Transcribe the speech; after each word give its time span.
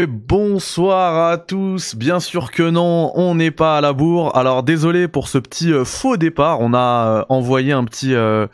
bonsoir 0.00 1.30
à 1.30 1.36
tous, 1.36 1.96
bien 1.96 2.18
sûr 2.18 2.50
que 2.50 2.62
non, 2.62 3.12
on 3.14 3.34
n'est 3.34 3.50
pas 3.50 3.76
à 3.76 3.80
la 3.82 3.92
bourre. 3.92 4.34
Alors 4.34 4.62
désolé 4.62 5.06
pour 5.06 5.28
ce 5.28 5.36
petit 5.36 5.70
euh, 5.70 5.84
faux 5.84 6.16
départ, 6.16 6.60
on 6.60 6.72
a 6.72 6.78
euh, 6.78 7.24
envoyé 7.28 7.72
un 7.72 7.84
petit 7.84 8.14
euh, 8.14 8.46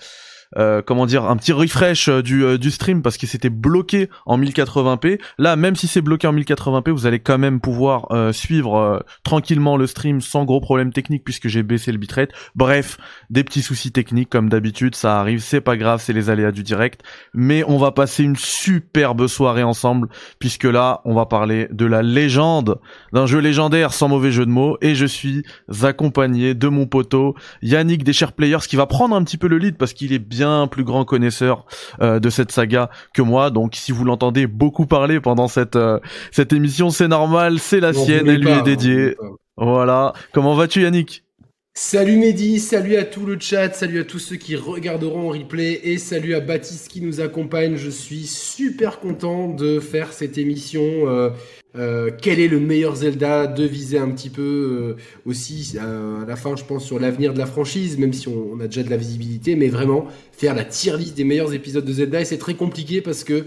euh, 0.56 0.80
comment 0.84 1.04
dire 1.04 1.24
un 1.24 1.36
petit 1.36 1.52
refresh 1.52 2.08
euh, 2.08 2.22
du, 2.22 2.42
euh, 2.42 2.56
du 2.56 2.70
stream 2.70 3.02
parce 3.02 3.18
qu'il 3.18 3.28
s'était 3.28 3.50
bloqué 3.50 4.08
en 4.24 4.38
1080p. 4.38 5.20
Là, 5.36 5.56
même 5.56 5.76
si 5.76 5.86
c'est 5.86 6.00
bloqué 6.00 6.26
en 6.26 6.34
1080p, 6.34 6.90
vous 6.90 7.06
allez 7.06 7.20
quand 7.20 7.38
même 7.38 7.60
pouvoir 7.60 8.08
suivre 8.32 9.04
tranquillement 9.24 9.76
le 9.76 9.86
stream 9.86 10.20
sans 10.20 10.44
gros 10.44 10.60
problèmes 10.60 10.92
techniques 10.92 11.24
puisque 11.24 11.48
j'ai 11.48 11.62
baissé 11.62 11.92
le 11.92 11.98
bitrate. 11.98 12.30
Bref, 12.54 12.98
des 13.30 13.44
petits 13.44 13.62
soucis 13.62 13.92
techniques 13.92 14.30
comme 14.30 14.48
d'habitude, 14.48 14.94
ça 14.94 15.20
arrive, 15.20 15.40
c'est 15.40 15.60
pas 15.60 15.76
grave, 15.76 16.00
c'est 16.02 16.12
les 16.12 16.30
aléas 16.30 16.52
du 16.52 16.62
direct. 16.62 17.02
Mais 17.34 17.64
on 17.66 17.78
va 17.78 17.90
passer 17.90 18.22
une 18.22 18.36
superbe 18.36 19.26
soirée 19.26 19.62
ensemble 19.62 20.08
puisque 20.38 20.64
là, 20.64 21.00
on 21.04 21.14
va 21.14 21.26
parler 21.26 21.68
de 21.70 21.86
la 21.86 22.02
légende 22.02 22.80
d'un 23.12 23.26
jeu 23.26 23.38
légendaire 23.38 23.92
sans 23.92 24.08
mauvais 24.08 24.30
jeu 24.30 24.46
de 24.46 24.50
mots 24.50 24.78
et 24.80 24.94
je 24.94 25.06
suis 25.06 25.42
accompagné 25.82 26.54
de 26.54 26.68
mon 26.68 26.86
poteau 26.86 27.34
Yannick 27.62 28.04
des 28.04 28.12
Players 28.36 28.66
qui 28.68 28.76
va 28.76 28.86
prendre 28.86 29.14
un 29.14 29.24
petit 29.24 29.38
peu 29.38 29.48
le 29.48 29.58
lead 29.58 29.76
parce 29.76 29.92
qu'il 29.92 30.12
est 30.12 30.18
bien 30.18 30.37
bien 30.38 30.68
plus 30.68 30.84
grand 30.84 31.04
connaisseur 31.04 31.66
euh, 32.00 32.20
de 32.20 32.30
cette 32.30 32.52
saga 32.52 32.90
que 33.12 33.22
moi. 33.22 33.50
Donc 33.50 33.74
si 33.74 33.92
vous 33.92 34.04
l'entendez 34.04 34.46
beaucoup 34.46 34.86
parler 34.86 35.20
pendant 35.20 35.48
cette 35.48 35.76
euh, 35.76 35.98
cette 36.30 36.52
émission, 36.52 36.90
c'est 36.90 37.08
normal, 37.08 37.58
c'est 37.58 37.80
la 37.80 37.92
sienne, 37.92 38.28
elle 38.28 38.40
lui 38.40 38.50
est 38.50 38.62
dédiée. 38.62 39.16
Voilà. 39.56 40.12
Comment 40.32 40.54
vas-tu 40.54 40.82
Yannick? 40.82 41.24
Salut 41.80 42.16
Mehdi, 42.16 42.58
salut 42.58 42.96
à 42.96 43.04
tout 43.04 43.24
le 43.24 43.38
chat, 43.38 43.72
salut 43.72 44.00
à 44.00 44.04
tous 44.04 44.18
ceux 44.18 44.34
qui 44.34 44.56
regarderont 44.56 45.28
en 45.28 45.32
replay 45.32 45.80
et 45.84 45.96
salut 45.96 46.34
à 46.34 46.40
Baptiste 46.40 46.88
qui 46.88 47.00
nous 47.00 47.20
accompagne. 47.20 47.76
Je 47.76 47.88
suis 47.88 48.26
super 48.26 48.98
content 48.98 49.46
de 49.46 49.78
faire 49.78 50.12
cette 50.12 50.38
émission. 50.38 50.82
Euh, 50.82 51.30
euh, 51.76 52.10
quel 52.20 52.40
est 52.40 52.48
le 52.48 52.58
meilleur 52.58 52.96
Zelda? 52.96 53.46
De 53.46 53.62
viser 53.62 53.96
un 53.96 54.10
petit 54.10 54.28
peu 54.28 54.96
euh, 54.98 55.02
aussi 55.24 55.76
à 55.78 56.26
la 56.26 56.34
fin, 56.34 56.56
je 56.56 56.64
pense, 56.64 56.84
sur 56.84 56.98
l'avenir 56.98 57.32
de 57.32 57.38
la 57.38 57.46
franchise, 57.46 57.96
même 57.96 58.12
si 58.12 58.26
on, 58.26 58.58
a 58.58 58.66
déjà 58.66 58.82
de 58.82 58.90
la 58.90 58.96
visibilité, 58.96 59.54
mais 59.54 59.68
vraiment 59.68 60.08
faire 60.32 60.56
la 60.56 60.64
tier 60.64 60.96
list 60.96 61.16
des 61.16 61.22
meilleurs 61.22 61.54
épisodes 61.54 61.84
de 61.84 61.92
Zelda 61.92 62.20
et 62.20 62.24
c'est 62.24 62.38
très 62.38 62.54
compliqué 62.54 63.02
parce 63.02 63.22
que 63.22 63.44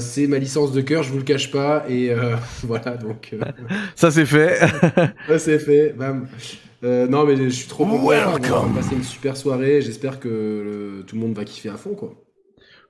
c'est 0.00 0.26
ma 0.26 0.38
licence 0.38 0.72
de 0.72 0.80
cœur, 0.80 1.04
je 1.04 1.12
vous 1.12 1.18
le 1.18 1.24
cache 1.24 1.52
pas 1.52 1.84
et 1.88 2.10
voilà 2.64 2.96
donc. 2.96 3.32
Ça 3.94 4.10
c'est 4.10 4.26
fait. 4.26 4.58
Ça 5.28 5.38
c'est 5.38 5.60
fait. 5.60 5.94
Bam. 5.96 6.26
Euh, 6.84 7.08
non, 7.08 7.24
mais 7.24 7.36
je 7.36 7.48
suis 7.48 7.68
trop 7.68 7.84
content. 7.84 8.02
On 8.02 8.68
va 8.68 8.80
passer 8.80 8.94
une 8.94 9.02
super 9.02 9.36
soirée. 9.36 9.80
J'espère 9.82 10.20
que 10.20 11.02
tout 11.06 11.16
le 11.16 11.20
monde 11.20 11.34
va 11.34 11.44
kiffer 11.44 11.70
à 11.70 11.76
fond, 11.76 11.94
quoi. 11.94 12.14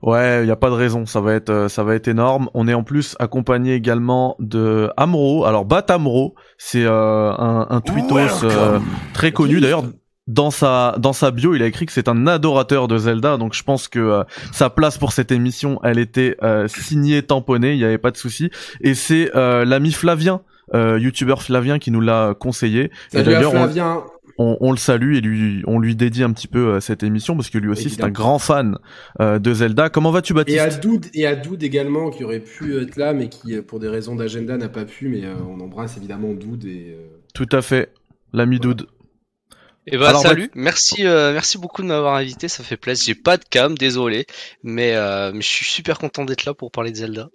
Ouais, 0.01 0.45
il 0.45 0.47
y 0.47 0.51
a 0.51 0.55
pas 0.55 0.69
de 0.69 0.75
raison, 0.75 1.05
ça 1.05 1.19
va 1.19 1.33
être 1.33 1.49
euh, 1.49 1.67
ça 1.67 1.83
va 1.83 1.93
être 1.93 2.07
énorme. 2.07 2.49
On 2.53 2.69
est 2.69 2.73
en 2.73 2.83
plus 2.83 3.17
accompagné 3.19 3.73
également 3.73 4.37
de 4.39 4.89
Amro. 4.95 5.43
Alors 5.43 5.65
Bat 5.65 5.85
Amro, 5.89 6.35
c'est 6.57 6.85
euh, 6.85 7.31
un, 7.31 7.67
un 7.69 7.81
tweetos 7.81 8.47
très 9.13 9.33
connu 9.33 9.59
d'ailleurs. 9.59 9.83
Dans 10.25 10.51
sa 10.51 10.95
dans 10.99 11.11
sa 11.11 11.31
bio, 11.31 11.53
il 11.53 11.63
a 11.63 11.65
écrit 11.65 11.85
que 11.85 11.91
c'est 11.91 12.07
un 12.07 12.27
adorateur 12.27 12.87
de 12.87 12.97
Zelda, 12.97 13.35
donc 13.35 13.53
je 13.53 13.63
pense 13.63 13.87
que 13.89 14.23
sa 14.53 14.69
place 14.69 14.97
pour 14.99 15.11
cette 15.11 15.31
émission, 15.31 15.79
elle 15.83 15.97
était 15.97 16.37
signée, 16.67 17.23
tamponnée, 17.23 17.73
il 17.73 17.79
n'y 17.79 17.83
avait 17.83 17.97
pas 17.97 18.11
de 18.11 18.17
souci. 18.17 18.51
Et 18.79 18.93
c'est 18.93 19.31
l'ami 19.33 19.91
Flavien 19.91 20.41
euh, 20.73 20.99
youtubeur 20.99 21.41
Flavien 21.41 21.79
qui 21.79 21.91
nous 21.91 22.01
l'a 22.01 22.35
conseillé. 22.39 22.91
et 23.13 23.23
d'ailleurs, 23.23 23.51
Flavien. 23.51 24.03
On, 24.41 24.71
le 24.71 24.77
salue 24.77 25.15
et 25.15 25.21
lui, 25.21 25.63
on 25.67 25.79
lui 25.79 25.97
dédie 25.97 26.23
un 26.23 26.31
petit 26.31 26.47
peu 26.47 26.69
euh, 26.69 26.79
cette 26.79 27.03
émission 27.03 27.35
parce 27.35 27.49
que 27.49 27.57
lui 27.57 27.67
aussi 27.67 27.89
c'est 27.89 28.05
un 28.05 28.09
grand 28.09 28.39
fan 28.39 28.77
euh, 29.19 29.37
de 29.37 29.53
Zelda. 29.53 29.89
Comment 29.89 30.11
vas-tu 30.11 30.33
Baptiste 30.33 30.57
Et 30.57 30.61
à 30.61 30.69
Doud 30.69 31.07
et 31.13 31.27
à 31.27 31.35
Doud 31.35 31.61
également 31.61 32.09
qui 32.09 32.23
aurait 32.23 32.39
pu 32.39 32.81
être 32.81 32.95
là 32.95 33.11
mais 33.11 33.27
qui 33.27 33.57
pour 33.61 33.81
des 33.81 33.89
raisons 33.89 34.15
d'agenda 34.15 34.55
n'a 34.55 34.69
pas 34.69 34.85
pu. 34.85 35.09
Mais 35.09 35.23
on 35.45 35.59
embrasse 35.59 35.97
évidemment 35.97 36.31
Doud 36.31 36.63
et. 36.63 36.95
Tout 37.33 37.49
à 37.51 37.61
fait, 37.61 37.91
l'ami 38.31 38.61
Doud. 38.61 38.87
Et 39.87 39.95
eh 39.95 39.97
bah 39.97 40.13
ben, 40.13 40.19
salut, 40.19 40.51
merci, 40.55 41.03
merci 41.03 41.57
beaucoup 41.57 41.81
de 41.81 41.87
m'avoir 41.87 42.15
invité, 42.15 42.47
ça 42.47 42.63
fait 42.63 42.77
plaisir. 42.77 43.07
J'ai 43.07 43.21
pas 43.21 43.35
de 43.35 43.43
cam, 43.43 43.77
désolé, 43.77 44.25
mais, 44.63 44.93
mais 45.33 45.41
je 45.41 45.47
suis 45.47 45.65
super 45.65 45.99
content 45.99 46.23
d'être 46.23 46.45
là 46.45 46.53
pour 46.53 46.71
parler 46.71 46.91
de 46.91 46.97
Zelda. 46.97 47.29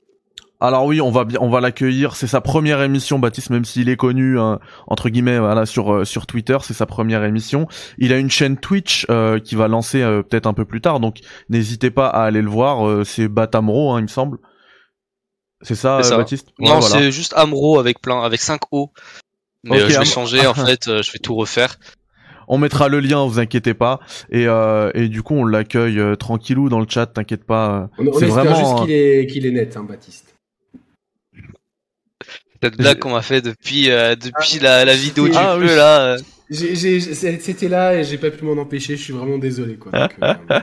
Alors 0.64 0.86
oui, 0.86 1.02
on 1.02 1.10
va 1.10 1.24
bien, 1.24 1.38
on 1.42 1.50
va 1.50 1.60
l'accueillir. 1.60 2.16
C'est 2.16 2.26
sa 2.26 2.40
première 2.40 2.80
émission, 2.80 3.18
Baptiste, 3.18 3.50
même 3.50 3.66
s'il 3.66 3.90
est 3.90 3.96
connu 3.96 4.40
hein, 4.40 4.60
entre 4.86 5.10
guillemets 5.10 5.38
voilà 5.38 5.66
sur 5.66 5.92
euh, 5.92 6.04
sur 6.06 6.26
Twitter, 6.26 6.56
c'est 6.62 6.72
sa 6.72 6.86
première 6.86 7.22
émission. 7.24 7.68
Il 7.98 8.14
a 8.14 8.18
une 8.18 8.30
chaîne 8.30 8.56
Twitch 8.56 9.06
euh, 9.10 9.38
qui 9.38 9.56
va 9.56 9.68
lancer 9.68 10.00
euh, 10.00 10.22
peut-être 10.22 10.46
un 10.46 10.54
peu 10.54 10.64
plus 10.64 10.80
tard, 10.80 11.00
donc 11.00 11.18
n'hésitez 11.50 11.90
pas 11.90 12.08
à 12.08 12.22
aller 12.22 12.40
le 12.40 12.48
voir. 12.48 13.04
c'est 13.04 13.28
Batamro, 13.28 13.92
hein, 13.92 13.98
il 13.98 14.04
me 14.04 14.08
semble. 14.08 14.38
C'est 15.60 15.74
ça, 15.74 16.00
Baptiste? 16.16 16.48
Non, 16.58 16.80
c'est 16.80 17.12
juste 17.12 17.34
Amro 17.36 17.78
avec 17.78 18.00
plein, 18.00 18.22
avec 18.22 18.40
5 18.40 18.62
O. 18.70 18.90
Mais 19.64 19.78
je 19.80 19.98
vais 19.98 20.04
changer 20.06 20.46
en 20.46 20.54
fait, 20.66 20.84
je 20.86 21.12
vais 21.12 21.18
tout 21.18 21.34
refaire. 21.34 21.76
On 22.48 22.56
mettra 22.56 22.88
le 22.88 23.00
lien, 23.00 23.26
vous 23.26 23.38
inquiétez 23.38 23.74
pas. 23.74 24.00
Et, 24.30 24.46
et 24.94 25.08
du 25.08 25.22
coup, 25.22 25.34
on 25.34 25.44
l'accueille 25.44 26.00
tranquillou 26.18 26.70
dans 26.70 26.80
le 26.80 26.86
chat, 26.88 27.04
t'inquiète 27.04 27.44
pas. 27.44 27.90
On, 27.98 28.06
on 28.06 28.18
espère 28.18 28.56
juste 28.56 28.78
qu'il 28.80 28.92
est, 28.92 29.26
qu'il 29.26 29.44
est 29.44 29.50
net, 29.50 29.76
hein, 29.76 29.84
Baptiste 29.84 30.33
cette 32.64 32.78
blague 32.78 32.98
qu'on 32.98 33.12
m'a 33.12 33.22
fait 33.22 33.42
depuis 33.42 33.90
euh, 33.90 34.16
depuis 34.16 34.58
la, 34.58 34.84
la, 34.84 34.94
vidéo 34.94 35.28
du 35.28 35.36
ah, 35.36 35.56
là. 35.58 36.14
Euh. 36.14 36.18
C'était 36.50 37.68
là 37.68 37.94
et 37.94 38.04
j'ai 38.04 38.18
pas 38.18 38.30
pu 38.30 38.44
m'en 38.44 38.60
empêcher. 38.60 38.96
Je 38.96 39.02
suis 39.02 39.12
vraiment 39.12 39.38
désolé 39.38 39.76
quoi. 39.76 39.92
Euh, 39.94 40.34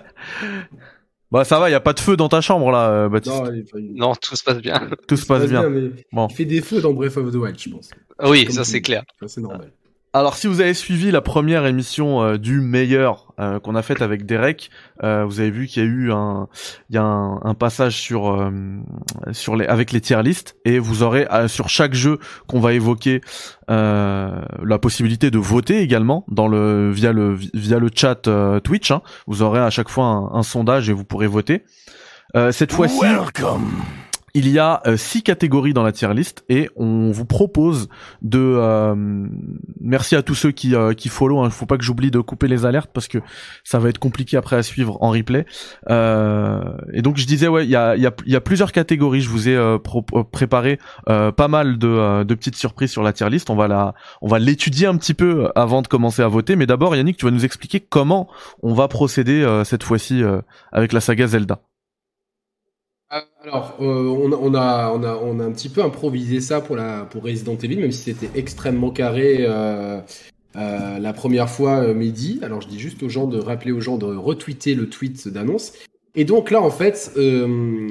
bah 1.31 1.43
ça 1.43 1.59
va, 1.59 1.69
y 1.69 1.73
a 1.73 1.79
pas 1.79 1.93
de 1.93 1.99
feu 1.99 2.17
dans 2.17 2.29
ta 2.29 2.41
chambre 2.41 2.71
là, 2.71 3.07
Baptiste. 3.09 3.43
Non, 3.75 4.13
tout 4.15 4.35
se 4.35 4.43
passe 4.43 4.59
bien. 4.59 4.89
Tout, 5.07 5.17
se 5.17 5.25
passe, 5.25 5.47
bien. 5.47 5.69
bon. 6.11 6.27
Il 6.29 6.35
fait 6.35 6.45
des 6.45 6.61
feux 6.61 6.81
dans 6.81 6.93
Breath 6.93 7.17
of 7.17 7.31
the 7.31 7.35
Wild, 7.35 7.59
je 7.59 7.69
pense. 7.69 7.89
Oui, 8.23 8.47
ça 8.51 8.63
c'est 8.63 8.81
clair. 8.81 9.03
C'est 9.27 9.41
normal. 9.41 9.71
Alors 10.13 10.35
si 10.35 10.47
vous 10.47 10.59
avez 10.59 10.73
suivi 10.73 11.09
la 11.09 11.21
première 11.21 11.65
émission 11.65 12.21
euh, 12.21 12.37
du 12.37 12.59
meilleur 12.59 13.33
euh, 13.39 13.61
qu'on 13.61 13.75
a 13.75 13.81
faite 13.81 14.01
avec 14.01 14.25
Derek, 14.25 14.69
euh, 15.03 15.23
vous 15.23 15.39
avez 15.39 15.51
vu 15.51 15.67
qu'il 15.67 15.83
y 15.83 15.85
a 15.85 15.89
eu 15.89 16.11
un 16.11 16.49
il 16.89 16.95
y 16.95 16.97
a 16.97 17.03
un, 17.03 17.53
passage 17.53 17.95
sur 17.95 18.51
sur 19.31 19.55
les 19.55 19.65
avec 19.67 19.93
les 19.93 20.01
tier 20.01 20.21
list 20.21 20.57
et 20.65 20.79
vous 20.79 21.03
aurez 21.03 21.27
sur 21.47 21.69
chaque 21.69 21.93
jeu 21.93 22.19
qu'on 22.47 22.59
va 22.59 22.73
évoquer 22.73 23.21
la 23.69 24.79
possibilité 24.81 25.31
de 25.31 25.37
voter 25.37 25.79
également 25.79 26.25
dans 26.27 26.49
le 26.49 26.91
via 26.91 27.13
le 27.13 27.37
via 27.53 27.79
le 27.79 27.89
chat 27.93 28.27
Twitch. 28.63 28.91
Hein. 28.91 29.01
Vous 29.27 29.43
aurez 29.43 29.61
à 29.61 29.69
chaque 29.69 29.89
fois 29.89 30.05
un, 30.05 30.33
un 30.33 30.43
sondage 30.43 30.89
et 30.89 30.93
vous 30.93 31.05
pourrez 31.05 31.27
voter. 31.27 31.63
cette 32.51 32.73
fois-ci 32.73 33.05
il 34.33 34.49
y 34.49 34.59
a 34.59 34.81
euh, 34.87 34.97
six 34.97 35.23
catégories 35.23 35.73
dans 35.73 35.83
la 35.83 35.91
tier 35.91 36.13
list 36.13 36.43
et 36.49 36.69
on 36.75 37.11
vous 37.11 37.25
propose 37.25 37.89
de 38.21 38.39
euh, 38.39 38.95
merci 39.79 40.15
à 40.15 40.21
tous 40.21 40.35
ceux 40.35 40.51
qui 40.51 40.75
euh, 40.75 40.93
qui 40.93 41.09
follow 41.09 41.39
hein, 41.39 41.49
faut 41.49 41.65
pas 41.65 41.77
que 41.77 41.83
j'oublie 41.83 42.11
de 42.11 42.19
couper 42.19 42.47
les 42.47 42.65
alertes 42.65 42.91
parce 42.93 43.07
que 43.07 43.17
ça 43.63 43.79
va 43.79 43.89
être 43.89 43.99
compliqué 43.99 44.37
après 44.37 44.55
à 44.55 44.63
suivre 44.63 44.97
en 45.01 45.11
replay. 45.11 45.45
Et 45.89 47.01
donc 47.01 47.17
je 47.17 47.25
disais 47.25 47.47
ouais 47.47 47.65
il 47.65 47.69
y 47.69 47.75
a 47.75 47.95
il 47.95 48.01
y 48.01 48.35
a, 48.35 48.41
plusieurs 48.41 48.71
catégories. 48.71 49.21
Je 49.21 49.29
vous 49.29 49.49
ai 49.49 49.77
préparé 50.31 50.79
pas 51.05 51.47
mal 51.47 51.77
de, 51.77 52.23
de 52.23 52.35
petites 52.35 52.55
surprises 52.55 52.91
sur 52.91 53.03
la 53.03 53.13
tier 53.13 53.29
list. 53.29 53.49
On 53.49 53.55
va 53.55 53.67
la 53.67 53.93
on 54.21 54.27
va 54.27 54.39
l'étudier 54.39 54.87
un 54.87 54.97
petit 54.97 55.13
peu 55.13 55.49
avant 55.55 55.81
de 55.81 55.87
commencer 55.87 56.21
à 56.21 56.27
voter. 56.27 56.55
Mais 56.55 56.65
d'abord 56.65 56.95
Yannick 56.95 57.17
tu 57.17 57.25
vas 57.25 57.31
nous 57.31 57.45
expliquer 57.45 57.79
comment 57.79 58.29
on 58.61 58.73
va 58.73 58.87
procéder 58.87 59.61
cette 59.65 59.83
fois-ci 59.83 60.23
avec 60.71 60.93
la 60.93 61.01
saga 61.01 61.27
Zelda 61.27 61.61
alors, 63.43 63.75
euh, 63.81 64.07
on, 64.07 64.31
a, 64.53 64.89
on, 64.93 65.03
a, 65.03 65.15
on 65.17 65.39
a 65.39 65.43
un 65.43 65.51
petit 65.51 65.67
peu 65.67 65.83
improvisé 65.83 66.39
ça 66.39 66.61
pour, 66.61 66.77
la, 66.77 67.03
pour 67.03 67.23
Resident 67.23 67.57
Evil, 67.57 67.77
même 67.77 67.91
si 67.91 68.13
c'était 68.13 68.39
extrêmement 68.39 68.89
carré 68.89 69.39
euh, 69.41 69.99
euh, 70.55 70.99
la 70.99 71.13
première 71.13 71.49
fois 71.49 71.93
midi. 71.93 72.39
Alors, 72.41 72.61
je 72.61 72.69
dis 72.69 72.79
juste 72.79 73.03
aux 73.03 73.09
gens 73.09 73.27
de 73.27 73.37
rappeler 73.37 73.73
aux 73.73 73.81
gens 73.81 73.97
de 73.97 74.05
retweeter 74.05 74.75
le 74.75 74.87
tweet 74.87 75.27
d'annonce. 75.27 75.73
Et 76.15 76.23
donc 76.23 76.51
là, 76.51 76.61
en 76.61 76.71
fait, 76.71 77.11
on, 77.17 77.89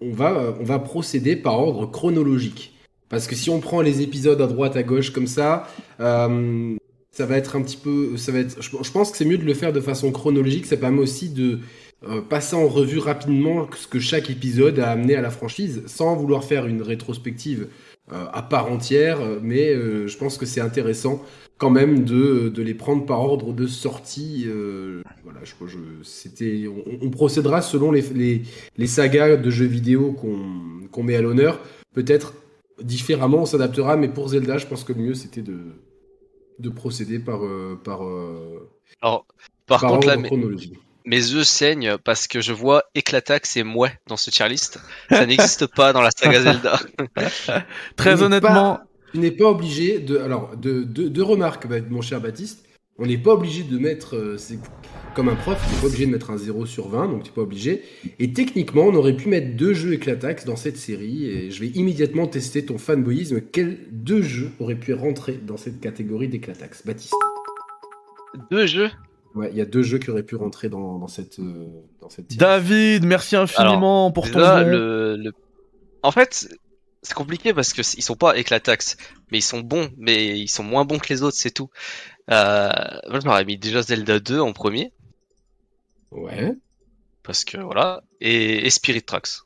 va, 0.00 0.54
on 0.58 0.64
va 0.64 0.78
procéder 0.78 1.36
par 1.36 1.58
ordre 1.58 1.90
chronologique. 1.90 2.72
Parce 3.10 3.26
que 3.26 3.34
si 3.34 3.50
on 3.50 3.60
prend 3.60 3.82
les 3.82 4.00
épisodes 4.00 4.40
à 4.40 4.46
droite, 4.46 4.76
à 4.76 4.82
gauche, 4.82 5.10
comme 5.10 5.26
ça, 5.26 5.68
ça 5.98 7.26
va 7.26 7.36
être 7.36 7.56
un 7.56 7.62
petit 7.62 7.76
peu. 7.76 8.16
Ça 8.16 8.32
va 8.32 8.38
être, 8.38 8.62
je 8.62 8.90
pense 8.90 9.10
que 9.10 9.18
c'est 9.18 9.26
mieux 9.26 9.38
de 9.38 9.44
le 9.44 9.54
faire 9.54 9.72
de 9.74 9.80
façon 9.80 10.12
chronologique. 10.12 10.64
Ça 10.64 10.78
permet 10.78 11.00
aussi 11.00 11.28
de 11.28 11.60
euh, 12.08 12.20
passer 12.20 12.56
en 12.56 12.66
revue 12.66 12.98
rapidement 12.98 13.68
ce 13.76 13.86
que 13.86 14.00
chaque 14.00 14.28
épisode 14.28 14.80
a 14.80 14.90
amené 14.90 15.14
à 15.14 15.20
la 15.20 15.30
franchise, 15.30 15.82
sans 15.86 16.16
vouloir 16.16 16.42
faire 16.42 16.66
une 16.66 16.82
rétrospective 16.82 17.68
euh, 18.10 18.24
à 18.32 18.42
part 18.42 18.72
entière, 18.72 19.20
mais 19.40 19.68
euh, 19.68 20.08
je 20.08 20.18
pense 20.18 20.36
que 20.36 20.44
c'est 20.44 20.60
intéressant 20.60 21.22
quand 21.58 21.70
même 21.70 22.02
de, 22.02 22.48
de, 22.48 22.62
les 22.62 22.74
prendre 22.74 23.06
par 23.06 23.20
ordre 23.20 23.52
de 23.52 23.68
sortie. 23.68 24.48
voilà, 25.22 25.40
je, 25.44 25.52
je, 25.68 25.78
c'était, 26.02 26.64
on, 27.00 27.08
procédera 27.10 27.62
selon 27.62 27.92
les, 27.92 28.02
les, 28.02 28.42
les, 28.76 28.86
sagas 28.88 29.36
de 29.36 29.48
jeux 29.48 29.66
vidéo 29.66 30.12
qu'on, 30.12 30.88
qu'on 30.90 31.04
met 31.04 31.14
à 31.14 31.22
l'honneur. 31.22 31.60
Peut-être 31.94 32.34
différemment, 32.82 33.42
on 33.42 33.46
s'adaptera, 33.46 33.96
mais 33.96 34.08
pour 34.08 34.26
Zelda, 34.26 34.58
je 34.58 34.66
pense 34.66 34.82
que 34.82 34.92
le 34.92 35.02
mieux 35.02 35.14
c'était 35.14 35.42
de, 35.42 35.58
de 36.58 36.68
procéder 36.68 37.20
par, 37.20 37.42
par, 37.84 38.00
Alors, 39.00 39.24
par, 39.66 39.82
contre, 39.82 40.08
la, 40.08 40.16
mes 41.04 41.16
yeux 41.16 41.44
saignent 41.44 41.96
parce 42.04 42.26
que 42.26 42.40
je 42.40 42.52
vois 42.52 42.84
Eclatax 42.96 43.56
et 43.56 43.62
Mouais 43.62 43.92
dans 44.06 44.16
ce 44.16 44.30
tier 44.30 44.48
list. 44.48 44.80
Ça 45.10 45.26
n'existe 45.26 45.66
pas 45.66 45.92
dans 45.92 46.02
la 46.02 46.10
saga 46.10 46.40
Zelda. 46.42 46.80
Très 47.96 48.22
honnêtement. 48.22 48.80
tu 49.12 49.18
n'es 49.18 49.30
pas 49.30 49.46
obligé 49.46 49.98
de. 49.98 50.18
Alors, 50.18 50.56
deux 50.56 50.84
de, 50.84 51.08
de 51.08 51.22
remarques, 51.22 51.66
mon 51.90 52.02
cher 52.02 52.20
Baptiste. 52.20 52.64
On 52.98 53.06
n'est 53.06 53.18
pas 53.18 53.32
obligé 53.32 53.62
de 53.62 53.78
mettre. 53.78 54.16
Euh, 54.16 54.36
comme 55.14 55.28
un 55.28 55.34
prof, 55.34 55.58
tu 55.66 55.74
n'es 55.74 55.80
pas 55.80 55.86
obligé 55.86 56.06
de 56.06 56.10
mettre 56.10 56.30
un 56.30 56.36
0 56.36 56.66
sur 56.66 56.88
20, 56.88 57.08
donc 57.08 57.22
tu 57.22 57.30
n'es 57.30 57.34
pas 57.34 57.42
obligé. 57.42 57.82
Et 58.18 58.32
techniquement, 58.32 58.84
on 58.84 58.94
aurait 58.94 59.16
pu 59.16 59.28
mettre 59.28 59.56
deux 59.56 59.74
jeux 59.74 59.94
Eclatax 59.94 60.44
dans 60.44 60.56
cette 60.56 60.76
série, 60.76 61.26
et 61.26 61.50
je 61.50 61.60
vais 61.60 61.68
immédiatement 61.68 62.26
tester 62.26 62.64
ton 62.64 62.78
fanboyisme. 62.78 63.40
Quels 63.40 63.78
deux 63.90 64.22
jeux 64.22 64.50
auraient 64.60 64.78
pu 64.78 64.94
rentrer 64.94 65.34
dans 65.42 65.56
cette 65.56 65.80
catégorie 65.80 66.28
d'Eclatax 66.28 66.86
Baptiste 66.86 67.14
Deux 68.50 68.66
jeux? 68.66 68.90
Ouais, 69.34 69.48
il 69.50 69.56
y 69.56 69.60
a 69.60 69.64
deux 69.64 69.82
jeux 69.82 69.98
qui 69.98 70.10
auraient 70.10 70.22
pu 70.22 70.36
rentrer 70.36 70.68
dans, 70.68 71.06
cette, 71.08 71.38
euh, 71.38 71.66
dans 72.00 72.10
cette 72.10 72.36
David, 72.36 73.04
merci 73.04 73.36
infiniment 73.36 74.10
pour 74.12 74.30
ton 74.30 74.40
jeu. 74.40 75.32
En 76.02 76.10
fait, 76.10 76.48
c'est 77.02 77.14
compliqué 77.14 77.54
parce 77.54 77.72
que 77.72 77.80
ils 77.96 78.02
sont 78.02 78.16
pas 78.16 78.36
éclatax, 78.36 78.96
mais 79.30 79.38
ils 79.38 79.42
sont 79.42 79.60
bons, 79.60 79.90
mais 79.96 80.38
ils 80.38 80.48
sont 80.48 80.64
moins 80.64 80.84
bons 80.84 80.98
que 80.98 81.08
les 81.08 81.22
autres, 81.22 81.36
c'est 81.36 81.50
tout. 81.50 81.70
Euh, 82.30 82.70
moi, 83.08 83.20
je 83.20 83.26
m'aurais 83.26 83.44
mis 83.44 83.56
déjà 83.56 83.82
Zelda 83.82 84.18
2 84.18 84.40
en 84.40 84.52
premier. 84.52 84.92
Ouais. 86.10 86.52
Parce 87.22 87.44
que 87.44 87.58
voilà, 87.58 88.02
et, 88.20 88.68
Spirit 88.70 89.02
Tracks. 89.02 89.42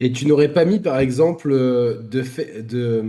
Et 0.00 0.12
tu 0.12 0.26
n'aurais 0.26 0.52
pas 0.52 0.64
mis 0.64 0.80
par 0.80 0.98
exemple 0.98 1.50
euh, 1.52 2.02
de, 2.02 2.22
de 2.60 3.02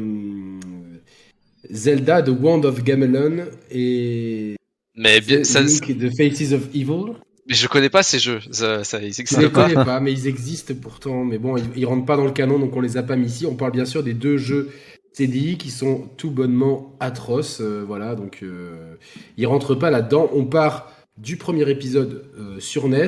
Zelda 1.69 2.23
The 2.23 2.29
Wand 2.29 2.63
of 2.63 2.83
Gamelon 2.83 3.47
et 3.69 4.56
mais 4.97 5.21
bien, 5.21 5.43
ça, 5.43 5.63
The 5.63 6.15
Faces 6.15 6.53
of 6.53 6.67
Evil. 6.73 7.13
Mais 7.47 7.55
je 7.55 7.67
connais 7.67 7.89
pas 7.89 8.03
ces 8.03 8.19
jeux, 8.19 8.39
ça, 8.51 8.83
ça 8.83 8.99
ils 8.99 9.05
existent 9.05 9.39
je 9.39 9.45
les 9.45 9.51
connais 9.51 9.73
pas, 9.75 9.99
mais 10.01 10.11
ils 10.11 10.27
existent 10.27 10.73
pourtant. 10.81 11.23
Mais 11.23 11.37
bon, 11.37 11.55
ils, 11.55 11.63
ils, 11.77 11.85
rentrent 11.85 12.05
pas 12.05 12.17
dans 12.17 12.25
le 12.25 12.31
canon, 12.31 12.59
donc 12.59 12.75
on 12.75 12.81
les 12.81 12.97
a 12.97 13.03
pas 13.03 13.15
mis 13.15 13.27
ici. 13.27 13.45
On 13.45 13.55
parle 13.55 13.71
bien 13.71 13.85
sûr 13.85 14.03
des 14.03 14.13
deux 14.13 14.37
jeux 14.37 14.69
CDI 15.13 15.57
qui 15.57 15.71
sont 15.71 16.09
tout 16.17 16.29
bonnement 16.29 16.95
atroces. 16.99 17.61
Euh, 17.61 17.83
voilà, 17.87 18.15
donc 18.15 18.39
euh, 18.43 18.95
ils 19.37 19.47
rentrent 19.47 19.75
pas 19.75 19.89
là-dedans. 19.89 20.29
On 20.33 20.45
part 20.45 20.91
du 21.17 21.37
premier 21.37 21.67
épisode 21.69 22.29
euh, 22.37 22.59
sur 22.59 22.87
NES 22.87 23.07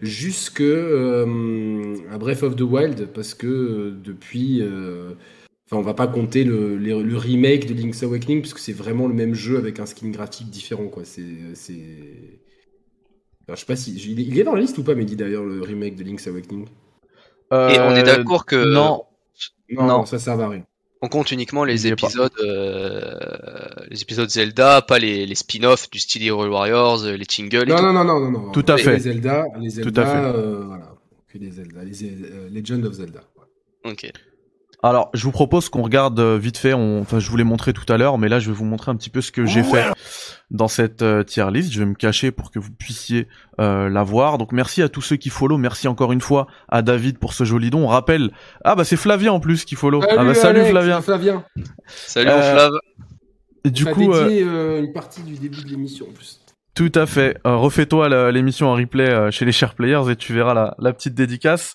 jusque 0.00 0.62
euh, 0.62 1.94
à 2.10 2.16
Breath 2.16 2.42
of 2.42 2.56
the 2.56 2.62
Wild 2.62 3.08
parce 3.12 3.34
que 3.34 3.92
depuis 4.02 4.62
Enfin, 5.66 5.76
on 5.78 5.82
va 5.82 5.94
pas 5.94 6.06
compter 6.06 6.44
le, 6.44 6.76
le, 6.76 7.16
remake 7.16 7.66
de 7.66 7.74
Link's 7.74 8.02
Awakening 8.02 8.40
puisque 8.40 8.58
c'est 8.58 8.74
vraiment 8.74 9.08
le 9.08 9.14
même 9.14 9.34
jeu 9.34 9.56
avec 9.56 9.80
un 9.80 9.86
skin 9.86 10.10
graphique 10.10 10.50
différent 10.50 10.88
quoi. 10.88 11.04
C'est 11.04 11.22
je 13.48 13.54
sais 13.54 13.66
pas 13.66 13.76
si 13.76 13.94
il 13.94 14.38
est 14.38 14.44
dans 14.44 14.54
la 14.54 14.60
liste 14.60 14.78
ou 14.78 14.84
pas, 14.84 14.94
mais 14.94 15.04
dit 15.04 15.16
d'ailleurs 15.16 15.44
le 15.44 15.62
remake 15.62 15.96
de 15.96 16.04
Link's 16.04 16.26
Awakening? 16.26 16.66
Et 17.52 17.78
on 17.78 17.94
est 17.94 18.02
d'accord 18.02 18.46
que 18.46 18.56
non. 18.56 19.04
non, 19.70 19.86
non, 19.86 20.06
ça 20.06 20.18
sert 20.18 20.40
à 20.40 20.48
rien. 20.48 20.64
On 21.04 21.08
compte 21.08 21.30
uniquement 21.32 21.64
les 21.64 21.86
épisodes, 21.86 22.32
euh, 22.42 23.18
les 23.90 24.00
épisodes 24.00 24.30
Zelda, 24.30 24.80
pas 24.80 24.98
les, 24.98 25.26
les 25.26 25.34
spin-offs 25.34 25.90
du 25.90 25.98
style 25.98 26.24
Hero 26.24 26.46
Warriors, 26.46 27.04
euh, 27.04 27.14
les 27.14 27.26
Tingle. 27.26 27.68
Non, 27.68 27.82
non, 27.82 27.92
non, 27.92 28.04
non, 28.04 28.20
non, 28.20 28.30
non, 28.30 28.52
Tout 28.52 28.64
à 28.68 28.78
fait. 28.78 28.94
Les 28.94 29.00
Zelda, 29.00 29.44
les 29.60 29.68
Zelda, 29.68 29.90
tout 29.90 30.00
à 30.00 30.06
fait. 30.06 30.38
Euh, 30.38 30.62
voilà, 30.64 30.94
que 31.28 31.36
les 31.36 31.50
Zelda, 31.50 31.84
les 31.84 32.04
euh, 32.04 32.48
Legend 32.50 32.86
of 32.86 32.94
Zelda. 32.94 33.20
Ok. 33.84 34.10
Alors, 34.84 35.08
je 35.14 35.24
vous 35.24 35.30
propose 35.30 35.70
qu'on 35.70 35.80
regarde 35.80 36.20
euh, 36.20 36.36
vite 36.36 36.58
fait. 36.58 36.74
On... 36.74 37.00
Enfin, 37.00 37.18
je 37.18 37.30
vous 37.30 37.38
l'ai 37.38 37.44
montré 37.44 37.72
tout 37.72 37.90
à 37.90 37.96
l'heure, 37.96 38.18
mais 38.18 38.28
là, 38.28 38.38
je 38.38 38.50
vais 38.50 38.54
vous 38.54 38.66
montrer 38.66 38.90
un 38.90 38.96
petit 38.96 39.08
peu 39.08 39.22
ce 39.22 39.32
que 39.32 39.46
j'ai 39.46 39.62
fait 39.62 39.86
dans 40.50 40.68
cette 40.68 41.00
euh, 41.00 41.22
tier 41.22 41.46
list. 41.50 41.72
Je 41.72 41.78
vais 41.78 41.86
me 41.86 41.94
cacher 41.94 42.30
pour 42.30 42.50
que 42.50 42.58
vous 42.58 42.70
puissiez 42.70 43.26
euh, 43.62 43.88
la 43.88 44.02
voir. 44.02 44.36
Donc, 44.36 44.52
merci 44.52 44.82
à 44.82 44.90
tous 44.90 45.00
ceux 45.00 45.16
qui 45.16 45.30
follow. 45.30 45.56
Merci 45.56 45.88
encore 45.88 46.12
une 46.12 46.20
fois 46.20 46.48
à 46.68 46.82
David 46.82 47.18
pour 47.18 47.32
ce 47.32 47.44
joli 47.44 47.70
don. 47.70 47.84
On 47.84 47.86
rappelle. 47.86 48.30
Ah 48.62 48.74
bah 48.74 48.84
c'est 48.84 48.98
Flavien 48.98 49.32
en 49.32 49.40
plus 49.40 49.64
qui 49.64 49.74
follow. 49.74 50.02
Salut, 50.02 50.16
ah 50.18 50.24
bah 50.24 50.34
salut 50.34 50.66
Flavien. 50.66 51.00
Flavien. 51.00 51.44
Salut 51.86 52.28
Flav. 52.28 52.72
Et 53.64 53.70
du 53.70 53.86
coup, 53.86 54.12
dédié, 54.12 54.42
une 54.42 54.92
partie 54.92 55.22
du 55.22 55.38
début 55.38 55.62
de 55.62 55.68
l'émission 55.70 56.08
en 56.10 56.12
plus. 56.12 56.42
Tout 56.74 56.92
à 56.94 57.06
fait. 57.06 57.38
Refais-toi 57.46 58.32
l'émission 58.32 58.66
en 58.66 58.74
replay 58.74 59.30
chez 59.30 59.46
les 59.46 59.52
chers 59.52 59.74
players 59.74 60.10
et 60.10 60.16
tu 60.16 60.34
verras 60.34 60.52
la, 60.52 60.74
la 60.78 60.92
petite 60.92 61.14
dédicace. 61.14 61.74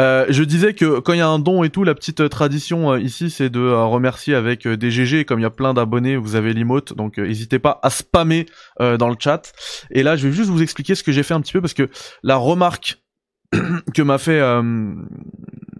Euh, 0.00 0.24
je 0.30 0.42
disais 0.42 0.72
que 0.72 0.98
quand 1.00 1.12
il 1.12 1.18
y 1.18 1.22
a 1.22 1.28
un 1.28 1.38
don 1.38 1.62
et 1.62 1.68
tout, 1.68 1.84
la 1.84 1.94
petite 1.94 2.28
tradition 2.30 2.92
euh, 2.92 3.00
ici, 3.00 3.28
c'est 3.28 3.50
de 3.50 3.60
euh, 3.60 3.84
remercier 3.84 4.34
avec 4.34 4.66
des 4.66 4.90
GG. 4.90 5.26
Comme 5.26 5.40
il 5.40 5.42
y 5.42 5.46
a 5.46 5.50
plein 5.50 5.74
d'abonnés, 5.74 6.16
vous 6.16 6.36
avez 6.36 6.54
l'emote, 6.54 6.94
donc 6.94 7.18
n'hésitez 7.18 7.58
pas 7.58 7.78
à 7.82 7.90
spammer 7.90 8.46
dans 8.78 9.08
le 9.08 9.16
chat. 9.18 9.52
Et 9.90 10.02
là, 10.02 10.16
je 10.16 10.28
vais 10.28 10.34
juste 10.34 10.50
vous 10.50 10.62
expliquer 10.62 10.94
ce 10.94 11.02
que 11.02 11.12
j'ai 11.12 11.22
fait 11.22 11.34
un 11.34 11.40
petit 11.40 11.52
peu 11.52 11.60
parce 11.60 11.74
que 11.74 11.88
la 12.22 12.36
remarque 12.36 12.98
que 13.94 14.02
m'a 14.02 14.18
fait 14.18 14.40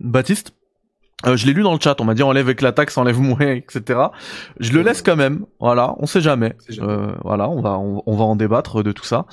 Baptiste, 0.01 0.53
euh, 1.27 1.37
je 1.37 1.47
l'ai 1.47 1.53
lu 1.53 1.63
dans 1.63 1.75
le 1.75 1.81
chat, 1.81 2.01
on 2.01 2.05
m'a 2.05 2.15
dit 2.15 2.23
enlève 2.23 2.47
avec 2.47 2.63
la 2.63 2.73
taxe, 2.73 2.97
enlève 2.97 3.21
moins, 3.21 3.41
etc. 3.41 4.01
Je 4.59 4.73
le 4.73 4.83
laisse 4.83 5.03
quand 5.03 5.17
même, 5.17 5.45
voilà, 5.59 5.95
on 5.99 6.07
sait 6.07 6.21
jamais. 6.21 6.55
Euh, 6.81 7.13
voilà, 7.23 7.49
on 7.49 7.61
va 7.61 7.79
on, 7.79 8.17
va 8.17 8.25
en 8.25 8.37
débattre 8.37 8.83
de 8.83 8.93
tout 8.93 9.05
ça. 9.05 9.27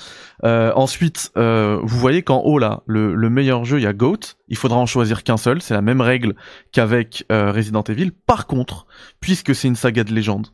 Euh, 0.44 0.72
ensuite, 0.74 1.30
euh, 1.36 1.80
vous 1.82 1.98
voyez 1.98 2.22
qu'en 2.22 2.40
haut 2.40 2.58
là, 2.58 2.82
le, 2.86 3.14
le, 3.14 3.30
meilleur 3.30 3.64
jeu, 3.64 3.78
il 3.78 3.84
y 3.84 3.86
a 3.86 3.92
Goat. 3.92 4.36
Il 4.48 4.56
faudra 4.56 4.78
en 4.78 4.86
choisir 4.86 5.24
qu'un 5.24 5.36
seul. 5.36 5.62
C'est 5.62 5.74
la 5.74 5.82
même 5.82 6.00
règle 6.00 6.34
qu'avec 6.72 7.24
euh, 7.32 7.52
Resident 7.52 7.82
Evil. 7.82 8.12
Par 8.12 8.46
contre, 8.46 8.86
puisque 9.20 9.54
c'est 9.54 9.68
une 9.68 9.76
saga 9.76 10.04
de 10.04 10.12
légende, 10.12 10.48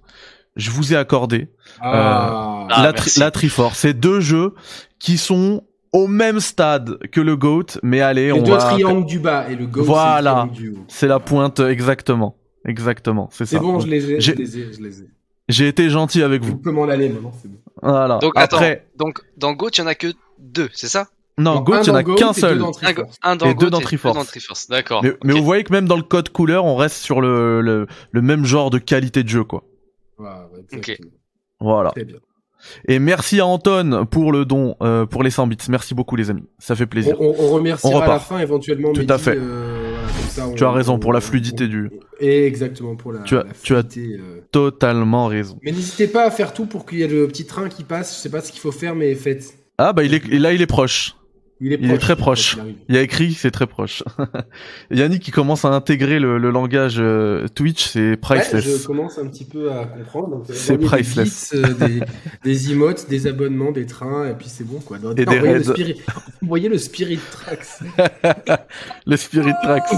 je 0.56 0.70
vous 0.70 0.94
ai 0.94 0.96
accordé 0.96 1.48
ah. 1.81 2.66
la, 2.70 2.92
la 3.16 3.31
Triforce. 3.31 3.78
C'est 3.78 3.94
deux 3.94 4.20
jeux 4.20 4.54
qui 5.00 5.19
sont 5.19 5.64
au 5.94 6.08
même 6.08 6.41
stade 6.41 6.99
que 7.11 7.20
le 7.23 7.37
GOAT, 7.37 7.79
mais 7.82 8.00
allez, 8.02 8.32
on 8.32 8.43
deux 8.43 8.50
va... 8.50 8.58
triangles 8.58 9.06
du 9.06 9.20
bas 9.20 9.49
et 9.49 9.55
le 9.55 9.67
GOAT, 9.67 9.85
voilà, 9.85 10.49
c'est 10.88 11.06
la 11.06 11.20
pointe, 11.20 11.61
exactement. 11.61 12.37
Exactement, 12.67 13.29
c'est 13.31 13.44
ça. 13.44 13.58
C'est 13.58 13.62
bon, 13.62 13.79
je 13.79 13.87
les 13.87 14.11
ai, 14.11 14.20
je 14.20 14.32
les 14.32 14.58
ai, 14.58 14.73
je 14.73 14.82
les 14.82 15.02
ai. 15.02 15.08
J'ai 15.49 15.69
été 15.69 15.91
gentil 15.91 16.23
avec 16.23 16.43
vous. 16.43 16.55
Tu 16.55 16.62
peux 16.62 16.73
m'en 16.73 16.88
aller 16.88 17.11
maintenant, 17.11 17.32
c'est 17.41 17.49
bon. 17.49 17.58
Voilà. 17.82 18.19
Donc, 18.19 18.32
Après... 18.37 18.87
donc, 18.96 19.20
dans 19.37 19.52
GOAT, 19.52 19.69
il 19.75 19.81
y 19.81 19.82
en 19.82 19.87
a 19.87 19.94
que 19.94 20.08
deux, 20.38 20.70
c'est 20.73 20.88
ça? 20.88 21.08
Non, 21.37 21.61
GOAT, 21.61 21.82
il 21.82 21.88
y 21.88 21.91
en 21.91 21.94
a 21.96 22.02
qu'un 22.02 22.32
seul. 22.32 22.62
Un 23.23 23.37
dans 23.37 23.46
et 23.46 23.55
deux 23.55 23.69
dans 23.69 23.81
Triforce. 23.81 24.69
D'accord. 24.69 25.05
Mais, 25.05 25.12
mais, 25.23 25.35
vous 25.35 25.44
voyez 25.44 25.62
que 25.62 25.73
même 25.73 25.87
dans 25.87 25.96
le 25.96 26.02
code 26.02 26.31
couleur, 26.31 26.64
on 26.64 26.75
reste 26.75 26.96
sur 26.96 27.20
le, 27.20 27.61
le, 27.61 27.87
le 28.11 28.23
même 28.23 28.44
genre 28.44 28.70
de 28.70 28.79
qualité 28.79 29.23
de 29.23 29.29
jeu, 29.29 29.44
quoi. 29.44 29.62
Ouais, 30.19 30.26
ouais, 30.26 30.79
ok. 30.79 30.99
Voilà. 31.61 31.91
Très 31.91 32.05
bien. 32.05 32.17
Et 32.88 32.99
merci 32.99 33.40
à 33.40 33.46
Anton 33.46 34.06
pour 34.11 34.32
le 34.32 34.44
don, 34.44 34.76
euh, 34.82 35.06
pour 35.06 35.22
les 35.22 35.31
100 35.31 35.46
bits. 35.46 35.56
Merci 35.69 35.94
beaucoup 35.94 36.16
les 36.16 36.31
amis, 36.31 36.44
ça 36.58 36.75
fait 36.75 36.87
plaisir. 36.87 37.16
On, 37.20 37.34
on 37.38 37.50
remerciera 37.50 38.05
à 38.05 38.08
la 38.08 38.19
fin 38.19 38.38
éventuellement. 38.38 38.93
Tout 38.93 39.06
à 39.08 39.19
fait. 39.19 39.37
Euh, 39.37 39.94
tu 40.56 40.64
as 40.64 40.70
raison 40.70 40.99
pour 40.99 41.12
la 41.12 41.20
fluidité 41.20 41.69
du. 41.69 41.90
Et 42.20 42.46
exactement 42.46 42.96
pour 42.96 43.12
la. 43.12 43.20
Tu 43.20 43.37
as, 43.37 43.44
tu 43.62 43.75
as 43.75 43.82
euh. 43.96 44.41
totalement 44.50 45.27
raison. 45.27 45.58
Mais 45.62 45.72
n'hésitez 45.72 46.06
pas 46.06 46.24
à 46.24 46.31
faire 46.31 46.53
tout 46.53 46.67
pour 46.67 46.86
qu'il 46.86 46.98
y 46.98 47.03
ait 47.03 47.08
le 47.08 47.27
petit 47.29 47.46
train 47.46 47.69
qui 47.69 47.84
passe. 47.84 48.17
Je 48.17 48.20
sais 48.20 48.31
pas 48.31 48.41
ce 48.41 48.50
qu'il 48.50 48.60
faut 48.60 48.72
faire, 48.72 48.94
mais 48.94 49.15
faites. 49.15 49.55
Ah 49.79 49.93
bah 49.93 50.05
il 50.05 50.15
est 50.15 50.39
là, 50.39 50.53
il 50.53 50.62
est 50.62 50.67
proche. 50.67 51.17
Il 51.61 51.73
est, 51.73 51.99
très 51.99 52.17
proche. 52.17 52.58
Il, 52.89 52.94
y 52.96 52.99
a 52.99 53.03
écrit, 53.03 53.32
c'est 53.32 53.53
très 53.53 53.67
proche. 53.67 54.03
Yannick 54.91 55.23
qui 55.23 55.31
commence 55.31 55.65
à 55.65 55.69
intégrer 55.69 56.19
le, 56.19 56.37
langage 56.51 56.96
euh, 56.99 57.46
Twitch, 57.46 57.87
c'est 57.87 58.17
priceless. 58.17 58.67
Ouais, 58.67 58.79
je 58.81 58.87
commence 58.87 59.19
un 59.19 59.27
petit 59.29 59.44
peu 59.44 59.70
à 59.70 59.84
comprendre. 59.84 60.43
Euh, 60.51 60.53
c'est 60.53 60.79
priceless. 60.79 61.55
Des, 61.55 62.01
euh, 62.01 62.05
des, 62.44 62.73
emotes, 62.73 63.08
des 63.08 63.29
abonnements, 63.29 63.70
des 63.70 63.87
trains, 63.87 64.29
et 64.29 64.34
puis 64.34 64.49
c'est 64.49 64.65
bon 64.65 64.81
quoi. 64.81 64.99
et 65.17 65.25
des 65.25 65.39
raids. 65.39 65.61
Vous 66.43 66.49
voyez 66.49 66.69
le 66.69 66.77
Spirit 66.77 67.20
Tracks. 67.31 67.67
le 69.06 69.17
Spirit 69.17 69.55
Tracks. 69.63 69.94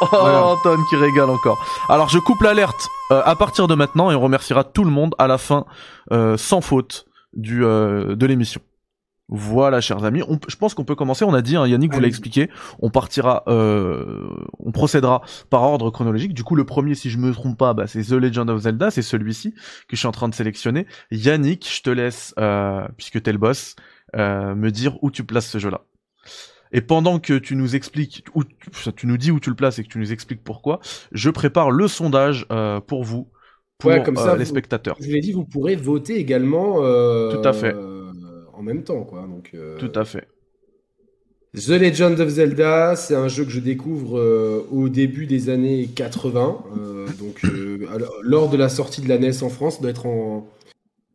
Oh, 0.00 0.06
Anton 0.16 0.78
qui 0.90 0.96
régale 0.96 1.30
encore. 1.30 1.64
Alors 1.88 2.08
je 2.08 2.18
coupe 2.18 2.42
l'alerte 2.42 2.88
à 3.10 3.36
partir 3.36 3.68
de 3.68 3.76
maintenant 3.76 4.10
et 4.10 4.16
on 4.16 4.20
remerciera 4.20 4.64
tout 4.64 4.82
le 4.82 4.90
monde 4.90 5.14
à 5.18 5.28
la 5.28 5.38
fin, 5.38 5.66
sans 6.10 6.60
faute, 6.60 7.06
du 7.32 7.60
de 7.60 8.26
l'émission. 8.26 8.60
Voilà, 9.34 9.80
chers 9.80 10.04
amis. 10.04 10.22
On, 10.28 10.38
je 10.46 10.56
pense 10.56 10.74
qu'on 10.74 10.84
peut 10.84 10.94
commencer. 10.94 11.24
On 11.24 11.32
a 11.32 11.40
dit, 11.40 11.56
hein, 11.56 11.66
Yannick 11.66 11.94
vous 11.94 12.00
l'a 12.00 12.06
expliqué. 12.06 12.50
On 12.80 12.90
partira, 12.90 13.44
euh, 13.48 14.28
on 14.58 14.72
procédera 14.72 15.22
par 15.48 15.62
ordre 15.62 15.88
chronologique. 15.88 16.34
Du 16.34 16.44
coup, 16.44 16.54
le 16.54 16.64
premier, 16.64 16.94
si 16.94 17.08
je 17.08 17.16
me 17.16 17.32
trompe 17.32 17.56
pas, 17.56 17.72
bah, 17.72 17.86
c'est 17.86 18.02
The 18.02 18.12
Legend 18.12 18.50
of 18.50 18.60
Zelda. 18.60 18.90
C'est 18.90 19.00
celui-ci 19.00 19.52
que 19.52 19.92
je 19.92 19.96
suis 19.96 20.06
en 20.06 20.12
train 20.12 20.28
de 20.28 20.34
sélectionner. 20.34 20.86
Yannick, 21.10 21.66
je 21.66 21.80
te 21.80 21.88
laisse, 21.88 22.34
euh, 22.38 22.86
puisque 22.98 23.22
t'es 23.22 23.32
le 23.32 23.38
boss, 23.38 23.74
euh, 24.16 24.54
me 24.54 24.70
dire 24.70 24.98
où 25.00 25.10
tu 25.10 25.24
places 25.24 25.48
ce 25.48 25.56
jeu-là. 25.56 25.80
Et 26.70 26.82
pendant 26.82 27.18
que 27.18 27.38
tu 27.38 27.56
nous 27.56 27.74
expliques, 27.74 28.26
où 28.34 28.44
tu, 28.44 29.06
nous 29.06 29.16
dis 29.16 29.30
où 29.30 29.40
tu 29.40 29.48
le 29.48 29.56
places 29.56 29.78
et 29.78 29.82
que 29.82 29.88
tu 29.88 29.98
nous 29.98 30.12
expliques 30.12 30.44
pourquoi, 30.44 30.80
je 31.12 31.30
prépare 31.30 31.70
le 31.70 31.88
sondage 31.88 32.44
euh, 32.52 32.80
pour 32.80 33.02
vous, 33.02 33.30
pour 33.78 33.90
comme 34.02 34.16
ça, 34.16 34.36
les 34.36 34.44
spectateurs. 34.44 34.96
Je 35.00 35.10
l'ai 35.10 35.20
dit, 35.20 35.32
vous 35.32 35.46
pourrez 35.46 35.74
voter 35.74 36.16
également. 36.16 36.76
Tout 36.76 37.42
à 37.42 37.54
fait 37.54 37.74
en 38.62 38.64
même 38.64 38.84
temps, 38.84 39.02
quoi. 39.02 39.26
Donc, 39.28 39.50
euh, 39.54 39.76
Tout 39.78 39.90
à 39.94 40.04
fait. 40.04 40.28
The 41.54 41.70
Legend 41.70 42.18
of 42.18 42.30
Zelda, 42.30 42.96
c'est 42.96 43.14
un 43.14 43.28
jeu 43.28 43.44
que 43.44 43.50
je 43.50 43.60
découvre 43.60 44.18
euh, 44.18 44.66
au 44.70 44.88
début 44.88 45.26
des 45.26 45.50
années 45.50 45.86
80. 45.94 46.64
Euh, 46.78 47.06
donc, 47.18 47.42
lors 48.22 48.48
de 48.48 48.56
la 48.56 48.70
sortie 48.70 49.02
de 49.02 49.08
la 49.08 49.18
NES 49.18 49.42
en 49.42 49.50
France, 49.50 49.82
doit 49.82 49.90
être 49.90 50.06
en, 50.06 50.48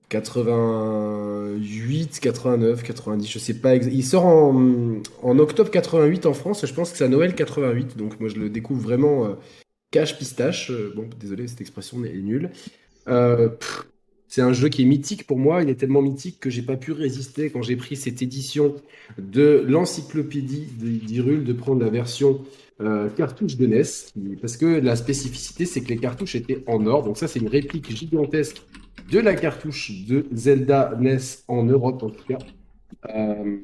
88, 0.10 2.20
89, 2.22 2.84
90, 2.84 3.30
je 3.30 3.40
sais 3.40 3.56
pas. 3.56 3.76
Il 3.76 4.06
sort 4.06 4.26
en, 4.26 5.02
en, 5.24 5.40
octobre 5.40 5.72
88 5.72 6.28
en 6.28 6.34
France. 6.34 6.66
Je 6.66 6.74
pense 6.74 6.92
que 6.92 6.98
c'est 6.98 7.04
à 7.04 7.10
Noël 7.10 7.36
88. 7.36 7.98
Donc 7.98 8.18
moi 8.22 8.30
je 8.30 8.36
le 8.36 8.50
découvre 8.50 8.82
vraiment 8.82 9.36
cache 9.92 10.18
pistache. 10.18 10.72
Bon, 10.96 11.10
désolé, 11.20 11.46
cette 11.48 11.60
expression 11.60 12.06
est 12.06 12.22
nulle. 12.22 12.52
C'est 14.28 14.42
un 14.42 14.54
jeu 14.54 14.70
qui 14.70 14.82
est 14.82 14.86
mythique 14.86 15.26
pour 15.26 15.38
moi. 15.38 15.64
Il 15.64 15.70
est 15.70 15.76
tellement 15.76 16.02
mythique 16.02 16.40
que 16.40 16.50
j'ai 16.50 16.62
pas 16.62 16.78
pu 16.78 16.92
résister 16.92 17.50
quand 17.50 17.62
j'ai 17.62 17.76
pris 17.76 17.96
cette 17.96 18.22
édition 18.22 18.76
de 19.18 19.64
l'encyclopédie 19.68 20.68
d'Hyrule 20.78 21.44
de 21.44 21.54
prendre 21.54 21.84
la 21.84 21.90
version 21.90 22.42
cartouche 23.16 23.56
de 23.56 23.66
NES. 23.66 23.84
Parce 24.42 24.58
que 24.58 24.66
la 24.66 24.96
spécificité, 24.96 25.66
c'est 25.66 25.82
que 25.82 25.90
les 25.90 25.98
cartouches 25.98 26.36
étaient 26.36 26.64
en 26.68 26.86
or. 26.86 27.04
Donc 27.04 27.18
ça, 27.18 27.28
c'est 27.28 27.40
une 27.40 27.48
réplique 27.48 27.90
gigantesque 27.90 28.62
de 29.12 29.20
la 29.20 29.36
cartouche 29.36 30.06
de 30.06 30.26
Zelda 30.34 30.98
NES 31.00 31.18
en 31.48 31.64
Europe 31.64 32.04
en 32.04 32.10
tout 32.10 32.26
cas. 32.28 32.38
Euh, 33.16 33.58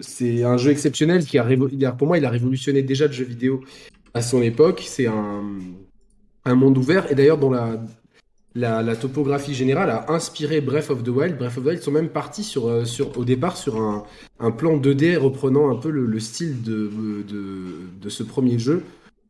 c'est 0.00 0.42
un 0.42 0.56
jeu 0.56 0.70
exceptionnel 0.70 1.24
qui 1.24 1.38
a, 1.38 1.92
pour 1.92 2.06
moi, 2.08 2.18
il 2.18 2.24
a 2.24 2.30
révolutionné 2.30 2.82
déjà 2.82 3.06
le 3.06 3.12
jeu 3.12 3.24
vidéo 3.24 3.62
à 4.14 4.20
son 4.20 4.42
époque. 4.42 4.82
C'est 4.84 5.06
un, 5.06 5.58
un 6.44 6.54
monde 6.54 6.76
ouvert 6.76 7.10
et 7.10 7.14
d'ailleurs 7.14 7.38
dont 7.38 7.50
la, 7.50 7.80
la, 8.56 8.96
topographie 8.96 9.54
générale 9.54 9.90
a 9.90 10.12
inspiré 10.12 10.60
Breath 10.60 10.90
of 10.90 11.02
the 11.02 11.08
Wild. 11.08 11.36
Breath 11.36 11.58
of 11.58 11.64
the 11.64 11.66
Wild 11.66 11.82
sont 11.82 11.92
même 11.92 12.08
partis 12.08 12.54
euh, 12.56 12.84
au 13.14 13.24
départ 13.24 13.56
sur 13.56 13.80
un, 13.80 14.50
plan 14.50 14.78
2D 14.78 15.16
reprenant 15.16 15.70
un 15.70 15.76
peu 15.76 15.90
le, 15.90 16.20
style 16.20 16.62
de, 16.62 18.08
ce 18.08 18.22
premier 18.22 18.58
jeu 18.58 18.82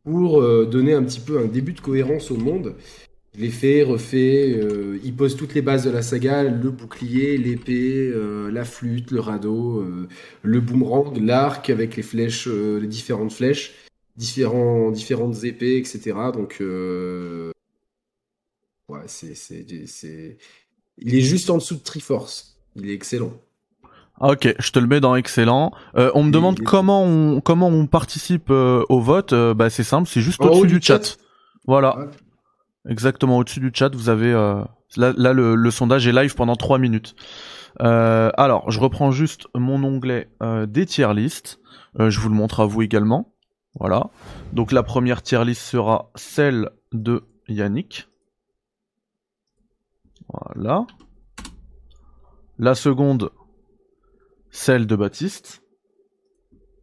pour 0.05 0.41
euh, 0.41 0.67
donner 0.67 0.95
un 0.95 1.03
petit 1.03 1.21
peu 1.21 1.39
un 1.39 1.47
début 1.47 1.73
de 1.73 1.81
cohérence 1.81 2.31
au 2.31 2.37
monde. 2.37 2.75
Il 3.35 3.43
les 3.43 3.51
fait, 3.51 3.83
refait, 3.83 4.57
euh, 4.57 4.99
il 5.05 5.15
pose 5.15 5.37
toutes 5.37 5.55
les 5.55 5.61
bases 5.61 5.85
de 5.85 5.91
la 5.91 6.01
saga, 6.01 6.43
le 6.45 6.71
bouclier, 6.71 7.37
l'épée, 7.37 8.11
la 8.51 8.65
flûte, 8.65 9.11
le 9.11 9.21
radeau, 9.21 9.85
le 10.43 10.61
boomerang, 10.61 11.19
l'arc 11.19 11.69
avec 11.69 11.97
les 11.97 12.03
flèches, 12.03 12.47
les 12.47 12.87
différentes 12.87 13.33
flèches, 13.33 13.75
différentes 14.17 15.45
épées, 15.45 15.77
etc. 15.77 16.15
Donc, 16.33 16.63
ouais, 18.89 19.01
c'est, 19.07 19.35
c'est, 19.35 20.39
il 20.99 21.15
est 21.15 21.21
juste 21.21 21.51
en 21.51 21.59
dessous 21.59 21.77
de 21.77 21.83
Triforce. 21.83 22.59
Il 22.77 22.91
est 22.91 22.95
excellent. 22.95 23.33
Ah, 24.21 24.33
ok, 24.33 24.55
je 24.59 24.71
te 24.71 24.79
le 24.79 24.87
mets 24.87 25.01
dans 25.01 25.15
excellent. 25.15 25.73
on 25.95 26.23
me 26.23 26.31
demande 26.31 26.61
comment 26.61 27.05
on 27.05 27.41
comment 27.43 27.69
on 27.69 27.87
participe 27.87 28.51
au 28.51 29.01
vote. 29.01 29.35
bah 29.35 29.69
c'est 29.69 29.85
simple, 29.85 30.09
c'est 30.09 30.23
juste 30.23 30.41
au-dessus 30.41 30.67
du 30.67 30.81
chat. 30.81 31.19
Voilà. 31.67 32.09
Exactement 32.89 33.39
au-dessus 33.39 33.61
du 33.61 33.71
chat, 33.75 33.95
vous 33.95 34.09
avez 34.09 34.33
euh, 34.33 34.63
là, 34.97 35.33
le, 35.33 35.71
sondage 35.71 36.07
est 36.07 36.13
live 36.13 36.35
pendant 36.35 36.55
3 36.55 36.79
minutes. 36.79 37.17
Euh, 37.83 38.31
alors, 38.37 38.71
je 38.71 38.79
reprends 38.81 39.11
juste 39.11 39.49
mon 39.55 39.83
onglet 39.83 40.29
euh, 40.43 40.67
des 40.67 40.87
tier 40.87 41.13
list. 41.15 41.59
je 41.99 42.21
vous 42.21 42.29
le 42.29 42.35
montre 42.35 42.61
à 42.61 42.67
vous 42.67 42.83
également. 42.83 43.35
Voilà. 43.79 44.09
Donc 44.53 44.73
la 44.73 44.83
première 44.83 45.23
tier 45.23 45.45
list 45.45 45.63
sera 45.63 46.11
celle 46.15 46.71
de 46.93 47.25
Yannick. 47.49 48.09
Voilà. 50.29 50.87
La 52.59 52.75
seconde, 52.75 53.31
celle 54.51 54.87
de 54.87 54.97
Baptiste. 54.97 55.63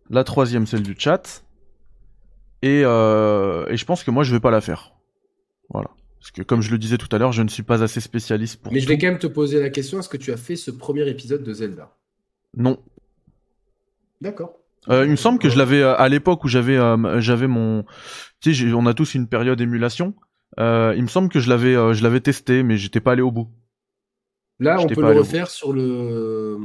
La 0.10 0.24
troisième, 0.24 0.66
celle 0.68 0.84
du 0.84 0.96
chat. 0.98 1.44
Et, 2.62 2.82
et 2.82 2.84
je 2.84 3.86
pense 3.86 4.04
que 4.04 4.12
moi, 4.12 4.24
je 4.24 4.34
vais 4.34 4.40
pas 4.40 4.52
la 4.52 4.62
faire. 4.62 4.94
Voilà. 5.70 5.90
Parce 6.20 6.32
que 6.32 6.42
comme 6.42 6.62
je 6.62 6.72
le 6.72 6.78
disais 6.78 6.98
tout 6.98 7.14
à 7.14 7.18
l'heure, 7.18 7.34
je 7.34 7.42
ne 7.42 7.50
suis 7.50 7.64
pas 7.64 7.84
assez 7.84 8.00
spécialiste 8.00 8.62
pour. 8.62 8.72
Mais 8.72 8.80
je 8.80 8.88
vais 8.88 8.98
quand 8.98 9.08
même 9.08 9.20
te 9.20 9.28
poser 9.28 9.60
la 9.60 9.70
question 9.70 10.00
est-ce 10.00 10.08
que 10.08 10.16
tu 10.16 10.32
as 10.32 10.38
fait 10.38 10.56
ce 10.56 10.72
premier 10.72 11.10
épisode 11.10 11.44
de 11.44 11.54
Zelda? 11.54 11.98
Non. 12.56 12.78
D'accord. 14.22 14.54
Euh, 14.90 15.04
il 15.04 15.12
me 15.12 15.16
semble 15.18 15.40
que 15.40 15.50
je 15.50 15.58
l'avais 15.58 15.82
euh, 15.82 15.96
à 15.98 16.08
l'époque 16.08 16.46
où 16.46 16.48
j'avais 16.48 16.78
euh, 16.78 17.20
j'avais 17.20 17.48
mon 17.48 17.84
tu 18.40 18.54
sais 18.54 18.74
on 18.74 18.86
a 18.86 18.94
tous 18.94 19.16
une 19.16 19.28
période 19.28 19.60
émulation 19.60 20.14
il 20.58 21.02
me 21.02 21.08
semble 21.08 21.30
que 21.30 21.40
je 21.40 21.50
l'avais 21.50 21.74
je 21.94 22.04
l'avais 22.04 22.22
testé 22.22 22.64
mais 22.64 22.78
j'étais 22.78 23.00
pas 23.00 23.14
allé 23.14 23.22
au 23.22 23.32
bout 23.32 23.48
là 24.60 24.80
on 24.80 24.88
peut 24.88 25.02
le 25.02 25.20
refaire 25.20 25.50
sur 25.50 25.74
le 25.74 26.58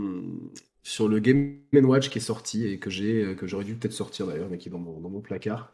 sur 0.82 1.08
le 1.08 1.18
Game 1.18 1.60
Watch 1.72 2.10
qui 2.10 2.18
est 2.18 2.22
sorti 2.22 2.66
et 2.66 2.78
que 2.78 2.90
j'ai 2.90 3.34
que 3.36 3.46
j'aurais 3.46 3.64
dû 3.64 3.74
peut-être 3.74 3.92
sortir 3.92 4.26
d'ailleurs 4.26 4.48
mais 4.50 4.58
qui 4.58 4.68
est 4.68 4.72
dans 4.72 4.78
mon, 4.78 5.00
dans 5.00 5.10
mon 5.10 5.20
placard 5.20 5.72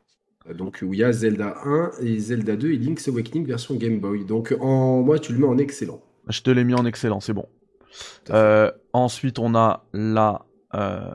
donc 0.53 0.81
où 0.83 0.93
il 0.93 1.01
y 1.01 1.05
a 1.05 1.13
Zelda 1.13 1.57
1 1.65 1.93
et 2.03 2.19
Zelda 2.19 2.57
2 2.57 2.73
et 2.73 2.77
Link's 2.77 3.09
Awakening 3.09 3.47
version 3.47 3.75
Game 3.77 3.99
Boy. 3.99 4.25
Donc 4.25 4.55
en 4.61 5.03
moi 5.03 5.19
tu 5.19 5.33
le 5.33 5.39
mets 5.39 5.47
en 5.47 5.59
excellent. 5.59 6.03
Je 6.29 6.43
te 6.43 6.51
l'ai 6.51 6.65
mis 6.65 6.75
en 6.75 6.85
excellent, 6.85 7.21
c'est 7.21 7.33
bon. 7.33 7.47
Euh, 8.31 8.71
ensuite 8.93 9.39
on 9.39 9.55
a 9.55 9.87
la 9.93 10.45
euh, 10.75 11.15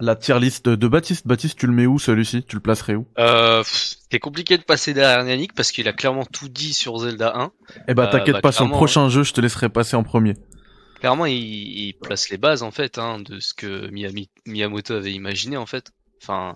la 0.00 0.16
tier 0.16 0.38
list 0.38 0.68
de 0.68 0.88
Baptiste. 0.88 1.26
Baptiste, 1.26 1.58
tu 1.58 1.66
le 1.66 1.72
mets 1.72 1.86
où 1.86 1.98
celui-ci? 1.98 2.42
Tu 2.44 2.56
le 2.56 2.60
placerais 2.60 2.94
où? 2.94 3.06
Euh, 3.18 3.62
C'est 3.64 4.18
compliqué 4.18 4.58
de 4.58 4.62
passer 4.62 4.94
derrière 4.94 5.26
Yannick 5.26 5.54
parce 5.54 5.72
qu'il 5.72 5.88
a 5.88 5.92
clairement 5.92 6.24
tout 6.24 6.48
dit 6.48 6.74
sur 6.74 6.98
Zelda 6.98 7.32
1. 7.36 7.52
Eh 7.88 7.94
bah 7.94 8.06
t'inquiète 8.08 8.34
bah, 8.34 8.40
pas, 8.40 8.52
sur 8.52 8.64
le 8.64 8.70
prochain 8.70 9.08
jeu, 9.08 9.22
je 9.22 9.32
te 9.32 9.40
laisserai 9.40 9.68
passer 9.68 9.96
en 9.96 10.02
premier. 10.02 10.34
Clairement, 11.00 11.26
il, 11.26 11.94
place 12.02 12.30
les 12.30 12.38
bases 12.38 12.62
en 12.62 12.70
fait 12.70 12.98
hein, 12.98 13.18
de 13.20 13.38
ce 13.38 13.54
que 13.54 13.90
Miyamoto 14.46 14.94
avait 14.94 15.12
imaginé 15.12 15.56
en 15.56 15.66
fait. 15.66 15.92
Enfin, 16.22 16.54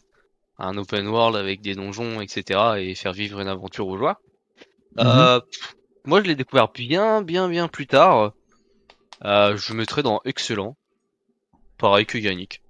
un 0.58 0.76
open 0.76 1.06
world 1.06 1.36
avec 1.36 1.60
des 1.60 1.74
donjons, 1.74 2.20
etc. 2.20 2.60
et 2.78 2.94
faire 2.94 3.12
vivre 3.12 3.40
une 3.40 3.48
aventure 3.48 3.86
aux 3.86 3.98
joueurs. 3.98 4.20
Mhm. 4.96 5.06
Euh, 5.06 5.40
moi, 6.04 6.22
je 6.22 6.28
l'ai 6.28 6.34
découvert 6.34 6.68
bien, 6.72 7.22
bien, 7.22 7.48
bien 7.48 7.68
plus 7.68 7.86
tard. 7.86 8.32
Euh, 9.24 9.56
je 9.56 9.72
mettrais 9.74 10.02
dans 10.02 10.20
excellent. 10.24 10.76
Pareil 11.76 12.06
que 12.06 12.18
Yannick. 12.18 12.62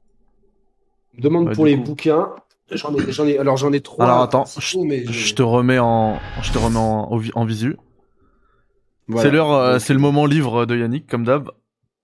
Demande 1.19 1.47
bah, 1.47 1.53
pour 1.55 1.67
les 1.67 1.77
bouquins. 1.77 2.31
J'en 2.71 2.95
ai, 2.95 3.13
j'en 3.13 3.27
ai, 3.27 3.39
alors 3.39 3.57
j'en 3.57 3.73
ai 3.73 3.81
trois. 3.81 4.05
Alors 4.05 4.23
attends, 4.23 4.45
je, 4.45 5.35
te 5.35 5.43
remets 5.43 5.79
en, 5.79 6.19
je 6.43 6.53
te 6.53 6.59
remets 6.59 6.77
en, 6.77 7.21
en 7.35 7.45
visu. 7.45 7.77
C'est 9.17 9.31
l'heure, 9.31 9.53
euh, 9.53 9.79
c'est 9.79 9.95
le 9.95 9.99
moment 9.99 10.27
livre 10.27 10.67
de 10.67 10.77
Yannick, 10.77 11.07
comme 11.07 11.25
d'hab. 11.25 11.51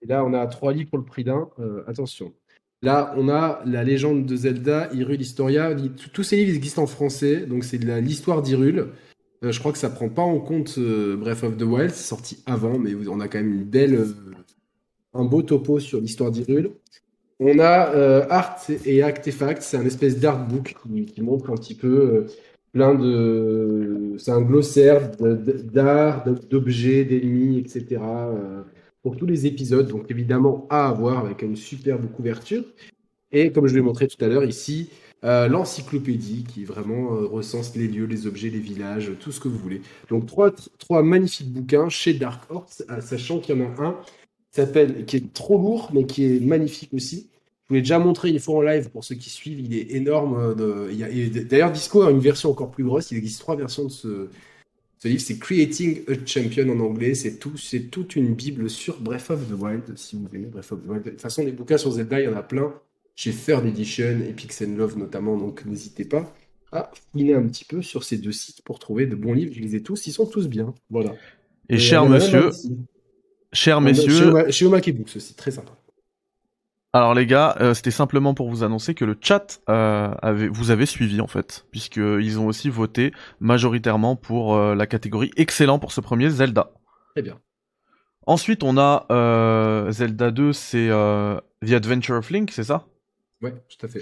Et 0.03 0.07
là, 0.07 0.25
on 0.25 0.33
a 0.33 0.47
trois 0.47 0.73
livres 0.73 0.89
pour 0.89 0.99
le 0.99 1.05
prix 1.05 1.23
d'un. 1.23 1.49
attention. 1.87 2.33
Là, 2.85 3.15
on 3.17 3.31
a 3.31 3.63
la 3.65 3.83
légende 3.83 4.27
de 4.27 4.37
Zelda, 4.37 4.91
Hyrule 4.93 5.21
Historia. 5.21 5.75
Tous 6.13 6.23
ces 6.23 6.37
livres 6.37 6.55
existent 6.55 6.83
en 6.83 6.87
français, 6.87 7.47
donc 7.47 7.65
c'est 7.65 7.79
l'histoire 7.79 8.43
d'Hyrule. 8.43 8.91
Euh, 9.43 9.53
je 9.53 9.59
crois 9.59 9.73
que 9.73 9.79
ça 9.79 9.89
prend 9.91 10.11
pas 10.11 10.23
en 10.23 10.39
compte 10.39 10.75
euh, 10.77 11.17
Breath 11.17 11.45
of 11.45 11.57
the 11.57 11.63
Wild, 11.63 11.91
c'est 11.91 12.09
sorti 12.09 12.43
avant, 12.47 12.79
mais 12.79 12.95
on 13.09 13.21
a 13.21 13.29
quand 13.29 13.39
même 13.39 13.55
une 13.55 13.65
belle, 13.65 13.95
euh, 13.95 14.15
un 15.15 15.25
beau 15.25 15.41
topo 15.43 15.81
sur 15.81 15.99
l'histoire 16.01 16.31
d'Hyrule. 16.31 16.73
On 17.41 17.59
a 17.59 18.27
Art 18.31 18.61
et 18.85 19.03
Artefact, 19.03 19.63
c'est 19.63 19.77
un 19.77 19.87
espèce 19.87 20.19
d'artbook 20.19 20.75
qui, 20.83 21.05
qui, 21.07 21.21
montre 21.21 21.51
un 21.51 21.57
petit 21.57 21.75
peu 21.75 22.27
plein 22.73 22.95
de. 22.95 24.15
C'est 24.19 24.31
un 24.31 24.41
glossaire 24.41 25.11
d'art, 25.19 26.25
d'objets, 26.49 27.05
d'ennemis, 27.05 27.59
etc 27.59 27.99
pour 29.05 29.19
tous 29.19 29.27
les 29.27 29.47
épisodes, 29.47 29.87
donc 29.87 30.11
évidemment 30.11 30.67
à 30.71 30.89
avoir 30.89 31.19
avec 31.19 31.43
une 31.43 31.57
superbe 31.57 32.11
couverture. 32.11 32.65
Et 33.33 33.53
comme 33.53 33.67
je 33.67 33.75
l'ai 33.75 33.83
montré 33.83 34.09
tout 34.09 34.23
à 34.25 34.29
l'heure 34.29 34.45
ici, 34.45 34.89
euh, 35.25 35.47
l'encyclopédie 35.47 36.45
qui 36.45 36.65
vraiment 36.65 37.13
euh, 37.13 37.27
recense 37.27 37.77
les 37.77 37.87
lieux, 37.87 38.07
les 38.07 38.27
objets, 38.27 38.49
les 38.49 38.59
villages, 38.59 39.13
tout 39.21 39.31
ce 39.31 39.41
que 39.41 39.49
vous 39.49 39.59
voulez. 39.59 39.83
Donc 40.09 40.25
trois, 40.25 40.51
trois 40.79 41.03
magnifiques 41.03 41.53
bouquins 41.53 41.91
chez 41.91 42.15
Dark 42.15 42.51
Horse, 42.51 42.83
euh, 42.91 43.03
sachant 43.03 43.41
qu'il 43.41 43.59
y 43.59 43.63
en 43.63 43.67
a 43.67 43.83
un 43.83 44.01
qui 44.55 44.61
s'appelle, 44.61 45.05
qui 45.05 45.17
est 45.17 45.33
trop 45.33 45.59
lourd, 45.59 45.91
mais 45.93 46.05
qui 46.07 46.25
est 46.25 46.41
magnifique 46.41 46.95
aussi. 46.95 47.29
Je 47.65 47.69
vous 47.71 47.75
l'ai 47.75 47.81
déjà 47.81 47.99
montré 47.99 48.31
une 48.31 48.39
fois 48.39 48.59
en 48.59 48.63
live 48.63 48.89
pour 48.91 49.03
ceux 49.03 49.17
qui 49.17 49.29
suivent, 49.29 49.59
il 49.59 49.75
est 49.75 49.97
énorme. 49.97 50.55
D'ailleurs, 50.55 51.73
Disco 51.73 52.03
a 52.03 52.11
une 52.13 52.21
version 52.21 52.51
encore 52.51 52.71
plus 52.71 52.85
grosse, 52.85 53.11
il 53.11 53.19
existe 53.19 53.41
trois 53.41 53.57
versions 53.57 53.85
de 53.85 53.91
ce, 53.91 54.29
ce 54.99 55.09
livre, 55.09 55.21
c'est 55.21 55.39
Creating 55.39 56.03
a 56.09 56.13
Champion 56.25 56.69
en 56.69 56.79
anglais. 56.81 57.15
C'est 57.15 57.39
tout, 57.39 57.57
c'est 57.57 57.91
toute 57.91 58.15
une 58.15 58.35
bible 58.35 58.71
sur 58.71 59.01
Breath 59.01 59.29
of 59.31 59.49
the 59.49 59.61
Wild, 59.61 59.97
si 59.97 60.15
vous 60.15 60.29
aimez 60.33 60.47
Breath 60.47 60.71
of 60.71 60.83
the 60.83 60.89
Wild. 60.89 61.05
De 61.05 61.11
toute 61.11 61.21
façon, 61.21 61.45
les 61.45 61.53
bouquins 61.53 61.77
sur 61.77 61.91
Zelda, 61.91 62.21
il 62.21 62.25
y 62.25 62.29
en 62.29 62.37
a 62.37 62.43
plein. 62.43 62.73
Chez 63.17 63.33
Third 63.33 63.67
Edition 63.67 64.21
et 64.27 64.33
Pix 64.33 64.63
Love 64.63 64.99
notamment, 64.99 65.37
donc 65.37 65.65
n'hésitez 65.67 66.05
pas 66.05 66.33
à 66.73 66.91
fouiner 67.11 67.35
un 67.35 67.43
petit 67.47 67.65
peu 67.65 67.83
sur 67.83 68.03
ces 68.03 68.19
deux 68.19 68.33
sites 68.33 68.63
pour 68.63 68.79
trouver 68.79 69.07
de 69.07 69.15
bons 69.15 69.33
livres. 69.33 69.53
Je 69.55 69.61
les 69.61 69.77
ai 69.77 69.83
tous, 69.83 70.07
ils 70.07 70.13
sont 70.13 70.27
tous 70.27 70.49
bien. 70.49 70.75
Voilà. 70.91 71.15
Et, 71.69 71.79
cher 71.79 72.09
monsieur, 72.09 72.51
cher 73.55 73.81
messieurs, 73.81 74.51
chez 74.51 74.67
Omake 74.67 74.95
Books 74.95 75.17
aussi, 75.17 75.35
très 75.35 75.51
sympa. 75.51 75.73
Alors 76.95 77.13
les 77.13 77.27
gars, 77.27 77.57
euh, 77.61 77.75
c'était 77.75 77.91
simplement 77.91 78.35
pour 78.35 78.49
vous 78.49 78.63
annoncer 78.63 78.95
que 78.95 79.05
le 79.05 79.19
chat 79.21 79.61
euh, 79.69 80.15
avait, 80.23 80.47
vous 80.47 80.71
avez 80.71 80.87
suivi 80.87 81.21
en 81.21 81.27
fait, 81.27 81.67
puisqu'ils 81.73 82.39
ont 82.39 82.47
aussi 82.47 82.71
voté 82.71 83.13
majoritairement 83.41 84.15
pour 84.15 84.55
euh, 84.55 84.77
la 84.77 84.87
catégorie 84.87 85.33
excellent 85.37 85.81
pour 85.81 85.91
ce 85.91 86.01
premier 86.01 86.31
Zelda. 86.31 86.71
Très 87.17 87.23
bien. 87.23 87.41
Ensuite, 88.29 88.63
on 88.63 88.79
a 88.79 89.07
Zelda 89.91 90.31
2, 90.31 90.53
c'est 90.53 90.89
The 90.89 91.73
Adventure 91.73 92.17
of 92.19 92.31
Link, 92.31 92.53
c'est 92.53 92.65
ça? 92.65 92.87
Ouais, 93.43 93.53
tout 93.69 93.85
à 93.85 93.89
fait. 93.89 94.01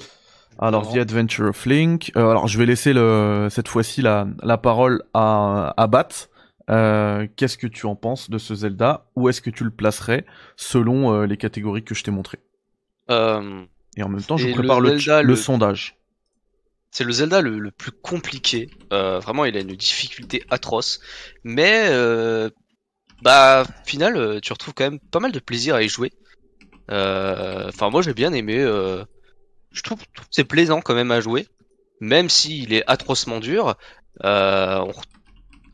Alors, 0.58 0.92
The 0.92 0.98
Adventure 0.98 1.48
of 1.48 1.64
Link. 1.64 2.12
alors, 2.14 2.46
je 2.46 2.58
vais 2.58 2.66
laisser 2.66 2.92
le, 2.92 3.48
cette 3.50 3.68
fois-ci 3.68 4.02
la, 4.02 4.28
la 4.42 4.58
parole 4.58 5.02
à, 5.14 5.74
à 5.76 5.86
Bat, 5.88 6.28
Euh, 6.70 7.26
Qu'est-ce 7.36 7.58
que 7.58 7.66
tu 7.66 7.86
en 7.86 7.96
penses 7.96 8.30
de 8.30 8.38
ce 8.38 8.54
Zelda? 8.54 9.06
Où 9.16 9.28
est-ce 9.28 9.40
que 9.40 9.50
tu 9.50 9.64
le 9.64 9.70
placerais 9.70 10.24
selon 10.56 11.12
euh, 11.12 11.26
les 11.26 11.36
catégories 11.36 11.82
que 11.84 11.94
je 11.94 12.02
t'ai 12.04 12.10
montrées? 12.10 12.38
Euh, 13.10 13.64
Et 13.96 14.02
en 14.02 14.08
même 14.08 14.22
temps, 14.22 14.36
je 14.36 14.48
Et 14.48 14.52
prépare 14.52 14.80
le 14.80 14.90
le, 14.90 14.98
Zelda, 14.98 15.22
le 15.22 15.28
le- 15.28 15.36
sondage. 15.36 15.96
C'est 16.90 17.04
le 17.04 17.12
Zelda 17.12 17.40
le, 17.40 17.58
le 17.58 17.70
plus 17.70 17.90
compliqué. 17.90 18.70
Vraiment, 18.90 19.44
il 19.46 19.56
a 19.56 19.60
une 19.60 19.74
difficulté 19.74 20.44
atroce. 20.50 21.00
Mais, 21.42 21.88
bah, 23.22 23.64
au 23.66 23.86
final, 23.88 24.40
tu 24.42 24.52
retrouves 24.52 24.74
quand 24.74 24.84
même 24.84 25.00
pas 25.00 25.20
mal 25.20 25.32
de 25.32 25.38
plaisir 25.40 25.74
à 25.74 25.82
y 25.82 25.88
jouer. 25.88 26.12
Enfin, 26.88 27.90
moi, 27.90 28.02
j'ai 28.02 28.12
bien 28.14 28.32
aimé. 28.32 28.58
je 28.58 29.82
trouve, 29.82 30.00
trouve 30.14 30.26
que 30.26 30.34
c'est 30.34 30.44
plaisant 30.44 30.80
quand 30.82 30.94
même 30.94 31.10
à 31.10 31.20
jouer, 31.20 31.48
même 32.00 32.28
s'il 32.28 32.72
est 32.74 32.84
atrocement 32.86 33.40
dur. 33.40 33.74
Euh, 34.24 34.78
on 34.80 34.92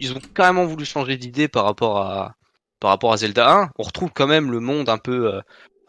ils 0.00 0.12
ont 0.12 0.20
carrément 0.34 0.66
voulu 0.66 0.84
changer 0.84 1.16
d'idée 1.16 1.48
par 1.48 1.64
rapport 1.64 1.98
à 1.98 2.34
par 2.80 2.90
rapport 2.90 3.12
à 3.12 3.16
Zelda 3.16 3.50
1. 3.50 3.70
On 3.78 3.82
retrouve 3.82 4.10
quand 4.14 4.26
même 4.26 4.50
le 4.50 4.60
monde 4.60 4.88
un 4.88 4.98
peu 4.98 5.34
euh, 5.34 5.40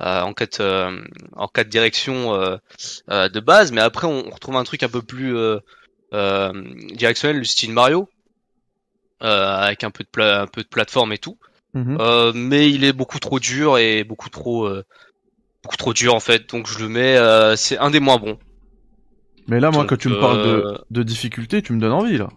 euh, 0.01 0.21
en 0.21 0.33
quatre 0.33 0.61
euh, 0.61 1.01
en 1.35 1.47
quatre 1.47 1.69
directions 1.69 2.33
euh, 2.33 2.57
euh, 3.11 3.29
de 3.29 3.39
base, 3.39 3.71
mais 3.71 3.81
après 3.81 4.07
on, 4.07 4.27
on 4.27 4.31
retrouve 4.31 4.55
un 4.55 4.63
truc 4.63 4.83
un 4.83 4.89
peu 4.89 5.01
plus 5.01 5.35
euh, 5.35 5.59
euh, 6.13 6.51
directionnel, 6.93 7.37
le 7.37 7.43
style 7.43 7.73
Mario, 7.73 8.09
euh, 9.21 9.57
avec 9.57 9.83
un 9.83 9.91
peu 9.91 10.03
de 10.03 10.09
pla- 10.09 10.41
un 10.41 10.47
peu 10.47 10.63
de 10.63 10.67
plateforme 10.67 11.13
et 11.13 11.17
tout. 11.17 11.37
Mhm. 11.73 11.97
Euh, 11.99 12.31
mais 12.33 12.71
il 12.71 12.83
est 12.83 12.93
beaucoup 12.93 13.19
trop 13.19 13.39
dur 13.39 13.77
et 13.77 14.03
beaucoup 14.03 14.29
trop 14.29 14.65
euh, 14.65 14.83
beaucoup 15.63 15.77
trop 15.77 15.93
dur 15.93 16.15
en 16.15 16.19
fait. 16.19 16.49
Donc 16.49 16.67
je 16.67 16.79
le 16.79 16.89
mets, 16.89 17.17
euh, 17.17 17.55
c'est 17.55 17.77
un 17.77 17.91
des 17.91 17.99
moins 17.99 18.17
bons. 18.17 18.39
Mais 19.47 19.59
là, 19.59 19.71
moi, 19.71 19.81
donc, 19.81 19.89
quand 19.89 19.97
tu 19.97 20.09
me 20.09 20.19
parles 20.19 20.43
de, 20.43 20.49
euh, 20.49 20.77
de 20.91 21.03
difficulté, 21.03 21.61
tu 21.61 21.73
me 21.73 21.79
donnes 21.79 21.91
envie, 21.91 22.17
là. 22.17 22.29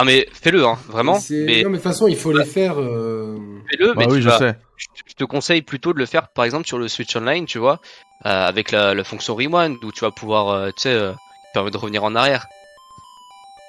Ah 0.00 0.04
mais 0.04 0.28
fais-le 0.32 0.64
hein, 0.64 0.78
vraiment. 0.88 1.18
Mais 1.30 1.62
Non, 1.64 1.70
mais 1.70 1.78
de 1.78 1.82
toute 1.82 1.82
façon, 1.82 2.06
il 2.06 2.16
faut 2.16 2.32
les 2.32 2.44
faire. 2.44 2.78
euh, 2.80 3.36
fais-le. 3.70 3.88
Bah 3.88 3.94
mais 3.96 4.06
oui, 4.06 4.16
tu 4.18 4.22
je 4.22 4.28
vas- 4.28 4.38
sais. 4.38 4.56
je 4.76 5.14
te 5.14 5.24
conseille 5.24 5.62
plutôt 5.62 5.92
de 5.92 5.98
le 5.98 6.06
faire 6.06 6.28
par 6.28 6.44
exemple 6.44 6.66
sur 6.68 6.78
le 6.78 6.86
Switch 6.88 7.14
Online, 7.16 7.46
tu 7.46 7.58
vois, 7.58 7.80
euh, 8.26 8.28
avec 8.46 8.70
la, 8.70 8.94
la 8.94 9.02
fonction 9.04 9.34
Rewind 9.34 9.82
où 9.82 9.90
tu 9.90 10.00
vas 10.00 10.10
pouvoir, 10.12 10.50
euh, 10.50 10.68
tu 10.68 10.82
sais, 10.82 10.92
euh, 10.94 11.10
qui 11.12 11.52
permet 11.54 11.70
de 11.72 11.76
revenir 11.76 12.04
en 12.04 12.14
arrière. 12.14 12.46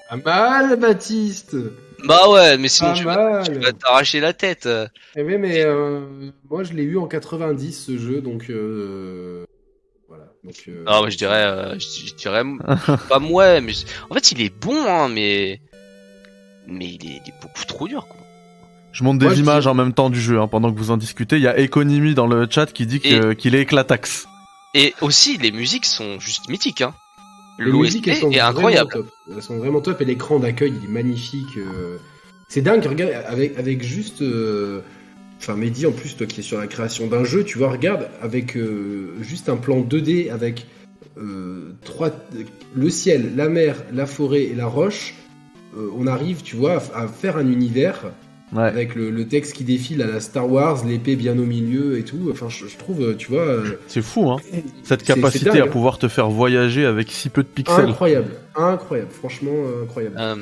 Pas 0.10 0.18
mal, 0.18 0.80
Baptiste 0.80 1.56
Bah 2.04 2.30
ouais, 2.30 2.58
mais 2.58 2.68
sinon 2.68 2.92
Pas 2.92 2.98
tu 2.98 3.04
vas, 3.06 3.16
mal 3.42 3.44
tu 3.54 3.60
vas 3.60 3.74
t'arracher 3.74 4.20
la 4.20 4.34
tête. 4.34 4.68
Eh 5.16 5.24
oui, 5.24 5.38
mais 5.38 5.64
euh, 5.64 6.30
moi, 6.50 6.64
je 6.64 6.74
l'ai 6.74 6.84
eu 6.84 6.98
en 6.98 7.08
90, 7.08 7.72
ce 7.86 7.98
jeu, 7.98 8.22
donc... 8.22 8.50
euh, 8.50 9.46
Voilà. 10.08 10.26
Donc, 10.44 10.56
euh, 10.68 10.84
Ah 10.88 11.02
ouais, 11.02 11.12
je 11.12 11.18
dirais, 11.18 11.44
euh, 11.44 11.74
je, 11.80 12.08
je 12.08 12.14
dirais 12.16 12.44
pas 13.10 13.20
moi, 13.20 13.62
mais 13.62 13.74
je- 13.74 13.86
en 14.10 14.14
fait 14.16 14.32
il 14.32 14.42
est 14.42 14.50
bon, 14.56 14.76
hein, 14.88 15.10
mais 15.10 15.62
mais 16.72 16.86
il 16.88 17.06
est, 17.06 17.22
il 17.26 17.30
est 17.30 17.42
beaucoup 17.42 17.66
trop 17.66 17.88
dur. 17.88 18.08
Quoi. 18.08 18.18
Je 18.92 19.04
monte 19.04 19.20
des 19.20 19.40
images 19.40 19.64
dis- 19.64 19.70
en 19.70 19.74
même 19.76 19.94
temps 19.94 20.10
du 20.10 20.20
jeu, 20.20 20.40
hein, 20.40 20.48
pendant 20.48 20.72
que 20.74 20.78
vous 20.80 20.92
en 20.92 20.98
discutez. 20.98 21.36
Il 21.38 21.44
y 21.44 21.48
a 21.48 21.58
Economy 21.60 22.14
dans 22.16 22.28
le 22.28 22.48
chat 22.50 22.72
qui 22.72 22.86
dit 22.86 23.00
que- 23.00 23.34
qu'il 23.34 23.56
est 23.56 23.62
éclatax. 23.62 24.28
Et 24.74 24.94
aussi 25.02 25.38
les 25.38 25.52
musiques 25.52 25.86
sont 25.86 26.20
juste 26.20 26.50
mythiques. 26.50 26.82
Hein. 26.82 26.94
Les 27.60 27.72
musiques, 27.72 28.08
elles 28.08 28.14
L'OST 28.14 28.22
sont 28.22 28.32
est 28.32 28.38
vraiment 28.38 28.50
incroyable. 28.50 28.92
top. 28.92 29.08
Elles 29.36 29.44
sont 29.44 29.58
vraiment 29.58 29.82
top 29.82 30.02
et 30.02 30.06
l'écran 30.06 30.40
d'accueil, 30.40 30.74
il 30.82 30.86
est 30.90 30.92
magnifique. 30.92 31.58
euh. 31.58 31.98
C'est 32.48 32.62
dingue, 32.62 32.84
regarde, 32.86 33.12
avec, 33.28 33.58
avec 33.60 33.84
juste. 33.84 34.22
euh, 34.22 34.82
Enfin, 35.42 35.56
Mehdi, 35.56 35.86
en 35.86 35.94
plus, 35.94 36.18
toi 36.18 36.28
qui 36.28 36.42
es 36.42 36.44
sur 36.44 36.58
la 36.60 36.68
création 36.68 37.08
d'un 37.08 37.24
jeu, 37.24 37.46
tu 37.46 37.58
vois, 37.58 37.70
regarde, 37.72 38.10
avec 38.22 38.58
euh, 38.58 39.16
juste 39.22 39.48
un 39.48 39.56
plan 39.56 39.80
2D 39.80 40.30
avec 40.32 40.66
euh, 41.18 41.74
trois, 41.86 42.12
le 42.76 42.90
ciel, 42.90 43.34
la 43.38 43.48
mer, 43.48 43.76
la 43.94 44.06
forêt 44.06 44.44
et 44.44 44.54
la 44.54 44.68
roche, 44.68 45.14
euh, 45.78 45.90
on 45.98 46.08
arrive, 46.08 46.42
tu 46.44 46.56
vois, 46.56 46.82
à, 46.94 47.04
à 47.04 47.08
faire 47.08 47.38
un 47.38 47.48
univers 47.52 48.12
Ouais. 48.52 48.64
avec 48.64 48.96
le, 48.96 49.12
le 49.12 49.28
texte 49.28 49.54
qui 49.54 49.64
défile 49.64 50.02
à 50.02 50.08
la 50.08 50.20
Star 50.20 50.52
Wars, 50.52 50.84
l'épée 50.84 51.16
bien 51.16 51.38
au 51.38 51.44
milieu 51.44 52.00
et 52.00 52.04
tout. 52.04 52.30
Enfin, 52.32 52.50
je, 52.50 52.66
je 52.66 52.78
trouve, 52.78 53.04
euh, 53.04 53.16
tu 53.16 53.28
vois. 53.28 53.44
euh, 53.44 53.80
C'est 53.86 54.02
fou, 54.02 54.32
hein. 54.32 54.38
Cette 54.84 55.04
capacité 55.04 55.52
dingue, 55.52 55.60
à 55.60 55.64
hein. 55.66 55.68
pouvoir 55.68 56.00
te 56.00 56.08
faire 56.08 56.32
voyager 56.32 56.84
avec 56.84 57.12
si 57.12 57.30
peu 57.30 57.44
de 57.44 57.48
pixels. 57.48 57.86
Incroyable, 57.90 58.32
incroyable, 58.56 59.12
franchement 59.12 59.54
incroyable. 59.84 60.16
Euh, 60.18 60.36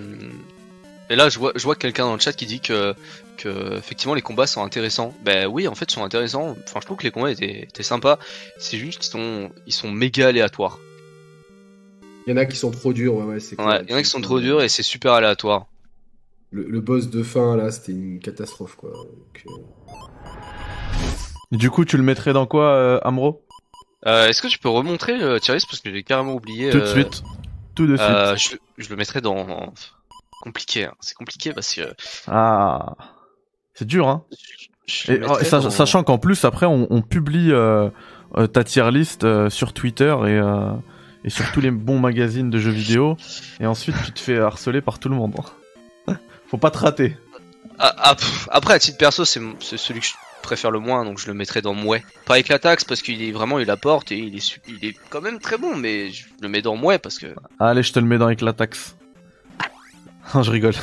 et 1.10 1.18
là, 1.18 1.28
je 1.28 1.38
vois, 1.38 1.52
je 1.56 1.64
vois 1.64 1.76
quelqu'un 1.76 2.06
dans 2.06 2.14
le 2.14 2.20
chat 2.22 2.32
qui 2.32 2.46
dit 2.46 2.62
que, 2.62 2.94
que 3.36 3.78
effectivement 3.78 4.14
les 4.14 4.22
combats 4.22 4.48
sont 4.48 4.64
intéressants. 4.64 5.14
Ben 5.26 5.48
oui, 5.48 5.68
en 5.68 5.76
fait, 5.76 5.92
ils 5.92 5.96
sont 5.96 6.06
intéressants. 6.06 6.56
Enfin, 6.66 6.80
je 6.82 6.86
trouve 6.86 6.96
que 6.96 7.04
les 7.04 7.12
combats 7.12 7.32
étaient, 7.32 7.64
étaient 7.64 7.84
sympas. 7.84 8.20
C'est 8.58 8.78
juste 8.78 9.00
qu'ils 9.00 9.12
sont, 9.12 9.50
ils 9.66 9.74
sont 9.74 9.92
méga 9.92 10.28
aléatoires. 10.30 10.80
Il 12.28 12.32
y 12.32 12.34
en 12.34 12.38
a 12.38 12.46
qui 12.46 12.58
sont 12.58 12.72
trop 12.72 12.92
durs, 12.92 13.16
ouais, 13.16 13.24
ouais, 13.24 13.40
c'est 13.40 13.58
Ouais, 13.60 13.82
il 13.86 13.90
y 13.90 13.94
en 13.94 13.98
a 13.98 14.04
qui 14.04 14.10
sont 14.10 14.20
trop 14.20 14.42
durs 14.42 14.62
et 14.62 14.68
c'est 14.68 14.84
super 14.84 15.14
aléatoire. 15.14 15.68
Le, 16.52 16.64
le 16.68 16.82
boss 16.82 17.10
de 17.10 17.24
fin, 17.24 17.56
là, 17.56 17.72
c'était 17.72 17.94
une 17.94 18.20
catastrophe, 18.20 18.76
quoi. 18.76 18.90
Donc, 18.92 19.46
euh, 19.48 19.52
Du 21.52 21.70
coup, 21.72 21.86
tu 21.86 21.96
le 21.96 22.04
mettrais 22.04 22.34
dans 22.34 22.46
quoi, 22.46 22.66
euh, 22.72 23.00
Amro? 23.04 23.42
Euh, 24.06 24.28
Est-ce 24.28 24.42
que 24.42 24.48
tu 24.48 24.60
peux 24.60 24.68
remontrer 24.70 25.18
le 25.18 25.40
Thierry 25.40 25.62
parce 25.70 25.80
que 25.82 25.90
j'ai 25.92 26.04
carrément 26.04 26.34
oublié. 26.34 26.70
Tout 26.70 26.80
de 26.80 26.84
euh, 26.84 26.94
suite. 26.94 27.24
Tout 27.76 27.88
de 27.88 27.96
suite. 27.96 28.10
euh, 28.10 28.36
je, 28.36 28.56
je 28.78 28.90
le 28.90 28.96
mettrais 28.98 29.22
dans 29.22 29.74
compliqué. 30.42 30.86
hein. 30.86 30.94
C'est 31.00 31.16
compliqué 31.16 31.54
parce 31.54 31.74
que 31.74 31.82
Ah. 32.28 32.96
C'est 33.74 33.86
dur, 33.86 34.08
hein. 34.10 34.24
je 34.86 35.14
Et, 35.14 35.18
dans- 35.20 35.70
Sachant 35.70 36.04
qu'en 36.04 36.18
plus, 36.18 36.44
après, 36.44 36.66
on, 36.66 36.88
on 36.90 37.02
publie 37.02 37.52
euh, 37.52 37.90
euh, 38.36 38.48
ta 38.48 38.64
tier 38.66 38.90
list 38.92 39.24
euh, 39.24 39.50
sur 39.50 39.72
Twitter 39.74 40.14
et, 40.26 40.32
euh, 40.38 40.72
et 41.24 41.30
sur 41.30 41.52
tous 41.52 41.62
les 41.62 41.72
bons 41.72 42.00
magazines 42.00 42.50
de 42.50 42.60
jeux 42.60 42.72
vidéo. 42.72 43.18
Et 43.60 43.66
ensuite, 43.66 43.96
tu 44.06 44.12
te 44.12 44.20
fais 44.20 44.38
harceler 44.40 44.82
par 44.82 45.00
tout 45.00 45.10
le 45.10 45.16
monde. 45.16 45.36
Faut 46.50 46.58
pas 46.58 46.72
te 46.72 46.78
rater. 46.78 47.18
Ah, 47.80 47.94
ah, 47.98 48.16
après, 48.50 48.74
à 48.74 48.80
titre 48.80 48.98
perso, 48.98 49.26
c'est 49.26 49.42
c'est 49.60 49.78
celui 49.78 50.00
que 50.00 50.06
je 50.08 50.14
préfère 50.42 50.72
le 50.72 50.80
moins, 50.80 51.04
donc 51.06 51.20
je 51.20 51.28
le 51.28 51.34
mettrais 51.34 51.62
dans 51.62 51.74
Mouais. 51.74 52.04
Pas 52.26 52.36
avec 52.36 52.48
la 52.48 52.58
taxe, 52.60 52.84
parce 52.84 53.02
qu'il 53.02 53.22
est 53.22 53.32
vraiment, 53.32 53.60
il 53.60 53.70
apporte 53.70 54.12
et 54.12 54.18
il 54.18 54.36
est, 54.36 54.40
su- 54.40 54.62
il 54.68 54.84
est 54.88 54.96
quand 55.10 55.22
même 55.22 55.40
très 55.40 55.58
bon, 55.58 55.76
mais 55.76 56.10
je 56.10 56.26
le 56.42 56.48
mets 56.48 56.62
dans 56.62 56.76
Mouais 56.76 56.98
parce 57.00 57.20
que. 57.20 57.28
Allez, 57.60 57.84
je 57.84 57.92
te 57.94 58.00
le 58.00 58.06
mets 58.06 58.18
dans 58.18 58.30
Eclatax. 58.30 58.96
Non, 60.34 60.44
je 60.44 60.52
rigole. 60.52 60.74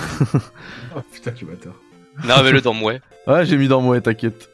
Oh 0.96 1.00
putain, 1.12 1.32
tu 1.32 1.44
bâtard. 1.44 1.74
Non, 2.24 2.42
mais 2.42 2.50
le 2.52 2.60
dans 2.62 2.72
Mouais. 2.74 3.00
Ouais, 3.26 3.44
j'ai 3.44 3.56
mis 3.58 3.68
dans 3.68 3.80
moi, 3.82 4.00
t'inquiète. 4.00 4.48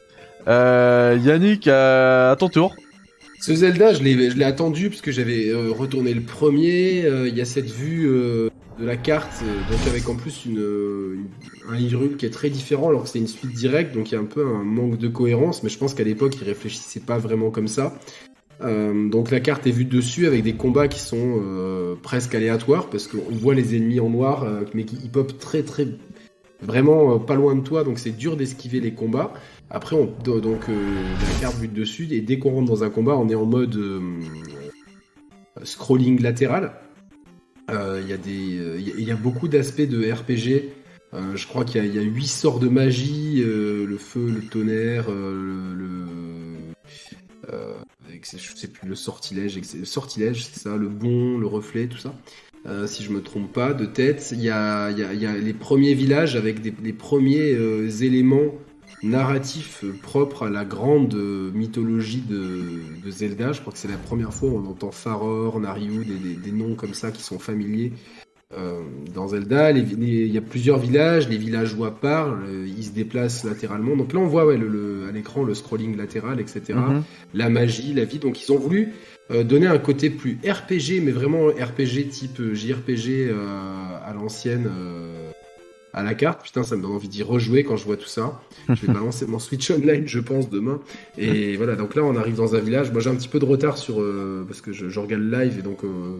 Euh, 0.47 1.17
Yannick, 1.21 1.67
euh, 1.67 2.31
à 2.31 2.35
ton 2.35 2.49
tour. 2.49 2.75
Ce 3.41 3.55
Zelda, 3.55 3.91
je 3.91 4.03
l'ai 4.03 4.43
attendu 4.43 4.89
parce 4.89 5.01
que 5.01 5.11
j'avais 5.11 5.49
euh, 5.49 5.71
retourné 5.71 6.13
le 6.13 6.21
premier. 6.21 7.05
euh, 7.05 7.27
Il 7.27 7.35
y 7.35 7.41
a 7.41 7.45
cette 7.45 7.71
vue 7.71 8.07
euh, 8.07 8.49
de 8.79 8.85
la 8.85 8.97
carte, 8.97 9.43
donc 9.71 9.79
avec 9.87 10.07
en 10.07 10.15
plus 10.15 10.47
un 11.67 11.75
Hyrule 11.75 12.17
qui 12.17 12.27
est 12.27 12.29
très 12.29 12.51
différent 12.51 12.89
alors 12.89 13.03
que 13.03 13.09
c'est 13.09 13.17
une 13.17 13.27
suite 13.27 13.51
directe, 13.51 13.95
donc 13.95 14.11
il 14.11 14.13
y 14.13 14.17
a 14.17 14.21
un 14.21 14.25
peu 14.25 14.45
un 14.45 14.63
manque 14.63 14.99
de 14.99 15.07
cohérence, 15.07 15.63
mais 15.63 15.69
je 15.69 15.79
pense 15.79 15.95
qu'à 15.95 16.03
l'époque, 16.03 16.35
ils 16.39 16.43
réfléchissaient 16.43 16.99
pas 16.99 17.17
vraiment 17.17 17.49
comme 17.49 17.67
ça. 17.67 17.97
Donc 18.63 19.31
la 19.31 19.39
carte 19.39 19.65
est 19.65 19.71
vue 19.71 19.85
de 19.85 19.95
dessus 19.95 20.27
avec 20.27 20.43
des 20.43 20.53
combats 20.53 20.87
qui 20.87 20.99
sont 20.99 21.41
presque 22.03 22.35
aléatoires 22.35 22.91
parce 22.91 23.07
qu'on 23.07 23.31
voit 23.31 23.55
les 23.55 23.75
ennemis 23.75 23.99
en 23.99 24.09
noir 24.09 24.45
mais 24.75 24.83
qui 24.83 24.97
hip-hop 24.97 25.39
très 25.39 25.63
très 25.63 25.87
vraiment 26.61 27.17
pas 27.17 27.33
loin 27.33 27.55
de 27.55 27.61
toi 27.61 27.83
donc 27.83 27.97
c'est 27.97 28.15
dur 28.15 28.37
d'esquiver 28.37 28.79
les 28.79 28.93
combats. 28.93 29.33
Après 29.73 29.95
on 29.95 30.05
donc 30.05 30.67
euh, 30.69 31.03
la 31.33 31.39
carte 31.39 31.61
dessus 31.61 32.07
et 32.11 32.19
dès 32.21 32.37
qu'on 32.37 32.51
rentre 32.51 32.67
dans 32.67 32.83
un 32.83 32.89
combat 32.89 33.15
on 33.17 33.29
est 33.29 33.35
en 33.35 33.45
mode 33.45 33.75
euh, 33.77 33.99
scrolling 35.63 36.21
latéral. 36.21 36.73
Euh, 37.69 38.01
Il 38.03 38.09
y 38.09 38.13
a 38.13 38.17
des 38.17 38.59
euh, 38.59 38.79
y 38.79 38.91
a- 38.91 38.99
y, 38.99 39.11
a 39.11 39.15
beaucoup 39.15 39.47
d'aspects 39.47 39.81
de 39.81 40.11
RPG. 40.11 40.73
Euh, 41.13 41.35
je 41.35 41.47
crois 41.47 41.63
qu'il 41.65 41.85
y, 41.85 41.99
a- 41.99 42.01
huit 42.01 42.27
sorts 42.27 42.59
de 42.59 42.67
magie, 42.67 43.41
euh, 43.45 43.85
le 43.85 43.97
feu, 43.97 44.29
le 44.29 44.41
tonnerre, 44.41 45.05
euh, 45.09 45.73
le, 45.73 47.53
euh, 47.53 47.73
je 48.23 48.55
sais 48.55 48.67
plus 48.67 48.87
le 48.87 48.95
sortilège, 48.95 49.59
le 49.77 49.85
sortilège, 49.85 50.45
c'est 50.45 50.59
ça, 50.59 50.77
le 50.77 50.87
bon, 50.89 51.37
le 51.37 51.47
reflet, 51.47 51.87
tout 51.87 51.97
ça. 51.97 52.13
Euh, 52.65 52.87
si 52.87 53.03
je 53.03 53.11
me 53.11 53.21
trompe 53.21 53.51
pas, 53.51 53.73
de 53.73 53.85
tête, 53.85 54.29
il 54.33 54.41
y 54.41 54.49
a, 54.49 54.89
les 54.91 55.53
premiers 55.53 55.93
villages 55.93 56.35
avec 56.35 56.61
des, 56.61 56.73
les 56.83 56.93
premiers 56.93 57.53
euh, 57.53 57.89
éléments 57.89 58.53
narratifs 59.03 59.83
euh, 59.83 59.93
propres 60.01 60.47
à 60.47 60.49
la 60.49 60.65
grande 60.65 61.15
mythologie 61.53 62.21
de, 62.27 62.51
de 63.03 63.11
Zelda. 63.11 63.51
Je 63.51 63.61
crois 63.61 63.73
que 63.73 63.79
c'est 63.79 63.87
la 63.87 63.97
première 63.97 64.33
fois 64.33 64.49
où 64.49 64.57
on 64.65 64.69
entend 64.69 64.91
Faror, 64.91 65.59
Nariou, 65.59 66.03
des, 66.03 66.15
des- 66.15 66.35
des 66.35 66.51
noms 66.51 66.75
comme 66.75 66.93
ça 66.93 67.11
qui 67.11 67.21
sont 67.23 67.39
familiers 67.39 67.93
euh, 68.57 68.81
dans 69.15 69.29
Zelda. 69.29 69.71
Il 69.71 70.31
y 70.31 70.37
a 70.37 70.41
plusieurs 70.41 70.77
villages, 70.77 71.29
les 71.29 71.37
villageois 71.37 71.91
parlent, 71.91 72.43
euh, 72.47 72.67
ils 72.67 72.83
se 72.83 72.91
déplacent 72.91 73.43
latéralement. 73.43 73.95
Donc 73.95 74.13
là, 74.13 74.19
on 74.19 74.27
voit 74.27 74.45
ouais, 74.45 74.57
le, 74.57 74.67
le- 74.67 75.07
à 75.07 75.11
l'écran 75.11 75.43
le 75.43 75.53
scrolling 75.53 75.95
latéral, 75.97 76.39
etc 76.39 76.73
Mhm. 76.75 77.03
la 77.33 77.49
magie, 77.49 77.93
la 77.93 78.05
vie. 78.05 78.19
Donc 78.19 78.41
ils 78.43 78.51
ont 78.51 78.57
voulu 78.59 78.89
euh, 79.31 79.43
donner 79.43 79.67
un 79.67 79.77
côté 79.77 80.09
plus 80.09 80.37
RPG, 80.45 81.01
mais 81.01 81.11
vraiment 81.11 81.47
RPG 81.47 82.09
type 82.09 82.41
JRPG 82.53 83.29
euh, 83.29 83.35
à 84.05 84.13
l'ancienne 84.13 84.69
à 85.93 86.03
la 86.03 86.13
carte. 86.13 86.43
Putain, 86.43 86.63
ça 86.63 86.75
me 86.75 86.81
donne 86.81 86.91
envie 86.93 87.07
d'y 87.09 87.23
rejouer 87.23 87.63
quand 87.63 87.77
je 87.77 87.85
vois 87.85 87.97
tout 87.97 88.07
ça. 88.07 88.41
Je 88.69 88.85
vais 88.85 88.93
balancer 88.93 89.25
mon 89.25 89.39
Switch 89.39 89.69
Online, 89.71 90.03
je 90.07 90.19
pense, 90.19 90.49
demain. 90.49 90.79
Et 91.17 91.57
voilà, 91.57 91.75
donc 91.75 91.95
là 91.95 92.03
on 92.03 92.15
arrive 92.15 92.35
dans 92.35 92.55
un 92.55 92.59
village. 92.59 92.91
Moi 92.91 93.01
j'ai 93.01 93.09
un 93.09 93.15
petit 93.15 93.27
peu 93.27 93.39
de 93.39 93.45
retard 93.45 93.77
sur... 93.77 94.01
euh, 94.01 94.45
parce 94.47 94.61
que 94.61 94.71
je, 94.73 94.89
je 94.89 94.99
regarde 94.99 95.23
live 95.23 95.59
et 95.59 95.61
donc... 95.61 95.83
euh, 95.83 96.17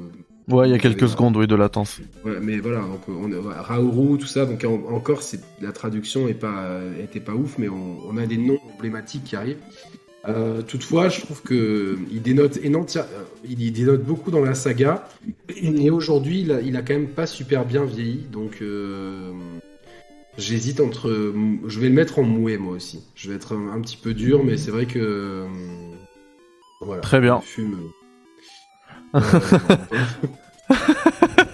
Ouais, 0.50 0.68
il 0.68 0.72
y 0.72 0.76
a 0.76 0.80
quelques 0.80 1.04
avez- 1.04 1.12
secondes, 1.12 1.38
oui, 1.38 1.46
de 1.48 1.56
latence. 1.56 2.02
Ouais, 2.26 2.40
mais 2.42 2.58
voilà, 2.60 2.80
donc 2.80 3.08
on, 3.08 3.32
on, 3.32 3.42
Raoru, 3.62 4.18
tout 4.18 4.26
ça, 4.26 4.46
donc 4.46 4.66
en- 4.66 4.94
encore, 4.94 5.22
c'est 5.22 5.40
la 5.62 5.72
traduction 5.72 6.28
est 6.28 6.34
pas, 6.34 6.80
était 7.02 7.20
pas 7.22 7.34
ouf, 7.34 7.58
mais 7.60 7.70
on, 7.70 8.00
on 8.10 8.18
a 8.18 8.26
des 8.26 8.38
noms 8.38 8.58
emblématiques 8.76 9.24
qui 9.24 9.36
arrivent. 9.36 9.60
Euh, 10.28 10.62
toutefois, 10.62 11.10
je 11.10 11.22
trouve 11.22 11.42
que 11.42 11.98
il 12.12 12.22
dénote 12.22 12.58
énorme- 12.58 12.86
euh, 12.96 13.24
il 13.50 13.72
dénote 13.74 14.04
beaucoup 14.04 14.30
dans 14.30 14.42
la 14.42 14.54
saga, 14.54 15.08
et 15.50 15.90
aujourd'hui, 15.90 16.42
il 16.42 16.52
a, 16.52 16.62
il 16.62 16.76
a 16.78 16.84
quand 16.84 16.94
même 16.94 17.10
pas 17.10 17.26
super 17.26 17.66
bien 17.66 17.86
vieilli, 17.86 18.28
donc 18.32 18.60
euh, 18.62 19.32
j'hésite 20.38 20.80
entre, 20.80 21.10
je 21.68 21.80
vais 21.80 21.88
le 21.90 21.96
mettre 21.96 22.20
en 22.20 22.24
mouet 22.24 22.58
moi 22.58 22.76
aussi. 22.76 23.04
Je 23.16 23.30
vais 23.30 23.36
être 23.36 23.56
un, 23.56 23.70
un 23.74 23.82
petit 23.82 23.98
peu 23.98 24.14
dur, 24.14 24.44
mais 24.44 24.58
c'est 24.58 24.70
vrai 24.70 24.86
que 24.86 25.00
euh, 25.00 25.48
voilà. 26.82 27.02
Très 27.02 27.20
bien. 27.20 27.40
Fume, 27.42 27.80
euh, 29.16 29.20
euh, 29.20 29.76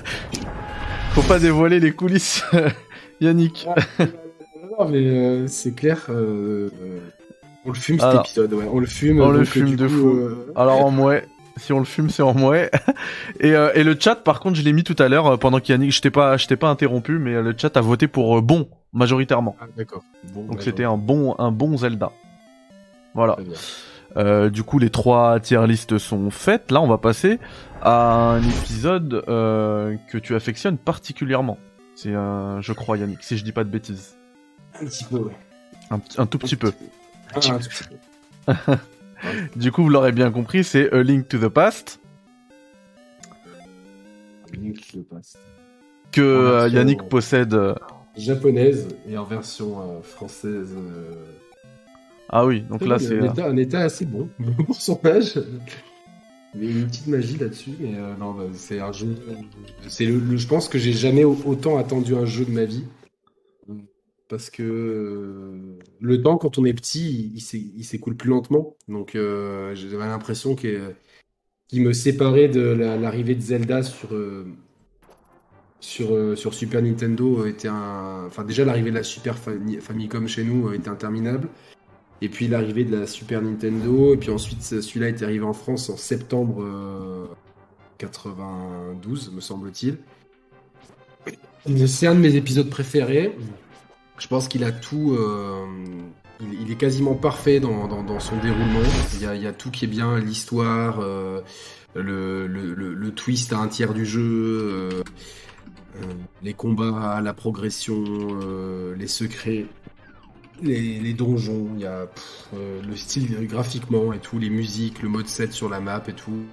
Faut 1.14 1.22
pas 1.24 1.40
dévoiler 1.40 1.80
les 1.80 1.94
coulisses, 1.94 2.44
Yannick. 3.22 3.66
Non, 4.78 4.88
mais 4.90 5.08
euh, 5.08 5.48
c'est 5.48 5.74
clair. 5.74 6.06
Euh, 7.68 7.72
euh, 7.72 7.72
on 7.72 7.74
le 7.74 7.80
fume 7.80 8.00
cet 8.00 8.08
Alors. 8.10 8.22
épisode, 8.26 8.54
ouais. 8.54 8.66
On 8.72 8.80
le 8.80 8.86
fume. 8.86 9.22
On 9.22 9.30
le 9.30 9.38
donc, 9.40 9.48
fume 9.48 9.76
de 9.76 9.88
coup, 9.88 9.94
fou. 9.94 10.08
euh, 10.18 10.54
Alors 10.56 10.86
en 10.86 10.92
mouet, 10.92 11.28
si 11.58 11.74
on 11.74 11.80
le 11.80 11.86
fume, 11.86 12.10
c'est 12.10 12.24
en 12.24 12.34
mouet. 12.34 12.70
Et, 13.40 13.54
euh, 13.54 13.72
et 13.76 13.84
le 13.84 13.96
chat, 14.00 14.16
par 14.16 14.40
contre, 14.40 14.56
je 14.56 14.62
l'ai 14.64 14.74
mis 14.74 14.84
tout 14.84 14.96
à 15.00 15.08
l'heure 15.10 15.28
euh, 15.28 15.38
pendant 15.38 15.60
qu'Yannick, 15.60 15.92
je 15.92 16.02
t'ai 16.02 16.12
pas, 16.12 16.38
je 16.38 16.48
t'ai 16.48 16.56
pas 16.56 16.70
interrompu, 16.70 17.18
mais 17.20 17.34
euh, 17.36 17.42
le 17.42 17.54
chat 17.58 17.76
a 17.78 17.82
voté 17.82 18.08
pour 18.08 18.38
euh, 18.38 18.42
bon 18.42 18.70
majoritairement. 18.94 19.56
Ah, 19.60 19.66
d'accord. 19.76 20.04
Bon, 20.34 20.44
Donc 20.46 20.58
bah, 20.58 20.62
c'était 20.64 20.84
un 20.84 20.98
bon, 20.98 21.36
un 21.40 21.52
bon 21.52 21.78
Zelda. 21.78 22.12
Voilà. 23.14 23.38
Euh, 24.16 24.50
du 24.50 24.64
coup, 24.64 24.80
les 24.80 24.90
trois 24.90 25.40
tier 25.40 25.66
listes 25.68 25.98
sont 25.98 26.30
faites. 26.32 26.72
Là, 26.72 26.82
on 26.82 26.88
va 26.88 26.98
passer 26.98 27.40
à 27.82 28.32
un 28.34 28.42
épisode 28.42 29.24
euh, 29.28 29.96
que 30.12 30.18
tu 30.18 30.36
affectionnes 30.36 30.78
particulièrement. 30.78 31.58
C'est, 31.96 32.14
euh, 32.16 32.62
je 32.62 32.74
crois, 32.74 32.98
Yannick, 32.98 33.22
si 33.24 33.38
je 33.38 33.44
dis 33.44 33.52
pas 33.52 33.64
de 33.64 33.70
bêtises. 33.70 34.16
Un 34.82 34.86
petit 34.86 35.04
peu, 35.04 35.18
ouais. 35.18 35.38
Un, 35.92 36.00
un 36.18 36.26
tout 36.26 36.38
petit 36.38 36.56
peu. 36.56 36.72
Un 37.36 37.40
tout 37.40 37.70
petit 37.70 37.84
peu. 38.46 38.54
Du 39.56 39.72
coup, 39.72 39.82
vous 39.82 39.90
l'aurez 39.90 40.12
bien 40.12 40.30
compris, 40.32 40.64
c'est 40.64 40.94
A 40.94 41.02
Link 41.02 41.28
to 41.28 41.40
the 41.40 41.48
Past 41.50 42.00
Link 44.54 44.80
que 46.12 46.22
euh, 46.22 46.60
version- 46.62 46.78
Yannick 46.78 47.04
possède. 47.10 47.54
euh, 47.54 47.76
Japonaise 48.16 48.88
et 49.08 49.18
en 49.18 49.24
version 49.24 49.80
euh, 49.82 50.02
française. 50.02 50.70
euh, 50.76 51.14
Ah 52.30 52.46
oui, 52.46 52.62
donc 52.62 52.86
là, 52.86 52.98
c'est. 53.00 53.20
un, 53.20 53.26
état, 53.34 53.46
un 53.48 53.58
état 53.58 53.80
assez 53.82 54.06
bon 54.06 54.30
pour 54.66 54.76
son 54.80 55.00
âge. 55.06 55.40
Il 56.56 56.64
y 56.64 56.68
a 56.68 56.72
une 56.72 56.88
petite 56.88 57.08
magie 57.08 57.38
là-dessus, 57.38 57.72
mais 57.80 57.96
euh, 57.98 58.16
non, 58.20 58.34
bah, 58.34 58.44
c'est 58.54 58.80
un 58.80 58.92
jeu. 58.92 59.16
C'est 59.88 60.06
le, 60.06 60.18
le- 60.20 60.38
je 60.38 60.48
pense 60.48 60.70
que 60.70 60.78
j'ai 60.80 60.94
jamais 60.94 61.24
au- 61.24 61.38
autant 61.46 61.78
attendu 61.78 62.16
un 62.16 62.26
jeu 62.26 62.46
de 62.46 62.52
ma 62.52 62.64
vie. 62.66 62.86
Parce 64.30 64.50
que 64.50 64.62
euh, 64.64 65.78
le 66.02 66.22
temps, 66.22 66.38
quand 66.38 66.58
on 66.58 66.66
est 66.66 66.74
petit, 66.74 67.10
il, 67.10 67.36
il 67.38 67.42
s'é- 67.42 67.72
il 67.76 67.84
s'écoule 67.86 68.16
plus 68.18 68.30
lentement. 68.30 68.76
Donc 68.90 69.16
euh, 69.16 69.74
j'avais 69.76 70.06
l'impression 70.06 70.56
qu'il 70.56 70.82
me 71.74 71.94
séparait 71.94 72.50
de 72.50 72.62
la- 72.62 72.98
l'arrivée 72.98 73.36
de 73.36 73.42
Zelda 73.42 73.84
sur, 73.84 74.14
euh, 74.14 74.46
sur, 75.80 76.54
Super 76.54 76.82
Nintendo 76.82 77.46
était 77.46 77.68
un. 77.68 78.26
Enfin, 78.28 78.44
déjà, 78.44 78.66
l'arrivée 78.66 78.90
de 78.90 78.96
la 78.96 79.04
Super 79.04 79.36
Fami- 79.38 79.80
Famicom 79.80 80.28
chez 80.28 80.44
nous 80.44 80.74
était 80.74 80.90
interminable. 80.90 81.48
Et 82.22 82.30
puis 82.30 82.48
l'arrivée 82.48 82.84
de 82.84 82.98
la 82.98 83.08
Super 83.08 83.42
Nintendo, 83.44 84.14
et 84.14 84.18
puis 84.18 84.32
ensuite 84.32 84.62
celui-là 84.64 85.10
est 85.10 85.22
arrivé 85.24 85.44
en 85.46 85.54
France 85.54 85.90
en 85.90 85.98
septembre 85.98 86.64
euh, 86.64 87.26
92, 88.00 89.32
me 89.34 89.42
semble-t-il. 89.42 89.98
C'est 91.88 92.08
un 92.08 92.16
de 92.16 92.20
mes 92.20 92.36
épisodes 92.36 92.70
préférés. 92.70 93.36
Je 94.18 94.28
pense 94.28 94.48
qu'il 94.48 94.64
a 94.64 94.72
tout. 94.72 95.14
euh, 95.14 95.66
il, 96.42 96.72
est 96.72 96.76
quasiment 96.76 97.16
parfait 97.16 97.60
dans, 97.60 98.20
son 98.20 98.38
déroulement. 98.38 98.82
Il 99.16 99.22
y, 99.22 99.48
a, 99.48 99.54
tout 99.54 99.72
qui 99.72 99.86
est 99.86 99.88
bien, 99.88 100.20
l'histoire, 100.20 101.00
euh, 101.02 101.42
le, 101.96 103.10
twist 103.10 103.54
à 103.54 103.58
un 103.58 103.68
tiers 103.68 103.94
du 103.94 104.06
jeu, 104.06 104.22
euh, 104.24 105.04
les 106.44 106.54
combats, 106.54 107.22
la 107.24 107.34
progression, 107.34 108.04
les 108.96 109.08
secrets 109.08 109.66
les, 110.64 111.14
donjons, 111.14 111.70
il 111.76 111.82
y 111.82 111.86
a 111.86 112.08
le 112.54 112.96
style 112.96 113.46
graphiquement 113.48 114.14
et 114.14 114.20
tout, 114.20 114.40
les 114.40 114.50
musiques, 114.50 115.02
le 115.04 115.10
mode 115.10 115.28
7 115.28 115.54
sur 115.54 115.70
la 115.70 115.80
map 115.80 116.04
et 116.08 116.14
tout. 116.14 116.46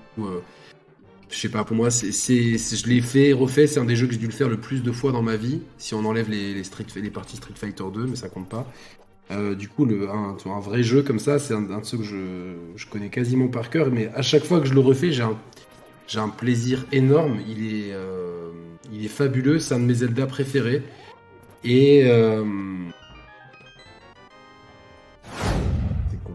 Je 1.31 1.39
sais 1.39 1.49
pas, 1.49 1.65
pour 1.65 1.77
moi, 1.77 1.91
c'est, 1.91 2.11
je 2.13 2.89
l'ai 2.89 3.01
fait, 3.01 3.33
refait, 3.33 3.67
c'est 3.67 3.81
un 3.81 3.85
des 3.85 3.97
jeux 3.97 4.07
que 4.07 4.13
j'ai 4.13 4.19
dû 4.19 4.27
le 4.27 4.33
faire 4.33 4.49
le 4.49 4.59
plus 4.59 4.83
de 4.83 4.93
fois 4.93 5.13
dans 5.13 5.23
ma 5.23 5.37
vie, 5.37 5.61
si 5.79 5.95
on 5.95 6.05
enlève 6.05 6.31
les, 6.31 6.55
les, 6.55 7.11
parties 7.11 7.37
Street 7.37 7.55
Fighter 7.55 7.85
2, 7.93 8.07
mais 8.07 8.17
ça 8.17 8.29
compte 8.29 8.49
pas. 8.49 8.71
Euh, 9.31 9.55
du 9.55 9.69
coup, 9.69 9.87
un, 9.87 10.61
vrai 10.61 10.83
jeu 10.83 11.03
comme 11.03 11.19
ça, 11.19 11.39
c'est 11.39 11.55
un, 11.55 11.63
de 11.63 11.85
ceux 11.85 11.99
que 11.99 12.05
je, 12.05 12.87
connais 12.87 13.09
quasiment 13.09 13.49
par 13.49 13.71
cœur, 13.71 13.91
mais 13.91 14.09
à 14.15 14.23
chaque 14.23 14.45
fois 14.45 14.61
que 14.61 14.67
je 14.67 14.75
le 14.75 14.81
refais, 14.81 15.13
j'ai 15.13 15.23
un, 15.23 15.37
j'ai 16.07 16.19
un 16.19 16.29
plaisir 16.29 16.85
énorme. 16.93 17.41
Il 17.49 17.67
est, 17.67 17.93
euh, 17.93 18.51
il 18.93 19.05
est 19.05 19.09
fabuleux, 19.09 19.59
c'est 19.59 19.75
un 19.75 19.81
de 19.81 19.85
mes 19.85 19.95
Zelda 19.95 20.27
préférés. 20.27 20.83
Et, 21.65 22.03
euh, 22.05 22.45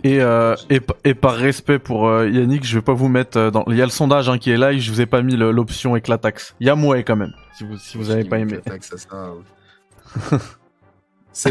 Et, 0.04 0.22
euh, 0.22 0.56
et, 1.04 1.14
par 1.14 1.36
respect 1.36 1.80
pour 1.80 2.08
euh, 2.08 2.30
Yannick, 2.30 2.66
je 2.66 2.76
vais 2.76 2.82
pas 2.82 2.94
vous 2.94 3.10
mettre 3.10 3.38
euh, 3.38 3.52
dans. 3.52 3.66
Il 3.68 3.76
y 3.76 3.82
a 3.82 3.86
le 3.86 3.92
sondage 3.92 4.30
hein, 4.30 4.38
qui 4.38 4.52
est 4.52 4.58
là, 4.58 4.72
et 4.72 4.80
je 4.80 4.92
vous 4.92 5.02
ai 5.02 5.06
pas 5.06 5.22
mis 5.22 5.36
l'option 5.36 5.96
éclataxe. 5.96 6.56
Il 6.60 6.68
y 6.68 6.70
a 6.70 6.76
mouet 6.76 7.04
quand 7.04 7.16
même, 7.16 7.34
si 7.58 7.66
vous 7.66 7.78
si 7.78 7.98
vous 7.98 8.10
avez 8.10 8.24
pas 8.24 8.40
aimé. 8.40 8.56
Attaque, 8.56 8.84
ça, 8.84 8.96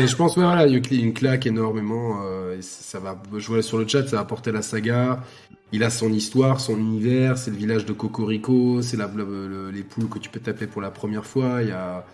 je 0.06 0.16
pense, 0.16 0.36
ouais, 0.36 0.42
voilà, 0.42 0.66
il 0.66 0.72
y 0.72 0.74
a 0.74 1.02
une- 1.02 1.14
claque 1.14 1.46
énormément. 1.46 2.22
euh, 2.24 2.58
et 2.58 2.62
ça 2.62 2.98
va, 2.98 3.20
vois 3.30 3.62
sur 3.62 3.78
le 3.78 3.86
chat, 3.86 4.06
ça 4.06 4.16
va 4.16 4.24
porter 4.24 4.52
la 4.52 4.62
saga. 4.62 5.22
Il 5.72 5.84
a 5.84 5.90
son 5.90 6.12
histoire, 6.12 6.60
son 6.60 6.76
univers. 6.78 7.38
C'est 7.38 7.50
le 7.50 7.56
village 7.56 7.84
de 7.86 7.92
Cocorico. 7.92 8.82
C'est 8.82 8.96
les 8.96 9.82
poules 9.82 10.08
que 10.08 10.18
tu 10.18 10.30
peux 10.30 10.40
taper 10.40 10.66
pour 10.66 10.82
la 10.82 10.90
première 10.90 11.26
fois. 11.26 11.62
Il 11.62 11.68
y 11.68 11.72
a, 11.72 12.04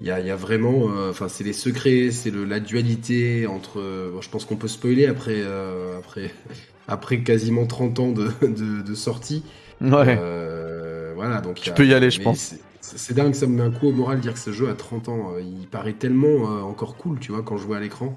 il 0.00 0.06
y 0.06 0.10
a, 0.10 0.20
il 0.20 0.26
y 0.26 0.30
a 0.30 0.36
vraiment, 0.36 0.88
euh, 0.90 1.10
enfin, 1.10 1.28
c'est 1.28 1.44
les 1.44 1.52
secrets, 1.52 2.10
c'est 2.10 2.30
le, 2.30 2.44
la 2.44 2.60
dualité 2.60 3.46
entre. 3.46 3.80
euh, 3.80 4.10
bon, 4.12 4.20
je 4.20 4.28
pense 4.28 4.44
qu'on 4.44 4.56
peut 4.56 4.68
spoiler 4.68 5.06
après, 5.06 5.36
euh, 5.44 5.98
après, 5.98 6.30
après 6.88 7.20
quasiment 7.20 7.66
30 7.66 7.98
ans 8.00 8.12
de, 8.12 8.28
de, 8.42 8.82
de 8.82 8.94
sortie. 8.94 9.42
Ouais. 9.80 10.18
Euh, 10.20 11.12
voilà, 11.14 11.40
donc 11.40 11.56
Tu 11.56 11.70
a- 11.70 11.72
peux 11.72 11.86
y 11.86 11.94
aller, 11.94 12.10
je 12.10 12.20
pense. 12.20 12.54
c'est- 12.80 13.14
dingue, 13.14 13.34
ça 13.34 13.46
me 13.46 13.54
met 13.56 13.62
un 13.62 13.70
coup 13.70 13.88
au 13.88 13.92
moral 13.92 14.18
de 14.18 14.22
dire 14.22 14.34
que 14.34 14.38
ce 14.38 14.52
jeu 14.52 14.68
a 14.68 14.74
30 14.74 15.08
ans. 15.08 15.32
Il 15.40 15.66
paraît 15.68 15.94
tellement 15.94 16.44
encore 16.68 16.96
cool, 16.96 17.18
tu 17.18 17.32
vois, 17.32 17.42
quand 17.42 17.56
je 17.56 17.64
vois 17.64 17.78
à 17.78 17.80
l'écran. 17.80 18.14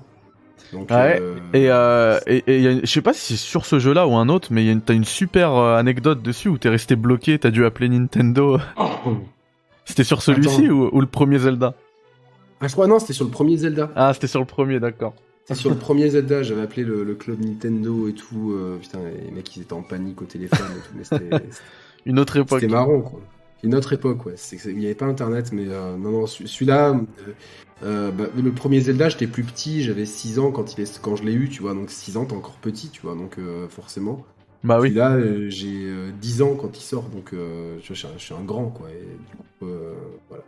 Donc, 0.74 0.90
Ouais, 0.90 1.22
euh, 1.22 1.36
Et, 1.54 1.70
euh, 1.70 2.20
et, 2.28 2.44
et 2.48 2.58
il 2.58 2.64
y 2.64 2.68
a 2.68 2.72
une- 2.72 2.82
je 2.82 2.86
sais 2.92 3.02
pas 3.02 3.14
si 3.14 3.22
c'est 3.38 3.42
sur 3.42 3.66
ce 3.66 3.80
jeu-là 3.80 4.08
ou 4.08 4.16
un 4.16 4.28
autre, 4.28 4.50
mais 4.52 4.64
il 4.64 4.66
y 4.66 4.70
a 4.70 4.74
une- 4.74 4.82
t'as 4.82 4.96
une 4.96 5.06
super 5.06 5.54
anecdote 5.56 6.22
dessus 6.22 6.50
où 6.50 6.58
t'es 6.58 6.70
resté 6.70 6.96
bloqué, 6.96 7.40
t'as 7.40 7.52
dû 7.52 7.64
appeler 7.66 7.88
Nintendo. 7.90 8.60
C'était 9.88 10.04
sur 10.04 10.22
celui-ci 10.22 10.70
ou, 10.70 10.90
ou 10.96 11.02
le 11.02 11.08
premier 11.08 11.40
Zelda 11.40 11.74
Ah, 12.60 12.68
je 12.68 12.74
crois, 12.74 12.88
non, 12.88 13.00
c'était 13.00 13.14
sur 13.14 13.26
le 13.26 13.32
premier 13.32 13.58
Zelda. 13.58 13.90
Ah, 13.96 14.14
c'était 14.14 14.28
sur 14.28 14.40
le 14.40 14.46
premier, 14.46 14.80
d'accord. 14.80 15.14
C'était 15.46 15.60
sur 15.62 15.70
le 15.70 15.78
premier 15.78 16.10
Zelda, 16.10 16.44
j'avais 16.44 16.62
appelé 16.62 16.84
le, 16.84 17.04
le 17.06 17.16
club 17.16 17.40
Nintendo 17.40 18.08
et 18.10 18.14
tout. 18.14 18.52
euh, 18.52 18.78
putain, 18.82 19.00
les 19.26 19.32
mecs, 19.32 19.56
ils 19.56 19.62
étaient 19.62 19.72
en 19.74 19.82
panique 19.82 20.22
au 20.22 20.26
téléphone 20.26 20.68
et 20.76 20.80
tout, 20.82 20.94
mais 20.98 21.04
c'était- 21.06 21.46
Une 22.06 22.20
autre 22.20 22.38
époque. 22.38 22.60
C'était 22.62 22.72
marrant, 22.72 23.02
quoi. 23.02 23.20
Une 23.64 23.74
autre 23.76 23.92
époque, 23.94 24.26
ouais. 24.26 24.36
Il 24.66 24.78
n'y 24.78 24.86
avait 24.86 24.94
pas 24.96 25.06
Internet, 25.08 25.52
mais 25.52 25.66
euh, 25.68 25.96
non, 25.98 26.12
non, 26.12 26.28
celui- 26.28 26.48
celui-là, 26.50 26.90
euh, 26.92 27.32
euh, 27.84 28.12
bah, 28.12 28.26
le 28.36 28.52
premier 28.52 28.82
Zelda, 28.82 29.10
j'étais 29.10 29.26
plus 29.28 29.44
petit, 29.44 29.84
j'avais 29.84 30.06
6 30.06 30.38
ans 30.40 30.52
quand, 30.52 30.78
il 30.78 30.82
est, 30.82 31.00
quand 31.02 31.16
je 31.16 31.24
l'ai 31.24 31.34
eu, 31.34 31.50
tu 31.50 31.62
vois. 31.62 31.74
Donc 31.74 31.90
6 31.92 32.18
ans, 32.18 32.26
t'es 32.26 32.36
encore 32.36 32.56
petit, 32.62 32.90
tu 32.90 33.02
vois, 33.02 33.16
donc 33.16 33.38
euh, 33.40 33.68
forcément. 33.70 34.26
Bah 34.64 34.80
oui. 34.80 34.90
Celui-là, 34.90 35.12
euh, 35.14 35.50
j'ai 35.50 35.86
euh, 35.86 36.12
10 36.20 36.42
ans 36.42 36.56
quand 36.56 36.78
il 36.78 36.82
sort, 36.82 37.04
donc 37.10 37.34
euh, 37.34 37.78
je, 37.84 37.94
suis 37.94 38.08
un, 38.08 38.12
je 38.18 38.24
suis 38.24 38.34
un 38.34 38.44
grand, 38.44 38.68
quoi. 38.68 38.90
Et, 38.90 39.02
du 39.02 39.36
coup, 39.36 39.66
euh, 39.66 39.94
voilà. 40.30 40.44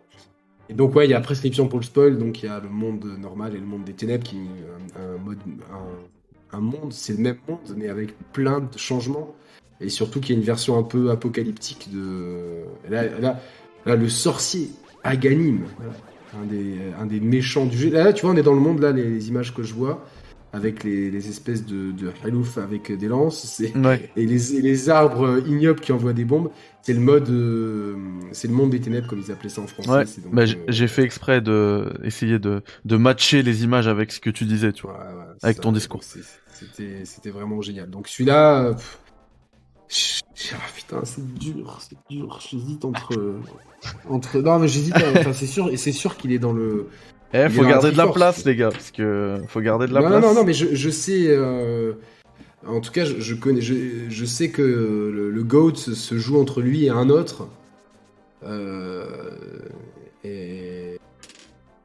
Et 0.69 0.73
donc, 0.73 0.95
ouais, 0.95 1.07
il 1.07 1.11
y 1.11 1.13
a 1.13 1.21
prescription 1.21 1.67
pour 1.67 1.79
le 1.79 1.85
spoil, 1.85 2.17
donc 2.17 2.43
il 2.43 2.45
y 2.45 2.49
a 2.49 2.59
le 2.59 2.69
monde 2.69 3.05
normal 3.19 3.55
et 3.55 3.59
le 3.59 3.65
monde 3.65 3.83
des 3.83 3.93
ténèbres 3.93 4.23
qui 4.23 4.37
est 4.37 4.99
un, 4.99 5.15
un 5.15 5.17
mode. 5.17 5.39
Un, 5.71 6.57
un 6.57 6.59
monde, 6.61 6.91
c'est 6.93 7.13
le 7.13 7.19
même 7.19 7.37
monde, 7.47 7.75
mais 7.77 7.89
avec 7.89 8.17
plein 8.31 8.59
de 8.59 8.77
changements. 8.77 9.35
Et 9.81 9.89
surtout 9.89 10.19
qu'il 10.19 10.35
y 10.35 10.37
a 10.37 10.39
une 10.39 10.45
version 10.45 10.77
un 10.77 10.83
peu 10.83 11.11
apocalyptique 11.11 11.89
de. 11.93 12.63
Là, 12.89 13.05
là, 13.19 13.39
là, 13.85 13.95
le 13.95 14.09
sorcier, 14.09 14.69
Aganim, 15.03 15.63
voilà, 15.77 15.93
un, 16.41 16.45
des, 16.45 16.77
un 16.99 17.05
des 17.05 17.19
méchants 17.19 17.65
du 17.65 17.77
jeu. 17.77 17.89
Là, 17.89 18.11
tu 18.13 18.25
vois, 18.25 18.33
on 18.33 18.37
est 18.37 18.43
dans 18.43 18.53
le 18.53 18.59
monde, 18.59 18.79
là, 18.79 18.91
les, 18.91 19.03
les 19.03 19.29
images 19.29 19.53
que 19.53 19.63
je 19.63 19.73
vois, 19.73 20.05
avec 20.51 20.83
les, 20.83 21.11
les 21.11 21.29
espèces 21.29 21.65
de, 21.65 21.91
de 21.91 22.11
halouf 22.23 22.57
avec 22.57 22.91
des 22.91 23.07
lances. 23.07 23.61
Ouais. 23.75 24.09
et 24.15 24.25
les, 24.25 24.55
et 24.55 24.61
les 24.61 24.89
arbres 24.89 25.41
ignobles 25.47 25.79
qui 25.79 25.91
envoient 25.91 26.13
des 26.13 26.25
bombes, 26.25 26.49
c'est 26.81 26.93
le 26.93 26.99
mode, 26.99 27.29
euh, 27.29 27.95
c'est 28.31 28.47
le 28.47 28.53
monde 28.53 28.71
des 28.71 28.79
ténèbres 28.79 29.07
comme 29.07 29.19
ils 29.19 29.31
appelaient 29.31 29.49
ça 29.49 29.61
en 29.61 29.67
français. 29.67 29.89
Ouais. 29.91 30.05
Bah, 30.31 30.41
euh, 30.43 30.55
j'ai 30.67 30.87
fait 30.87 31.03
exprès 31.03 31.41
de 31.41 31.93
essayer 32.03 32.39
de, 32.39 32.63
de 32.85 32.97
matcher 32.97 33.43
les 33.43 33.63
images 33.63 33.87
avec 33.87 34.11
ce 34.11 34.19
que 34.19 34.29
tu 34.29 34.45
disais, 34.45 34.73
tu 34.73 34.83
vois. 34.83 34.93
ouais, 34.97 35.23
Avec 35.43 35.57
ça, 35.57 35.61
ton 35.63 35.71
discours. 35.71 36.03
C'était, 36.03 37.05
c'était 37.05 37.29
vraiment 37.29 37.61
génial. 37.61 37.89
Donc 37.89 38.07
celui-là, 38.07 38.63
euh, 38.63 38.73
pff, 38.73 40.21
ah, 40.53 40.55
putain, 40.75 41.01
c'est 41.03 41.33
dur, 41.35 41.79
c'est 41.81 41.97
dur. 42.09 42.39
J'hésite 42.47 42.85
entre. 42.85 43.39
entre... 44.07 44.39
Non, 44.39 44.59
mais 44.59 44.67
j'hésite. 44.67 44.95
Enfin, 44.95 45.33
c'est 45.33 45.47
sûr, 45.47 45.69
et 45.69 45.77
c'est 45.77 45.91
sûr 45.91 46.17
qu'il 46.17 46.31
est 46.31 46.39
dans 46.39 46.53
le. 46.53 46.87
Eh, 47.33 47.43
Il 47.45 47.49
faut 47.51 47.63
garder 47.65 47.91
de 47.91 47.97
la 47.97 48.07
place, 48.07 48.43
les 48.45 48.55
gars, 48.55 48.69
parce 48.71 48.91
que 48.91 49.37
faut 49.47 49.61
garder 49.61 49.87
de 49.87 49.93
la 49.93 50.01
non, 50.01 50.07
place. 50.07 50.21
non, 50.21 50.27
non, 50.29 50.33
non, 50.35 50.43
mais 50.45 50.53
je, 50.53 50.73
je 50.73 50.89
sais. 50.89 51.25
euh, 51.27 51.93
En 52.67 52.79
tout 52.81 52.91
cas, 52.91 53.05
je, 53.05 53.19
je 53.19 53.35
connais, 53.35 53.61
je, 53.61 53.73
je 54.09 54.25
sais 54.25 54.49
que 54.49 54.61
le, 54.61 55.29
le 55.29 55.43
GOAT 55.43 55.75
se, 55.75 55.93
se 55.95 56.17
joue 56.17 56.39
entre 56.39 56.61
lui 56.61 56.85
et 56.85 56.89
un 56.89 57.09
autre. 57.09 57.47
Euh, 58.45 59.05
et 60.23 60.97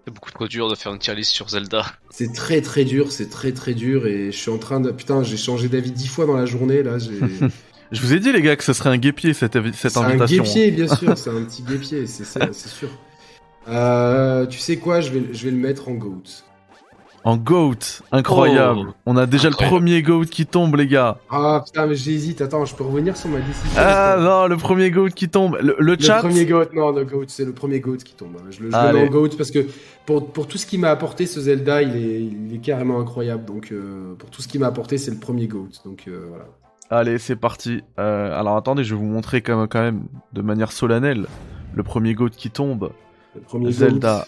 C'est 0.07 0.15
beaucoup 0.15 0.31
trop 0.31 0.49
dur 0.49 0.69
de 0.71 0.75
faire 0.75 0.93
une 0.93 0.99
tier 0.99 1.15
list 1.15 1.31
sur 1.33 1.49
Zelda. 1.49 1.85
c'est 2.11 2.33
très 2.33 2.61
très 2.63 2.85
dur, 2.85 3.13
c'est 3.13 3.29
très 3.31 3.53
très 3.53 3.75
dur. 3.75 4.07
Et 4.07 4.33
je 4.33 4.37
suis 4.37 4.51
en 4.51 4.59
train 4.59 4.81
de. 4.81 4.91
Putain, 4.91 5.23
j'ai 5.23 5.37
changé 5.37 5.69
d'avis 5.69 5.91
dix 5.93 6.09
fois 6.09 6.27
dans 6.27 6.37
la 6.37 6.47
journée. 6.47 6.83
Là, 6.83 6.99
j'ai. 6.99 7.19
Je 7.93 8.01
vous 8.01 8.13
ai 8.15 8.19
dit, 8.19 8.33
les 8.33 8.41
gars, 8.43 8.57
que 8.57 8.65
ce 8.65 8.73
serait 8.73 8.89
un 8.91 8.97
guépier 8.97 9.35
cette, 9.35 9.53
cette 9.75 9.75
C'est 9.93 9.99
un 9.99 10.03
invitation. 10.05 10.43
guépier, 10.43 10.71
bien 10.73 10.89
sûr. 10.89 11.17
C'est 11.19 11.31
un 11.31 11.45
petit 11.45 11.63
guépier, 11.63 12.07
c'est 12.07 12.25
ça, 12.25 12.41
c'est 12.51 12.71
sûr. 12.71 12.89
Euh, 13.69 14.47
tu 14.47 14.59
sais 14.59 14.77
quoi, 14.77 15.01
je 15.01 15.11
vais, 15.11 15.23
je 15.33 15.45
vais 15.45 15.51
le 15.51 15.57
mettre 15.57 15.89
en 15.89 15.93
GOAT. 15.95 16.23
En 17.27 17.39
GOAT, 17.39 18.03
incroyable. 18.13 18.89
Oh. 18.91 18.95
On 19.07 19.17
a 19.17 19.25
déjà 19.25 19.49
Incroyable. 19.49 19.75
le 19.75 19.79
premier 19.81 20.03
GOAT 20.03 20.25
qui 20.27 20.45
tombe, 20.45 20.77
les 20.77 20.87
gars. 20.87 21.17
Ah 21.31 21.63
putain, 21.65 21.87
mais 21.87 21.95
j'hésite. 21.95 22.43
Attends, 22.43 22.67
je 22.67 22.75
peux 22.75 22.85
revenir 22.85 23.17
sur 23.17 23.31
ma 23.31 23.39
décision. 23.39 23.71
Ah 23.79 24.19
non, 24.21 24.47
le 24.47 24.59
premier 24.59 24.91
GOAT 24.91 25.09
qui 25.09 25.31
tombe. 25.31 25.57
Le, 25.63 25.75
le 25.79 25.95
Le 25.95 25.99
chat. 25.99 26.19
premier 26.19 26.45
GOAT, 26.45 26.67
non, 26.75 26.91
le 26.93 27.07
GOAT, 27.07 27.25
c'est 27.29 27.47
le 27.47 27.53
premier 27.53 27.81
GOAT 27.81 27.97
qui 28.05 28.13
tombe. 28.13 28.37
hein. 28.39 28.45
Je 28.51 28.61
le, 28.65 28.67
je 28.67 28.73
le 28.73 28.75
Allez. 28.77 29.01
mets 29.01 29.09
en 29.09 29.11
GOAT 29.11 29.31
parce 29.39 29.51
que 29.51 29.67
pour, 30.05 30.31
pour 30.33 30.47
tout 30.47 30.59
ce 30.59 30.67
qui 30.67 30.77
m'a 30.77 30.91
apporté 30.91 31.25
ce 31.25 31.41
Zelda, 31.41 31.81
il 31.81 31.97
est, 31.97 32.21
il 32.21 32.55
est 32.55 32.59
carrément 32.59 33.01
incroyable. 33.01 33.47
Donc 33.47 33.71
euh, 33.73 34.15
pour 34.19 34.29
tout 34.29 34.43
ce 34.43 34.49
qui 34.49 34.59
m'a 34.59 34.67
apporté, 34.67 34.99
c'est 34.99 35.11
le 35.11 35.17
premier 35.19 35.47
GOAT. 35.47 35.69
Donc 35.87 36.05
euh, 36.09 36.27
voilà. 36.29 36.45
Allez, 36.91 37.17
c'est 37.17 37.37
parti. 37.37 37.81
Euh, 37.99 38.39
alors 38.39 38.59
attendez, 38.59 38.85
je 38.85 38.95
vais 38.95 39.01
vous 39.01 39.07
montrer 39.07 39.41
quand 39.41 39.57
même, 39.57 39.69
quand 39.69 39.81
même 39.81 40.03
de 40.35 40.43
manière 40.43 40.73
solennelle 40.73 41.25
le 41.75 41.83
premier 41.83 42.13
GOAT 42.13 42.29
qui 42.37 42.51
tombe. 42.51 42.91
Le 43.35 43.41
premier 43.41 43.73
Zelda 43.73 44.27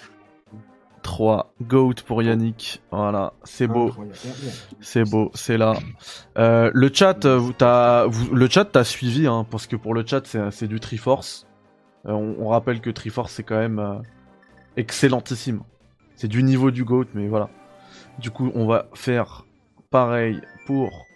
3 1.02 1.52
GOAT 1.62 1.94
pour 2.06 2.22
Yannick. 2.22 2.82
Voilà, 2.90 3.32
c'est 3.44 3.68
GOAT. 3.68 3.92
beau. 3.92 4.04
C'est 4.80 5.04
beau, 5.08 5.30
c'est 5.34 5.56
là. 5.56 5.74
Euh, 6.38 6.70
le 6.74 6.90
chat, 6.92 7.24
euh, 7.24 7.36
vous, 7.38 7.52
t'as, 7.52 8.06
le 8.32 8.48
chat 8.48 8.64
t'as 8.64 8.84
suivi, 8.84 9.26
hein, 9.26 9.46
parce 9.50 9.66
que 9.66 9.76
pour 9.76 9.94
le 9.94 10.04
chat 10.04 10.26
c'est, 10.26 10.50
c'est 10.50 10.66
du 10.68 10.80
Triforce. 10.80 11.46
Euh, 12.06 12.12
on, 12.12 12.36
on 12.40 12.48
rappelle 12.48 12.80
que 12.80 12.90
Triforce 12.90 13.32
c'est 13.32 13.44
quand 13.44 13.58
même 13.58 13.78
euh, 13.78 13.94
excellentissime. 14.76 15.60
C'est 16.16 16.28
du 16.28 16.42
niveau 16.42 16.70
du 16.70 16.84
GOAT, 16.84 17.06
mais 17.14 17.28
voilà. 17.28 17.50
Du 18.18 18.30
coup, 18.30 18.50
on 18.54 18.66
va 18.66 18.86
faire 18.94 19.44
pareil 19.90 20.40
pour 20.66 21.06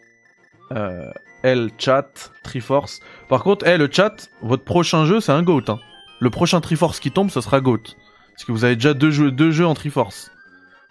L 1.43 1.71
chat 1.79 2.31
Triforce. 2.45 3.01
Par 3.29 3.43
contre, 3.43 3.67
eh, 3.67 3.77
le 3.79 3.89
chat, 3.91 4.29
votre 4.43 4.63
prochain 4.65 5.05
jeu 5.07 5.21
c'est 5.21 5.33
un 5.33 5.43
GOAT. 5.43 5.63
hein. 5.69 5.81
Le 6.21 6.31
prochain 6.31 6.61
Triforce 6.61 7.01
qui 7.01 7.11
tombe, 7.11 7.31
ce 7.31 7.41
sera 7.41 7.61
GOAT. 7.61 7.79
Parce 8.33 8.45
que 8.45 8.53
vous 8.53 8.65
avez 8.65 8.77
déjà 8.77 8.95
deux 8.95 9.11
jeux, 9.11 9.31
deux 9.31 9.51
jeux 9.51 9.67
en 9.67 9.75
Triforce. 9.75 10.31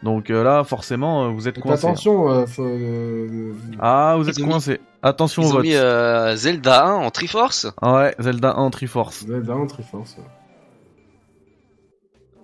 Donc 0.03 0.29
euh, 0.29 0.43
là, 0.43 0.63
forcément, 0.63 1.25
euh, 1.25 1.29
vous 1.29 1.47
êtes 1.47 1.59
coincé. 1.59 1.85
attention, 1.85 2.29
euh, 2.31 2.45
faut, 2.45 2.63
euh, 2.65 3.53
Ah, 3.79 4.15
vous 4.17 4.29
êtes 4.29 4.39
mis- 4.39 4.45
coincé. 4.45 4.79
Attention 5.01 5.41
au 5.41 5.45
Ils 5.45 5.49
ont 5.49 5.53
vote. 5.55 5.63
mis 5.63 5.75
euh, 5.75 6.35
Zelda 6.35 6.85
1 6.85 6.93
en 6.93 7.11
Triforce. 7.11 7.67
Ouais, 7.81 8.15
Zelda 8.19 8.51
1 8.51 8.53
en 8.55 8.69
Triforce. 8.69 9.25
Zelda 9.25 9.55
en 9.55 9.67
Triforce. 9.67 10.15
ouais. 10.17 10.23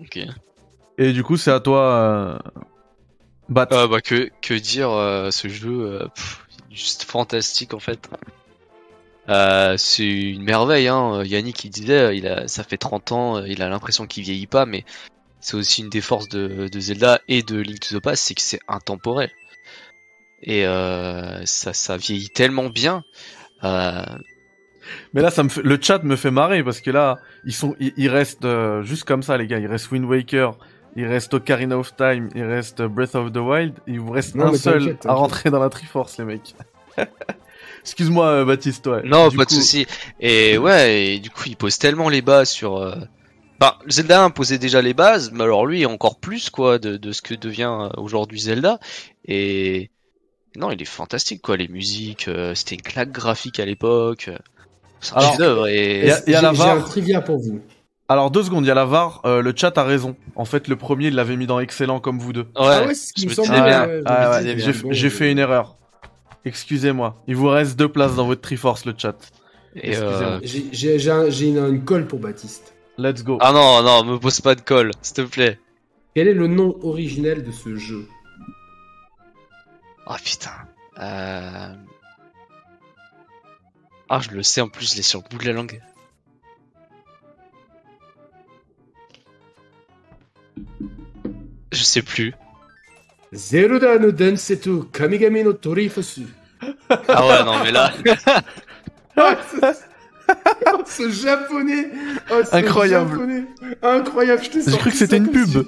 Ok. 0.02 0.19
Et 0.98 1.13
du 1.13 1.24
coup, 1.24 1.38
c'est 1.38 1.52
à 1.52 1.60
toi, 1.60 1.80
euh... 1.82 2.38
Bat. 3.48 3.67
Euh, 3.74 3.88
bah 3.88 4.02
que 4.02 4.30
que 4.41 4.54
dire 4.56 4.89
euh, 4.89 5.30
ce 5.30 5.48
jeu 5.48 5.69
euh, 5.71 6.08
pff, 6.15 6.48
juste 6.71 7.04
fantastique 7.04 7.76
en 7.76 7.80
fait. 7.80 8.10
Euh, 9.27 9.75
c'est 9.77 10.07
une 10.07 10.43
merveille 10.43 10.88
hein. 10.88 11.23
Yannick 11.23 11.63
il 11.65 11.71
disait 11.71 12.15
il 12.15 12.27
a 12.27 12.47
ça 12.47 12.63
fait 12.63 12.77
30 12.77 13.11
ans, 13.11 13.38
euh, 13.38 13.47
il 13.47 13.63
a 13.63 13.69
l'impression 13.69 14.05
qu'il 14.05 14.23
vieillit 14.23 14.45
pas 14.45 14.67
mais 14.67 14.85
c'est 15.45 15.57
aussi 15.57 15.81
une 15.81 15.89
des 15.89 16.01
forces 16.01 16.27
de, 16.29 16.67
de 16.67 16.79
Zelda 16.79 17.21
et 17.27 17.43
de 17.43 17.57
Link 17.57 17.79
to 17.79 17.99
the 17.99 18.01
Past, 18.01 18.23
c'est 18.23 18.33
que 18.33 18.41
c'est 18.41 18.59
intemporel. 18.67 19.29
Et 20.41 20.65
euh, 20.65 21.45
ça 21.45 21.71
ça 21.73 21.97
vieillit 21.97 22.29
tellement 22.29 22.69
bien. 22.69 23.03
Euh, 23.63 24.03
Mais 25.13 25.21
là, 25.21 25.29
ça 25.29 25.43
me 25.43 25.49
fait... 25.49 25.61
le 25.61 25.77
chat 25.79 26.03
me 26.03 26.15
fait 26.15 26.31
marrer 26.31 26.63
parce 26.63 26.81
que 26.81 26.89
là, 26.89 27.19
ils 27.45 27.53
sont, 27.53 27.75
ils, 27.79 27.93
ils 27.95 28.09
restent 28.09 28.45
euh, 28.45 28.81
juste 28.81 29.03
comme 29.03 29.21
ça, 29.21 29.38
les 29.38 29.45
gars. 29.45 29.59
Il 29.59 29.67
reste 29.67 29.91
Wind 29.91 30.05
Waker, 30.05 30.57
il 30.95 31.05
reste 31.05 31.35
Ocarina 31.35 31.77
of 31.77 31.95
Time, 31.95 32.29
il 32.33 32.43
reste 32.43 32.81
Breath 32.81 33.13
of 33.13 33.31
the 33.31 33.38
Wild. 33.38 33.73
Il 33.85 33.99
vous 33.99 34.11
reste 34.11 34.33
Non, 34.33 34.47
un 34.47 34.55
seul 34.55 34.97
à 35.05 35.13
rentrer 35.13 35.51
dans 35.51 35.59
la 35.59 35.69
Triforce, 35.69 36.17
les 36.17 36.25
mecs. 36.25 36.55
Excuse-moi, 37.86 38.28
euh, 38.28 38.45
Baptiste. 38.45 38.88
Ouais. 38.88 39.02
Non, 39.06 39.28
Du 39.30 39.38
pas 39.38 39.45
de 39.45 39.52
souci. 39.52 39.86
Et 40.19 40.58
ouais, 40.58 41.04
et 41.15 41.19
du 41.19 41.30
coup, 41.30 41.43
il 41.45 41.56
pose 41.56 41.78
tellement 41.78 42.10
les 42.10 42.21
bases 42.21 42.50
sur. 42.50 42.78
euh, 42.78 42.95
Enfin, 43.62 43.76
Zelda 43.88 44.21
1 44.24 44.32
posait 44.32 44.58
déjà 44.58 44.82
les 44.82 44.93
bases, 44.93 45.32
mais 45.32 45.43
alors 45.45 45.65
lui 45.65 45.86
encore 45.86 46.19
plus 46.19 46.50
quoi 46.50 46.78
de, 46.78 46.98
de 46.98 47.12
ce 47.13 47.21
que 47.21 47.34
devient 47.36 47.71
euh, 47.80 47.89
aujourd'hui 47.98 48.39
Zelda. 48.41 48.80
Et 49.26 49.91
non, 50.58 50.71
il 50.71 50.82
est 50.82 50.86
fantastique 50.86 51.41
quoi. 51.41 51.56
Les 51.56 51.69
musiques, 51.69 52.28
euh, 52.28 52.54
c'était 52.54 52.76
une 52.76 52.82
claque 52.82 53.12
graphique 53.12 53.60
à 53.62 53.65
l'époque. 53.65 54.30
C'est 55.00 55.13
un 55.13 55.17
Alors, 55.17 55.30
chef-d'œuvre 55.32 55.67
et 55.67 56.12
a- 56.12 56.19
il 56.28 56.34
y 56.34 56.36
a 56.36 56.41
la 56.41 56.54
J'ai- 56.54 56.62
un 56.63 56.82
trivia 56.82 57.21
pour 57.21 57.38
vous. 57.38 57.62
Alors 58.10 58.30
deux 58.30 58.43
secondes, 58.43 58.65
il 58.65 58.67
y 58.67 58.71
a 58.71 58.76
la 58.76 58.86
VAR. 58.86 59.21
euh, 59.26 59.41
le 59.41 59.54
chat 59.56 59.78
a 59.78 59.84
raison. 59.84 60.15
En 60.36 60.45
fait, 60.45 60.67
le 60.67 60.76
premier, 60.76 61.08
il 61.08 61.15
l'avait 61.15 61.38
mis 61.38 61.48
dans 61.48 61.60
excellent 61.60 62.00
comme 62.02 62.19
vous 62.19 62.34
deux. 62.34 62.41
ouais. 62.41 62.48
ah 62.58 62.86
ouais, 62.86 62.93
c'est 62.93 63.08
ce 63.10 63.13
qui 63.13 63.26
me 63.26 63.30
me 63.32 63.36
semble. 63.36 63.50
Ah 64.06 64.32
ouais, 64.32 64.58
j'ai. 64.60 64.74
Bon, 64.74 65.10
fait 65.10 65.32
une 65.32 65.39
erreur. 65.39 65.78
Excusez-moi. 66.45 67.21
Il 67.27 67.36
vous 67.36 67.47
reste 67.47 67.75
deux 67.77 67.89
places 67.89 68.15
dans 68.15 68.25
votre 68.27 68.41
Triforce, 68.41 68.86
le 68.86 68.93
chat. 68.97 69.15
Euh, 69.75 69.79
Excusez-moi. 69.81 70.39
J'ai- 70.43 70.65
J'ai 70.71 70.99
j'ai 70.99 71.12
un- 71.12 71.29
j'ai 71.29 71.47
une, 71.47 71.58
une 71.58 71.84
colle 71.84 72.08
pour 72.08 72.19
Baptiste. 72.19 72.75
Let's 72.97 73.23
go. 73.23 73.38
Ah 73.41 73.51
non, 73.51 73.81
non, 73.84 74.05
me 74.13 74.17
pose 74.19 74.39
pas 74.41 74.55
de 74.55 74.62
colle, 74.62 74.91
s'il 75.01 75.15
te 75.15 75.21
plaît. 75.23 75.60
Quel 76.13 76.27
est 76.29 76.34
le 76.34 76.47
nom 76.47 76.77
originel 76.84 77.43
de 77.43 77.51
ce 77.51 77.75
jeu? 77.75 78.08
Ah 80.08 80.17
putain. 80.23 80.51
Euh... 80.99 81.73
Ah, 84.08 84.19
je 84.21 84.29
le 84.29 84.43
sais 84.43 84.62
en 84.62 84.69
plus, 84.69 84.91
je 84.91 84.95
l'ai 84.97 85.01
sur 85.01 85.21
le 85.23 85.27
bout 85.29 85.39
de 85.43 85.47
la 85.47 85.53
langue. 85.53 85.81
Je 91.71 91.84
sais 91.84 92.01
plus. 92.01 92.34
Zeruda 93.33 93.97
no 93.99 94.11
Densetu 94.11 94.83
Kamigami 94.91 95.43
no 95.43 95.53
Torifusu. 95.53 96.21
Ah 97.07 97.27
ouais, 97.27 97.43
non, 97.43 97.63
mais 97.63 97.71
là. 97.71 97.91
Ah, 99.17 99.35
ce- 99.51 99.65
Oh, 100.73 100.81
ce 100.88 101.09
japonais 101.11 101.88
oh, 102.31 102.41
ce 102.49 102.55
Incroyable. 102.55 103.11
japonais. 103.11 103.43
Incroyable, 103.83 104.41
je 104.43 104.49
t'ai 104.49 104.71
J'ai 104.71 104.77
cru 104.77 104.89
que 104.89 104.97
c'était 104.97 105.17
une 105.17 105.29
pub. 105.29 105.45
si- 105.47 105.67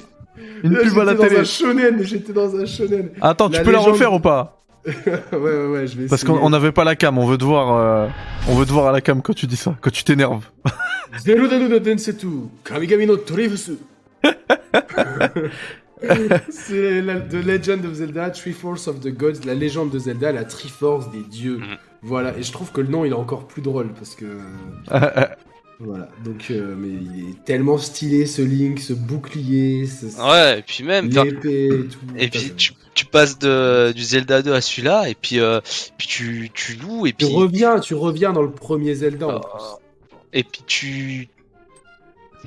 Une 0.63 0.73
Là, 0.73 0.79
pub 0.81 0.97
à 0.97 1.03
la 1.05 1.11
j'étais 1.11 1.23
télé. 1.25 1.35
dans 1.35 1.41
un 1.41 1.45
shonen, 1.45 2.03
j'étais 2.03 2.33
dans 2.33 2.55
un 2.55 2.65
shonen. 2.65 3.09
Attends, 3.21 3.49
tu 3.49 3.57
La 3.57 3.63
peux 3.63 3.71
la 3.71 3.79
refaire 3.79 4.13
ou 4.13 4.19
pas? 4.19 4.53
Ouais, 4.87 5.37
ouais, 5.37 5.65
ouais, 5.67 5.87
je 5.87 5.97
vais 5.99 6.07
Parce 6.07 6.23
qu'on 6.23 6.37
on 6.41 6.49
n'avait 6.49 6.71
pas 6.71 6.83
la 6.85 6.95
cam. 6.95 7.17
On 7.19 7.27
veut 7.27 7.37
te 7.37 7.43
voir. 7.43 7.73
euh, 7.77 8.07
On 8.47 8.55
veut 8.55 8.65
te 8.65 8.71
voir 8.71 8.87
à 8.87 8.91
la 8.91 9.01
cam 9.01 9.21
quand 9.21 9.33
tu 9.33 9.45
dis 9.45 9.57
ça. 9.57 9.75
Quand 9.81 9.91
tu 9.91 10.03
t'énerves. 10.03 10.45
Zeruda 11.19 11.59
no 11.59 11.77
Densetu 11.79 12.27
Kamigami 12.63 13.05
no 13.05 13.17
Torifusu. 13.17 13.73
C'est 16.49 17.01
la, 17.01 17.19
The 17.19 17.33
Legend 17.33 17.85
of 17.85 17.93
Zelda, 17.95 18.29
Triforce 18.29 18.87
of 18.87 18.99
the 18.99 19.09
Gods, 19.09 19.45
la 19.45 19.53
légende 19.55 19.89
de 19.91 19.99
Zelda, 19.99 20.31
la 20.31 20.43
Triforce 20.45 21.09
des 21.11 21.21
dieux. 21.21 21.57
Mhm. 21.57 21.77
Voilà, 22.03 22.37
et 22.37 22.43
je 22.43 22.51
trouve 22.51 22.71
que 22.71 22.81
le 22.81 22.87
nom 22.89 23.05
il 23.05 23.11
est 23.11 23.15
encore 23.15 23.47
plus 23.47 23.61
drôle 23.61 23.93
parce 23.93 24.15
que. 24.15 24.25
Voilà, 25.79 26.09
donc, 26.25 26.47
euh, 26.49 26.73
mais 26.75 26.87
il 26.87 27.29
est 27.29 27.43
tellement 27.45 27.77
stylé 27.77 28.25
ce 28.25 28.41
Link, 28.41 28.79
ce 28.79 28.93
bouclier, 28.93 29.85
ce, 29.85 30.07
Ouais, 30.19 30.57
et 30.57 30.61
puis 30.63 30.83
même. 30.83 31.07
l'épée 31.09 31.67
et 31.67 31.69
tout. 31.87 31.99
Et 32.17 32.29
Putain, 32.29 32.39
puis 32.39 32.53
tu, 32.55 32.73
tu 32.95 33.05
passes 33.05 33.37
de, 33.37 33.91
du 33.91 34.01
Zelda 34.03 34.41
2 34.41 34.53
à 34.53 34.61
celui-là, 34.61 35.07
et 35.07 35.13
puis, 35.13 35.39
euh, 35.39 35.61
puis 35.99 36.07
tu, 36.07 36.49
tu 36.51 36.77
loues, 36.77 37.05
et 37.05 37.11
tu 37.11 37.27
puis. 37.27 37.35
reviens, 37.35 37.79
tu 37.79 37.93
reviens 37.93 38.33
dans 38.33 38.41
le 38.41 38.49
premier 38.49 38.95
Zelda. 38.95 39.27
en 39.27 39.35
Euh, 39.35 39.39
plus. 39.39 40.39
Et 40.39 40.43
puis 40.43 40.63
tu. 40.65 41.27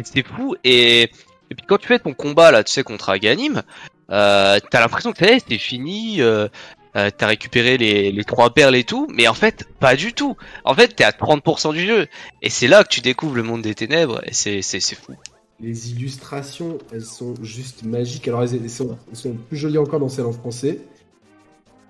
C'est 0.03 0.27
fou. 0.27 0.57
Et... 0.65 1.09
et 1.51 1.55
puis 1.55 1.67
quand 1.67 1.79
tu 1.79 1.89
fais 1.89 1.99
ton 1.99 2.15
combat 2.15 2.51
là, 2.51 2.65
tu 2.65 2.73
sais, 2.73 2.83
contre 2.83 3.11
Aganim, 3.11 3.63
euh, 4.11 4.59
t'as 4.71 4.81
l'impression 4.81 5.13
que 5.13 5.19
ça 5.19 5.59
fini. 5.59 6.21
Euh, 6.21 6.49
euh, 6.97 7.09
t'as 7.17 7.29
récupéré 7.29 7.79
les, 7.79 8.25
trois 8.25 8.51
perles 8.53 8.75
et 8.75 8.83
tout, 8.83 9.07
mais 9.15 9.29
en 9.29 9.35
fait, 9.35 9.65
pas 9.79 9.95
du 9.95 10.13
tout. 10.13 10.37
En 10.65 10.75
fait, 10.75 10.89
t'es 10.89 11.05
à 11.05 11.13
30% 11.13 11.73
du 11.73 11.87
jeu. 11.87 12.09
Et 12.43 12.51
c'est 12.51 12.67
là 12.67 12.83
que 12.83 12.89
tu 12.89 13.01
découvres 13.01 13.37
le 13.37 13.45
monde 13.45 13.63
des 13.63 13.77
ténèbres, 13.77 14.21
et 14.27 14.33
c'est, 14.33 14.61
c'est, 14.61 14.81
c'est 14.81 14.97
fou. 14.97 15.15
Les 15.61 15.93
illustrations, 15.93 16.79
elles 16.93 17.05
sont 17.05 17.35
juste 17.43 17.85
magiques. 17.85 18.27
Alors, 18.27 18.43
elles, 18.43 18.57
elles 18.57 18.71
sont, 18.71 18.99
elles 19.09 19.17
sont 19.17 19.35
plus 19.35 19.57
jolies 19.57 19.79
encore 19.79 20.01
dans 20.01 20.09
celles 20.09 20.25
en 20.25 20.33
français. 20.33 20.81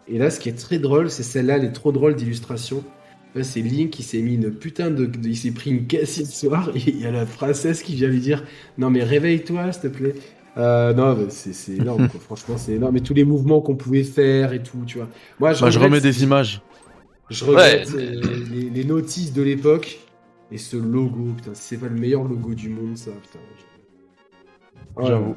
Et 0.07 0.19
là, 0.19 0.29
ce 0.29 0.39
qui 0.39 0.51
est 0.51 0.59
très 0.59 0.79
drôle, 0.79 1.11
c'est 1.11 1.23
celle-là, 1.23 1.57
elle 1.57 1.65
est 1.65 1.73
trop 1.73 1.93
drôle 1.93 2.15
d'illustration. 2.15 2.85
Là, 3.35 3.45
c'est 3.45 3.61
Link 3.61 3.91
qui 3.91 4.03
s'est 4.03 4.21
mis 4.23 4.35
une 4.35 4.51
putain 4.51 4.91
de, 4.91 5.09
Il 5.25 5.37
s'est 5.37 5.53
pris 5.53 5.71
une 5.71 5.87
cassie 5.87 6.27
ce 6.27 6.47
soir, 6.49 6.71
et 6.75 6.81
il 6.87 7.01
y 7.01 7.07
a 7.07 7.13
la 7.13 7.27
princesse 7.27 7.83
qui 7.83 7.95
vient 7.95 8.09
lui 8.09 8.21
dire 8.21 8.45
Non, 8.79 8.91
mais 8.91 9.05
réveille-toi, 9.05 9.73
s'il 9.73 9.83
te 9.83 9.89
plaît. 9.89 10.15
Euh, 10.57 10.93
non, 10.95 11.15
mais 11.15 11.31
c'est 11.31 11.53
c'est 11.53 11.75
énorme, 11.77 12.09
quoi. 12.09 12.21
franchement, 12.21 12.57
c'est 12.59 12.73
énorme. 12.73 12.97
Et 12.97 13.01
tous 13.01 13.15
les 13.15 13.25
mouvements 13.25 13.61
qu'on 13.61 13.77
pouvait 13.77 14.03
faire 14.03 14.53
et 14.53 14.63
tout, 14.63 14.83
tu 14.85 14.99
vois. 14.99 15.09
Moi, 15.39 15.53
je 15.53 15.61
Bah, 15.61 15.71
je 15.71 15.79
remets 15.79 16.01
des 16.01 16.23
images. 16.25 16.61
Je 17.31 17.45
regrette 17.45 17.89
euh, 17.95 18.21
les, 18.51 18.69
les 18.71 18.85
notices 18.85 19.33
de 19.33 19.43
l'époque 19.43 20.01
et 20.51 20.59
ce 20.59 20.77
logo. 20.77 21.33
Putain, 21.37 21.53
c'est 21.55 21.77
pas 21.79 21.87
le 21.87 21.95
meilleur 21.95 22.25
logo 22.25 22.55
du 22.55 22.69
monde, 22.69 22.97
ça. 22.97 23.13
Putain. 23.13 23.39
je- 24.99 25.07
J'avoue. 25.07 25.37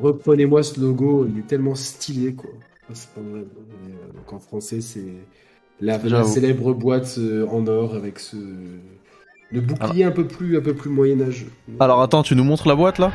Reprenez-moi 0.00 0.62
ce 0.62 0.80
logo, 0.80 1.26
il 1.26 1.40
est 1.40 1.46
tellement 1.46 1.74
stylé, 1.74 2.34
quoi. 2.34 2.50
Ah, 2.88 2.94
c'est 2.94 3.10
pas 3.10 3.20
vrai. 3.20 3.44
Mais, 3.84 3.94
euh, 3.94 4.12
donc 4.12 4.32
en 4.32 4.38
français, 4.38 4.80
c'est 4.80 5.26
la, 5.82 6.24
célèbre 6.24 6.72
boîte 6.72 7.16
euh, 7.18 7.46
en 7.48 7.66
or 7.66 7.94
avec 7.94 8.18
ce 8.18 8.36
le 9.50 9.60
bouclier 9.60 10.04
un 10.04 10.10
peu 10.12 10.26
plus 10.26 10.56
un 10.56 10.62
peu 10.62 10.74
plus 10.74 10.88
moyenâgeux. 10.88 11.50
Alors 11.78 12.00
attends, 12.00 12.22
tu 12.22 12.34
nous 12.34 12.44
montres 12.44 12.68
la 12.68 12.74
boîte 12.74 12.98
là? 12.98 13.12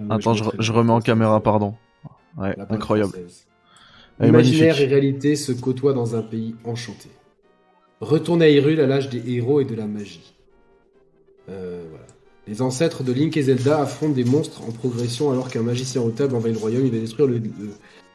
Euh, 0.00 0.04
Attends, 0.08 0.34
je, 0.34 0.72
remets 0.72 0.92
en 0.92 1.00
caméra, 1.00 1.42
pardon. 1.42 1.74
Ouais, 2.38 2.54
La 2.56 2.72
incroyable. 2.72 3.12
Elle 4.20 4.28
Imaginaire 4.28 4.80
et 4.80 4.86
réalité 4.86 5.36
se 5.36 5.52
côtoient 5.52 5.92
dans 5.92 6.16
un 6.16 6.22
pays 6.22 6.54
enchanté. 6.64 7.08
Retourne 8.00 8.40
à 8.42 8.48
Hyrule 8.48 8.80
à 8.80 8.86
l'âge 8.86 9.08
des 9.08 9.32
héros 9.32 9.60
et 9.60 9.64
de 9.64 9.74
la 9.74 9.86
magie. 9.86 10.34
Euh, 11.48 11.84
voilà. 11.90 12.06
Les 12.46 12.62
ancêtres 12.62 13.02
de 13.02 13.12
Link 13.12 13.36
et 13.36 13.42
Zelda 13.42 13.80
affrontent 13.82 14.14
des 14.14 14.24
monstres 14.24 14.62
en 14.66 14.70
progression 14.70 15.30
alors 15.30 15.50
qu'un 15.50 15.62
magicien 15.62 16.00
au 16.00 16.10
table 16.10 16.34
envahit 16.36 16.54
le 16.54 16.60
royaume. 16.60 16.86
Il 16.86 16.92
va 16.92 16.98
détruire 16.98 17.28
le, 17.28 17.38
le 17.38 17.70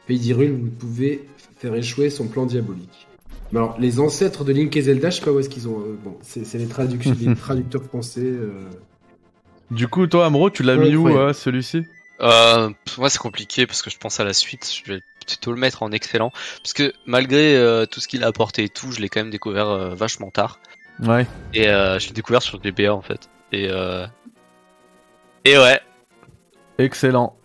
pays 0.06 0.18
d'Hyrule. 0.18 0.52
Vous 0.52 0.70
pouvez 0.70 1.28
faire 1.56 1.74
échouer 1.74 2.10
son 2.10 2.26
plan 2.26 2.46
diabolique. 2.46 3.06
Mais 3.54 3.60
alors, 3.60 3.76
les 3.78 4.00
ancêtres 4.00 4.42
de 4.42 4.52
Link 4.52 4.76
et 4.76 4.82
Zelda, 4.82 5.10
je 5.10 5.16
sais 5.20 5.24
pas 5.24 5.30
où 5.30 5.38
est-ce 5.38 5.48
qu'ils 5.48 5.68
ont. 5.68 5.78
euh, 5.78 5.96
bon, 6.02 6.16
c'est 6.22 6.44
c'est 6.44 6.58
les, 6.58 6.66
traductions, 6.66 7.14
les 7.20 7.36
traducteurs 7.36 7.84
français. 7.84 8.20
euh. 8.24 8.50
Du 9.70 9.86
coup, 9.86 10.08
toi, 10.08 10.26
Amro, 10.26 10.50
tu 10.50 10.64
l'as 10.64 10.74
Ouais, 10.76 10.88
mis 10.90 10.96
où 10.96 11.08
euh, 11.08 11.32
celui-ci? 11.32 11.84
Euh, 12.20 12.70
moi 12.98 13.08
c'est 13.10 13.18
compliqué 13.18 13.66
parce 13.66 13.80
que 13.82 13.90
je 13.90 13.98
pense 13.98 14.18
à 14.18 14.24
la 14.24 14.32
suite, 14.32 14.68
je 14.84 14.92
vais 14.92 15.00
plutôt 15.24 15.52
le 15.52 15.56
mettre 15.58 15.84
en 15.84 15.92
excellent. 15.92 16.32
Parce 16.62 16.72
que 16.72 16.92
malgré 17.06 17.56
euh, 17.56 17.86
tout 17.86 18.00
ce 18.00 18.08
qu'il 18.08 18.24
a 18.24 18.26
apporté 18.26 18.64
et 18.64 18.68
tout, 18.68 18.90
je 18.90 19.00
l'ai 19.00 19.08
quand 19.08 19.20
même 19.20 19.30
découvert 19.30 19.68
euh, 19.68 19.94
vachement 19.94 20.30
tard. 20.30 20.58
Ouais. 21.00 21.24
Et 21.54 21.68
euh, 21.68 22.00
je 22.00 22.08
l'ai 22.08 22.12
découvert 22.12 22.42
sur 22.42 22.60
GBA 22.60 22.92
en 22.92 23.02
fait. 23.02 23.28
Et, 23.52 23.68
euh... 23.70 24.04
et 25.44 25.56
ouais, 25.58 25.80
Excellent. 26.78 27.36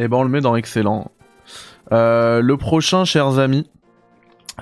Et 0.00 0.06
ben 0.08 0.18
on 0.18 0.22
le 0.22 0.28
met 0.28 0.42
dans 0.42 0.54
excellent. 0.54 1.10
Euh, 1.92 2.40
le 2.42 2.56
prochain, 2.58 3.04
chers 3.06 3.38
amis, 3.38 3.68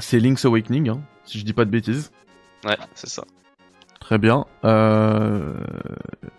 c'est 0.00 0.18
Link's 0.18 0.44
Awakening, 0.44 0.88
hein, 0.88 1.00
si 1.24 1.38
je 1.38 1.44
dis 1.44 1.52
pas 1.52 1.64
de 1.64 1.70
bêtises. 1.70 2.10
ouais, 2.64 2.76
c'est 2.94 3.08
ça. 3.08 3.24
Très 4.00 4.18
bien. 4.18 4.44
Euh... 4.64 5.54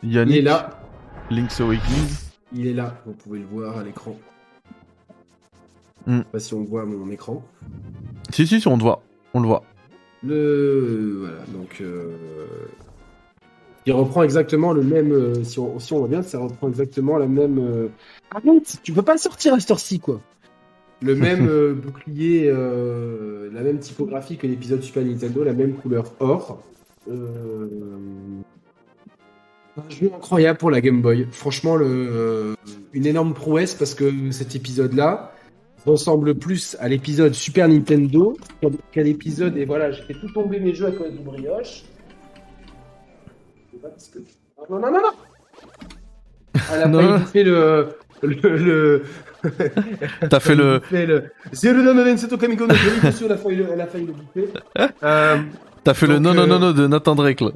Yannick, 0.03 0.35
Il 0.35 0.39
est 0.39 0.41
là. 0.43 0.69
Link's 1.31 1.59
Awakening. 1.59 2.07
Il 2.53 2.67
est 2.67 2.73
là. 2.73 3.01
Vous 3.05 3.13
pouvez 3.13 3.39
le 3.39 3.45
voir 3.45 3.77
à 3.77 3.83
l'écran. 3.83 4.15
Hmm. 6.05 6.17
Je 6.17 6.23
sais 6.23 6.29
pas 6.31 6.39
si 6.39 6.53
on 6.53 6.63
voit 6.63 6.85
mon 6.85 7.09
écran. 7.09 7.43
Si, 8.31 8.45
si, 8.45 8.61
si, 8.61 8.67
on 8.67 8.77
le 8.77 8.83
voit. 8.83 9.01
On 9.33 9.39
le 9.39 9.47
voit. 9.47 9.63
Le 10.23 11.17
voilà 11.19 11.45
donc 11.53 11.81
euh, 11.81 12.15
il 13.85 13.93
reprend 13.93 14.23
exactement 14.23 14.73
le 14.73 14.81
même 14.81 15.11
euh, 15.11 15.43
si 15.43 15.59
on 15.59 15.77
si 15.79 15.93
on 15.93 15.99
voit 15.99 16.07
bien 16.07 16.23
ça 16.23 16.39
reprend 16.39 16.67
exactement 16.67 17.17
la 17.17 17.27
même 17.27 17.59
euh... 17.59 17.89
arrête 18.31 18.79
tu 18.81 18.91
peux 18.91 19.03
pas 19.03 19.17
sortir 19.17 19.53
à 19.53 19.59
cette 19.59 19.71
heure-ci 19.71 19.99
quoi 19.99 20.21
le 21.01 21.15
même 21.15 21.47
euh, 21.47 21.73
bouclier 21.73 22.47
euh, 22.47 23.49
la 23.53 23.61
même 23.61 23.79
typographie 23.79 24.37
que 24.37 24.47
l'épisode 24.47 24.81
Super 24.81 25.03
Nintendo 25.03 25.43
la 25.43 25.53
même 25.53 25.73
couleur 25.73 26.13
or 26.19 26.63
euh... 27.09 27.67
un 29.77 29.89
jeu 29.89 30.09
incroyable 30.15 30.57
pour 30.57 30.71
la 30.71 30.81
Game 30.81 31.01
Boy 31.01 31.27
franchement 31.31 31.75
le 31.75 32.55
une 32.93 33.05
énorme 33.05 33.33
prouesse 33.33 33.75
parce 33.75 33.93
que 33.93 34.31
cet 34.31 34.55
épisode 34.55 34.93
là 34.93 35.31
ressemble 35.85 36.33
plus 36.35 36.75
à 36.79 36.87
l'épisode 36.87 37.33
Super 37.33 37.67
Nintendo 37.67 38.35
qu'à- 38.91 39.03
l'épisode. 39.03 39.55
Et 39.55 39.65
voilà, 39.65 39.91
j'ai 39.91 40.01
fait 40.01 40.15
tout 40.15 40.29
tomber 40.33 40.59
mes 40.59 40.73
jeux 40.73 40.87
à 40.87 40.91
cause 40.91 41.11
du 41.11 41.19
brioche. 41.19 41.83
Non, 44.69 44.79
non, 44.79 44.91
non, 44.91 45.01
non 45.01 45.11
Elle 46.73 46.81
a 46.81 46.87
Non, 46.87 47.01
le. 47.35 47.87
le, 48.23 48.57
le... 48.57 49.03
T'as 50.29 50.39
fait 50.39 50.55
le. 50.55 50.79
Fait 50.81 51.05
bien 53.01 53.11
sûr, 53.11 53.27
bouffer. 54.13 54.49
Euh, 55.03 55.37
T'as 55.83 55.93
fait 55.93 56.07
le 56.07 56.15
Donc, 56.15 56.23
non, 56.23 56.33
non, 56.33 56.43
euh, 56.43 56.45
non, 56.47 56.59
non 56.59 56.71
de 56.71 56.87
Nathan 56.87 57.15
Drake 57.15 57.41
là. 57.41 57.51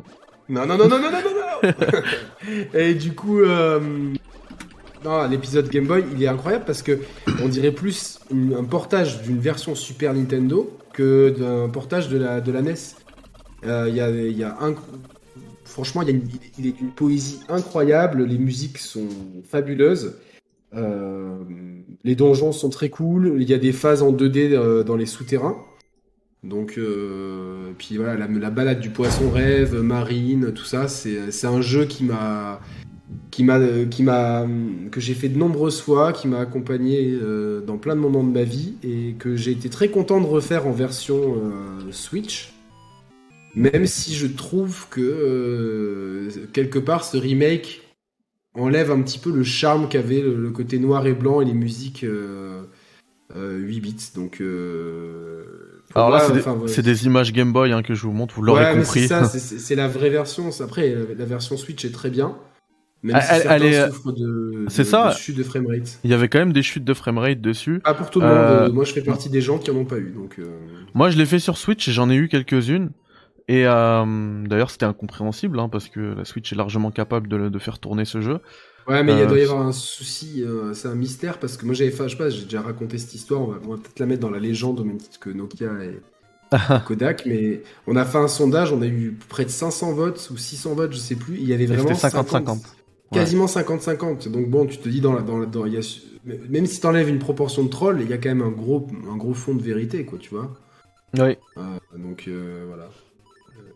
Non, 0.49 0.65
non, 0.65 0.78
non, 0.78 0.88
non, 0.88 0.99
non, 0.99 1.12
non, 1.12 1.19
non, 1.63 1.71
non 1.71 2.69
Et 2.73 2.93
du 2.93 3.13
coup, 3.13 3.39
euh, 3.41 3.80
non, 5.04 5.28
l'épisode 5.28 5.69
Game 5.69 5.86
Boy, 5.88 6.04
il 6.15 6.21
est 6.23 6.28
incroyable 6.28 6.65
parce 6.65 6.82
que 6.82 6.99
on 7.43 7.47
dirait 7.47 7.71
plus 7.71 8.19
une- 8.32 8.54
un 8.54 8.63
portage 8.63 9.21
d'une 9.21 9.39
version 9.39 9.73
Super 9.75 10.13
Nintendo 10.13 10.78
que 10.93 11.30
d'un 11.30 11.69
portage 11.69 12.10
de 12.10 12.17
la, 12.17 12.41
de 12.41 12.52
la 12.52 12.62
NES. 12.62 12.73
Euh, 13.65 13.86
Il 13.89 13.95
y, 13.95 14.02
a, 14.02 14.10
il 14.10 14.38
y 14.38 14.43
a 14.43 14.58
un... 14.62 14.73
Franchement, 15.65 16.02
il, 16.02 16.08
y 16.08 16.12
a 16.12 16.13
une- 16.15 16.28
il 16.58 16.67
est 16.67 16.71
d'une 16.71 16.91
poésie 16.91 17.41
incroyable, 17.49 18.23
les 18.25 18.38
musiques 18.38 18.78
sont 18.80 19.08
fabuleuses. 19.49 20.15
Euh, 20.75 21.38
les 22.03 22.15
donjons 22.15 22.51
sont 22.51 22.69
très 22.69 22.89
cool, 22.89 23.38
il 23.39 23.49
y 23.49 23.53
a 23.53 23.58
des 23.58 23.71
phases 23.71 24.03
en 24.03 24.12
2D 24.12 24.53
euh, 24.53 24.84
dans 24.84 24.95
les 24.95 25.05
souterrains. 25.05 25.58
Donc, 26.43 26.75
euh, 26.77 27.71
puis 27.77 27.97
voilà, 27.97 28.15
la, 28.15 28.27
la 28.27 28.49
balade 28.49 28.79
du 28.79 28.89
poisson 28.89 29.29
rêve, 29.29 29.75
marine, 29.82 30.53
tout 30.53 30.63
ça, 30.63 30.88
c'est 30.88 31.47
un 31.47 31.62
jeu 31.62 31.86
qui 31.86 32.05
m'a, 32.05 32.62
qui 33.29 33.43
m'a, 33.43 33.60
qui 33.89 34.03
m'a, 34.03 34.47
que 34.89 35.01
j'ai 35.01 35.15
fait 35.15 35.27
de 35.27 35.38
nombreuses 35.38 35.82
fois, 35.82 36.13
qui 36.13 36.29
m'a 36.29 36.39
accompagné 36.39 37.13
dans 37.67 37.77
plein 37.77 37.95
de 37.95 37.99
moments 37.99 38.23
de 38.23 38.32
ma 38.32 38.43
vie 38.43 38.75
et 38.84 39.15
que 39.19 39.36
j'ai 39.36 39.51
été 39.51 39.69
très 39.69 39.89
content 39.89 40.21
de 40.21 40.27
refaire 40.27 40.65
en 40.65 40.71
version 40.71 41.36
Switch. 41.91 42.53
Même 43.53 43.86
si 43.86 44.13
je 44.13 44.27
trouve 44.27 44.88
que 44.89 46.29
quelque 46.53 46.79
part 46.79 47.03
ce 47.03 47.17
remake 47.17 47.82
enlève 48.56 48.92
un 48.92 49.02
petit 49.02 49.20
peu 49.20 49.32
le 49.32 49.44
charme 49.44 49.88
qu'avait 49.90 50.22
le, 50.22 50.36
le 50.36 50.50
côté 50.52 50.80
noir 50.80 51.06
et 51.08 51.14
blanc 51.14 51.42
et 51.42 51.46
les 51.46 51.54
musiques 51.54 52.04
euh, 52.04 52.64
euh, 53.36 53.58
8 53.58 53.80
bits. 53.82 53.96
Donc, 54.16 54.42
euh, 54.42 55.82
Alors 55.96 56.10
là, 56.10 56.22
c'est 56.68 56.82
des, 56.82 56.92
ouais. 57.04 57.06
images 57.08 57.32
Game 57.34 57.54
Boy 57.54 57.72
hein, 57.72 57.84
que 57.84 57.94
je 57.94 58.02
vous 58.04 58.12
montre, 58.12 58.36
vous 58.36 58.42
l'aurez 58.42 58.64
Ouais, 58.74 58.80
compris. 58.80 59.08
c'est 59.28 59.76
la 59.76 59.88
vraie 59.88 60.10
version. 60.10 60.50
Après, 60.62 60.96
la, 61.18 61.26
version 61.26 61.58
Switch 61.58 61.86
est 61.86 61.92
très 61.92 62.10
bien. 62.10 62.38
Même 63.02 63.16
Elle- 63.16 63.42
si 63.42 63.48
elle- 63.48 63.64
est- 63.64 63.88
de, 64.12 64.66
c'est 64.68 64.82
de- 64.84 64.88
ça. 64.88 65.10
de 65.12 65.16
chute 65.16 65.38
de 65.38 65.44
framerate. 65.44 66.00
Il 66.04 66.12
y 66.12 66.14
avait 66.14 66.28
quand 66.28 66.40
même 66.40 66.52
des 66.52 66.64
chutes 66.64 66.84
de 66.84 66.94
framerate 66.94 67.40
dessus. 67.40 67.80
Pas 67.80 67.94
pour 67.94 68.10
tout 68.10 68.20
le 68.20 68.28
monde. 68.28 68.36
Euh, 68.36 68.68
euh, 68.68 68.72
Moi, 68.74 68.84
je 68.84 68.92
fais 68.92 69.02
partie 69.02 69.30
des 69.30 69.40
gens 69.40 69.58
qui 69.58 69.72
en 69.72 69.76
ont 69.76 69.86
pas 69.86 70.00
eu. 70.00 70.10
Donc, 70.10 70.36
euh, 70.38 70.44
Moi, 70.94 71.10
je 71.10 71.18
l'ai 71.18 71.26
fait 71.26 71.40
sur 71.40 71.58
Switch 71.58 71.88
et 71.88 71.94
j'en 71.94 72.10
ai 72.10 72.16
eu 72.16 72.28
quelques-unes. 72.28 72.90
Et 73.50 73.66
euh, 73.66 74.44
d'ailleurs, 74.48 74.70
c'était 74.70 74.86
incompréhensible 74.86 75.60
hein, 75.60 75.70
parce 75.70 75.90
que 75.90 76.00
la 76.00 76.24
Switch 76.24 76.54
est 76.54 76.56
largement 76.56 76.92
capable 76.92 77.28
de, 77.28 77.50
de 77.50 77.60
faire 77.60 77.80
tourner 77.80 78.06
ce 78.06 78.22
jeu. 78.22 78.40
Ouais, 78.88 79.04
mais 79.04 79.14
il 79.14 79.20
Euh, 79.22 79.26
doit 79.28 79.40
y 79.40 79.44
avoir 79.44 79.62
un 79.68 79.72
souci, 79.72 80.44
euh, 80.44 80.74
c'est 80.74 80.88
un 80.88 80.96
mystère 80.96 81.40
parce 81.40 81.58
que 81.58 81.66
moi 81.66 81.74
j'avais 81.76 81.92
fait, 81.92 82.04
je 82.06 82.10
sais 82.10 82.18
pas, 82.18 82.30
j'ai 82.30 82.44
déjà 82.44 82.62
raconté 82.62 82.98
cette 82.98 83.14
histoire, 83.14 83.42
on 83.42 83.48
va, 83.48 83.60
on 83.66 83.70
va 83.72 83.78
peut-être 83.78 84.00
la 84.00 84.06
mettre 84.06 84.22
dans 84.22 84.30
la 84.32 84.40
légende 84.40 84.80
au 84.80 84.84
même 84.84 84.98
titre 84.98 85.20
que 85.20 85.30
Nokia 85.30 85.84
et, 85.84 86.00
Kodak, 86.84 87.26
mais 87.26 87.64
on 87.88 87.96
a 87.96 88.06
fait 88.06 88.18
un 88.20 88.28
sondage, 88.28 88.72
on 88.74 88.82
a 88.82 88.88
eu 88.88 89.18
près 89.30 89.46
de 89.46 89.50
500 89.50 89.94
votes 89.94 90.30
ou 90.32 90.38
600 90.38 90.76
votes, 90.76 90.94
je 90.94 90.98
sais 90.98 91.16
plus, 91.16 91.38
il 91.38 91.46
y 91.48 91.54
avait 91.54 91.66
vraiment 91.68 91.96
c'était 91.96 91.96
50-50. 91.96 92.76
quasiment 93.12 93.48
50-50. 93.48 94.30
Donc 94.30 94.50
bon, 94.50 94.66
tu 94.66 94.78
te 94.78 94.90
dis 94.90 95.02
dans 95.02 95.14
la, 95.14 95.22
dans 95.22 95.38
la- 95.40 95.46
dans- 95.46 95.66
y 95.66 95.78
a, 95.78 95.82
même 96.50 96.66
si 96.66 96.80
t'enlèves 96.82 97.10
une 97.10 97.20
proportion 97.20 97.64
de 97.64 97.70
trolls, 97.70 98.02
il 98.02 98.10
y 98.10 98.14
a 98.14 98.18
quand 98.18 98.30
même 98.30 98.42
un 98.42 98.52
gros, 98.52 98.88
un 99.12 99.18
gros 99.18 99.34
fond 99.34 99.56
de 99.56 99.62
vérité, 99.64 100.06
quoi, 100.06 100.18
tu 100.20 100.30
vois. 100.32 100.52
Oui. 101.18 101.38
Euh, 101.58 101.80
donc 101.98 102.26
euh, 102.28 102.66
voilà. 102.68 102.90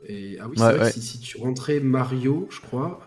Et 0.08 0.38
ah 0.42 0.46
oui, 0.50 0.52
Ouais, 0.52 0.56
c'est 0.58 0.64
vrai 0.78 0.80
ouais. 0.86 0.92
que 0.92 0.94
si, 0.94 1.02
si 1.02 1.20
tu 1.20 1.38
rentrais 1.38 1.80
Mario, 1.80 2.48
je 2.52 2.60
crois. 2.60 3.00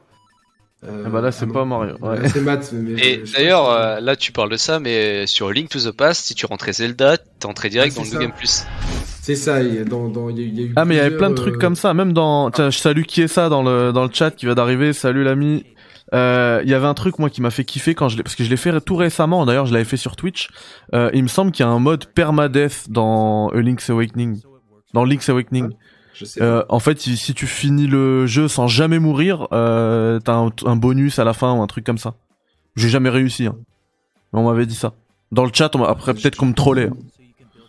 euh, 0.85 1.05
Ah 1.07 1.11
bah 1.11 1.21
là, 1.21 1.33
c'est 1.33 1.47
pas 1.47 1.65
Mario. 1.65 1.97
Ouais. 2.01 2.29
C'est 2.29 2.41
Matt. 2.41 2.71
mais 2.73 2.93
Et 2.93 3.23
d'ailleurs, 3.35 3.71
euh, 3.71 4.01
là 4.01 4.17
tu 4.17 4.33
parles 4.33 4.51
de 4.51 4.57
ça, 4.57 4.79
mais 4.81 5.27
sur 5.27 5.51
Link 5.51 5.69
to 5.69 5.79
the 5.79 5.91
Past, 5.95 6.25
si 6.27 6.35
tu 6.35 6.47
rentrais 6.47 6.73
Zelda, 6.73 7.19
t'es 7.19 7.47
entré 7.47 7.69
direct 7.69 7.95
Ah, 7.97 8.01
dans 8.03 8.07
le 8.07 8.11
New. 8.15 8.21
Game 8.21 8.33
Plus. 8.37 8.65
C'est 9.23 9.35
ça, 9.37 9.61
il 9.63 9.75
y 9.75 9.79
a, 9.79 9.85
dans, 9.85 10.09
dans, 10.09 10.31
il 10.31 10.39
y 10.39 10.41
a, 10.43 10.45
il 10.47 10.61
y 10.61 10.63
a 10.63 10.67
eu 10.69 10.73
Ah 10.77 10.85
mais 10.85 10.95
il 10.95 10.99
y 10.99 11.01
avait 11.01 11.17
plein 11.17 11.31
de 11.31 11.35
trucs 11.35 11.57
euh, 11.57 11.59
comme 11.59 11.75
ça, 11.75 11.93
même 11.95 12.13
dans... 12.13 12.51
Tiens, 12.53 12.71
je 12.71 12.79
salue 12.79 13.03
qui 13.03 13.23
est 13.23 13.29
ça 13.29 13.49
dans 13.49 13.63
le, 13.65 13.93
dans 13.93 14.05
le 14.05 14.11
chat 14.13 14.31
qui 14.31 14.47
va 14.47 14.55
d'arriver, 14.55 14.93
salut 14.93 15.25
l'ami. 15.25 15.65
Euh, 16.15 16.61
Il 16.63 16.71
y 16.71 16.75
avait 16.75 16.87
un 16.87 16.95
truc 16.95 17.19
moi 17.19 17.29
qui 17.29 17.43
m'a 17.43 17.51
fait 17.51 17.65
kiffer 17.65 17.97
quand 17.97 18.09
je 18.09 18.17
l'ai... 18.17 18.23
Parce 18.23 18.37
que 18.37 18.45
je 18.45 18.51
l'ai 18.51 18.57
fait 18.57 18.81
tout 18.81 18.95
récemment, 18.95 19.45
d'ailleurs 19.45 19.67
je 19.67 19.73
l'avais 19.73 19.85
fait 19.85 19.97
sur 19.97 20.15
Twitch. 20.15 20.49
Euh, 20.95 21.11
il 21.13 21.25
me 21.25 21.29
semble 21.29 21.51
qu'il 21.51 21.67
y 21.67 21.69
a 21.69 21.73
un 21.73 21.81
mode 21.81 22.07
permadeath 22.07 22.89
dans 22.89 23.49
A 23.49 23.57
Link's 23.61 23.91
Awakening. 23.91 24.41
Dans 24.95 25.05
Link's 25.05 25.29
Awakening. 25.29 25.71
Je 26.19 26.25
sais 26.25 26.43
Euh, 26.43 26.63
en 26.69 26.79
fait, 26.81 26.99
si, 27.01 27.17
si 27.17 27.35
tu 27.35 27.47
finis 27.47 27.87
le 27.87 28.27
jeu 28.27 28.49
sans 28.49 28.67
jamais 28.69 28.99
mourir, 28.99 29.49
euh, 29.53 30.19
t'as 30.21 30.35
un, 30.37 30.51
un 30.65 30.77
bonus 30.77 31.19
à 31.19 31.25
la 31.25 31.33
fin 31.35 31.53
ou 31.55 31.63
un 31.63 31.67
truc 31.67 31.85
comme 31.85 31.99
ça. 31.99 32.15
J'ai 32.75 32.89
jamais 32.89 33.11
réussi, 33.11 33.47
hein. 33.47 33.57
Mais 34.33 34.41
on 34.41 34.45
m'avait 34.51 34.67
dit 34.67 34.75
ça. 34.75 34.95
Dans 35.33 35.45
le 35.45 35.51
chat, 35.53 35.75
on 35.75 35.81
m'a- 35.81 35.89
après 35.89 36.15
peut-être 36.15 36.37
qu'on 36.37 36.47
me 36.47 36.55
trollait. 36.55 36.89
hein. 36.89 36.97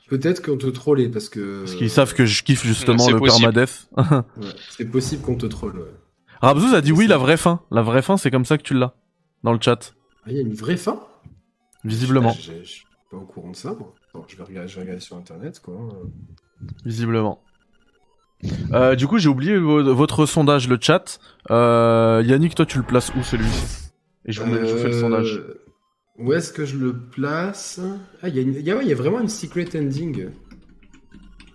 Peut-être 0.10 0.42
qu'on 0.46 0.58
te 0.58 0.68
trollait 0.68 1.10
parce 1.10 1.28
que. 1.28 1.60
Parce 1.66 1.76
qu'ils 1.76 1.90
savent 1.90 2.14
que 2.14 2.26
je 2.26 2.42
kiffe 2.44 2.64
justement 2.66 3.10
le 3.10 3.18
possible. 3.20 3.52
permadeath. 3.54 3.90
Ouais, 4.38 4.48
c'est 4.70 4.86
possible 4.86 5.22
qu'on 5.22 5.36
te 5.36 5.46
troll. 5.46 5.78
Ouais. 5.78 5.92
Rabzouz 6.42 6.74
a 6.74 6.80
dit 6.82 6.92
oui, 6.94 7.08
la 7.08 7.18
vraie 7.18 7.36
fin. 7.38 7.62
La 7.72 7.82
vraie 7.82 8.02
fin, 8.02 8.16
c'est 8.16 8.32
comme 8.32 8.46
ça 8.46 8.58
que 8.58 8.64
tu 8.64 8.74
l'as. 8.74 8.94
Dans 9.44 9.52
le 9.52 9.60
chat. 9.62 9.94
Ah, 10.26 10.28
il 10.30 10.36
y 10.36 10.40
a 10.40 10.42
une 10.42 10.54
vraie 10.54 10.78
fin? 10.78 11.00
Visiblement. 11.84 12.32
J'ai- 12.32 12.64
Je 12.64 12.70
suis 12.70 12.86
pas 13.12 13.18
au 13.18 13.26
courant 13.26 13.52
de 13.52 13.56
ça. 13.56 13.76
Je, 14.28 14.36
vais 14.38 14.44
regarder, 14.44 14.68
je 14.70 14.76
vais 14.76 14.82
regarder 14.82 15.02
sur 15.02 15.16
internet 15.18 15.60
quoi. 15.60 15.76
Visiblement. 16.86 17.42
Euh, 18.74 18.96
du 18.96 19.08
coup, 19.08 19.18
j'ai 19.18 19.30
oublié 19.30 19.58
vo- 19.58 19.94
votre 19.96 20.26
sondage, 20.26 20.68
le 20.68 20.78
chat. 20.80 21.20
Euh, 21.50 22.22
Yannick, 22.26 22.54
toi, 22.56 22.66
tu 22.66 22.78
le 22.78 22.84
places 22.84 23.12
où 23.16 23.24
celui-ci? 23.24 23.90
Et 24.26 24.32
je 24.32 24.42
vous, 24.44 24.54
je 24.54 24.76
fais 24.76 24.88
le 24.90 25.00
sondage. 25.00 25.38
Euh, 25.38 25.64
Où 26.20 26.34
est-ce 26.34 26.52
que 26.54 26.66
je 26.66 26.78
le 26.78 26.94
place? 26.98 27.80
Ah, 28.22 28.28
il 28.30 28.36
y, 28.36 28.40
a 28.40 28.42
une- 28.42 28.54
il 28.56 28.62
y 28.62 28.72
a- 28.72 28.76
ouais, 28.78 28.84
il 28.84 28.90
y 28.90 28.92
a 28.92 28.96
vraiment 28.96 29.20
une 29.20 29.30
secret 29.30 29.68
ending. 29.76 30.30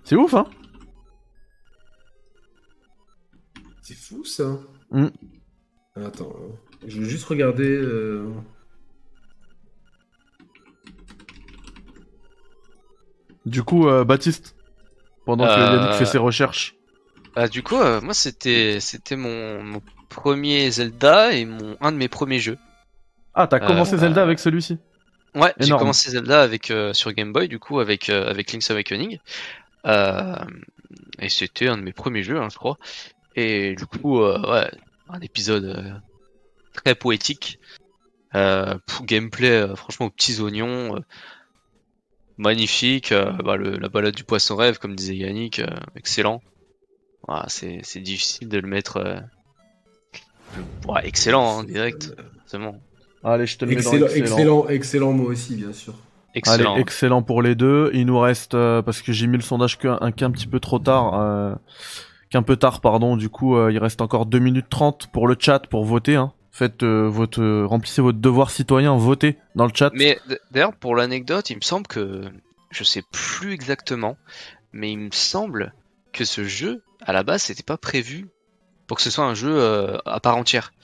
C'est 0.04 0.16
ouf, 0.16 0.34
hein? 0.34 0.46
C'est 3.82 3.94
fou 3.96 4.24
ça. 4.24 4.58
Mm. 4.90 5.06
Attends, 5.96 6.32
hein. 6.36 6.54
je 6.86 7.00
vais 7.00 7.08
juste 7.08 7.24
regarder. 7.26 7.80
Du 13.44 13.62
coup, 13.64 13.84
Baptiste, 14.06 14.51
pendant 15.24 15.44
que 15.46 15.50
Euh, 15.50 15.76
Yannick 15.76 15.92
fait 15.94 16.04
ses 16.06 16.18
recherches. 16.18 16.74
Bah, 17.34 17.48
du 17.48 17.62
coup, 17.62 17.76
euh, 17.76 18.00
moi, 18.00 18.14
c'était 18.14 18.78
c'était 18.80 19.16
mon, 19.16 19.62
mon 19.62 19.82
premier 20.08 20.70
Zelda 20.70 21.32
et 21.32 21.44
mon 21.44 21.76
un 21.80 21.92
de 21.92 21.96
mes 21.96 22.08
premiers 22.08 22.38
jeux. 22.40 22.58
Ah, 23.34 23.46
t'as 23.46 23.60
commencé 23.60 23.94
euh, 23.94 23.98
Zelda 23.98 24.22
avec 24.22 24.38
celui-ci 24.38 24.78
Ouais, 25.34 25.54
j'ai 25.58 25.70
commencé 25.70 26.10
Zelda 26.10 26.42
avec 26.42 26.70
euh, 26.70 26.92
sur 26.92 27.12
Game 27.12 27.32
Boy, 27.32 27.48
du 27.48 27.58
coup, 27.58 27.80
avec 27.80 28.10
euh, 28.10 28.28
avec 28.28 28.52
Link's 28.52 28.70
Awakening. 28.70 29.18
Euh, 29.86 30.36
et 31.18 31.30
c'était 31.30 31.68
un 31.68 31.78
de 31.78 31.82
mes 31.82 31.94
premiers 31.94 32.22
jeux, 32.22 32.38
hein, 32.38 32.48
je 32.52 32.58
crois. 32.58 32.76
Et 33.34 33.74
du 33.76 33.86
coup, 33.86 34.20
euh, 34.20 34.38
ouais, 34.52 34.70
un 35.08 35.20
épisode 35.20 35.64
euh, 35.64 35.92
très 36.74 36.94
poétique. 36.94 37.58
Euh, 38.34 38.76
pour 38.86 39.06
gameplay, 39.06 39.50
euh, 39.50 39.74
franchement, 39.74 40.06
aux 40.06 40.10
petits 40.10 40.40
oignons. 40.40 41.02
Magnifique. 42.42 43.12
euh, 43.12 43.32
bah, 43.44 43.56
le- 43.56 43.78
la 43.78 43.88
balade 43.88 44.14
du 44.14 44.24
poisson 44.24 44.56
rêve, 44.56 44.78
comme 44.78 44.94
disait 44.94 45.16
Yannick, 45.16 45.58
euh, 45.60 45.66
excellent. 45.96 46.42
Voilà, 47.26 47.44
c'est 47.48 47.80
c'est 47.82 48.00
difficile 48.00 48.48
de 48.48 48.58
le 48.58 48.68
mettre. 48.68 48.96
euh, 48.98 49.20
ouais, 50.88 51.00
excellent, 51.04 51.60
hein, 51.60 51.64
direct. 51.64 52.14
C'est 52.46 52.58
bon. 52.58 52.74
Allez, 53.24 53.46
je 53.46 53.56
te 53.56 53.64
le 53.64 53.70
mets 53.70 53.76
Excellent, 53.76 54.00
dans 54.00 54.06
excellent. 54.06 54.26
excellent, 54.36 54.68
excellent, 54.68 55.12
moi 55.12 55.26
aussi, 55.30 55.54
bien 55.54 55.72
sûr. 55.72 55.94
Excellent. 56.34 56.72
Allez, 56.72 56.80
excellent 56.80 57.22
pour 57.22 57.42
les 57.42 57.54
deux. 57.54 57.90
Il 57.94 58.06
nous 58.06 58.18
reste, 58.18 58.54
euh, 58.54 58.82
parce 58.82 59.00
que 59.02 59.12
j'ai 59.12 59.26
mis 59.26 59.36
le 59.36 59.42
sondage 59.42 59.78
qu'un 59.78 59.98
un- 60.00 60.12
qu'un 60.12 60.30
petit 60.30 60.46
peu 60.48 60.58
trop 60.60 60.78
tard, 60.78 61.20
euh, 61.20 61.54
qu'un 62.30 62.42
peu 62.42 62.56
tard, 62.56 62.80
pardon. 62.80 63.16
Du 63.16 63.28
coup, 63.28 63.56
euh, 63.56 63.70
il 63.70 63.78
reste 63.78 64.00
encore 64.00 64.26
2 64.26 64.38
minutes 64.40 64.66
30 64.70 65.06
pour 65.12 65.28
le 65.28 65.36
chat, 65.38 65.60
pour 65.68 65.84
voter. 65.84 66.16
Hein. 66.16 66.32
Faites 66.54 66.82
euh, 66.82 67.08
votre, 67.08 67.40
euh, 67.42 67.66
remplissez 67.66 68.02
votre 68.02 68.18
devoir 68.18 68.50
citoyen, 68.50 68.94
votez 68.96 69.38
dans 69.54 69.64
le 69.66 69.72
chat. 69.74 69.90
Mais 69.94 70.18
d'ailleurs, 70.50 70.74
pour 70.74 70.94
l'anecdote, 70.94 71.48
il 71.50 71.56
me 71.56 71.62
semble 71.62 71.86
que 71.86 72.22
je 72.70 72.84
sais 72.84 73.02
plus 73.10 73.52
exactement, 73.54 74.16
mais 74.72 74.92
il 74.92 74.98
me 74.98 75.10
semble 75.12 75.72
que 76.12 76.24
ce 76.26 76.44
jeu, 76.44 76.82
à 77.00 77.12
la 77.14 77.22
base, 77.22 77.42
c'était 77.44 77.62
pas 77.62 77.78
prévu 77.78 78.28
pour 78.86 78.98
que 78.98 79.02
ce 79.02 79.10
soit 79.10 79.24
un 79.24 79.34
jeu 79.34 79.50
euh, 79.50 79.96
à 80.04 80.20
part 80.20 80.36
entière. 80.36 80.74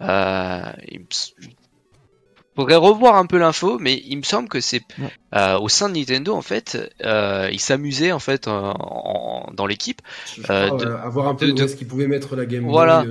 Euh, 0.00 0.62
il 0.86 1.00
me 1.00 1.06
faudrait 2.54 2.76
revoir 2.76 3.16
un 3.16 3.26
peu 3.26 3.38
l'info, 3.38 3.78
mais 3.80 4.00
il 4.06 4.16
me 4.18 4.22
semble 4.22 4.48
que 4.48 4.60
c'est 4.60 4.82
euh, 5.34 5.58
au 5.58 5.68
sein 5.68 5.88
de 5.88 5.94
Nintendo 5.94 6.34
en 6.34 6.42
fait, 6.42 6.92
euh, 7.04 7.48
ils 7.52 7.60
s'amusaient 7.60 8.12
en 8.12 8.18
fait 8.18 8.48
en- 8.48 8.74
en- 8.78 9.52
dans 9.52 9.66
l'équipe 9.66 10.00
avoir 11.04 11.28
un 11.28 11.34
peu 11.34 11.46
de- 11.46 11.52
où 11.52 11.54
de- 11.56 11.62
est-ce 11.64 11.76
qu'ils 11.76 11.86
pouvaient 11.88 12.08
mettre 12.08 12.34
la 12.36 12.46
Game 12.46 12.62
Boy. 12.64 12.72
Voilà. 12.72 13.04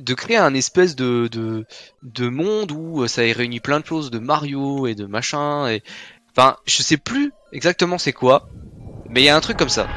De 0.00 0.14
créer 0.14 0.36
un 0.36 0.54
espèce 0.54 0.96
de, 0.96 1.28
de, 1.30 1.66
de 2.02 2.28
monde 2.28 2.72
où 2.72 3.02
euh, 3.02 3.08
ça 3.08 3.22
réunit 3.22 3.60
plein 3.60 3.80
de 3.80 3.86
choses 3.86 4.10
de 4.10 4.18
Mario 4.18 4.86
et 4.86 4.94
de 4.94 5.06
machin 5.06 5.68
et 5.68 5.82
enfin 6.30 6.56
je 6.66 6.82
sais 6.82 6.96
plus 6.96 7.32
exactement 7.52 7.98
c'est 7.98 8.12
quoi 8.12 8.48
mais 9.08 9.22
il 9.22 9.24
y 9.24 9.28
a 9.28 9.36
un 9.36 9.40
truc 9.40 9.56
comme 9.56 9.68
ça 9.68 9.88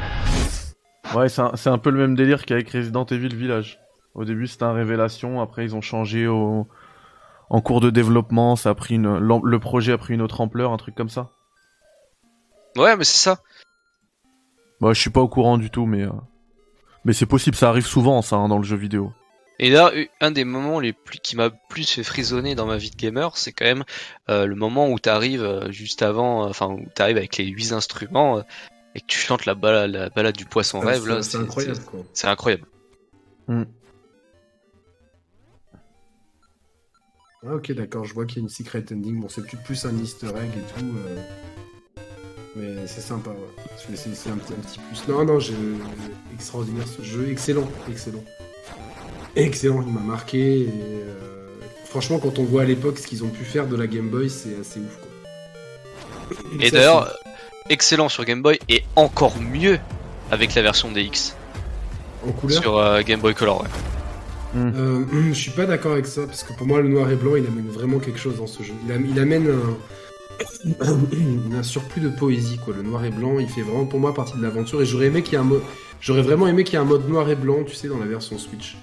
Ouais, 1.14 1.28
c'est 1.28 1.68
un, 1.68 1.78
peu 1.78 1.90
le 1.90 1.98
même 1.98 2.14
délire 2.14 2.46
qu'avec 2.46 2.70
Resident 2.70 3.04
Evil 3.04 3.34
Village. 3.34 3.78
Au 4.14 4.24
début, 4.24 4.46
c'était 4.46 4.64
un 4.64 4.72
révélation. 4.72 5.42
Après, 5.42 5.64
ils 5.64 5.76
ont 5.76 5.82
changé 5.82 6.26
au, 6.26 6.66
en 7.50 7.60
cours 7.60 7.80
de 7.80 7.90
développement. 7.90 8.56
Ça 8.56 8.70
a 8.70 8.74
pris 8.74 8.94
une, 8.94 9.18
le 9.18 9.58
projet 9.58 9.92
a 9.92 9.98
pris 9.98 10.14
une 10.14 10.22
autre 10.22 10.40
ampleur, 10.40 10.72
un 10.72 10.78
truc 10.78 10.94
comme 10.94 11.10
ça. 11.10 11.30
ouais 12.76 12.96
mais 12.96 13.04
c'est 13.04 13.18
ça 13.18 13.40
Bah, 14.80 14.94
je 14.94 15.00
suis 15.00 15.10
pas 15.10 15.20
au 15.20 15.28
courant 15.28 15.58
du 15.58 15.68
tout, 15.68 15.84
mais, 15.84 16.02
euh, 16.02 16.12
mais 17.04 17.12
c'est 17.12 17.26
possible. 17.26 17.56
Ça 17.56 17.68
arrive 17.68 17.86
souvent, 17.86 18.22
ça, 18.22 18.36
hein, 18.36 18.48
dans 18.48 18.58
le 18.58 18.64
jeu 18.64 18.76
vidéo. 18.76 19.12
Et 19.64 19.70
là 19.70 19.92
un 20.20 20.30
des 20.32 20.44
moments 20.44 20.80
les 20.80 20.92
plus 20.92 21.18
qui 21.20 21.36
m'a 21.36 21.50
plus 21.68 21.88
fait 21.88 22.02
frissonner 22.02 22.54
dans 22.54 22.66
ma 22.66 22.76
vie 22.76 22.90
de 22.90 22.96
gamer 22.96 23.36
c'est 23.36 23.52
quand 23.52 23.64
même 23.64 23.84
euh, 24.28 24.44
le 24.46 24.54
moment 24.56 24.88
où 24.90 24.98
t'arrives 24.98 25.44
euh, 25.44 25.70
juste 25.70 26.02
avant 26.02 26.44
euh, 26.44 26.48
enfin 26.50 26.66
où 26.68 26.84
t'arrives 26.94 27.16
avec 27.16 27.36
les 27.36 27.46
huit 27.46 27.72
instruments 27.72 28.38
euh, 28.38 28.42
et 28.94 29.00
que 29.00 29.06
tu 29.06 29.18
chantes 29.18 29.46
la 29.46 29.54
balade, 29.54 29.90
la 29.92 30.08
balade 30.10 30.36
du 30.36 30.44
poisson 30.46 30.80
c'est- 30.80 30.86
rêve 30.86 31.06
là 31.06 31.22
c'est 31.22 31.38
incroyable, 31.38 31.80
quoi. 31.84 32.00
c'est 32.12 32.26
incroyable 32.28 32.66
Ah, 37.44 37.54
ok, 37.56 37.72
d'accord, 37.72 38.04
je 38.04 38.14
vois 38.14 38.24
qu'il 38.24 38.36
y 38.38 38.40
a 38.40 38.42
une 38.44 38.48
secret 38.48 38.84
ending. 38.92 39.20
Bon, 39.20 39.28
c'est 39.28 39.42
plus, 39.44 39.56
plus 39.56 39.84
un 39.84 39.96
easter 39.98 40.28
egg 40.28 40.50
et 40.56 40.78
tout. 40.80 40.94
euh, 40.96 41.16
Mais 42.54 42.86
c'est 42.86 43.00
sympa, 43.00 43.30
ouais. 43.30 43.36
C'est- 43.76 43.92
un, 44.28 44.36
petit- 44.36 44.52
un 44.52 44.60
petit 44.60 44.78
plus. 44.78 45.08
Non, 45.08 45.24
non, 45.24 45.38
j'ai 45.40 45.54
extraordinaire 46.34 46.86
ce 46.86 47.02
jeu. 47.02 47.28
Excellent, 47.30 47.68
excellent. 47.90 48.22
Excellent, 49.36 49.82
il 49.86 49.92
m'a 49.92 50.00
marqué. 50.00 50.60
Et, 50.62 50.68
euh, 50.68 51.14
Franchement, 51.86 52.18
quand 52.18 52.38
on 52.38 52.44
voit 52.44 52.62
à 52.62 52.64
l'époque 52.64 52.98
ce 52.98 53.06
qu'ils 53.06 53.22
ont 53.22 53.28
pu 53.28 53.44
faire 53.44 53.66
de 53.66 53.76
la 53.76 53.86
Game 53.86 54.08
Boy, 54.08 54.30
c'est 54.30 54.56
assez 54.58 54.80
ouf, 54.80 54.98
quoi. 54.98 56.38
et 56.58 56.70
d'ailleurs 56.70 57.12
excellent 57.68 58.08
sur 58.08 58.24
Game 58.24 58.40
Boy 58.40 58.58
et 58.70 58.82
encore 58.96 59.38
mieux 59.38 59.78
avec 60.30 60.54
la 60.54 60.62
version 60.62 60.90
DX 60.90 61.34
en 62.26 62.32
couleur. 62.32 62.62
sur 62.62 62.78
euh, 62.78 63.02
Game 63.02 63.20
Boy 63.20 63.34
Color 63.34 63.60
ouais. 63.62 63.68
Euh, 64.56 65.04
je 65.12 65.32
suis 65.32 65.50
pas 65.50 65.66
d'accord 65.66 65.92
avec 65.92 66.06
ça, 66.06 66.22
parce 66.26 66.44
que 66.44 66.52
pour 66.54 66.66
moi, 66.66 66.80
le 66.80 66.88
noir 66.88 67.10
et 67.10 67.16
blanc, 67.16 67.36
il 67.36 67.46
amène 67.46 67.68
vraiment 67.68 67.98
quelque 67.98 68.18
chose 68.18 68.36
dans 68.38 68.46
ce 68.46 68.62
jeu. 68.62 68.72
Il, 68.86 68.92
am- 68.92 69.06
il 69.06 69.18
amène 69.18 69.50
un, 70.80 71.56
un 71.58 71.62
surplus 71.62 72.00
de 72.00 72.08
poésie, 72.08 72.58
quoi. 72.64 72.72
Le 72.74 72.82
noir 72.82 73.04
et 73.04 73.10
blanc, 73.10 73.38
il 73.38 73.48
fait 73.48 73.62
vraiment 73.62 73.84
pour 73.86 73.98
moi 74.00 74.14
partie 74.14 74.36
de 74.38 74.42
l'aventure, 74.42 74.80
et 74.80 74.86
j'aurais 74.86 75.06
aimé 75.06 75.22
qu'il 75.22 75.34
y 75.34 75.36
ait 75.36 75.40
un 75.40 75.44
mode. 75.44 75.62
J'aurais 76.00 76.22
vraiment 76.22 76.46
aimé 76.48 76.64
qu'il 76.64 76.74
y 76.74 76.76
ait 76.76 76.80
un 76.80 76.86
mode 76.86 77.06
noir 77.08 77.28
et 77.30 77.34
blanc, 77.36 77.64
tu 77.66 77.74
sais, 77.74 77.88
dans 77.88 77.98
la 77.98 78.06
version 78.06 78.38
Switch. 78.38 78.76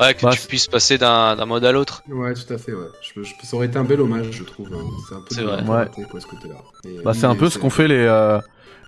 Ouais, 0.00 0.14
que 0.14 0.22
Bah, 0.22 0.30
tu 0.32 0.46
puisses 0.48 0.68
passer 0.68 0.96
d'un 0.98 1.36
d'un 1.36 1.44
mode 1.44 1.64
à 1.64 1.72
l'autre. 1.72 2.02
Ouais, 2.08 2.32
tout 2.34 2.52
à 2.52 2.58
fait, 2.58 2.72
ouais. 2.72 2.86
Je, 3.02 3.22
je- 3.22 3.34
ça 3.42 3.56
aurait 3.56 3.66
été 3.66 3.78
un 3.78 3.84
bel 3.84 4.00
hommage, 4.00 4.30
je 4.30 4.42
trouve. 4.44 4.68
hein. 4.72 5.16
C'est 5.30 5.42
vrai. 5.42 5.62
quoi, 6.10 6.20
ce 6.20 6.26
côté-là. 6.26 6.54
Et, 6.84 7.02
Bah, 7.04 7.12
c'est 7.14 7.26
un 7.26 7.34
peu 7.36 7.50
ce 7.50 7.58
qu'ont 7.58 7.70
fait 7.70 7.88
les, 7.88 7.96
euh, 8.06 8.38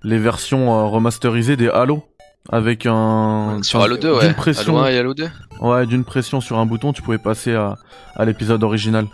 les 0.02 0.18
versions 0.18 0.72
euh, 0.72 0.84
remasterisées 0.86 1.56
des 1.56 1.68
Halo. 1.68 2.04
Avec 2.50 2.84
un. 2.84 3.60
Sur 3.62 3.80
Halo 3.80 3.96
2, 3.96 4.18
d'une 4.20 4.28
ouais. 4.28 4.34
pression, 4.34 4.76
Halo 4.76 4.86
1 4.86 4.90
et 4.90 4.98
Halo 4.98 5.14
2. 5.14 5.28
ouais, 5.60 5.86
d'une 5.86 6.04
pression 6.04 6.42
sur 6.42 6.58
un 6.58 6.66
bouton, 6.66 6.92
tu 6.92 7.00
pouvais 7.00 7.16
passer 7.16 7.54
à, 7.54 7.76
à 8.16 8.24
l'épisode 8.26 8.62
original. 8.62 9.06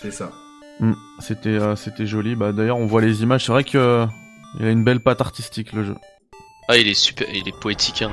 C'est 0.00 0.12
ça. 0.12 0.30
Hmm, 0.78 0.92
C'était, 1.18 1.48
euh, 1.50 1.74
c'était 1.76 2.06
joli. 2.06 2.36
Bah, 2.36 2.52
d'ailleurs, 2.52 2.78
on 2.78 2.86
voit 2.86 3.00
les 3.02 3.22
images. 3.24 3.46
C'est 3.46 3.52
vrai 3.52 3.64
que 3.64 3.78
euh, 3.78 4.06
il 4.60 4.66
a 4.66 4.70
une 4.70 4.84
belle 4.84 5.00
patte 5.00 5.20
artistique 5.20 5.72
le 5.72 5.84
jeu. 5.84 5.94
Ah, 6.68 6.76
il 6.76 6.86
est 6.86 6.94
super, 6.94 7.26
il 7.34 7.48
est 7.48 7.58
poétique, 7.60 8.02
hein. 8.02 8.12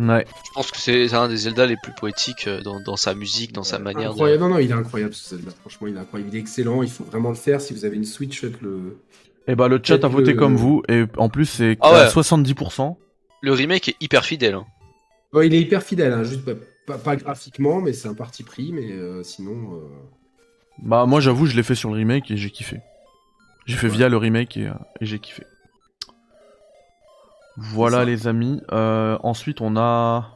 Ouais. 0.00 0.24
Je 0.46 0.50
pense 0.54 0.70
que 0.70 0.78
c'est 0.78 1.12
un 1.14 1.28
des 1.28 1.36
Zelda 1.36 1.66
les 1.66 1.76
plus 1.76 1.92
poétiques 1.92 2.46
euh, 2.48 2.62
dans, 2.62 2.80
dans 2.80 2.96
sa 2.96 3.14
musique, 3.14 3.52
dans 3.52 3.62
sa 3.64 3.78
manière 3.78 4.10
de. 4.10 4.14
Incroyable. 4.14 4.42
Non, 4.42 4.48
non, 4.50 4.58
il 4.58 4.70
est 4.70 4.74
incroyable 4.74 5.12
ce 5.12 5.36
Zelda. 5.36 5.50
Franchement, 5.60 5.88
il 5.88 5.96
est 5.96 5.98
incroyable. 5.98 6.30
Il 6.32 6.36
est 6.36 6.40
excellent. 6.40 6.82
Il 6.82 6.90
faut 6.90 7.04
vraiment 7.04 7.28
le 7.28 7.34
faire. 7.34 7.60
Si 7.60 7.74
vous 7.74 7.84
avez 7.84 7.96
une 7.96 8.04
Switch, 8.04 8.40
faites-le. 8.40 8.98
Et 9.46 9.54
bah, 9.54 9.68
le 9.68 9.80
chat 9.82 10.02
a 10.04 10.08
voté 10.08 10.32
le- 10.32 10.38
comme 10.38 10.56
vous. 10.56 10.82
Et 10.88 11.04
en 11.18 11.28
plus, 11.28 11.44
c'est 11.46 11.76
Ah 11.80 11.88
à 11.88 11.92
ouais. 12.04 12.08
70%. 12.08 12.96
Le 13.42 13.52
remake 13.52 13.88
est 13.88 13.96
hyper 14.00 14.24
fidèle. 14.24 14.54
hein. 14.54 14.66
Bon, 15.32 15.42
il 15.42 15.54
est 15.54 15.60
hyper 15.60 15.82
fidèle, 15.82 16.12
hein, 16.12 16.24
juste 16.24 16.44
pas, 16.44 16.52
pas- 16.86 16.98
pas 16.98 17.16
graphiquement, 17.16 17.80
mais 17.80 17.92
c'est 17.92 18.08
un 18.08 18.14
parti 18.14 18.42
pris. 18.42 18.72
Mais 18.72 18.92
euh, 18.92 19.22
sinon, 19.22 19.74
euh, 19.74 19.78
Bah, 20.82 21.04
moi, 21.06 21.20
j'avoue, 21.20 21.46
je 21.46 21.56
l'ai 21.56 21.62
fait 21.62 21.74
sur 21.74 21.90
le 21.90 21.96
remake 21.96 22.30
et 22.30 22.36
j'ai 22.36 22.50
kiffé. 22.50 22.80
J'ai 23.66 23.76
fait 23.76 23.88
Ouais. 23.88 23.92
via 23.94 24.08
le 24.08 24.16
remake 24.16 24.56
et, 24.56 24.66
euh, 24.66 24.72
et 25.00 25.06
j'ai 25.06 25.18
kiffé. 25.18 25.44
Voilà, 27.62 28.04
les 28.04 28.26
amis. 28.26 28.62
Euh, 28.72 29.18
ensuite, 29.22 29.60
on 29.60 29.76
a. 29.76 30.30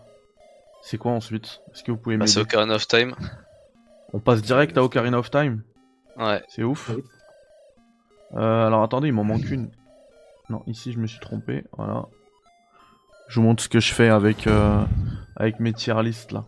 C'est 0.83 0.99
quoi 0.99 1.13
ensuite? 1.13 1.61
Est-ce 1.73 1.83
que 1.83 1.91
vous 1.91 1.97
pouvez 1.97 2.17
Bah, 2.17 2.25
m'aider? 2.25 2.33
c'est 2.33 2.41
Ocarina 2.41 2.75
of 2.75 2.87
Time. 2.87 3.15
On 4.13 4.21
passe 4.21 4.43
direct 4.43 4.77
à 4.77 4.83
Ocarina 4.85 5.19
of 5.19 5.31
Time. 5.31 5.63
Ouais. 6.19 6.43
C'est 6.49 6.63
ouf. 6.63 6.91
Euh, 8.35 8.67
alors 8.67 8.83
attendez, 8.83 9.09
il 9.09 9.15
m'en 9.15 9.25
manque 9.25 9.51
une. 9.51 9.71
Non, 10.51 10.63
ici 10.67 10.93
je 10.93 10.99
me 10.99 11.07
suis 11.07 11.21
trompé. 11.21 11.65
Voilà. 11.77 12.05
Je 13.29 13.41
vous 13.41 13.47
montre 13.47 13.63
ce 13.63 13.69
que 13.71 13.81
je 13.81 13.93
fais 13.95 14.11
avec 14.11 14.47
euh, 14.47 14.85
avec 15.37 15.59
mes 15.61 15.73
tier 15.73 16.01
list 16.03 16.33
là. 16.33 16.45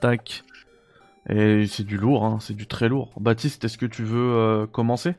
Tac. 0.00 0.42
Et 1.28 1.66
c'est 1.66 1.84
du 1.84 1.98
lourd, 1.98 2.24
hein, 2.24 2.38
c'est 2.40 2.54
du 2.54 2.66
très 2.66 2.88
lourd. 2.88 3.12
Baptiste, 3.20 3.64
est-ce 3.64 3.76
que 3.76 3.86
tu 3.86 4.04
veux 4.04 4.32
euh, 4.34 4.66
commencer? 4.66 5.14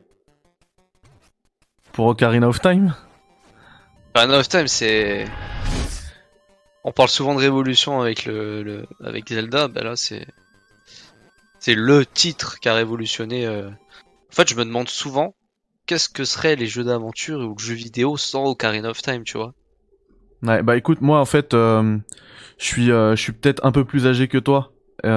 Pour 1.92 2.06
Ocarina 2.06 2.48
of 2.48 2.60
Time? 2.60 2.94
Ocarina 4.18 4.38
of 4.40 4.48
Time, 4.48 4.66
c'est. 4.66 5.26
On 6.82 6.90
parle 6.90 7.08
souvent 7.08 7.34
de 7.36 7.40
révolution 7.40 8.00
avec 8.00 8.24
le, 8.24 8.64
le- 8.64 8.86
avec 9.04 9.28
Zelda, 9.28 9.68
bah 9.68 9.82
là 9.84 9.94
c'est 9.94 10.26
c'est 11.60 11.76
le 11.76 12.04
titre 12.04 12.58
qui 12.58 12.68
a 12.68 12.74
révolutionné. 12.74 13.46
euh. 13.46 13.68
En 13.68 14.34
fait, 14.34 14.48
je 14.50 14.56
me 14.56 14.64
demande 14.64 14.88
souvent 14.88 15.34
qu'est-ce 15.86 16.08
que 16.08 16.24
seraient 16.24 16.56
les 16.56 16.66
jeux 16.66 16.82
d'aventure 16.82 17.38
ou 17.40 17.54
le 17.56 17.62
jeu 17.62 17.74
vidéo 17.74 18.16
sans 18.16 18.44
Ocarina 18.46 18.90
of 18.90 19.00
Time, 19.02 19.22
tu 19.22 19.38
vois? 19.38 19.52
Ouais, 20.42 20.62
bah 20.64 20.76
écoute, 20.76 21.00
moi 21.00 21.20
en 21.20 21.24
fait, 21.24 21.54
euh, 21.54 21.96
je 22.58 22.64
suis, 22.64 22.90
euh, 22.90 23.14
je 23.14 23.22
suis 23.22 23.32
peut-être 23.32 23.64
un 23.64 23.70
peu 23.72 23.84
plus 23.84 24.06
âgé 24.08 24.26
que 24.26 24.38
toi, 24.38 24.72
mais 25.04 25.10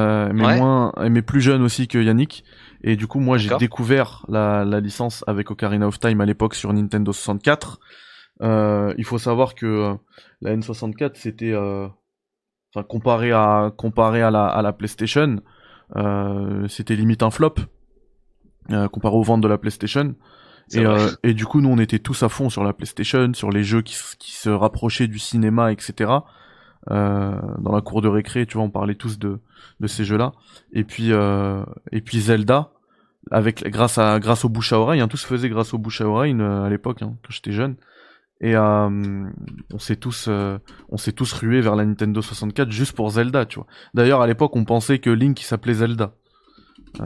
Ouais. 0.45 0.57
moins, 0.57 0.91
mais 1.09 1.23
plus 1.23 1.41
jeune 1.41 1.63
aussi 1.63 1.87
que 1.87 1.97
Yannick. 1.97 2.43
Et 2.83 2.95
du 2.95 3.07
coup, 3.07 3.19
moi, 3.19 3.37
j'ai 3.39 3.49
découvert 3.57 4.25
la, 4.27 4.63
la 4.63 4.79
licence 4.79 5.23
avec 5.25 5.49
Ocarina 5.49 5.87
of 5.87 5.99
Time 5.99 6.21
à 6.21 6.25
l'époque 6.27 6.53
sur 6.55 6.71
Nintendo 6.71 7.11
64. 7.13 7.79
Euh, 8.41 8.93
il 8.97 9.05
faut 9.05 9.17
savoir 9.17 9.55
que 9.55 9.65
euh, 9.65 9.93
la 10.41 10.55
N64, 10.55 11.11
c'était, 11.15 11.51
euh, 11.51 11.87
enfin, 12.73 12.83
comparé 12.83 13.31
à, 13.31 13.71
comparé 13.75 14.21
à 14.21 14.31
la, 14.31 14.45
à 14.45 14.61
la 14.61 14.73
PlayStation, 14.73 15.41
c'était 16.69 16.95
limite 16.95 17.21
un 17.21 17.31
flop 17.31 17.55
comparé 18.91 19.15
aux 19.15 19.23
ventes 19.23 19.41
de 19.41 19.47
la 19.47 19.57
PlayStation. 19.57 20.15
Et, 20.73 20.85
et 21.23 21.33
du 21.33 21.45
coup, 21.45 21.59
nous, 21.59 21.67
on 21.69 21.77
était 21.79 21.99
tous 21.99 22.23
à 22.23 22.29
fond 22.29 22.49
sur 22.49 22.63
la 22.63 22.71
PlayStation, 22.71 23.33
sur 23.33 23.49
les 23.49 23.63
jeux 23.63 23.81
qui, 23.81 23.97
qui 24.17 24.31
se 24.31 24.49
rapprochaient 24.49 25.07
du 25.07 25.19
cinéma, 25.19 25.73
etc. 25.73 26.21
Euh, 26.89 27.39
dans 27.59 27.73
la 27.73 27.81
cour 27.81 28.01
de 28.01 28.07
récré, 28.07 28.45
tu 28.47 28.57
vois, 28.57 28.65
on 28.65 28.71
parlait 28.71 28.95
tous 28.95 29.19
de, 29.19 29.39
de 29.79 29.87
ces 29.87 30.03
jeux-là. 30.03 30.31
Et 30.73 30.83
puis, 30.83 31.11
euh, 31.11 31.63
et 31.91 32.01
puis 32.01 32.19
Zelda, 32.19 32.71
avec 33.29 33.63
grâce 33.69 33.99
à 33.99 34.19
grâce 34.19 34.45
au 34.45 34.49
bouche 34.49 34.73
à 34.73 34.79
oreille, 34.79 34.99
hein, 34.99 35.07
tout 35.07 35.17
se 35.17 35.27
faisait 35.27 35.49
grâce 35.49 35.73
au 35.73 35.77
bouche 35.77 36.01
à 36.01 36.07
oreille 36.07 36.35
euh, 36.39 36.63
à 36.63 36.69
l'époque, 36.69 37.03
hein, 37.03 37.15
quand 37.23 37.31
j'étais 37.31 37.51
jeune. 37.51 37.75
Et 38.43 38.55
euh, 38.55 38.89
on 39.71 39.79
s'est 39.79 39.95
tous, 39.97 40.25
euh, 40.27 40.57
on 40.89 40.97
s'est 40.97 41.11
tous 41.11 41.31
rués 41.33 41.61
vers 41.61 41.75
la 41.75 41.85
Nintendo 41.85 42.21
64 42.21 42.71
juste 42.71 42.93
pour 42.93 43.09
Zelda, 43.11 43.45
tu 43.45 43.55
vois. 43.59 43.67
D'ailleurs, 43.93 44.21
à 44.21 44.27
l'époque, 44.27 44.55
on 44.55 44.65
pensait 44.65 44.97
que 44.99 45.11
Link 45.11 45.39
il 45.39 45.45
s'appelait 45.45 45.75
Zelda. 45.75 46.15
Euh, 47.01 47.05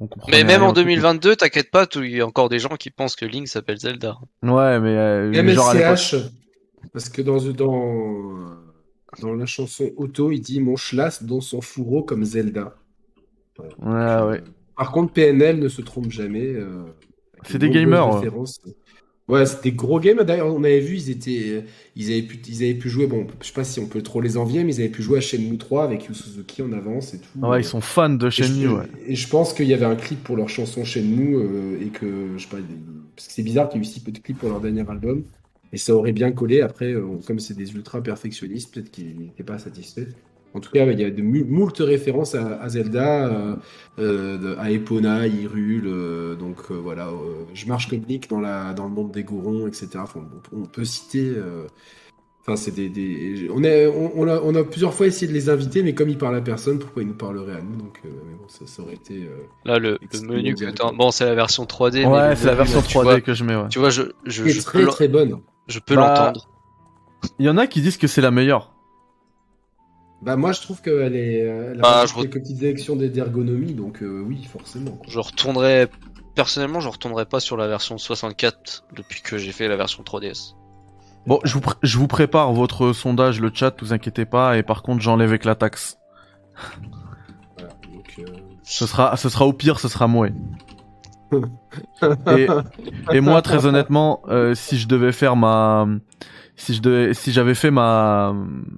on 0.00 0.08
Mais 0.28 0.44
même 0.44 0.62
en 0.62 0.70
au 0.70 0.72
truc. 0.72 0.86
2022, 0.86 1.36
t'inquiète 1.36 1.70
pas, 1.70 1.86
il 1.96 2.10
y 2.10 2.20
a 2.20 2.26
encore 2.26 2.48
des 2.48 2.58
gens 2.58 2.76
qui 2.76 2.90
pensent 2.90 3.16
que 3.16 3.24
Link 3.24 3.48
s'appelle 3.48 3.78
Zelda. 3.78 4.18
Ouais, 4.42 4.80
mais 4.80 4.96
euh, 4.96 5.30
mais 5.42 5.54
genre 5.54 5.70
à 5.70 5.74
l'époque. 5.74 5.90
MSCH, 5.92 6.16
parce 6.92 7.08
que 7.08 7.22
dans, 7.22 7.38
dans, 7.52 8.50
dans 9.22 9.34
la 9.34 9.46
chanson 9.46 9.90
Auto, 9.96 10.30
il 10.32 10.40
dit 10.40 10.60
Mon 10.60 10.76
schlass 10.76 11.22
dans 11.22 11.40
son 11.40 11.60
fourreau 11.60 12.02
comme 12.02 12.24
Zelda. 12.24 12.74
Ouais, 13.78 14.22
ouais. 14.22 14.42
Par 14.76 14.92
contre, 14.92 15.12
PNL 15.12 15.58
ne 15.58 15.68
se 15.68 15.82
trompe 15.82 16.10
jamais. 16.10 16.46
euh, 16.54 16.82
C'est 17.44 17.58
de 17.58 17.66
des 17.66 17.70
gamers, 17.70 18.08
ouais. 18.14 18.28
Ouais, 19.30 19.46
c'était 19.46 19.72
gros 19.72 20.00
gamers. 20.00 20.24
D'ailleurs, 20.24 20.54
on 20.54 20.64
avait 20.64 20.80
vu, 20.80 20.96
ils 20.96 21.10
étaient, 21.10 21.64
ils 21.96 22.10
avaient 22.10 22.22
pu, 22.22 22.38
ils 22.48 22.62
avaient 22.64 22.74
pu 22.74 22.88
jouer. 22.88 23.06
Bon, 23.06 23.26
je 23.40 23.46
sais 23.46 23.52
pas 23.52 23.64
si 23.64 23.80
on 23.80 23.86
peut 23.86 24.02
trop 24.02 24.20
les 24.20 24.36
envier, 24.36 24.64
mais 24.64 24.74
ils 24.74 24.80
avaient 24.80 24.90
pu 24.90 25.02
jouer 25.02 25.18
à 25.18 25.20
Shenmue 25.20 25.56
3 25.58 25.84
avec 25.84 26.06
Yu 26.06 26.14
Suzuki 26.14 26.62
en 26.62 26.72
avance 26.72 27.14
et 27.14 27.18
tout. 27.18 27.28
Ah 27.42 27.50
Ouais, 27.50 27.60
ils 27.60 27.64
sont 27.64 27.80
fans 27.80 28.10
de 28.10 28.26
Et 28.26 28.30
je- 28.30 28.42
Shenmue, 28.42 28.68
ouais. 28.68 28.86
Et 29.06 29.14
je 29.16 29.28
pense 29.28 29.52
qu'il 29.52 29.66
y 29.66 29.74
avait 29.74 29.86
un 29.86 29.96
clip 29.96 30.22
pour 30.24 30.36
leur 30.36 30.48
chanson 30.48 30.84
Shenmue 30.84 31.36
euh, 31.36 31.80
et 31.80 31.88
que 31.88 32.06
je 32.36 32.42
sais 32.42 32.48
pas, 32.48 32.58
parce 33.16 33.28
que 33.28 33.32
c'est 33.34 33.42
bizarre 33.42 33.68
qu'il 33.68 33.80
y 33.80 33.84
ait 33.84 33.86
eu 33.86 33.90
si 33.90 34.00
peu 34.00 34.12
de 34.12 34.18
clips 34.18 34.38
pour 34.38 34.48
leur 34.48 34.60
dernier 34.60 34.84
album 34.88 35.22
et 35.72 35.76
ça 35.78 35.94
aurait 35.94 36.12
bien 36.12 36.32
collé. 36.32 36.60
Après, 36.62 36.92
euh, 36.92 37.04
comme 37.26 37.38
c'est 37.38 37.54
des 37.56 37.72
ultra 37.74 38.02
perfectionnistes, 38.02 38.74
peut-être 38.74 38.90
qu'ils 38.90 39.16
n'étaient 39.18 39.44
pas 39.44 39.58
satisfaits. 39.58 40.08
En 40.54 40.60
tout 40.60 40.70
cas, 40.72 40.84
il 40.84 41.00
y 41.00 41.04
a 41.04 41.10
de 41.10 41.22
moult 41.22 41.78
références 41.78 42.34
à, 42.34 42.60
à 42.60 42.68
Zelda, 42.68 43.26
euh, 43.26 43.54
euh, 44.00 44.56
à 44.58 44.70
Epona, 44.70 45.26
Hyrule. 45.28 45.84
euh, 45.86 46.34
donc 46.34 46.56
euh, 46.70 46.74
voilà, 46.74 47.08
euh, 47.08 47.44
je 47.54 47.66
marche 47.66 47.88
comme 47.88 48.00
Link 48.08 48.28
dans, 48.28 48.40
la, 48.40 48.72
dans 48.74 48.84
le 48.84 48.90
monde 48.90 49.12
des 49.12 49.22
Gorons, 49.22 49.66
etc. 49.68 49.88
Enfin, 49.98 50.20
on, 50.52 50.62
on 50.62 50.64
peut 50.66 50.84
citer. 50.84 51.32
euh, 51.36 51.66
Enfin, 52.42 52.56
c'est 52.56 52.74
des, 52.74 52.88
des- 52.88 53.48
On, 53.54 53.62
est, 53.62 53.86
on, 53.86 54.12
on 54.18 54.26
a, 54.26 54.40
on 54.42 54.54
a 54.54 54.64
plusieurs 54.64 54.94
fois 54.94 55.06
essayé 55.06 55.28
de 55.28 55.34
les 55.34 55.50
inviter, 55.50 55.82
mais 55.82 55.92
comme 55.94 56.08
ils 56.08 56.16
parlent 56.16 56.36
à 56.36 56.40
personne, 56.40 56.78
pourquoi 56.78 57.02
ils 57.02 57.08
nous 57.08 57.14
parleraient 57.14 57.56
à 57.56 57.60
nous 57.60 57.76
Donc, 57.76 58.00
euh, 58.06 58.08
mais 58.26 58.32
bon, 58.34 58.48
ça, 58.48 58.66
ça 58.66 58.82
aurait 58.82 58.94
été. 58.94 59.24
euh, 59.24 59.42
Là, 59.66 59.78
le, 59.78 59.98
le 60.00 60.20
menu 60.26 60.54
que 60.54 60.70
t'as- 60.70 60.90
Bon, 60.90 61.10
c'est 61.10 61.26
la 61.26 61.34
version 61.34 61.64
3D. 61.64 61.98
mais 62.00 62.06
Ouais, 62.06 62.36
c'est 62.36 62.46
la 62.46 62.54
version 62.54 62.80
tu 62.80 62.88
3D 62.96 63.02
vois- 63.02 63.20
que 63.20 63.34
je 63.34 63.44
mets, 63.44 63.54
ouais. 63.56 63.68
Tu 63.68 63.78
vois, 63.78 63.90
je, 63.90 64.02
je, 64.24 64.48
je 64.48 64.60
très 64.62 64.80
peux 64.80 64.86
très 64.86 65.08
bonne. 65.08 65.38
je 65.68 65.78
peux 65.80 65.94
Bah, 65.94 66.14
l'entendre. 66.16 66.48
Il 67.38 67.44
y 67.44 67.50
en 67.50 67.58
a 67.58 67.66
qui 67.66 67.82
disent 67.82 67.98
que 67.98 68.06
c'est 68.06 68.22
la 68.22 68.30
meilleure. 68.30 68.69
Bah 70.22 70.36
moi 70.36 70.52
je 70.52 70.60
trouve 70.60 70.82
qu'elle 70.82 71.16
est, 71.16 71.42
euh, 71.48 71.70
elle 71.72 71.78
a 71.78 71.82
Bah, 71.82 72.04
je 72.06 72.12
re- 72.14 72.22
quelques 72.22 72.40
petites 72.40 72.62
élections 72.62 72.94
d'ergonomie, 72.96 73.72
donc 73.74 74.02
euh, 74.02 74.22
oui 74.26 74.44
forcément. 74.44 74.90
quoi. 74.92 75.06
Je 75.08 75.18
retournerai. 75.18 75.88
Personnellement, 76.34 76.80
je 76.80 76.88
retournerai 76.88 77.26
pas 77.26 77.40
sur 77.40 77.56
la 77.56 77.66
version 77.68 77.98
64 77.98 78.84
depuis 78.94 79.20
que 79.22 79.36
j'ai 79.38 79.52
fait 79.52 79.66
la 79.68 79.76
version 79.76 80.02
3DS. 80.02 80.54
Bon, 81.26 81.38
je 81.44 81.54
vous, 81.54 81.60
pr- 81.60 81.76
je 81.82 81.98
vous 81.98 82.06
prépare 82.06 82.52
votre 82.52 82.92
sondage, 82.92 83.40
le 83.40 83.50
chat, 83.52 83.74
vous 83.82 83.92
inquiétez 83.92 84.24
pas, 84.24 84.56
et 84.56 84.62
par 84.62 84.82
contre, 84.82 85.02
j'enlève 85.02 85.28
avec 85.28 85.44
la 85.44 85.54
taxe. 85.54 85.98
Voilà, 87.58 87.74
donc, 87.92 88.14
euh, 88.20 88.24
Ce 88.62 88.86
sera, 88.86 89.16
ce 89.16 89.28
sera 89.28 89.44
au 89.46 89.52
pire, 89.52 89.80
ce 89.80 89.88
sera 89.88 90.06
Moé. 90.06 90.32
Et, 92.36 92.48
et 93.12 93.20
moi, 93.20 93.40
très 93.42 93.64
honnêtement, 93.66 94.20
euh, 94.28 94.54
si 94.54 94.78
je 94.78 94.88
devais 94.88 95.12
faire 95.12 95.36
ma, 95.36 95.86
si 96.60 96.74
je 96.74 96.82
devais, 96.82 97.14
si 97.14 97.32
j'avais 97.32 97.54
fait 97.54 97.70
ma, 97.70 98.34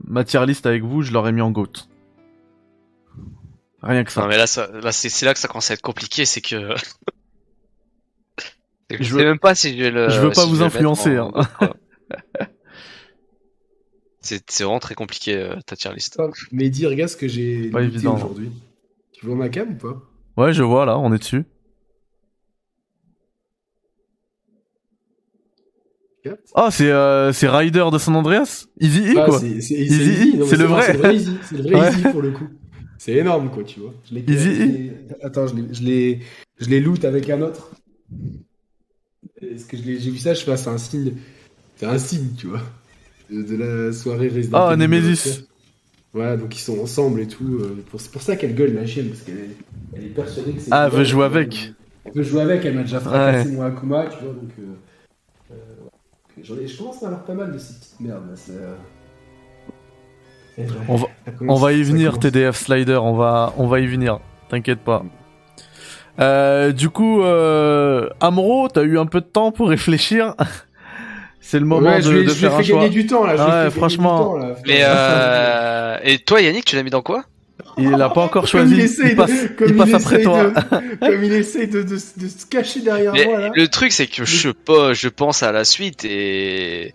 ma 0.06 0.24
tier 0.24 0.44
list 0.46 0.66
avec 0.66 0.82
vous, 0.82 1.02
je 1.02 1.12
l'aurais 1.12 1.32
mis 1.32 1.40
en 1.40 1.50
GOAT. 1.50 1.72
Rien 3.82 4.04
que 4.04 4.12
ça. 4.12 4.22
Non, 4.22 4.28
mais 4.28 4.36
là, 4.36 4.46
ça, 4.46 4.68
là 4.80 4.92
c'est 4.92 5.08
c'est 5.08 5.26
là 5.26 5.34
que 5.34 5.40
ça 5.40 5.48
commence 5.48 5.70
à 5.70 5.74
être 5.74 5.82
compliqué, 5.82 6.24
c'est 6.24 6.40
que. 6.40 6.74
je 8.90 8.96
Je 8.98 9.02
sais 9.04 9.10
veux- 9.14 9.24
même 9.24 9.38
pas 9.38 9.54
si 9.54 9.76
je 9.76 9.82
vais 9.82 9.90
le. 9.90 10.08
je 10.08 10.20
veux 10.20 10.28
pas 10.30 10.42
si 10.42 10.50
vous 10.50 10.62
influencer, 10.62 11.18
en- 11.18 11.32
hein. 11.34 11.48
C'est 14.24 14.48
c'est 14.48 14.62
vraiment 14.62 14.78
très 14.78 14.94
compliqué 14.94 15.36
euh, 15.36 15.56
ta 15.66 15.74
tier 15.74 15.92
list. 15.92 16.16
Mehdi, 16.52 16.86
regarde 16.86 17.10
ce 17.10 17.16
que 17.16 17.26
j'ai 17.26 17.72
évident. 17.76 18.14
aujourd'hui. 18.14 18.52
Tu 19.12 19.26
vois 19.26 19.34
ma 19.34 19.48
cam 19.48 19.70
ou 19.72 19.74
pas? 19.74 20.00
Ouais, 20.36 20.52
je 20.52 20.62
vois 20.62 20.86
là, 20.86 20.96
on 20.96 21.12
est 21.12 21.18
dessus. 21.18 21.44
Ah, 26.54 26.68
c'est, 26.70 26.90
euh, 26.90 27.32
c'est 27.32 27.48
Ryder 27.48 27.86
de 27.92 27.98
San 27.98 28.14
Andreas? 28.14 28.66
Easy 28.80 29.00
E, 29.00 29.14
Ah, 29.18 29.24
quoi. 29.26 29.40
c'est 29.40 29.60
c'est- 29.60 29.74
Easy 29.74 29.98
c'est 30.32 30.36
E, 30.36 30.40
mais 30.40 30.46
c'est 30.46 30.56
le 30.56 30.64
vrai. 30.64 30.82
C'est 30.86 30.92
le 30.92 30.98
vrai 30.98 31.16
Easy, 31.16 31.36
c'est 31.48 31.56
le 31.56 31.62
vrai 31.64 31.74
Ouais. 31.80 31.88
Easy 31.88 32.02
pour 32.02 32.22
le 32.22 32.30
coup. 32.30 32.48
C'est 32.98 33.12
énorme 33.14 33.50
quoi, 33.50 33.64
tu 33.64 33.80
vois. 33.80 33.94
Je 34.10 34.18
Easy 34.18 34.48
E. 34.50 34.90
Attends, 35.22 35.46
je 35.48 35.82
l'ai- 35.82 36.20
l'ai 36.60 36.80
loot 36.80 37.04
avec 37.04 37.28
un 37.30 37.40
autre. 37.42 37.70
Est-ce 39.40 39.64
que 39.66 39.76
j'ai 39.76 39.96
vu 40.10 40.18
ça, 40.18 40.34
je 40.34 40.44
passe 40.44 40.66
un 40.68 40.78
signe. 40.78 41.14
C'est 41.76 41.86
un 41.86 41.98
signe, 41.98 42.28
tu 42.38 42.46
vois. 42.46 42.60
De, 43.30 43.42
de 43.42 43.56
la 43.56 43.92
soirée 43.92 44.28
Resident 44.28 44.58
Ah, 44.68 44.76
Nemesis. 44.76 45.44
Voilà, 46.12 46.36
donc 46.36 46.54
ils 46.54 46.60
sont 46.60 46.78
ensemble 46.78 47.20
et 47.22 47.26
tout. 47.26 47.58
euh, 47.60 47.82
C'est 47.98 48.10
pour 48.12 48.22
ça 48.22 48.36
qu'elle 48.36 48.54
gueule 48.54 48.74
la 48.74 48.86
chienne, 48.86 49.08
parce 49.08 49.22
qu'elle 49.22 49.50
est, 49.96 50.06
persuadée 50.08 50.52
que 50.52 50.60
c'est. 50.60 50.68
Ah, 50.70 50.88
elle 50.92 50.98
veut 50.98 51.04
jouer 51.04 51.24
avec. 51.24 51.72
Elle 52.04 52.12
veut 52.14 52.22
jouer 52.22 52.42
avec, 52.42 52.64
elle 52.64 52.74
m'a 52.74 52.82
déjà 52.82 53.00
fracassé 53.00 53.48
Ouais. 53.48 53.54
mon 53.56 53.62
Akuma, 53.62 54.06
tu 54.06 54.22
vois, 54.24 54.34
donc. 54.34 54.50
euh, 54.58 54.62
ai- 56.44 56.66
je 56.66 56.76
commence 56.78 57.02
à 57.02 57.06
avoir 57.06 57.22
pas 57.24 57.34
mal 57.34 57.52
de 57.52 57.58
ces 57.58 57.74
petites 57.74 58.00
merdes 58.00 58.26
là. 58.28 58.34
c'est, 58.36 58.52
euh, 58.52 58.74
vrai. 60.66 60.78
On 60.88 60.96
va, 60.96 61.06
on 61.48 61.54
va 61.54 61.72
y 61.72 61.82
venir. 61.82 62.18
TDF 62.18 62.56
Slider, 62.56 62.96
on 63.02 63.14
va, 63.14 63.54
on 63.56 63.66
va 63.66 63.80
y 63.80 63.86
venir. 63.86 64.20
T'inquiète 64.48 64.80
pas. 64.80 65.02
Euh, 66.20 66.72
du 66.72 66.90
coup, 66.90 67.22
euh, 67.22 68.08
Amro, 68.20 68.68
t'as 68.68 68.82
eu 68.82 68.98
un 68.98 69.06
peu 69.06 69.20
de 69.20 69.26
temps 69.26 69.50
pour 69.52 69.68
réfléchir. 69.70 70.34
C'est 71.40 71.58
le 71.58 71.64
moment 71.66 71.88
Ouais, 71.90 71.98
de, 71.98 72.02
je 72.02 72.10
lui 72.12 72.24
de 72.24 72.30
je 72.30 72.38
lui 72.38 72.46
ai 72.46 72.48
faire 72.48 72.54
un 72.54 72.58
fait 72.58 72.64
choix. 72.64 72.78
gagner 72.80 72.90
du 72.90 73.06
temps 73.06 73.24
là. 73.26 73.36
je 73.36 73.42
ai 73.42 73.64
Ouais, 73.64 73.70
franchement. 73.70 74.18
du 74.36 74.40
temps, 74.40 74.46
là. 74.48 74.54
Mais 74.66 74.80
euh... 74.82 75.96
et 76.04 76.18
toi, 76.18 76.40
Yannick, 76.40 76.64
tu 76.64 76.76
l'as 76.76 76.82
mis 76.82 76.90
dans 76.90 77.02
quoi? 77.02 77.24
Il 77.78 77.94
a 77.94 78.08
pas 78.10 78.22
encore 78.22 78.42
Comme 78.42 78.50
choisi. 78.50 78.74
il 78.74 78.80
essaye 78.80 79.10
Il 79.12 79.16
passe, 79.16 79.30
de- 79.30 79.48
comme 79.48 79.68
il 79.68 79.76
passe 79.76 79.94
après 79.94 80.14
essaye 80.20 80.24
toi. 80.24 80.50
de- 80.50 81.06
comme 81.06 81.24
il 81.24 81.32
essaye 81.32 81.68
de, 81.68 81.82
de, 81.82 81.94
de 81.94 82.28
se 82.28 82.46
cacher 82.46 82.80
derrière 82.80 83.12
Mais 83.12 83.24
moi 83.24 83.38
là. 83.40 83.50
le 83.54 83.68
truc, 83.68 83.92
c'est 83.92 84.06
que 84.06 84.24
je, 84.24 84.50
pas, 84.50 84.92
je 84.92 85.08
pense 85.08 85.42
à 85.42 85.52
la 85.52 85.64
suite 85.64 86.04
et 86.04 86.94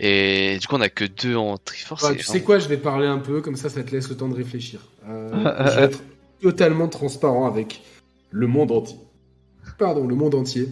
et 0.00 0.58
du 0.60 0.66
coup, 0.68 0.76
on 0.76 0.80
a 0.80 0.88
que 0.88 1.04
deux 1.04 1.34
en 1.34 1.56
Triforce. 1.58 2.04
Ouais, 2.04 2.12
et 2.12 2.16
tu 2.16 2.22
sais 2.22 2.30
vraiment- 2.32 2.44
quoi, 2.46 2.58
je 2.60 2.68
vais 2.68 2.76
parler 2.76 3.06
un 3.08 3.18
peu, 3.18 3.40
comme 3.40 3.56
ça, 3.56 3.68
ça 3.68 3.82
te 3.82 3.90
laisse 3.90 4.08
le 4.08 4.16
temps 4.16 4.28
de 4.28 4.36
réfléchir. 4.36 4.80
Euh, 5.08 5.28
je 5.72 5.76
vais 5.76 5.82
être 5.86 6.02
totalement 6.40 6.86
transparent 6.88 7.46
avec 7.48 7.82
le 8.30 8.46
monde 8.46 8.70
entier. 8.70 8.96
Pardon, 9.78 10.06
le 10.06 10.14
monde 10.14 10.34
entier. 10.36 10.68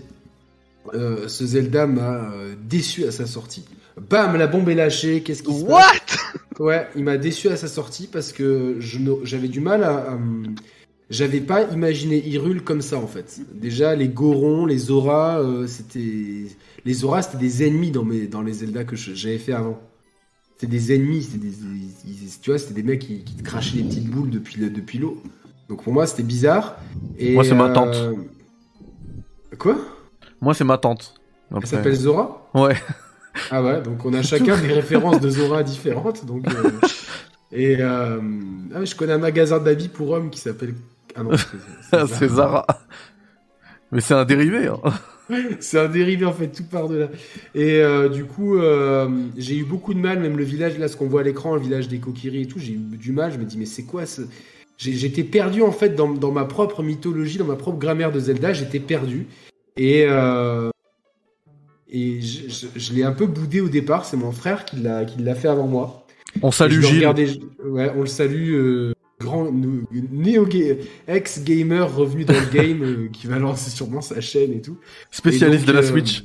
Euh, 0.94 1.26
ce 1.26 1.44
Zelda 1.44 1.86
m'a 1.88 2.30
euh, 2.32 2.54
déçu 2.62 3.04
à 3.04 3.10
sa 3.10 3.26
sortie. 3.26 3.64
Bam, 4.10 4.36
la 4.36 4.46
bombe 4.46 4.68
est 4.68 4.74
lâchée. 4.74 5.22
Qu'est-ce 5.22 5.42
qui 5.42 5.54
se 5.58 5.64
passe? 5.64 5.72
What? 5.72 6.64
Ouais, 6.64 6.86
il 6.96 7.04
m'a 7.04 7.16
déçu 7.16 7.48
à 7.48 7.56
sa 7.56 7.68
sortie 7.68 8.06
parce 8.06 8.32
que 8.32 8.76
j'avais 8.80 9.48
du 9.48 9.60
mal 9.60 9.84
à. 9.84 10.18
J'avais 11.08 11.40
pas 11.40 11.62
imaginé 11.70 12.16
Hyrule 12.26 12.62
comme 12.64 12.80
ça 12.82 12.96
en 12.98 13.06
fait. 13.06 13.40
Déjà, 13.54 13.94
les 13.94 14.08
Gorons, 14.08 14.66
les 14.66 14.90
Auras, 14.90 15.38
euh, 15.40 15.66
c'était. 15.66 16.46
Les 16.84 17.04
Auras, 17.04 17.22
c'était 17.22 17.36
des 17.38 17.64
ennemis 17.66 17.90
dans, 17.92 18.04
mes... 18.04 18.26
dans 18.26 18.42
les 18.42 18.54
Zelda 18.54 18.82
que 18.84 18.96
je- 18.96 19.14
j'avais 19.14 19.38
fait 19.38 19.52
avant. 19.52 19.78
C'était 20.54 20.66
des 20.72 20.94
ennemis, 20.94 21.22
c'était 21.22 21.38
des. 21.38 21.52
ils- 22.06 22.40
Tu 22.42 22.50
vois, 22.50 22.58
c'était 22.58 22.74
des 22.74 22.82
mecs 22.82 23.00
qui, 23.02 23.22
qui 23.22 23.34
te 23.36 23.42
crachaient 23.44 23.76
des 23.76 23.84
petites 23.84 24.08
boules 24.10 24.30
depuis 24.30 24.60
le- 24.60 24.70
depuis 24.70 24.98
l'eau. 24.98 25.22
Donc 25.68 25.84
pour 25.84 25.92
moi, 25.92 26.06
c'était 26.08 26.22
bizarre. 26.24 26.76
Et, 27.18 27.34
Moi, 27.34 27.44
c'est 27.44 27.54
ma 27.54 27.68
tante. 27.70 27.94
euh, 27.94 28.14
Quoi? 29.58 29.78
Moi, 30.40 30.54
c'est 30.54 30.64
ma 30.64 30.78
tante. 30.78 31.14
Elle 31.50 31.58
Après- 31.58 31.68
s'appelle 31.68 31.94
Zora? 31.94 32.48
Ouais. 32.54 32.74
Ah 33.50 33.62
ouais, 33.62 33.82
donc 33.82 34.04
on 34.04 34.14
a 34.14 34.22
chacun 34.22 34.56
des 34.60 34.72
références 34.72 35.20
de 35.20 35.28
Zora 35.30 35.62
différentes. 35.62 36.24
Donc, 36.26 36.46
euh, 36.48 36.70
et 37.52 37.76
euh, 37.80 38.18
ah, 38.74 38.84
je 38.84 38.94
connais 38.94 39.12
un 39.12 39.18
magasin 39.18 39.58
d'habits 39.58 39.88
pour 39.88 40.10
hommes 40.10 40.30
qui 40.30 40.40
s'appelle. 40.40 40.74
Ah 41.14 41.22
non, 41.22 41.30
c'est- 41.36 42.28
Zara. 42.28 42.66
Mais 43.92 44.00
c'est 44.00 44.14
un 44.14 44.24
dérivé. 44.24 44.66
Hein. 44.68 44.80
c'est 45.60 45.78
un 45.78 45.88
dérivé 45.88 46.24
en 46.24 46.32
fait, 46.32 46.48
tout 46.48 46.64
part 46.64 46.88
de 46.88 46.96
là. 46.96 47.08
Et 47.54 47.80
euh, 47.80 48.08
du 48.08 48.24
coup, 48.24 48.56
j'ai 49.36 49.56
eu 49.56 49.64
beaucoup 49.64 49.94
de 49.94 49.98
mal, 50.00 50.20
même 50.20 50.36
le 50.36 50.44
village, 50.44 50.78
là, 50.78 50.88
ce 50.88 50.96
qu'on 50.96 51.06
voit 51.08 51.20
à 51.20 51.24
l'écran, 51.24 51.54
le 51.54 51.60
village 51.60 51.88
des 51.88 51.98
Kokiri 51.98 52.42
et 52.42 52.46
tout, 52.46 52.58
j'ai 52.58 52.72
eu 52.72 52.76
du 52.78 53.12
mal. 53.12 53.32
Je 53.32 53.38
me 53.38 53.44
dis, 53.44 53.58
mais 53.58 53.66
c'est 53.66 53.84
quoi 53.84 54.06
ce. 54.06 54.22
J'étais 54.78 55.24
perdu 55.24 55.62
en 55.62 55.72
fait 55.72 55.94
dans, 55.94 56.08
dans 56.12 56.32
ma 56.32 56.44
propre 56.44 56.82
mythologie, 56.82 57.38
dans 57.38 57.46
ma 57.46 57.56
propre 57.56 57.78
grammaire 57.78 58.12
de 58.12 58.20
Zelda, 58.20 58.52
j'étais 58.52 58.78
perdu. 58.80 59.26
Et, 59.78 60.04
euh, 60.06 60.68
et 61.88 62.20
je, 62.20 62.48
je- 62.48 62.66
je 62.78 62.92
l'ai 62.94 63.04
un 63.04 63.12
peu 63.12 63.26
boudé 63.26 63.60
au 63.60 63.68
départ, 63.68 64.04
c'est 64.04 64.16
mon 64.16 64.32
frère 64.32 64.64
qui 64.64 64.76
l'a 64.76 65.04
qui 65.04 65.20
l'a 65.22 65.34
fait 65.34 65.48
avant 65.48 65.66
moi. 65.66 66.06
On 66.42 66.50
salue 66.50 66.82
Gilles. 66.82 66.96
regardais- 66.98 67.38
ouais, 67.64 67.90
on 67.96 68.00
le 68.00 68.06
salue, 68.06 68.52
euh, 68.54 68.92
grand 69.20 69.50
néo 69.50 70.46
ex 71.08 71.42
gamer 71.42 71.94
revenu 71.94 72.24
dans 72.26 72.34
le 72.34 72.52
game, 72.52 72.82
euh, 72.82 73.08
qui 73.12 73.26
va 73.26 73.38
lancer 73.38 73.70
sûrement 73.70 74.02
sa 74.02 74.20
chaîne 74.20 74.52
et 74.52 74.60
tout. 74.60 74.76
Spécialiste 75.10 75.64
Et 75.64 75.68
de 75.68 75.72
la 75.72 75.78
euh, 75.78 75.82
Switch. 75.82 76.24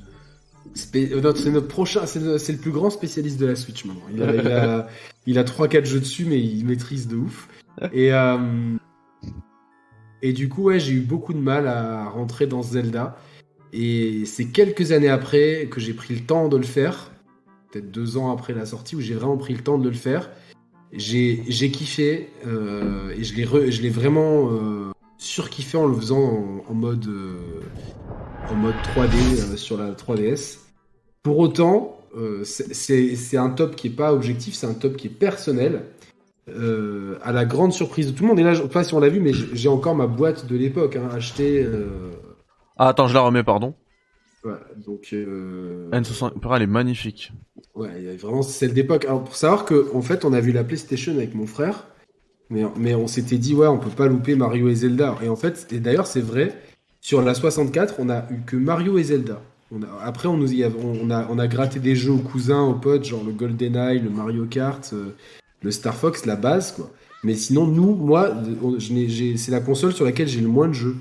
spé- 0.73 1.09
C'est 1.35 1.51
notre 1.51 1.67
prochain, 1.69 2.05
c'est 2.05 2.19
le, 2.19 2.57
plus 2.57 2.71
grand 2.71 2.89
spécialiste 2.89 3.39
de 3.39 3.45
la 3.45 3.55
Switch 3.55 3.85
maintenant. 3.85 4.01
Il 4.13 4.21
a, 4.23 4.35
il 4.35 4.47
a, 4.47 4.87
il 5.27 5.37
a 5.39 5.43
3-4 5.43 5.85
jeux 5.85 5.99
dessus, 6.01 6.25
mais 6.25 6.39
il 6.41 6.65
maîtrise 6.65 7.07
de 7.07 7.15
ouf. 7.15 7.47
Et, 7.93 8.11
et 10.21 10.33
du 10.33 10.49
coup, 10.49 10.63
ouais, 10.63 10.79
j'ai 10.79 10.93
eu 10.93 10.99
beaucoup 11.01 11.33
de 11.33 11.39
mal 11.39 11.67
à 11.67 12.09
rentrer 12.09 12.45
dans 12.47 12.61
Zelda. 12.61 13.17
Et 13.73 14.25
c'est 14.25 14.45
quelques 14.45 14.91
années 14.91 15.09
après 15.09 15.67
que 15.69 15.79
j'ai 15.79 15.93
pris 15.93 16.13
le 16.13 16.21
temps 16.21 16.49
de 16.49 16.57
le 16.57 16.63
faire, 16.63 17.11
peut-être 17.71 17.89
deux 17.91 18.17
ans 18.17 18.31
après 18.31 18.53
la 18.53 18.65
sortie, 18.65 18.95
où 18.95 19.01
j'ai 19.01 19.13
vraiment 19.13 19.37
pris 19.37 19.53
le 19.53 19.61
temps 19.61 19.77
de 19.77 19.87
le 19.87 19.95
faire. 19.95 20.29
J'ai 20.93 21.37
kiffé 21.71 22.29
euh, 22.45 23.13
et 23.17 23.23
je 23.23 23.81
l'ai 23.81 23.89
vraiment 23.89 24.51
euh, 24.51 24.91
surkiffé 25.17 25.77
en 25.77 25.87
le 25.87 25.95
faisant 25.95 26.63
en, 26.67 26.73
mode 26.73 27.09
en 28.49 28.55
mode 28.55 28.75
3D 28.93 29.13
euh, 29.13 29.55
sur 29.55 29.77
la 29.77 29.91
3DS. 29.91 30.57
Pour 31.23 31.39
autant, 31.39 31.97
c'est- 32.43 33.37
un 33.37 33.51
top 33.51 33.77
qui 33.77 33.87
est 33.87 33.91
pas 33.91 34.11
objectif, 34.11 34.53
c'est 34.53 34.67
un 34.67 34.73
top 34.73 34.97
qui 34.97 35.07
est 35.07 35.11
personnel. 35.11 35.83
À 36.47 37.31
la 37.31 37.45
grande 37.45 37.71
surprise 37.71 38.07
de 38.07 38.11
tout 38.11 38.23
le 38.23 38.29
monde. 38.29 38.39
Et 38.39 38.43
là, 38.43 38.53
je 38.53 38.63
sais 38.63 38.67
pas 38.67 38.83
si 38.83 38.93
on 38.93 38.99
l'a 38.99 39.07
vu, 39.07 39.21
mais 39.21 39.31
j'ai 39.53 39.69
encore 39.69 39.95
ma 39.95 40.07
boîte 40.07 40.47
de 40.47 40.57
l'époque 40.57 40.97
hein, 40.97 41.07
achetée. 41.13 41.65
Ah, 42.77 42.89
attends, 42.89 43.07
je 43.07 43.13
la 43.13 43.21
remets, 43.21 43.43
pardon. 43.43 43.75
voilà, 44.43 44.59
donc 44.85 45.09
euh, 45.13 45.89
N60, 45.91 46.33
Putain, 46.33 46.55
elle 46.55 46.61
est 46.63 46.67
magnifique. 46.67 47.31
Ouais, 47.75 48.15
vraiment 48.17 48.41
celle 48.41 48.73
d'époque. 48.73 49.05
Alors 49.05 49.23
pour 49.23 49.35
savoir 49.35 49.65
que 49.65 49.89
en 49.93 50.01
fait, 50.01 50.25
on 50.25 50.33
a 50.33 50.39
vu 50.39 50.51
la 50.51 50.63
PlayStation 50.63 51.13
avec 51.13 51.35
mon 51.35 51.45
frère, 51.45 51.87
mais, 52.49 52.63
mais 52.77 52.95
on 52.95 53.07
s'était 53.07 53.37
dit 53.37 53.53
ouais, 53.53 53.67
on 53.67 53.77
peut 53.77 53.89
pas 53.89 54.07
louper 54.07 54.35
Mario 54.35 54.67
et 54.69 54.75
Zelda. 54.75 55.15
Et 55.23 55.29
en 55.29 55.35
fait, 55.35 55.67
et 55.71 55.79
d'ailleurs 55.79 56.07
c'est 56.07 56.21
vrai, 56.21 56.55
sur 57.01 57.21
la 57.21 57.33
64, 57.33 57.95
on 57.99 58.09
a 58.09 58.25
eu 58.31 58.41
que 58.45 58.55
Mario 58.55 58.97
et 58.97 59.03
Zelda. 59.03 59.41
On 59.73 59.83
a, 59.83 59.87
après, 60.03 60.27
on 60.27 60.35
nous 60.35 60.53
y 60.53 60.63
a, 60.65 60.69
on 60.83 61.09
a, 61.11 61.27
on 61.29 61.39
a 61.39 61.47
gratté 61.47 61.79
des 61.79 61.95
jeux 61.95 62.11
aux 62.11 62.17
cousins, 62.17 62.61
aux 62.61 62.73
potes, 62.73 63.05
genre 63.05 63.23
le 63.23 63.31
GoldenEye, 63.31 63.99
le 63.99 64.09
Mario 64.09 64.45
Kart, 64.45 64.89
euh, 64.93 65.15
le 65.61 65.71
Star 65.71 65.95
Fox, 65.95 66.25
la 66.25 66.35
base 66.35 66.73
quoi. 66.73 66.91
Mais 67.23 67.35
sinon, 67.35 67.67
nous, 67.67 67.95
moi, 67.95 68.33
c'est 68.79 69.51
la 69.51 69.59
console 69.61 69.93
sur 69.93 70.03
laquelle 70.05 70.27
j'ai 70.27 70.41
le 70.41 70.47
moins 70.47 70.67
de 70.67 70.73
jeux. 70.73 70.95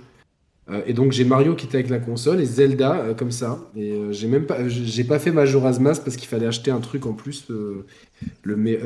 Euh, 0.71 0.83
et 0.87 0.93
donc 0.93 1.13
j'ai 1.13 1.25
Mario 1.25 1.55
qui 1.55 1.67
était 1.67 1.79
avec 1.79 1.91
la 1.91 1.99
console 1.99 2.41
et 2.41 2.45
Zelda 2.45 2.97
euh, 2.97 3.15
comme 3.15 3.31
ça. 3.31 3.59
Et 3.77 3.93
euh, 3.93 4.13
j'ai 4.13 4.29
même 4.29 4.47
pas, 4.47 4.69
j'ai 4.69 5.05
pas 5.05 5.19
fait 5.19 5.33
Majora's 5.33 5.81
Mask 5.81 6.05
parce 6.05 6.17
qu'il 6.17 6.29
fallait 6.29 6.47
acheter 6.47 6.71
un 6.71 6.81
truc 6.81 7.07
en 7.07 7.13
plus. 7.13 7.47
le 7.49 8.57
mais, 8.57 8.79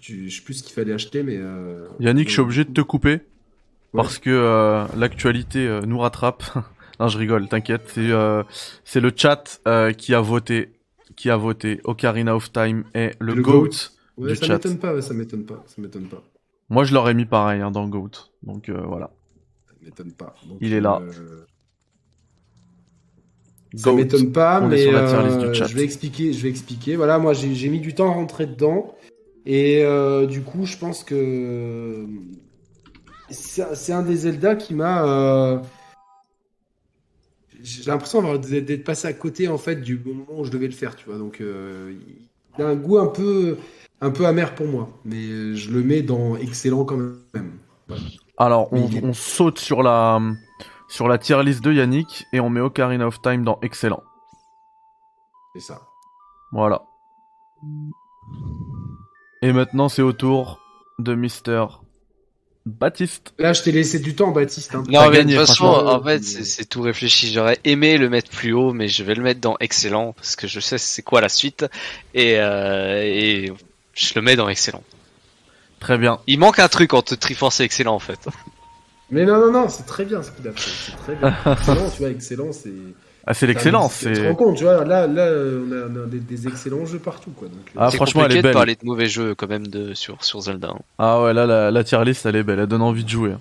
je 0.00 0.28
sais 0.28 0.42
plus 0.42 0.54
ce 0.54 0.62
qu'il 0.62 0.74
fallait 0.74 0.92
acheter, 0.92 1.22
mais. 1.22 1.40
Yannick, 2.00 2.28
je 2.28 2.32
suis 2.32 2.42
obligé 2.42 2.64
de 2.64 2.72
te 2.72 2.80
couper. 2.80 3.20
Parce 3.92 4.18
que 4.18 4.86
l'actualité 4.96 5.80
nous 5.86 5.98
rattrape. 5.98 6.44
non, 7.00 7.08
je 7.08 7.18
rigole, 7.18 7.48
t'inquiète. 7.48 7.82
C'est 7.94 8.10
c'est 8.84 9.00
le 9.00 9.12
chat 9.14 9.60
qui 9.96 10.14
a 10.14 10.20
voté. 10.20 10.70
Qui 11.16 11.30
a 11.30 11.36
voté 11.36 11.80
Ocarina 11.82 12.36
of 12.36 12.52
Time 12.52 12.84
est 12.94 13.16
le, 13.18 13.34
GOAT. 13.42 13.70
Du 14.18 14.36
ça 14.36 14.46
m'étonne 14.46 14.78
pas, 14.78 15.02
ça 15.02 15.14
m'étonne 15.14 15.44
pas, 15.44 15.64
ça 15.66 15.82
m'étonne 15.82 16.04
pas, 16.04 16.22
Moi, 16.68 16.84
je 16.84 16.94
l'aurais 16.94 17.14
mis 17.14 17.24
pareil 17.24 17.60
hein, 17.60 17.72
dans 17.72 17.88
GOAT. 17.88 18.30
Donc 18.44 18.70
voilà. 18.70 19.10
Ça 19.78 19.84
m'étonne 19.84 20.12
pas. 20.12 20.34
Donc, 20.46 20.58
Il 20.60 20.72
est 20.72 20.80
là. 20.80 21.00
euh, 21.02 21.44
Ça 23.74 23.92
m'étonne 23.92 24.32
pas, 24.32 24.60
On 24.62 24.68
mais 24.68 24.86
euh, 24.92 25.52
je 25.52 25.74
vais 25.74 25.84
expliquer. 25.84 26.32
Je 26.32 26.42
vais 26.42 26.48
expliquer. 26.48 26.96
Voilà, 26.96 27.18
moi 27.18 27.32
j'ai 27.32 27.68
mis 27.68 27.80
du 27.80 27.94
temps 27.94 28.10
à 28.10 28.14
rentrer 28.14 28.46
dedans, 28.46 28.96
et 29.46 29.84
euh, 29.84 30.26
du 30.26 30.42
coup, 30.42 30.66
je 30.66 30.76
pense 30.76 31.04
que 31.04 32.06
c'est 33.30 33.92
un 33.92 34.02
des 34.02 34.16
Zelda 34.16 34.56
qui 34.56 34.74
m'a. 34.74 35.62
J'ai 37.60 37.90
l'impression 37.90 38.36
d'être 38.38 38.84
passé 38.84 39.08
à 39.08 39.12
côté 39.12 39.48
en 39.48 39.58
fait 39.58 39.76
du 39.76 39.98
moment 39.98 40.40
où 40.40 40.44
je 40.44 40.50
devais 40.50 40.66
le 40.68 40.72
faire, 40.72 40.94
tu 40.96 41.06
vois. 41.06 41.18
Donc, 41.18 41.40
il 41.40 42.62
a 42.62 42.66
un 42.66 42.76
goût 42.76 42.98
un 42.98 43.08
peu, 43.08 43.56
un 44.00 44.10
peu 44.10 44.26
amer 44.26 44.54
pour 44.54 44.66
moi, 44.66 44.90
mais 45.04 45.54
je 45.54 45.70
le 45.70 45.82
mets 45.82 46.02
dans 46.02 46.36
excellent 46.36 46.84
quand 46.84 46.96
même. 46.96 47.52
Alors, 48.38 48.72
on, 48.72 48.88
on 49.02 49.12
saute 49.12 49.58
sur 49.58 49.82
la 49.82 50.20
sur 50.88 51.08
la 51.08 51.18
tier 51.18 51.42
list 51.42 51.62
de 51.62 51.72
Yannick 51.72 52.24
et 52.32 52.40
on 52.40 52.48
met 52.48 52.60
Ocarina 52.60 53.06
of 53.06 53.20
Time 53.20 53.44
dans 53.44 53.58
excellent. 53.62 54.02
C'est 55.54 55.60
ça. 55.60 55.82
Voilà. 56.52 56.82
Et 59.42 59.52
maintenant, 59.52 59.88
c'est 59.88 60.02
au 60.02 60.12
tour 60.12 60.60
de 60.98 61.14
Mister 61.14 61.64
Baptiste. 62.64 63.34
Là, 63.38 63.52
je 63.52 63.62
t'ai 63.62 63.72
laissé 63.72 63.98
du 63.98 64.14
temps, 64.14 64.30
Baptiste. 64.30 64.74
hein. 64.74 64.84
Non, 64.88 65.10
mais 65.10 65.24
de 65.24 65.30
toute 65.30 65.40
façon, 65.40 65.64
franchement. 65.72 65.90
en 65.94 66.02
fait, 66.02 66.22
c'est 66.22 66.44
c'est 66.44 66.64
tout 66.66 66.82
réfléchi. 66.82 67.32
J'aurais 67.32 67.58
aimé 67.64 67.98
le 67.98 68.08
mettre 68.08 68.30
plus 68.30 68.52
haut, 68.52 68.72
mais 68.72 68.88
je 68.88 69.02
vais 69.04 69.14
le 69.14 69.22
mettre 69.22 69.40
dans 69.40 69.56
excellent 69.60 70.12
parce 70.12 70.36
que 70.36 70.46
je 70.46 70.60
sais 70.60 70.78
c'est 70.78 71.02
quoi 71.02 71.20
la 71.20 71.28
suite 71.28 71.66
et, 72.14 72.38
euh, 72.38 73.00
et 73.02 73.52
je 73.94 74.12
le 74.14 74.22
mets 74.22 74.36
dans 74.36 74.48
excellent. 74.48 74.82
Très 75.80 75.98
bien. 75.98 76.18
Il 76.26 76.38
manque 76.38 76.58
un 76.58 76.68
truc 76.68 76.94
entre 76.94 77.14
Triforce 77.16 77.60
et 77.60 77.64
excellent 77.64 77.94
en 77.94 77.98
fait. 78.00 78.18
Mais 79.10 79.24
non, 79.24 79.38
non, 79.38 79.50
non, 79.52 79.68
c'est 79.68 79.86
très 79.86 80.04
bien 80.04 80.22
ce 80.22 80.30
qu'il 80.32 80.46
a 80.48 80.52
fait. 80.52 80.58
C'est 80.92 80.96
très 80.96 81.14
bien. 81.14 81.34
excellent, 81.52 81.90
tu 81.90 81.98
vois, 82.00 82.10
excellent, 82.10 82.52
c'est. 82.52 82.72
Ah, 83.26 83.34
c'est 83.34 83.46
l'excellence. 83.46 83.98
Tu 83.98 84.06
te 84.06 84.14
C'est 84.14 84.28
rends 84.28 84.34
compte, 84.34 84.56
tu 84.56 84.64
vois, 84.64 84.84
là, 84.86 85.06
là 85.06 85.30
on 85.30 85.72
a, 85.72 86.00
on 86.00 86.04
a 86.04 86.06
des, 86.06 86.18
des 86.18 86.48
excellents 86.48 86.86
jeux 86.86 86.98
partout, 86.98 87.30
quoi. 87.36 87.48
Donc, 87.48 87.58
euh, 87.68 87.70
Ah, 87.76 87.90
c'est 87.90 87.96
franchement, 87.96 88.24
elle 88.24 88.32
est 88.32 88.42
belle. 88.42 88.52
de 88.52 88.56
parler 88.56 88.74
de 88.74 88.84
mauvais 88.84 89.06
jeux 89.06 89.34
quand 89.34 89.48
même 89.48 89.66
de 89.66 89.92
sur 89.92 90.24
sur 90.24 90.40
Zelda. 90.40 90.68
hein. 90.68 90.78
ah 90.98 91.22
ouais 91.22 91.34
là 91.34 91.44
la, 91.46 91.70
la 91.70 91.84
tier 91.84 92.02
list 92.04 92.24
elle 92.24 92.36
est 92.36 92.42
belle, 92.42 92.58
elle 92.58 92.66
donne 92.66 92.80
envie 92.82 93.04
de 93.04 93.08
jouer. 93.08 93.32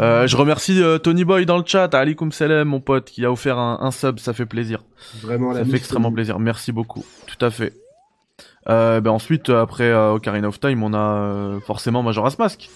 Euh, 0.00 0.26
je 0.26 0.36
remercie 0.36 0.82
euh, 0.82 0.98
Tony 0.98 1.24
Boy 1.24 1.44
dans 1.46 1.58
le 1.58 1.64
chat, 1.66 1.94
Alikum 1.94 2.32
Salam 2.32 2.66
mon 2.66 2.80
pote 2.80 3.04
qui 3.10 3.24
a 3.24 3.30
offert 3.30 3.58
un, 3.58 3.78
un 3.82 3.90
sub, 3.92 4.18
ça 4.18 4.32
fait 4.32 4.46
plaisir. 4.46 4.82
vraiment, 5.22 5.52
la 5.52 5.60
Ça 5.60 5.64
fait 5.70 5.76
extrêmement 5.76 6.10
plaisir, 6.10 6.38
merci 6.40 6.72
beaucoup. 6.72 7.04
Tout 7.26 7.44
à 7.44 7.50
fait. 7.50 7.72
Euh, 8.68 9.00
ben 9.00 9.10
ensuite, 9.10 9.50
après 9.50 9.84
euh, 9.90 10.12
Ocarina 10.14 10.48
of 10.48 10.58
Time, 10.58 10.82
on 10.82 10.94
a 10.94 10.98
euh, 10.98 11.60
forcément 11.60 12.02
Majora's 12.02 12.38
Mask. 12.38 12.70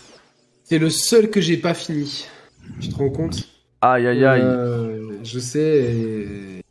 C'est 0.64 0.78
le 0.78 0.90
seul 0.90 1.30
que 1.30 1.40
j'ai 1.40 1.56
pas 1.56 1.72
fini. 1.74 2.26
Tu 2.80 2.88
te 2.90 2.96
rends 2.96 3.08
compte? 3.10 3.48
Aïe 3.80 4.06
aïe 4.06 4.24
aïe. 4.24 4.42
Euh, 4.42 5.18
Je 5.24 5.38
sais. 5.38 5.84
et- 5.94 6.62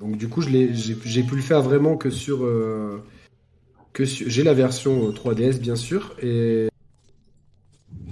Donc, 0.00 0.16
du 0.16 0.28
coup, 0.28 0.42
j'ai 0.42 1.22
pu 1.22 1.36
le 1.36 1.42
faire 1.42 1.62
vraiment 1.62 1.96
que 1.96 2.10
sur. 2.10 2.38
que 3.92 4.04
sur... 4.04 4.28
J'ai 4.28 4.42
la 4.42 4.54
version 4.54 5.08
euh, 5.08 5.12
3DS, 5.12 5.60
bien 5.60 5.76
sûr, 5.76 6.16
et. 6.20 6.68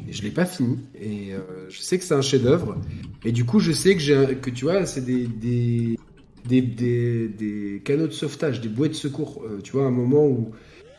et 0.09 0.13
je 0.13 0.23
l'ai 0.23 0.31
pas 0.31 0.45
fini. 0.47 0.79
Et 1.01 1.33
je 1.69 1.81
sais 1.81 1.99
que 1.99 2.05
c'est 2.05 2.15
un 2.15 2.23
chef-d'œuvre. 2.23 2.77
Et 3.25 3.33
du 3.33 3.45
coup, 3.45 3.59
je 3.59 3.73
sais 3.73 3.95
que, 3.95 4.01
j'ai 4.01 4.37
que 4.41 4.51
tu 4.51 4.65
vois, 4.67 4.87
c'est 4.87 5.05
des, 5.05 5.27
des, 5.27 5.99
des, 6.45 6.61
des, 6.63 7.29
des 7.29 7.83
canaux 7.85 8.07
de 8.07 8.13
sauvetage, 8.13 8.61
des 8.61 8.69
bouées 8.69 8.89
de 8.89 8.95
secours. 8.95 9.43
Euh, 9.45 9.61
tu 9.63 9.73
vois, 9.73 9.85
un 9.87 9.91
moment 9.91 10.27
où 10.27 10.53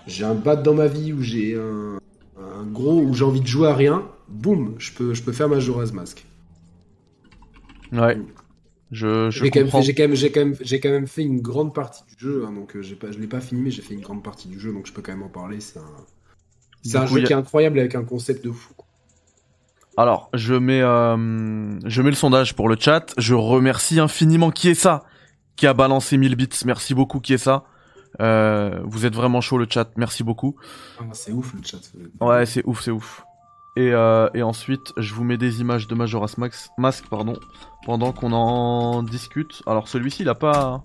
j'ai 0.07 0.23
un 0.25 0.35
bat 0.35 0.55
dans 0.55 0.73
ma 0.73 0.87
vie, 0.87 1.13
où 1.13 1.21
j'ai 1.21 1.55
un, 1.55 1.97
un 2.37 2.63
gros, 2.65 3.01
où 3.01 3.13
j'ai 3.13 3.25
envie 3.25 3.41
de 3.41 3.47
jouer 3.47 3.67
à 3.67 3.75
rien, 3.75 4.07
boum, 4.27 4.75
je 4.77 4.91
peux, 4.93 5.13
je 5.13 5.23
peux 5.23 5.31
faire 5.31 5.49
Majora's 5.49 5.93
Mask. 5.93 6.25
Ouais. 7.91 8.17
Je, 8.91 9.29
je 9.31 9.43
J'ai 9.43 9.49
quand, 9.49 9.59
même 9.59 9.65
comprends. 9.65 9.79
fait- 9.81 9.85
j'ai 9.87 9.93
quand, 9.95 10.03
même- 10.03 10.15
j'ai 10.15 10.31
quand, 10.31 10.39
même- 10.45 10.55
j'ai 10.61 10.79
quand 10.79 10.89
même 10.89 11.07
fait 11.07 11.23
une 11.23 11.41
grande 11.41 11.73
partie 11.73 12.03
du 12.05 12.15
jeu, 12.17 12.45
hein, 12.47 12.51
donc 12.53 12.75
euh, 12.75 12.81
j'ai 12.81 12.95
pas, 12.95 13.11
je 13.11 13.17
l'ai 13.19 13.27
pas 13.27 13.41
fini, 13.41 13.61
mais 13.61 13.71
j'ai 13.71 13.81
fait 13.81 13.95
une 13.95 14.01
grande 14.01 14.23
partie 14.23 14.47
du 14.47 14.59
jeu, 14.59 14.71
donc 14.71 14.85
je 14.87 14.93
peux 14.93 15.01
quand 15.01 15.13
même 15.13 15.23
en 15.23 15.29
parler. 15.29 15.59
C'est 15.59 15.79
un, 15.79 15.83
c'est 16.83 16.97
un 16.97 17.07
coup, 17.07 17.15
jeu 17.15 17.23
a- 17.23 17.25
qui 17.25 17.33
est 17.33 17.35
incroyable 17.35 17.79
avec 17.79 17.95
un 17.95 18.03
concept 18.03 18.43
de 18.45 18.51
fou. 18.51 18.73
quoi. 18.75 18.85
Alors, 19.95 20.29
je 20.33 20.53
mets, 20.55 20.81
euh, 20.81 21.79
je 21.87 22.01
mets 22.01 22.09
le 22.09 22.15
sondage 22.15 22.55
pour 22.55 22.67
le 22.67 22.75
chat. 22.79 23.13
Je 23.17 23.35
remercie 23.35 23.99
infiniment 23.99 24.51
qui 24.51 24.69
est 24.69 24.73
ça? 24.75 25.05
Qui 25.55 25.67
a 25.67 25.73
balancé 25.73 26.17
1000 26.17 26.35
bits. 26.35 26.49
Merci 26.65 26.93
beaucoup 26.93 27.19
qui 27.19 27.33
est 27.33 27.37
ça. 27.37 27.65
Euh, 28.21 28.79
vous 28.83 29.05
êtes 29.05 29.15
vraiment 29.15 29.41
chaud 29.41 29.57
le 29.57 29.67
chat. 29.69 29.89
Merci 29.97 30.23
beaucoup. 30.23 30.55
Ah, 30.99 31.03
c'est 31.13 31.31
ouf 31.31 31.53
le 31.53 31.61
chat. 31.63 31.79
Ouais, 32.21 32.45
c'est 32.45 32.63
ouf, 32.65 32.81
c'est 32.81 32.91
ouf. 32.91 33.25
Et, 33.75 33.91
euh, 33.91 34.29
et 34.35 34.43
ensuite, 34.43 34.93
je 34.97 35.13
vous 35.13 35.23
mets 35.23 35.37
des 35.37 35.61
images 35.61 35.87
de 35.87 35.95
Majora's 35.95 36.37
Max, 36.37 36.69
Mask, 36.77 37.07
pardon, 37.09 37.33
pendant 37.85 38.11
qu'on 38.11 38.31
en 38.31 39.01
discute. 39.01 39.63
Alors 39.65 39.87
celui-ci, 39.87 40.21
il 40.21 40.29
a 40.29 40.35
pas. 40.35 40.83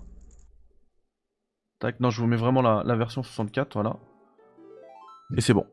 Tac, 1.79 1.99
non, 1.99 2.09
je 2.09 2.19
vous 2.19 2.27
mets 2.27 2.35
vraiment 2.35 2.61
la, 2.61 2.81
la 2.83 2.95
version 2.95 3.21
64, 3.21 3.73
voilà. 3.73 3.97
Et 5.37 5.41
c'est 5.41 5.53
bon. 5.53 5.65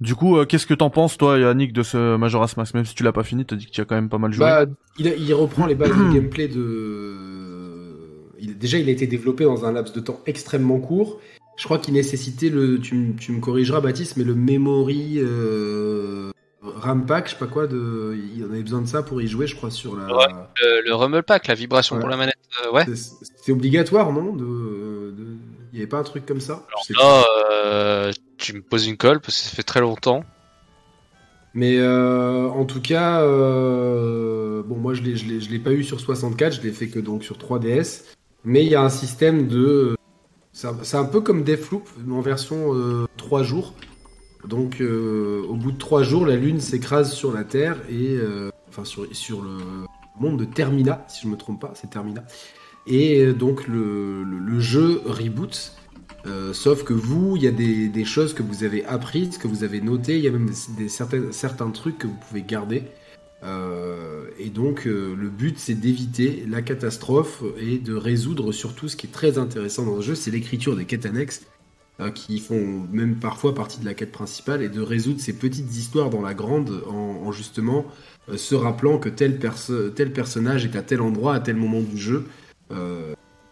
Du 0.00 0.14
coup, 0.14 0.36
euh, 0.38 0.44
qu'est-ce 0.44 0.66
que 0.66 0.74
t'en 0.74 0.90
penses, 0.90 1.16
toi, 1.16 1.38
Yannick, 1.38 1.72
de 1.72 1.82
ce 1.82 2.16
Majora's 2.16 2.56
Mask 2.56 2.74
Même 2.74 2.84
si 2.84 2.94
tu 2.94 3.02
l'as 3.04 3.12
pas 3.12 3.22
fini, 3.22 3.44
t'as 3.46 3.56
dit 3.56 3.66
que 3.66 3.70
tu 3.70 3.80
as 3.80 3.84
quand 3.84 3.94
même 3.94 4.08
pas 4.08 4.18
mal 4.18 4.32
joué. 4.32 4.44
Bah, 4.44 4.66
il, 4.98 5.08
a- 5.08 5.14
il 5.14 5.32
reprend 5.34 5.66
les 5.66 5.74
bases 5.74 5.92
du 5.96 6.12
gameplay 6.14 6.48
de. 6.48 7.14
il- 8.40 8.58
déjà, 8.58 8.78
il 8.78 8.88
a 8.88 8.92
été 8.92 9.06
développé 9.06 9.44
dans 9.44 9.64
un 9.64 9.72
laps 9.72 9.94
de 9.94 10.00
temps 10.00 10.20
extrêmement 10.26 10.78
court. 10.80 11.20
Je 11.56 11.64
crois 11.64 11.78
qu'il 11.78 11.94
nécessitait 11.94 12.48
le. 12.50 12.78
Tu, 12.80 12.94
me- 12.96 13.14
tu 13.16 13.32
me 13.32 13.40
corrigeras, 13.40 13.80
Baptiste, 13.80 14.16
mais 14.16 14.24
le 14.24 14.34
memory 14.34 15.14
euh, 15.18 16.30
RAM 16.62 17.06
pack, 17.06 17.26
je 17.26 17.32
sais 17.34 17.38
pas 17.38 17.46
quoi, 17.46 17.66
de. 17.68 18.16
Il 18.36 18.44
en 18.44 18.50
avait 18.50 18.62
besoin 18.62 18.80
de 18.82 18.88
ça 18.88 19.02
pour 19.04 19.22
y 19.22 19.28
jouer, 19.28 19.46
je 19.46 19.54
crois, 19.54 19.70
sur 19.70 19.94
la. 19.96 20.06
Ouais. 20.14 20.24
Le, 20.60 20.82
le 20.88 20.94
Rumble 20.94 21.22
Pack, 21.22 21.46
la 21.46 21.54
vibration 21.54 21.94
Ouais. 21.96 22.00
pour 22.00 22.08
la 22.10 22.16
manette, 22.16 22.34
euh, 22.66 22.72
ouais. 22.72 22.84
C'est- 22.86 23.24
C'était 23.36 23.52
obligatoire, 23.52 24.12
non 24.12 24.32
de, 24.34 24.44
de- 25.12 25.36
Il 25.72 25.78
y 25.78 25.82
avait 25.82 25.88
pas 25.88 25.98
un 25.98 26.02
truc 26.04 26.26
comme 26.26 26.40
ça? 26.40 26.66
Je 26.80 26.86
sais 26.88 26.94
pas. 26.94 27.02
Là, 27.02 27.24
euh, 27.62 28.12
tu 28.44 28.54
me 28.54 28.62
poses 28.62 28.86
une 28.86 28.96
colle 28.96 29.20
parce 29.20 29.36
que 29.36 29.48
ça 29.48 29.56
fait 29.56 29.62
très 29.62 29.80
longtemps. 29.80 30.24
Mais 31.54 31.78
euh, 31.78 32.48
en 32.48 32.64
tout 32.64 32.80
cas, 32.80 33.22
euh, 33.22 34.62
bon, 34.62 34.76
moi 34.76 34.92
je 34.94 35.02
l'ai, 35.02 35.14
l'ai, 35.14 35.38
l'ai 35.38 35.58
pas 35.58 35.72
eu 35.72 35.84
sur 35.84 36.00
64, 36.00 36.56
je 36.56 36.60
l'ai 36.62 36.72
fait 36.72 36.88
que 36.88 36.98
donc 36.98 37.24
sur 37.24 37.38
3DS. 37.38 38.02
Mais 38.44 38.64
il 38.64 38.70
y 38.70 38.74
a 38.74 38.82
un 38.82 38.90
système 38.90 39.46
de, 39.48 39.96
c'est 40.52 40.96
un, 40.96 41.04
peu 41.04 41.20
comme 41.20 41.42
Deathloop, 41.42 41.88
mais 42.04 42.14
en 42.14 42.20
version 42.20 42.74
euh, 42.74 43.06
3 43.16 43.42
jours. 43.42 43.74
Donc 44.46 44.80
euh, 44.80 45.42
au 45.48 45.54
bout 45.54 45.72
de 45.72 45.78
3 45.78 46.02
jours, 46.02 46.26
la 46.26 46.36
Lune 46.36 46.60
s'écrase 46.60 47.12
sur 47.12 47.32
la 47.32 47.44
Terre 47.44 47.76
et 47.88 48.16
euh, 48.16 48.50
enfin 48.68 48.84
sur, 48.84 49.06
sur 49.14 49.42
le 49.42 49.56
monde 50.20 50.38
de 50.38 50.44
Termina, 50.44 51.04
si 51.08 51.22
je 51.22 51.28
me 51.28 51.36
trompe 51.36 51.60
pas, 51.60 51.72
c'est 51.74 51.90
Termina. 51.90 52.24
Et 52.86 53.20
euh, 53.20 53.32
donc 53.32 53.66
le, 53.66 54.22
le 54.22 54.60
jeu 54.60 55.00
reboot. 55.06 55.72
Euh, 56.26 56.54
sauf 56.54 56.84
que 56.84 56.94
vous, 56.94 57.36
il 57.36 57.42
y 57.42 57.46
a 57.46 57.50
des, 57.50 58.04
choses 58.04 58.32
que 58.32 58.42
vous 58.42 58.64
avez 58.64 58.84
apprises, 58.86 59.36
que 59.36 59.46
vous 59.46 59.62
avez 59.62 59.80
notées, 59.80 60.16
il 60.16 60.24
y 60.24 60.28
a 60.28 60.30
même 60.30 60.50
des, 60.78 60.88
certains, 60.88 61.32
certains 61.32 61.70
trucs 61.70 61.98
que 61.98 62.06
vous 62.06 62.18
pouvez 62.28 62.42
garder. 62.42 62.84
Euh, 63.42 64.24
et 64.38 64.48
donc 64.48 64.86
euh, 64.86 65.14
le 65.14 65.28
but 65.28 65.58
c'est 65.58 65.74
d'éviter 65.74 66.46
la 66.48 66.62
catastrophe 66.62 67.42
et 67.60 67.76
de 67.76 67.94
résoudre 67.94 68.52
surtout 68.52 68.88
ce 68.88 68.96
qui 68.96 69.06
est 69.06 69.10
très 69.10 69.36
intéressant 69.36 69.84
dans 69.84 69.96
le 69.96 70.00
jeu, 70.00 70.14
c'est 70.14 70.30
l'écriture 70.30 70.76
des 70.76 70.86
quêtes 70.86 71.04
annexes 71.04 71.42
euh, 72.00 72.10
qui 72.10 72.38
font 72.38 72.86
même 72.90 73.16
parfois 73.16 73.54
partie 73.54 73.80
de 73.80 73.84
la 73.84 73.92
quête 73.92 74.12
principale 74.12 74.62
et 74.62 74.70
de 74.70 74.80
résoudre 74.80 75.20
ces 75.20 75.34
petites 75.34 75.76
histoires 75.76 76.08
dans 76.08 76.22
la 76.22 76.32
grande 76.32 76.82
en, 76.88 77.26
en 77.26 77.32
justement 77.32 77.84
se 78.34 78.54
rappelant 78.54 78.98
que 78.98 79.10
tel, 79.10 79.38
tel 79.94 80.12
personnage 80.14 80.64
est 80.64 80.76
à 80.76 80.82
tel 80.82 81.02
endroit 81.02 81.34
à 81.34 81.40
tel 81.40 81.56
moment 81.56 81.82
du 81.82 81.98
jeu. 81.98 82.24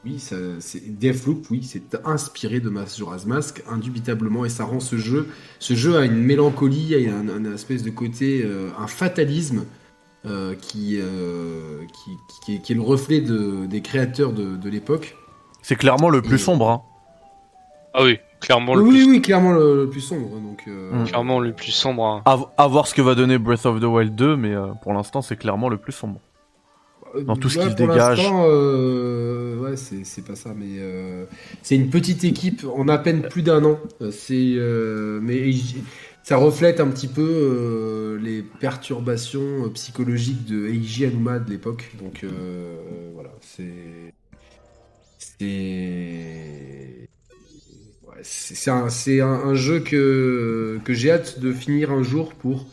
Oui, 0.05 0.19
ça, 0.19 0.37
c'est 0.61 0.99
Deathloop, 0.99 1.47
oui, 1.51 1.63
c'est 1.63 1.97
inspiré 2.05 2.61
de 2.61 2.69
Majora's 2.69 3.25
Mask, 3.27 3.63
indubitablement, 3.71 4.45
et 4.45 4.49
ça 4.49 4.65
rend 4.65 4.81
ce 4.81 4.97
jeu, 4.97 5.29
ce 5.59 5.75
jeu 5.75 5.97
a 5.97 6.05
une 6.05 6.17
mélancolie, 6.17 6.95
a 7.07 7.15
un, 7.17 7.29
un 7.29 7.53
espèce 7.55 7.83
de 7.83 7.91
côté, 7.91 8.43
euh, 8.45 8.71
un 8.79 8.87
fatalisme 8.89 9.65
euh, 10.27 10.55
qui, 10.55 10.99
euh, 11.01 11.81
qui, 12.05 12.11
qui, 12.45 12.55
est, 12.57 12.59
qui 12.63 12.73
est 12.73 12.77
le 12.77 12.83
reflet 12.83 13.21
de, 13.21 13.67
des 13.67 13.81
créateurs 13.81 14.33
de, 14.33 14.57
de 14.57 14.69
l'époque. 14.71 15.17
C'est 15.63 15.77
clairement 15.77 16.09
le 16.11 16.21
plus 16.23 16.39
sombre. 16.39 16.69
Hein. 16.71 16.83
Ah 17.95 18.03
oui, 18.05 18.19
clairement 18.41 18.75
le, 18.75 18.83
Oui, 18.83 18.91
plus, 18.91 19.11
oui, 19.11 19.23
clairement 19.23 19.53
le, 19.53 19.77
le 19.85 19.89
plus 19.91 20.01
sombre. 20.01 20.31
Donc, 20.41 20.63
euh, 20.67 20.93
Mm. 21.03 21.05
clairement 21.07 21.39
le 21.41 21.53
plus 21.53 21.71
sombre. 21.73 22.05
hein. 22.05 22.23
À, 22.25 22.39
à 22.57 22.67
voir 22.67 22.87
ce 22.87 22.95
que 22.95 23.03
va 23.03 23.15
donner 23.15 23.39
Breath 23.39 23.67
of 23.67 23.81
the 23.81 23.85
Wild 23.85 24.15
2, 24.17 24.37
mais 24.37 24.55
euh, 24.55 24.69
pour 24.83 24.93
l'instant, 24.95 25.23
c'est 25.23 25.37
clairement 25.37 25.69
le 25.69 25.77
plus 25.77 25.93
sombre. 25.93 26.19
Dans 27.27 27.37
tout 27.37 27.49
ce 27.49 27.59
qui 27.59 27.65
se 27.71 27.77
pour 27.77 27.89
dégage. 27.89 28.19
euh, 28.47 29.59
ouais, 29.59 29.77
c'est 29.77 30.25
pas 30.25 30.35
ça, 30.35 30.55
mais 30.57 30.79
euh, 30.79 31.25
c'est 31.63 31.77
une 31.77 31.91
petite 31.91 32.25
équipe 32.25 32.65
en 32.75 32.89
à 32.89 32.99
peine 32.99 33.23
plus 33.23 33.43
d'un 33.43 33.65
an. 33.65 33.79
Euh, 34.01 34.11
C'est, 34.11 34.55
euh, 34.57 35.21
mais 35.23 35.51
ça 36.23 36.37
reflète 36.37 36.81
un 36.81 36.89
petit 36.89 37.09
peu 37.09 37.23
euh, 37.23 38.19
les 38.19 38.43
perturbations 38.43 39.67
euh, 39.67 39.69
psychologiques 39.71 40.45
de 40.47 40.67
Eiji 40.69 41.05
Anuma 41.05 41.39
de 41.39 41.51
l'époque. 41.51 41.91
Donc 41.99 42.25
euh, 42.25 42.77
voilà, 43.15 43.31
c'est 43.41 44.15
c'est 45.19 47.09
ouais, 48.07 48.21
c'est 48.23 48.71
un, 48.71 48.89
c'est 48.89 49.21
un, 49.21 49.27
un 49.29 49.55
jeu 49.55 49.81
que 49.81 50.79
que 50.85 50.93
j'ai 50.95 51.11
hâte 51.11 51.41
de 51.41 51.53
finir 51.53 51.91
un 51.91 52.03
jour 52.03 52.35
pour 52.35 52.67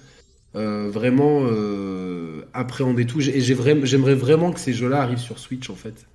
euh, 0.55 0.89
vraiment 0.89 1.41
euh, 1.45 2.45
appréhender 2.53 3.05
tout. 3.05 3.21
Et 3.21 3.41
j'aimerais 3.41 4.15
vraiment 4.15 4.51
que 4.51 4.59
ces 4.59 4.73
jeux-là 4.73 5.01
arrivent 5.01 5.17
sur 5.19 5.39
Switch 5.39 5.69
en 5.69 5.75
fait. 5.75 6.05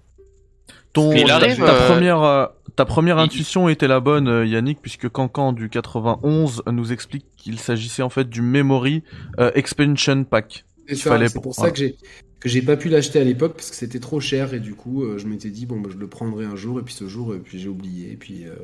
Ton, 0.92 1.10
ta, 1.26 1.34
arrive, 1.36 1.56
ta 1.58 1.74
euh, 1.74 1.88
première, 1.88 2.22
euh, 2.22 2.46
ta 2.76 2.84
première 2.84 3.18
il- 3.18 3.22
intuition 3.24 3.68
était 3.68 3.88
la 3.88 3.98
bonne, 3.98 4.28
euh, 4.28 4.46
Yannick, 4.46 4.78
puisque 4.80 5.08
Cancan 5.08 5.52
du 5.52 5.68
91 5.68 6.62
nous 6.70 6.92
explique 6.92 7.26
qu'il 7.36 7.58
s'agissait 7.58 8.02
en 8.02 8.10
fait 8.10 8.28
du 8.28 8.42
Memory 8.42 9.02
euh, 9.40 9.50
Expansion 9.56 10.22
Pack. 10.24 10.64
C'est 10.86 10.96
fallait 10.96 11.28
pour- 11.30 11.42
pour 11.42 11.54
ça 11.54 11.70
que 11.70 11.78
j'ai 11.78 11.96
que 12.40 12.48
j'ai 12.50 12.60
pas 12.62 12.76
pu 12.76 12.90
l'acheter 12.90 13.18
à 13.18 13.24
l'époque 13.24 13.54
parce 13.54 13.70
que 13.70 13.76
c'était 13.76 13.98
trop 14.00 14.20
cher 14.20 14.52
et 14.52 14.60
du 14.60 14.74
coup 14.74 15.02
euh, 15.02 15.16
je 15.16 15.26
m'étais 15.26 15.48
dit 15.48 15.64
bon 15.64 15.80
bah, 15.80 15.88
je 15.90 15.96
le 15.96 16.06
prendrai 16.06 16.44
un 16.44 16.56
jour 16.56 16.78
et 16.78 16.82
puis 16.82 16.92
ce 16.92 17.08
jour 17.08 17.34
et 17.34 17.38
puis 17.38 17.58
j'ai 17.58 17.68
oublié 17.70 18.12
et 18.12 18.16
puis 18.16 18.44
euh, 18.44 18.54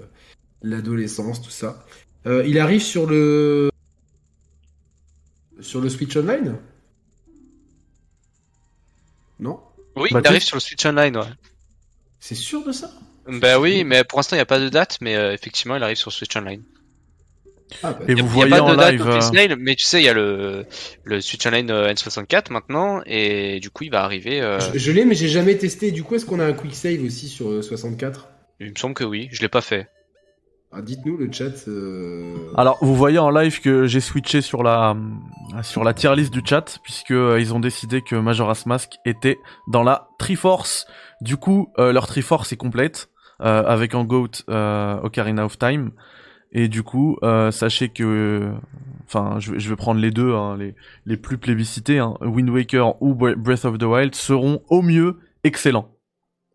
l'adolescence 0.63 1.41
tout 1.43 1.51
ça. 1.51 1.85
Euh, 2.27 2.45
il 2.47 2.59
arrive 2.59 2.83
sur 2.83 3.07
le 3.07 3.71
sur 5.61 5.81
le 5.81 5.89
Switch 5.89 6.17
Online 6.17 6.57
Non 9.39 9.61
Oui, 9.97 10.11
Bah, 10.13 10.19
il 10.21 10.23
tu- 10.23 10.29
arrive 10.29 10.43
sur 10.43 10.57
le 10.57 10.61
Switch 10.61 10.85
Online, 10.87 11.17
ouais. 11.17 11.25
C'est 12.19 12.35
sûr 12.35 12.65
de 12.65 12.73
ça 12.73 12.91
Bah 13.27 13.59
oui, 13.59 13.85
mais 13.85 14.05
pour 14.05 14.19
l'instant 14.19 14.37
il 14.37 14.39
n'y 14.39 14.43
a 14.43 14.47
pas 14.47 14.59
de 14.61 14.69
date, 14.69 14.99
mais 15.01 15.17
euh, 15.17 15.33
effectivement 15.33 15.77
il 15.77 15.83
arrive 15.83 15.97
sur 15.97 16.13
Switch 16.13 16.37
Online. 16.37 16.63
ah, 17.83 17.93
bah, 17.95 17.99
Et 18.09 18.13
Il 18.13 18.19
y 18.19 18.21
a- 18.21 18.23
vous 18.23 18.29
voyez 18.29 18.51
pas 18.51 18.63
en 18.63 18.73
de 18.73 18.77
date 18.77 18.93
live. 18.93 19.07
euh, 19.07 19.17
officielle, 19.17 19.57
mais 19.59 19.75
tu 19.77 19.85
sais, 19.85 20.01
il 20.03 20.05
y 20.05 20.09
a 20.09 20.13
le, 20.13 20.67
le 21.05 21.21
Switch 21.21 21.47
Online 21.47 21.71
euh, 21.71 21.93
N64 21.93 22.53
maintenant, 22.53 23.01
et 23.07 23.61
du 23.61 23.71
coup, 23.71 23.85
il 23.85 23.91
va 23.91 24.03
arriver. 24.05 24.41
euh, 24.43 24.59
Je, 24.73 24.79
je 24.79 24.93
l'ai 24.93 25.05
mais 25.07 25.15
j'ai 25.15 25.29
jamais 25.29 25.57
testé. 25.57 25.91
Du 25.93 26.03
coup 26.03 26.15
est-ce 26.17 26.27
qu'on 26.27 26.41
a 26.41 26.45
un 26.45 26.53
quick 26.53 26.75
save 26.75 27.03
aussi 27.03 27.29
sur 27.29 27.49
euh, 27.49 27.63
64 27.63 28.29
Il 28.59 28.71
me 28.73 28.77
semble 28.77 28.95
que 28.95 29.05
oui, 29.05 29.29
je 29.33 29.41
l'ai 29.41 29.49
pas 29.49 29.63
fait. 29.63 29.89
Ah, 30.73 30.83
Dites-nous 30.83 31.17
le 31.17 31.31
chat. 31.33 31.67
euh, 31.69 32.37
Alors, 32.57 32.79
vous 32.81 32.95
voyez 32.95 33.19
en 33.19 33.31
live 33.31 33.61
que 33.61 33.87
j'ai 33.87 33.99
switché 34.01 34.41
sur 34.41 34.63
la 34.63 34.97
sur 35.63 35.83
la 35.83 35.95
tier 35.95 36.15
list 36.15 36.33
du 36.33 36.43
chat 36.45 36.79
puisque 36.85 37.11
euh, 37.11 37.41
ils 37.41 37.53
ont 37.53 37.59
décidé 37.59 38.03
que 38.03 38.15
Majora's 38.15 38.67
Mask 38.67 38.93
était 39.05 39.37
dans 39.69 39.83
la 39.83 40.09
Triforce. 40.21 40.87
Du 41.23 41.37
coup, 41.37 41.73
euh, 41.79 41.93
leur 41.93 42.07
Triforce 42.07 42.53
est 42.53 42.57
complète 42.57 43.11
euh, 43.41 43.65
avec 43.67 43.97
en 43.97 44.05
GOAT 44.05 44.45
Ocarina 45.03 45.45
of 45.45 45.59
Time. 45.59 45.91
Et 46.53 46.67
du 46.69 46.83
coup, 46.83 47.17
sachez 47.53 47.91
que, 47.91 48.53
enfin, 49.07 49.39
je, 49.39 49.53
vais- 49.69 49.77
prendre 49.77 50.01
les 50.01 50.11
deux, 50.11 50.35
hein, 50.35 50.57
les 50.57 50.75
les 51.07 51.17
plus 51.17 51.39
plébiscités, 51.39 51.99
hein, 52.01 52.15
Wind 52.23 52.51
Waker 52.51 53.01
ou 53.01 53.15
Bre- 53.15 53.37
Breath 53.37 53.65
of 53.65 53.79
the 53.79 53.85
Wild 53.85 54.17
seront 54.17 54.61
au 54.69 54.83
mieux 54.83 55.19
excellents 55.45 55.95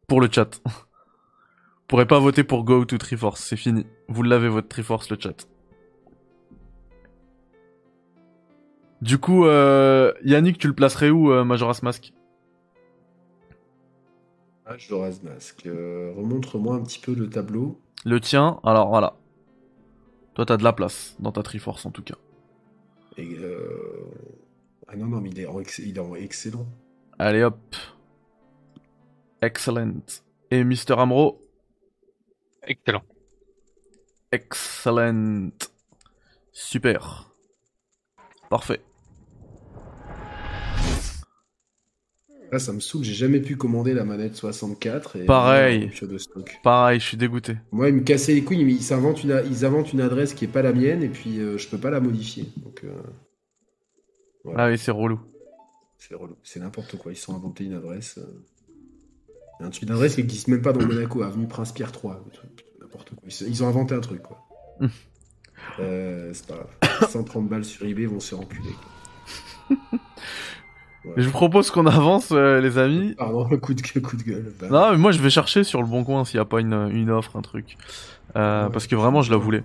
pour 0.10 0.20
le 0.20 0.28
chat. 0.30 0.62
Pourrez 1.88 2.06
pas 2.06 2.20
voter 2.20 2.44
pour 2.44 2.64
Go 2.66 2.84
to 2.84 2.98
Triforce, 2.98 3.42
c'est 3.42 3.56
fini. 3.56 3.86
Vous 4.08 4.24
l'avez 4.24 4.50
votre 4.50 4.68
Triforce 4.68 5.10
le 5.10 5.18
chat. 5.20 5.48
Du 9.02 9.18
coup, 9.18 9.46
euh, 9.46 10.14
Yannick, 10.24 10.58
tu 10.58 10.68
le 10.68 10.74
placerais 10.74 11.10
où, 11.10 11.32
euh, 11.32 11.44
Majora's 11.44 11.84
Mask? 11.84 12.14
Majora's 14.66 15.22
Mask. 15.24 15.66
Euh, 15.66 16.14
Remontre-moi 16.16 16.76
un 16.76 16.82
petit 16.84 17.00
peu 17.00 17.14
le 17.14 17.30
tableau. 17.30 17.80
Le 18.06 18.20
tien, 18.20 18.60
alors 18.64 18.90
voilà. 18.90 19.16
Toi, 20.34 20.46
t'as 20.46 20.58
de 20.58 20.64
la 20.64 20.74
place 20.74 21.16
dans 21.20 21.32
ta 21.32 21.44
Triforce 21.44 21.86
en 21.86 21.92
tout 21.92 22.04
cas. 22.04 22.16
Et, 23.18 23.36
euh, 23.40 24.12
Ah 24.88 24.96
non, 24.96 25.06
non, 25.08 25.22
mais 25.22 25.30
il 25.30 25.40
est 25.40 25.46
en, 25.48 25.60
ex- 25.60 25.80
il 25.80 25.96
est 25.98 26.00
en 26.00 26.16
excellent. 26.16 26.66
Allez 27.20 27.44
hop. 27.44 27.58
Excellent. 29.42 29.94
Et 30.52 30.64
Mr. 30.64 30.94
Amro, 30.98 31.42
Excellent. 32.64 33.04
Excellent. 34.36 35.50
Super. 36.52 37.32
Parfait. 38.50 38.82
Là, 42.52 42.60
ça 42.60 42.72
me 42.74 42.80
saoule, 42.80 43.04
j'ai 43.04 43.14
jamais 43.14 43.40
pu 43.42 43.58
commander 43.58 43.94
la 43.94 44.06
manette 44.06 44.36
64. 44.36 45.16
Et 45.18 45.26
Pareil. 45.26 45.92
euh, 46.02 46.08
de 46.08 46.18
stock. 46.18 46.60
Pareil, 46.64 47.00
je 47.00 47.06
suis 47.06 47.18
dégoûté. 47.18 47.58
Moi, 47.72 47.90
ils 47.90 47.96
me 47.96 48.02
cassaient 48.04 48.34
les 48.36 48.44
couilles, 48.44 48.64
mais 48.64 48.74
ils 48.74 48.94
inventent 48.94 49.24
une, 49.24 49.32
a- 49.32 49.42
ils 49.42 49.66
inventent 49.66 49.92
une 49.94 50.02
adresse 50.02 50.34
qui 50.34 50.46
est 50.46 50.50
pas 50.50 50.62
la 50.62 50.72
mienne 50.72 51.02
et 51.04 51.10
puis 51.10 51.40
euh, 51.40 51.58
je 51.58 51.68
peux 51.68 51.80
pas 51.80 51.90
la 51.90 52.00
modifier. 52.00 52.46
Donc, 52.58 52.84
euh, 52.86 54.54
Ah 54.56 54.68
oui, 54.68 54.78
c'est 54.78 54.92
relou. 54.92 55.20
c'est 55.98 56.14
relou. 56.16 56.36
C'est 56.44 56.60
n'importe 56.60 56.98
quoi. 56.98 57.12
Ils 57.12 57.18
sont 57.18 57.36
inventés 57.36 57.66
une 57.66 57.74
adresse. 57.74 58.20
euh, 58.20 58.44
Un 59.60 59.72
truc 59.72 59.86
d'adresse 59.86 60.14
qui 60.16 60.22
n'existe 60.22 60.48
même 60.48 60.62
pas 60.62 60.72
dans 60.72 60.86
Monaco, 60.86 61.24
avenue 61.24 61.48
Prince 61.48 61.72
Pierre 61.74 61.92
3. 61.92 62.24
N'importe 62.86 63.10
quoi. 63.10 63.18
Ils, 63.48 63.64
ont 63.64 63.68
inventé 63.68 63.94
un 63.96 64.00
truc, 64.02 64.22
quoi. 64.24 64.38
Euh, 65.80 66.30
c'est 66.34 66.46
pas 66.48 66.56
grave. 66.82 67.10
130 67.10 67.50
balles 67.50 67.66
sur 67.66 67.86
eBay 67.86 68.06
vont 68.06 68.20
se 68.20 68.30
faire 68.30 68.40
enculer. 68.40 68.70
quoi. 69.70 69.78
Et 71.18 71.22
je 71.22 71.26
vous 71.28 71.32
propose 71.34 71.70
qu'on 71.72 71.86
avance, 71.88 72.30
euh, 72.32 72.62
les 72.62 72.78
amis. 72.78 73.14
Pardon, 73.18 73.48
le 73.50 73.58
coup 73.58 73.74
de, 73.74 73.82
le 73.96 74.02
coup 74.02 74.16
de 74.16 74.24
gueule. 74.24 74.54
Bah, 74.60 74.68
Non, 74.70 74.92
mais 74.92 74.98
moi 74.98 75.12
je 75.12 75.20
vais 75.22 75.30
chercher 75.30 75.64
sur 75.64 75.82
le 75.82 75.88
bon 75.88 76.04
coin 76.04 76.24
s'il 76.26 76.38
n'y 76.38 76.42
a 76.42 76.46
pas 76.46 76.60
une, 76.62 76.90
une 76.92 77.10
offre, 77.10 77.36
un 77.36 77.42
truc. 77.42 77.78
Euh, 78.36 78.66
Ouais. 78.66 78.72
Parce 78.72 78.86
que 78.88 78.96
vraiment 78.96 79.22
je 79.22 79.32
la 79.32 79.38
voulais. 79.38 79.64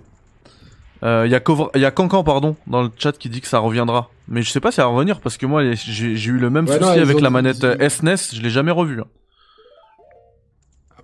Euh, 1.03 1.23
Il 1.25 1.31
y 1.31 1.35
a 1.35 1.39
Covra- 1.39 1.77
y 1.77 1.85
a 1.85 1.91
Cancan 1.91 2.23
pardon 2.23 2.55
dans 2.67 2.83
le 2.83 2.89
chat 2.97 3.11
qui 3.13 3.29
dit 3.29 3.41
que 3.41 3.47
ça 3.47 3.59
reviendra. 3.59 4.09
Mais 4.27 4.41
je 4.43 4.49
sais 4.51 4.59
pas 4.59 4.71
si 4.71 4.75
ça 4.77 4.83
va 4.83 4.89
revenir 4.89 5.19
parce 5.19 5.37
que 5.37 5.45
moi 5.45 5.63
j'ai 5.73 6.07
eu 6.29 6.37
le 6.37 6.49
même 6.49 6.65
Ouais, 6.67 6.77
souci 6.77 6.97
non, 6.97 7.01
avec 7.01 7.19
la 7.21 7.29
manette 7.29 7.65
SNES, 7.89 8.33
je 8.33 8.41
l'ai 8.41 8.49
jamais 8.51 8.71
revu. 8.71 9.01
hein. 9.01 9.05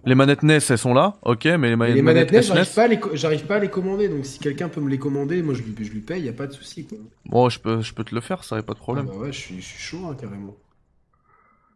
Les 0.07 0.15
manettes 0.15 0.41
NES 0.41 0.59
elles 0.69 0.77
sont 0.77 0.93
là, 0.93 1.17
ok, 1.23 1.43
mais 1.45 1.67
les, 1.67 1.73
Et 1.73 1.75
manettes, 1.75 1.95
les 1.95 2.01
manettes 2.01 2.31
NES, 2.31 2.41
SNES, 2.41 2.53
j'arrive 2.55 2.73
pas, 2.73 2.83
à 2.83 2.87
les 2.87 2.99
j'arrive 3.17 3.45
pas 3.45 3.55
à 3.55 3.59
les 3.59 3.69
commander, 3.69 4.07
donc 4.07 4.25
si 4.25 4.39
quelqu'un 4.39 4.69
peut 4.69 4.79
me 4.81 4.89
les 4.89 4.97
commander, 4.97 5.41
moi 5.43 5.53
je 5.53 5.61
lui, 5.63 5.75
je 5.85 5.91
lui 5.91 5.99
paye, 5.99 6.23
y 6.23 6.29
a 6.29 6.33
pas 6.33 6.47
de 6.47 6.53
souci 6.53 6.85
quoi. 6.87 6.97
bon, 7.25 7.49
je 7.49 7.59
peux, 7.59 7.81
je 7.81 7.93
peux 7.93 8.03
te 8.05 8.15
le 8.15 8.21
faire, 8.21 8.43
ça 8.45 8.55
y 8.55 8.59
a 8.59 8.63
pas 8.63 8.73
de 8.73 8.79
problème. 8.79 9.07
Ah 9.09 9.13
bah 9.13 9.19
ouais, 9.23 9.31
je 9.33 9.37
suis, 9.37 9.55
je 9.61 9.65
suis 9.67 9.79
chaud 9.79 10.05
hein, 10.09 10.15
carrément. 10.19 10.55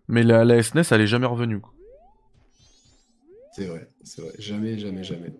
Mais 0.08 0.24
la, 0.24 0.46
la 0.46 0.64
SNES 0.64 0.84
elle 0.92 1.02
est 1.02 1.08
jamais 1.08 1.26
revenue. 1.28 1.60
quoi. 1.60 1.74
C'est 3.54 3.66
vrai, 3.66 3.90
c'est 4.04 4.22
vrai. 4.22 4.32
Jamais, 4.40 4.78
jamais, 4.80 5.04
jamais. 5.04 5.34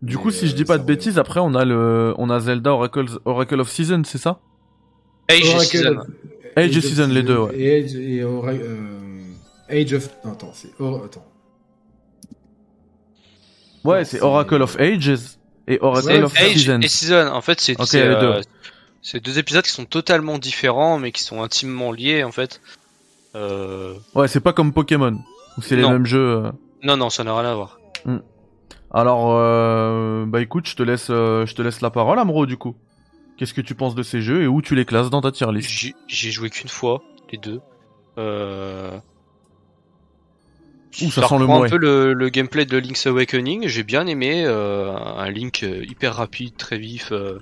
Du 0.00 0.16
Mais, 0.16 0.22
coup, 0.22 0.30
si 0.30 0.48
je 0.48 0.52
euh, 0.54 0.56
dis 0.56 0.64
pas 0.64 0.74
ça 0.74 0.78
de 0.78 0.86
bêtises, 0.86 1.18
après 1.18 1.40
on 1.40 1.54
a 1.54 1.64
le, 1.66 2.14
on 2.16 2.30
a 2.30 2.40
Zelda 2.40 2.72
Oracle, 2.72 3.04
Oracle 3.26 3.60
of 3.60 3.68
Season, 3.70 4.02
c'est 4.04 4.16
ça? 4.18 4.40
Age 5.28 5.42
of 5.42 5.54
Oracle 5.56 5.66
Season. 5.66 5.96
of- 5.98 6.06
Age 6.56 6.76
of 6.78 6.82
Season, 6.84 7.08
les 7.08 7.22
deux, 7.22 7.36
ouais. 7.38 7.58
Et 7.58 7.84
Age, 7.84 7.94
et 7.94 8.24
Ora- 8.24 8.52
euh, 8.52 9.20
Age 9.68 9.92
of. 9.92 10.08
Non, 10.24 10.32
attends, 10.32 10.52
c'est. 10.54 10.68
Attends. 10.80 11.26
Ouais, 13.84 14.04
c'est 14.04 14.20
Oracle 14.20 14.62
of 14.62 14.78
Ages 14.78 15.36
et 15.68 15.78
Oracle 15.80 16.06
Ouais, 16.08 16.22
of 16.22 16.36
Age 16.36 16.52
Seasons. 16.58 16.80
et 16.80 16.88
Season, 16.88 17.26
en 17.32 17.40
fait, 17.40 17.60
c'est 17.60 17.76
euh, 17.96 18.40
c'est 19.02 19.20
deux 19.20 19.38
épisodes 19.38 19.64
qui 19.64 19.70
sont 19.72 19.84
totalement 19.84 20.38
différents, 20.38 20.98
mais 20.98 21.10
qui 21.12 21.22
sont 21.22 21.42
intimement 21.42 21.90
liés, 21.92 22.22
en 22.24 22.32
fait. 22.32 22.60
Euh... 23.34 23.94
Ouais, 24.14 24.28
c'est 24.28 24.40
pas 24.40 24.52
comme 24.52 24.72
Pokémon 24.72 25.18
où 25.58 25.62
c'est 25.62 25.76
les 25.76 25.88
mêmes 25.88 26.06
jeux. 26.06 26.44
euh. 26.46 26.52
Non, 26.82 26.96
non, 26.96 27.10
ça 27.10 27.24
n'a 27.24 27.36
rien 27.38 27.50
à 27.50 27.54
voir. 27.54 27.78
Alors, 28.94 29.32
euh, 29.36 30.24
bah 30.26 30.40
écoute, 30.42 30.68
je 30.68 30.76
te 30.76 30.82
laisse, 30.82 31.08
euh, 31.10 31.46
je 31.46 31.54
te 31.54 31.62
laisse 31.62 31.80
la 31.80 31.90
parole, 31.90 32.18
Amro, 32.18 32.44
du 32.46 32.56
coup. 32.58 32.76
Qu'est-ce 33.38 33.54
que 33.54 33.62
tu 33.62 33.74
penses 33.74 33.94
de 33.94 34.02
ces 34.02 34.20
jeux 34.20 34.42
et 34.42 34.46
où 34.46 34.60
tu 34.60 34.74
les 34.74 34.84
classes 34.84 35.08
dans 35.10 35.22
ta 35.22 35.32
tier 35.32 35.50
list? 35.50 35.70
J'ai 35.70 35.94
j'ai 36.06 36.30
joué 36.30 36.50
qu'une 36.50 36.68
fois, 36.68 37.02
les 37.32 37.38
deux. 37.38 37.60
Euh... 38.18 38.98
Ouh, 41.00 41.10
ça 41.10 41.22
sent 41.28 41.38
le 41.38 41.44
un 41.44 41.68
peu 41.70 41.76
le, 41.78 42.12
le 42.12 42.28
gameplay 42.28 42.66
de 42.66 42.76
Link's 42.76 43.06
Awakening, 43.06 43.66
j'ai 43.68 43.82
bien 43.82 44.06
aimé, 44.06 44.44
euh, 44.44 44.92
un 44.94 45.30
Link 45.30 45.62
euh, 45.62 45.84
hyper 45.84 46.14
rapide, 46.14 46.56
très 46.56 46.78
vif. 46.78 47.12
euh. 47.12 47.38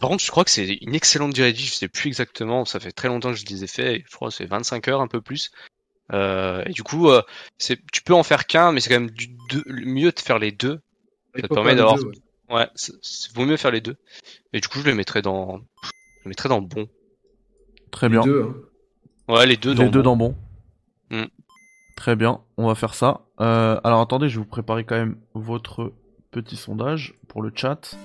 Par 0.00 0.10
contre, 0.10 0.24
je 0.24 0.30
crois 0.30 0.44
que 0.44 0.50
c'est 0.50 0.66
une 0.82 0.94
excellente 0.94 1.32
durée 1.32 1.52
de 1.52 1.56
vie, 1.56 1.64
je 1.66 1.72
sais 1.74 1.88
plus 1.88 2.08
exactement, 2.08 2.64
ça 2.64 2.80
fait 2.80 2.92
très 2.92 3.08
longtemps 3.08 3.30
que 3.32 3.38
je 3.38 3.46
les 3.46 3.64
ai 3.64 3.66
fait, 3.68 4.02
je 4.08 4.14
crois 4.16 4.28
que 4.28 4.34
c'est 4.34 4.46
25 4.46 4.88
heures, 4.88 5.00
un 5.00 5.06
peu 5.06 5.20
plus. 5.20 5.50
Euh, 6.12 6.62
et 6.66 6.72
du 6.72 6.82
coup, 6.82 7.08
euh, 7.08 7.22
c'est, 7.56 7.78
tu 7.92 8.02
peux 8.02 8.12
en 8.14 8.22
faire 8.22 8.46
qu'un, 8.46 8.72
mais 8.72 8.80
c'est 8.80 8.90
quand 8.90 9.00
même 9.00 9.10
du 9.10 9.28
deux- 9.48 9.64
mieux 9.68 10.12
de 10.12 10.20
faire 10.20 10.38
les 10.38 10.52
deux. 10.52 10.80
Ça 11.34 11.42
te 11.42 11.54
permet 11.54 11.70
d'avoir- 11.76 11.96
Ouais, 12.50 12.68
c'est, 12.74 12.92
c'est- 13.00 13.32
vaut 13.34 13.46
mieux 13.46 13.56
faire 13.56 13.70
les 13.70 13.80
deux. 13.80 13.96
Et 14.52 14.60
du 14.60 14.68
coup, 14.68 14.80
je 14.80 14.84
les 14.86 14.94
mettrais 14.94 15.22
dans, 15.22 15.58
je 15.82 16.24
les 16.24 16.28
mettrais 16.28 16.50
dans 16.50 16.60
bon. 16.60 16.86
Très 17.90 18.08
bien. 18.10 18.20
Deux, 18.22 18.42
hein. 18.42 18.54
Ouais, 19.32 19.46
les 19.46 19.56
deux 19.56 19.74
dans 19.74 19.84
les 19.84 19.88
deux 19.88 20.02
bon. 20.02 20.10
dans 20.10 20.16
bon. 20.16 20.36
Hmm. 21.10 21.24
Très 21.96 22.16
bien, 22.16 22.40
on 22.56 22.66
va 22.66 22.74
faire 22.74 22.94
ça. 22.94 23.20
Euh, 23.40 23.80
alors 23.84 24.00
attendez, 24.00 24.28
je 24.28 24.36
vais 24.38 24.42
vous 24.44 24.48
préparer 24.50 24.84
quand 24.84 24.96
même 24.96 25.16
votre 25.34 25.92
petit 26.32 26.56
sondage 26.56 27.14
pour 27.28 27.40
le 27.42 27.52
chat. 27.54 27.96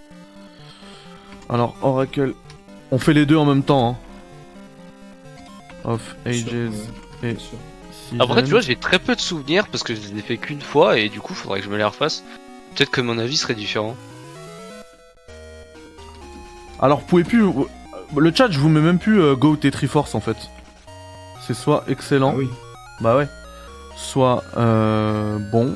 Alors, 1.50 1.76
Oracle. 1.82 2.34
On 2.92 3.00
fait 3.00 3.14
les 3.14 3.26
deux 3.26 3.36
en 3.38 3.46
même 3.46 3.64
temps. 3.64 3.98
Hein. 5.86 5.92
Of 5.92 6.16
Ages 6.26 6.46
et. 7.24 7.36
Seasons. 7.36 8.20
Après, 8.20 8.44
tu 8.44 8.52
vois, 8.52 8.62
j'ai 8.62 8.76
très 8.76 9.00
peu 9.00 9.16
de 9.16 9.20
souvenirs 9.22 9.68
parce 9.68 9.84
que 9.84 9.94
je 9.96 10.02
les 10.02 10.20
ai 10.20 10.22
fait 10.22 10.38
qu'une 10.38 10.62
fois 10.62 10.98
et 11.00 11.10
du 11.10 11.20
coup, 11.20 11.34
faudrait 11.34 11.60
que 11.60 11.66
je 11.66 11.72
me 11.72 11.78
les 11.78 11.84
refasse. 11.84 12.24
Peut-être 12.76 12.92
que 12.92 13.02
mon 13.02 13.18
avis 13.18 13.38
serait 13.38 13.56
différent. 13.56 13.96
Alors, 16.80 17.00
vous 17.00 17.06
pouvez 17.08 17.24
plus. 17.24 17.44
euh, 17.44 17.52
Le 18.16 18.34
chat, 18.34 18.50
je 18.52 18.60
vous 18.60 18.70
mets 18.70 18.80
même 18.82 19.00
plus 19.00 19.22
euh, 19.22 19.36
Go 19.36 19.56
Tetriforce 19.56 20.16
en 20.16 20.20
fait. 20.22 20.38
C'est 21.46 21.54
soit 21.54 21.84
excellent, 21.88 22.32
Ah 22.36 22.38
oui. 22.38 22.50
bah 23.02 23.18
ouais, 23.18 23.28
soit 24.00 24.44
euh, 24.58 25.38
bon. 25.52 25.76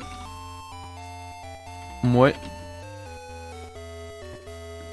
Ouais. 2.03 2.34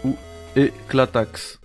Ou 0.05 0.17
éclatax. 0.57 1.59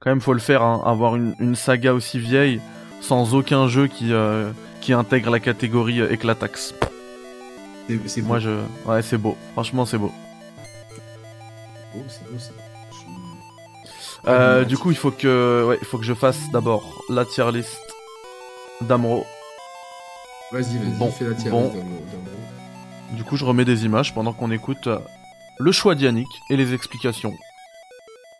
Quand 0.00 0.10
même, 0.10 0.20
faut 0.20 0.32
le 0.32 0.40
faire, 0.40 0.62
hein, 0.62 0.82
avoir 0.84 1.16
une, 1.16 1.34
une 1.38 1.54
saga 1.54 1.94
aussi 1.94 2.18
vieille 2.18 2.60
sans 3.00 3.34
aucun 3.34 3.68
jeu 3.68 3.86
qui, 3.86 4.12
euh, 4.12 4.50
qui 4.80 4.92
intègre 4.92 5.30
la 5.30 5.40
catégorie 5.40 6.00
euh, 6.00 6.12
éclatax. 6.12 6.74
C'est-. 8.06 8.22
Moi, 8.22 8.38
je. 8.38 8.50
Ouais, 8.86 9.02
c'est 9.02 9.18
beau. 9.18 9.36
Franchement, 9.52 9.86
c'est 9.86 9.98
beau. 9.98 10.12
Beau, 11.94 12.04
c'est 12.08 12.24
beau, 12.30 12.38
c'est 12.38 12.52
beau. 12.52 12.58
Euh, 14.28 14.60
Ouais, 14.60 14.66
du 14.66 14.78
coup, 14.78 14.90
il 14.92 14.96
faut 14.96 15.10
que, 15.10 15.64
ouais, 15.68 15.78
il 15.80 15.86
faut 15.86 15.98
que 15.98 16.04
je 16.04 16.14
fasse 16.14 16.38
d'abord 16.52 17.02
la 17.08 17.24
tier 17.24 17.50
list 17.52 17.80
d'Amro. 18.80 19.26
Vas-y, 20.52 20.78
vas-y, 20.78 20.98
Bon, 20.98 21.10
fais 21.10 21.24
la 21.24 21.50
bon. 21.50 21.72
Du 23.12 23.24
coup, 23.24 23.36
je 23.36 23.44
remets 23.44 23.64
des 23.64 23.84
images 23.84 24.14
pendant 24.14 24.32
qu'on 24.32 24.50
écoute 24.50 24.86
euh, 24.86 24.98
le 25.58 25.72
choix 25.72 25.94
d'Yannick 25.94 26.28
et 26.50 26.56
les 26.56 26.74
explications. 26.74 27.32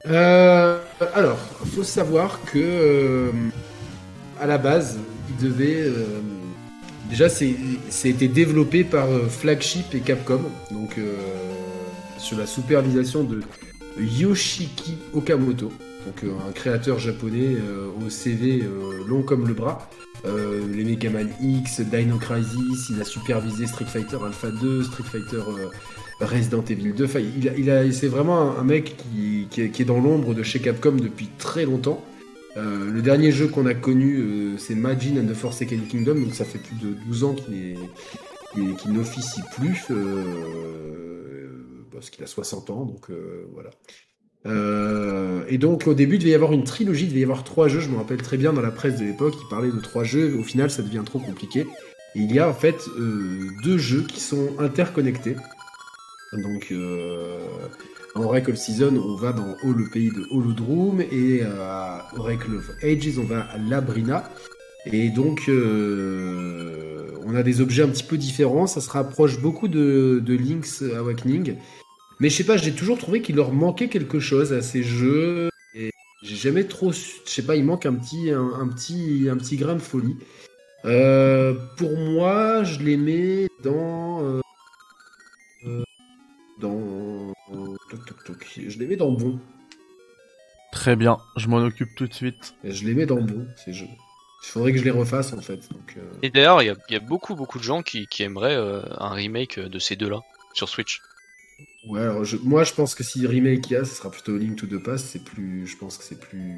Euh, 0.07 0.79
alors, 1.15 1.39
faut 1.75 1.85
savoir 1.85 2.41
que 2.45 2.59
euh, 2.59 3.31
à 4.41 4.47
la 4.47 4.59
base, 4.59 4.99
il 5.29 5.45
devait 5.45 5.83
euh, 5.83 6.21
déjà 7.09 7.27
été 7.29 8.29
développé 8.29 8.83
par 8.85 9.07
Flagship 9.29 9.95
et 9.95 10.01
Capcom, 10.01 10.43
donc 10.71 10.99
euh, 10.99 11.15
sur 12.19 12.37
la 12.39 12.47
supervision 12.47 13.23
de 13.25 13.43
Yoshiki 13.99 14.99
Okamoto, 15.13 15.71
donc 16.07 16.25
euh, 16.25 16.33
un 16.49 16.53
créateur 16.53 16.99
japonais 16.99 17.57
euh, 17.57 17.89
au 18.05 18.11
CV 18.11 18.63
euh, 18.63 19.05
long 19.07 19.23
comme 19.23 19.47
le 19.47 19.55
bras. 19.55 19.89
Les 20.25 20.85
Mega 20.85 21.11
Man 21.11 21.29
X, 21.43 21.81
Dino 21.81 22.17
Crisis, 22.17 22.91
il 22.91 23.01
a 23.01 23.05
supervisé 23.05 23.67
Street 23.67 23.87
Fighter 23.87 24.19
Alpha 24.25 24.53
2, 24.53 24.85
Street 24.85 25.03
Fighter 25.03 25.43
Resident 26.21 26.65
Evil 26.71 26.93
2. 26.93 27.05
Enfin, 27.07 27.19
il 27.19 27.93
c'est 27.93 28.07
vraiment 28.07 28.57
un, 28.57 28.63
mec 28.63 28.95
qui, 28.97 29.49
est, 29.61 29.85
dans 29.85 29.99
l'ombre 29.99 30.33
de 30.35 30.45
chez 30.45 30.61
Capcom 30.61 30.93
depuis 30.93 31.29
très 31.39 31.65
longtemps. 31.65 32.05
Le 32.55 33.01
dernier 33.01 33.33
jeu 33.33 33.49
qu'on 33.49 33.67
a 33.67 33.75
connu, 33.75 34.55
c'est 34.59 34.77
Majin 34.77 35.17
and 35.21 35.27
the 35.27 35.35
Forsaken 35.35 35.89
Kingdom, 35.89 36.15
donc 36.15 36.37
ça 36.37 36.45
fait 36.45 36.61
plus 36.61 36.77
de 36.77 36.95
12 37.09 37.25
ans 37.25 37.35
qu'il 37.35 38.93
n'officie 38.93 39.43
plus, 39.57 39.89
parce 41.91 42.11
qu'il 42.11 42.23
a 42.23 42.29
60 42.29 42.71
ans, 42.71 42.85
donc 42.85 43.09
voilà. 43.53 43.71
Euh, 44.47 45.45
et 45.49 45.59
donc 45.59 45.87
au 45.87 45.95
début, 45.95 46.17
il 46.17 46.19
devait 46.19 46.31
y 46.31 46.35
avoir 46.35 46.53
une 46.53 46.65
trilogie, 46.65 47.05
il 47.05 47.09
devait 47.11 47.21
y 47.21 47.25
avoir 47.25 47.45
trois 47.45 47.69
jeux, 47.69 47.81
je 47.81 47.89
me 47.89 47.97
rappelle 47.97 48.23
très 48.23 48.37
bien 48.37 48.53
dans 48.53 48.61
la 48.61 48.71
presse 48.71 48.99
de 48.99 49.05
l'époque, 49.05 49.35
il 49.41 49.49
parlait 49.49 49.71
de 49.71 49.81
trois 49.81 50.05
jeux, 50.05 50.37
au 50.39 50.43
final 50.43 50.71
ça 50.71 50.83
devient 50.83 51.03
trop 51.05 51.19
compliqué. 51.19 51.67
Et 52.15 52.21
il 52.21 52.33
y 52.33 52.39
a 52.39 52.49
en 52.49 52.55
fait 52.55 52.77
euh, 52.99 53.49
deux 53.63 53.79
jeux 53.79 54.03
qui 54.03 54.21
sont 54.21 54.51
interconnectés. 54.59 55.37
Donc 56.33 56.69
euh, 56.73 57.39
en 58.15 58.23
Oracle 58.23 58.57
Season, 58.57 58.97
on 58.97 59.15
va 59.15 59.33
dans 59.33 59.55
Oh, 59.65 59.73
le 59.73 59.89
pays 59.89 60.11
de 60.11 60.27
Holodroom 60.31 61.01
et 61.01 61.43
à 61.43 62.07
Oracle 62.17 62.57
of 62.57 62.71
Ages, 62.83 63.19
on 63.19 63.25
va 63.25 63.43
à 63.43 63.59
Labrina. 63.59 64.29
Et 64.87 65.11
donc 65.11 65.45
euh, 65.49 67.13
on 67.25 67.37
a 67.37 67.43
des 67.43 67.61
objets 67.61 67.83
un 67.83 67.89
petit 67.89 68.03
peu 68.03 68.17
différents, 68.17 68.67
ça 68.67 68.81
se 68.81 68.91
rapproche 68.91 69.41
beaucoup 69.41 69.69
de, 69.69 70.21
de 70.25 70.35
Link's 70.35 70.83
Awakening. 70.83 71.55
Mais 72.23 72.31
je 72.31 72.37
sais 72.37 72.45
pas, 72.45 72.57
j'ai 72.57 72.73
toujours 72.73 72.99
trouvé 72.99 73.21
qu'il 73.21 73.35
leur 73.35 73.51
manquait 73.53 73.89
quelque 73.89 74.21
chose 74.21 74.53
à 74.53 74.63
ces 74.63 74.85
jeux. 74.85 75.51
Et 75.75 75.91
j'ai 76.23 76.37
jamais 76.37 76.63
trop 76.69 76.93
su, 76.93 77.17
je 77.27 77.31
sais 77.33 77.43
pas, 77.43 77.57
il 77.57 77.65
manque 77.65 77.85
un 77.85 77.95
petit, 77.95 78.31
un, 78.31 78.49
un 78.61 78.69
petit, 78.69 79.27
un 79.29 79.37
petit 79.37 79.57
grain 79.57 79.75
de 79.75 79.81
folie. 79.81 80.17
Euh, 80.85 81.53
pour 81.77 81.91
moi, 81.99 82.63
je 82.63 82.79
les 82.79 82.97
mets 82.97 83.49
dans. 83.65 84.23
euh, 84.23 84.41
euh, 85.67 85.83
dans. 86.61 87.33
Toc, 87.91 88.07
toc, 88.07 88.25
toc. 88.25 88.61
Je 88.69 88.79
les 88.79 88.87
mets 88.87 88.95
dans 88.95 89.11
bon. 89.11 89.41
Très 90.71 90.95
bien, 90.95 91.19
je 91.37 91.49
m'en 91.49 91.59
occupe 91.59 91.93
tout 91.97 92.07
de 92.07 92.15
suite. 92.15 92.55
Et 92.63 92.71
Je 92.71 92.87
les 92.87 92.95
mets 92.95 93.07
dans 93.07 93.21
bon, 93.21 93.49
ces 93.57 93.73
jeux. 93.73 93.89
Il 94.45 94.49
faudrait 94.49 94.73
que 94.73 94.79
je 94.79 94.85
les 94.85 94.93
refasse 94.93 95.33
en 95.33 95.41
fait. 95.41 95.69
Donc, 95.73 95.97
euh, 95.97 96.03
Et 96.23 96.31
d'ailleurs, 96.31 96.63
il 96.63 96.67
y 96.67 96.71
a, 96.71 96.77
il 96.89 96.93
y 96.93 96.97
a 96.97 97.01
beaucoup, 97.01 97.35
beaucoup 97.35 97.59
de 97.59 97.65
gens 97.65 97.83
qui, 97.83 98.07
qui 98.07 98.23
aimeraient 98.23 98.55
euh, 98.55 98.81
un 98.99 99.11
remake 99.11 99.59
de 99.59 99.79
ces 99.81 99.97
deux-là 99.97 100.21
sur 100.55 100.69
Switch. 100.69 101.01
Ouais, 101.85 102.01
alors 102.01 102.25
je- 102.25 102.37
moi 102.37 102.63
je 102.65 102.73
pense 102.75 102.95
que 102.95 103.03
si 103.03 103.27
remake 103.27 103.69
il 103.71 103.73
y 103.75 103.77
a, 103.77 103.85
ce 103.85 103.95
sera 103.97 104.11
plutôt 104.11 104.37
Link 104.37 104.57
to 104.57 104.67
the 104.67 104.83
Past. 104.83 105.07
C'est 105.07 105.25
plus. 105.25 105.67
Je 105.67 105.77
pense 105.77 105.99
que 105.99 106.05
c'est 106.05 106.21
plus. 106.21 106.57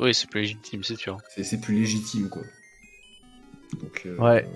Oui, 0.00 0.12
c'est 0.14 0.28
plus 0.28 0.40
légitime, 0.42 0.82
c'est 0.84 0.96
sûr. 0.98 1.16
C'est 1.42 1.60
plus 1.60 1.74
légitime 1.74 2.28
quoi. 2.28 2.42
Donc, 3.80 4.02
euh, 4.06 4.16
Ouais. 4.18 4.48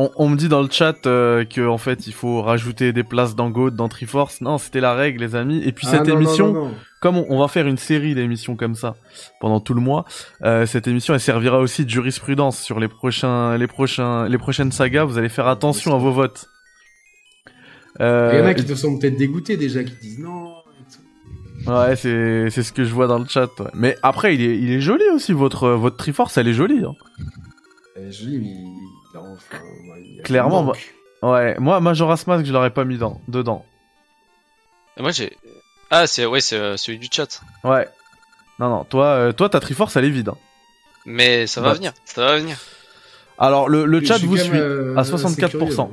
On, 0.00 0.10
on 0.14 0.28
me 0.28 0.36
dit 0.36 0.48
dans 0.48 0.62
le 0.62 0.70
chat 0.70 1.06
euh, 1.06 1.44
que 1.44 1.66
en 1.66 1.76
fait 1.78 2.06
il 2.06 2.12
faut 2.12 2.40
rajouter 2.40 2.92
des 2.92 3.02
places 3.02 3.34
dans 3.34 3.50
Goat, 3.50 3.70
dans 3.72 3.88
Triforce. 3.88 4.40
Non, 4.40 4.56
c'était 4.56 4.80
la 4.80 4.94
règle, 4.94 5.20
les 5.24 5.34
amis. 5.34 5.60
Et 5.64 5.72
puis 5.72 5.86
ah, 5.88 5.90
cette 5.90 6.06
non, 6.06 6.14
non, 6.14 6.20
émission, 6.20 6.52
non, 6.52 6.68
non. 6.68 6.74
comme 7.00 7.16
on, 7.16 7.26
on 7.30 7.38
va 7.40 7.48
faire 7.48 7.66
une 7.66 7.78
série 7.78 8.14
d'émissions 8.14 8.54
comme 8.54 8.76
ça 8.76 8.94
pendant 9.40 9.58
tout 9.60 9.74
le 9.74 9.80
mois, 9.80 10.04
euh, 10.42 10.66
cette 10.66 10.86
émission 10.86 11.14
elle 11.14 11.20
servira 11.20 11.58
aussi 11.58 11.84
de 11.84 11.90
jurisprudence 11.90 12.60
sur 12.60 12.78
les 12.78 12.86
prochains, 12.88 13.58
les 13.58 13.66
prochains, 13.66 14.28
les 14.28 14.38
prochaines 14.38 14.70
sagas. 14.70 15.04
Vous 15.04 15.18
allez 15.18 15.28
faire 15.28 15.48
attention 15.48 15.94
à 15.94 15.98
vos 15.98 16.12
votes. 16.12 16.48
Il 18.00 18.02
y 18.02 18.04
en 18.06 18.08
Euh, 18.08 18.46
a 18.46 18.54
qui 18.54 18.64
te 18.64 18.74
sont 18.74 18.96
peut-être 18.98 19.16
dégoûtés 19.16 19.56
déjà, 19.56 19.82
qui 19.82 19.92
disent 20.00 20.18
non. 20.20 20.54
et 20.58 21.64
tout. 21.64 21.70
Ouais, 21.72 21.96
c'est 21.96 22.48
c'est 22.50 22.62
ce 22.62 22.72
que 22.72 22.84
je 22.84 22.92
vois 22.94 23.06
dans 23.08 23.18
le 23.18 23.26
chat. 23.26 23.48
ouais. 23.58 23.70
Mais 23.74 23.96
après, 24.02 24.34
il 24.34 24.40
est 24.42 24.56
il 24.58 24.70
est 24.70 24.80
joli 24.80 25.04
aussi 25.12 25.32
votre 25.32 25.70
votre 25.70 25.96
Triforce, 25.96 26.36
elle 26.38 26.48
est 26.48 26.52
jolie. 26.54 26.84
hein. 26.84 26.94
Euh, 27.96 28.10
Je 28.10 28.24
dis, 28.24 28.38
mais 28.38 28.46
il- 28.46 29.18
enfin, 29.18 29.58
ouais, 29.90 30.22
Clairement, 30.22 30.62
manque. 30.62 30.94
Ouais, 31.22 31.56
moi 31.58 31.80
Majora's 31.80 32.24
Mask, 32.28 32.44
je 32.44 32.52
l'aurais 32.52 32.70
pas 32.70 32.84
mis 32.84 32.96
dans 32.98 33.20
dedans. 33.26 33.64
Et 34.96 35.02
moi 35.02 35.10
j'ai. 35.10 35.36
Ah, 35.90 36.06
c'est 36.06 36.24
ouais, 36.26 36.40
c'est 36.40 36.56
euh, 36.56 36.76
celui 36.76 36.98
du 37.00 37.08
chat. 37.10 37.40
Ouais. 37.64 37.88
Non 38.60 38.68
non, 38.68 38.84
toi 38.84 39.06
euh, 39.06 39.32
toi 39.32 39.48
ta 39.48 39.58
Triforce, 39.58 39.96
elle 39.96 40.04
est 40.04 40.10
vide. 40.10 40.28
hein. 40.28 40.36
Mais 41.06 41.46
ça 41.48 41.60
va 41.60 41.70
Ouais. 41.70 41.74
venir, 41.76 41.92
ça 42.04 42.24
va 42.24 42.36
venir. 42.36 42.58
Alors 43.38 43.68
le 43.68 43.84
le 43.86 44.04
chat 44.04 44.18
vous 44.18 44.36
suit 44.36 44.50
euh, 44.58 44.96
à 44.96 45.00
assez 45.00 45.12
64%. 45.12 45.88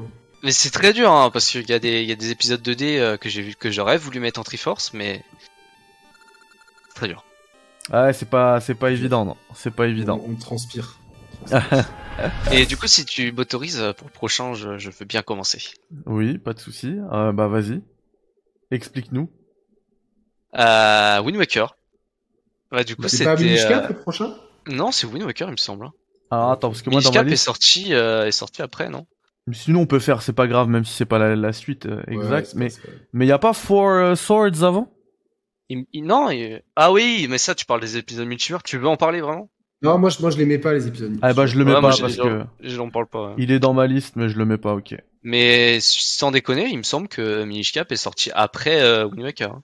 Mais 0.46 0.52
c'est 0.52 0.70
très 0.70 0.94
dur, 0.94 1.12
hein, 1.12 1.32
parce 1.32 1.50
qu'il 1.50 1.68
y 1.68 1.74
a 1.74 1.80
des, 1.80 2.02
il 2.04 2.08
y 2.08 2.12
a 2.12 2.16
des 2.16 2.30
épisodes 2.30 2.62
2D 2.62 2.98
euh, 3.00 3.18
que 3.18 3.30
j'ai 3.30 3.42
vu 3.42 3.56
que 3.56 3.72
j'aurais 3.72 3.98
voulu 3.98 4.20
mettre 4.20 4.40
en 4.40 4.44
Triforce, 4.44 4.94
mais 4.94 5.24
c'est 6.88 6.94
très 6.96 7.08
dur. 7.08 7.26
Ouais, 7.92 8.14
c'est 8.14 8.30
pas 8.30 8.62
c'est 8.62 8.76
pas 8.76 8.92
évident 8.92 9.26
non, 9.26 9.36
c'est 9.56 9.74
pas 9.74 9.88
évident. 9.88 10.22
On, 10.26 10.32
on 10.32 10.36
transpire. 10.36 10.98
Et 12.52 12.66
du 12.66 12.78
coup, 12.78 12.88
si 12.88 13.06
tu 13.06 13.32
m'autorises 13.32 13.80
euh, 13.80 13.92
pour 13.94 14.08
le 14.08 14.14
prochain, 14.14 14.54
je, 14.54 14.78
je 14.78 14.90
veux 14.90 15.06
bien 15.06 15.22
commencer. 15.22 15.62
Oui, 16.06 16.38
pas 16.38 16.54
de 16.54 16.60
souci. 16.60 16.96
Euh, 17.12 17.32
bah 17.32 17.48
vas-y. 17.48 17.82
Explique-nous. 18.72 19.30
Euh, 20.58 21.22
Wind 21.22 21.38
Waker. 21.38 21.76
Ouais, 22.72 22.84
du 22.84 22.96
coup, 22.96 23.08
c'est 23.08 23.24
pas 23.26 23.36
c'était. 23.36 23.66
Euh, 23.66 23.70
4 23.70 23.90
le 23.90 23.96
prochain? 24.00 24.36
Non, 24.68 24.92
c'est 24.92 25.08
Wind 25.08 25.24
Waker, 25.26 25.50
il 25.50 25.54
me 25.54 25.58
semble. 25.58 25.86
hein. 25.88 25.94
Alors 26.32 26.52
attends 26.52 26.70
parce 26.70 26.82
que 26.82 26.90
moi 26.90 27.00
Minish 27.00 27.06
dans 27.06 27.12
ma 27.12 27.20
Cap 27.20 27.28
est 27.28 27.32
liste, 27.32 27.46
sorti, 27.46 27.94
euh, 27.94 28.26
est 28.26 28.32
sorti 28.32 28.62
après, 28.62 28.90
non? 28.90 29.06
Sinon 29.52 29.82
on 29.82 29.86
peut 29.86 30.00
faire, 30.00 30.22
c'est 30.22 30.34
pas 30.34 30.48
grave 30.48 30.68
même 30.70 30.86
si 30.86 30.94
c'est 30.94 31.06
pas 31.06 31.20
la, 31.20 31.36
la 31.36 31.54
suite 31.54 31.86
euh, 31.86 32.02
exacte, 32.08 32.54
mais 32.56 32.70
pas- 32.70 32.76
mais 33.14 33.28
y 33.28 33.32
a 33.32 33.38
pas 33.40 33.54
Four 33.54 33.88
euh, 33.90 34.16
Swords 34.16 34.64
avant? 34.64 34.92
Il, 35.70 35.86
il- 35.94 36.04
Non, 36.04 36.30
il- 36.30 36.62
ah 36.76 36.92
oui, 36.92 37.28
mais 37.30 37.38
ça, 37.38 37.56
tu 37.56 37.66
parles 37.66 37.82
des 37.82 37.98
épisodes 37.98 38.28
multivers. 38.28 38.64
Tu 38.64 38.78
veux 38.78 38.88
en 38.88 38.98
parler 38.98 39.22
vraiment? 39.22 39.50
Non, 39.82 39.98
moi 40.00 40.10
je, 40.10 40.20
moi 40.22 40.30
je 40.32 40.38
l'aimais 40.38 40.58
pas 40.58 40.74
les 40.74 40.88
épisodes. 40.88 41.18
Ah 41.22 41.34
bah 41.34 41.46
je 41.46 41.58
le 41.58 41.66
mets 41.66 41.74
Ouais, 41.74 41.82
pas 41.82 41.96
parce 41.98 42.16
que 42.18 42.44
J'en 42.62 42.90
parle 42.90 43.08
pas. 43.08 43.28
ouais. 43.30 43.34
il 43.38 43.52
est 43.52 43.60
dans 43.60 43.74
ma 43.74 43.86
liste 43.88 44.16
mais 44.16 44.30
je 44.30 44.38
le 44.38 44.46
mets 44.46 44.58
pas, 44.58 44.74
OK. 44.74 44.96
Mais 45.22 45.80
sans 45.82 46.32
déconner, 46.32 46.68
il 46.70 46.78
me 46.78 46.84
semble 46.84 47.08
que 47.08 47.44
Minish 47.44 47.72
Cap 47.72 47.92
est 47.92 47.96
sorti 47.98 48.32
après 48.34 48.82
euh, 48.82 49.06
Wind 49.06 49.24
Waker. 49.24 49.52
hein. 49.52 49.64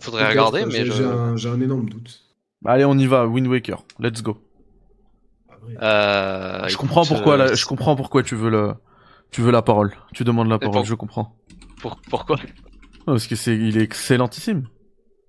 Faudrait 0.00 0.28
regarder, 0.28 0.60
j'ai- 0.60 0.66
mais 0.66 0.86
je... 0.86 0.92
j'ai 0.92 1.04
un, 1.04 1.36
j'ai 1.36 1.48
un 1.48 1.60
énorme 1.60 1.88
doute. 1.88 2.22
Allez, 2.64 2.84
on 2.84 2.96
y 2.96 3.06
va, 3.06 3.26
Wind 3.26 3.46
Waker. 3.48 3.82
Let's 3.98 4.22
go. 4.22 4.38
Euh, 5.82 6.60
je 6.62 6.74
écoute, 6.74 6.76
comprends 6.80 7.04
pourquoi 7.04 7.34
euh, 7.34 7.36
la- 7.36 7.54
je 7.54 7.64
comprends 7.66 7.96
pourquoi 7.96 8.22
tu 8.22 8.34
veux 8.36 8.50
le 8.50 8.74
tu 9.30 9.42
veux 9.42 9.50
la 9.52 9.62
parole. 9.62 9.92
Tu 10.14 10.24
demandes 10.24 10.48
la 10.48 10.58
parole, 10.58 10.74
pour- 10.76 10.84
je 10.84 10.94
comprends. 10.94 11.36
pour- 11.80 12.00
pourquoi? 12.08 12.36
Parce 13.06 13.26
que 13.26 13.36
c'est 13.36 13.56
il 13.56 13.76
est 13.78 13.82
excellentissime. 13.82 14.66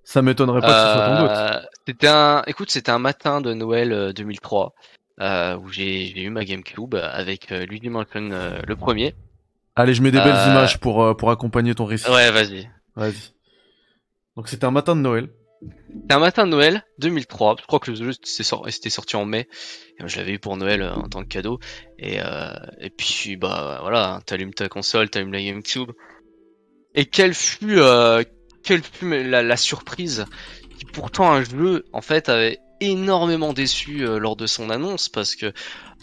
Ça 0.04 0.20
m'étonnerait 0.22 0.60
pas 0.60 0.66
que 0.66 0.72
ce 0.72 0.92
soit 0.92 1.06
ton 1.06 1.16
goût. 1.22 1.30
Euh, 1.30 1.60
C'était 1.86 2.08
un, 2.08 2.42
écoute, 2.46 2.70
c'était 2.70 2.90
un 2.90 2.98
matin 2.98 3.40
de 3.40 3.54
Noël 3.54 3.92
euh, 3.92 4.12
2003 4.12 4.72
euh, 5.20 5.56
où 5.58 5.68
j'ai 5.68 6.20
eu 6.20 6.30
ma 6.30 6.44
GameCube 6.44 6.94
avec 6.96 7.52
euh, 7.52 7.64
Luigi 7.66 7.88
Mansion 7.88 8.30
euh, 8.32 8.58
le 8.66 8.76
premier. 8.76 9.14
Allez, 9.76 9.94
je 9.94 10.02
mets 10.02 10.10
des 10.10 10.20
belles 10.20 10.48
images 10.50 10.78
pour 10.80 11.02
euh, 11.02 11.14
pour 11.14 11.30
accompagner 11.30 11.74
ton 11.74 11.84
récit. 11.84 12.10
Ouais, 12.10 12.30
vas-y. 12.30 12.68
Vas-y. 12.96 13.32
Donc 14.36 14.48
c'était 14.48 14.64
un 14.66 14.70
matin 14.70 14.96
de 14.96 15.00
Noël. 15.00 15.28
C'était 15.94 16.14
un 16.14 16.18
matin 16.18 16.44
de 16.46 16.50
Noël 16.50 16.82
2003. 16.98 17.56
Je 17.60 17.66
crois 17.66 17.78
que 17.78 17.90
le 17.90 17.96
jeu 17.96 18.12
c'était 18.22 18.42
sor- 18.42 18.66
c'était 18.70 18.90
sorti 18.90 19.16
en 19.16 19.24
mai. 19.24 19.48
Je 20.04 20.16
l'avais 20.16 20.32
eu 20.32 20.38
pour 20.38 20.56
Noël 20.56 20.82
euh, 20.82 20.94
en 20.94 21.08
tant 21.08 21.22
que 21.22 21.28
cadeau. 21.28 21.58
Et 21.98 22.20
euh, 22.20 22.52
et 22.80 22.90
puis 22.90 23.36
bah 23.36 23.78
voilà, 23.82 24.20
t'allumes 24.26 24.54
ta 24.54 24.68
console, 24.68 25.10
t'allumes 25.10 25.32
la 25.32 25.42
GameCube. 25.42 25.90
Et 26.94 27.06
quelle 27.06 27.34
fut 27.34 27.78
euh, 27.78 28.22
quelle 28.62 28.82
fut 28.82 29.24
la, 29.24 29.42
la 29.42 29.56
surprise 29.56 30.24
qui 30.78 30.84
pourtant 30.86 31.30
un 31.32 31.42
jeu 31.44 31.84
en 31.92 32.00
fait 32.00 32.28
avait 32.28 32.58
énormément 32.82 33.52
déçu 33.52 34.06
euh, 34.06 34.18
lors 34.18 34.36
de 34.36 34.46
son 34.46 34.70
annonce 34.70 35.08
parce 35.08 35.36
que 35.36 35.46
euh, 35.46 35.52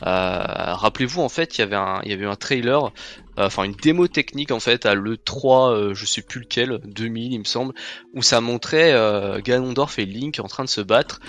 rappelez-vous 0.02 1.22
en 1.22 1.30
fait 1.30 1.58
il 1.58 1.62
y 1.62 1.64
avait 1.64 1.76
un 1.76 2.02
il 2.04 2.12
y 2.12 2.14
avait 2.14 2.26
un 2.26 2.36
trailer 2.36 2.86
euh, 2.86 3.46
enfin 3.46 3.64
une 3.64 3.74
démo 3.74 4.08
technique 4.08 4.52
en 4.52 4.60
fait 4.60 4.86
à 4.86 4.96
le 4.96 5.18
3 5.18 5.72
euh, 5.72 5.94
je 5.94 6.06
sais 6.06 6.22
plus 6.22 6.40
lequel 6.40 6.80
2000 6.86 7.34
il 7.34 7.40
me 7.40 7.44
semble 7.44 7.74
où 8.14 8.22
ça 8.22 8.42
montrait 8.42 8.94
Ganondorf 9.44 10.00
et 10.00 10.06
Link 10.06 10.40
en 10.40 10.48
train 10.48 10.64
de 10.64 10.70
se 10.70 10.82
battre 10.82 11.20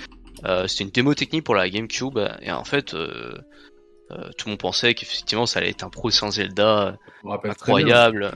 c'était 0.67 0.85
une 0.85 0.91
démo 0.91 1.15
technique 1.15 1.45
pour 1.45 1.55
la 1.55 1.69
GameCube 1.69 2.19
et 2.41 2.53
en 2.53 2.65
fait 2.65 2.93
tout 2.93 2.97
le 2.97 4.51
monde 4.51 4.59
pensait 4.59 4.95
qu'effectivement 4.95 5.47
ça 5.47 5.59
allait 5.59 5.71
être 5.71 5.85
un 5.85 6.31
Zelda 6.31 6.97
rappelle 7.25 7.55
très 7.55 7.85
bien. 7.85 7.95
incroyable. 7.95 8.33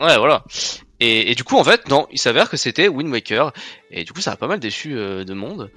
Ouais, 0.00 0.18
voilà. 0.18 0.42
Et, 1.00 1.30
et 1.30 1.34
du 1.34 1.44
coup, 1.44 1.56
en 1.56 1.64
fait, 1.64 1.88
non, 1.88 2.06
il 2.10 2.18
s'avère 2.18 2.48
que 2.48 2.56
c'était 2.56 2.88
Wind 2.88 3.10
Waker. 3.10 3.52
Et 3.90 4.04
du 4.04 4.12
coup, 4.12 4.20
ça 4.20 4.32
a 4.32 4.36
pas 4.36 4.46
mal 4.46 4.60
déçu 4.60 4.96
euh, 4.96 5.24
de 5.24 5.34
monde. 5.34 5.70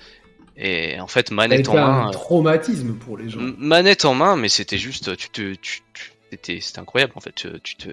Et 0.58 1.00
en 1.02 1.08
fait, 1.08 1.32
manette 1.32 1.68
en 1.70 1.76
un 1.78 1.82
main, 1.82 2.08
euh, 2.08 2.12
traumatisme 2.12 2.94
pour 2.96 3.18
les 3.18 3.30
gens. 3.30 3.40
manette 3.58 4.06
en 4.06 4.14
main, 4.14 4.36
mais 4.38 4.48
c'était 4.50 4.78
juste, 4.78 5.16
tu 5.18 5.30
te, 5.30 5.54
tu, 5.56 5.82
tu- 5.94 6.12
c'était, 6.32 6.60
c'était 6.62 6.80
incroyable 6.80 7.14
en 7.16 7.20
fait. 7.20 7.34
Tu, 7.36 7.50
tu 7.62 7.76
te, 7.76 7.90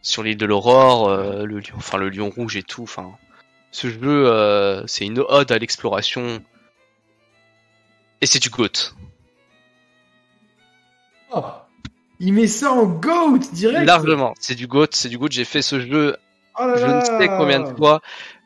sur 0.00 0.22
l'île 0.22 0.38
de 0.38 0.46
l'aurore, 0.46 1.08
euh, 1.08 1.44
le 1.44 1.58
lion, 1.60 1.74
enfin 1.76 1.98
le 1.98 2.08
lion 2.08 2.30
rouge 2.30 2.56
et 2.56 2.62
tout. 2.62 2.82
Enfin, 2.84 3.12
ce 3.70 3.88
jeu, 3.90 4.00
euh, 4.28 4.86
c'est 4.86 5.04
une 5.04 5.18
ode 5.18 5.52
à 5.52 5.58
l'exploration. 5.58 6.42
Et 8.22 8.26
c'est 8.26 8.38
du 8.40 8.48
GOAT. 8.48 8.94
Oh, 11.34 11.42
il 12.20 12.32
met 12.32 12.46
ça 12.46 12.72
en 12.72 12.86
GOAT 12.86 13.40
direct 13.52 13.86
Largement, 13.86 14.34
c'est 14.40 14.54
du 14.54 14.66
GOAT, 14.66 14.86
c'est 14.92 15.08
du 15.08 15.18
GOAT. 15.18 15.28
J'ai 15.32 15.44
fait 15.44 15.62
ce 15.62 15.80
jeu 15.80 16.16
Oh 16.56 16.66
là 16.66 16.76
je 16.76 16.86
ne 16.86 17.00
sais 17.18 17.28
combien 17.28 17.60
de 17.60 17.76
fois. 17.76 18.00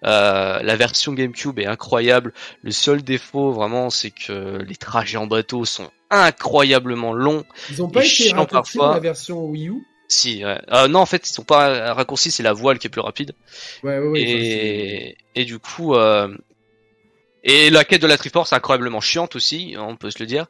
Euh, 0.05 0.61
la 0.63 0.77
version 0.77 1.13
GameCube 1.13 1.59
est 1.59 1.67
incroyable. 1.67 2.33
Le 2.63 2.71
seul 2.71 3.03
défaut, 3.03 3.53
vraiment, 3.53 3.91
c'est 3.91 4.11
que 4.11 4.59
les 4.63 4.77
trajets 4.77 5.19
en 5.19 5.27
bateau 5.27 5.65
sont 5.65 5.91
incroyablement 6.11 7.13
longs. 7.13 7.45
Ils 7.71 7.83
ont 7.83 7.91
pas 7.91 8.05
été 8.05 8.33
raccourcis 8.33 8.79
dans 8.79 8.93
la 8.93 9.01
version 9.01 9.45
Wii 9.45 9.69
U? 9.69 9.87
Si, 10.09 10.43
ouais. 10.43 10.59
Euh, 10.73 10.89
non, 10.89 11.01
en 11.01 11.07
fait, 11.07 11.29
ils 11.29 11.33
sont 11.33 11.45
pas 11.45 11.93
raccourcis. 11.93 12.31
C'est 12.31 12.43
la 12.43 12.55
voile 12.55 12.79
qui 12.79 12.87
est 12.87 12.91
plus 12.91 13.03
rapide. 13.03 13.35
Ouais, 13.83 13.99
ouais, 13.99 14.21
et, 14.21 15.17
et 15.35 15.45
du 15.45 15.59
coup, 15.59 15.95
euh, 15.95 16.35
et 17.45 17.69
la 17.69 17.85
quête 17.85 18.01
de 18.01 18.07
la 18.07 18.17
Triforce 18.17 18.53
est 18.53 18.57
incroyablement 18.57 19.01
chiante 19.01 19.37
aussi, 19.37 19.77
on 19.79 19.97
peut 19.97 20.11
se 20.11 20.21
le 20.21 20.27
dire. 20.27 20.47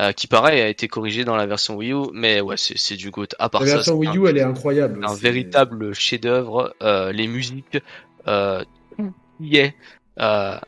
Euh, 0.00 0.10
qui 0.10 0.26
pareil 0.26 0.60
a 0.60 0.66
été 0.68 0.88
corrigée 0.88 1.24
dans 1.24 1.36
la 1.36 1.46
version 1.46 1.76
Wii 1.76 1.92
U, 1.92 2.06
mais 2.12 2.40
ouais, 2.40 2.56
c'est 2.56 2.76
c'est 2.76 2.96
du 2.96 3.10
GOAT. 3.12 3.28
À 3.38 3.48
part 3.48 3.60
La 3.62 3.68
ça, 3.68 3.74
version 3.76 3.94
Wii 3.94 4.08
un- 4.10 4.14
U, 4.14 4.26
elle 4.28 4.38
est 4.38 4.42
incroyable. 4.42 5.04
un 5.04 5.14
c'est- 5.14 5.22
véritable 5.22 5.94
chef-d'œuvre, 5.94 6.74
euh, 6.82 7.12
les 7.12 7.28
musiques, 7.28 7.78
euh, 8.26 8.64
tout 8.98 9.14
y 9.38 9.58
est, 9.58 9.74
euh, 10.18 10.58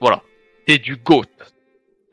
voilà, 0.00 0.22
c'est 0.68 0.78
du 0.78 0.94
GOAT. 0.96 1.24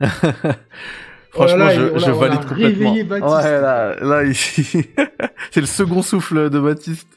Franchement, 1.30 1.54
Oh 1.54 1.58
là 1.58 1.74
là, 1.74 1.74
je, 1.98 1.98
je 2.06 2.10
valide 2.10 2.40
complètement. 2.40 2.66
réveillé 2.66 3.04
Baptiste. 3.04 3.34
Ouais, 3.44 3.60
là, 3.60 3.96
là, 4.00 4.24
ici, 4.24 4.62
c'est 5.50 5.60
le 5.60 5.66
second 5.66 6.02
souffle 6.02 6.50
de 6.50 6.58
Baptiste. 6.58 7.08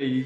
Et- 0.00 0.24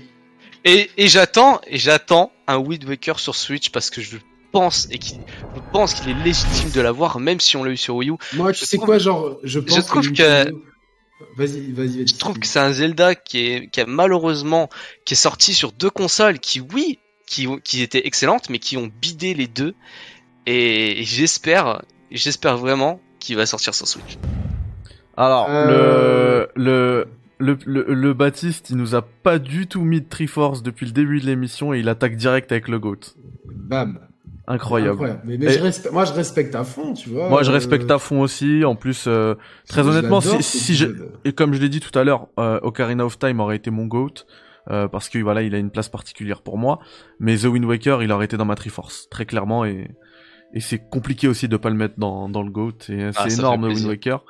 Et, 0.65 0.91
et 0.99 1.07
j'attends, 1.07 1.61
et 1.69 1.79
j'attends 1.79 2.33
un 2.49 2.57
Wind 2.59 2.85
Waker 2.85 3.21
sur 3.21 3.35
Switch 3.37 3.71
parce 3.71 3.91
que 3.91 4.01
je 4.03 4.17
pense 4.53 4.89
et 4.91 4.99
qu'il, 4.99 5.19
je 5.55 5.61
pense 5.73 5.95
qu'il 5.95 6.11
est 6.11 6.25
légitime 6.25 6.71
de 6.71 6.81
l'avoir, 6.81 7.21
même 7.21 7.41
si 7.41 7.57
on 7.57 7.65
l'a 7.65 7.71
eu 7.73 7.77
sur 7.77 7.97
Wii 7.97 8.11
U. 8.11 8.15
Moi, 8.35 8.53
tu 8.53 8.61
Je 8.61 8.65
sais 8.65 8.77
trouve- 8.77 8.87
quoi, 8.87 8.99
genre, 8.99 9.39
je 9.43 9.59
pense 9.61 9.87
trouve 9.87 10.09
Nintendo- 10.09 10.63
Vas-y, 11.37 11.73
vas-y, 11.73 11.73
vas-y. 11.73 12.07
Je 12.09 12.17
trouve 12.17 12.39
que 12.39 12.47
c'est 12.47 12.61
un 12.61 12.73
Zelda 12.73 13.15
qui 13.17 13.39
est, 13.47 13.71
qui 13.71 13.81
a 13.81 13.87
malheureusement, 13.87 14.69
qui 15.05 15.15
est 15.15 15.17
sorti 15.17 15.53
sur 15.53 15.73
deux 15.73 15.91
consoles 15.91 16.39
qui, 16.39 16.61
oui, 16.61 17.01
qui, 17.27 17.49
qui 17.65 17.83
étaient 17.83 18.07
excellentes, 18.07 18.49
mais 18.51 18.59
qui 18.61 18.77
ont 18.77 18.89
bidé 19.01 19.35
les 19.35 19.49
deux. 19.49 19.75
Et, 20.47 21.01
et 21.01 21.05
j'espère, 21.05 21.83
j'espère 22.13 22.57
vraiment 22.57 23.01
qu'il 23.19 23.35
va 23.37 23.47
sortir 23.47 23.75
sur 23.75 23.89
Switch. 23.89 24.17
Alors, 25.17 25.49
Euh. 25.51 26.47
le, 26.55 27.07
le, 27.41 27.57
le, 27.67 27.83
le, 27.83 27.95
le 27.95 28.15
Baptiste, 28.15 28.71
il 28.71 28.77
nous 28.77 28.95
a 28.95 29.03
pas 29.03 29.41
du 29.41 29.67
tout 29.67 29.83
mis 29.83 30.01
de 30.01 30.09
Triforce 30.09 30.63
depuis 30.63 30.87
le 30.87 30.93
début 30.93 31.21
de 31.21 31.27
l'émission 31.27 31.75
et 31.75 31.81
il 31.81 31.89
attaque 31.89 32.17
direct 32.17 32.53
avec 32.53 32.69
le 32.69 32.79
GOAT. 32.79 33.01
Bam. 33.47 33.99
Incroyable. 34.51 35.21
Mais, 35.25 35.37
mais 35.39 35.47
Et- 35.47 35.59
je 35.59 35.63
respecte, 35.63 35.93
moi, 35.93 36.05
je 36.07 36.13
respecte 36.15 36.55
à 36.55 36.65
fond, 36.65 36.95
tu 36.95 37.11
vois. 37.11 37.29
Moi, 37.29 37.43
je 37.43 37.51
euh, 37.51 37.55
respecte 37.55 37.91
à 37.91 37.99
fond 37.99 38.21
aussi. 38.23 38.65
En 38.65 38.75
plus, 38.75 39.05
euh, 39.07 39.35
très 39.69 39.87
honnêtement, 39.87 40.21
si, 40.23 40.75
je, 40.75 40.87
et 41.25 41.33
comme 41.33 41.53
je 41.53 41.61
l'ai 41.61 41.69
dit 41.69 41.81
tout 41.81 41.97
à 41.99 42.03
l'heure, 42.03 42.29
euh, 42.41 42.59
Ocarina 42.63 43.05
of 43.05 43.19
Time 43.19 43.41
aurait 43.41 43.57
été 43.57 43.71
mon 43.71 43.87
GOAT. 43.87 44.25
euh, 44.71 44.87
parce 44.87 45.09
que 45.09 45.19
voilà, 45.19 45.41
il 45.43 45.55
a 45.55 45.59
une 45.59 45.71
place 45.71 45.89
particulière 45.89 46.43
pour 46.43 46.59
moi. 46.59 46.79
Mais 47.21 47.37
The 47.39 47.45
Wind 47.45 47.65
Waker, 47.65 48.03
il 48.03 48.13
aurait 48.13 48.27
été 48.27 48.37
dans 48.37 48.45
ma 48.45 48.55
Triforce, 48.55 49.09
très 49.11 49.25
clairement. 49.25 49.65
Et, 49.65 49.89
et 50.53 50.61
c'est 50.61 50.79
compliqué 50.91 51.27
aussi 51.27 51.49
de 51.49 51.57
pas 51.57 51.71
le 51.71 51.77
mettre 51.77 51.95
dans, 51.97 52.29
dans 52.29 52.43
le 52.43 52.51
GOAT. 52.51 52.73
Et 52.91 53.05
euh, 53.05 53.11
Ah, 53.17 53.31
c'est 53.31 53.39
énorme, 53.39 53.63
The 53.71 53.75
Wind. 53.75 53.87
Waker. 53.87 54.25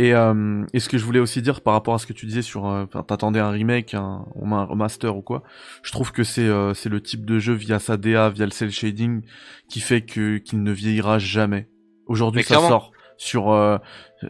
Et, 0.00 0.14
euh, 0.14 0.64
et 0.72 0.78
ce 0.78 0.88
que 0.88 0.96
je 0.96 1.04
voulais 1.04 1.18
aussi 1.18 1.42
dire 1.42 1.60
par 1.60 1.74
rapport 1.74 1.92
à 1.94 1.98
ce 1.98 2.06
que 2.06 2.12
tu 2.12 2.24
disais 2.24 2.40
sur, 2.42 2.68
euh, 2.68 2.86
t'attendais 2.86 3.40
un 3.40 3.50
remake, 3.50 3.94
un, 3.94 4.24
un 4.40 4.64
remaster 4.64 5.16
ou 5.16 5.22
quoi. 5.22 5.42
Je 5.82 5.90
trouve 5.90 6.12
que 6.12 6.22
c'est 6.22 6.46
euh, 6.46 6.72
c'est 6.72 6.88
le 6.88 7.00
type 7.02 7.24
de 7.26 7.40
jeu 7.40 7.52
via 7.54 7.80
sa 7.80 7.96
DA, 7.96 8.30
via 8.30 8.44
le 8.44 8.52
cel 8.52 8.70
shading, 8.70 9.22
qui 9.68 9.80
fait 9.80 10.02
que 10.02 10.38
qu'il 10.38 10.62
ne 10.62 10.70
vieillira 10.70 11.18
jamais. 11.18 11.68
Aujourd'hui, 12.06 12.42
ça 12.44 12.46
clairement. 12.54 12.68
sort, 12.68 12.92
sur, 13.16 13.50
euh, 13.50 13.76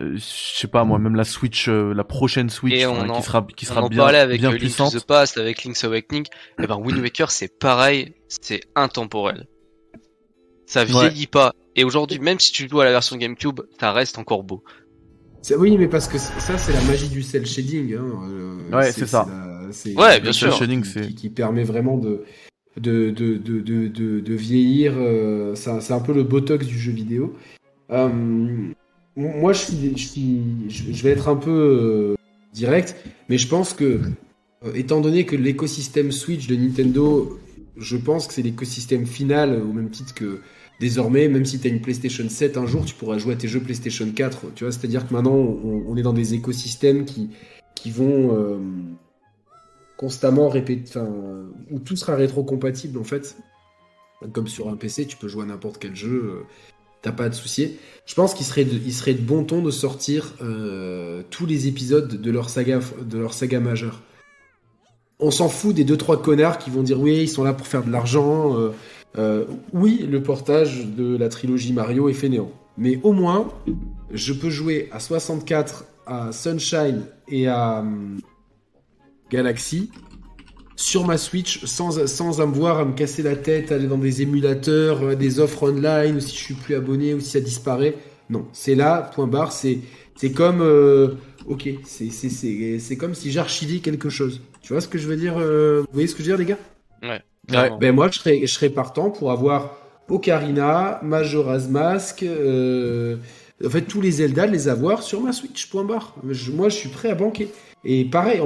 euh, 0.00 0.14
je 0.16 0.20
sais 0.20 0.68
pas 0.68 0.84
moi, 0.84 0.98
même 0.98 1.14
la 1.16 1.24
Switch, 1.24 1.68
euh, 1.68 1.92
la 1.92 2.04
prochaine 2.04 2.48
Switch, 2.48 2.82
hein, 2.82 2.88
on 2.90 3.08
en- 3.10 3.16
qui 3.16 3.22
sera 3.22 3.46
qui 3.54 3.66
On 3.66 3.68
sera 3.68 3.82
en 3.82 3.88
bien 3.88 3.98
parlait 4.04 4.18
avec 4.20 4.40
bien 4.40 4.48
euh, 4.48 4.52
Link 4.52 4.60
to 4.62 4.66
puissante. 4.66 4.92
the 4.94 5.06
Past, 5.06 5.36
avec 5.36 5.64
Link's 5.64 5.84
Awakening. 5.84 6.24
Et 6.62 6.66
ben 6.66 6.76
Wind 6.76 6.98
Waker, 6.98 7.30
c'est 7.30 7.58
pareil, 7.58 8.14
c'est 8.28 8.62
intemporel. 8.74 9.46
Ça 10.66 10.80
Ouais. 10.80 10.86
vieillit 10.86 11.26
pas. 11.26 11.52
Et 11.76 11.84
aujourd'hui, 11.84 12.18
même 12.18 12.38
si 12.40 12.52
tu 12.52 12.68
joues 12.68 12.80
à 12.80 12.84
la 12.86 12.90
version 12.90 13.16
GameCube, 13.16 13.60
ça 13.78 13.92
reste 13.92 14.16
encore 14.18 14.42
beau. 14.44 14.64
Oui, 15.57 15.76
mais 15.78 15.89
parce 15.89 16.09
que 16.09 16.18
ça, 16.18 16.59
c'est 16.59 16.72
la 16.72 16.82
magie 16.82 17.09
du 17.09 17.22
cel 17.22 17.47
shading. 17.47 17.95
Hein. 17.95 18.05
euh, 18.30 18.57
Ouais, 18.76 18.93
c'est 18.93 19.07
ça. 19.07 19.26
la- 19.28 19.72
c'est 19.72 19.95
Ouais, 19.97 20.16
le 20.16 20.22
bien 20.22 20.32
sûr. 20.32 20.53
shading, 20.53 20.82
qui, 20.82 20.89
c'est- 20.91 21.14
qui, 21.14 21.30
permet 21.30 21.64
vraiment 21.64 21.97
de 21.97 22.24
de, 22.76 23.11
de, 23.11 23.36
de, 23.36 23.61
de, 23.61 23.89
de, 23.89 24.20
de 24.20 24.34
vieillir. 24.34 24.93
euh, 24.97 25.55
c'est 25.55 25.93
un- 25.93 26.01
peu 26.01 26.12
le 26.12 26.22
botox 26.22 26.66
du 26.66 26.78
jeu 26.78 26.93
vidéo. 26.93 27.34
Euh, 27.91 28.09
moi, 29.16 29.53
je, 29.53 29.59
suis, 29.59 29.93
je, 29.97 30.07
suis, 30.07 30.41
je 30.68 30.93
je 30.93 31.03
vais 31.03 31.11
être 31.11 31.28
un 31.28 31.36
peu 31.36 31.51
euh, 31.51 32.14
direct, 32.53 32.95
mais 33.28 33.39
je 33.39 33.49
pense 33.49 33.72
que, 33.72 34.01
euh, 34.64 34.72
étant 34.74 35.01
donné 35.01 35.24
que 35.24 35.34
l'écosystème 35.34 36.12
Switch 36.12 36.47
de 36.47 36.55
Nintendo, 36.57 37.39
je 37.76 37.97
pense 37.97 38.26
que 38.26 38.34
c'est 38.34 38.43
l'écosystème 38.43 39.07
final, 39.07 39.61
au 39.62 39.72
même 39.72 39.91
titre 39.91 40.14
que 40.14 40.41
désormais, 40.80 41.28
même 41.28 41.44
si 41.44 41.58
tu 41.58 41.68
as 41.68 41.70
une 41.70 41.80
PlayStation 41.80 42.28
7 42.28 42.56
un 42.56 42.66
jour, 42.66 42.84
tu 42.84 42.94
pourras 42.94 43.18
jouer 43.18 43.34
à 43.34 43.36
tes 43.36 43.48
jeux 43.48 43.60
PlayStation 43.60 44.10
4. 44.10 44.54
Tu 44.54 44.64
vois, 44.64 44.72
c'est-à-dire 44.72 45.06
que 45.06 45.12
maintenant, 45.12 45.34
on, 45.34 45.96
est 45.96 46.02
dans 46.02 46.12
des 46.12 46.34
écosystèmes 46.34 47.04
qui, 47.04 47.30
vont 47.90 48.36
euh, 48.36 48.58
constamment 49.96 50.48
répéter, 50.48 51.00
où 51.70 51.78
tout 51.78 51.96
sera 51.96 52.16
rétro-compatible 52.16 52.98
en 52.98 53.04
fait. 53.04 53.36
Comme 54.32 54.48
sur 54.48 54.68
un 54.68 54.76
PC, 54.76 55.06
tu 55.06 55.16
peux 55.16 55.28
jouer 55.28 55.44
à 55.44 55.46
n'importe 55.46 55.78
quel 55.78 55.94
jeu, 55.94 56.24
euh, 56.24 56.42
t'as 57.02 57.12
pas 57.12 57.24
à 57.24 57.30
te. 57.30 57.38
Je 57.38 58.14
pense 58.14 58.34
qu'il 58.34 58.44
serait, 58.44 58.66
serait 58.90 59.14
de 59.14 59.22
bon 59.22 59.44
ton 59.44 59.62
de 59.62 59.70
sortir 59.70 60.34
euh, 60.42 61.22
tous 61.30 61.46
les 61.46 61.68
épisodes 61.68 62.20
de 62.20 62.30
leur 62.30 62.50
saga, 62.50 62.80
de 63.00 63.18
leur 63.18 63.32
saga 63.32 63.60
majeure. 63.60 64.02
On 65.20 65.30
s'en 65.30 65.48
fout 65.48 65.74
des 65.74 65.84
deux 65.84 65.96
trois 65.96 66.20
connards 66.20 66.58
qui 66.58 66.70
vont 66.70 66.82
dire 66.82 67.00
oui, 67.00 67.22
ils 67.22 67.28
sont 67.28 67.44
là 67.44 67.52
pour 67.52 67.66
faire 67.66 67.84
de 67.84 67.90
l'argent. 67.90 68.56
Euh, 69.16 69.44
oui, 69.72 70.06
le 70.09 70.22
portage 70.22 70.86
de 70.86 71.16
la 71.16 71.28
trilogie 71.28 71.72
Mario 71.72 72.09
est 72.09 72.12
fainéant. 72.14 72.50
Mais 72.76 73.00
au 73.02 73.12
moins, 73.12 73.48
je 74.12 74.32
peux 74.32 74.50
jouer 74.50 74.88
à 74.92 75.00
64, 75.00 75.86
à 76.06 76.32
Sunshine 76.32 77.02
et 77.28 77.48
à 77.48 77.80
hum, 77.80 78.18
Galaxy 79.30 79.90
sur 80.76 81.06
ma 81.06 81.18
Switch 81.18 81.64
sans, 81.66 82.06
sans 82.06 82.40
avoir 82.40 82.78
à 82.78 82.84
me 82.84 82.92
casser 82.94 83.22
la 83.22 83.36
tête, 83.36 83.72
aller 83.72 83.88
dans 83.88 83.98
des 83.98 84.22
émulateurs, 84.22 85.02
euh, 85.02 85.14
des 85.16 85.40
offres 85.40 85.64
online, 85.70 86.16
ou 86.16 86.20
si 86.20 86.36
je 86.36 86.40
suis 86.42 86.54
plus 86.54 86.74
abonné, 86.76 87.14
ou 87.14 87.20
si 87.20 87.30
ça 87.30 87.40
disparaît. 87.40 87.96
Non, 88.30 88.46
c'est 88.52 88.74
là, 88.76 89.11
point 89.14 89.26
barre, 89.26 89.52
c'est 89.52 89.80
c'est 90.16 90.32
comme... 90.32 90.61
euh, 90.61 91.14
ok, 91.46 91.68
c'est 91.84 92.11
c'est- 92.11 92.28
c'est 92.30 92.78
c'est 92.78 92.96
comme 92.96 93.14
si 93.14 93.30
j'archivais 93.32 93.80
quelque 93.80 94.09
chose. 94.11 94.42
Tu 94.62 94.72
vois 94.72 94.80
ce 94.82 94.88
que 94.88 94.98
je 94.98 95.09
veux 95.09 95.16
dire 95.16 95.34
Vous 95.38 95.86
voyez 95.92 96.06
ce 96.09 96.14
que 96.14 96.22
je 96.22 96.30
veux 96.30 96.36
dire, 96.36 96.38
les 96.38 96.52
gars? 96.54 96.59
Ben 97.49 97.92
moi, 97.92 98.11
je 98.11 98.46
serais, 98.46 98.68
partant 98.70 99.11
pour 99.11 99.30
avoir 99.30 99.76
Ocarina, 100.09 101.01
Majora's 101.03 101.68
Mask, 101.68 102.22
euh, 102.22 103.16
en 103.64 103.70
fait 103.70 103.82
tous 103.82 104.01
les 104.01 104.12
Zelda, 104.12 104.46
les 104.46 104.68
avoir 104.68 105.03
sur 105.03 105.20
ma 105.20 105.32
Switch. 105.32 105.72
Moi, 105.72 106.68
je 106.68 106.74
suis 106.74 106.88
prêt 106.88 107.11
à 107.11 107.14
banquer. 107.14 107.49
Et 107.84 108.05
pareil, 108.05 108.40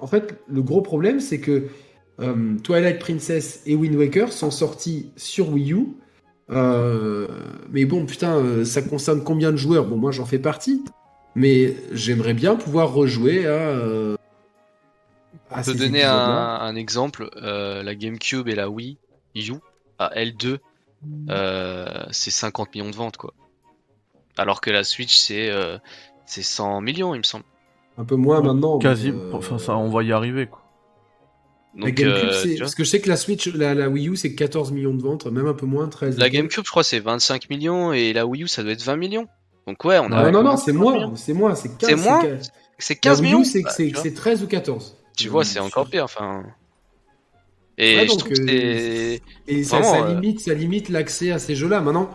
en, 0.00 0.06
fait, 0.06 0.34
le 0.48 0.62
gros 0.62 0.80
problème, 0.80 1.20
c'est 1.20 1.40
que 1.40 1.68
euh, 2.20 2.56
Twilight 2.62 2.98
Princess 2.98 3.62
et 3.66 3.74
Wind 3.74 3.94
Waker 3.96 4.32
sont 4.32 4.50
sortis 4.50 5.10
sur 5.16 5.50
Wii 5.50 5.72
U. 5.72 5.86
Euh, 6.50 7.26
mais 7.70 7.84
bon, 7.84 8.06
putain, 8.06 8.64
ça 8.64 8.82
concerne 8.82 9.22
combien 9.22 9.52
de 9.52 9.56
joueurs? 9.56 9.86
Bon, 9.86 9.96
moi, 9.96 10.10
j'en 10.10 10.24
fais 10.24 10.38
partie. 10.38 10.82
Mais 11.34 11.74
j'aimerais 11.92 12.34
bien 12.34 12.56
pouvoir 12.56 12.92
rejouer 12.92 13.46
à. 13.46 14.16
Euh, 15.52 15.56
à 15.56 15.60
On 15.60 15.64
peut 15.64 15.72
ces 15.72 15.78
donner 15.78 16.02
un, 16.04 16.12
un 16.16 16.74
exemple, 16.76 17.30
euh, 17.36 17.82
la 17.82 17.94
GameCube 17.94 18.48
et 18.48 18.54
la 18.54 18.68
Wii 18.68 18.98
U 19.36 19.52
à 19.98 20.10
L2, 20.16 20.58
euh, 21.30 22.04
c'est 22.10 22.30
50 22.30 22.74
millions 22.74 22.90
de 22.90 22.94
ventes 22.96 23.16
quoi. 23.16 23.34
Alors 24.36 24.60
que 24.60 24.70
la 24.70 24.84
Switch 24.84 25.16
c'est 25.18 25.50
euh, 25.50 25.78
c'est 26.26 26.42
100 26.42 26.80
millions 26.80 27.14
il 27.14 27.18
me 27.18 27.22
semble. 27.24 27.44
Un 27.98 28.04
peu 28.04 28.16
moins 28.16 28.40
maintenant. 28.40 28.78
Quasi, 28.78 29.10
euh, 29.10 29.30
enfin 29.32 29.58
ça, 29.58 29.76
on 29.76 29.90
va 29.90 30.02
y 30.02 30.12
arriver 30.12 30.46
quoi. 30.46 30.60
La 31.76 31.86
Donc 31.86 31.94
GameCube, 31.94 32.24
euh, 32.30 32.58
parce 32.58 32.74
que 32.74 32.84
je 32.84 32.88
sais 32.90 33.00
que 33.00 33.08
la 33.08 33.16
Switch, 33.16 33.48
la, 33.48 33.74
la 33.74 33.88
Wii 33.88 34.08
U, 34.10 34.16
c'est 34.16 34.34
14 34.34 34.72
millions 34.72 34.94
de 34.94 35.02
ventes, 35.02 35.26
même 35.26 35.46
un 35.46 35.54
peu 35.54 35.64
moins, 35.66 35.88
13. 35.88 36.18
la 36.18 36.28
GameCube 36.30 36.64
je 36.64 36.70
crois 36.70 36.84
c'est 36.84 37.00
25 37.00 37.48
millions 37.50 37.92
et 37.92 38.12
la 38.12 38.26
Wii 38.26 38.44
U 38.44 38.48
ça 38.48 38.62
doit 38.62 38.72
être 38.72 38.82
20 38.82 38.96
millions. 38.96 39.26
Donc 39.66 39.84
ouais, 39.84 39.98
on 39.98 40.10
a 40.12 40.24
Non, 40.30 40.32
non, 40.32 40.42
non, 40.50 40.56
c'est 40.56 40.70
à 40.72 40.74
20 40.74 40.80
moins, 40.80 41.12
c'est 41.16 41.32
moins, 41.32 41.54
c'est 41.54 41.76
15. 41.78 41.88
C'est 41.88 41.96
moins. 41.96 42.22
C'est 42.78 42.94
La 42.94 43.00
15 43.00 43.20
Wii 43.20 43.30
U, 43.30 43.32
millions. 43.36 43.44
c'est 43.44 43.62
Bah, 43.62 43.70
c'est- 43.70 43.86
tu 43.88 43.92
vois. 43.94 44.02
c'est 44.02 44.14
13 44.14 44.42
ou 44.42 44.46
14. 44.48 44.96
Tu 45.16 45.28
vois, 45.28 45.42
Euh, 45.42 45.44
c'est 45.44 45.60
encore 45.60 45.86
pire. 45.88 46.04
Enfin. 46.04 46.42
Et 47.78 47.96
Ouais, 47.96 48.02
je 48.04 48.08
donc, 48.08 48.18
trouve 48.20 48.32
que 48.32 48.40
euh, 48.42 48.46
c'est. 48.46 49.22
Et 49.48 49.64
ça, 49.64 49.80
Vraiment, 49.80 50.06
ça 50.06 50.12
limite, 50.14 50.40
ça 50.40 50.54
limite 50.54 50.88
l'accès 50.88 51.30
à 51.32 51.38
ces 51.38 51.54
jeux-là. 51.54 51.80
Maintenant, 51.80 52.10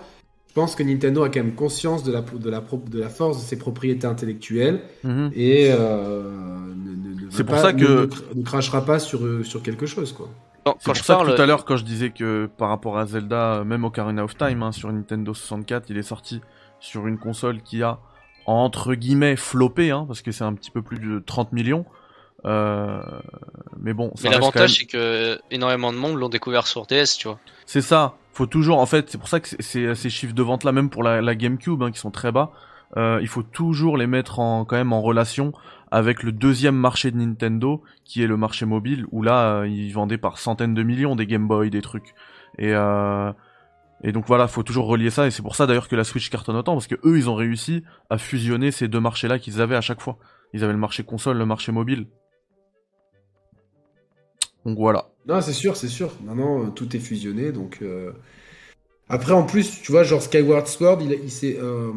je 0.50 0.54
pense 0.54 0.76
que 0.76 0.84
Nintendo 0.84 1.24
a 1.24 1.30
quand 1.30 1.40
même 1.44 1.56
conscience 1.56 2.04
de 2.04 2.12
la, 2.12 2.22
de 2.22 2.50
la, 2.50 2.62
pro- 2.62 2.82
de 2.90 3.00
la 3.00 3.10
force 3.10 3.38
de 3.38 3.44
ses 3.44 3.58
propriétés 3.58 4.08
intellectuelles 4.08 4.82
et 5.36 5.70
euh, 5.72 6.22
ne, 6.76 6.92
ne- 6.92 7.26
ne 7.26 7.30
C'est 7.32 7.40
va 7.40 7.44
pour 7.44 7.56
pas- 7.56 7.62
ça 7.62 7.74
que- 7.74 7.84
ne, 7.84 8.02
ne 8.02 8.06
cr- 8.06 8.24
ne 8.36 8.44
crachera 8.44 8.86
pas 8.86 9.00
sur, 9.00 9.24
euh, 9.24 9.44
sur 9.44 9.62
quelque 9.62 9.86
chose, 9.86 10.14
quoi. 10.14 10.30
Quand, 10.64 10.76
C'est 10.80 10.86
quand 10.86 10.92
pour 10.94 10.96
je 10.96 11.04
ça 11.04 11.16
parle. 11.16 11.28
que 11.32 11.36
tout 11.36 11.42
à 11.42 11.46
l'heure, 11.46 11.66
quand 11.66 11.78
je 11.78 11.86
disais 11.86 12.10
que 12.12 12.50
par 12.58 12.70
rapport 12.70 12.98
à 12.98 13.06
Zelda, 13.06 13.56
euh, 13.56 13.64
même 13.64 13.84
Ocarina 13.84 14.24
of 14.24 14.36
Time, 14.38 14.64
hein, 14.64 14.72
sur 14.72 14.92
Nintendo 14.92 15.34
64, 15.34 15.90
il 15.90 15.98
est 15.98 16.02
sorti 16.04 16.42
sur 16.80 17.08
une 17.08 17.18
console 17.18 17.62
qui 17.62 17.84
a, 17.84 18.00
entre 18.46 18.94
guillemets, 18.96 19.36
floppé, 19.36 19.92
hein, 19.92 20.06
parce 20.08 20.22
que 20.22 20.32
c'est 20.32 20.44
un 20.44 20.54
petit 20.54 20.72
peu 20.72 20.82
plus 20.82 21.00
de 21.00 21.20
30 21.20 21.52
millions. 21.54 21.86
Euh, 22.48 23.02
mais 23.80 23.94
bon, 23.94 24.12
ça 24.16 24.24
Mais 24.24 24.30
l'avantage, 24.32 24.62
même- 24.62 24.68
c'est 24.70 24.86
que 24.86 25.40
énormément 25.52 25.92
de 25.92 25.98
monde 25.98 26.16
l'ont 26.18 26.30
découvert 26.30 26.66
sur 26.66 26.86
DS, 26.86 27.18
tu 27.18 27.28
vois. 27.28 27.40
C'est 27.66 27.82
ça. 27.82 28.16
Faut 28.34 28.46
toujours, 28.46 28.80
en 28.80 28.86
fait, 28.86 29.10
c'est 29.10 29.18
pour 29.18 29.28
ça 29.28 29.40
que 29.40 29.48
c'est 29.60 29.96
ces 29.96 30.10
chiffres 30.10 30.34
de 30.34 30.44
vente 30.44 30.64
là, 30.64 30.72
même 30.72 30.90
pour 30.90 31.04
la, 31.04 31.22
la 31.22 31.36
GameCube, 31.36 31.82
hein, 31.84 31.92
qui 31.92 32.00
sont 32.00 32.12
très 32.12 32.32
bas, 32.32 32.52
euh, 32.96 33.20
il 33.22 33.28
faut 33.28 33.44
toujours 33.44 33.98
les 33.98 34.08
mettre 34.08 34.40
en 34.40 34.64
quand 34.64 34.78
même 34.78 34.94
en 34.94 35.02
relation 35.02 35.52
avec 35.92 36.24
le 36.24 36.32
deuxième 36.32 36.76
marché 36.76 37.12
de 37.12 37.18
Nintendo, 37.18 37.82
qui 38.06 38.24
est 38.24 38.28
le 38.28 38.38
marché 38.38 38.66
mobile, 38.66 39.06
où 39.12 39.22
là, 39.24 39.60
euh, 39.62 39.68
ils 39.68 39.92
vendaient 39.92 40.18
par 40.18 40.38
centaines 40.38 40.74
de 40.74 40.84
millions 40.84 41.16
des 41.16 41.26
Game 41.26 41.48
Boy, 41.48 41.70
des 41.70 41.82
trucs. 41.82 42.14
Et 42.58 42.74
euh, 42.74 43.32
et 44.04 44.12
donc 44.12 44.26
voilà, 44.28 44.48
faut 44.48 44.62
toujours 44.64 44.86
relier 44.88 45.10
ça, 45.10 45.26
et 45.26 45.32
c'est 45.32 45.42
pour 45.42 45.56
ça 45.56 45.66
d'ailleurs 45.66 45.88
que 45.88 45.96
la 45.96 46.04
Switch 46.04 46.30
cartonne 46.30 46.56
autant, 46.56 46.74
parce 46.74 46.88
que 46.88 46.96
eux, 47.04 47.18
ils 47.18 47.30
ont 47.30 47.36
réussi 47.36 47.84
à 48.12 48.18
fusionner 48.20 48.72
ces 48.72 48.88
deux 48.88 49.00
marchés-là 49.00 49.40
qu'ils 49.40 49.60
avaient 49.60 49.76
à 49.76 49.82
chaque 49.82 50.02
fois. 50.02 50.18
Ils 50.54 50.64
avaient 50.64 50.74
le 50.74 50.80
marché 50.80 51.04
console, 51.04 51.38
le 51.38 51.46
marché 51.46 51.72
mobile. 51.72 52.06
Donc 54.68 54.78
voilà. 54.78 55.10
Non, 55.26 55.42
c'est 55.42 55.54
sûr, 55.54 55.76
c'est 55.78 55.88
sûr. 55.88 56.14
Maintenant, 56.24 56.66
euh, 56.66 56.68
tout 56.70 56.96
est 56.96 57.00
fusionné, 57.00 57.52
donc. 57.52 57.80
euh, 57.82 58.12
Après, 59.10 59.32
en 59.32 59.44
plus, 59.44 59.82
tu 59.82 59.92
vois, 59.94 60.04
genre 60.04 60.22
Skyward 60.22 60.68
Sword, 60.68 61.00
il, 61.02 61.12
il 61.24 61.32
s'est, 61.32 61.58
euh, 61.62 61.92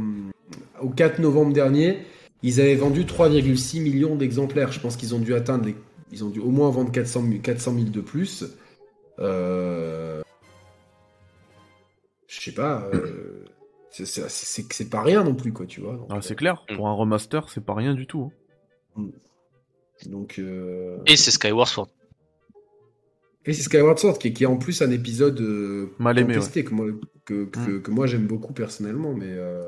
au 0.81 0.89
4 0.89 1.19
novembre 1.19 1.53
dernier, 1.53 1.99
ils 2.45 2.61
avaient 2.61 2.77
vendu 2.77 3.05
3,6 3.05 3.81
millions 3.83 4.15
d'exemplaires. 4.15 4.71
Je 4.71 4.79
pense 4.81 4.97
qu'ils 4.97 5.15
ont 5.15 5.19
dû 5.19 5.35
atteindre 5.35 5.67
les... 5.67 5.75
Ils 6.13 6.25
ont 6.25 6.29
dû 6.31 6.39
au 6.41 6.51
moins 6.51 6.71
vendre 6.71 6.91
400 6.93 7.23
000, 7.29 7.41
400 7.43 7.75
000 7.75 7.85
de 7.91 8.01
plus. 8.01 8.45
Euh... 9.19 10.23
Je 12.29 12.41
sais 12.41 12.53
pas. 12.53 12.89
euh, 12.95 13.45
c'est- 13.91 14.07
C'est 14.07 14.29
c'est- 14.31 14.73
c'est 14.73 14.89
pas 14.91 15.03
rien 15.03 15.25
non 15.25 15.35
plus, 15.35 15.53
quoi, 15.53 15.67
tu 15.67 15.81
vois. 15.81 15.95
Donc, 15.97 16.07
Ah, 16.11 16.21
c'est 16.23 16.37
clair, 16.37 16.65
Mm. 16.71 16.77
pour 16.77 16.87
un 16.89 16.95
remaster, 16.95 17.49
c'est 17.49 17.65
pas 17.65 17.75
rien 17.75 17.95
du 17.95 18.07
tout. 18.07 18.31
hein. 18.97 19.03
donc, 20.07 20.39
euh, 20.39 20.99
Et 21.07 21.17
c'est 21.17 21.31
Skyward 21.33 21.67
Sword. 21.69 21.89
Et 23.47 23.53
c'est 23.55 23.63
Skyward 23.63 23.99
Sword 23.99 24.19
qui 24.19 24.29
est, 24.29 24.33
qui 24.33 24.45
est 24.45 24.47
en 24.47 24.57
plus 24.59 24.83
un 24.83 24.91
épisode 24.91 25.41
euh, 25.41 25.91
Mal 25.99 26.19
aimé, 26.19 26.35
contesté, 26.35 26.63
que 26.65 26.75
moi, 26.75 26.87
que, 27.25 27.45
que, 27.47 27.59
Mm. 27.59 27.83
que 27.83 27.91
moi 27.91 28.07
j'aime 28.07 28.27
beaucoup 28.27 28.53
personnellement, 28.53 29.15
mais 29.15 29.29
euh, 29.31 29.63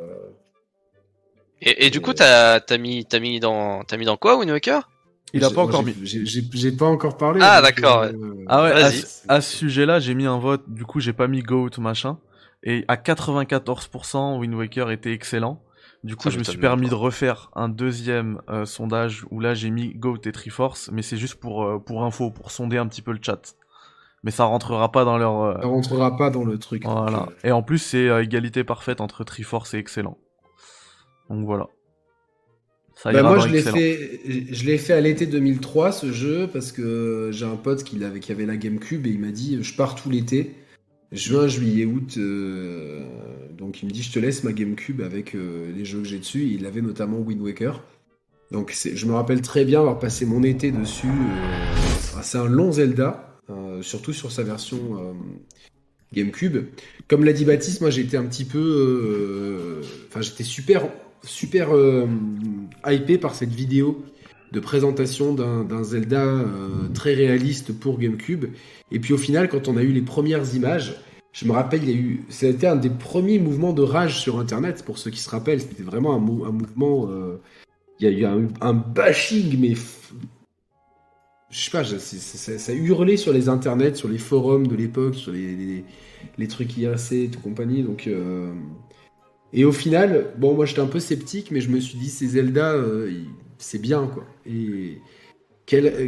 Et, 1.60 1.86
et 1.86 1.90
du 1.90 1.98
Et- 1.98 2.00
coup, 2.00 2.12
t'as 2.12 2.60
t'as 2.60 2.76
mis, 2.78 3.04
t'as 3.06 3.20
mis, 3.20 3.40
dans, 3.40 3.82
t'as 3.84 3.96
mis 3.96 4.04
dans 4.04 4.16
quoi, 4.16 4.36
Wind 4.36 4.50
Waker 4.50 4.88
Il 5.32 5.42
a 5.44 5.48
j'ai- 5.48 5.54
pas 5.54 5.62
encore 5.62 5.82
mis. 5.84 5.94
J'ai 6.02 6.26
j'ai- 6.26 6.44
j'ai 6.52 6.72
pas 6.72 6.86
encore 6.86 7.16
parlé. 7.16 7.40
Ah, 7.42 7.62
d'accord, 7.62 8.02
euh, 8.02 8.12
Ah 8.48 8.62
ouais, 8.64 8.72
à, 8.82 8.90
à 9.34 9.40
ce 9.40 9.56
sujet-là, 9.56 9.98
j'ai 10.00 10.14
mis 10.14 10.26
un 10.26 10.38
vote, 10.38 10.64
du 10.68 10.84
coup 10.84 11.00
j'ai 11.00 11.12
pas 11.14 11.28
mis 11.28 11.40
GOAT 11.42 11.70
machin, 11.78 12.18
et 12.64 12.84
à 12.88 12.96
94% 12.96 14.38
Wind 14.38 14.54
Waker 14.54 14.90
était 14.90 15.12
excellent. 15.12 15.62
Du 16.04 16.16
coup 16.16 16.24
Ça 16.24 16.30
je 16.30 16.38
me 16.40 16.44
suis 16.44 16.58
permis 16.58 16.86
pas. 16.86 16.90
de 16.90 16.94
refaire 16.96 17.50
un 17.54 17.68
deuxième 17.68 18.40
euh, 18.50 18.64
sondage 18.66 19.24
où 19.30 19.38
là 19.38 19.54
j'ai 19.54 19.70
mis 19.70 19.94
GOAT 19.94 20.18
et 20.26 20.32
Triforce, 20.32 20.90
mais 20.92 21.00
c'est 21.00 21.16
juste 21.16 21.36
pour, 21.36 21.64
euh, 21.64 21.78
pour 21.78 22.04
info, 22.04 22.30
pour 22.32 22.50
sonder 22.50 22.76
un 22.76 22.88
petit 22.88 23.02
peu 23.02 23.12
le 23.12 23.20
chat. 23.22 23.54
Mais 24.24 24.30
ça 24.30 24.44
rentrera 24.44 24.92
pas 24.92 25.04
dans 25.04 25.18
leur... 25.18 25.40
euh, 25.42 25.54
Ça 25.60 25.66
rentrera 25.66 26.16
pas 26.16 26.30
dans 26.30 26.44
le 26.44 26.58
truc. 26.58 26.82
donc, 26.84 26.92
Voilà. 26.92 27.28
euh, 27.28 27.48
Et 27.48 27.52
en 27.52 27.62
plus 27.62 27.78
c'est 27.78 28.08
euh, 28.08 28.22
égalité 28.22 28.62
parfaite 28.64 29.00
entre 29.00 29.24
Triforce 29.24 29.74
et 29.74 29.78
excellent. 29.78 30.16
Donc 31.28 31.44
voilà. 31.44 31.66
Ça 32.94 33.10
Bah, 33.10 33.22
moi, 33.22 33.38
je 33.38 33.48
l'ai 33.48 33.62
fait, 33.62 34.20
je 34.52 34.64
l'ai 34.64 34.78
fait 34.78 34.92
à 34.92 35.00
l'été 35.00 35.26
2003 35.26 35.92
ce 35.92 36.12
jeu 36.12 36.46
parce 36.52 36.70
que 36.72 37.30
j'ai 37.32 37.46
un 37.46 37.56
pote 37.56 37.82
qui 37.84 38.02
avait, 38.04 38.20
qui 38.20 38.30
avait 38.30 38.46
la 38.46 38.56
GameCube 38.56 39.06
et 39.06 39.10
il 39.10 39.18
m'a 39.18 39.32
dit 39.32 39.58
je 39.62 39.74
pars 39.74 39.94
tout 39.96 40.08
l'été, 40.10 40.54
juin, 41.10 41.48
juillet, 41.48 41.84
août, 41.86 42.14
euh, 42.18 43.00
donc 43.58 43.82
il 43.82 43.86
me 43.86 43.90
dit 43.92 44.02
je 44.02 44.12
te 44.12 44.18
laisse 44.20 44.44
ma 44.44 44.52
GameCube 44.52 45.00
avec 45.00 45.32
les 45.32 45.84
jeux 45.84 46.00
que 46.00 46.06
j'ai 46.06 46.18
dessus. 46.18 46.46
Il 46.52 46.64
avait 46.66 46.82
notamment 46.82 47.18
Wind 47.18 47.40
Waker. 47.40 47.82
Donc 48.52 48.72
je 48.94 49.06
me 49.06 49.14
rappelle 49.14 49.40
très 49.40 49.64
bien 49.64 49.80
avoir 49.80 49.98
passé 49.98 50.26
mon 50.26 50.42
été 50.44 50.70
dessus. 50.70 51.08
c'est 52.22 52.38
un 52.38 52.44
long 52.46 52.70
Zelda, 52.72 53.31
surtout 53.82 54.12
sur 54.12 54.32
sa 54.32 54.42
version 54.42 55.14
GameCube. 56.12 56.66
Comme 57.08 57.24
l'a 57.24 57.32
dit 57.32 57.44
Baptiste, 57.44 57.80
moi 57.80 57.90
été 57.90 58.16
un 58.16 58.24
petit 58.24 58.44
peu, 58.44 59.80
enfin 60.08 60.20
j'étais 60.20 60.44
super 60.44 60.88
super 61.24 61.70
hypé 62.86 63.18
par 63.18 63.34
cette 63.34 63.52
vidéo 63.52 64.04
de 64.52 64.60
présentation 64.60 65.32
d'un 65.32 65.82
Zelda 65.82 66.22
euh, 66.22 66.88
très 66.94 67.14
réaliste 67.14 67.72
pour 67.72 67.98
GameCube. 67.98 68.46
Et 68.90 69.00
puis 69.00 69.14
au 69.14 69.18
final, 69.18 69.48
quand 69.48 69.66
on 69.66 69.76
a 69.76 69.82
eu 69.82 69.92
les 69.92 70.02
premières 70.02 70.54
images, 70.54 70.96
je 71.32 71.46
me 71.46 71.52
rappelle, 71.52 71.82
il 71.82 71.90
y 71.90 71.92
a 71.92 71.96
eu, 71.96 72.24
c'était 72.28 72.66
un 72.66 72.76
des 72.76 72.90
premiers 72.90 73.38
mouvements 73.38 73.72
de 73.72 73.82
rage 73.82 74.20
sur 74.20 74.38
Internet, 74.38 74.84
pour 74.84 74.98
ceux 74.98 75.10
qui 75.10 75.20
se 75.20 75.30
rappellent, 75.30 75.62
c'était 75.62 75.82
vraiment 75.82 76.14
un, 76.14 76.18
mouvement, 76.18 77.08
euh, 77.10 77.40
il 77.98 78.06
y 78.06 78.26
a 78.26 78.36
eu 78.36 78.48
un, 78.60 78.74
bashing, 78.74 79.58
mais 79.58 79.74
je 81.52 81.64
sais 81.64 81.70
pas, 81.70 81.84
ça, 81.84 82.72
hurlait 82.72 83.16
sur 83.16 83.32
les 83.32 83.48
internets, 83.48 83.94
sur 83.94 84.08
les 84.08 84.18
forums 84.18 84.66
de 84.66 84.74
l'époque, 84.74 85.14
sur 85.14 85.30
les, 85.30 85.84
les, 86.36 86.48
trucs 86.48 86.76
IRC 86.76 87.12
et 87.12 87.28
tout 87.28 87.40
compagnie, 87.40 87.82
donc... 87.82 88.08
Euh, 88.08 88.52
et 89.52 89.64
au 89.64 89.72
final, 89.72 90.32
bon, 90.38 90.54
moi 90.54 90.64
j'étais 90.64 90.80
un 90.80 90.86
peu 90.86 90.98
sceptique, 90.98 91.50
mais 91.50 91.60
je 91.60 91.68
me 91.68 91.78
suis 91.78 91.98
dit, 91.98 92.08
ces 92.08 92.26
Zelda, 92.26 92.74
c'est 93.58 93.80
bien, 93.80 94.06
quoi. 94.06 94.24
Et 94.46 94.98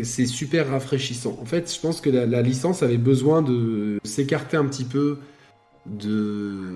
c'est 0.03 0.27
super 0.27 0.69
rafraîchissant. 0.69 1.39
En 1.41 1.45
fait, 1.45 1.73
je 1.73 1.81
pense 1.81 2.01
que 2.01 2.11
la, 2.11 2.43
licence 2.43 2.83
avait 2.83 2.99
besoin 2.99 3.43
de 3.43 3.99
s'écarter 4.05 4.57
un 4.57 4.66
petit 4.66 4.85
peu 4.85 5.19
de, 5.87 6.75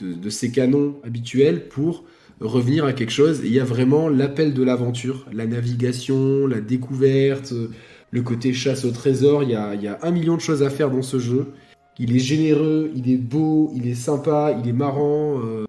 de, 0.00 0.30
ses 0.30 0.50
canons 0.50 0.96
habituels 1.04 1.68
pour 1.68 2.04
revenir 2.40 2.84
à 2.84 2.92
quelque 2.92 3.10
chose. 3.10 3.40
il 3.44 3.52
y 3.52 3.60
a 3.60 3.64
vraiment 3.64 4.08
l'appel 4.08 4.54
de 4.54 4.62
l'aventure, 4.62 5.26
la 5.32 5.46
navigation, 5.46 6.46
la 6.46 6.60
découverte, 6.60 7.52
le 8.10 8.22
côté 8.22 8.52
chasse 8.52 8.84
au 8.84 8.90
trésor. 8.90 9.42
Il 9.42 9.50
y, 9.50 9.54
a, 9.54 9.74
il 9.74 9.82
y 9.82 9.88
a 9.88 9.98
un 10.02 10.10
million 10.10 10.36
de 10.36 10.40
choses 10.40 10.62
à 10.62 10.70
faire 10.70 10.90
dans 10.90 11.02
ce 11.02 11.18
jeu. 11.18 11.46
Il 11.98 12.14
est 12.14 12.20
généreux, 12.20 12.92
il 12.94 13.10
est 13.10 13.16
beau, 13.16 13.72
il 13.74 13.88
est 13.88 13.94
sympa, 13.94 14.56
il 14.62 14.68
est 14.68 14.72
marrant. 14.72 15.40
Euh, 15.44 15.66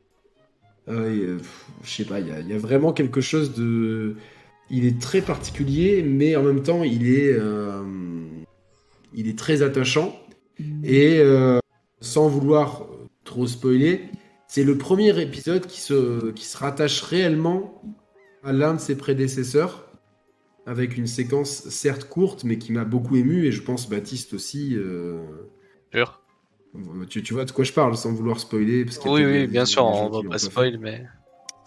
euh, 0.90 1.38
je 1.84 1.90
sais 1.90 2.06
pas, 2.06 2.20
il 2.20 2.28
y, 2.28 2.54
a, 2.54 2.58
vraiment 2.58 2.94
quelque 2.94 3.22
chose 3.22 3.54
de. 3.54 4.16
Il 4.72 4.86
est 4.86 5.00
très 5.00 5.22
particulier, 5.22 6.04
mais 6.04 6.36
en 6.36 6.44
même 6.44 6.62
temps, 6.62 6.84
il 6.84 7.08
est, 7.08 7.34
euh, 7.34 7.82
il 9.14 9.28
est 9.28 9.38
très 9.38 9.62
attachant. 9.62 10.16
Et 10.84 11.20
euh, 11.20 11.60
sans 12.02 12.28
vouloir 12.28 12.86
trop 13.24 13.48
spoiler, 13.48 14.02
c'est 14.50 14.66
le 14.66 14.78
premier 14.78 15.18
épisode 15.22 15.66
qui 15.66 15.80
se, 15.80 16.32
qui 16.32 16.44
se 16.44 16.58
rattache 16.58 17.02
réellement 17.04 17.82
à 18.44 18.52
l'un 18.52 18.74
de 18.74 18.80
ses 18.82 18.98
prédécesseurs, 18.98 19.88
avec 20.66 20.98
une 20.98 21.08
séquence 21.08 21.70
certes 21.70 22.04
courte, 22.04 22.44
mais 22.44 22.58
qui 22.58 22.74
m'a 22.74 22.84
beaucoup 22.84 23.16
ému, 23.16 23.46
et 23.46 23.54
je 23.54 23.62
pense 23.62 23.90
Baptiste 23.90 24.34
aussi. 24.34 24.76
Sûr. 25.94 26.22
Tu, 27.10 27.24
tu, 27.24 27.34
vois 27.34 27.46
de 27.46 27.52
quoi 27.52 27.64
je 27.64 27.74
parle 27.74 27.96
sans 27.98 28.12
vouloir 28.14 28.40
spoiler 28.40 28.86
parce 28.86 29.00
Oui, 29.06 29.26
oui, 29.26 29.48
bien 29.48 29.66
sûr, 29.66 29.86
on 29.86 30.10
va 30.10 30.30
pas 30.30 30.38
spoiler, 30.38 30.78
mais. 30.78 31.04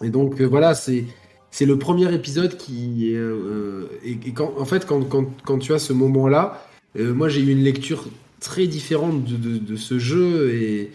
Et 0.01 0.09
donc 0.09 0.39
euh, 0.39 0.45
voilà, 0.45 0.75
c'est 0.75 1.05
c'est 1.51 1.65
le 1.65 1.77
premier 1.77 2.13
épisode 2.13 2.57
qui 2.57 3.11
euh, 3.13 3.87
et, 4.03 4.17
quand 4.31 4.53
en 4.57 4.65
fait 4.65 4.85
quand, 4.85 5.03
quand, 5.03 5.25
quand 5.43 5.59
tu 5.59 5.73
as 5.73 5.79
ce 5.79 5.93
moment 5.93 6.27
là, 6.27 6.65
euh, 6.97 7.13
moi 7.13 7.29
j'ai 7.29 7.41
eu 7.41 7.51
une 7.51 7.63
lecture 7.63 8.05
très 8.39 8.65
différente 8.65 9.23
de, 9.23 9.37
de, 9.37 9.57
de 9.57 9.75
ce 9.75 9.99
jeu 9.99 10.53
et 10.53 10.91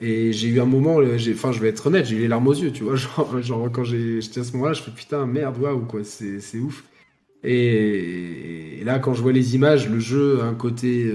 et 0.00 0.32
j'ai 0.32 0.48
eu 0.48 0.60
un 0.60 0.64
moment, 0.64 0.96
enfin 1.32 1.52
je 1.52 1.60
vais 1.60 1.68
être 1.68 1.86
honnête, 1.86 2.06
j'ai 2.06 2.16
eu 2.16 2.20
les 2.20 2.28
larmes 2.28 2.46
aux 2.46 2.54
yeux, 2.54 2.72
tu 2.72 2.84
vois, 2.84 2.96
genre, 2.96 3.42
genre 3.42 3.68
quand 3.72 3.84
j'étais 3.84 4.40
à 4.40 4.44
ce 4.44 4.52
moment-là, 4.52 4.72
je 4.72 4.82
fais 4.82 4.90
putain 4.90 5.26
merde 5.26 5.58
waouh 5.58 5.80
quoi, 5.80 6.00
c'est 6.04 6.58
ouf. 6.58 6.84
Et, 7.44 8.80
et, 8.80 8.84
là 8.84 8.98
quand 8.98 9.14
je 9.14 9.22
vois 9.22 9.32
les 9.32 9.54
images, 9.54 9.88
le 9.88 10.00
jeu 10.00 10.40
a 10.40 10.44
un 10.44 10.54
côté 10.54 11.10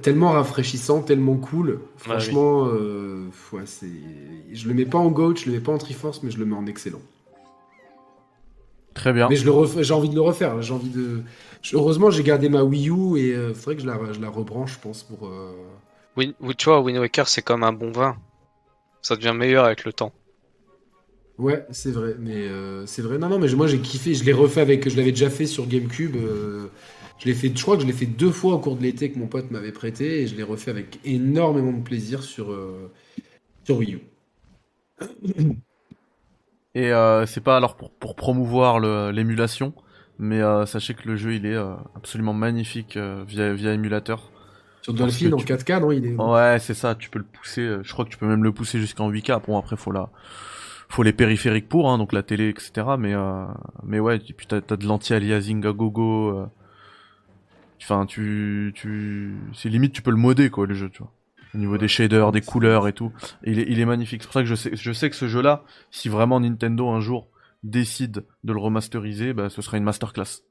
tellement 0.00 0.32
rafraîchissant, 0.32 1.02
tellement 1.02 1.36
cool. 1.36 1.80
Franchement, 1.96 2.66
euh, 2.66 3.28
c'est... 3.66 3.86
je 4.52 4.68
le 4.68 4.74
mets 4.74 4.86
pas 4.86 4.98
en 4.98 5.10
GOAT, 5.10 5.36
je 5.36 5.46
le 5.46 5.52
mets 5.52 5.60
pas 5.60 5.72
en 5.72 5.78
Triforce, 5.78 6.22
mais 6.22 6.30
je 6.30 6.38
le 6.38 6.46
mets 6.46 6.56
en 6.56 6.66
excellent. 6.66 7.02
Très 8.94 9.12
bien. 9.12 9.28
Mais 9.28 9.36
je 9.36 9.44
le 9.44 9.82
j'ai 9.82 9.92
envie 9.92 10.08
de 10.08 10.14
le 10.14 10.20
refaire. 10.20 10.62
J'ai 10.62 10.72
envie 10.72 10.88
de. 10.88 11.22
Heureusement, 11.72 12.10
j'ai 12.10 12.22
gardé 12.22 12.48
ma 12.48 12.62
Wii 12.62 12.90
U 12.90 13.18
et 13.18 13.28
il 13.28 13.32
euh, 13.32 13.54
faudrait 13.54 13.74
que 13.74 13.82
je 13.82 13.86
la, 13.86 13.98
je 14.12 14.20
la 14.20 14.28
rebranche, 14.28 14.74
je 14.74 14.78
pense, 14.78 15.02
pour. 15.02 15.28
Oui, 16.16 16.34
tu 16.56 16.64
vois, 16.66 16.80
Wind 16.80 16.98
Waker, 16.98 17.28
c'est 17.28 17.42
comme 17.42 17.64
un 17.64 17.72
bon 17.72 17.90
vin. 17.90 18.16
Ça 19.02 19.16
devient 19.16 19.34
meilleur 19.36 19.64
avec 19.64 19.84
le 19.84 19.92
temps. 19.92 20.12
Ouais, 21.36 21.66
c'est 21.70 21.90
vrai, 21.90 22.14
mais 22.18 22.48
euh, 22.48 22.86
c'est 22.86 23.02
vrai. 23.02 23.18
Non, 23.18 23.28
non, 23.28 23.38
mais 23.38 23.52
moi 23.54 23.66
j'ai 23.66 23.80
kiffé. 23.80 24.14
Je 24.14 24.24
l'ai 24.24 24.32
refait 24.32 24.60
avec. 24.60 24.88
Je 24.88 24.96
l'avais 24.96 25.10
déjà 25.10 25.30
fait 25.30 25.46
sur 25.46 25.66
GameCube. 25.66 26.16
Euh, 26.16 26.68
je 27.18 27.26
l'ai 27.26 27.34
fait, 27.34 27.56
je 27.56 27.62
crois 27.62 27.76
que 27.76 27.82
je 27.82 27.86
l'ai 27.86 27.92
fait 27.92 28.06
deux 28.06 28.30
fois 28.30 28.54
au 28.54 28.58
cours 28.58 28.76
de 28.76 28.82
l'été 28.82 29.10
que 29.10 29.18
mon 29.18 29.26
pote 29.26 29.50
m'avait 29.50 29.72
prêté 29.72 30.22
et 30.22 30.26
je 30.26 30.36
l'ai 30.36 30.42
refait 30.42 30.70
avec 30.70 30.98
énormément 31.04 31.72
de 31.72 31.82
plaisir 31.82 32.22
sur, 32.22 32.52
euh, 32.52 32.90
sur 33.64 33.78
Wii 33.78 33.94
U. 33.94 34.00
Et 36.76 36.92
euh, 36.92 37.24
c'est 37.24 37.40
pas 37.40 37.56
alors 37.56 37.76
pour, 37.76 37.92
pour 37.92 38.16
promouvoir 38.16 38.80
l'émulation, 39.12 39.72
mais 40.18 40.42
euh, 40.42 40.66
sachez 40.66 40.94
que 40.94 41.06
le 41.06 41.14
jeu 41.14 41.34
il 41.34 41.46
est 41.46 41.54
euh, 41.54 41.76
absolument 41.94 42.34
magnifique 42.34 42.96
euh, 42.96 43.22
via, 43.26 43.52
via 43.54 43.72
émulateur. 43.72 44.32
Sur 44.84 44.92
Dolphin 44.92 45.32
en 45.32 45.38
4K, 45.38 45.80
non 45.80 45.92
il 45.92 46.04
est... 46.04 46.14
Ouais, 46.14 46.58
c'est 46.60 46.74
ça, 46.74 46.94
tu 46.94 47.08
peux 47.08 47.18
le 47.18 47.24
pousser, 47.24 47.78
je 47.82 47.90
crois 47.90 48.04
que 48.04 48.10
tu 48.10 48.18
peux 48.18 48.26
même 48.26 48.44
le 48.44 48.52
pousser 48.52 48.78
jusqu'en 48.78 49.10
8K. 49.10 49.46
Bon, 49.46 49.58
après, 49.58 49.76
faut 49.76 49.90
la 49.90 50.10
faut 50.90 51.02
les 51.02 51.14
périphériques 51.14 51.70
pour, 51.70 51.90
hein, 51.90 51.96
donc 51.96 52.12
la 52.12 52.22
télé, 52.22 52.50
etc. 52.50 52.86
Mais, 52.98 53.14
mais 53.82 53.98
ouais, 53.98 54.16
et 54.18 54.32
puis 54.34 54.46
t'as 54.46 54.58
as 54.58 54.76
de 54.76 54.86
l'anti-aliasing 54.86 55.64
à 55.66 55.72
gogo. 55.72 56.46
Enfin, 57.82 58.04
tu, 58.04 58.72
tu, 58.74 59.38
c'est 59.54 59.70
limite, 59.70 59.94
tu 59.94 60.02
peux 60.02 60.10
le 60.10 60.18
modder, 60.18 60.50
quoi, 60.50 60.66
le 60.66 60.74
jeu, 60.74 60.90
tu 60.90 60.98
vois. 60.98 61.12
Au 61.54 61.58
niveau 61.58 61.78
des 61.78 61.88
shaders, 61.88 62.30
des 62.30 62.42
couleurs 62.42 62.86
et 62.86 62.92
tout. 62.92 63.10
il, 63.44 63.58
est, 63.60 63.66
il 63.68 63.80
est 63.80 63.86
magnifique. 63.86 64.22
C'est 64.22 64.26
pour 64.26 64.34
ça 64.34 64.42
que 64.42 64.48
je 64.48 64.54
sais, 64.54 64.76
je 64.76 64.92
sais 64.92 65.08
que 65.08 65.16
ce 65.16 65.28
jeu-là, 65.28 65.64
si 65.90 66.10
vraiment 66.10 66.40
Nintendo 66.40 66.90
un 66.90 67.00
jour 67.00 67.28
décide 67.62 68.24
de 68.44 68.52
le 68.52 68.58
remasteriser, 68.58 69.32
bah, 69.32 69.48
ce 69.48 69.62
sera 69.62 69.78
une 69.78 69.84
masterclass. 69.84 70.42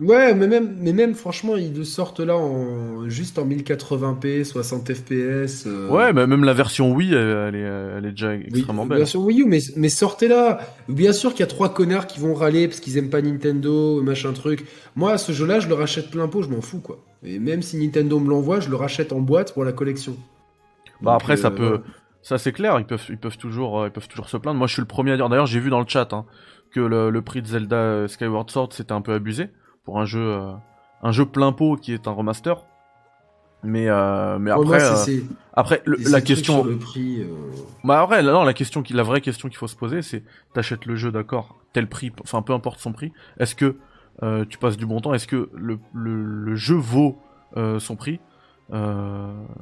Ouais, 0.00 0.34
mais 0.34 0.48
même, 0.48 0.76
mais 0.80 0.92
même 0.92 1.14
franchement, 1.14 1.56
ils 1.56 1.72
le 1.72 1.84
sortent 1.84 2.18
là 2.18 2.36
en, 2.36 3.08
juste 3.08 3.38
en 3.38 3.46
1080p, 3.46 4.42
60 4.42 4.92
fps. 4.92 5.66
Ouais, 5.88 6.12
mais 6.12 6.26
même 6.26 6.42
la 6.42 6.52
version 6.52 6.90
Wii, 6.92 7.14
elle, 7.14 7.54
est, 7.54 7.60
elle 7.60 8.06
est 8.06 8.10
déjà 8.10 8.34
extrêmement 8.34 8.86
belle. 8.86 8.98
La 8.98 9.04
version 9.04 9.24
Wii 9.24 9.42
U, 9.42 9.44
mais, 9.46 9.60
mais 9.76 9.88
sortez-la. 9.88 10.58
Bien 10.88 11.12
sûr 11.12 11.30
qu'il 11.30 11.40
y 11.40 11.42
a 11.44 11.46
trois 11.46 11.72
connards 11.72 12.08
qui 12.08 12.18
vont 12.18 12.34
râler 12.34 12.66
parce 12.66 12.80
qu'ils 12.80 12.98
aiment 12.98 13.10
pas 13.10 13.22
Nintendo, 13.22 14.02
machin 14.02 14.32
truc. 14.32 14.66
Moi, 14.96 15.16
ce 15.16 15.30
jeu-là, 15.30 15.60
je 15.60 15.68
le 15.68 15.74
rachète 15.74 16.10
plein 16.10 16.26
pot, 16.26 16.42
je 16.42 16.48
m'en 16.48 16.60
fous, 16.60 16.80
quoi. 16.80 16.98
Et 17.22 17.38
même 17.38 17.62
si 17.62 17.78
Nintendo 17.78 18.18
me 18.18 18.28
l'envoie, 18.28 18.58
je 18.58 18.70
le 18.70 18.76
rachète 18.76 19.12
en 19.12 19.20
boîte 19.20 19.54
pour 19.54 19.64
la 19.64 19.72
collection. 19.72 20.16
Bah 21.02 21.14
après, 21.14 21.36
ça 21.36 21.48
euh, 21.48 21.50
peut, 21.50 21.80
ça 22.20 22.38
c'est 22.38 22.52
clair, 22.52 22.80
ils 22.80 22.86
peuvent, 22.86 23.06
ils 23.10 23.18
peuvent 23.18 23.38
toujours, 23.38 23.80
euh, 23.80 23.88
ils 23.88 23.92
peuvent 23.92 24.08
toujours 24.08 24.28
se 24.28 24.36
plaindre. 24.36 24.58
Moi, 24.58 24.66
je 24.66 24.72
suis 24.72 24.82
le 24.82 24.88
premier 24.88 25.12
à 25.12 25.16
dire. 25.16 25.28
D'ailleurs, 25.28 25.46
j'ai 25.46 25.60
vu 25.60 25.70
dans 25.70 25.80
le 25.80 25.86
chat 25.86 26.12
hein, 26.12 26.24
que 26.72 26.80
le, 26.80 27.10
le 27.10 27.22
prix 27.22 27.42
de 27.42 27.46
Zelda 27.46 27.76
euh, 27.76 28.08
Skyward 28.08 28.50
Sword 28.50 28.70
c'était 28.72 28.92
un 28.92 29.00
peu 29.00 29.12
abusé 29.12 29.50
pour 29.84 30.00
un 30.00 30.06
jeu, 30.06 30.20
euh, 30.20 30.52
un 31.02 31.12
jeu 31.12 31.26
plein 31.26 31.52
pot 31.52 31.76
qui 31.76 31.92
est 31.92 32.08
un 32.08 32.12
remaster. 32.12 32.64
Mais 33.62 33.88
euh, 33.88 34.38
mais 34.38 34.50
après, 34.50 34.82
euh, 34.82 35.20
après 35.54 35.82
la 35.86 36.20
question. 36.20 36.64
le 36.64 36.76
prix, 36.76 37.24
Bah 37.82 38.02
après, 38.02 38.22
non, 38.22 38.44
la 38.44 38.52
question 38.52 38.82
qui, 38.82 38.92
la 38.92 39.02
vraie 39.02 39.22
question 39.22 39.48
qu'il 39.48 39.56
faut 39.56 39.68
se 39.68 39.76
poser, 39.76 40.02
c'est 40.02 40.22
t'achètes 40.52 40.84
le 40.84 40.96
jeu, 40.96 41.10
d'accord, 41.10 41.56
tel 41.72 41.88
prix, 41.88 42.12
enfin 42.22 42.42
peu 42.42 42.52
importe 42.52 42.78
son 42.80 42.92
prix. 42.92 43.12
Est-ce 43.38 43.54
que 43.54 43.76
tu 44.50 44.58
passes 44.58 44.76
du 44.76 44.84
bon 44.84 45.00
temps 45.00 45.14
Est-ce 45.14 45.26
que 45.26 45.48
le, 45.54 45.78
le, 45.94 46.54
jeu 46.56 46.74
vaut 46.74 47.18
son 47.78 47.96
prix 47.96 48.20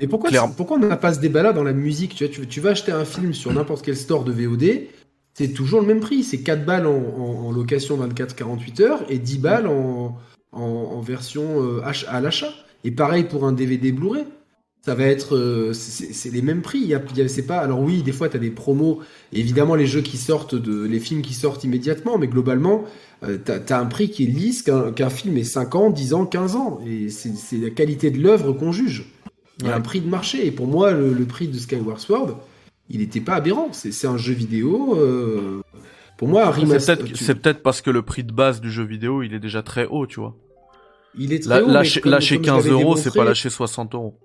Et 0.01 0.09
pourquoi, 0.09 0.31
pourquoi 0.57 0.79
on 0.79 0.81
n'a 0.81 0.97
pas 0.97 1.15
ce 1.15 1.21
débat-là 1.21 1.53
dans 1.53 1.65
la 1.65 1.73
musique 1.73 2.17
tu, 2.17 2.25
vois, 2.25 2.35
tu, 2.35 2.45
tu, 2.49 2.61
vas 2.61 2.71
acheter 2.71 2.91
un 2.91 3.05
film 3.05 3.33
sur 3.33 3.53
n'importe 3.53 3.85
quel 3.85 3.97
store 3.97 4.25
de 4.25 4.33
VOD, 4.33 4.89
c'est 5.35 5.53
toujours 5.53 5.81
le 5.81 5.87
même 5.87 6.01
prix. 6.01 6.23
C'est 6.25 6.43
4 6.43 6.65
balles 6.65 6.87
en, 6.87 6.97
en, 6.97 7.53
location 7.53 7.99
24-48 7.99 8.83
heures 8.83 9.01
et 9.09 9.19
10 9.19 9.39
balles 9.39 9.67
en, 9.67 10.19
en 10.53 11.01
version 11.01 11.63
euh, 11.63 11.83
à 12.09 12.21
l'achat. 12.21 12.53
Et 12.85 12.91
pareil 12.91 13.25
pour 13.25 13.47
un 13.47 13.53
DVD 13.53 13.93
Blu-ray. 13.93 14.25
Ça 14.85 14.97
va 14.97 15.05
être, 15.05 15.37
euh, 15.37 15.73
c'est 15.73 16.31
les 16.31 16.43
mêmes 16.43 16.61
prix. 16.61 16.81
Il 16.81 16.89
y 16.89 16.95
a, 16.95 17.29
c'est 17.29 17.47
pas. 17.47 17.59
Alors 17.59 17.81
oui, 17.81 18.03
des 18.03 18.11
fois 18.11 18.29
tu 18.29 18.37
as 18.37 18.41
des 18.41 18.51
promos. 18.51 18.99
Évidemment, 19.33 19.77
les 19.77 19.87
jeux 19.87 20.01
qui 20.01 20.17
sortent 20.17 20.57
de, 20.57 20.83
les 20.85 20.99
films 20.99 21.23
qui 21.23 21.35
sortent 21.35 21.63
immédiatement, 21.63 22.19
mais 22.19 22.27
globalement, 22.27 22.85
euh, 23.23 23.39
tu 23.45 23.73
as, 23.73 23.79
un 23.79 23.87
prix 23.87 24.11
qui 24.11 24.25
est 24.25 24.27
lisse 24.27 24.63
qu'un 24.63 25.11
film 25.11 25.37
est 25.39 25.45
5 25.45 25.75
ans, 25.77 25.91
10 25.91 26.15
ans, 26.15 26.27
15 26.27 26.57
ans. 26.57 26.81
Et 26.85 27.11
c'est 27.11 27.59
la 27.59 27.71
qualité 27.71 28.11
de 28.11 28.21
l'œuvre 28.21 28.53
qu'on 28.53 28.73
juge. 28.73 29.07
Il 29.61 29.69
y 29.69 29.71
a 29.71 29.77
un 29.77 29.81
prix 29.81 30.01
de 30.01 30.09
marché. 30.09 30.45
Et 30.45 30.51
pour 30.51 30.67
moi, 30.67 30.91
le, 30.91 31.13
le 31.13 31.25
prix 31.27 31.47
de 31.47 31.57
Skyward 31.57 32.01
Sword, 32.01 32.41
il 32.89 33.01
n'était 33.01 33.21
pas 33.21 33.35
aberrant. 33.35 33.69
C'est 33.73 34.07
un 34.07 34.17
jeu 34.17 34.35
vidéo. 34.35 34.97
Euh, 34.99 35.63
pour 36.19 36.29
moi, 36.29 36.51
remaster. 36.51 36.99
C'est 37.15 37.35
peut-être 37.35 37.63
parce 37.63 37.81
que 37.81 37.91
le 37.91 38.03
prix 38.03 38.25
de 38.25 38.33
base 38.33 38.61
du 38.61 38.71
jeu 38.71 38.85
vidéo, 38.85 39.23
il 39.23 39.35
est 39.35 39.41
déjà 39.41 39.63
très 39.63 39.87
haut, 39.87 40.07
tu 40.07 40.21
vois. 40.21 40.37
Il 41.19 41.33
est 41.33 41.43
très 41.43 41.63
haut. 41.63 41.69
Lâcher, 41.69 42.41
15 42.41 42.69
euros, 42.69 42.97
c'est 42.97 43.15
pas 43.15 43.25
lâcher 43.25 43.51
60 43.51 43.95
euros. 43.95 44.19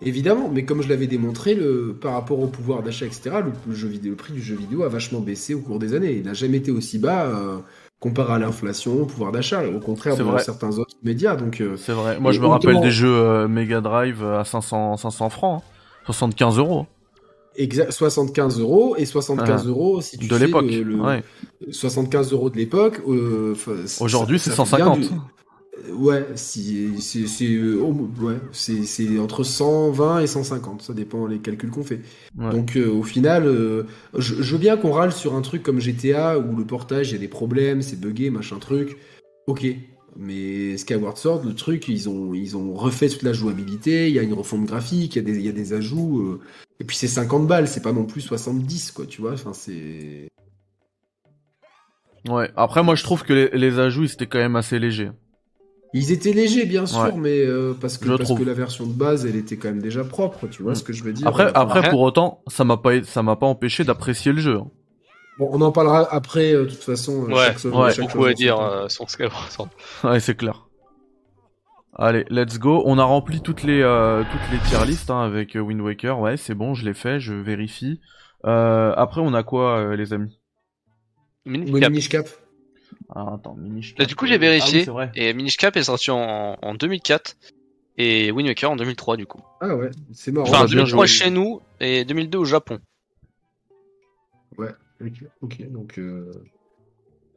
Évidemment, 0.00 0.48
mais 0.48 0.64
comme 0.64 0.80
je 0.80 0.88
l'avais 0.88 1.08
démontré, 1.08 1.54
le, 1.56 1.96
par 2.00 2.12
rapport 2.12 2.38
au 2.38 2.46
pouvoir 2.46 2.84
d'achat, 2.84 3.04
etc., 3.04 3.30
le, 3.44 3.50
le 3.68 3.74
jeu 3.74 3.88
vidéo, 3.88 4.12
le 4.12 4.16
prix 4.16 4.32
du 4.32 4.40
jeu 4.40 4.54
vidéo 4.54 4.84
a 4.84 4.88
vachement 4.88 5.18
baissé 5.18 5.54
au 5.54 5.60
cours 5.60 5.80
des 5.80 5.92
années. 5.92 6.12
Il 6.12 6.22
n'a 6.24 6.34
jamais 6.34 6.58
été 6.58 6.70
aussi 6.70 7.00
bas 7.00 7.24
euh, 7.26 7.58
comparé 7.98 8.34
à 8.34 8.38
l'inflation, 8.38 9.02
au 9.02 9.06
pouvoir 9.06 9.32
d'achat. 9.32 9.66
Au 9.68 9.80
contraire, 9.80 10.14
vrai. 10.14 10.40
certains 10.40 10.78
autres 10.78 10.94
médias. 11.02 11.34
Donc, 11.34 11.60
euh, 11.60 11.76
C'est 11.76 11.92
vrai. 11.92 12.20
Moi, 12.20 12.30
je 12.30 12.40
me 12.40 12.46
rappelle 12.46 12.80
des 12.80 12.92
jeux 12.92 13.12
euh, 13.12 13.48
Mega 13.48 13.80
Drive 13.80 14.24
à 14.24 14.44
500, 14.44 14.98
500 14.98 15.30
francs. 15.30 15.62
hein. 15.64 15.72
75 16.06 16.58
euros. 16.58 16.86
Exact, 17.58 17.92
75 17.92 18.58
euros 18.60 18.94
et 18.96 19.04
75 19.04 19.62
Ah. 19.64 19.68
euros 19.68 20.00
si 20.00 20.16
tu 20.18 20.26
De 20.28 20.36
l'époque. 20.36 20.64
le- 20.70 20.82
le- 20.82 21.00
Ouais. 21.00 21.22
75 21.70 22.32
euros 22.32 22.50
de 22.50 22.56
l'époque. 22.56 23.00
euh, 23.08 23.54
Aujourd'hui, 24.00 24.38
c'est 24.38 24.50
ça 24.50 24.64
fait 24.64 24.76
bien 24.76 24.86
150. 24.86 25.00
du- 25.00 25.08
Ouais, 25.96 26.26
si, 26.34 26.90
c'est 27.00 27.44
euh, 27.46 27.80
oh, 27.80 27.94
ouais, 28.20 28.34
c'est- 28.50 28.82
c'est 28.84 29.16
entre 29.20 29.44
120 29.44 30.18
et 30.20 30.26
150, 30.26 30.82
ça 30.82 30.92
dépend 30.92 31.24
les 31.26 31.38
calculs 31.38 31.70
qu'on 31.70 31.84
fait. 31.84 32.00
Ouais. 32.36 32.50
Donc 32.50 32.76
euh, 32.76 32.90
au 32.90 33.04
final, 33.04 33.46
euh, 33.46 33.84
je, 34.16 34.42
je 34.42 34.52
veux 34.52 34.58
bien 34.58 34.76
qu'on 34.76 34.90
râle 34.90 35.12
sur 35.12 35.36
un 35.36 35.40
truc 35.40 35.62
comme 35.62 35.78
GTA 35.78 36.36
où 36.40 36.56
le 36.56 36.64
portage, 36.64 37.10
il 37.10 37.12
y 37.12 37.16
a 37.16 37.20
des 37.20 37.28
problèmes, 37.28 37.80
c'est 37.82 37.98
buggé, 37.98 38.28
machin 38.30 38.56
truc. 38.58 38.96
Ok, 39.46 39.64
mais 40.18 40.76
Skyward 40.76 41.16
Sword, 41.16 41.44
le 41.44 41.54
truc, 41.54 41.86
ils 41.88 42.08
ont, 42.08 42.34
ils 42.34 42.56
ont 42.56 42.74
refait 42.74 43.08
toute 43.08 43.22
la 43.22 43.32
jouabilité, 43.32 44.08
il 44.08 44.14
y 44.14 44.18
a 44.18 44.22
une 44.22 44.34
refonte 44.34 44.64
graphique, 44.66 45.14
il 45.14 45.18
y 45.18 45.20
a 45.20 45.24
des, 45.32 45.38
il 45.38 45.44
y 45.46 45.48
a 45.48 45.52
des 45.52 45.72
ajouts. 45.72 46.20
euh, 46.20 46.40
et 46.80 46.84
puis 46.84 46.96
c'est 46.96 47.08
50 47.08 47.46
balles, 47.46 47.68
c'est 47.68 47.82
pas 47.82 47.92
non 47.92 48.04
plus 48.04 48.20
70, 48.20 48.90
quoi, 48.92 49.06
tu 49.06 49.20
vois. 49.20 49.32
Enfin, 49.32 49.52
c'est. 49.52 50.28
Ouais. 52.28 52.50
Après, 52.56 52.82
moi, 52.82 52.94
je 52.94 53.02
trouve 53.04 53.22
que 53.24 53.32
les, 53.32 53.48
les 53.50 53.78
ajouts, 53.78 54.04
ils 54.04 54.12
étaient 54.12 54.26
quand 54.26 54.38
même 54.38 54.56
assez 54.56 54.78
légers. 54.78 55.10
Ils 55.94 56.12
étaient 56.12 56.32
légers, 56.34 56.66
bien 56.66 56.84
sûr, 56.84 56.98
Ouais. 57.00 57.12
mais 57.16 57.38
euh, 57.46 57.72
parce, 57.80 57.96
que, 57.96 58.14
parce 58.16 58.34
que 58.34 58.42
la 58.42 58.52
version 58.52 58.86
de 58.86 58.92
base, 58.92 59.24
elle 59.24 59.36
était 59.36 59.56
quand 59.56 59.68
même 59.68 59.80
déjà 59.80 60.04
propre, 60.04 60.46
tu 60.46 60.62
vois 60.62 60.72
Mm. 60.72 60.76
ce 60.76 60.82
que 60.82 60.92
je 60.92 61.02
veux 61.02 61.12
dire. 61.14 61.26
Après, 61.26 61.44
Euh, 61.46 61.52
après, 61.54 61.88
pour 61.88 62.00
autant, 62.00 62.42
ça 62.46 62.64
m'a 62.64 62.76
pas, 62.76 63.02
ça 63.04 63.22
m'a 63.22 63.36
pas 63.36 63.46
empêché 63.46 63.84
d'apprécier 63.84 64.32
le 64.32 64.40
jeu. 64.40 64.56
hein. 64.56 64.70
Bon, 65.38 65.48
on 65.52 65.60
en 65.60 65.70
parlera 65.72 66.12
après, 66.12 66.52
euh, 66.52 66.64
de 66.64 66.70
toute 66.70 66.82
façon. 66.82 67.24
euh, 67.24 67.34
Ouais, 67.34 67.46
chaque 67.46 67.58
chose- 67.58 67.72
ouais, 67.74 67.90
chaque 67.92 68.04
Beaucoup 68.06 68.18
chose 68.18 68.28
à 68.30 68.34
dire 68.34 68.58
euh, 68.60 68.88
sur 68.88 69.08
Skyward 69.08 69.50
Sword. 69.50 69.68
Ouais, 70.04 70.20
c'est 70.20 70.34
clair. 70.36 70.66
Allez, 71.94 72.24
let's 72.30 72.58
go. 72.58 72.82
On 72.86 72.98
a 72.98 73.04
rempli 73.04 73.40
toutes 73.40 73.62
les 73.64 73.80
euh, 73.82 74.22
toutes 74.30 74.52
les 74.52 74.58
tier 74.68 74.84
lists 74.86 75.10
hein, 75.10 75.20
avec 75.22 75.56
euh, 75.56 75.60
Wind 75.60 75.80
Waker. 75.80 76.18
Ouais, 76.20 76.36
c'est 76.36 76.54
bon, 76.54 76.74
je 76.74 76.84
l'ai 76.84 76.94
fait, 76.94 77.18
je 77.20 77.34
vérifie. 77.34 78.00
Euh, 78.46 78.92
après, 78.96 79.20
on 79.20 79.34
a 79.34 79.42
quoi, 79.42 79.78
euh, 79.78 79.96
les 79.96 80.12
amis? 80.12 80.38
Minish 81.44 81.80
Cap. 81.80 81.90
Minish 81.90 82.08
Cap. 82.08 82.28
ah, 83.14 83.34
Attends, 83.34 83.54
Minish. 83.56 83.94
Là, 83.98 84.04
du 84.04 84.14
coup, 84.14 84.26
j'ai 84.26 84.34
Ah 84.34 84.38
vérifié. 84.38 84.80
oui, 84.80 84.86
vrai. 84.86 85.10
Et 85.16 85.32
Minish 85.34 85.56
Cap 85.56 85.76
est 85.76 85.84
sorti 85.84 86.10
en, 86.12 86.56
en 86.60 86.74
2004 86.74 87.36
et 87.96 88.30
Wind 88.30 88.48
Waker 88.48 88.70
en 88.70 88.76
2003 88.76 89.16
du 89.16 89.26
coup. 89.26 89.40
Ah 89.60 89.74
ouais, 89.74 89.90
c'est 90.12 90.30
marrant. 90.30 90.46
Enfin, 90.48 90.60
bah, 90.60 90.66
bien 90.66 90.76
2003 90.84 91.06
joué. 91.06 91.16
chez 91.16 91.30
nous 91.30 91.60
et 91.80 92.04
2002 92.04 92.38
au 92.38 92.44
Japon. 92.44 92.78
Ok, 95.42 95.62
donc. 95.70 95.98
Euh... 95.98 96.32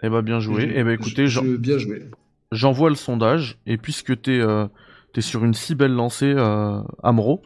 Eh 0.04 0.10
bah, 0.10 0.22
bien 0.22 0.40
joué. 0.40 0.62
je- 0.64 0.74
Eh 0.76 0.84
bah, 0.84 0.94
écoutez, 0.94 1.28
je- 1.28 1.32
j'en- 1.40 1.44
je- 1.46 1.58
bien 1.58 1.78
joué. 1.78 2.04
j'envoie 2.52 2.90
le 2.90 2.96
sondage. 2.96 3.60
Et 3.66 3.78
puisque 3.78 4.20
t'es 4.22 4.40
euh, 4.40 4.68
t'es 5.14 5.22
sur 5.22 5.44
une 5.46 5.54
si 5.54 5.76
belle 5.76 5.94
lancée, 5.94 6.34
euh, 6.36 6.82
Amro, 7.04 7.42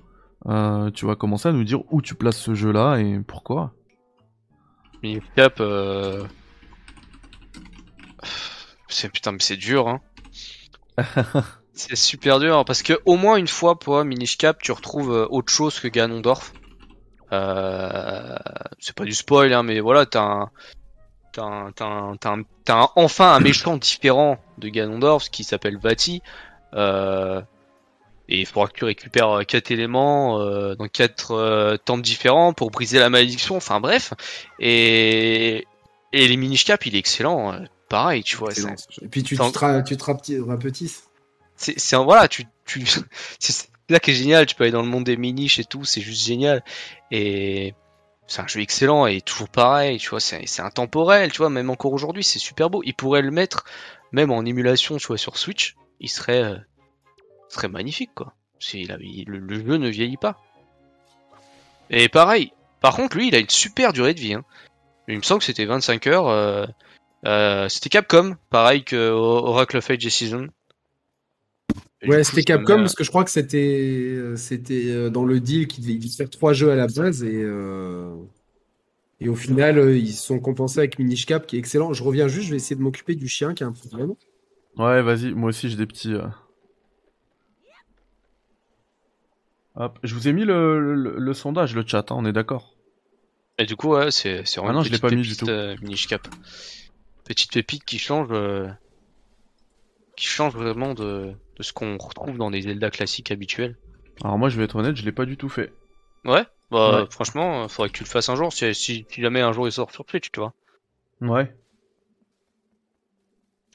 euh, 0.48 0.90
tu 0.92 1.06
vas 1.06 1.16
commencer 1.16 1.50
à 1.50 1.52
nous 1.52 1.64
dire 1.66 1.82
où 1.92 2.02
tu 2.02 2.16
places 2.16 2.38
ce 2.38 2.54
jeu-là 2.54 2.98
et 2.98 3.20
pourquoi. 3.28 3.74
Minish 5.04 5.24
Cap, 5.36 5.58
euh... 5.60 6.24
c'est 8.88 9.12
putain, 9.12 9.34
mais 9.34 9.40
c'est 9.42 9.58
dur, 9.58 9.88
hein. 9.90 10.00
c'est 11.74 11.98
super 11.98 12.40
dur 12.40 12.64
parce 12.66 12.82
que 12.84 12.94
au 13.06 13.18
moins 13.18 13.36
une 13.36 13.48
fois 13.50 13.78
pour 13.78 14.04
Minish 14.06 14.38
Cap, 14.38 14.62
tu 14.62 14.72
retrouves 14.72 15.28
autre 15.30 15.52
chose 15.52 15.80
que 15.80 15.88
Ganondorf. 15.90 16.54
Euh... 17.31 18.35
C'est 18.80 18.95
pas 18.95 19.03
du 19.03 19.14
spoil, 19.14 19.53
hein, 19.53 19.64
mais 19.64 19.80
voilà, 19.80 20.06
t'as 20.06 20.22
un... 20.23 20.49
T'as 21.34 21.43
un, 21.43 21.72
t'as 21.73 21.85
un- 21.85 22.15
t'as 22.15 22.30
un- 22.31 22.43
t'as 22.64 22.81
un- 22.84 22.89
enfin 22.95 23.34
un 23.34 23.39
méchant 23.41 23.76
différent 23.77 24.38
de 24.57 24.69
Ganondorf 24.69 25.30
qui 25.30 25.43
s'appelle 25.43 25.77
Vati. 25.77 26.22
Euh... 26.73 27.41
Et 28.27 28.39
il 28.39 28.45
faudra 28.45 28.68
que 28.69 28.73
tu 28.73 28.85
récupères 28.85 29.30
euh, 29.30 29.43
quatre 29.43 29.69
éléments 29.69 30.39
euh, 30.39 30.76
dans 30.76 30.88
quatre 30.88 31.31
euh, 31.31 31.77
temples 31.77 32.02
différents 32.02 32.53
pour 32.53 32.72
briser 32.72 32.97
la 32.99 33.10
malédiction. 33.10 33.56
Enfin 33.57 33.80
bref. 33.80 34.14
Et, 34.60 35.68
et 36.11 36.27
les 36.27 36.38
Minish 36.38 36.65
Cap, 36.65 36.85
il 36.85 36.95
est 36.95 36.99
excellent. 36.99 37.53
euh, 37.53 37.60
Pareil, 37.88 38.23
tu 38.23 38.38
vois. 38.38 38.52
Et 39.02 39.07
puis 39.07 39.22
tu 39.22 39.38
te, 39.38 39.84
tu 39.84 39.97
te 39.97 40.03
rapeti- 40.06 40.41
rapetisses. 40.41 41.03
C'est 41.56 41.95
voilà, 41.97 42.27
tu 42.27 42.45
tu 42.65 42.84
c'est 43.39 43.68
là 43.90 43.99
qui 43.99 44.12
est 44.12 44.16
génial. 44.16 44.45
Tu 44.45 44.56
peux 44.56 44.64
aller 44.64 44.72
dans 44.72 44.82
le 44.82 44.88
monde 44.88 45.03
des 45.03 45.18
Minish 45.18 45.60
et 45.60 45.66
tout. 45.66 45.86
C'est 45.86 46.02
juste 46.02 46.26
génial. 46.26 46.64
Et 47.12 47.74
c'est 48.28 48.41
un 48.41 48.48
jeu 48.48 48.62
excellent 48.62 49.06
et 49.06 49.22
toujours 49.22 49.49
pareil. 49.49 49.98
Tu 49.99 50.10
vois, 50.10 50.20
c'est 50.20 50.60
intemporel. 50.60 51.32
Tu 51.32 51.40
vois, 51.40 51.49
même 51.49 51.70
encore 51.70 51.94
aujourd'hui, 51.94 52.24
c'est 52.24 52.40
super 52.40 52.70
beau. 52.70 52.82
Il 52.84 52.94
pourrait 52.94 53.22
le 53.22 53.32
mettre 53.32 53.66
même 54.12 54.32
en 54.32 54.44
émulation, 54.45 54.98
tu 54.98 55.07
vois, 55.07 55.18
sur 55.18 55.38
Switch. 55.38 55.76
Il 55.99 56.10
serait 56.10 56.44
euh, 56.44 56.57
serait 57.49 57.68
magnifique 57.70 58.12
quoi. 58.14 58.34
Le, 58.74 59.66
jeu 59.66 59.78
ne 59.78 59.90
vieillit 59.90 60.18
pas. 60.18 60.41
Et 61.90 62.10
pareil. 62.10 62.52
Par 62.82 62.95
contre, 62.95 63.18
lui, 63.18 63.28
il 63.28 63.36
a 63.36 63.40
une 63.40 63.49
super 63.49 63.94
durée 63.94 64.14
de 64.14 64.20
vie. 64.20 64.34
Hein. 64.34 64.44
Il 65.07 65.18
me 65.18 65.22
semble 65.22 65.40
que 65.40 65.45
c'était 65.45 65.66
25 65.66 66.07
heures. 66.07 66.28
euh, 66.28 66.66
euh, 67.26 67.70
c'était 67.70 67.90
Capcom, 67.90 68.36
pareil 68.49 68.84
que 68.84 69.10
Oracle 69.10 69.78
of 69.78 69.90
Age 69.90 70.07
Season. 70.07 70.48
Ouais, 72.07 72.23
c'était 72.23 72.44
Capcom 72.44 72.77
parce 72.77 72.95
que 72.95 73.03
je 73.03 73.10
crois 73.10 73.23
que 73.23 73.32
c'était 73.32 73.57
euh, 74.15 74.36
c'était 74.36 74.86
euh, 74.91 75.10
dans 75.10 75.26
le 75.26 75.40
deal 75.40 75.68
qu'ils 75.68 75.84
devaient, 75.86 76.07
faire 76.10 76.30
trois 76.30 76.53
jeux 76.53 76.72
à 76.72 76.76
la 76.76 76.88
base 76.88 77.23
et 77.23 77.41
euh, 77.44 78.15
et 79.19 79.30
au 79.30 79.36
final 79.36 79.77
euh, 79.80 79.98
ils 79.98 80.14
se 80.14 80.23
sont 80.26 80.40
compensés 80.40 80.80
avec 80.80 80.99
Minish 80.99 81.26
Cap 81.26 81.48
qui 81.48 81.56
est 81.56 81.60
excellent. 81.60 81.94
Je 81.94 82.03
reviens 82.03 82.27
juste, 82.27 82.45
je 82.48 82.52
vais 82.52 82.57
essayer 82.57 82.76
de 82.76 82.82
m'occuper 82.82 83.15
du 83.15 83.27
chien 83.27 83.53
qui 83.53 83.64
a 83.64 83.68
un 83.68 83.72
problème. 83.72 84.14
Ouais, 84.77 85.02
vas-y, 85.02 85.34
moi 85.34 85.49
aussi 85.49 85.69
j'ai 85.69 85.77
des 85.77 85.86
petits. 85.88 86.14
euh. 86.14 86.27
Hop, 89.76 89.99
je 90.03 90.14
vous 90.15 90.27
ai 90.27 90.34
mis 90.34 90.45
le, 90.45 90.95
le, 90.95 91.18
le 91.18 91.34
sondage, 91.34 91.76
le 91.76 91.84
chat, 91.86 92.11
hein, 92.11 92.15
on 92.18 92.26
est 92.26 92.32
d'accord. 92.34 92.76
Et 93.57 93.65
du 93.65 93.76
coup, 93.76 93.90
ouais, 93.90 94.11
c'est 94.11 94.45
c'est 94.45 94.60
vraiment 94.60 94.72
Ah 94.72 94.73
non, 94.73 94.84
je 94.84 94.91
l'ai 94.91 94.99
petite 94.99 95.02
pas 95.02 95.10
mis 95.11 95.22
du 95.22 95.30
pépite, 95.30 95.40
tout. 95.40 95.49
euh, 95.49 95.76
Minish 95.82 96.07
Cap. 96.07 96.27
Petite 97.26 97.52
pépite 97.52 97.84
qui 97.86 97.98
change, 97.99 98.27
euh, 98.32 98.68
qui 100.16 100.26
change 100.28 100.54
vraiment 100.56 100.94
de, 100.94 101.34
de 101.58 101.64
ce 101.64 101.74
qu'on 101.74 101.98
retrouve 101.98 102.38
dans 102.38 102.52
des 102.52 102.62
Zelda 102.62 102.90
classiques 102.90 103.32
habituels. 103.32 103.78
Alors 104.24 104.38
moi 104.38 104.50
je 104.50 104.58
vais 104.58 104.64
être 104.66 104.76
honnête, 104.78 104.96
je 104.96 105.04
l'ai 105.06 105.12
pas 105.12 105.26
du 105.26 105.38
tout 105.38 105.50
fait. 105.50 105.74
Ouais, 106.24 106.46
bah 106.72 107.02
Ouais. 107.02 107.08
franchement, 107.12 107.64
euh, 107.64 107.68
faudrait 107.68 107.90
que 107.90 107.98
tu 107.98 108.04
le 108.04 108.10
fasses 108.10 108.30
un 108.30 108.36
jour, 108.36 108.52
si, 108.54 108.74
si, 108.74 109.06
si 109.10 109.22
jamais 109.22 109.42
un 109.42 109.52
jour 109.52 109.68
il 109.68 109.72
sort 109.72 109.92
sur 109.92 110.06
Twitch, 110.06 110.32
tu 110.32 110.40
vois. 110.40 110.54
Ouais. 111.22 111.56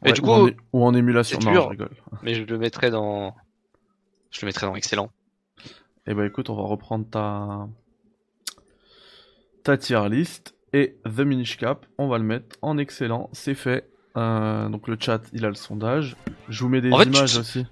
Et 0.04 0.08
Ouais, 0.08 0.12
du 0.14 0.20
ou 0.20 0.24
coup, 0.24 0.30
en, 0.30 0.46
é- 0.48 0.56
ou 0.72 0.84
en 0.84 0.94
émulation. 0.94 1.38
Non, 1.40 1.52
dur. 1.52 1.62
je 1.64 1.68
rigole. 1.68 1.90
Mais 2.22 2.34
je 2.34 2.42
le 2.44 2.58
mettrai 2.58 2.90
dans, 2.90 3.34
je 4.30 4.40
le 4.40 4.46
mettrai 4.46 4.66
dans 4.66 4.74
excellent. 4.74 5.10
Eh 6.06 6.14
ben 6.14 6.24
écoute, 6.24 6.48
on 6.48 6.56
va 6.56 6.62
reprendre 6.62 7.06
ta 7.10 7.68
ta 9.62 9.76
tier 9.76 10.08
list 10.08 10.54
et 10.72 10.96
The 11.04 11.20
Minish 11.20 11.58
Cap, 11.58 11.84
on 11.98 12.08
va 12.08 12.16
le 12.18 12.24
mettre 12.24 12.56
en 12.62 12.78
excellent, 12.78 13.28
c'est 13.32 13.54
fait. 13.54 13.89
Euh, 14.16 14.68
donc 14.68 14.88
le 14.88 14.96
chat, 14.98 15.20
il 15.32 15.44
a 15.44 15.48
le 15.48 15.54
sondage. 15.54 16.16
Je 16.48 16.62
vous 16.62 16.68
mets 16.68 16.80
des 16.80 16.90
En 16.90 16.98
fait, 16.98 17.04
tu 17.06 17.16
images 17.16 17.34
te- 17.34 17.40
aussi. 17.40 17.66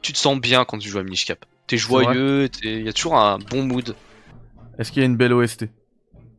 Tu 0.00 0.12
te 0.12 0.18
sens 0.18 0.38
bien 0.40 0.64
quand 0.64 0.78
tu 0.78 0.88
joues 0.88 0.98
à 0.98 1.02
Minish 1.02 1.24
Cap. 1.26 1.44
T'es 1.66 1.76
joyeux, 1.78 2.48
il 2.64 2.82
y 2.82 2.88
a 2.88 2.92
toujours 2.92 3.16
un 3.16 3.38
bon 3.38 3.64
mood. 3.64 3.94
Est-ce 4.78 4.90
qu'il 4.92 5.00
y 5.00 5.04
a 5.04 5.06
une 5.06 5.16
belle 5.16 5.32
OST 5.32 5.66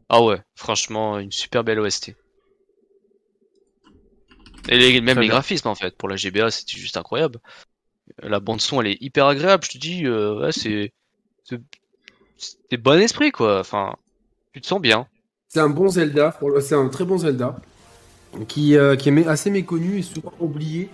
Ah 0.10 0.22
ouais, 0.22 0.42
franchement, 0.56 1.18
une 1.20 1.32
super 1.32 1.64
belle 1.64 1.80
OST. 1.80 2.16
Et 4.70 4.78
les, 4.78 5.02
même 5.02 5.16
Très 5.16 5.22
les 5.22 5.28
bien. 5.28 5.36
graphismes 5.36 5.68
en 5.68 5.76
fait, 5.76 5.96
pour 5.98 6.08
la 6.10 6.16
GBA 6.16 6.50
c'était 6.52 6.78
juste 6.78 6.98
incroyable. 6.98 7.40
La 8.22 8.40
bande 8.40 8.62
son 8.62 8.82
elle 8.82 8.88
est 8.88 9.02
hyper 9.02 9.26
agréable, 9.28 9.64
je 9.66 9.72
te 9.72 9.78
dis, 9.78 10.06
euh, 10.06 10.40
ouais, 10.40 10.52
c'est 10.52 10.94
c'est 11.44 11.60
c'est 12.38 12.78
bon 12.78 13.00
esprit 13.00 13.32
quoi. 13.32 13.60
Enfin, 13.60 13.96
tu 14.54 14.62
te 14.62 14.68
sens 14.68 14.82
bien. 14.82 15.08
C'est 15.50 15.60
un 15.60 15.70
bon 15.70 15.88
Zelda, 15.90 16.32
pour 16.32 16.50
le- 16.52 16.62
c'est 16.62 16.76
un 16.76 16.90
très 16.90 17.06
bon 17.06 17.18
Zelda 17.18 17.56
qui 18.48 18.76
euh, 18.76 18.96
qui 18.96 19.10
est 19.10 19.28
assez 19.28 19.50
méconnu 19.52 20.00
et 20.00 20.02
souvent 20.02 20.34
oublié. 20.40 20.90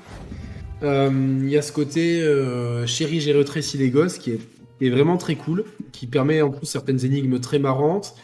Euh, 0.84 1.10
Il 1.42 1.50
y 1.50 1.58
a 1.58 1.62
ce 1.62 1.72
côté 1.72 2.22
euh, 2.22 2.86
chéri 2.86 3.20
j'ai 3.20 3.34
rétréci 3.34 3.78
les 3.78 3.90
gosses 3.90 4.18
qui 4.18 4.32
est, 4.82 4.90
vraiment 4.90 5.18
très 5.18 5.36
cool, 5.36 5.66
qui 5.92 6.08
permet 6.08 6.42
en 6.42 6.50
plus 6.50 6.66
certaines 6.66 7.04
énigmes 7.04 7.40
très 7.40 7.60
marrantes. 7.60 8.16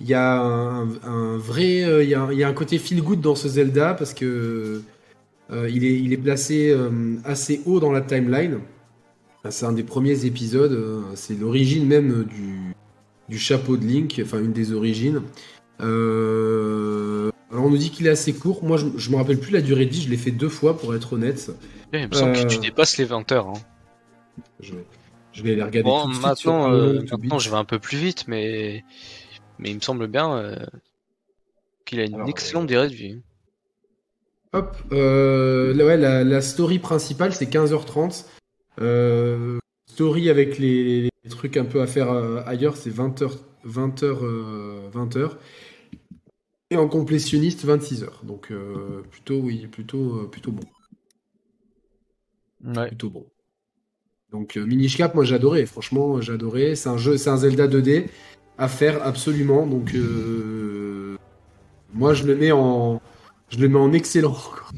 Il 0.00 0.08
y 0.08 0.14
a 0.14 0.40
un, 0.40 1.36
vrai, 1.36 1.82
euh, 1.84 2.02
il 2.04 2.08
y 2.08 2.14
a, 2.14 2.48
un- 2.48 2.52
côté 2.54 2.78
feel 2.78 3.02
good 3.02 3.20
dans 3.20 3.34
ce 3.34 3.48
Zelda 3.48 3.94
parce 3.94 4.14
que 4.14 4.82
il 5.50 6.12
est 6.12 6.16
placé 6.18 6.76
assez 7.24 7.62
haut 7.66 7.80
dans 7.80 7.92
la 7.92 8.02
timeline. 8.02 8.58
C'est 9.50 9.64
un 9.66 9.72
des 9.72 9.82
premiers 9.82 10.26
épisodes, 10.26 10.78
c'est 11.14 11.38
l'origine 11.38 11.86
même 11.86 12.24
du 12.24 12.74
du 13.28 13.38
chapeau 13.38 13.76
de 13.76 13.84
Link, 13.84 14.20
enfin 14.24 14.38
une 14.38 14.52
des 14.52 14.72
origines. 14.72 15.22
Euh, 15.80 17.30
Alors 17.50 17.64
on 17.64 17.70
nous 17.70 17.78
dit 17.78 17.90
qu'il 17.90 18.06
est 18.06 18.10
assez 18.10 18.34
court. 18.34 18.62
Moi 18.64 18.76
je, 18.76 18.86
je 18.96 19.10
me 19.10 19.16
rappelle 19.16 19.38
plus 19.40 19.52
la 19.52 19.60
durée 19.62 19.86
de 19.86 19.90
vie, 19.90 20.02
je 20.02 20.10
l'ai 20.10 20.16
fait 20.16 20.30
deux 20.30 20.48
fois 20.50 20.78
pour 20.78 20.94
être 20.94 21.14
honnête. 21.14 21.50
Il 21.92 22.08
me 22.08 22.14
semble 22.14 22.32
que 22.34 22.46
tu 22.46 22.58
Euh. 22.58 22.60
dépasses 22.60 22.98
les 22.98 23.04
20 23.04 23.30
heures. 23.32 23.48
Hein. 23.48 23.54
Je- 24.60 24.74
Je 25.32 25.42
vais 25.42 25.54
les 25.54 25.62
regarder 25.62 25.82
Bon, 25.84 26.02
tout 26.02 26.08
de 26.08 26.14
suite 26.14 26.36
sur 26.36 26.52
maintenant, 26.52 26.72
euh, 26.72 26.98
to 27.02 27.16
maintenant 27.16 27.38
je 27.38 27.48
vais 27.50 27.56
un 27.56 27.64
peu 27.64 27.78
plus 27.78 27.96
vite, 27.96 28.24
mais 28.28 28.84
mais 29.58 29.70
il 29.70 29.76
me 29.76 29.80
semble 29.80 30.06
bien 30.08 30.36
euh, 30.36 30.56
qu'il 31.84 32.00
a 32.00 32.04
une 32.04 32.14
Alors, 32.16 32.28
excellente 32.28 32.64
euh, 32.64 32.66
durée 32.66 32.88
de 32.88 32.94
vie. 32.94 33.20
Hop, 34.52 34.76
euh, 34.92 35.74
ouais, 35.74 35.96
la, 35.96 36.24
la 36.24 36.40
story 36.40 36.78
principale 36.78 37.32
c'est 37.34 37.46
15h30. 37.46 38.24
Euh, 38.80 39.58
story 39.88 40.28
avec 40.30 40.58
les, 40.58 41.02
les 41.02 41.30
trucs 41.30 41.56
un 41.56 41.64
peu 41.64 41.82
à 41.82 41.86
faire 41.86 42.10
euh, 42.10 42.40
ailleurs 42.46 42.76
c'est 42.76 42.90
20h, 42.90 43.30
20h, 43.66 44.04
euh, 44.22 44.88
20h. 44.92 45.30
Et 46.70 46.78
en 46.78 46.88
complétionniste 46.88 47.66
26h. 47.66 48.24
Donc 48.24 48.50
euh, 48.50 49.02
plutôt 49.10 49.38
oui, 49.38 49.66
plutôt 49.66 50.20
euh, 50.22 50.30
plutôt 50.30 50.52
bon, 50.52 50.64
Ouais. 52.64 52.90
plutôt 52.90 53.10
bon. 53.10 53.30
Donc 54.30 54.56
euh, 54.56 54.64
Minish 54.66 54.96
Cap, 54.96 55.14
moi 55.14 55.24
j'adorais, 55.24 55.66
franchement 55.66 56.20
j'adorais. 56.20 56.74
C'est 56.74 56.88
un 56.88 56.98
jeu, 56.98 57.16
c'est 57.16 57.30
un 57.30 57.36
Zelda 57.38 57.66
2D 57.66 58.06
à 58.58 58.68
faire 58.68 59.02
absolument. 59.06 59.66
Donc 59.66 59.94
euh, 59.94 61.16
moi 61.94 62.14
je 62.14 62.24
le 62.26 62.36
mets 62.36 62.52
en, 62.52 63.00
je 63.50 63.58
le 63.58 63.68
mets 63.68 63.78
en 63.78 63.92
excellent. 63.92 64.32
quoi. 64.34 64.68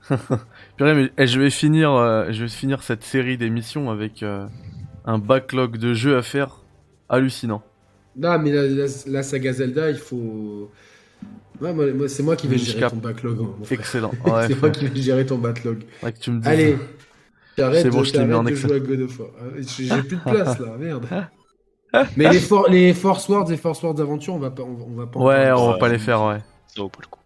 Purée, 0.76 0.94
mais 0.94 1.12
eh, 1.18 1.26
je 1.26 1.40
vais 1.40 1.50
finir, 1.50 1.92
euh, 1.92 2.30
je 2.32 2.42
vais 2.42 2.48
finir 2.48 2.82
cette 2.82 3.02
série 3.04 3.36
d'émissions 3.38 3.90
avec 3.90 4.22
un 4.22 5.18
backlog 5.18 5.78
de 5.78 5.94
jeux 5.94 6.16
à 6.18 6.22
faire 6.22 6.64
hallucinant. 7.08 7.62
Non, 8.16 8.38
mais 8.38 8.50
la, 8.52 8.62
la- 8.66 8.86
la 9.06 9.22
saga 9.22 9.52
Zelda, 9.52 9.90
il 9.90 9.98
faut. 9.98 10.70
Ouais, 11.60 11.72
moi, 11.72 11.86
moi, 11.92 12.08
c'est 12.08 12.22
moi 12.22 12.36
qui 12.36 12.48
vais 12.48 12.58
gérer 12.58 12.90
ton 12.90 12.96
backlog. 12.96 13.38
mon 13.38 13.64
frère. 13.64 13.78
Excellent. 13.80 14.10
Ouais, 14.24 14.46
c'est 14.48 14.60
moi 14.60 14.70
qui 14.70 14.86
vais 14.86 15.00
gérer 15.00 15.26
ton 15.26 15.38
backlog. 15.38 15.84
faudrait 16.00 16.12
que 16.12 16.18
tu 16.18 16.30
me 16.30 16.38
dises. 16.40 16.48
Allez, 16.48 16.76
t'arrêtes 17.56 17.82
C'est 17.82 17.90
bon, 17.90 18.00
de- 18.00 18.04
je 18.04 18.12
t'ai 18.12 18.18
mis 18.24 18.24
t'arrêtes 18.30 18.38
en 18.40 18.44
de 18.50 18.54
jouer 18.54 18.74
à 18.76 18.80
God 18.80 19.00
of 19.00 19.18
War. 19.20 19.28
Ah, 19.38 19.44
J'ai 19.60 20.02
plus 20.02 20.16
de 20.16 20.22
place 20.22 20.58
là, 20.58 20.76
merde. 20.78 21.06
Mais 22.16 22.30
les, 22.30 22.40
for- 22.40 22.68
les 22.68 22.92
Force 22.92 23.28
Words 23.28 23.50
et 23.52 23.56
Force 23.56 23.82
Words 23.82 24.00
Aventure, 24.00 24.34
on 24.34 24.38
va 24.38 24.50
pas, 24.50 24.62
on, 24.64 24.74
va- 24.74 24.84
on 24.86 24.94
va 24.96 25.06
pas. 25.06 25.18
en 25.20 25.24
Ouais, 25.26 25.50
on 25.52 25.66
va 25.68 25.72
Ouais. 25.74 25.78
pas 25.78 25.88
les 25.88 25.98
faire, 25.98 26.22
ouais. 26.24 26.40
Ça 26.66 26.82
vaut 26.82 26.88
pas 26.90 27.00
le 27.02 27.06
coup. 27.06 27.20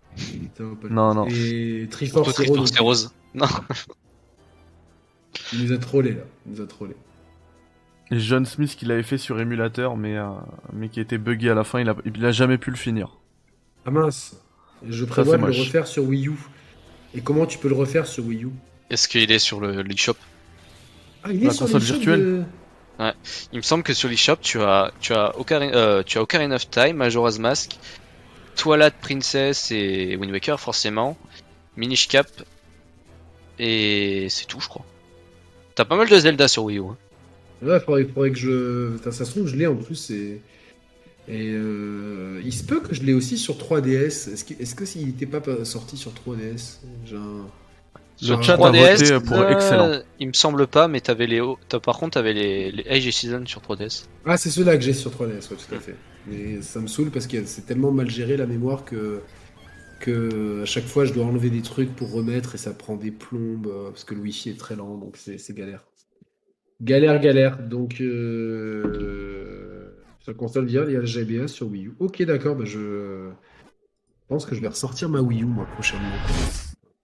Non, 0.90 1.14
non. 1.14 1.26
Et 1.28 1.88
Triforce 1.90 2.38
et 2.40 2.46
Rose. 2.80 3.12
Non. 3.34 3.46
il 5.52 5.64
nous 5.64 5.72
a 5.72 5.78
trollé 5.78 6.12
là. 6.12 6.22
Il 6.46 6.52
nous 6.52 6.60
a 6.60 6.66
trollé. 6.66 6.94
Et 8.10 8.18
John 8.18 8.44
Smith 8.44 8.74
qui 8.76 8.84
l'avait 8.86 9.02
fait 9.04 9.18
sur 9.18 9.40
émulateur, 9.40 9.96
mais, 9.96 10.16
euh, 10.18 10.28
mais 10.72 10.88
qui 10.88 11.00
était 11.00 11.18
buggé 11.18 11.50
à 11.50 11.54
la 11.54 11.62
fin, 11.64 11.80
il 11.80 11.88
a, 11.88 11.94
il 12.04 12.24
a 12.24 12.32
jamais 12.32 12.58
pu 12.58 12.70
le 12.70 12.76
finir. 12.76 13.18
Ah 13.86 13.90
mince. 13.90 14.36
Je 14.88 15.04
prévois 15.04 15.36
de 15.36 15.42
le 15.42 15.48
moche. 15.48 15.58
refaire 15.60 15.86
sur 15.86 16.04
Wii 16.04 16.28
U. 16.28 16.32
Et 17.14 17.20
comment 17.20 17.46
tu 17.46 17.58
peux 17.58 17.68
le 17.68 17.74
refaire 17.74 18.06
sur 18.06 18.24
Wii 18.26 18.44
U 18.44 18.48
Est-ce 18.88 19.08
qu'il 19.08 19.30
est 19.30 19.38
sur 19.38 19.60
le 19.60 19.82
l'eShop 19.82 20.14
Ah, 21.24 21.32
il 21.32 21.40
La 21.42 21.50
est 21.50 21.50
sur 21.54 21.66
console 21.66 21.80
virtuelle. 21.82 22.20
de- 23.00 23.12
Il 23.52 23.56
me 23.56 23.62
semble 23.62 23.82
que 23.82 23.92
sur 23.94 24.08
l'eShop, 24.08 24.36
tu 24.40 24.60
as 24.60 24.92
tu 25.00 25.12
as 25.12 25.38
Ocarina, 25.38 25.74
euh, 25.76 26.02
tu 26.04 26.18
as 26.18 26.22
Ocarina 26.22 26.56
of 26.56 26.70
Time, 26.70 26.96
Majora's 26.96 27.38
Mask, 27.38 27.78
Twilight 28.56 28.94
Princess 29.00 29.70
et 29.70 30.16
Wind 30.16 30.32
Waker 30.32 30.58
forcément, 30.60 31.16
Minish 31.76 32.08
Cap 32.08 32.26
et 33.58 34.26
c'est 34.30 34.46
tout, 34.46 34.60
je 34.60 34.68
crois. 34.68 34.84
T'as 35.74 35.84
pas 35.84 35.96
mal 35.96 36.08
de 36.08 36.16
Zelda 36.18 36.48
sur 36.48 36.64
Wii 36.64 36.78
U. 36.78 36.82
hein. 36.90 36.96
Ouais, 37.62 37.80
faudrait, 37.80 38.04
faudrait 38.04 38.30
que 38.30 38.38
je. 38.38 38.96
Ça 39.10 39.24
se 39.24 39.30
trouve, 39.30 39.46
je 39.46 39.56
l'ai 39.56 39.66
en 39.66 39.76
plus. 39.76 40.10
Et, 40.10 40.40
et 41.28 41.50
euh, 41.52 42.40
il 42.44 42.52
se 42.52 42.64
peut 42.64 42.80
que 42.80 42.94
je 42.94 43.02
l'ai 43.02 43.12
aussi 43.14 43.38
sur 43.38 43.54
3DS. 43.56 44.32
Est-ce 44.32 44.44
que, 44.44 44.54
est-ce 44.60 44.74
que 44.74 44.84
s'il 44.84 45.06
n'était 45.06 45.26
pas 45.26 45.40
pa- 45.40 45.64
sorti 45.64 45.96
sur 45.96 46.12
3DS 46.12 46.78
J'ai 47.04 47.16
un- 47.16 47.46
Le 48.22 48.26
Sur 48.26 48.42
chat 48.42 48.54
a 48.54 48.56
3DS, 48.56 49.12
voté 49.12 49.26
pour 49.26 49.38
euh, 49.38 49.50
excellent. 49.50 50.00
Il 50.18 50.28
me 50.28 50.32
semble 50.32 50.66
pas, 50.66 50.88
mais 50.88 51.00
t'avais 51.00 51.26
les, 51.26 51.40
t'as- 51.68 51.80
par 51.80 51.98
contre 51.98 52.14
t'avais 52.14 52.32
les, 52.32 52.70
les 52.72 52.84
Age 52.88 53.06
of 53.06 53.14
Season 53.14 53.42
sur 53.46 53.60
3DS. 53.62 54.04
Ah, 54.26 54.36
c'est 54.36 54.50
ceux-là 54.50 54.76
que 54.76 54.82
j'ai 54.82 54.92
sur 54.92 55.10
3DS, 55.10 55.50
ouais, 55.50 55.56
tout 55.68 55.74
à 55.74 55.78
fait. 55.78 55.94
Mais 56.26 56.60
ça 56.62 56.80
me 56.80 56.86
saoule 56.86 57.10
parce 57.10 57.26
que 57.26 57.44
c'est 57.46 57.62
tellement 57.66 57.92
mal 57.92 58.10
géré 58.10 58.36
la 58.36 58.46
mémoire 58.46 58.84
que. 58.84 59.20
Que 60.00 60.62
à 60.62 60.64
chaque 60.64 60.86
fois 60.86 61.04
je 61.04 61.12
dois 61.12 61.26
enlever 61.26 61.50
des 61.50 61.60
trucs 61.60 61.94
pour 61.94 62.10
remettre 62.10 62.54
et 62.54 62.58
ça 62.58 62.72
prend 62.72 62.96
des 62.96 63.10
plombes 63.10 63.66
euh, 63.66 63.90
parce 63.90 64.04
que 64.04 64.14
le 64.14 64.22
wifi 64.22 64.48
est 64.48 64.58
très 64.58 64.74
lent 64.74 64.96
donc 64.96 65.16
c'est 65.18 65.36
c'est 65.36 65.52
galère. 65.54 65.84
Galère, 66.80 67.20
galère. 67.20 67.58
Donc, 67.58 68.00
euh... 68.00 69.79
sur 70.20 70.36
console 70.36 70.66
VR, 70.66 70.88
il 70.88 70.92
y 70.92 70.96
a 70.96 71.00
le 71.00 71.06
GBA 71.06 71.48
sur 71.48 71.68
Wii 71.68 71.86
U. 71.86 71.94
Ok, 71.98 72.22
d'accord, 72.22 72.56
bah 72.56 72.64
je 72.64 73.30
pense 74.28 74.46
que 74.46 74.54
je 74.54 74.60
vais 74.60 74.68
ressortir 74.68 75.08
ma 75.08 75.20
Wii 75.20 75.42
U, 75.42 75.46
moi, 75.46 75.66
prochainement. 75.74 76.10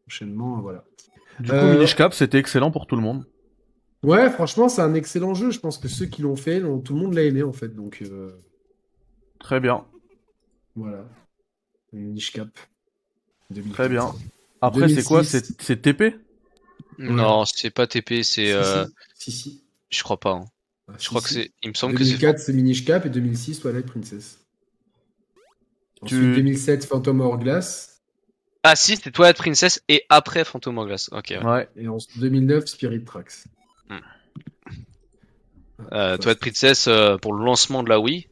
Prochainement, 0.07 0.61
voilà. 0.61 0.85
Du 1.41 1.51
coup, 1.51 1.57
Euh, 1.57 1.75
Minish 1.75 1.95
Cap, 1.97 2.15
c'était 2.15 2.39
excellent 2.39 2.71
pour 2.71 2.87
tout 2.87 2.97
le 2.97 3.03
monde. 3.03 3.27
Ouais, 4.03 4.31
franchement, 4.31 4.69
c'est 4.69 4.83
un 4.83 4.95
excellent 4.95 5.35
jeu. 5.35 5.51
Je 5.51 5.59
pense 5.59 5.79
que 5.79 5.89
ceux 5.89 6.07
qui 6.07 6.23
l'ont 6.23 6.37
fait, 6.37 6.61
tout 6.61 6.95
le 6.95 7.01
monde 7.01 7.15
l'a 7.15 7.23
aimé, 7.25 7.43
en 7.43 7.53
fait. 7.53 7.69
Donc, 7.75 7.99
euh, 8.03 8.31
Très 9.41 9.61
bien, 9.61 9.85
voilà. 10.75 11.05
Niche 11.93 12.33
Cap. 12.33 12.49
2004. 13.51 13.75
très 13.75 13.89
bien. 13.89 14.13
Après, 14.61 14.89
c'est 14.89 15.03
quoi? 15.05 15.21
2006. 15.23 15.29
C'est 15.57 15.63
c'est 15.63 15.83
TP 15.83 16.15
Non, 16.99 17.45
c'est 17.45 17.71
pas 17.71 17.87
TP, 17.87 18.23
c'est, 18.23 18.23
Si, 18.47 18.53
euh, 18.53 18.85
si. 19.15 19.33
si, 19.33 19.33
si. 19.33 19.65
je 19.91 20.03
crois 20.03 20.19
pas. 20.19 20.33
hein. 20.33 20.45
Ah, 20.89 20.93
Je 20.99 21.03
si, 21.03 21.09
crois 21.09 21.21
que 21.21 21.29
c'est, 21.29 21.51
il 21.63 21.71
me 21.71 21.75
semble 21.75 21.95
que 21.97 22.05
c'est. 22.05 22.11
2004, 22.13 22.39
c'est 22.39 22.53
Minish 22.53 22.85
Cap 22.85 23.07
et 23.07 23.11
2006, 23.11 23.61
Twilight 23.61 23.87
Princess. 23.87 24.39
Ensuite, 26.03 26.21
Tu- 26.21 26.35
2007, 26.37 26.85
Phantom 26.85 27.21
Hourglass. 27.21 28.03
Ah 28.63 28.77
si, 28.77 28.97
c'est 28.97 29.11
Twilight 29.11 29.37
Princess 29.37 29.83
et 29.89 30.05
après 30.09 30.45
Phantom 30.45 30.77
Hourglass. 30.79 31.09
Ok. 31.13 31.31
ouais. 31.31 31.45
Ouais. 31.45 31.69
Et 31.77 31.89
en 31.89 31.99
2009, 32.17 32.67
Spirit 32.67 33.05
Tracks. 33.05 33.45
Hmm. 33.89 33.97
Ah, 35.91 36.13
Euh, 36.13 36.17
Twilight 36.19 36.41
Princess 36.41 36.87
euh, 36.89 37.17
pour 37.19 37.35
le 37.35 37.45
lancement 37.45 37.83
de 37.83 37.89
la 37.89 38.01
Wii. 38.01 38.29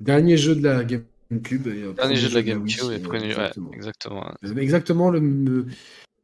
Dernier 0.00 0.36
jeu 0.36 0.54
de 0.56 0.62
la 0.62 0.82
GameCube. 0.84 1.66
et, 1.66 1.82
euh, 1.82 1.92
Dernier 1.92 2.16
jeu 2.16 2.28
de 2.30 2.34
la 2.34 2.42
GameCube 2.42 2.90
et 2.90 2.98
premier, 3.00 3.26
ouais, 3.26 3.30
exactement. 3.30 3.72
exactement. 3.72 4.34
Exactement 4.58 5.10
le, 5.10 5.20
le- 5.20 5.66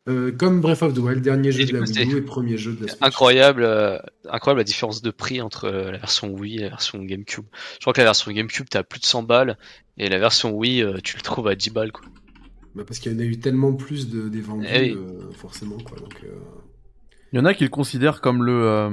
euh, 0.09 0.31
comme 0.33 0.61
Breath 0.61 0.83
of 0.83 0.95
the 0.95 0.99
Wild, 0.99 1.23
dernier 1.23 1.51
jeu 1.53 1.63
Et 1.63 1.67
de 1.67 1.73
la 1.73 1.81
coup, 1.85 1.93
Wii 1.93 2.13
U 2.15 2.17
et 2.19 2.23
premier 2.23 2.57
jeu 2.59 2.73
de 2.75 2.83
la 2.83 2.89
Switch. 2.89 3.03
Incroyable, 3.03 3.63
euh, 3.65 3.99
incroyable 4.29 4.61
la 4.61 4.65
différence 4.65 5.03
de 5.03 5.11
prix 5.11 5.41
entre 5.41 5.65
euh, 5.67 5.91
la 5.91 5.99
version 5.99 6.29
Wii 6.33 6.59
et 6.59 6.63
la 6.63 6.69
version 6.69 7.03
GameCube. 7.03 7.45
Je 7.75 7.81
crois 7.81 7.93
que 7.93 8.01
la 8.01 8.05
version 8.07 8.31
GameCube 8.33 8.67
t'as 8.71 8.83
plus 8.83 9.01
de 9.01 9.05
100 9.07 9.23
balles 9.25 9.59
et 9.99 10.09
la 10.09 10.19
version 10.19 10.53
Wii 10.53 10.83
euh, 10.83 10.99
tu 11.03 11.17
le 11.17 11.23
trouves 11.23 11.49
à 11.49 11.55
10 11.57 11.71
balles 11.71 11.93
quoi. 11.93 12.05
Bah, 12.75 12.85
parce 12.87 12.99
qu'il 13.01 13.11
y 13.13 13.15
en 13.17 13.19
a 13.19 13.25
eu 13.25 13.39
tellement 13.39 13.73
plus 13.73 14.09
de, 14.11 14.29
des 14.29 14.41
vendus, 14.43 14.67
Eh 14.71 14.93
oui. 14.93 14.97
euh, 14.97 15.33
forcément. 15.33 15.79
Quoi, 15.79 15.99
donc, 15.99 16.15
euh, 16.25 16.29
Il 17.33 17.37
y 17.39 17.41
en 17.41 17.45
a 17.47 17.55
qui 17.55 17.65
le 17.65 17.71
considèrent 17.71 18.21
comme 18.21 18.45
le 18.45 18.53
euh, 18.65 18.91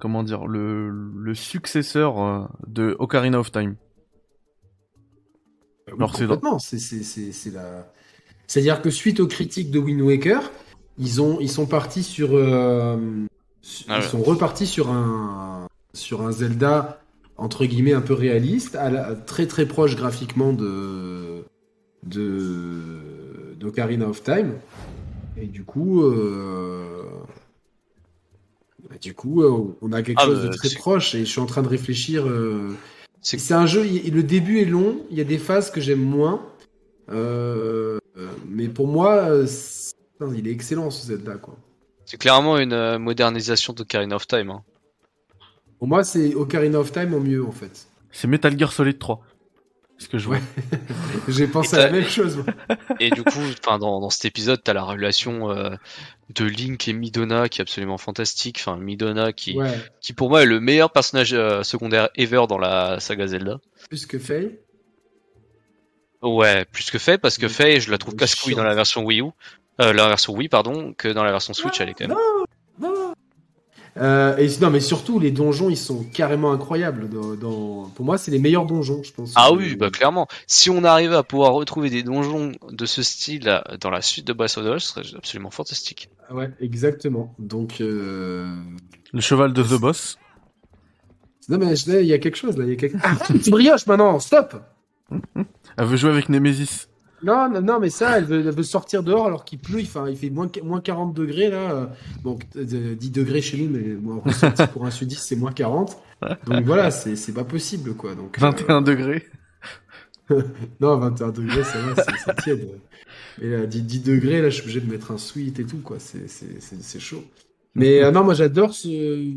comment 0.00 0.22
dire 0.24 0.46
le, 0.46 0.90
le 0.90 1.34
successeur 1.34 2.20
euh, 2.20 2.44
de 2.66 2.96
Ocarina 2.98 3.38
of 3.38 3.52
Time. 3.52 3.76
bah 5.86 5.92
oui, 5.92 5.94
Alors, 5.98 6.16
c'est 6.16 6.26
complètement. 6.26 6.58
C'est 6.58 6.78
c'est- 6.78 7.02
c'est- 7.02 7.32
c'est 7.32 7.50
la... 7.52 7.92
C'est-à-dire 8.52 8.82
que 8.82 8.90
suite 8.90 9.18
aux 9.18 9.26
critiques 9.26 9.70
de 9.70 9.78
Wind 9.78 10.02
Waker, 10.02 10.52
ils, 10.98 11.22
ont, 11.22 11.38
ils 11.40 11.48
sont 11.50 11.64
partis 11.64 12.02
sur. 12.02 12.36
euh, 12.36 12.98
Ah 13.88 13.96
ils 13.96 14.02
ouais. 14.02 14.02
sont 14.02 14.22
repartis 14.22 14.66
sur 14.66 14.90
un, 14.90 15.66
sur 15.94 16.20
un 16.20 16.32
Zelda, 16.32 17.00
entre 17.38 17.64
guillemets, 17.64 17.94
un 17.94 18.02
peu 18.02 18.12
réaliste, 18.12 18.76
à 18.76 18.90
la- 18.90 19.14
très 19.14 19.46
très 19.46 19.64
proche 19.64 19.96
graphiquement 19.96 20.52
de. 20.52 21.44
de 22.02 23.54
d'Ocarina 23.58 24.06
of 24.06 24.22
Time. 24.22 24.52
Et 25.38 25.46
du 25.46 25.64
coup. 25.64 26.02
euh, 26.02 27.04
du 29.00 29.14
coup, 29.14 29.42
euh, 29.42 29.74
on 29.80 29.92
a 29.92 30.02
quelque 30.02 30.20
Ah, 30.20 30.26
chose 30.26 30.42
de 30.42 30.48
bah, 30.48 30.54
très 30.54 30.68
proche 30.74 31.14
et 31.14 31.20
je 31.20 31.24
suis 31.30 31.40
en 31.40 31.46
train 31.46 31.62
de 31.62 31.68
réfléchir. 31.68 32.28
euh, 32.28 32.68
C'est- 33.22 33.52
un 33.54 33.64
jeu, 33.64 33.82
le 33.82 34.22
début 34.22 34.58
est 34.60 34.66
long, 34.66 34.98
il 35.10 35.16
y 35.16 35.22
a 35.22 35.24
des 35.24 35.38
phases 35.38 35.70
que 35.70 35.80
j'aime 35.80 36.02
moins. 36.02 36.42
euh, 37.08 37.98
mais 38.48 38.68
pour 38.68 38.86
moi, 38.88 39.16
euh, 39.30 39.46
putain, 40.18 40.34
il 40.34 40.46
est 40.48 40.52
excellent 40.52 40.90
ce 40.90 41.06
Zelda. 41.06 41.34
Quoi. 41.36 41.56
C'est 42.04 42.18
clairement 42.18 42.58
une 42.58 42.72
euh, 42.72 42.98
modernisation 42.98 43.72
d'Ocarina 43.72 44.16
of 44.16 44.26
Time. 44.26 44.50
Hein. 44.50 44.62
Pour 45.78 45.88
moi, 45.88 46.04
c'est 46.04 46.34
Ocarina 46.34 46.78
of 46.78 46.92
Time 46.92 47.14
en 47.14 47.20
mieux 47.20 47.44
en 47.44 47.52
fait. 47.52 47.86
C'est 48.10 48.28
Metal 48.28 48.56
Gear 48.58 48.72
Solid 48.72 48.98
3. 48.98 49.20
Ce 49.98 50.08
que 50.08 50.18
je 50.18 50.26
vois. 50.26 50.36
Ouais. 50.36 50.78
J'ai 51.28 51.46
pensé 51.46 51.76
à 51.76 51.86
la 51.86 51.90
même 51.92 52.04
chose. 52.08 52.36
moi. 52.36 52.46
Et 52.98 53.10
du 53.10 53.22
coup, 53.22 53.38
enfin 53.64 53.78
dans, 53.78 54.00
dans 54.00 54.10
cet 54.10 54.24
épisode, 54.24 54.60
t'as 54.62 54.72
la 54.72 54.82
relation 54.82 55.50
euh, 55.50 55.70
de 56.34 56.44
Link 56.44 56.88
et 56.88 56.92
Midona 56.92 57.48
qui 57.48 57.60
est 57.60 57.62
absolument 57.62 57.98
fantastique. 57.98 58.56
Enfin 58.60 58.76
Midona 58.76 59.32
qui, 59.32 59.56
Ouais, 59.56 59.70
qui 60.00 60.12
pour 60.12 60.28
moi 60.28 60.42
est 60.42 60.46
le 60.46 60.58
meilleur 60.60 60.90
personnage 60.90 61.32
euh, 61.34 61.62
secondaire 61.62 62.08
ever 62.16 62.46
dans 62.48 62.58
la 62.58 62.98
saga 63.00 63.28
Zelda. 63.28 63.60
plus 63.88 64.06
que 64.06 64.18
Faye. 64.18 64.58
Ouais, 66.22 66.64
plus 66.66 66.90
que 66.90 66.98
Faye 66.98 67.18
parce 67.18 67.36
que 67.38 67.46
Oui. 67.46 67.52
Faye, 67.52 67.80
je 67.80 67.90
la 67.90 67.98
trouve 67.98 68.14
Oui, 68.14 68.18
casse-couille 68.18 68.54
dans 68.54 68.62
la 68.64 68.74
version 68.74 69.04
Wii 69.04 69.20
U, 69.22 69.24
euh, 69.80 69.92
la 69.92 70.08
version 70.08 70.34
Wii 70.34 70.48
pardon, 70.48 70.94
que 70.96 71.08
dans 71.08 71.24
la 71.24 71.32
version 71.32 71.52
Switch, 71.54 71.80
elle 71.80 71.88
est 71.88 71.94
quand 71.94 72.08
même. 72.08 72.16
Euh, 73.98 74.36
et 74.38 74.48
non, 74.62 74.70
mais 74.70 74.80
surtout, 74.80 75.18
les 75.20 75.30
donjons, 75.30 75.68
ils 75.68 75.76
sont 75.76 76.02
carrément 76.14 76.50
incroyables. 76.52 77.10
Dans, 77.10 77.34
dans- 77.34 77.90
Pour 77.94 78.06
moi, 78.06 78.16
c'est 78.16 78.30
les 78.30 78.38
meilleurs 78.38 78.64
donjons, 78.64 79.02
je 79.02 79.12
pense. 79.12 79.32
Ah 79.36 79.48
Euh, 79.50 79.56
oui, 79.56 79.76
bah 79.76 79.90
clairement. 79.90 80.28
Si 80.46 80.70
on 80.70 80.82
arrivait 80.82 81.14
à 81.16 81.22
pouvoir 81.22 81.52
retrouver 81.52 81.90
des 81.90 82.02
donjons 82.02 82.52
de 82.70 82.86
ce 82.86 83.02
style 83.02 83.44
là, 83.44 83.62
dans 83.80 83.90
la 83.90 84.00
suite 84.00 84.26
de 84.26 84.32
Breath 84.32 84.56
of 84.56 84.64
the 84.64 84.68
Wild, 84.68 84.80
ce 84.80 84.88
serait 84.88 85.02
absolument 85.16 85.50
fantastique. 85.50 86.08
ouais, 86.30 86.50
exactement. 86.60 87.34
Donc. 87.38 87.82
euh, 87.82 88.46
Le 89.12 89.20
cheval 89.20 89.52
de 89.52 89.62
The 89.62 89.78
Boss. 89.78 90.16
Non, 91.50 91.58
mais 91.58 91.76
je- 91.76 92.00
il 92.00 92.06
y 92.06 92.14
a 92.14 92.18
quelque 92.18 92.36
chose 92.36 92.56
là. 92.56 92.64
Il 92.64 92.70
y 92.70 92.72
a 92.72 92.76
quelque... 92.76 92.96
Ah, 93.02 93.14
brioche 93.50 93.84
maintenant, 93.86 94.18
stop! 94.20 94.54
Elle 95.76 95.86
veut 95.86 95.96
jouer 95.96 96.10
avec 96.10 96.28
Nemesis. 96.28 96.88
Non, 97.24 97.48
non, 97.48 97.62
non, 97.62 97.78
mais 97.78 97.88
ça, 97.88 98.18
elle 98.18 98.24
veut, 98.24 98.40
elle 98.40 98.52
veut 98.54 98.62
sortir 98.64 99.04
dehors 99.04 99.26
alors 99.28 99.44
qu'il 99.44 99.60
pleut, 99.60 99.78
il 99.78 99.86
fait, 99.86 100.00
il 100.10 100.16
fait 100.16 100.28
moins, 100.28 100.50
moins 100.64 100.80
40 100.80 101.14
degrés 101.14 101.50
là. 101.50 101.72
euh, 101.72 101.86
Bon, 102.24 102.36
euh, 102.56 102.94
10 102.96 103.10
degrés 103.12 103.40
chez 103.40 103.58
nous, 103.58 103.70
mais 103.70 103.96
ressenti 104.24 104.66
pour 104.72 104.84
un 104.86 104.90
sudiste, 104.90 105.22
c'est 105.28 105.36
moins 105.36 105.52
40. 105.52 105.96
Donc 106.46 106.64
voilà, 106.64 106.90
c'est 106.90 107.32
pas 107.32 107.44
possible 107.44 107.94
quoi. 107.94 108.16
Donc, 108.16 108.38
euh, 108.38 108.40
21 108.40 108.82
degrés. 108.82 109.24
Non, 110.80 110.96
21 110.98 111.28
degrés, 111.30 111.62
ça 111.64 111.78
va, 111.80 112.02
c'est- 112.02 112.42
tiède. 112.42 112.68
Mais 113.40 113.48
là, 113.50 113.66
10, 113.66 113.82
10 113.82 114.00
degrés, 114.00 114.40
là, 114.40 114.48
je 114.48 114.54
suis 114.54 114.62
obligé 114.62 114.80
de 114.80 114.90
mettre 114.90 115.10
un 115.10 115.18
sweat 115.18 115.58
et 115.60 115.64
tout, 115.64 115.78
quoi. 115.78 115.98
C'est- 115.98 116.98
chaud. 117.00 117.22
Mais 117.74 118.02
euh, 118.02 118.10
non, 118.10 118.24
moi, 118.24 118.34
j'adore 118.34 118.72
ce, 118.74 119.28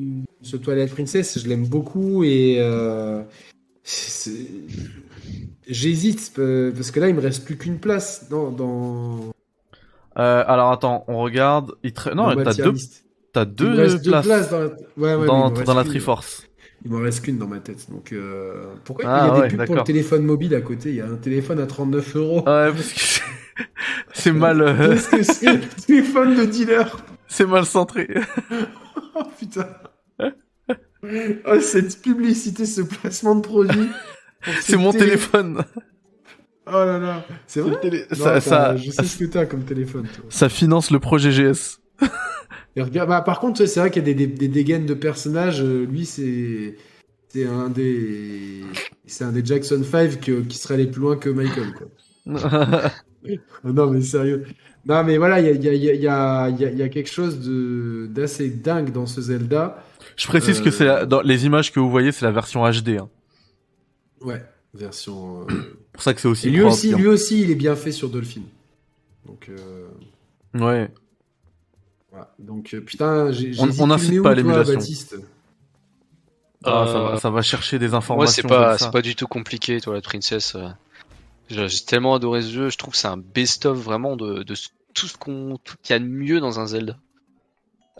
ce 0.41 0.57
Twilight 0.57 0.91
Princess. 0.91 1.39
Je 1.39 1.47
l'aime 1.47 1.67
beaucoup 1.67 2.23
et 2.23 2.57
euh, 2.59 3.23
j'hésite 5.67 6.31
euh, 6.39 6.71
parce 6.73 6.91
que 6.91 6.99
là, 6.99 7.09
il 7.09 7.15
me 7.15 7.21
reste 7.21 7.45
plus 7.45 7.57
qu'une 7.57 7.79
place 7.79 8.27
dans, 8.29 8.51
dans, 8.51 9.19
Euh, 10.17 10.43
alors 10.47 10.71
attends, 10.71 11.03
on 11.07 11.19
regarde. 11.19 11.73
Il 11.83 11.93
Non, 12.15 12.35
t'as 12.35 12.53
deux, 12.53 12.73
t'as 13.33 13.45
deux 13.45 13.99
places, 14.21 14.49
dans 14.49 14.59
la, 14.59 14.65
ouais, 14.97 15.15
ouais, 15.15 15.27
dans, 15.27 15.49
dans. 15.51 15.83
Triforce. 15.83 16.47
Il 16.83 16.91
m'en 16.91 16.99
reste 16.99 17.23
qu'une 17.23 17.37
dans 17.37 17.47
ma 17.47 17.59
tête. 17.59 17.89
Donc, 17.89 18.11
euh, 18.11 18.65
pourquoi 18.83 19.05
Ah, 19.07 19.23
il 19.23 19.27
y 19.27 19.29
a 19.29 19.33
des 19.33 19.41
ouais, 19.41 19.47
pubs 19.57 19.65
pour 19.65 19.75
le 19.75 19.83
téléphone 19.83 20.23
mobile 20.23 20.53
à 20.55 20.61
côté? 20.61 20.89
Il 20.89 20.95
y 20.95 21.01
a 21.01 21.07
un 21.07 21.15
téléphone 21.15 21.59
à 21.59 21.65
39 21.65 22.15
euros. 22.15 22.39
Ouais, 22.39 22.71
parce 22.71 22.93
que 22.93 22.99
c'est- 24.13 24.31
mal, 24.31 24.61
euh, 24.61 24.89
Qu'est-ce 24.89 25.09
que 25.09 25.23
c'est 25.23 25.53
le 25.53 25.61
téléphone 25.85 26.35
de 26.35 26.45
dealer? 26.45 26.97
c'est 27.27 27.45
mal 27.47 27.65
centré. 27.65 28.07
Oh 29.17 29.23
putain. 29.39 29.65
Oh, 31.03 31.59
cette 31.61 32.01
publicité, 32.01 32.65
ce 32.65 32.81
placement 32.81 33.35
de 33.35 33.41
produit. 33.41 33.89
C'est 34.61 34.77
mon 34.77 34.91
télé- 34.91 35.05
téléphone. 35.05 35.63
Oh 36.67 36.71
là 36.71 36.97
là. 36.99 37.25
C'est 37.47 37.61
vrai 37.61 37.79
Télé- 37.79 38.05
Non, 38.11 38.15
ça, 38.17 38.31
t'as- 38.33 38.41
ça, 38.41 38.75
Je 38.75 38.89
sais 38.91 39.03
ce 39.03 39.17
que 39.17 39.25
t'as 39.25 39.45
comme 39.45 39.63
téléphone, 39.63 40.07
toi. 40.15 40.25
ça 40.29 40.49
finance 40.49 40.89
le 40.91 40.99
projet 40.99 41.29
GS. 41.31 41.79
Et 42.75 42.81
regarde, 42.81 43.09
bah, 43.09 43.21
par 43.21 43.39
contre, 43.39 43.65
c'est 43.65 43.79
vrai 43.79 43.89
qu'il 43.91 44.01
y 44.07 44.09
a 44.11 44.13
des, 44.13 44.27
des, 44.27 44.27
des 44.27 44.47
dégaines 44.47 44.85
de 44.85 44.93
personnages. 44.95 45.61
euh, 45.63 45.85
Lui, 45.85 46.05
c'est. 46.05 46.75
C'est 47.29 47.45
un 47.45 47.69
des. 47.69 48.61
C'est 49.05 49.23
un 49.25 49.31
des 49.31 49.45
Jackson 49.45 49.81
5 49.83 50.19
que- 50.21 50.41
qui 50.41 50.57
serait 50.57 50.73
allé 50.75 50.87
plus 50.87 51.01
loin 51.01 51.17
que 51.17 51.29
Michael, 51.29 51.73
quoi. 51.73 51.87
Non, 53.63 53.89
mais 53.91 54.01
sérieux. 54.01 54.43
Non, 54.85 55.03
mais 55.03 55.17
voilà, 55.17 55.39
il 55.41 55.47
y 55.47 55.49
a, 55.49 55.53
y, 55.53 55.67
a, 55.67 55.73
y, 55.73 55.89
a, 55.89 55.93
il 55.93 56.01
y, 56.01 56.07
a, 56.07 56.49
il 56.49 56.59
y 56.61 56.65
a- 56.65 56.69
il 56.71 56.77
y 56.77 56.83
a 56.83 56.89
quelque 56.89 57.09
chose 57.09 57.39
de 57.39 58.07
d'assez 58.07 58.49
dingue 58.49 58.91
dans 58.91 59.05
ce 59.07 59.19
Zelda. 59.21 59.83
Je 60.15 60.27
précise 60.27 60.61
que 60.61 60.69
Euh, 60.69 60.71
c'est 60.71 60.85
la- 60.85 61.05
dans 61.05 61.21
les 61.21 61.45
images 61.45 61.71
que 61.73 61.79
vous 61.79 61.89
voyez, 61.89 62.11
c'est 62.11 62.25
la 62.25 62.31
version 62.31 62.63
HD. 62.63 62.97
Hein. 62.99 63.09
Ouais, 64.21 64.43
version. 64.73 65.41
euh, 65.49 65.77
pour 65.91 66.01
ça 66.03 66.13
que 66.13 66.21
c'est 66.21 66.27
aussi. 66.27 66.47
Et 66.47 66.51
lui 66.51 66.61
aussi, 66.61 66.87
ambiant. 66.87 66.97
lui 66.99 67.07
aussi, 67.07 67.41
il 67.41 67.51
est 67.51 67.55
bien 67.55 67.75
fait 67.75 67.91
sur 67.91 68.09
Dolphin. 68.09 68.41
Donc, 69.25 69.49
euh, 69.49 69.87
Ouais. 70.53 70.89
voilà. 72.11 72.33
Donc, 72.39 72.73
euh, 72.73 72.81
putain, 72.81 73.31
j'ai. 73.31 73.51
On- 73.59 73.87
n'incite 73.87 74.21
pas 74.23 74.31
à 74.31 74.35
l'émulation. 74.35 74.73
Baptiste? 74.75 75.15
Ah, 76.63 76.85
ça, 76.87 76.97
Euh, 76.97 77.09
va, 77.11 77.19
ça 77.19 77.29
va 77.29 77.41
chercher 77.41 77.77
des 77.77 77.89
Moi, 77.89 77.97
informations. 77.97 78.41
c'est 78.41 78.47
pas, 78.47 78.77
c'est 78.77 78.91
pas 78.91 79.01
du 79.03 79.15
tout 79.15 79.27
compliqué, 79.27 79.79
toi, 79.81 79.93
la 79.93 80.01
Princess. 80.01 80.55
euh. 80.55 80.69
J'ai 81.49 81.67
tellement 81.85 82.15
adoré 82.15 82.41
ce 82.41 82.49
jeu, 82.49 82.69
je 82.71 82.77
trouve 82.77 82.93
que 82.93 82.97
c'est 82.97 83.07
un 83.07 83.17
best-of 83.17 83.77
vraiment 83.77 84.15
de, 84.15 84.43
tout 84.95 85.05
ce 85.07 85.15
qu'on, 85.17 85.59
tout 85.63 85.75
qu'il 85.83 85.93
y 85.93 85.97
a 85.97 85.99
de 85.99 86.05
mieux 86.05 86.39
dans 86.39 86.59
un 86.59 86.65
Zelda. 86.65 86.97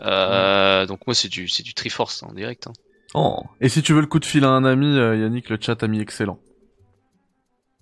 Euh, 0.02 0.86
Donc 0.86 1.06
moi, 1.06 1.14
c'est 1.14 1.28
du, 1.28 1.48
c'est 1.48 1.62
du 1.62 1.74
Triforce 1.74 2.22
en 2.22 2.32
direct. 2.32 2.66
hein. 2.66 2.72
Oh. 3.14 3.42
Et 3.60 3.68
si 3.68 3.82
tu 3.82 3.92
veux 3.94 4.00
le 4.00 4.06
coup 4.06 4.18
de 4.18 4.24
fil 4.24 4.44
à 4.44 4.50
un 4.50 4.64
ami, 4.64 4.98
euh, 4.98 5.16
Yannick, 5.16 5.48
le 5.48 5.58
chat 5.60 5.82
a 5.82 5.86
mis 5.86 6.00
excellent. 6.00 6.38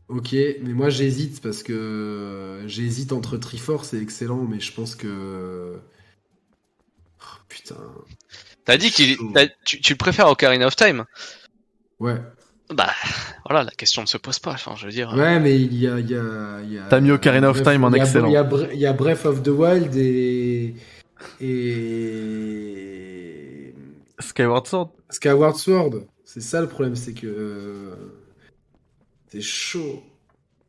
Ok, 0.08 0.32
mais 0.32 0.74
moi 0.74 0.90
j'hésite 0.90 1.40
parce 1.40 1.62
que 1.62 1.72
euh, 1.72 2.68
j'hésite 2.68 3.10
entre 3.12 3.38
Triforce 3.38 3.94
et 3.94 4.00
Excellent, 4.02 4.44
mais 4.44 4.60
je 4.60 4.72
pense 4.72 4.94
que. 4.94 5.80
Oh, 7.20 7.24
putain. 7.48 7.76
T'as 8.66 8.76
dit 8.76 8.90
qu'il, 8.90 9.16
tu, 9.64 9.80
tu 9.80 9.92
le 9.94 9.96
préfères 9.96 10.26
à 10.26 10.30
Ocarina 10.30 10.66
of 10.66 10.76
Time? 10.76 11.04
Ouais. 12.00 12.20
Bah, 12.70 12.90
voilà, 13.48 13.64
la 13.64 13.70
question 13.72 14.02
ne 14.02 14.06
se 14.06 14.16
pose 14.18 14.38
pas. 14.38 14.52
Enfin, 14.52 14.74
je 14.76 14.86
veux 14.86 14.92
dire. 14.92 15.12
Ouais, 15.14 15.40
mais 15.40 15.58
il 15.58 15.74
y 15.74 15.88
a. 15.88 15.98
il 15.98 16.10
y 16.10 16.14
a, 16.14 16.60
il 16.62 16.72
y 16.74 16.78
a 16.78 16.84
T'as 16.88 17.00
mis 17.00 17.10
Ocarina 17.10 17.48
of 17.50 17.62
Time 17.62 17.84
en 17.84 17.92
excellent. 17.94 18.28
Il 18.28 18.32
y, 18.32 18.36
a, 18.36 18.44
Bre- 18.44 18.70
il 18.72 18.78
y 18.78 18.86
a 18.86 18.92
Breath 18.92 19.24
of 19.24 19.42
the 19.42 19.48
Wild 19.48 19.94
et. 19.96 20.74
Et. 21.40 22.94
Skyward 24.20 24.66
Sword 24.66 24.90
Skyward 25.10 25.56
Sword. 25.56 26.06
C'est 26.24 26.40
ça 26.40 26.60
le 26.60 26.68
problème, 26.68 26.94
c'est 26.96 27.14
que. 27.14 27.26
euh, 27.26 27.94
C'est 29.28 29.40
chaud. 29.40 30.02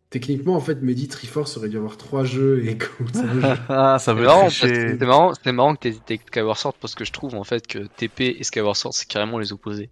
Techniquement, 0.10 0.56
en 0.56 0.61
fait, 0.61 0.82
Mehdi 0.82 1.07
Triforce 1.07 1.57
aurait 1.57 1.69
dû 1.69 1.77
avoir 1.77 1.98
trois 1.98 2.23
jeux 2.23 2.65
et. 2.65 2.77
Ah, 3.69 3.98
ça 3.99 4.14
C'est 4.14 4.14
veut 4.14 4.26
marrant, 4.26 4.49
c'est 4.49 4.99
marrant, 5.02 5.34
c'est 5.44 5.52
marrant 5.52 5.76
que 5.76 5.82
t'aies 5.82 5.95
été 5.95 6.19
Skyward 6.27 6.57
Sword 6.57 6.76
parce 6.80 6.95
que 6.95 7.06
je 7.06 7.11
trouve 7.11 7.36
en 7.36 7.44
fait 7.44 7.68
que 7.68 7.80
TP 7.80 8.22
et 8.40 8.44
Skyward 8.44 8.76
Sword 8.76 8.94
c'est 8.94 9.07
carrément 9.07 9.40
les 9.40 9.52
opposés. 9.53 9.90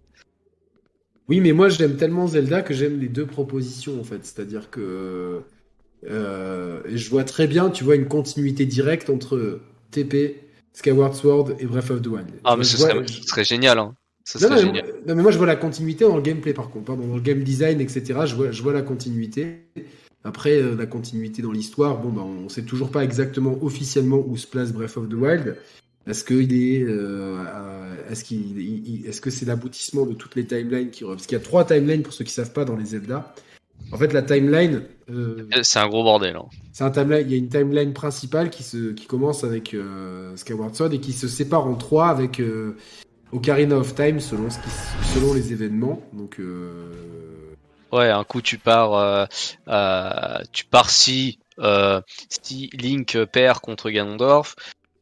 Oui, 1.28 1.40
mais 1.40 1.52
moi 1.52 1.68
j'aime 1.68 1.96
tellement 1.96 2.26
Zelda 2.26 2.62
que 2.62 2.74
j'aime 2.74 3.00
les 3.00 3.08
deux 3.08 3.26
propositions 3.26 3.98
en 4.00 4.04
fait. 4.04 4.24
C'est-à-dire 4.24 4.70
que 4.70 5.42
euh, 6.06 6.82
et 6.86 6.98
je 6.98 7.10
vois 7.10 7.24
très 7.24 7.46
bien, 7.46 7.70
tu 7.70 7.84
vois, 7.84 7.96
une 7.96 8.08
continuité 8.08 8.66
directe 8.66 9.08
entre 9.10 9.60
TP, 9.90 10.36
Skyward 10.74 11.14
Sword 11.14 11.54
et 11.58 11.66
Breath 11.66 11.90
of 11.90 12.02
the 12.02 12.06
Wild. 12.08 12.26
Ah, 12.44 12.56
mais 12.56 12.64
ce 12.64 12.76
vois- 12.76 12.90
serait, 12.90 13.06
ce 13.08 13.22
serait 13.22 13.44
génial, 13.44 13.78
hein. 13.78 13.94
Ce 14.26 14.38
Non, 14.38 14.48
serait 14.48 14.54
non, 14.56 14.60
génial. 14.66 14.84
mais, 14.86 14.92
non, 15.08 15.14
mais 15.16 15.22
moi 15.22 15.30
je 15.32 15.36
vois 15.38 15.46
la 15.46 15.56
continuité 15.56 16.04
dans 16.04 16.16
le 16.16 16.22
gameplay 16.22 16.52
par 16.54 16.70
contre, 16.70 16.86
pardon, 16.86 17.06
dans 17.06 17.14
le 17.16 17.20
game 17.20 17.42
design, 17.42 17.80
etc. 17.80 18.02
Je 18.26 18.34
vois, 18.34 18.50
je 18.50 18.62
vois 18.62 18.72
la 18.72 18.82
continuité. 18.82 19.58
Après, 20.24 20.52
euh, 20.60 20.74
la 20.74 20.86
continuité 20.86 21.42
dans 21.42 21.52
l'histoire, 21.52 21.98
bon, 21.98 22.08
bah, 22.08 22.22
on 22.22 22.48
sait 22.48 22.62
toujours 22.62 22.90
pas 22.90 23.04
exactement 23.04 23.58
officiellement 23.62 24.24
où 24.26 24.36
se 24.38 24.46
place 24.46 24.72
Breath 24.72 24.96
of 24.96 25.08
the 25.10 25.14
Wild. 25.14 25.56
Est-ce 26.06 26.24
qu'il 26.24 26.52
est, 26.54 26.82
euh, 26.82 27.94
est-ce 28.10 28.24
qu'il, 28.24 28.58
il- 28.58 28.88
il- 29.00 29.06
est-ce 29.06 29.20
que 29.20 29.30
c'est 29.30 29.44
l'aboutissement 29.46 30.06
de 30.06 30.14
toutes 30.14 30.34
les 30.36 30.46
timelines 30.46 30.90
qui, 30.90 31.04
parce 31.04 31.26
qu'il 31.26 31.36
y 31.36 31.40
a 31.40 31.44
trois 31.44 31.64
timelines 31.66 32.02
pour 32.02 32.12
ceux 32.14 32.24
qui 32.24 32.32
savent 32.32 32.52
pas 32.52 32.64
dans 32.64 32.76
les 32.76 32.86
Zelda. 32.86 33.34
En 33.92 33.96
fait, 33.96 34.12
la 34.12 34.22
timeline, 34.22 34.82
euh, 35.10 35.48
C'est 35.62 35.78
un 35.78 35.88
gros 35.88 36.02
bordel. 36.02 36.36
Hein. 36.36 36.46
c'est 36.72 36.84
un 36.84 36.90
timeline, 36.90 37.26
il 37.26 37.32
y 37.32 37.34
a 37.34 37.38
une 37.38 37.48
timeline 37.48 37.92
principale 37.92 38.50
qui 38.50 38.62
se, 38.62 38.92
qui 38.92 39.06
commence 39.06 39.44
avec 39.44 39.74
euh, 39.74 40.36
Skyward 40.36 40.74
Sword 40.74 40.92
et 40.92 41.00
qui 41.00 41.12
se 41.12 41.28
sépare 41.28 41.66
en 41.66 41.74
trois 41.74 42.08
avec 42.08 42.40
euh, 42.40 42.76
Ocarina 43.32 43.76
of 43.76 43.94
Time 43.94 44.20
selon 44.20 44.50
ce 44.50 44.58
qui, 44.58 44.70
selon 45.14 45.34
les 45.34 45.52
événements. 45.52 46.02
Donc, 46.12 46.40
Ouais, 47.92 48.10
un 48.10 48.24
coup 48.24 48.42
tu 48.42 48.58
pars, 48.58 49.28
tu 50.52 50.64
pars 50.64 50.90
si, 50.90 51.38
si 52.28 52.70
Link 52.72 53.16
perd 53.26 53.60
contre 53.60 53.90
Ganondorf. 53.90 54.56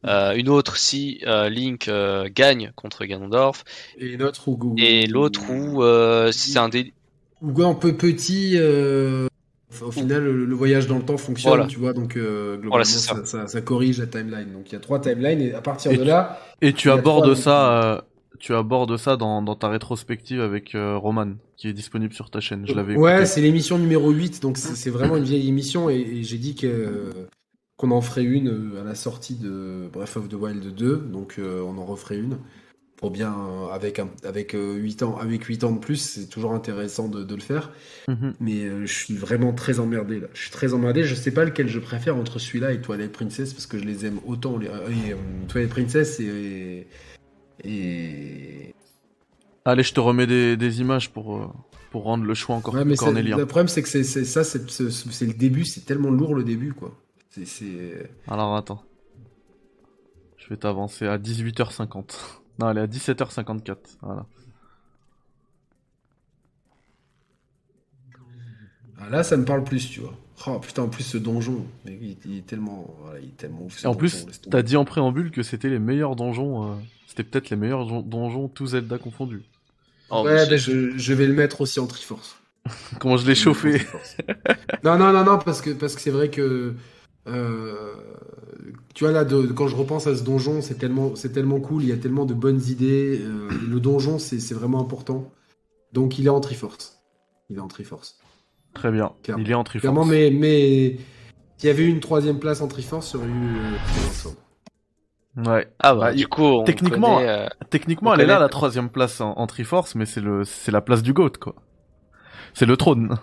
Euh, 0.04 0.34
une 0.34 0.48
autre 0.48 0.76
si 0.76 1.20
euh, 1.26 1.48
Link 1.48 1.86
euh, 1.88 2.28
gagne 2.32 2.72
contre 2.74 3.04
Ganondorf. 3.04 3.64
et 3.98 4.16
l'autre 4.16 4.48
où, 4.48 4.74
Et 4.76 5.06
l'autre 5.06 5.42
où 5.50 5.82
c'est 6.32 6.58
un 6.58 6.68
des... 6.68 6.92
où 7.42 7.62
un 7.62 7.74
peu 7.74 7.92
petit. 7.94 8.52
euh, 8.56 9.26
au 9.80 9.90
final, 9.90 10.22
le, 10.24 10.44
le 10.44 10.54
voyage 10.54 10.86
dans 10.86 10.98
le 10.98 11.02
temps 11.04 11.16
fonctionne, 11.16 11.52
Voilà. 11.52 11.66
tu 11.66 11.78
vois. 11.78 11.92
Donc, 11.94 12.16
euh, 12.16 12.52
globalement, 12.56 12.70
Voilà, 12.70 12.84
ça. 12.84 13.14
ça. 13.16 13.24
Ça, 13.24 13.46
ça 13.48 13.60
corrige 13.62 13.98
la 13.98 14.06
timeline. 14.06 14.52
Donc, 14.52 14.70
il 14.70 14.74
y 14.74 14.76
a 14.76 14.80
trois 14.80 15.00
timelines 15.00 15.40
et 15.40 15.54
à 15.54 15.60
partir 15.62 15.90
Et 15.92 15.96
de 15.96 16.02
tu- 16.02 16.08
là, 16.08 16.38
Et 16.60 16.72
tu 16.74 16.90
abordes 16.90 17.24
trois 17.24 17.36
ça, 17.36 17.82
euh, 17.94 18.00
tu 18.38 18.54
abordes 18.54 18.96
ça 18.98 19.16
dans, 19.16 19.40
dans 19.40 19.54
ta 19.54 19.68
rétrospective 19.68 20.40
avec 20.40 20.74
euh, 20.74 20.96
Roman, 20.98 21.32
qui 21.56 21.68
est 21.68 21.72
disponible 21.72 22.12
sur 22.12 22.28
ta 22.30 22.40
chaîne. 22.40 22.66
Je 22.66 22.74
l'avais 22.74 22.96
Ouais, 22.96 23.24
c'est 23.24 23.40
l'émission 23.40 23.78
numéro 23.78 24.10
8, 24.10 24.42
donc 24.42 24.58
c'est 24.58 24.90
vraiment 24.90 25.16
une 25.16 25.24
vieille 25.24 25.48
émission 25.48 25.88
et, 25.88 25.96
et 25.96 26.22
j'ai 26.22 26.38
dit 26.38 26.54
que 26.54 27.10
qu'on 27.78 27.90
en 27.92 28.00
ferait 28.02 28.22
une 28.24 28.72
à 28.80 28.84
la 28.84 28.94
sortie 28.94 29.34
de 29.34 29.88
Breath 29.92 30.16
of 30.16 30.28
the 30.28 30.34
Wild 30.34 30.74
2, 30.74 30.96
donc 31.10 31.36
euh, 31.38 31.62
on 31.62 31.78
en 31.78 31.84
referait 31.84 32.18
une 32.18 32.36
pour 33.02 33.10
bien 33.10 33.34
euh, 33.36 33.66
avec 33.74 33.98
un, 33.98 34.08
avec 34.24 34.52
8 34.56 35.02
ans 35.02 35.18
avec 35.18 35.44
8 35.44 35.64
ans 35.64 35.72
de 35.72 35.78
plus, 35.78 35.96
c'est 35.96 36.28
toujours 36.28 36.52
intéressant 36.54 37.08
de, 37.08 37.22
de 37.24 37.34
le 37.34 37.40
faire, 37.42 37.70
Mhm. 38.08 38.34
mais 38.40 38.64
euh, 38.64 38.86
je 38.86 38.92
suis 38.94 39.14
vraiment 39.14 39.52
très 39.52 39.78
emmerdé 39.80 40.20
là. 40.20 40.28
Je 40.34 40.40
suis 40.42 40.50
très 40.50 40.72
emmerdé, 40.72 41.02
je 41.04 41.14
sais 41.14 41.32
pas 41.32 41.44
lequel 41.44 41.68
je 41.68 41.80
préfère 41.80 42.16
entre 42.16 42.38
celui-là 42.38 42.72
et 42.72 42.80
Twilight 42.80 43.12
Princess 43.12 43.52
parce 43.52 43.66
que 43.66 43.76
je 43.78 43.84
les 43.84 44.06
aime 44.06 44.20
autant 44.26 44.56
les 44.56 44.68
euh, 44.68 44.88
et, 44.88 45.12
euh, 45.12 45.16
Twilight 45.48 45.70
Princess 45.70 46.20
et 46.20 46.86
et 47.64 48.74
Allez, 49.64 49.82
je 49.82 49.92
te 49.92 50.00
remets 50.00 50.26
des, 50.26 50.56
des 50.56 50.80
images 50.80 51.10
pour, 51.10 51.36
euh, 51.36 51.46
pour 51.90 52.04
rendre 52.04 52.24
le 52.24 52.34
choix 52.34 52.56
encore 52.56 52.74
Ouais, 52.74 52.84
plus 52.84 52.96
cornélien. 52.96 53.36
le 53.36 53.46
problème, 53.46 53.68
c'est 53.68 53.82
que 53.82 53.88
c'est 53.88 54.04
ça, 54.24 54.42
c'est 54.44 54.60
le 55.26 55.32
début, 55.34 55.64
c'est 55.64 55.84
tellement 55.84 56.10
lourd 56.10 56.34
le 56.34 56.44
début, 56.44 56.72
quoi. 56.72 56.96
C'est. 57.30 58.10
Alors 58.28 58.56
attends. 58.56 58.82
Je 60.36 60.48
vais 60.48 60.56
t'avancer 60.56 61.06
à 61.06 61.16
18h50. 61.18 62.41
Non, 62.62 62.70
elle 62.70 62.78
est 62.78 62.82
à 62.82 62.86
17h54. 62.86 63.98
Voilà. 64.02 64.24
Ah, 69.00 69.10
là, 69.10 69.24
ça 69.24 69.36
me 69.36 69.44
parle 69.44 69.64
plus, 69.64 69.90
tu 69.90 69.98
vois. 69.98 70.14
Oh 70.46 70.60
putain, 70.60 70.82
en 70.82 70.88
plus 70.88 71.02
ce 71.02 71.18
donjon, 71.18 71.64
il, 71.86 72.16
il 72.24 72.38
est 72.38 72.46
tellement, 72.46 72.86
voilà, 73.02 73.18
il 73.18 73.30
est 73.30 73.36
tellement 73.36 73.62
ouf. 73.64 73.82
Et 73.82 73.86
en 73.88 73.92
donjon, 73.94 73.98
plus, 73.98 74.26
t'as 74.48 74.62
dit 74.62 74.76
en 74.76 74.84
préambule 74.84 75.32
que 75.32 75.42
c'était 75.42 75.68
les 75.68 75.80
meilleurs 75.80 76.14
donjons. 76.14 76.70
euh, 76.70 76.74
C'était 77.08 77.24
peut-être 77.24 77.50
les 77.50 77.56
meilleurs 77.56 77.84
don- 77.86 78.02
donjons, 78.02 78.46
tous 78.48 78.68
Zelda 78.68 78.98
confondus. 78.98 79.42
Oh, 80.08 80.22
ouais, 80.24 80.48
bah, 80.48 80.56
je, 80.56 80.96
je 80.96 81.14
vais 81.14 81.26
le 81.26 81.32
mettre 81.34 81.62
aussi 81.62 81.80
en 81.80 81.86
Triforce. 81.88 82.36
Comment 83.00 83.16
je 83.16 83.26
l'ai 83.26 83.34
chauffé 83.34 83.82
non, 84.84 84.96
non, 84.98 85.12
non, 85.12 85.24
non, 85.24 85.38
parce 85.38 85.60
que 85.60 85.70
parce 85.70 85.96
que 85.96 86.00
c'est 86.00 86.10
vrai 86.12 86.28
que 86.30 86.74
euh, 87.26 87.94
tu 88.94 89.04
vois 89.04 89.12
là, 89.12 89.24
de, 89.24 89.46
quand 89.46 89.68
je 89.68 89.76
repense 89.76 90.06
à 90.06 90.14
ce 90.14 90.22
donjon, 90.22 90.60
c'est 90.62 90.74
tellement 90.76 91.14
c'est 91.16 91.32
tellement 91.32 91.60
cool, 91.60 91.82
il 91.82 91.88
y 91.88 91.92
a 91.92 91.96
tellement 91.96 92.26
de 92.26 92.34
bonnes 92.34 92.60
idées. 92.68 93.20
euh, 93.22 93.48
le 93.68 93.80
donjon, 93.80 94.18
c'est 94.18 94.54
vraiment 94.54 94.80
important. 94.80 95.30
Donc 95.92 96.18
il 96.18 96.26
est 96.26 96.30
en 96.30 96.40
Triforce. 96.40 97.02
Il 97.50 97.56
est 97.56 97.60
en 97.60 97.68
Triforce. 97.68 98.18
Très 98.74 98.90
bien. 98.90 99.12
Clairement. 99.22 99.42
Il 99.44 99.50
est 99.50 99.54
en 99.54 99.64
Triforce. 99.64 99.82
Clairement, 99.82 100.04
mais 100.04 100.30
mais 100.30 100.96
s'il 101.56 101.68
y 101.68 101.70
avait 101.70 101.84
eu 101.84 101.88
une 101.88 102.00
troisième 102.00 102.38
place 102.38 102.60
en 102.60 102.68
Triforce, 102.68 103.12
il 103.12 103.16
y 103.16 103.18
aurait 103.20 103.28
eu 103.30 103.56
euh. 103.56 104.30
Ouais. 105.36 105.68
Ah 105.78 105.94
bah, 105.94 106.00
Bah, 106.00 106.12
du 106.14 106.26
coup, 106.28 106.42
on 106.42 106.64
techniquement, 106.64 107.16
connaît, 107.16 107.28
euh, 107.28 107.48
Techniquement, 107.70 108.10
On 108.10 108.14
elle 108.14 108.20
est 108.20 108.26
là, 108.26 108.38
la 108.38 108.48
troisième 108.48 108.90
place 108.90 109.20
en, 109.20 109.32
en 109.32 109.46
Triforce, 109.46 109.94
mais 109.94 110.04
c'est 110.06 110.20
le, 110.20 110.44
c'est 110.44 110.72
la 110.72 110.80
place 110.80 111.02
du 111.02 111.12
GOAT, 111.12 111.32
quoi. 111.40 111.54
C'est 112.54 112.66
le 112.66 112.76
trône. 112.76 113.16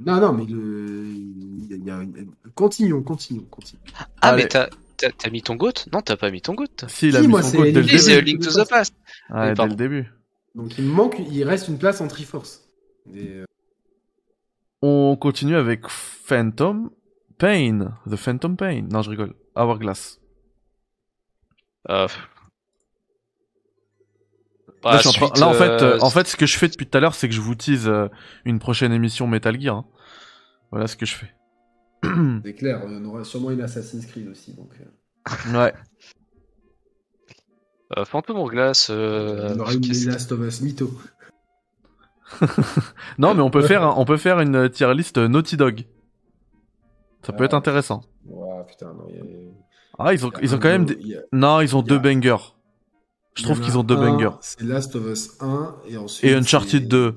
Non, 0.00 0.20
non, 0.20 0.32
mais 0.32 0.44
le, 0.44 1.04
il 1.08 1.84
y 1.84 1.90
a- 1.90 2.02
continuons, 2.54 3.02
continuons, 3.02 3.46
continuons. 3.50 3.82
Ah, 3.96 4.28
Allez. 4.30 4.44
mais 4.44 4.48
t'as, 4.48 4.68
t'as, 4.96 5.30
mis 5.30 5.42
ton 5.42 5.56
goat? 5.56 5.72
Non, 5.92 6.00
t'as 6.02 6.16
pas 6.16 6.30
mis 6.30 6.40
ton 6.40 6.54
goat. 6.54 6.66
Si, 6.86 7.08
il 7.08 7.16
a 7.16 7.20
Si, 7.20 7.26
mis 7.26 7.30
moi, 7.32 7.42
son 7.42 7.50
c'est 7.50 7.56
GOAT 7.58 7.64
dès 7.64 7.72
le 7.72 7.82
Début. 7.86 7.98
c'est. 7.98 8.20
Link 8.20 8.40
to 8.42 8.50
the 8.52 8.68
Past. 8.68 8.94
Ouais, 9.30 9.54
dès 9.54 9.66
le 9.66 9.74
début. 9.74 10.12
Donc 10.54 10.78
il 10.78 10.84
manque, 10.84 11.16
il 11.30 11.42
reste 11.44 11.68
une 11.68 11.78
place 11.78 12.00
en 12.00 12.06
Triforce. 12.08 12.68
Et, 13.14 13.28
euh, 13.38 13.44
On 14.82 15.16
continue 15.16 15.56
avec 15.56 15.88
Phantom 15.88 16.90
Pain. 17.38 17.98
The 18.08 18.16
Phantom 18.16 18.56
Pain. 18.56 18.82
Non, 18.90 19.02
je 19.02 19.10
rigole. 19.10 19.34
Hourglass. 19.56 20.20
Euh... 21.90 22.06
Là, 24.84 25.00
Bah, 25.02 25.10
en 25.20 25.38
là, 25.40 25.48
en 25.48 25.52
fait, 25.54 25.70
euh, 25.82 25.96
euh, 25.96 25.98
en 26.00 26.10
fait, 26.10 26.26
ce 26.28 26.36
que 26.36 26.46
je 26.46 26.56
fais 26.56 26.68
depuis 26.68 26.86
tout 26.86 26.96
à 26.96 27.00
l'heure, 27.00 27.14
c'est 27.14 27.28
que 27.28 27.34
je 27.34 27.40
vous 27.40 27.54
tease 27.54 27.88
euh, 27.88 28.08
une 28.44 28.58
prochaine 28.58 28.92
émission 28.92 29.26
Metal 29.26 29.60
Gear. 29.60 29.76
hein. 29.76 29.84
Voilà 30.70 30.86
ce 30.86 30.96
que 30.96 31.04
je 31.06 31.14
fais. 31.16 31.34
c'est 32.44 32.54
clair, 32.54 32.82
on 32.86 33.04
aura 33.06 33.24
sûrement 33.24 33.50
une 33.50 33.60
Assassin's 33.60 34.06
Creed 34.06 34.28
aussi. 34.28 34.54
Donc, 34.54 34.70
ouais. 35.52 35.72
euh, 37.96 38.04
Phantom 38.04 38.38
Hourglass. 38.38 38.88
Euh... 38.90 39.54
on 39.56 39.60
aura 39.60 39.72
une 39.74 39.82
Last 40.06 40.30
of 40.32 40.40
Us 40.40 40.60
Mytho. 40.60 40.90
Non, 43.18 43.34
mais 43.34 43.40
on 43.42 43.50
peut 43.50 43.62
faire, 43.62 43.98
on 43.98 44.04
peut 44.04 44.18
faire 44.18 44.38
une 44.40 44.68
tier 44.68 44.92
list 44.94 45.16
Naughty 45.18 45.56
Dog. 45.56 45.84
Ça 47.22 47.32
peut 47.32 47.44
Ah. 47.44 47.46
être 47.46 47.54
intéressant. 47.54 48.02
Ouah, 48.26 48.64
putain, 48.64 48.92
non, 48.92 49.06
il 49.08 49.16
y 49.16 49.20
a- 49.20 49.50
Ah, 49.98 50.12
ils 50.14 50.24
ont, 50.24 50.30
il 50.30 50.34
y 50.34 50.36
a 50.36 50.42
ils 50.44 50.54
ont 50.54 50.58
quand 50.58 50.68
même 50.68 50.84
des... 50.84 51.16
a- 51.16 51.20
Non, 51.32 51.60
ils 51.62 51.74
ont 51.74 51.82
deux 51.82 51.98
bangers. 51.98 52.36
Je 53.38 53.44
trouve 53.44 53.60
qu'ils 53.60 53.78
ont 53.78 53.82
deux 53.84 53.96
un, 53.96 54.10
bangers. 54.12 54.36
C'est 54.40 54.62
Last 54.62 54.94
of 54.96 55.06
Us 55.06 55.30
1 55.40 55.76
et 55.88 55.96
ensuite. 55.96 56.30
Et 56.30 56.34
Uncharted 56.34 56.82
c'est- 56.82 56.88
2. 56.88 57.14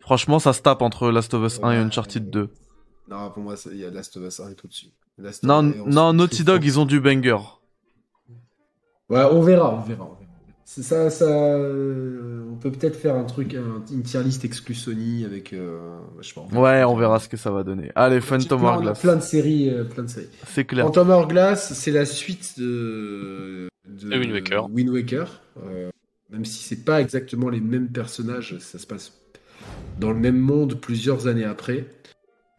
Franchement, 0.00 0.38
ça 0.38 0.52
se 0.52 0.60
tape 0.62 0.82
entre 0.82 1.10
Last 1.10 1.32
of 1.34 1.44
Us 1.44 1.60
1 1.62 1.72
et 1.72 1.76
Ouais. 1.78 1.82
Uncharted 1.84 2.28
2. 2.30 2.48
Non, 3.08 3.30
pour 3.30 3.42
moi, 3.42 3.54
il 3.70 3.78
y 3.78 3.84
a 3.84 3.90
Last 3.90 4.16
of 4.16 4.24
Us 4.24 4.40
1 4.40 4.50
et 4.50 4.54
tout 4.54 4.66
dessus. 4.68 4.86
Last 5.18 5.42
Non, 5.44 5.62
Naughty 6.12 6.44
Dog, 6.44 6.64
ils 6.64 6.78
ont 6.80 6.84
du 6.86 7.00
banger. 7.00 7.36
Ouais, 9.08 9.24
on 9.30 9.42
verra, 9.42 9.74
on 9.74 9.80
verra. 9.80 10.04
on 10.04 10.14
verra. 10.14 10.18
Ça, 10.64 11.10
ça. 11.10 11.26
euh, 11.26 12.48
on 12.50 12.56
peut 12.56 12.70
peut-être 12.72 12.96
faire 12.96 13.14
un 13.14 13.24
truc, 13.24 13.54
un- 13.54 13.82
une 13.92 14.02
tier 14.02 14.22
list 14.22 14.42
exclus 14.46 14.74
Sony 14.74 15.24
avec. 15.26 15.52
euh, 15.52 15.98
je 16.20 16.28
sais 16.28 16.34
pas. 16.34 16.46
Ouais, 16.58 16.82
on 16.84 16.96
verra 16.96 17.18
ce 17.20 17.28
que 17.28 17.36
ça 17.36 17.50
va 17.50 17.62
donner. 17.62 17.92
Allez, 17.94 18.22
Phantom 18.22 18.64
Hourglass. 18.64 19.00
plein 19.00 19.16
de 19.16 19.20
séries, 19.20 19.68
euh, 19.68 19.84
plein 19.84 20.04
de 20.04 20.08
séries. 20.08 20.28
C'est 20.48 20.64
clair. 20.64 20.86
Phantom 20.86 21.10
Hourglass, 21.10 21.74
c'est 21.74 21.90
la 21.90 22.06
suite 22.06 22.58
de, 22.58 23.68
de 23.92 24.18
Wind 24.18 24.32
Waker. 24.32 24.70
Wind 24.70 24.90
Waker. 24.90 25.42
Euh, 25.64 25.90
même 26.30 26.44
si 26.44 26.62
c'est 26.62 26.84
pas 26.84 27.00
exactement 27.00 27.48
les 27.50 27.60
mêmes 27.60 27.88
personnages, 27.88 28.58
ça 28.58 28.78
se 28.78 28.86
passe 28.86 29.20
dans 30.00 30.12
le 30.12 30.18
même 30.18 30.38
monde 30.38 30.80
plusieurs 30.80 31.26
années 31.26 31.44
après. 31.44 31.86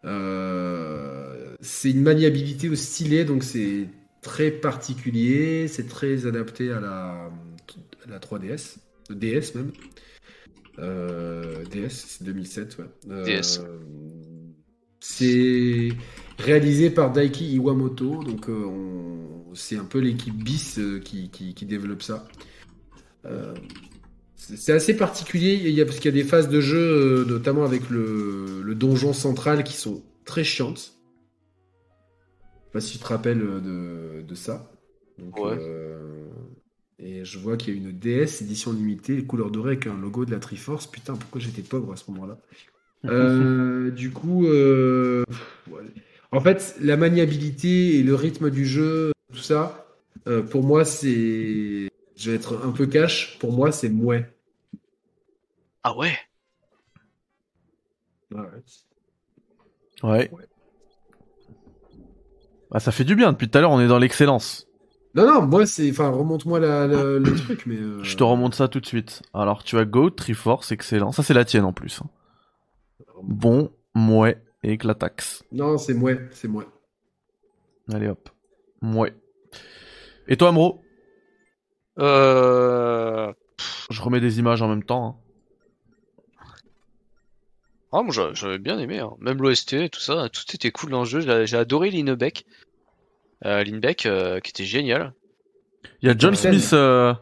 Euh, 0.05 1.55
c'est 1.61 1.91
une 1.91 2.01
maniabilité 2.03 2.69
au 2.69 2.75
stylet, 2.75 3.25
donc 3.25 3.43
c'est 3.43 3.87
très 4.21 4.51
particulier, 4.51 5.67
c'est 5.67 5.87
très 5.87 6.25
adapté 6.25 6.71
à 6.71 6.79
la, 6.79 7.31
à 8.05 8.09
la 8.09 8.19
3DS, 8.19 8.77
euh, 9.11 9.15
DS 9.15 9.55
même. 9.55 9.71
Euh, 10.79 11.63
DS, 11.65 11.89
c'est 11.89 12.23
2007, 12.23 12.77
ouais. 12.79 12.85
Euh, 13.11 13.23
DS. 13.25 13.61
C'est 14.99 15.89
réalisé 16.39 16.89
par 16.89 17.11
Daiki 17.11 17.53
Iwamoto, 17.55 18.23
donc 18.23 18.49
euh, 18.49 18.65
on- 18.65 19.53
c'est 19.55 19.77
un 19.77 19.85
peu 19.85 19.99
l'équipe 19.99 20.35
BIS 20.35 20.79
euh, 20.79 20.99
qui, 20.99 21.29
qui- 21.29 21.53
qui 21.53 21.65
développe 21.65 22.01
ça. 22.03 22.27
Euh, 23.25 23.55
c'est 24.35 24.73
assez 24.73 24.95
particulier, 24.97 25.55
il 25.63 25.69
y 25.71 25.81
a, 25.81 25.85
parce 25.85 25.97
qu'il 25.99 26.15
y 26.15 26.19
a 26.19 26.23
des 26.23 26.27
phases 26.27 26.49
de 26.49 26.61
jeu, 26.61 27.25
notamment 27.27 27.63
avec 27.65 27.89
le, 27.89 28.61
le 28.63 28.75
donjon 28.75 29.13
central, 29.13 29.63
qui 29.63 29.73
sont 29.73 30.03
très 30.25 30.43
chiantes. 30.43 30.93
Je 32.65 32.67
sais 32.67 32.71
pas 32.71 32.81
si 32.81 32.91
tu 32.93 32.99
te 32.99 33.07
rappelles 33.07 33.39
de, 33.39 34.21
de 34.27 34.35
ça. 34.35 34.71
Donc, 35.17 35.43
Ouais. 35.43 35.59
euh, 35.59 36.29
et 36.99 37.23
je 37.25 37.37
vois 37.39 37.57
qu'il 37.57 37.73
y 37.75 37.77
a 37.77 37.79
une 37.81 37.91
DS 37.91 38.41
édition 38.41 38.73
limitée, 38.73 39.23
couleur 39.25 39.51
dorée 39.51 39.73
avec 39.73 39.87
un 39.87 39.97
logo 39.97 40.25
de 40.25 40.31
la 40.31 40.39
Triforce. 40.39 40.87
Putain, 40.87 41.15
pourquoi 41.15 41.39
j'étais 41.41 41.61
pauvre 41.61 41.93
à 41.93 41.97
ce 41.97 42.09
moment-là? 42.11 42.39
Euh, 43.09 43.91
Du 43.91 44.11
coup, 44.11 44.47
euh, 44.47 45.23
ouais. 45.67 45.93
En 46.33 46.39
fait, 46.41 46.75
la 46.81 46.97
maniabilité 46.97 47.97
et 47.97 48.03
le 48.03 48.15
rythme 48.15 48.49
du 48.49 48.65
jeu, 48.65 49.11
tout 49.31 49.39
ça, 49.39 49.85
euh, 50.27 50.41
pour 50.43 50.63
moi, 50.63 50.83
c'est. 50.85 51.89
Je 52.15 52.29
vais 52.31 52.35
être 52.35 52.59
un 52.65 52.71
peu 52.71 52.85
cash. 52.85 53.37
Pour 53.39 53.51
moi, 53.53 53.71
c'est 53.71 53.89
mouais. 53.89 54.29
Ah 55.83 55.95
ouais? 55.97 56.13
Ouais. 60.03 60.29
Bah, 62.71 62.79
ça 62.79 62.91
fait 62.91 63.03
du 63.03 63.15
bien. 63.15 63.31
Depuis 63.31 63.49
tout 63.49 63.57
à 63.57 63.61
l'heure, 63.61 63.71
on 63.71 63.79
est 63.79 63.87
dans 63.87 63.99
l'excellence. 63.99 64.67
Non, 65.15 65.25
non, 65.27 65.41
moi, 65.45 65.65
c'est. 65.65 65.89
Enfin, 65.91 66.09
remonte-moi 66.09 66.59
la- 66.59 66.87
la- 66.87 67.19
le 67.19 67.35
truc, 67.35 67.65
mais. 67.65 67.75
euh, 67.75 68.01
Je 68.03 68.15
te 68.17 68.23
remonte 68.23 68.55
ça 68.55 68.67
tout 68.67 68.79
de 68.79 68.85
suite. 68.85 69.21
Alors, 69.33 69.63
tu 69.63 69.77
as 69.77 69.85
Go, 69.85 70.09
Triforce, 70.09 70.71
excellent. 70.71 71.11
Ça, 71.11 71.21
c'est 71.23 71.33
la 71.35 71.45
tienne 71.45 71.65
en 71.65 71.73
plus. 71.73 72.01
hein. 72.03 72.09
Bon, 73.21 73.71
mouais 73.93 74.41
et 74.63 74.71
éclatax. 74.73 75.43
Non, 75.51 75.77
c'est 75.77 75.93
mouais, 75.93 76.19
c'est 76.31 76.47
mouais. 76.47 76.65
Allez 77.91 78.07
hop. 78.07 78.29
Mouais. 78.81 79.13
Et 80.27 80.37
toi, 80.37 80.49
Amro 80.49 80.81
Euh... 81.99 83.31
Je 83.89 84.01
remets 84.01 84.19
des 84.21 84.39
images 84.39 84.61
en 84.61 84.67
même 84.67 84.83
temps. 84.83 85.05
hein. 85.05 85.15
Ah, 87.91 88.01
moi 88.01 88.11
j'a- 88.11 88.33
j'avais 88.33 88.57
bien 88.57 88.79
aimé, 88.79 88.99
hein. 88.99 89.11
même 89.19 89.39
l'OST, 89.39 89.89
tout 89.91 89.99
ça, 89.99 90.27
tout 90.29 90.43
était 90.55 90.71
cool 90.71 90.89
dans 90.89 91.01
le 91.01 91.05
jeu. 91.05 91.19
J'ai 91.21 91.45
j'ai 91.45 91.57
adoré 91.57 91.91
Linebeck, 91.91 92.45
euh, 93.45 93.61
Linebeck 93.63 94.07
euh, 94.07 94.39
qui 94.39 94.49
était 94.49 94.63
génial. 94.65 95.13
Il 96.01 96.07
y 96.07 96.11
a 96.11 96.17
John 96.17 96.31
Ouais. 96.31 96.35
Smith, 96.37 96.71
euh, 96.73 97.13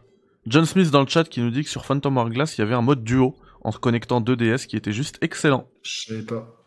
John 0.46 0.66
Smith 0.66 0.90
dans 0.90 1.02
le 1.02 1.08
chat 1.08 1.26
qui 1.26 1.42
nous 1.42 1.50
dit 1.52 1.64
que 1.66 1.70
sur 1.70 1.86
Phantom 1.86 2.16
Hourglass, 2.18 2.58
il 2.58 2.62
y 2.62 2.64
avait 2.64 2.74
un 2.76 2.82
mode 2.82 3.04
duo 3.04 3.36
en 3.64 3.72
se 3.74 3.80
connectant 3.80 4.22
deux 4.22 4.38
DS 4.38 4.66
qui 4.66 4.78
était 4.78 4.94
juste 4.94 5.18
excellent. 5.22 5.68
Je 5.84 6.06
savais 6.06 6.24
pas. 6.24 6.61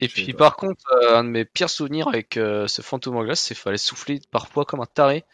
Et 0.00 0.08
puis 0.08 0.32
pas. 0.32 0.38
par 0.38 0.56
contre, 0.56 0.84
euh, 1.02 1.16
un 1.18 1.24
de 1.24 1.28
mes 1.30 1.44
pires 1.44 1.70
souvenirs 1.70 2.08
avec 2.08 2.36
euh, 2.36 2.66
ce 2.68 2.82
Phantom 2.82 3.16
Hourglass, 3.16 3.40
c'est 3.40 3.54
qu'il 3.54 3.62
fallait 3.62 3.78
souffler 3.78 4.20
parfois 4.30 4.64
comme 4.64 4.80
un 4.80 4.86
taré 4.86 5.24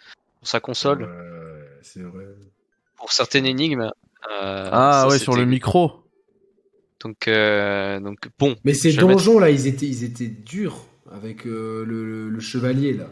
sur 0.40 0.48
sa 0.48 0.60
console 0.60 1.02
Ouais, 1.02 1.68
c'est 1.82 2.00
vrai. 2.02 2.24
pour 2.96 3.12
certaines 3.12 3.46
énigmes. 3.46 3.90
Euh, 4.30 4.68
ah 4.72 5.00
ça, 5.02 5.08
ouais, 5.08 5.18
sur 5.18 5.36
le 5.36 5.44
micro. 5.44 5.92
Donc, 7.00 7.28
euh, 7.28 8.00
donc 8.00 8.28
bon. 8.38 8.56
Mais 8.64 8.72
ces 8.72 8.88
mettre- 8.88 9.00
donjons 9.06 9.38
là, 9.38 9.50
ils 9.50 9.66
étaient, 9.66 9.86
ils 9.86 10.02
étaient 10.04 10.28
durs 10.28 10.78
avec 11.12 11.46
euh, 11.46 11.84
le, 11.84 12.04
le- 12.06 12.28
le 12.30 12.40
chevalier 12.40 12.94
là. 12.94 13.08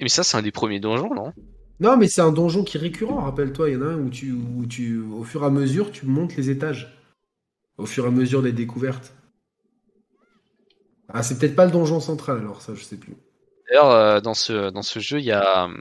Mais 0.00 0.08
ça, 0.08 0.24
c'est 0.24 0.36
un 0.36 0.42
des 0.42 0.50
premiers 0.50 0.80
donjons, 0.80 1.14
non? 1.14 1.32
Non, 1.78 1.96
mais 1.96 2.08
c'est 2.08 2.20
un 2.22 2.32
donjon 2.32 2.64
qui 2.64 2.76
est 2.76 2.80
récurrent. 2.80 3.20
Rappelle-toi, 3.22 3.70
il 3.70 3.74
y 3.74 3.76
en 3.76 3.82
a 3.82 3.86
un 3.86 3.96
où 3.98 4.10
tu, 4.10 4.32
où 4.32 4.66
tu, 4.66 4.98
au 5.00 5.22
fur 5.24 5.42
et 5.42 5.46
à 5.46 5.50
mesure, 5.50 5.92
tu 5.92 6.06
montes 6.06 6.36
les 6.36 6.50
étages, 6.50 6.98
au 7.78 7.86
fur 7.86 8.04
et 8.04 8.08
à 8.08 8.10
mesure 8.10 8.42
des 8.42 8.52
découvertes. 8.52 9.12
Ah, 11.12 11.22
c'est 11.22 11.38
peut-être 11.38 11.56
pas 11.56 11.64
le 11.66 11.72
donjon 11.72 12.00
central 12.00 12.38
alors, 12.38 12.62
ça, 12.62 12.74
je 12.74 12.82
sais 12.82 12.96
plus. 12.96 13.16
D'ailleurs, 13.68 13.90
euh, 13.90 14.20
dans 14.20 14.34
ce 14.34 14.70
dans 14.70 14.82
ce 14.82 14.98
jeu, 15.00 15.18
il 15.18 15.24
y 15.24 15.32
a 15.32 15.66
euh, 15.68 15.74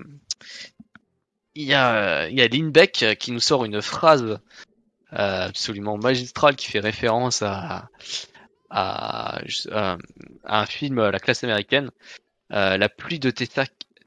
il 1.55 1.63
y 1.63 1.73
a 1.73 2.23
euh, 2.25 2.29
y 2.29 2.41
a 2.41 2.47
Lindbeck 2.47 3.03
euh, 3.03 3.13
qui 3.15 3.31
nous 3.31 3.39
sort 3.39 3.65
une 3.65 3.81
phrase 3.81 4.23
euh, 4.23 4.37
absolument 5.47 5.97
magistrale 5.97 6.55
qui 6.55 6.67
fait 6.67 6.79
référence 6.79 7.41
à 7.41 7.89
à, 8.69 9.39
à- 9.71 9.97
à 10.43 10.61
un 10.61 10.65
film 10.65 11.09
la 11.09 11.19
classe 11.19 11.43
américaine. 11.43 11.89
Euh, 12.51 12.77
la 12.77 12.89
pluie 12.89 13.19
de 13.19 13.29
tes 13.31 13.47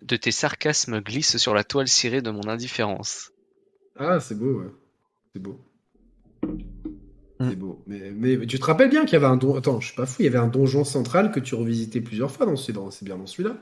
de 0.02 0.16
tes 0.16 0.32
sarcasmes 0.32 1.00
glisse 1.00 1.36
sur 1.36 1.54
la 1.54 1.62
toile 1.64 1.88
cirée 1.88 2.22
de 2.22 2.30
mon 2.30 2.48
indifférence. 2.48 3.30
Ah, 3.98 4.18
c'est 4.20 4.36
beau, 4.36 4.60
ouais. 4.60 4.70
C'est 5.32 5.40
beau. 5.42 5.60
C'est 7.48 7.56
beau. 7.56 7.82
Mais, 7.86 8.10
mais 8.12 8.46
tu 8.46 8.58
te 8.58 8.64
rappelles 8.64 8.90
bien 8.90 9.04
qu'il 9.04 9.14
y 9.14 9.16
avait 9.16 9.26
un 9.26 9.36
don... 9.36 9.54
Attends, 9.56 9.80
je 9.80 9.86
suis 9.88 9.96
pas 9.96 10.06
fou, 10.06 10.22
il 10.22 10.24
y 10.24 10.28
avait 10.28 10.38
un 10.38 10.48
donjon 10.48 10.84
central 10.84 11.30
que 11.32 11.40
tu 11.40 11.54
revisitais 11.54 12.00
plusieurs 12.00 12.30
fois 12.30 12.46
dans 12.46 12.56
ce... 12.56 12.72
dans- 12.72 12.90
C'est 12.90 13.04
bien 13.04 13.16
dans 13.18 13.26
celui-là. 13.26 13.56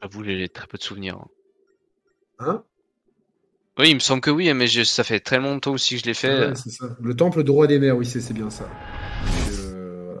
J'avoue, 0.00 0.22
j'ai 0.22 0.48
très 0.48 0.68
peu 0.68 0.78
de 0.78 0.84
souvenirs. 0.84 1.16
hein. 1.16 1.28
Hein? 2.38 2.64
Oui, 3.78 3.90
il 3.90 3.94
me 3.94 4.00
semble 4.00 4.20
que 4.20 4.30
oui, 4.30 4.52
mais 4.52 4.66
je- 4.66 4.82
ça 4.82 5.04
fait 5.04 5.20
très 5.20 5.38
longtemps 5.38 5.72
aussi 5.72 5.94
que 5.94 6.00
je 6.00 6.06
l'ai 6.06 6.14
fait. 6.14 6.48
Ouais, 6.48 6.54
c'est 6.54 6.70
ça. 6.70 6.96
Le 7.00 7.14
temple 7.14 7.44
du 7.44 7.50
roi 7.50 7.66
des 7.66 7.78
mers, 7.78 7.96
oui, 7.96 8.06
c'est 8.06 8.20
c'est 8.20 8.32
bien 8.34 8.48
ça. 8.50 8.64
Donc, 9.20 9.48
euh. 9.48 10.16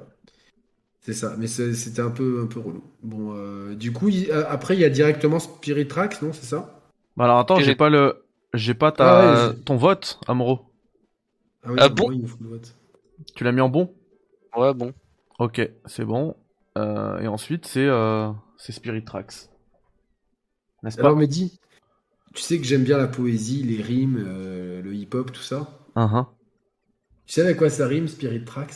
C'est 1.00 1.12
ça, 1.12 1.34
mais 1.38 1.46
c'est- 1.46 1.74
c'était 1.74 2.00
un 2.02 2.10
peu, 2.10 2.40
un 2.42 2.46
peu 2.46 2.60
relou. 2.60 2.82
Bon, 3.02 3.34
euh, 3.36 3.74
du 3.74 3.92
coup, 3.92 4.08
il- 4.08 4.30
euh, 4.30 4.44
après, 4.48 4.74
il 4.74 4.80
y 4.80 4.84
a 4.84 4.90
directement 4.90 5.38
Spirit 5.38 5.86
Tracks, 5.86 6.20
non, 6.22 6.32
c'est 6.32 6.46
ça? 6.46 6.80
Bah 7.16 7.24
alors 7.24 7.38
attends, 7.38 7.58
j'ai 7.60 7.72
j'ai- 7.72 7.74
pas 7.74 7.90
le, 7.90 8.24
j'ai 8.54 8.74
pas 8.74 8.92
ta, 8.92 9.04
Ah 9.04 9.16
ouais, 9.18 9.36
j'ai- 9.36 9.64
ton 9.64 9.76
vote, 9.76 10.20
Amro. 10.28 10.73
Oui, 11.72 11.78
Ah 11.80 11.84
c'est 11.84 11.94
bon 11.94 12.12
il 12.12 12.20
nous 12.20 12.28
faut 12.28 12.42
le 12.42 12.50
vote. 12.50 12.74
Tu 13.34 13.44
l'as 13.44 13.52
mis 13.52 13.60
en 13.60 13.68
bon? 13.68 13.94
Ouais, 14.56 14.74
bon. 14.74 14.92
Ok, 15.38 15.60
c'est 15.86 16.04
bon. 16.04 16.36
Euh, 16.76 17.20
et 17.20 17.28
ensuite, 17.28 17.66
c'est 17.66 17.86
euh, 17.86 18.30
c'est 18.56 18.72
Spirit 18.72 19.04
Tracks. 19.04 19.48
N'est-ce 20.82 20.96
pas? 20.96 21.06
Alors, 21.06 21.16
Mehdi, 21.16 21.58
tu 22.34 22.42
sais 22.42 22.58
que 22.58 22.64
j'aime 22.64 22.84
bien 22.84 22.98
la 22.98 23.06
poésie, 23.06 23.62
les 23.62 23.82
rimes, 23.82 24.22
euh, 24.26 24.82
le 24.82 24.94
hip-hop, 24.94 25.32
tout 25.32 25.42
ça? 25.42 25.78
Uhum. 25.96 26.26
Tu 27.26 27.34
sais 27.34 27.42
avec 27.42 27.56
quoi 27.56 27.70
ça 27.70 27.86
rime, 27.86 28.08
Spirit 28.08 28.44
Tracks? 28.44 28.74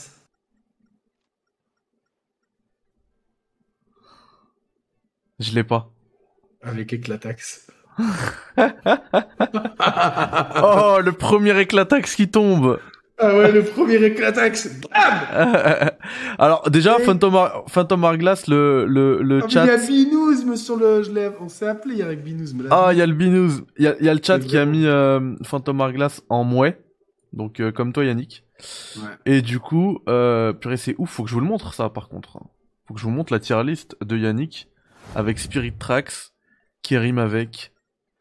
Je 5.39 5.53
l'ai 5.55 5.65
pas. 5.65 5.93
Avec 6.63 6.93
Éclatax. 6.93 7.69
Oh, 10.63 10.99
le 11.05 11.13
premier 11.13 11.59
éclatax 11.59 12.15
qui 12.17 12.29
tombe 12.31 12.79
Ah 13.19 13.37
ouais, 13.37 13.51
le 13.53 13.63
premier 13.65 13.97
Éclatax 14.05 14.81
Bam 14.81 15.91
Alors 16.39 16.71
déjà, 16.71 16.97
Et- 16.99 17.03
Phantom, 17.05 17.35
Hour- 17.35 17.65
Phantom 17.69 18.05
Hourglass, 18.05 18.47
le, 18.47 18.87
le, 18.87 19.23
le 19.23 19.41
Ah, 19.45 19.49
chat... 19.49 19.65
Il 19.65 19.69
y 19.69 19.71
a 19.71 19.77
Binous, 19.77 20.45
mais 20.47 20.57
sur 20.57 20.77
le. 20.77 21.03
Je 21.03 21.11
l'ai- 21.11 21.31
on 21.41 21.49
s'est 21.49 21.67
appelé 21.67 21.97
hier 21.97 22.07
avec 22.07 22.21
là- 22.25 22.69
Ah, 22.71 22.89
il 22.93 22.99
y 22.99 23.03
a 23.03 23.07
le 23.07 23.15
binous. 23.15 23.63
Il 23.79 23.85
y 23.85 23.89
a, 23.89 23.97
il 23.99 24.07
y 24.07 24.09
a 24.09 24.15
le 24.15 24.21
chat 24.23 24.39
qui 24.39 24.57
a 24.57 24.65
mis 24.65 24.87
euh, 24.87 25.35
Phantom 25.43 25.81
Hourglass 25.81 26.23
en 26.29 26.45
mouet. 26.45 26.81
Donc 27.33 27.61
euh, 27.61 27.73
comme 27.73 27.93
toi 27.93 28.05
Yannick. 28.05 28.45
Ouais. 28.97 29.03
Et 29.27 29.43
du 29.43 29.59
coup, 29.61 29.99
euh, 30.09 30.53
purée 30.53 30.77
c'est 30.77 30.95
ouf, 30.99 31.11
faut 31.11 31.23
que 31.25 31.29
je 31.29 31.35
vous 31.35 31.41
le 31.41 31.47
montre 31.47 31.75
ça 31.75 31.89
par 31.91 32.09
contre. 32.09 32.39
Faut 32.87 32.95
que 32.95 33.01
je 33.01 33.05
vous 33.05 33.11
montre 33.11 33.33
la 33.33 33.39
tier 33.41 33.63
list 33.65 33.97
de 34.03 34.17
Yannick 34.17 34.69
avec 35.15 35.39
Spirit 35.39 35.73
Tracks 35.79 36.13
qui 36.83 36.97
rime 36.97 37.19
avec 37.19 37.73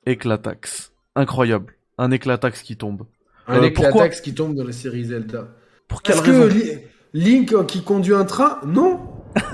Éclatax. 0.08 0.92
Incroyable. 1.16 1.74
Un 1.98 2.12
Éclatax 2.12 2.62
qui 2.62 2.78
tombe. 2.78 3.04
Un 3.48 3.60
Euh, 3.60 3.64
Éclatax 3.64 4.22
qui 4.22 4.34
tombe 4.34 4.56
dans 4.56 4.64
la 4.64 4.72
série 4.72 5.06
Zelda. 5.06 5.48
Pour 5.88 6.02
quelle 6.02 6.16
Est-ce 6.16 6.24
raison 6.24 6.48
que 6.48 6.54
Li- 6.54 6.78
Link 7.14 7.66
qui 7.68 7.84
conduit 7.84 8.14
un 8.14 8.26
train 8.26 8.60
Non 8.66 9.00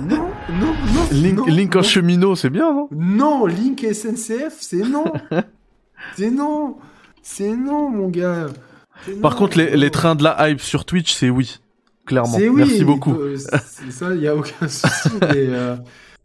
Non, 0.02 0.30
non, 0.50 0.74
non. 0.94 1.08
Link, 1.12 1.38
non, 1.38 1.46
Link 1.46 1.76
en 1.76 1.82
cheminot, 1.84 2.36
c'est 2.36 2.50
bien, 2.50 2.74
non 2.74 2.88
Non, 2.92 3.46
Link 3.46 3.84
SNCF, 3.84 4.58
c'est 4.60 4.78
non. 4.84 5.06
c'est 6.16 6.32
non. 6.32 6.78
C'est 7.22 7.56
non, 7.56 7.90
mon 7.90 8.10
gars. 8.10 8.48
Par 9.22 9.36
contre, 9.36 9.58
les, 9.58 9.92
trains 9.92 10.16
de 10.16 10.24
la 10.24 10.50
hype 10.50 10.62
sur 10.62 10.86
Twitch, 10.86 11.14
c'est 11.14 11.30
oui. 11.30 11.60
Clairement. 12.06 12.38
Oui. 12.38 12.50
Merci 12.54 12.84
beaucoup. 12.84 13.14
euh, 13.14 13.38
C'est 13.38 13.92
ça, 13.92 14.14
il 14.14 14.22
y 14.22 14.28
a 14.28 14.36
aucun 14.36 14.68
souci. 14.68 15.10
mais, 15.22 15.48
euh, 15.50 15.76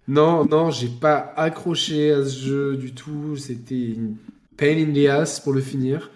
non, 0.08 0.46
non, 0.46 0.70
j'ai 0.70 0.88
pas 0.88 1.32
accroché 1.36 2.10
à 2.12 2.24
ce 2.24 2.38
jeu 2.46 2.76
du 2.76 2.92
tout. 2.92 3.36
C'était 3.36 3.74
une 3.74 4.16
pain 4.56 4.76
in 4.76 4.92
the 4.92 5.06
ass 5.08 5.40
pour 5.40 5.52
le 5.52 5.60
finir. 5.60 6.10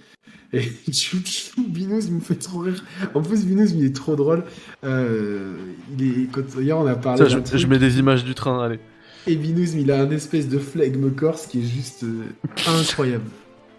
Et 0.54 0.62
Chouchou, 0.92 1.66
Binous, 1.68 2.10
me 2.10 2.20
fait 2.20 2.34
trop 2.34 2.58
rire. 2.60 2.82
En 3.14 3.22
plus, 3.22 3.44
Binous, 3.46 3.70
il 3.74 3.84
est 3.84 3.94
trop 3.94 4.16
drôle. 4.16 4.44
Euh, 4.84 5.56
il 5.98 6.04
est, 6.24 6.26
quand, 6.32 6.42
hier, 6.60 6.76
on 6.78 6.86
a 6.86 6.94
parlé 6.94 7.18
Ça, 7.22 7.28
je, 7.28 7.38
truc, 7.38 7.58
je 7.58 7.66
mets 7.66 7.78
des 7.78 7.98
images 7.98 8.24
du 8.24 8.34
train, 8.34 8.62
allez. 8.62 8.78
et 9.26 9.36
Binous, 9.36 9.74
il 9.76 9.90
a 9.90 10.02
un 10.02 10.10
espèce 10.10 10.48
de 10.48 10.58
flegme 10.58 11.10
corse 11.10 11.46
qui 11.46 11.60
est 11.60 11.66
juste 11.66 12.04
euh, 12.04 12.24
incroyable. 12.66 13.24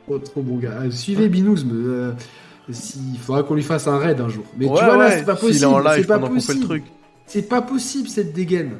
Trop, 0.07 0.17
trop 0.19 0.41
bon 0.41 0.57
gars. 0.57 0.79
Ah, 0.81 0.89
suivez 0.91 1.29
Binous, 1.29 1.59
euh, 1.71 2.11
si- 2.71 2.99
il 3.13 3.19
faudra 3.19 3.43
qu'on 3.43 3.53
lui 3.55 3.63
fasse 3.63 3.87
un 3.87 3.97
raid 3.99 4.19
un 4.19 4.29
jour. 4.29 4.45
Mais 4.57 4.65
tu 4.65 4.71
vois, 4.71 4.97
là, 4.97 5.11
c'est 5.11 5.25
pas 5.25 5.35
possible. 5.35 5.63
est 5.63 5.65
en 5.65 5.83
C'est 5.95 6.07
pas 6.07 6.19
possible. 6.19 6.65
truc. 6.65 6.83
C'est 7.27 7.47
pas 7.47 7.61
possible 7.61 8.09
cette 8.09 8.33
dégaine. 8.33 8.71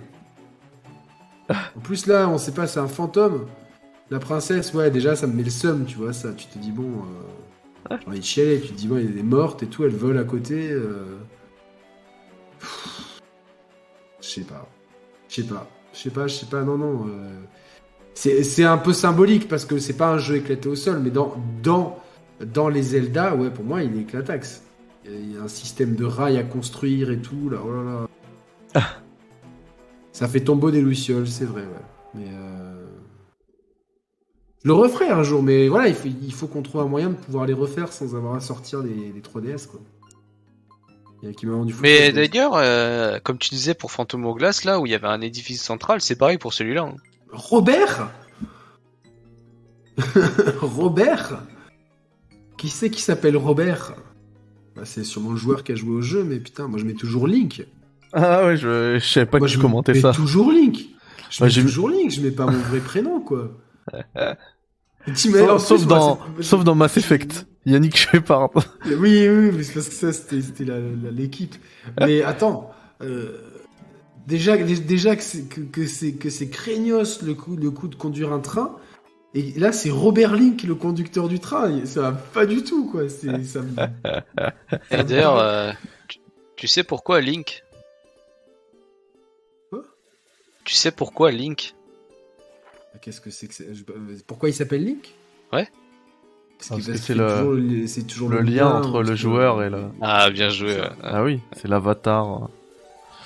En 1.50 1.80
plus 1.82 2.08
là, 2.08 2.30
on 2.30 2.38
sait 2.38 2.54
pas, 2.54 2.68
c'est 2.68 2.80
un 2.80 2.88
fantôme. 2.88 3.48
La 4.10 4.20
princesse, 4.20 4.74
ouais, 4.74 4.92
déjà 4.92 5.16
ça 5.16 5.28
me 5.28 5.34
met 5.34 5.44
le 5.44 5.50
seum, 5.50 5.86
tu 5.86 5.98
vois, 5.98 6.14
ça. 6.14 6.32
Tu 6.34 6.48
te 6.48 6.58
dis 6.58 6.72
bon, 6.72 7.04
euh... 7.92 7.98
j'ai 8.02 8.08
envie 8.08 8.20
de 8.20 8.26
chialer, 8.26 8.62
tu 8.62 8.70
te 8.70 8.74
dis 8.74 8.88
bon, 8.88 8.98
elle 8.98 9.18
est 9.18 9.24
morte 9.24 9.64
et 9.64 9.68
tout, 9.68 9.84
elle 9.84 9.96
vole 9.96 10.18
à 10.18 10.24
côté. 10.24 10.72
euh. 10.72 11.18
Je 14.22 14.28
sais 14.28 14.42
pas, 14.42 14.68
je 15.28 15.36
sais 15.36 15.44
pas, 15.44 15.68
je 15.94 16.00
sais 16.00 16.10
pas, 16.10 16.28
je 16.28 16.36
sais 16.36 16.46
pas, 16.46 16.62
non 16.64 16.78
non. 16.78 17.08
euh, 17.08 17.42
C'est 18.16 18.64
un 18.64 18.78
peu 18.78 18.94
symbolique 18.94 19.48
parce 19.48 19.66
que 19.66 19.80
c'est 19.80 19.98
pas 19.98 20.10
un 20.10 20.18
jeu 20.18 20.38
éclaté 20.38 20.70
au 20.70 20.76
sol, 20.76 21.00
mais 21.04 21.10
dans 21.10 21.36
dans 21.62 21.98
dans 22.40 22.70
les 22.70 22.82
Zelda, 22.84 23.36
ouais, 23.36 23.50
pour 23.52 23.66
moi, 23.66 23.84
il 23.84 23.96
est 23.98 24.02
éclataxe. 24.02 24.64
Il 25.06 25.34
y 25.34 25.38
a 25.38 25.42
un 25.42 25.48
système 25.50 25.96
de 25.96 26.06
rails 26.06 26.38
à 26.38 26.44
construire 26.44 27.12
et 27.12 27.20
tout, 27.22 27.50
là, 27.50 27.58
oh 27.66 27.72
là 27.72 27.84
là. 27.84 28.08
Ça 30.14 30.28
fait 30.28 30.40
tombeau 30.42 30.72
des 30.72 30.82
Lucioles, 30.82 31.28
c'est 31.28 31.44
vrai, 31.46 31.64
ouais. 31.64 31.86
Mais 32.14 32.28
euh... 32.30 32.86
Je 34.64 34.68
le 34.68 34.74
referai 34.74 35.10
un 35.10 35.24
jour, 35.24 35.44
mais 35.44 35.68
voilà, 35.68 35.90
il 35.90 35.96
faut, 35.96 36.08
il 36.08 36.34
faut 36.34 36.48
qu'on 36.48 36.62
trouve 36.62 36.82
un 36.82 36.88
moyen 36.88 37.10
de 37.10 37.16
pouvoir 37.16 37.46
les 37.46 37.54
refaire 37.54 37.92
sans 37.92 38.16
avoir 38.16 38.36
à 38.36 38.40
sortir 38.40 38.80
les, 38.82 39.12
les 39.12 39.22
3DS, 39.22 39.68
quoi. 39.68 39.82
Il 41.22 41.30
y 41.30 41.32
a 41.32 41.34
qui 41.34 41.46
m'a 41.48 41.56
rendu 41.56 41.74
fou. 41.74 41.82
Mais 41.82 42.12
d'ailleurs, 42.12 42.54
euh, 42.56 43.18
comme 43.24 43.38
tu 43.38 43.50
disais 43.50 43.74
pour 43.74 43.92
Phantom 43.92 44.26
Hourglass, 44.26 44.64
là 44.66 44.80
où 44.80 44.86
il 44.86 44.92
y 44.92 44.96
avait 44.96 45.08
un 45.08 45.22
édifice 45.22 45.62
central, 45.64 46.00
c'est 46.02 46.16
pareil 46.18 46.38
pour 46.38 46.54
celui-là. 46.54 46.84
hein. 46.84 46.96
Robert 47.32 48.12
Robert 50.62 51.44
Qui 52.58 52.70
c'est 52.70 52.90
qui 52.90 53.02
s'appelle 53.02 53.38
Robert? 53.38 53.94
Bah, 54.76 54.84
C'est 54.86 55.04
sûrement 55.04 55.32
le 55.32 55.38
joueur 55.38 55.64
qui 55.64 55.72
a 55.72 55.76
joué 55.76 55.92
au 55.96 56.02
jeu, 56.02 56.24
mais 56.24 56.40
putain, 56.40 56.68
moi 56.68 56.78
je 56.80 56.86
mets 56.86 56.94
toujours 56.94 57.28
Link. 57.28 57.66
Ah 58.14 58.46
ouais, 58.46 58.58
je, 58.58 58.98
je 59.00 59.06
savais 59.06 59.26
pas 59.26 59.40
Moi, 59.40 59.48
que 59.48 59.52
je 59.52 59.58
tu 59.58 59.62
commentais 59.62 59.94
mets 59.94 60.02
ça. 60.02 60.12
toujours 60.12 60.52
Link. 60.52 60.78
Je 61.30 61.44
mets 61.44 61.50
toujours 61.50 61.90
Link, 61.90 62.12
je 62.12 62.22
mets 62.22 62.32
pas 62.32 62.46
mon 62.46 62.58
vrai 62.60 62.80
prénom, 62.80 63.20
quoi. 63.20 63.52
Sauf, 65.16 65.62
sauf 65.62 65.80
plus, 65.82 65.88
dans, 65.88 66.20
sauf 66.40 66.64
dans 66.64 66.76
Mass 66.76 66.96
Effect. 66.96 67.46
Yannick 67.66 67.98
Shepard. 67.98 68.52
Oui, 68.86 69.28
oui, 69.28 69.52
parce 69.52 69.70
que 69.70 69.82
ça, 69.82 70.14
c'était 70.14 70.64
l'équipe. 71.12 71.56
Mais 72.00 72.22
attends, 72.24 72.72
euh, 73.02 73.38
déjà, 74.28 74.56
dé- 74.58 74.78
déjà 74.80 75.16
que 75.18 75.24
c'est 75.24 75.44
que, 75.50 75.60
que 75.60 75.86
c'est 75.88 76.14
que 76.14 76.30
c'est 76.30 76.48
craignos 76.48 77.22
le 77.22 77.34
coup, 77.34 77.58
le 77.58 77.70
coup 77.72 77.90
de 77.90 77.96
conduire 77.96 78.32
un 78.32 78.40
train. 78.40 78.78
Et 79.34 79.54
là, 79.60 79.72
c'est 79.74 79.90
Robert 79.90 80.36
Link, 80.36 80.64
le 80.64 80.76
conducteur 80.76 81.28
du 81.28 81.40
train. 81.40 81.86
Ça 81.86 82.02
va 82.02 82.12
pas 82.14 82.46
du 82.46 82.64
tout, 82.64 82.86
quoi. 82.90 83.10
C'est 83.10 83.44
ça. 83.44 83.60
me- 83.62 85.04
d'ailleurs, 85.04 85.38
euh, 85.40 85.72
tu, 86.08 86.20
tu 86.56 86.68
sais 86.68 86.84
pourquoi 86.84 87.20
Link? 87.20 87.63
Tu 90.64 90.76
sais 90.76 90.92
pourquoi 90.92 91.32
Link 91.32 91.74
Qu'est-ce 93.02 93.20
que 93.22 93.30
c'est 93.32 93.48
que 93.48 93.64
Pourquoi 94.28 94.50
il 94.50 94.54
s'appelle 94.54 94.86
Link 94.86 95.14
Ouais. 95.52 95.68
Parce, 96.58 96.70
Parce 96.70 96.86
que, 96.86 96.96
c'est 96.98 97.14
le- 97.16 97.28
toujours 98.08 98.30
le- 98.30 98.42
lien 98.42 98.70
entre 98.70 99.04
le 99.04 99.16
joueur 99.16 99.62
et 99.64 99.70
le... 99.70 99.86
Ah, 100.02 100.30
bien 100.30 100.50
joué. 100.50 100.80
ouais. 100.80 100.90
Ah 101.02 101.24
oui, 101.24 101.40
c'est 101.58 101.68
l'avatar 101.68 102.50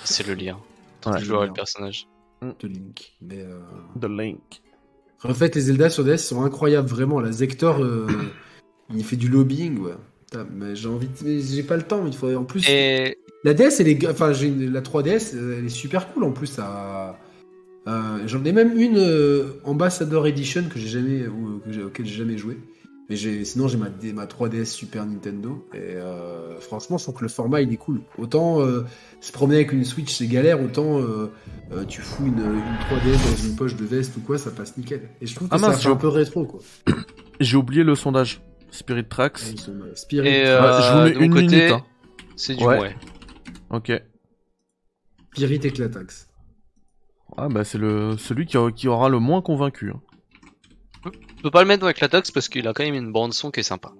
C'est 0.04 0.26
le 0.26 0.34
lien 0.34 0.58
entre 1.00 1.12
Ouais. 1.12 1.20
le 1.20 1.26
joueur 1.26 1.44
et 1.44 1.48
le 1.48 1.54
personnage. 1.54 2.08
de 2.42 2.68
Link. 2.68 3.14
Mais 3.22 3.42
euh, 3.42 3.60
de 3.96 4.08
Link. 4.08 4.40
En 5.24 5.34
fait, 5.34 5.54
les 5.56 5.62
Zelda 5.62 5.90
sur 5.90 6.04
DS 6.04 6.18
sont 6.18 6.44
incroyables, 6.44 6.88
vraiment. 6.88 7.20
La 7.20 7.32
Zector, 7.32 7.84
euh, 7.84 8.08
il 8.94 9.04
fait 9.04 9.16
du 9.16 9.28
lobbying, 9.28 9.80
ouais. 9.80 9.94
Putain, 10.26 10.48
mais 10.52 10.76
j'ai 10.76 10.88
envie 10.90 11.08
de... 11.08 11.14
mais 11.24 11.40
J'ai 11.42 11.64
pas 11.64 11.78
le 11.78 11.84
temps, 11.84 12.06
il 12.08 12.14
faudrait 12.16 12.36
en 12.36 12.44
plus... 12.46 12.68
Et 12.70 13.18
La 13.44 13.54
DS, 13.54 13.80
elle 13.80 13.88
est... 13.90 14.08
Enfin, 14.08 14.34
j'ai 14.34 14.48
une- 14.48 14.72
la 14.74 14.82
3DS, 14.82 15.36
elle 15.36 15.66
est 15.66 15.70
super 15.70 16.12
cool, 16.14 16.24
en 16.24 16.32
plus, 16.32 16.48
ça... 16.48 17.18
Euh, 17.88 18.20
J'en 18.28 18.44
ai 18.44 18.52
même 18.52 18.78
une 18.78 18.98
euh, 18.98 19.60
Ambassador 19.64 20.28
Edition 20.28 20.64
que 20.70 20.78
j'ai 20.78 20.90
jamais, 20.90 21.26
ou, 21.28 21.60
que 21.66 21.72
j'ai- 21.72 21.84
auquel 21.84 22.06
j'ai 22.06 22.16
jamais 22.16 22.38
joué. 22.38 22.58
Mais 23.10 23.16
j'ai, 23.16 23.46
sinon 23.46 23.70
j'ai 23.70 23.78
ma, 23.78 23.88
ma 24.14 24.26
3DS 24.26 24.66
Super 24.66 25.06
Nintendo. 25.06 25.66
Et 25.74 25.78
euh, 25.80 26.60
franchement, 26.60 26.98
je 26.98 27.04
trouve 27.04 27.16
que 27.16 27.22
le 27.22 27.30
format 27.30 27.62
il 27.62 27.72
est 27.72 27.78
cool. 27.78 28.02
Autant 28.18 28.62
euh, 28.62 28.84
se 29.22 29.32
promener 29.32 29.56
avec 29.58 29.72
une 29.72 29.86
Switch 29.86 30.14
c'est 30.14 30.28
galère, 30.28 30.62
autant 30.62 31.00
euh, 31.00 31.32
euh, 31.72 31.86
tu 31.86 32.02
fous 32.02 32.26
une, 32.26 32.34
une 32.40 32.42
3DS 32.42 33.32
dans 33.32 33.48
une 33.48 33.56
poche 33.56 33.78
de 33.78 33.86
veste 33.86 34.18
ou 34.18 34.20
quoi, 34.20 34.38
ça 34.38 34.52
passe 34.52 34.76
nickel. 34.78 35.04
Et 35.22 35.26
je 35.28 35.36
trouve 35.36 35.48
que 35.48 35.56
Ah 35.56 35.58
ça 35.60 35.68
mince, 35.70 35.78
fait 35.78 35.84
je- 35.84 35.90
un 35.90 35.96
peu 35.96 36.10
rétro 36.10 36.44
quoi. 36.46 36.60
J'ai 37.40 37.56
oublié 37.56 37.84
le 37.86 37.96
sondage. 37.96 38.42
Spirit 38.72 39.06
Tracks. 39.06 39.40
Euh, 39.70 39.96
Spirit, 39.96 40.28
Et, 40.28 40.32
Ouais, 40.42 40.48
euh, 40.48 40.82
je 40.82 40.98
vous 41.14 41.20
mets 41.20 41.26
une 41.26 41.34
côté, 41.34 41.46
minute. 41.46 41.72
hein. 41.72 41.84
c'est 42.36 42.56
du 42.56 42.66
Ouais. 42.66 42.78
ouais. 42.80 42.96
Ok. 43.70 43.94
Spirit 45.34 45.62
Éclatax. 45.64 46.28
Ah 47.38 47.50
bah 47.50 47.64
c'est 47.64 47.78
le 47.78 48.18
celui 48.18 48.46
qui, 48.46 48.58
a- 48.58 48.72
qui 48.72 48.88
aura 48.88 49.10
le 49.10 49.20
moins 49.20 49.42
convaincu. 49.42 49.92
hein. 49.92 50.02
Je 51.06 51.42
peux 51.44 51.52
pas 51.52 51.62
le 51.62 51.68
mettre 51.68 51.84
avec 51.84 52.00
la 52.00 52.10
tox 52.10 52.32
parce 52.32 52.50
qu'il 52.50 52.68
a 52.68 52.74
quand 52.74 52.84
même 52.84 52.96
une 52.96 53.12
bande 53.12 53.34
son 53.34 53.52
qui 53.52 53.60
est 53.60 53.64
sympa. 53.64 53.92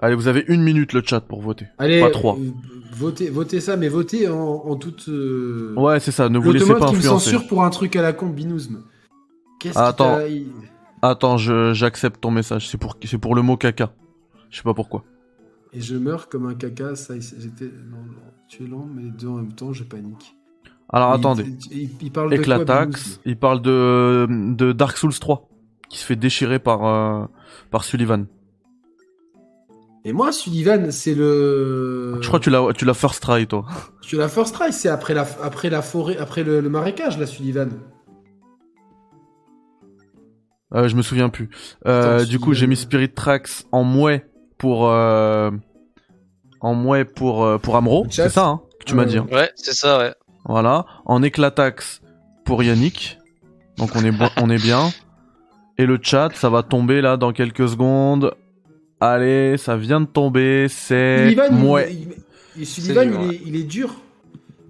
Allez, 0.00 0.14
vous 0.14 0.28
avez 0.28 0.44
une 0.48 0.62
minute 0.62 0.92
le 0.92 1.02
chat 1.04 1.20
pour 1.20 1.42
voter. 1.42 1.66
Allez, 1.78 2.00
Pas 2.00 2.10
trois. 2.10 2.36
euh, 2.38 2.50
votez, 2.92 3.30
votez 3.30 3.60
ça, 3.60 3.76
mais 3.76 3.88
votez 3.88 4.28
en, 4.28 4.38
en 4.38 4.76
toute. 4.76 5.08
euh, 5.08 5.74
Ouais, 5.76 6.00
c'est 6.00 6.12
ça. 6.12 6.28
Ne 6.28 6.38
vous 6.38 6.52
laissez 6.52 6.72
pas 6.72 6.86
qui 6.86 6.94
me 6.94 6.98
influencer. 6.98 7.30
censure 7.32 7.46
pour 7.48 7.64
un 7.64 7.70
truc 7.70 7.96
à 7.96 8.02
la 8.02 8.12
con, 8.12 8.28
Binouzm. 8.28 8.82
Qu'est-ce 9.60 9.74
qui 9.74 9.78
Attends. 9.80 10.18
Attends, 11.02 11.36
je 11.36 11.74
j'accepte 11.74 12.20
ton 12.20 12.30
message. 12.30 12.68
C'est 12.68 12.78
pour 12.78 12.96
c'est 13.04 13.18
pour 13.18 13.34
le 13.34 13.42
mot 13.42 13.56
caca. 13.56 13.92
Je 14.50 14.56
sais 14.56 14.62
pas 14.62 14.74
pourquoi. 14.74 15.04
Et 15.72 15.80
je 15.80 15.96
meurs 15.96 16.28
comme 16.28 16.46
un 16.46 16.54
caca, 16.54 16.94
ça, 16.96 17.14
j'étais. 17.18 17.66
Non, 17.66 17.98
non, 17.98 18.22
tu 18.48 18.64
es 18.64 18.66
lent, 18.66 18.88
mais 18.92 19.02
les 19.02 19.10
deux 19.10 19.28
en 19.28 19.34
même 19.34 19.52
temps, 19.52 19.72
je 19.72 19.84
panique. 19.84 20.34
Alors 20.90 21.14
Il- 21.14 21.18
attendez. 21.18 21.44
Il, 21.70 21.90
il 22.00 22.10
parle 22.10 22.30
de 22.30 22.36
il 23.26 23.36
parle 23.36 23.60
de 23.62 24.26
de 24.28 24.72
Dark 24.72 24.96
Souls 24.96 25.18
3 25.18 25.48
qui 25.90 25.98
se 25.98 26.04
fait 26.04 26.16
déchirer 26.16 26.58
par 26.58 26.84
euh, 26.86 27.24
par 27.70 27.84
Sullivan. 27.84 28.26
Et 30.04 30.12
moi, 30.12 30.32
Sullivan, 30.32 30.90
c'est 30.90 31.14
le. 31.14 32.18
Je 32.22 32.26
crois 32.28 32.38
que 32.38 32.44
tu 32.44 32.50
l'as 32.50 32.72
tu 32.74 32.84
l'as 32.86 32.94
first 32.94 33.22
try 33.22 33.46
toi. 33.46 33.64
Tu 34.00 34.16
la 34.16 34.28
first 34.28 34.54
try, 34.54 34.72
c'est 34.72 34.88
après 34.88 35.12
la, 35.12 35.26
après 35.42 35.68
la 35.68 35.82
forêt, 35.82 36.16
après 36.16 36.42
le, 36.42 36.60
le 36.62 36.68
marécage, 36.70 37.18
la 37.18 37.26
Sullivan. 37.26 37.68
Euh, 40.74 40.88
je 40.88 40.96
me 40.96 41.02
souviens 41.02 41.28
plus. 41.28 41.50
Euh, 41.86 42.16
Attends, 42.20 42.28
du 42.28 42.38
coup, 42.38 42.54
j'ai 42.54 42.66
mis 42.66 42.76
Spirit 42.76 43.10
Tracks 43.12 43.48
en 43.72 43.84
mouet 43.84 44.26
pour 44.58 44.88
euh, 44.88 45.50
en 46.60 46.74
mouet 46.74 47.04
pour 47.04 47.44
euh, 47.44 47.58
pour 47.58 47.76
Amro, 47.76 48.06
c'est 48.10 48.28
ça 48.30 48.46
hein, 48.46 48.62
que 48.80 48.84
tu 48.86 48.94
m'as 48.94 49.04
dit. 49.04 49.18
ouais. 49.18 49.26
hein. 49.30 49.34
Ouais, 49.36 49.50
c'est 49.56 49.74
ça, 49.74 49.98
ouais. 49.98 50.14
Voilà, 50.48 50.86
en 51.04 51.22
éclatax 51.22 52.00
pour 52.44 52.62
Yannick. 52.62 53.18
Donc 53.76 53.90
on 53.94 54.04
est 54.04 54.10
bon, 54.10 54.28
on 54.38 54.50
est 54.50 54.60
bien. 54.62 54.90
Et 55.76 55.86
le 55.86 55.98
chat, 56.02 56.30
ça 56.34 56.48
va 56.50 56.62
tomber 56.64 57.00
là 57.00 57.16
dans 57.16 57.32
quelques 57.32 57.68
secondes. 57.68 58.34
Allez, 59.00 59.56
ça 59.58 59.76
vient 59.76 60.00
de 60.00 60.06
tomber, 60.06 60.66
c'est 60.68 61.28
Sullivan, 61.28 61.78
il- 61.90 61.92
il, 61.92 62.08
il- 62.62 62.66
Sullivan, 62.66 63.08
dur, 63.10 63.20
il, 63.22 63.30
est, 63.34 63.40
il 63.46 63.56
est 63.56 63.62
dur. 63.64 63.94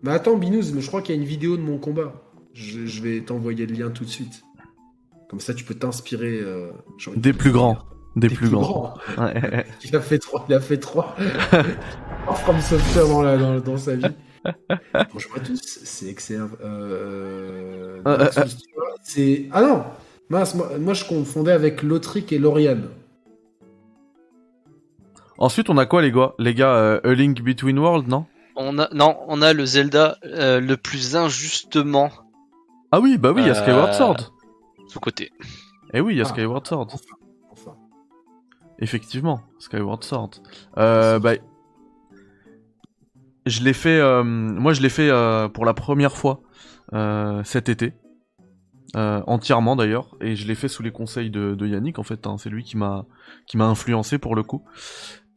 Mais 0.03 0.11
attends, 0.11 0.37
Binouz, 0.37 0.73
mais 0.75 0.83
je 0.83 0.87
crois 0.89 1.01
qu'il 1.01 1.15
y 1.15 1.19
a 1.19 1.21
une 1.23 1.27
vidéo 1.27 1.57
de 1.57 1.63
mon 1.63 1.79
combat. 1.79 2.13
Je, 2.53 2.85
je 2.87 3.03
vais 3.03 3.21
t'envoyer 3.21 3.65
le 3.67 3.75
lien 3.75 3.91
tout 3.91 4.05
de 4.05 4.11
suite. 4.11 4.43
Comme 5.31 5.41
ça, 5.41 5.55
tu 5.55 5.65
peux 5.65 5.75
t'inspirer. 5.75 6.41
euh, 6.43 6.71
Des 7.17 7.33
plus 7.33 7.53
grands, 7.53 7.79
des, 8.17 8.29
plus, 8.29 8.51
grands. 8.51 8.61
grands. 8.61 8.95
Ouais. 9.25 9.65
Il 9.85 9.97
a 9.97 10.01
fait 10.01 10.19
trois. 10.19 10.45
Il 10.49 10.55
a 10.55 10.61
fait 10.61 10.77
trois. 10.79 11.17
Trois 12.27 12.35
From 12.35 12.61
Software 12.61 13.07
dans, 13.09 13.23
la- 13.23 13.39
dans, 13.39 13.61
dans 13.61 13.77
sa 13.79 13.95
vie. 13.97 14.05
Bonjour 15.13 15.33
à 15.37 15.41
tous, 15.41 15.61
c'est 15.85 16.13
XR. 16.15 16.47
Euh, 16.63 18.01
Euh, 18.07 18.19
euh, 18.19 18.31
Souls 18.33 18.45
3. 18.75 18.85
c'est 19.03 19.49
ah 19.53 19.63
non, 19.63 19.85
mince, 20.31 20.55
moi, 20.55 20.79
moi 20.79 20.95
je 20.95 21.05
confondais 21.05 21.53
avec 21.53 21.83
Lotric 21.83 22.33
et 22.33 22.39
Lauriane. 22.39 22.89
Ensuite, 25.39 25.71
on 25.71 25.79
a 25.79 25.87
quoi 25.87 26.03
les 26.03 26.11
gars 26.13 26.33
Les 26.39 26.55
gars, 26.55 26.75
euh, 26.75 27.01
A 27.05 27.13
Link 27.15 27.43
Between 27.43 27.79
Worlds, 27.79 28.09
non? 28.09 28.27
On 28.57 28.79
a, 28.79 28.89
non, 28.93 29.17
on 29.29 29.41
a 29.41 29.53
le 29.53 29.65
Zelda 29.65 30.19
euh, 30.25 30.59
le 30.61 30.77
plus 30.77 31.15
injustement 31.15 32.11
Ah 32.91 32.99
oui, 33.01 33.17
bah 33.19 33.31
oui, 33.33 33.43
il 33.43 33.47
y 33.47 33.51
a 33.51 33.55
Skyward 33.55 33.95
Sword. 33.95 34.33
sous-côté. 34.89 35.31
Eh 35.95 36.01
oui, 36.01 36.15
il 36.15 36.19
y 36.19 36.21
a 36.21 36.25
Ah. 36.27 36.29
Skyward 36.29 36.67
Sword. 36.67 36.89
Enfin, 36.93 37.15
enfin. 37.53 37.77
Effectivement, 38.81 39.43
Skyward 39.61 40.03
Sword. 40.03 40.31
Euh, 40.77 41.21
bah, 41.21 41.35
je 43.49 43.63
l'ai 43.63 43.73
fait. 43.73 43.99
euh, 44.01 44.23
moi, 44.25 44.73
je 44.73 44.81
l'ai 44.83 44.89
fait 44.89 45.09
euh, 45.11 45.49
pour 45.49 45.65
la 45.65 45.75
première 45.75 46.17
fois 46.17 46.41
euh, 46.95 47.43
cet 47.45 47.69
été, 47.69 47.93
entièrement 48.95 49.77
d'ailleurs, 49.77 50.17
et 50.21 50.35
je 50.37 50.47
l'ai 50.47 50.55
fait 50.55 50.69
sous 50.69 50.83
les 50.83 50.91
conseils 50.91 51.31
de, 51.31 51.55
de 51.55 51.67
Yannick. 51.67 51.99
En 51.99 52.03
fait, 52.03 52.27
hein, 52.27 52.37
c'est 52.39 52.51
lui 52.51 52.65
qui 52.65 52.77
m'a 52.77 53.07
qui 53.47 53.57
m'a 53.57 53.67
influencé 53.67 54.19
pour 54.19 54.35
le 54.35 54.43
coup. 54.43 54.65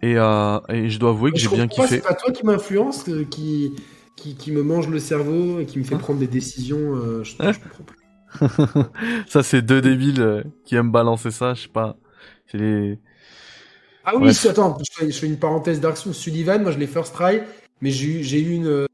Et, 0.01 0.13
et 0.13 0.89
je 0.89 0.99
dois 0.99 1.11
avouer 1.11 1.31
que 1.31 1.38
j'ai 1.39 1.49
bien 1.49 1.67
kiffé. 1.67 1.88
C'est 1.88 2.01
pas 2.01 2.15
toi 2.15 2.31
qui 2.31 2.45
m'influence, 2.45 3.03
qui, 3.29 3.75
qui, 4.15 4.35
qui 4.35 4.51
me 4.51 4.63
mange 4.63 4.88
le 4.88 4.99
cerveau 4.99 5.59
et 5.59 5.65
qui 5.65 5.79
me 5.79 5.83
fait 5.83 5.95
Hein 5.95 5.97
prendre 5.97 6.19
des 6.19 6.27
décisions. 6.27 7.23
je, 7.23 7.35
Hein 7.39 7.51
je 7.51 7.59
comprends 7.59 7.83
plus. 7.83 7.97
ça, 9.27 9.43
c'est 9.43 9.61
deux 9.61 9.81
débiles 9.81 10.45
qui 10.65 10.75
aiment 10.75 10.91
balancer 10.91 11.31
ça. 11.31 11.53
Je 11.53 11.63
sais 11.63 11.67
pas. 11.69 11.97
C'est 12.47 12.57
les. 12.57 12.99
Ah 14.03 14.13
oui, 14.15 14.21
Bref. 14.23 14.45
attends, 14.49 14.77
je 14.79 14.91
fais, 14.91 15.11
je 15.11 15.19
fais 15.19 15.27
une 15.27 15.38
parenthèse 15.39 15.79
Souls. 15.95 16.13
Sullivan, 16.13 16.63
moi 16.63 16.71
je 16.71 16.79
l'ai 16.79 16.88
first 16.88 17.13
try, 17.13 17.41
mais 17.81 17.89
j'ai 17.91 18.07
eu, 18.07 18.23
j'ai 18.23 18.39
eu 18.41 18.53
une, 18.53 18.85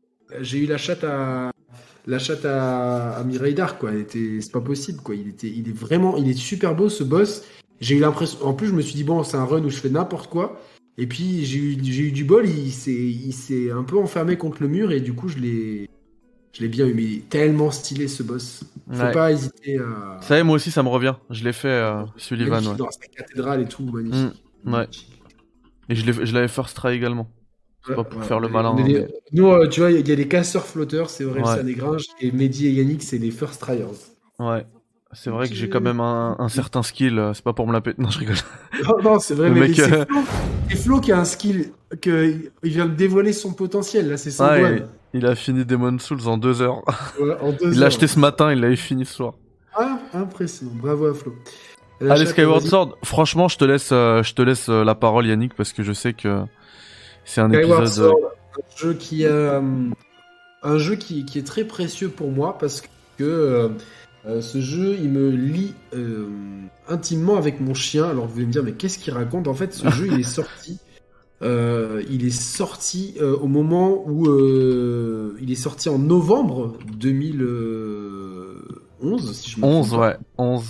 j'ai 0.42 0.60
eu 0.60 0.66
la 0.66 0.78
chatte 0.78 1.04
à, 1.04 1.52
la 2.06 2.20
chatte 2.20 2.46
à, 2.46 3.12
à 3.18 3.24
Mireille 3.24 3.54
Dark, 3.56 3.80
quoi. 3.80 3.92
C'est 4.10 4.52
pas 4.52 4.62
possible, 4.62 5.02
quoi. 5.02 5.16
Il 5.16 5.28
était, 5.30 5.48
il 5.50 5.68
est 5.70 5.78
vraiment, 5.78 6.18
il 6.18 6.30
est 6.30 6.38
super 6.38 6.76
beau 6.76 6.90
ce 6.90 7.04
boss. 7.04 7.44
J'ai 7.80 7.96
eu 7.96 8.00
l'impression, 8.00 8.44
en 8.44 8.54
plus 8.54 8.68
je 8.68 8.74
me 8.74 8.82
suis 8.82 8.96
dit 8.96 9.04
bon, 9.04 9.24
c'est 9.24 9.38
un 9.38 9.46
run 9.46 9.64
où 9.64 9.70
je 9.70 9.78
fais 9.78 9.90
n'importe 9.90 10.30
quoi. 10.30 10.60
Et 10.98 11.06
puis 11.06 11.46
j'ai 11.46 11.60
eu, 11.60 11.78
j'ai 11.84 12.04
eu 12.04 12.12
du 12.12 12.24
bol, 12.24 12.48
il 12.50 12.72
s'est, 12.72 12.92
il 12.92 13.32
s'est 13.34 13.70
un 13.70 13.84
peu 13.84 14.00
enfermé 14.00 14.36
contre 14.36 14.64
le 14.64 14.68
mur 14.68 14.92
et 14.92 15.00
du 15.00 15.14
coup 15.14 15.28
je 15.28 15.38
l'ai, 15.38 15.88
je 16.54 16.62
l'ai 16.62 16.70
bien 16.70 16.88
eu. 16.88 16.96
Mais 16.96 17.04
il 17.04 17.18
est 17.18 17.30
tellement 17.30 17.70
stylé 17.70 18.08
ce 18.08 18.24
boss. 18.24 18.64
Faut 18.92 19.00
Ouais. 19.04 19.12
pas 19.12 19.32
hésiter 19.32 19.78
à. 19.78 20.18
Ça 20.22 20.38
y 20.38 20.40
est, 20.40 20.44
moi 20.44 20.56
aussi, 20.56 20.72
ça 20.72 20.82
me 20.82 20.88
revient. 20.90 21.14
Je 21.30 21.44
l'ai 21.44 21.54
fait 21.54 21.68
euh, 21.68 22.02
Sullivan, 22.16 22.66
ouais. 22.66 22.76
dans 22.78 22.90
sa 22.90 23.06
cathédrale 23.16 23.62
et 23.62 23.68
tout, 23.68 23.84
magnifique. 23.84 24.42
Mm, 24.64 24.74
ouais. 24.74 24.88
Et 25.90 25.96
je 25.96 26.34
l'avais 26.34 26.48
first 26.48 26.76
try 26.76 26.96
également. 26.96 27.30
C'est 27.86 27.96
pas 27.96 28.04
pour 28.04 28.24
faire 28.24 28.40
le 28.40 28.50
malin. 28.50 28.74
Des- 28.76 29.02
hein, 29.04 29.08
Nous, 29.32 29.48
euh, 29.48 29.68
tu 29.68 29.80
vois, 29.80 29.92
il 29.92 30.08
y 30.08 30.12
a 30.12 30.16
des 30.16 30.28
casseurs 30.28 30.66
flotteurs, 30.66 31.10
c'est 31.10 31.24
Aurel 31.24 31.44
Ouais. 31.44 31.56
Sanégringe, 31.56 32.06
et 32.20 32.32
Mehdi 32.32 32.68
et 32.68 32.72
Yannick, 32.72 33.02
c'est 33.04 33.18
les 33.18 33.32
first 33.32 33.62
tryers. 33.62 33.86
Ouais. 34.40 34.66
C'est 35.14 35.30
vrai 35.30 35.48
que 35.48 35.56
j'ai 35.56 35.70
quand 35.70 35.80
même 35.80 36.02
un, 36.02 36.36
un 36.38 36.50
certain 36.50 36.84
skill. 36.84 37.18
euh, 37.18 37.34
C'est 37.34 37.44
pas 37.44 37.54
pour 37.54 37.66
me 37.66 37.72
la 37.72 37.80
péter. 37.80 38.02
Non, 38.02 38.10
je 38.10 38.20
rigole. 38.20 38.36
Non, 38.88 38.98
non, 39.02 39.20
c'est 39.20 39.36
vrai, 39.36 39.48
Le 39.48 39.54
mais 39.56 39.62
mec, 39.62 39.76
c'est 39.76 39.94
euh, 39.94 40.06
Flo, 40.76 41.00
qui 41.00 41.14
a 41.14 41.20
un 41.20 41.24
skill, 41.26 41.72
que 42.02 42.36
il 42.64 42.70
vient 42.72 42.88
de 42.88 42.94
dévoiler 42.94 43.32
son 43.32 43.54
potentiel, 43.54 44.10
là, 44.10 44.18
c'est 44.18 44.32
son 44.32 44.44
Ah, 44.44 44.60
il, 44.60 44.86
il 45.14 45.26
a 45.26 45.34
fini 45.36 45.64
Demon 45.64 45.98
Souls 46.00 46.28
en 46.28 46.38
deux 46.38 46.62
heures. 46.62 46.82
Voilà, 47.18 47.42
en 47.42 47.52
deux 47.54 47.72
Il 47.74 47.80
l'a 47.80 47.86
acheté 47.88 48.06
ce 48.08 48.20
matin, 48.20 48.52
il 48.52 48.60
l'avait 48.60 48.76
fini 48.76 49.06
ce 49.06 49.14
soir. 49.14 49.34
Ah, 49.74 49.98
impressionnant, 50.14 50.74
bravo 50.76 51.06
à 51.06 51.14
Flo. 51.14 51.34
Allez, 52.02 52.26
Skyward. 52.26 52.62
Sword. 52.64 52.96
Franchement, 53.04 53.48
je 53.48 53.58
te 53.58 53.64
laisse, 53.66 53.90
euh, 53.94 54.22
je 54.24 54.34
te 54.34 54.42
laisse 54.42 54.68
euh, 54.70 54.84
la 54.84 54.94
parole, 54.94 55.26
Yannick, 55.26 55.54
parce 55.56 55.72
que 55.72 55.84
je 55.84 55.94
sais 55.94 56.14
que 56.14 56.44
c'est 57.28 57.42
un 57.42 57.50
Skyward 57.50 57.84
épisode. 57.84 58.06
euh, 58.06 58.10
Sword, 58.12 58.32
un 58.58 58.78
jeu 58.78 58.94
qui 58.96 59.26
a, 59.26 59.58
hum, 59.60 59.94
un 60.64 60.78
jeu 60.80 60.96
qui, 60.96 61.26
qui 61.26 61.38
est 61.40 61.46
très 61.46 61.64
précieux 61.66 62.10
pour 62.10 62.32
moi 62.32 62.58
parce 62.58 62.82
que 63.18 63.24
euh, 63.24 63.70
euh, 64.26 64.42
ce 64.42 64.60
jeu 64.62 64.96
il 65.00 65.10
me 65.10 65.30
lie 65.30 65.74
euh, 65.94 66.28
intimement 66.90 67.38
avec 67.38 67.60
mon 67.62 67.74
chien. 67.74 68.06
Alors 68.06 68.26
vous 68.28 68.38
allez 68.38 68.48
me 68.48 68.52
dire 68.52 68.64
mais 68.64 68.74
qu'est-ce 68.74 68.98
qu'il 69.00 69.14
raconte? 69.14 69.48
En 69.48 69.54
fait, 69.54 69.74
ce 69.74 69.90
jeu 69.90 70.08
il 70.08 70.20
est 70.20 70.24
sorti. 70.24 70.80
euh, 71.44 72.02
il 72.10 72.26
est 72.26 72.32
sorti 72.32 73.16
euh, 73.22 73.36
au 73.38 73.48
moment 73.48 74.04
où 74.08 74.28
euh, 74.28 75.38
il 75.40 75.52
est 75.52 75.56
sorti 75.56 75.88
en 75.90 76.00
novembre 76.00 76.76
2011 76.98 79.34
si 79.34 79.52
je 79.52 79.60
me 79.60 79.66
11, 79.66 79.88
trompe 79.88 80.00
pas. 80.00 80.08
ouais, 80.10 80.18
11. 80.38 80.64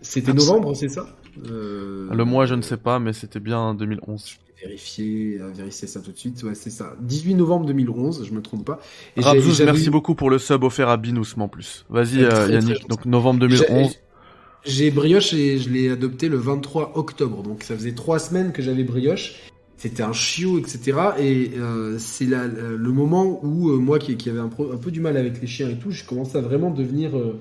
C'était 0.00 0.32
novembre, 0.32 0.74
c'est 0.74 0.88
ça? 0.88 1.06
Euh, 1.50 2.08
Le 2.10 2.24
mois, 2.24 2.46
je 2.46 2.54
ne 2.54 2.62
sais 2.62 2.76
pas, 2.76 2.98
mais 2.98 3.12
c'était 3.12 3.40
bien 3.40 3.74
2011. 3.74 4.36
Vérifier, 4.62 5.38
euh, 5.40 5.50
vérifier 5.54 5.88
ça 5.88 6.00
tout 6.00 6.12
de 6.12 6.16
suite. 6.18 6.42
Ouais, 6.42 6.54
c'est 6.54 6.70
ça. 6.70 6.94
18 7.00 7.34
novembre 7.34 7.66
2011, 7.66 8.24
je 8.26 8.32
me 8.32 8.40
trompe 8.42 8.64
pas. 8.64 8.80
Et 9.16 9.20
Rabzouz, 9.20 9.60
merci 9.62 9.86
eu- 9.86 9.90
beaucoup 9.90 10.14
pour 10.14 10.30
le 10.30 10.38
sub 10.38 10.62
offert 10.64 10.88
à 10.88 10.96
Binous, 10.96 11.34
en 11.38 11.48
plus. 11.48 11.84
Vas-y, 11.90 12.22
euh, 12.24 12.48
Yannick. 12.50 12.88
Donc, 12.88 13.04
novembre 13.06 13.40
2011. 13.40 13.96
J'ai 14.64 14.90
brioche 14.92 15.32
et 15.34 15.58
je 15.58 15.68
l'ai 15.70 15.90
adopté 15.90 16.28
le 16.28 16.36
23 16.36 16.92
octobre. 16.96 17.42
Donc 17.42 17.64
ça 17.64 17.74
faisait 17.74 17.92
trois 17.94 18.20
semaines 18.20 18.52
que 18.52 18.62
j'avais 18.62 18.84
brioche. 18.84 19.34
C'était 19.76 20.04
un 20.04 20.12
chiot, 20.12 20.60
etc. 20.60 20.96
Et 21.18 21.50
euh, 21.58 21.96
c'est 21.98 22.26
le 22.26 22.78
moment 22.92 23.40
où 23.44 23.70
euh, 23.70 23.78
moi 23.78 23.98
qui, 23.98 24.16
qui 24.16 24.30
avait 24.30 24.38
un, 24.38 24.46
pro- 24.46 24.70
un 24.72 24.76
peu 24.76 24.92
du 24.92 25.00
mal 25.00 25.16
avec 25.16 25.40
les 25.40 25.48
chiens 25.48 25.68
et 25.68 25.76
tout, 25.76 25.90
je 25.90 26.04
commençais 26.04 26.38
à 26.38 26.42
vraiment 26.42 26.70
devenir 26.70 27.18
euh, 27.18 27.40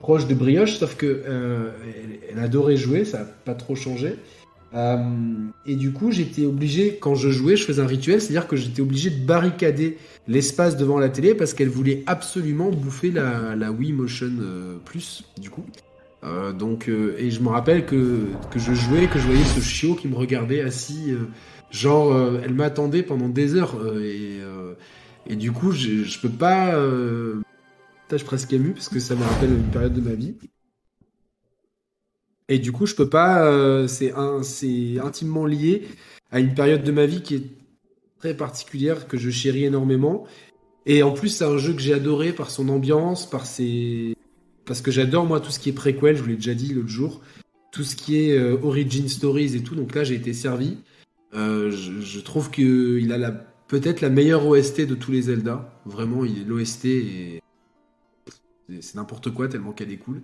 proche 0.00 0.26
de 0.26 0.34
brioche. 0.34 0.78
Sauf 0.78 0.96
que 0.96 1.22
elle, 1.26 2.18
elle 2.32 2.42
adorait 2.42 2.76
jouer, 2.76 3.04
ça 3.04 3.18
n'a 3.18 3.24
pas 3.24 3.54
trop 3.54 3.76
changé. 3.76 4.16
Euh, 4.76 4.98
et 5.64 5.74
du 5.74 5.92
coup, 5.92 6.10
j'étais 6.10 6.44
obligé, 6.44 6.98
quand 7.00 7.14
je 7.14 7.30
jouais, 7.30 7.56
je 7.56 7.64
faisais 7.64 7.80
un 7.80 7.86
rituel, 7.86 8.20
c'est-à-dire 8.20 8.46
que 8.46 8.56
j'étais 8.56 8.82
obligé 8.82 9.08
de 9.10 9.24
barricader 9.24 9.96
l'espace 10.28 10.76
devant 10.76 10.98
la 10.98 11.08
télé 11.08 11.34
parce 11.34 11.54
qu'elle 11.54 11.70
voulait 11.70 12.02
absolument 12.06 12.70
bouffer 12.70 13.10
la, 13.10 13.72
Wii 13.72 13.92
Motion 13.92 14.32
euh, 14.40 14.76
Plus, 14.84 15.24
du 15.40 15.48
coup. 15.48 15.64
Euh, 16.24 16.52
donc, 16.52 16.88
et 16.88 17.30
je 17.30 17.40
me 17.40 17.48
rappelle 17.48 17.86
que, 17.86 18.26
que 18.50 18.58
je 18.58 18.74
jouais, 18.74 19.06
que 19.06 19.18
je 19.18 19.26
voyais 19.26 19.44
ce 19.44 19.60
chiot 19.60 19.94
qui 19.94 20.08
me 20.08 20.16
regardait 20.16 20.60
assis, 20.60 21.14
genre, 21.70 22.14
elle 22.42 22.54
m'attendait 22.54 23.02
pendant 23.02 23.28
des 23.28 23.54
heures, 23.54 23.76
et, 24.02 24.40
et 25.26 25.36
du 25.36 25.52
coup, 25.52 25.72
je, 25.72 26.20
peux 26.20 26.28
pas. 26.28 26.74
Suis 28.14 28.24
presque 28.24 28.52
ému 28.52 28.72
parce 28.72 28.88
que 28.88 29.00
ça 29.00 29.14
me 29.14 29.22
rappelle 29.22 29.50
une 29.50 29.70
période 29.70 29.94
de 29.94 30.00
ma 30.00 30.14
vie. 30.14 30.34
Et 32.48 32.58
du 32.58 32.72
coup, 32.72 32.86
je 32.86 32.94
peux 32.94 33.08
pas. 33.08 33.46
euh, 33.46 33.86
c'est 33.88 34.12
intimement 34.98 35.46
lié 35.46 35.88
à 36.30 36.40
une 36.40 36.54
période 36.54 36.82
de 36.84 36.92
ma 36.92 37.06
vie 37.06 37.22
qui 37.22 37.34
est 37.36 37.42
très 38.18 38.34
particulière 38.36 39.08
que 39.08 39.16
je 39.16 39.30
chéris 39.30 39.64
énormément. 39.64 40.24
Et 40.86 41.02
en 41.02 41.12
plus, 41.12 41.28
c'est 41.28 41.44
un 41.44 41.58
jeu 41.58 41.72
que 41.72 41.80
j'ai 41.80 41.94
adoré 41.94 42.32
par 42.32 42.50
son 42.50 42.68
ambiance, 42.68 43.28
par 43.28 43.44
ses, 43.46 44.14
parce 44.64 44.80
que 44.80 44.90
j'adore 44.92 45.24
moi 45.26 45.40
tout 45.40 45.50
ce 45.50 45.58
qui 45.58 45.70
est 45.70 45.72
préquel. 45.72 46.16
Je 46.16 46.22
vous 46.22 46.28
l'ai 46.28 46.36
déjà 46.36 46.54
dit 46.54 46.72
l'autre 46.72 46.88
jour, 46.88 47.20
tout 47.72 47.82
ce 47.82 47.96
qui 47.96 48.16
est 48.18 48.38
euh, 48.38 48.56
origin 48.62 49.08
stories 49.08 49.56
et 49.56 49.62
tout. 49.62 49.74
Donc 49.74 49.94
là, 49.94 50.04
j'ai 50.04 50.14
été 50.14 50.32
servi. 50.32 50.78
Euh, 51.34 51.70
je, 51.72 52.20
trouve 52.20 52.50
qu'il 52.52 53.10
a 53.12 53.18
la, 53.18 53.32
peut-être 53.32 54.00
la 54.00 54.08
meilleure 54.10 54.46
OST 54.46 54.82
de 54.86 54.94
tous 54.94 55.10
les 55.10 55.22
Zelda. 55.22 55.80
Vraiment, 55.84 56.24
il- 56.24 56.46
l'OST 56.46 56.84
est. 56.86 57.40
c'est- 58.68 58.82
C'est 58.82 58.94
n'importe 58.94 59.30
quoi 59.32 59.48
tellement 59.48 59.72
qu'elle 59.72 59.90
est 59.92 59.96
cool. 59.96 60.22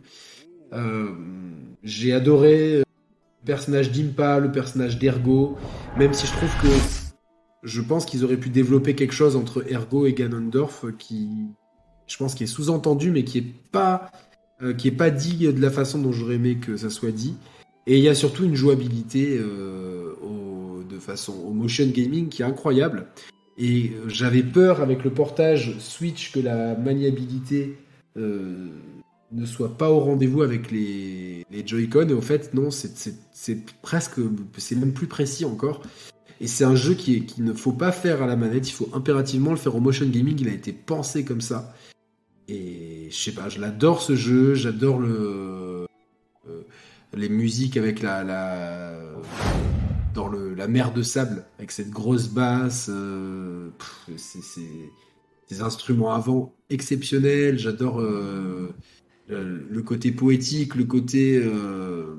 Euh, 0.72 1.10
J'ai 1.82 2.12
adoré 2.12 2.76
euh, 2.76 2.82
le 3.42 3.46
personnage 3.46 3.90
d'Impa, 3.90 4.38
le 4.38 4.52
personnage 4.52 4.98
d'Ergo, 4.98 5.56
même 5.98 6.12
si 6.12 6.26
je 6.26 6.32
trouve 6.32 6.50
que 6.62 6.68
je 7.62 7.80
pense 7.80 8.06
qu'ils 8.06 8.24
auraient 8.24 8.36
pu 8.36 8.48
développer 8.48 8.94
quelque 8.94 9.14
chose 9.14 9.36
entre 9.36 9.64
Ergo 9.70 10.06
et 10.06 10.12
Ganondorf 10.12 10.84
euh, 10.84 10.92
qui, 10.92 11.28
je 12.06 12.16
pense, 12.16 12.34
qui 12.34 12.44
est 12.44 12.48
sous-entendu, 12.48 13.10
mais 13.10 13.24
qui 13.24 13.38
est 13.38 13.54
pas, 13.70 14.10
qui 14.78 14.86
est 14.86 14.92
pas 14.92 15.10
dit 15.10 15.52
de 15.52 15.60
la 15.60 15.70
façon 15.70 15.98
dont 16.00 16.12
j'aurais 16.12 16.36
aimé 16.36 16.56
que 16.56 16.76
ça 16.76 16.88
soit 16.88 17.10
dit. 17.10 17.34
Et 17.88 17.98
il 17.98 18.04
y 18.04 18.08
a 18.08 18.14
surtout 18.14 18.44
une 18.44 18.54
jouabilité 18.54 19.40
au, 19.40 20.84
de 20.88 20.98
façon 21.00 21.32
au 21.44 21.50
motion 21.50 21.86
gaming 21.86 22.28
qui 22.28 22.42
est 22.42 22.44
incroyable. 22.44 23.08
Et 23.58 23.90
j'avais 24.06 24.44
peur 24.44 24.80
avec 24.80 25.02
le 25.02 25.10
portage 25.10 25.76
Switch 25.80 26.30
que 26.30 26.38
la 26.38 26.76
maniabilité 26.76 27.76
ne 29.32 29.46
soit 29.46 29.76
pas 29.76 29.90
au 29.90 30.00
rendez-vous 30.00 30.42
avec 30.42 30.70
les, 30.70 31.44
Joy-Con. 31.66 32.08
Et 32.08 32.12
au 32.12 32.20
fait, 32.20 32.54
non, 32.54 32.70
c'est- 32.70 33.16
presque, 33.82 34.20
c'est 34.56 34.76
même 34.76 34.92
plus 34.92 35.06
précis 35.06 35.44
encore. 35.44 35.82
Et 36.40 36.46
c'est 36.46 36.64
un 36.64 36.74
jeu 36.74 36.94
qui 36.94 37.24
ne 37.38 37.52
faut 37.52 37.72
pas 37.72 37.92
faire 37.92 38.22
à 38.22 38.26
la 38.26 38.36
manette, 38.36 38.68
il 38.68 38.72
faut 38.72 38.88
impérativement 38.92 39.50
le 39.50 39.56
faire 39.56 39.76
au 39.76 39.80
motion 39.80 40.06
gaming. 40.06 40.36
Il 40.40 40.48
a 40.48 40.52
été 40.52 40.72
pensé 40.72 41.24
comme 41.24 41.40
ça. 41.40 41.74
Et 42.48 43.08
je 43.10 43.16
sais 43.16 43.32
pas, 43.32 43.48
je 43.48 43.60
l'adore 43.60 44.02
ce 44.02 44.16
jeu, 44.16 44.54
j'adore 44.54 44.98
le 44.98 45.86
euh, 46.48 46.62
les 47.14 47.28
musiques 47.28 47.76
avec 47.76 48.02
la, 48.02 48.24
dans 50.14 50.28
la 50.28 50.68
mer 50.68 50.92
de 50.92 51.02
sable 51.02 51.44
avec 51.58 51.70
cette 51.70 51.90
grosse 51.90 52.28
basse, 52.28 52.88
euh, 52.90 53.70
instruments 55.60 56.12
avant 56.12 56.54
exceptionnels. 56.70 57.58
J'adore 57.58 58.00
euh, 58.00 58.74
le, 59.28 59.66
le 59.70 59.82
côté 59.82 60.12
poétique, 60.12 60.74
le 60.74 60.84
côté 60.84 61.36
euh, 61.42 62.16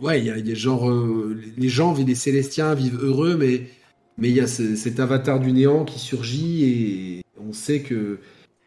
ouais, 0.00 0.20
il 0.20 0.26
y 0.26 0.52
a, 0.52 0.54
genre 0.54 0.88
euh, 0.90 1.36
les 1.56 1.68
gens 1.68 1.94
les 1.94 2.14
Célestiens 2.14 2.74
vivent 2.74 2.98
heureux, 3.02 3.36
mais 3.36 3.66
mais 4.18 4.30
il 4.30 4.34
y 4.36 4.40
a 4.40 4.46
ce- 4.48 4.74
cet 4.76 4.98
avatar 5.00 5.38
du 5.40 5.52
néant 5.52 5.84
qui 5.84 5.98
surgit 6.00 6.64
et 6.64 7.22
on 7.40 7.52
sait 7.52 7.80
que 7.82 8.18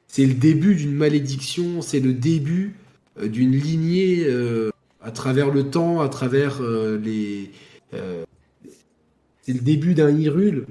c'est 0.07 0.25
le 0.25 0.33
début 0.35 0.75
d'une 0.75 0.93
malédiction, 0.93 1.81
c'est 1.81 1.99
le 2.01 2.13
début 2.13 2.75
euh, 3.19 3.27
d'une 3.29 3.53
lignée 3.53 4.25
euh, 4.27 4.71
à 5.01 5.11
travers 5.11 5.51
le 5.51 5.69
temps, 5.69 6.01
à 6.01 6.09
travers 6.09 6.61
euh, 6.61 6.99
les. 6.99 7.51
euh, 7.93 8.23
c'est 9.41 9.53
le 9.53 9.59
début 9.59 9.93
d'un 9.93 10.09
Hyrule, 10.09 10.65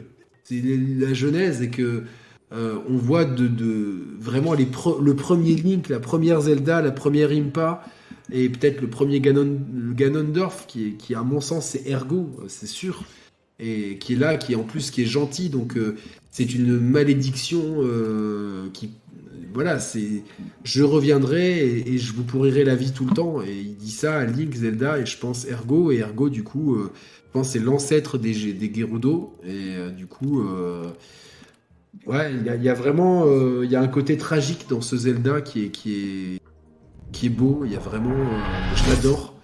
c'est 0.45 0.63
la 0.63 1.13
genèse 1.15 1.63
et 1.63 1.71
que 1.71 2.05
euh, 2.53 2.79
on 2.89 2.97
voit 2.97 3.25
de, 3.25 3.49
vraiment 4.19 4.55
le 4.55 5.15
premier 5.15 5.55
Link, 5.55 5.89
la 5.89 6.01
première 6.01 6.41
Zelda, 6.41 6.83
la 6.83 6.91
première 6.91 7.31
Impa 7.31 7.85
et 8.33 8.49
peut-être 8.49 8.81
le 8.81 8.89
premier 8.89 9.21
Ganondorf 9.21 10.67
qui, 10.67 10.97
à 11.15 11.23
mon 11.23 11.41
sens 11.41 11.67
c'est 11.67 11.89
Ergo, 11.89 12.31
c'est 12.49 12.67
sûr, 12.67 13.05
et 13.61 13.99
qui 13.99 14.15
est 14.15 14.17
là, 14.17 14.37
qui 14.37 14.53
est 14.53 14.57
en 14.57 14.65
plus 14.65 14.91
qui 14.91 15.03
est 15.03 15.07
gentil, 15.07 15.49
donc 15.49 15.77
euh, 15.77 15.97
c'est 16.33 16.53
une 16.53 16.79
malédiction 16.79 17.63
euh, 17.79 18.69
qui 18.73 18.91
voilà, 19.53 19.81
c'est 19.81 20.23
je 20.65 20.83
reviendrai 20.83 21.59
et, 21.59 21.95
et 21.95 21.99
je 21.99 22.13
vous 22.13 22.23
pourrirai 22.23 22.63
la 22.63 22.77
vie 22.77 22.93
tout 22.93 23.05
le 23.05 23.13
temps. 23.13 23.43
Et 23.43 23.53
il 23.53 23.77
dit 23.77 23.91
ça 23.91 24.19
à 24.19 24.25
Link, 24.25 24.55
Zelda 24.55 25.01
et 25.01 25.07
je 25.07 25.19
pense 25.19 25.45
Ergo. 25.45 25.91
Et 25.91 25.99
Ergo, 25.99 26.29
du 26.29 26.45
coup, 26.45 26.79
je 26.79 27.33
pense 27.33 27.51
c'est 27.51 27.59
l'ancêtre 27.59 28.17
des, 28.17 28.53
des 28.53 28.73
Gerudo. 28.73 29.35
Et 29.45 29.91
du 29.97 30.07
coup, 30.07 30.41
ouais, 32.07 32.33
il 32.33 32.45
y 32.45 32.49
a, 32.49 32.57
il 32.57 32.63
y 32.63 32.69
a 32.69 32.75
vraiment 32.75 33.25
euh, 33.27 33.65
il 33.65 33.71
y 33.71 33.77
a 33.77 33.81
un 33.81 33.89
côté 33.89 34.17
tragique 34.17 34.67
dans 34.69 34.81
ce 34.81 34.97
Zelda 34.97 35.41
qui 35.41 35.65
est, 35.65 35.69
qui 35.71 35.95
est, 35.95 36.41
qui 37.13 37.27
est 37.27 37.31
beau. 37.31 37.63
Il 37.65 37.73
y 37.73 37.77
a 37.77 37.81
vraiment, 37.81 38.11
euh, 38.11 38.75
je 38.77 38.91
l'adore. 38.91 39.35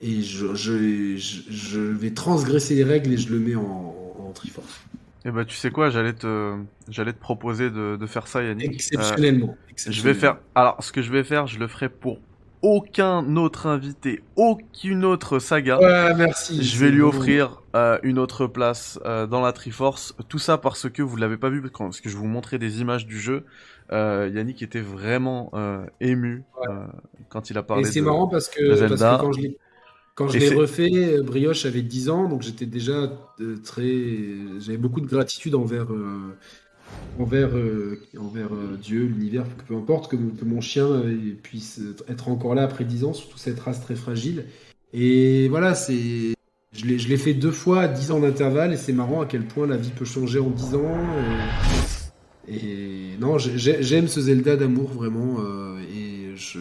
Et 0.00 0.22
je, 0.22 0.54
je, 0.54 1.16
je, 1.16 1.50
je 1.50 1.80
vais 1.80 2.10
transgresser 2.10 2.74
les 2.74 2.84
règles 2.84 3.12
et 3.12 3.16
je 3.16 3.32
le 3.32 3.38
mets 3.38 3.54
en, 3.54 3.94
en 4.18 4.32
Triforce. 4.32 4.82
Et 5.24 5.30
bah 5.30 5.46
tu 5.46 5.56
sais 5.56 5.70
quoi, 5.70 5.88
j'allais 5.88 6.12
te, 6.12 6.54
j'allais 6.88 7.14
te 7.14 7.20
proposer 7.20 7.70
de, 7.70 7.96
de 7.96 8.06
faire 8.06 8.26
ça, 8.26 8.42
Yannick. 8.42 8.70
Euh, 8.70 8.74
Exceptionnellement. 8.74 9.56
je 9.76 10.02
vais 10.02 10.12
faire. 10.12 10.36
Alors, 10.54 10.82
ce 10.84 10.92
que 10.92 11.00
je 11.00 11.10
vais 11.10 11.24
faire, 11.24 11.46
je 11.46 11.58
le 11.58 11.66
ferai 11.66 11.88
pour 11.88 12.18
aucun 12.64 13.36
autre 13.36 13.66
invité, 13.66 14.22
aucune 14.36 15.04
autre 15.04 15.38
saga. 15.38 15.78
Ouais, 15.78 16.14
merci. 16.14 16.62
Je 16.62 16.78
vais 16.78 16.86
c'est 16.86 16.92
lui 16.92 17.02
offrir 17.02 17.62
euh, 17.76 17.98
une 18.02 18.18
autre 18.18 18.46
place 18.46 18.98
euh, 19.04 19.26
dans 19.26 19.42
la 19.42 19.52
Triforce. 19.52 20.14
Tout 20.28 20.38
ça 20.38 20.56
parce 20.56 20.88
que 20.88 21.02
vous 21.02 21.16
l'avez 21.16 21.36
pas 21.36 21.50
vu, 21.50 21.60
parce 21.60 22.00
que 22.00 22.08
je 22.08 22.16
vous 22.16 22.26
montrais 22.26 22.58
des 22.58 22.80
images 22.80 23.06
du 23.06 23.20
jeu. 23.20 23.44
Euh, 23.92 24.30
Yannick 24.34 24.62
était 24.62 24.80
vraiment 24.80 25.52
ému 26.00 26.42
Ouais. 26.60 26.74
quand 27.28 27.50
il 27.50 27.58
a 27.58 27.60
Et 27.60 27.64
parlé 27.64 27.84
c'est 27.84 28.00
de. 28.00 28.06
marrant 28.06 28.28
parce 28.28 28.48
que, 28.48 28.66
parce 28.68 28.80
Zelda. 28.80 29.16
que 29.18 29.20
quand 29.22 29.32
je 29.32 29.40
l'ai 29.42 29.58
quand 30.14 30.28
je 30.28 30.36
Et 30.36 30.40
l'ai 30.40 30.48
c'est- 30.48 30.54
refait, 30.54 31.20
Brioche 31.22 31.66
avait 31.66 31.82
10 31.82 32.08
ans, 32.08 32.28
donc 32.28 32.40
j'étais 32.42 32.66
déjà 32.66 33.10
très. 33.64 33.92
J'avais 34.60 34.78
beaucoup 34.78 35.00
de 35.02 35.06
gratitude 35.08 35.54
envers, 35.54 35.92
euh, 35.92 36.36
envers, 37.18 37.56
euh, 37.56 38.00
envers 38.18 38.52
euh, 38.52 38.76
Dieu, 38.80 39.04
l'univers, 39.04 39.44
peu 39.68 39.74
importe, 39.76 40.10
que, 40.10 40.16
mon 40.44 40.60
chien 40.60 40.86
euh, 40.86 41.34
puisse 41.42 41.80
être 42.08 42.28
encore 42.28 42.54
là 42.54 42.62
après 42.62 42.84
10 42.84 43.04
ans, 43.04 43.12
surtout 43.12 43.38
cette 43.38 43.60
race 43.60 43.80
très 43.80 43.94
fragile. 43.94 44.44
Et 44.92 45.48
voilà, 45.48 45.74
c'est. 45.74 46.34
Je 46.72 46.86
l'ai 46.86 47.16
fait 47.16 47.34
deux 47.34 47.52
fois 47.52 47.82
à 47.82 47.88
10 47.88 48.10
ans 48.10 48.18
d'intervalle, 48.18 48.72
et 48.72 48.76
c'est 48.76 48.92
marrant 48.92 49.20
à 49.20 49.26
quel 49.26 49.46
point 49.46 49.66
la 49.66 49.76
vie 49.76 49.90
peut 49.90 50.04
changer 50.04 50.40
en 50.40 50.50
10 50.50 50.74
ans. 50.74 50.98
Et, 52.48 53.16
non, 53.20 53.38
j'ai- 53.38 53.56
j'ai- 53.58 53.82
j'aime 53.82 54.08
ce 54.08 54.20
Zelda 54.20 54.56
d'amour 54.56 54.90
vraiment, 54.90 55.38
et 55.80 56.32
je 56.36 56.58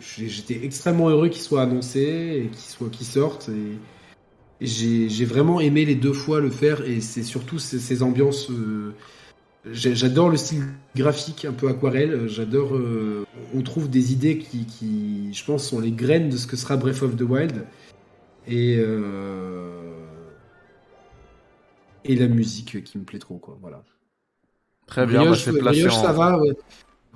j'étais 0.00 0.60
extrêmement 0.62 1.08
heureux 1.08 1.28
qu'il 1.30 1.40
soit 1.40 1.62
annoncé 1.62 2.44
et 2.44 2.48
qu'il 2.48 2.70
soit 2.70 2.90
qu'il 2.90 3.06
sorte. 3.06 3.48
Et, 3.48 4.64
et 4.64 5.08
j'ai 5.08 5.24
vraiment 5.24 5.60
aimé 5.60 5.86
les 5.86 5.94
deux 5.94 6.12
fois 6.12 6.40
le 6.40 6.50
faire, 6.50 6.84
et 6.86 7.00
c'est 7.00 7.22
surtout 7.22 7.58
ces, 7.58 7.78
ces 7.78 8.02
ambiances. 8.02 8.50
J'adore 9.72 10.28
le 10.30 10.36
style 10.36 10.62
graphique 10.94 11.44
un 11.44 11.52
peu 11.52 11.68
aquarelle. 11.68 12.28
J'adore. 12.28 12.76
euh, 12.76 13.24
on 13.54 13.62
trouve 13.62 13.90
des 13.90 14.12
idées 14.12 14.38
qui, 14.38 14.64
qui, 14.66 15.32
je 15.34 15.44
pense, 15.44 15.68
sont 15.68 15.80
les 15.80 15.90
graines 15.90 16.28
de 16.28 16.36
ce 16.36 16.46
que 16.46 16.56
sera 16.56 16.76
Breath 16.76 17.02
of 17.02 17.16
the 17.16 17.22
Wild. 17.22 17.64
Et 18.46 18.76
euh, 18.78 19.92
et 22.04 22.14
la 22.14 22.28
musique 22.28 22.84
qui 22.84 22.98
me 22.98 23.02
plaît 23.04 23.18
trop, 23.18 23.38
quoi. 23.38 23.58
Voilà. 23.60 23.82
Très 24.86 25.04
bien, 25.06 25.18
bah, 25.18 25.30
Brioche, 25.30 25.42
c'est 25.44 25.58
placé 25.58 25.80
Brioche, 25.80 25.98
en. 25.98 26.02
ça 26.02 26.12
va. 26.12 26.38
ouais. 26.40 26.52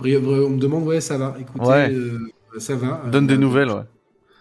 On 0.03 0.51
me 0.51 0.59
demande, 0.59 0.85
ouais, 0.89 1.01
ça 1.01 1.19
va. 1.19 1.37
Écoutez, 1.39 1.65
Ouais. 1.65 1.91
euh, 1.93 2.19
ça 2.59 2.75
va. 2.75 3.05
Donne 3.13 3.29
des 3.29 3.35
Euh, 3.35 3.39
nouvelles, 3.39 3.69
ouais. 3.71 3.83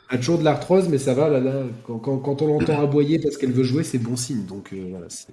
Elle 0.10 0.15
a 0.15 0.18
toujours 0.19 0.40
de 0.40 0.44
l'arthrose, 0.44 0.90
mais 0.90 0.98
ça 0.98 1.14
va. 1.14 1.30
Là, 1.30 1.40
là, 1.40 1.61
quand, 1.86 1.99
quand- 1.99 2.18
quand 2.18 2.41
on 2.41 2.48
l'entend 2.48 2.81
aboyer 2.81 3.19
parce 3.19 3.38
qu'elle 3.38 3.52
veut 3.52 3.64
jouer, 3.64 3.84
c'est 3.84 3.99
bon 3.99 4.15
signe. 4.15 4.45
Donc 4.48 4.73
euh, 4.73 4.88
voilà, 4.90 5.06
c'est 5.10 5.27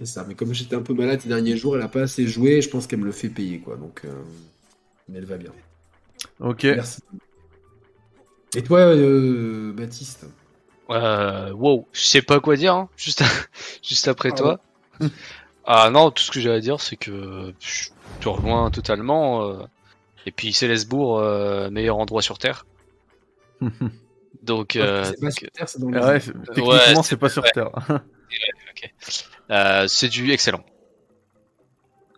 c'est- 0.00 0.06
ça. 0.06 0.24
Mais 0.26 0.34
comme 0.34 0.52
j'étais 0.52 0.74
un 0.76 0.82
peu 0.82 0.94
malade 0.94 1.20
ces 1.20 1.28
derniers 1.28 1.56
jours, 1.56 1.76
elle 1.76 1.82
a 1.82 1.88
pas 1.88 2.02
assez 2.02 2.26
joué. 2.26 2.60
Je 2.60 2.68
pense 2.68 2.86
qu'elle 2.88 2.98
me 3.00 3.04
le 3.06 3.12
fait 3.12 3.28
payer, 3.28 3.60
quoi. 3.60 3.76
Donc, 3.76 4.02
euh, 4.04 4.12
mais 5.08 5.18
elle 5.18 5.26
va 5.26 5.36
bien. 5.36 5.52
Ok. 6.40 6.64
Merci. 6.64 7.00
Et 8.56 8.62
toi, 8.62 8.80
euh, 8.80 9.72
Baptiste? 9.72 10.26
Euh, 10.90 11.52
wow, 11.52 11.86
je 11.92 12.00
sais 12.00 12.20
pas 12.22 12.40
quoi 12.40 12.56
dire, 12.56 12.74
hein, 12.74 12.88
juste, 12.96 13.22
juste 13.82 14.08
après 14.08 14.30
Ah 14.32 14.36
toi. 14.36 14.60
Ah 15.72 15.90
non, 15.90 16.10
tout 16.10 16.22
ce 16.24 16.32
que 16.32 16.40
j'ai 16.40 16.50
à 16.50 16.58
dire, 16.58 16.80
c'est 16.80 16.96
que 16.96 17.52
je 17.60 17.90
te 18.20 18.28
rejoins 18.28 18.70
totalement. 18.72 19.46
euh, 19.46 19.62
et 20.26 20.32
puis 20.32 20.52
Célesbourg, 20.52 21.18
euh, 21.20 21.70
meilleur 21.70 21.98
endroit 21.98 22.22
sur 22.22 22.38
Terre. 22.38 22.66
Donc, 24.42 24.74
euh, 24.74 25.04
C'est 25.04 25.20
pas 25.20 25.26
donc, 25.26 25.32
sur 25.38 25.50
Terre, 25.52 25.68
c'est 25.68 25.78
dans 25.78 25.90
les 25.90 25.98
Ouais, 26.00 26.18
c'est- 26.20 26.34
Ouais, 26.34 26.44
techniquement, 26.54 27.02
c'est 27.02 27.10
c'est 27.10 27.16
pas 27.18 27.28
sur. 27.28 27.42
Terre. 27.44 27.70
Euh, 29.50 29.86
c'est 29.88 30.08
du 30.08 30.30
excellent. 30.30 30.64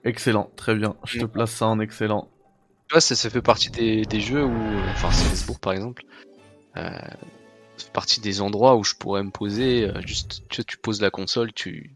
excellent, 0.04 0.50
très 0.56 0.74
bien. 0.74 0.96
Je 1.04 1.18
te 1.18 1.24
Ouais. 1.24 1.30
place 1.30 1.52
ça 1.52 1.66
en 1.66 1.80
excellent. 1.80 2.28
Tu 2.88 2.94
vois, 2.94 3.00
ça, 3.00 3.14
ça 3.14 3.30
fait 3.30 3.42
partie 3.42 3.70
des, 3.70 4.02
des 4.04 4.20
jeux 4.20 4.44
où, 4.44 4.50
euh, 4.52 4.90
enfin, 4.90 5.10
Célesbourg 5.10 5.60
par 5.60 5.72
exemple, 5.72 6.02
euh, 6.76 6.90
ça 7.76 7.84
fait 7.86 7.92
partie 7.92 8.20
des 8.20 8.40
endroits 8.40 8.76
où 8.76 8.84
je 8.84 8.94
pourrais 8.94 9.22
me 9.22 9.30
poser, 9.30 9.84
euh, 9.88 10.00
juste, 10.04 10.42
tu, 10.48 10.56
vois, 10.56 10.64
tu 10.64 10.76
poses 10.78 11.00
la 11.00 11.10
console, 11.10 11.52
tu, 11.52 11.94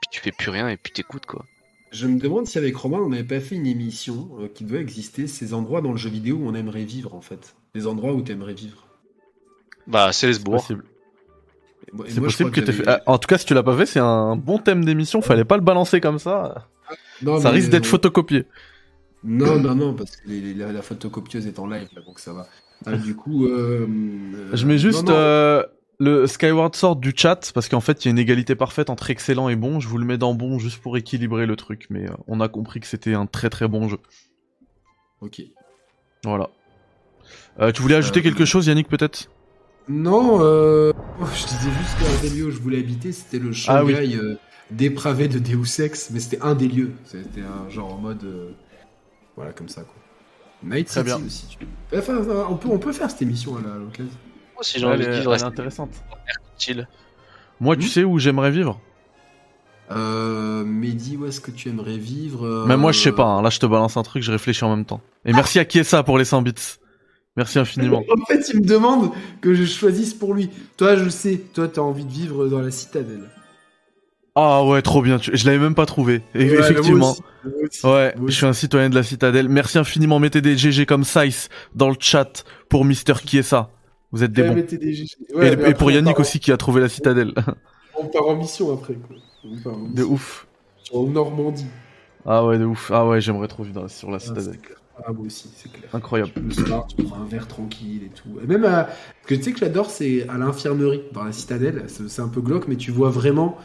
puis 0.00 0.08
tu 0.10 0.20
fais 0.20 0.32
plus 0.32 0.50
rien 0.50 0.68
et 0.68 0.76
puis 0.76 0.92
t'écoutes 0.92 1.26
quoi. 1.26 1.44
Je 1.90 2.06
me 2.06 2.18
demande 2.20 2.46
si 2.46 2.58
avec 2.58 2.76
Romain, 2.76 2.98
on 2.98 3.08
n'avait 3.08 3.24
pas 3.24 3.40
fait 3.40 3.56
une 3.56 3.66
émission 3.66 4.28
euh, 4.40 4.48
qui 4.48 4.64
devait 4.64 4.80
exister, 4.80 5.26
ces 5.26 5.54
endroits 5.54 5.80
dans 5.80 5.90
le 5.90 5.96
jeu 5.96 6.10
vidéo 6.10 6.36
où 6.36 6.46
on 6.46 6.54
aimerait 6.54 6.84
vivre, 6.84 7.14
en 7.14 7.22
fait. 7.22 7.56
Les 7.74 7.86
endroits 7.86 8.12
où 8.12 8.22
tu 8.22 8.30
aimerais 8.32 8.52
vivre. 8.54 8.86
Bah, 9.86 10.12
C'est 10.12 10.20
Célesbourg. 10.26 10.56
possible. 10.56 10.84
C'est 12.08 12.20
possible 12.20 12.50
que 12.50 12.60
t'aies 12.60 12.72
fait. 12.72 12.84
Ah, 12.86 13.00
en 13.06 13.18
tout 13.18 13.26
cas, 13.26 13.38
si 13.38 13.46
tu 13.46 13.54
l'as 13.54 13.62
pas 13.62 13.76
fait, 13.76 13.86
c'est 13.86 13.98
un 14.00 14.36
bon 14.36 14.58
thème 14.58 14.84
d'émission. 14.84 15.22
Fallait 15.22 15.44
pas 15.44 15.56
le 15.56 15.62
balancer 15.62 16.00
comme 16.00 16.18
ça. 16.18 16.68
Non, 17.22 17.40
ça 17.40 17.50
risque 17.50 17.70
d'être 17.70 17.86
euh, 17.86 17.88
photocopié. 17.88 18.44
Non, 19.24 19.58
non, 19.58 19.74
non, 19.74 19.94
parce 19.94 20.16
que 20.16 20.28
les- 20.28 20.54
la, 20.54 20.70
la 20.72 20.82
photocopieuse 20.82 21.46
est 21.46 21.58
en 21.58 21.66
live, 21.66 21.88
là, 21.96 22.02
donc 22.06 22.18
ça 22.20 22.32
va. 22.32 22.46
Ah, 22.86 22.96
du 22.96 23.16
coup, 23.16 23.46
euh, 23.46 23.86
euh, 23.88 24.50
Je 24.52 24.66
mets 24.66 24.78
juste 24.78 25.04
non, 25.06 25.12
non. 25.12 25.18
euh, 25.18 25.62
le 25.98 26.26
Skyward 26.28 26.76
Sword 26.76 26.96
du 27.00 27.12
chat 27.16 27.50
parce 27.52 27.68
qu'en 27.68 27.80
fait 27.80 28.04
il 28.04 28.06
y 28.06 28.08
a 28.08 28.12
une 28.12 28.20
égalité 28.20 28.54
parfaite 28.54 28.88
entre 28.88 29.10
excellent 29.10 29.48
et 29.48 29.56
bon. 29.56 29.80
Je 29.80 29.88
vous 29.88 29.98
le 29.98 30.04
mets 30.04 30.16
dans 30.18 30.32
bon 30.34 30.60
juste 30.60 30.78
pour 30.80 30.96
équilibrer 30.96 31.46
le 31.46 31.56
truc, 31.56 31.86
mais 31.90 32.06
on 32.28 32.40
a 32.40 32.46
compris 32.48 32.78
que 32.78 32.86
c'était 32.86 33.14
un 33.14 33.26
très 33.26 33.50
très 33.50 33.66
bon 33.66 33.88
jeu. 33.88 33.98
Ok. 35.20 35.42
Voilà. 36.22 36.50
Tu 37.74 37.82
voulais 37.82 37.96
ajouter 37.96 38.22
quelque 38.22 38.44
chose, 38.44 38.68
Yannick, 38.68 38.86
peut-être? 38.88 39.28
Non, 39.88 40.38
euh, 40.42 40.92
oh, 41.20 41.24
je 41.34 41.46
disais 41.46 41.70
juste 41.80 41.98
qu'un 41.98 42.28
des 42.28 42.34
lieux 42.34 42.46
où 42.46 42.50
je 42.50 42.58
voulais 42.58 42.78
habiter, 42.78 43.12
c'était 43.12 43.38
le 43.38 43.52
Ah 43.68 43.84
oui. 43.84 43.94
Shanghai 43.94 44.16
euh, 44.16 44.36
dépravé 44.70 45.28
de 45.28 45.38
Deus 45.38 45.80
Ex, 45.82 46.10
mais 46.10 46.20
c'était 46.20 46.40
un 46.42 46.54
des 46.54 46.68
lieux. 46.68 46.92
C'était 47.04 47.40
un 47.42 47.68
genre 47.70 47.94
en 47.94 47.98
mode. 47.98 48.22
euh, 48.24 48.50
voilà, 49.36 49.52
comme 49.52 49.68
ça, 49.68 49.82
quoi. 49.82 49.94
Night 50.62 50.88
Très 50.88 51.00
City 51.04 51.16
bien. 51.16 51.26
aussi. 51.26 51.46
tu- 51.58 51.66
Enfin, 51.96 52.18
enfin, 52.20 52.46
on, 52.50 52.56
peut, 52.56 52.68
on 52.70 52.78
peut 52.78 52.92
faire 52.92 53.10
cette 53.10 53.22
émission 53.22 53.56
à 53.56 53.60
l'occasion. 53.78 54.10
Moi, 54.54 54.62
si 54.62 54.78
j'ai 54.78 54.84
envie 54.86 54.98
de 54.98 55.04
elle 55.04 55.18
vivre, 55.20 55.34
est 55.34 55.42
intéressante. 55.42 55.90
Moi, 57.60 57.76
tu 57.76 57.84
Hmm 57.86 57.88
sais 57.88 58.04
où 58.04 58.18
j'aimerais 58.18 58.50
vivre? 58.50 58.80
Euh, 59.90 60.64
Mehdi, 60.64 61.16
où 61.16 61.24
est-ce 61.26 61.40
que 61.40 61.50
tu 61.50 61.68
aimerais 61.70 61.96
vivre? 61.96 62.44
Euh, 62.46 62.66
Même 62.66 62.80
moi, 62.80 62.92
je 62.92 62.98
sais 63.00 63.12
pas. 63.12 63.24
hein. 63.24 63.42
Là, 63.42 63.48
je 63.50 63.58
te 63.58 63.64
balance 63.66 63.96
un 63.96 64.02
truc, 64.02 64.22
je 64.22 64.30
réfléchis 64.32 64.64
en 64.64 64.74
même 64.76 64.84
temps. 64.84 65.00
Et 65.24 65.32
merci 65.32 65.58
à 65.58 65.64
qui 65.64 65.78
est 65.78 65.84
ça 65.84 66.02
pour 66.02 66.18
les 66.18 66.24
100 66.26 66.42
bits. 66.42 66.54
Merci 67.38 67.58
infiniment. 67.60 68.02
En 68.12 68.24
fait, 68.26 68.50
il 68.52 68.60
me 68.60 68.66
demande 68.66 69.12
que 69.40 69.54
je 69.54 69.64
choisisse 69.64 70.12
pour 70.12 70.34
lui. 70.34 70.50
Toi, 70.76 70.96
je 70.96 71.08
sais, 71.08 71.40
toi, 71.54 71.68
t'as 71.68 71.80
envie 71.82 72.04
de 72.04 72.10
vivre 72.10 72.48
dans 72.48 72.60
la 72.60 72.72
citadelle. 72.72 73.30
Ah 74.34 74.64
ouais, 74.64 74.82
trop 74.82 75.02
bien. 75.02 75.18
Je 75.20 75.46
l'avais 75.46 75.58
même 75.60 75.76
pas 75.76 75.86
trouvé. 75.86 76.20
Ouais, 76.34 76.42
effectivement. 76.46 76.98
moi 76.98 77.10
aussi, 77.12 77.22
moi 77.44 77.52
aussi. 77.68 77.86
Ouais, 77.86 78.14
je 78.26 78.32
suis 78.34 78.46
un 78.46 78.52
citoyen 78.52 78.90
de 78.90 78.96
la 78.96 79.04
citadelle. 79.04 79.48
Merci 79.48 79.78
infiniment. 79.78 80.18
Mettez 80.18 80.40
des 80.40 80.56
GG 80.56 80.84
comme 80.84 81.04
Sice 81.04 81.48
dans 81.76 81.88
le 81.90 81.96
chat 82.00 82.42
pour 82.68 82.84
Mister 82.84 83.14
qui 83.24 83.38
est 83.38 83.42
ça. 83.44 83.70
Vous 84.10 84.24
êtes 84.24 84.32
des 84.32 84.42
Ouais, 84.42 84.48
bons. 84.48 84.54
des 84.76 84.92
GG. 84.92 85.14
Et, 85.28 85.34
Ouais, 85.34 85.40
mais 85.40 85.46
et 85.46 85.52
après, 85.52 85.74
pour 85.74 85.90
Yannick 85.92 86.14
part 86.16 86.20
aussi 86.22 86.40
qui 86.40 86.50
a 86.50 86.56
trouvé 86.56 86.80
la 86.80 86.88
citadelle. 86.88 87.34
On 87.96 88.06
part 88.06 88.26
en 88.26 88.34
mission 88.36 88.72
après, 88.74 88.94
quoi. 88.94 89.16
On 89.44 89.56
part 89.58 89.74
en 89.74 89.88
de 89.88 90.02
ouf. 90.02 90.46
En 90.92 91.04
Normandie. 91.04 91.66
Ah 92.26 92.44
ouais, 92.44 92.58
de 92.58 92.64
ouf. 92.64 92.90
Ah 92.92 93.06
ouais, 93.06 93.20
j'aimerais 93.20 93.46
trop 93.48 93.62
vivre 93.62 93.88
sur 93.88 94.10
la 94.10 94.16
Ah, 94.16 94.20
citadelle. 94.20 94.58
Ah, 95.06 95.12
moi 95.12 95.26
aussi, 95.26 95.48
c'est 95.56 95.70
clair. 95.72 95.88
Incroyable. 95.92 96.32
Le 96.44 96.52
soir, 96.52 96.86
tu 96.86 97.02
prends 97.04 97.20
un 97.22 97.24
verre 97.26 97.46
tranquille 97.46 98.02
et 98.04 98.10
tout. 98.10 98.38
Et 98.42 98.46
même, 98.46 98.64
à... 98.64 98.88
ce 99.22 99.28
que 99.28 99.34
tu 99.34 99.42
sais 99.42 99.52
que 99.52 99.58
j'adore, 99.60 99.90
c'est 99.90 100.28
à 100.28 100.36
l'infirmerie, 100.38 101.02
dans 101.12 101.24
la 101.24 101.32
citadelle. 101.32 101.84
C'est 101.88 102.20
un 102.22 102.28
peu 102.28 102.40
glauque, 102.40 102.68
mais 102.68 102.76
tu 102.76 102.90
vois 102.90 103.10
vraiment. 103.10 103.56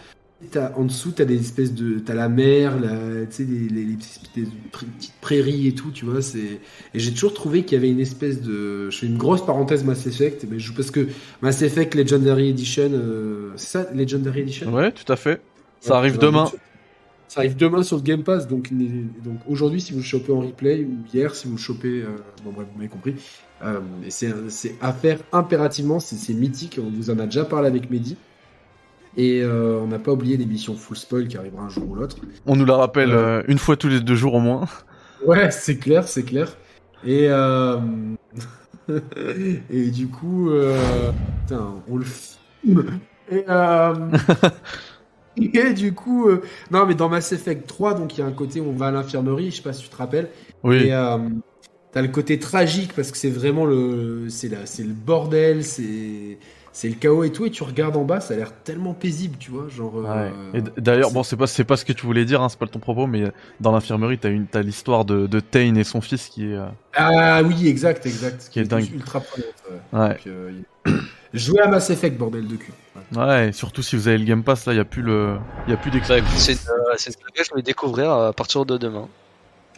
en 0.76 0.84
dessous, 0.86 1.12
t'as 1.12 1.26
des 1.26 1.40
espèces 1.40 1.74
de. 1.74 2.00
T'as 2.00 2.14
la 2.14 2.30
mer, 2.30 2.80
la... 2.80 3.26
tu 3.26 3.32
sais, 3.32 3.44
les, 3.46 3.68
les- 3.70 3.86
les 3.86 3.96
petites 3.96 5.14
prairies 5.22 5.68
et 5.68 5.74
tout, 5.76 5.92
tu 5.92 6.06
vois. 6.06 6.22
c'est 6.22 6.60
Et 6.94 7.00
j'ai 7.00 7.12
toujours 7.14 7.34
trouvé 7.34 7.64
qu'il 7.64 7.76
y 7.78 7.80
avait 7.80 7.90
une 7.92 8.00
espèce 8.00 8.42
de. 8.42 8.90
Je 8.90 8.98
fais 9.00 9.08
une 9.08 9.18
grosse 9.18 9.46
parenthèse 9.46 9.84
Mass 9.84 10.06
Effect, 10.06 10.46
mais 10.50 10.60
je... 10.60 10.72
parce 10.74 10.92
que 10.92 11.08
Mass 11.42 11.62
Effect 11.62 11.96
Legendary 11.96 12.50
Edition, 12.50 12.90
euh, 12.94 13.52
c'est 13.56 13.70
ça, 13.84 13.88
Legendary 13.94 14.42
Edition? 14.42 14.72
Ouais, 14.74 14.92
tout 14.92 15.12
à 15.12 15.16
fait. 15.16 15.42
Ça 15.80 15.94
Ouais, 15.94 15.98
arrive 15.98 16.18
demain. 16.20 16.52
Ça 17.34 17.40
arrive 17.40 17.56
demain 17.56 17.82
sur 17.82 17.98
le 17.98 18.04
Game 18.04 18.22
Pass, 18.22 18.48
donc, 18.48 18.70
aujourd'hui 19.50 19.82
si 19.82 19.92
vous 19.92 19.98
le 19.98 20.04
chopez 20.04 20.32
en 20.32 20.42
replay, 20.42 20.84
ou 20.84 21.00
hier 21.12 21.34
si 21.34 21.48
vous 21.48 21.56
le 21.56 21.60
chopez, 21.60 22.04
euh, 22.04 22.10
bon 22.46 22.52
bref, 22.52 22.68
vous 22.72 22.78
m'avez 22.78 22.90
compris. 22.90 23.16
Euh, 23.64 23.80
c'est 24.10 24.76
à 24.80 24.94
faire 24.94 25.18
impérativement, 25.32 26.00
c'est 26.00 26.32
mythique, 26.36 26.80
on 26.80 26.92
vous 26.92 27.10
en 27.10 27.18
a 27.18 27.26
déjà 27.26 27.44
parlé 27.44 27.70
avec 27.70 27.90
Mehdi. 27.90 28.18
Et 29.18 29.42
euh, 29.42 29.80
on 29.82 29.88
n'a 29.88 29.98
pas 29.98 30.12
oublié 30.12 30.38
l'émission 30.38 30.76
Full 30.76 30.96
Spoil 30.96 31.28
qui 31.28 31.36
arrivera 31.36 31.64
un 31.64 31.70
jour 31.70 31.90
ou 31.90 31.96
l'autre. 31.96 32.18
On 32.46 32.56
nous 32.56 32.66
la 32.66 32.76
rappelle 32.76 33.14
euh, 33.14 33.42
une 33.48 33.58
fois 33.58 33.78
tous 33.78 33.90
les 33.90 34.00
deux 34.00 34.14
jours 34.14 34.36
au 34.36 34.40
moins. 34.40 34.68
Ouais, 35.26 35.50
c'est 35.50 35.78
clair, 35.78 36.08
c'est 36.08 36.24
clair. 36.24 36.56
Et, 37.04 37.30
euh... 37.30 37.80
et 39.72 39.90
du 39.90 40.08
coup, 40.08 40.52
euh... 40.52 41.12
putain, 41.48 41.82
on 41.90 41.98
le. 41.98 42.06
Et, 43.32 43.46
euh... 43.48 43.94
et 45.38 45.74
du 45.74 45.94
coup, 45.94 46.28
euh, 46.30 46.42
non, 46.72 46.86
mais 46.86 46.96
dans 46.96 47.10
Mass 47.10 47.32
Effect 47.32 47.66
3, 47.68 47.94
donc 47.96 48.18
il 48.18 48.22
y 48.22 48.24
a 48.24 48.28
un 48.28 48.32
côté 48.32 48.60
où 48.60 48.66
on 48.70 48.74
va 48.74 48.88
à 48.88 48.92
l'infirmerie, 48.92 49.52
je 49.52 49.58
sais 49.58 49.62
pas 49.62 49.74
si 49.74 49.84
tu 49.84 49.90
te 49.90 49.96
rappelles. 49.96 50.30
Oui. 50.64 50.78
Et 50.84 50.94
euh, 50.94 51.18
t'as 51.92 52.02
le 52.02 52.08
côté 52.10 52.40
tragique 52.40 52.94
parce 52.94 53.12
que 53.12 53.18
c'est 53.18 53.30
vraiment 53.30 53.66
le, 53.66 54.28
c'est 54.30 54.50
la, 54.50 54.66
c'est 54.66 54.84
le 54.84 54.94
bordel, 54.94 55.64
c'est, 55.64 56.38
c'est 56.72 56.90
le 56.90 56.96
chaos 56.96 57.24
et 57.24 57.32
tout. 57.32 57.46
Et 57.46 57.52
tu 57.52 57.64
regardes 57.64 57.96
en 57.98 58.04
bas, 58.04 58.20
ça 58.20 58.34
a 58.34 58.38
l'air 58.38 58.54
tellement 58.64 58.94
paisible, 58.94 59.38
tu 59.40 59.52
vois, 59.52 59.68
genre. 59.70 59.96
Ouais. 59.96 60.06
euh, 60.08 60.52
Et 60.54 60.62
d- 60.62 60.72
d'ailleurs, 60.78 61.12
bon, 61.12 61.24
c'est 61.24 61.38
pas, 61.38 61.48
c'est 61.48 61.64
pas 61.64 61.78
ce 61.78 61.86
que 61.86 61.94
tu 61.94 62.06
voulais 62.06 62.26
dire, 62.26 62.42
hein, 62.42 62.50
c'est 62.50 62.60
pas 62.60 62.68
ton 62.68 62.80
propos, 62.80 63.08
mais 63.08 63.32
dans 63.60 63.72
l'infirmerie, 63.72 64.18
t'as 64.20 64.30
une, 64.30 64.48
t'as 64.48 64.62
l'histoire 64.62 65.06
de, 65.06 65.28
de 65.28 65.40
Tain 65.40 65.76
et 65.76 65.84
son 65.84 66.02
fils 66.02 66.30
qui 66.30 66.46
est, 66.46 66.56
euh, 66.56 66.66
Ah 66.96 67.42
oui, 67.44 67.68
exact, 67.68 68.06
exact. 68.06 68.50
Qui 68.52 68.60
est 68.60 68.66
dingue. 68.66 68.90
Ultra 68.94 69.20
prenante. 69.20 69.48
ouais. 69.94 70.00
ouais. 70.00 70.18
Donc, 70.86 70.96
Jouer 71.34 71.62
à 71.62 71.68
Mass 71.68 71.90
Effect, 71.90 72.18
bordel 72.18 72.48
de 72.48 72.56
cul. 72.56 72.72
Ouais. 73.16 73.50
Et 73.50 73.52
surtout 73.52 73.82
si 73.82 73.96
vous 73.96 74.08
avez 74.08 74.18
le 74.18 74.26
Game 74.26 74.44
Pass, 74.44 74.66
là, 74.66 74.74
y 74.74 74.80
a 74.80 74.86
plus 74.86 75.02
le, 75.02 75.38
y 75.68 75.74
a 75.74 75.78
plus 75.78 75.92
Bah, 75.92 76.00
c'est 76.38 76.70
euh, 76.70 76.94
c'est 76.98 77.12
ce 77.12 77.18
que 77.18 77.44
je 77.44 77.56
vais 77.56 77.62
découvrir 77.62 78.12
à 78.12 78.34
partir 78.34 78.66
de 78.66 78.78
demain. 78.78 79.08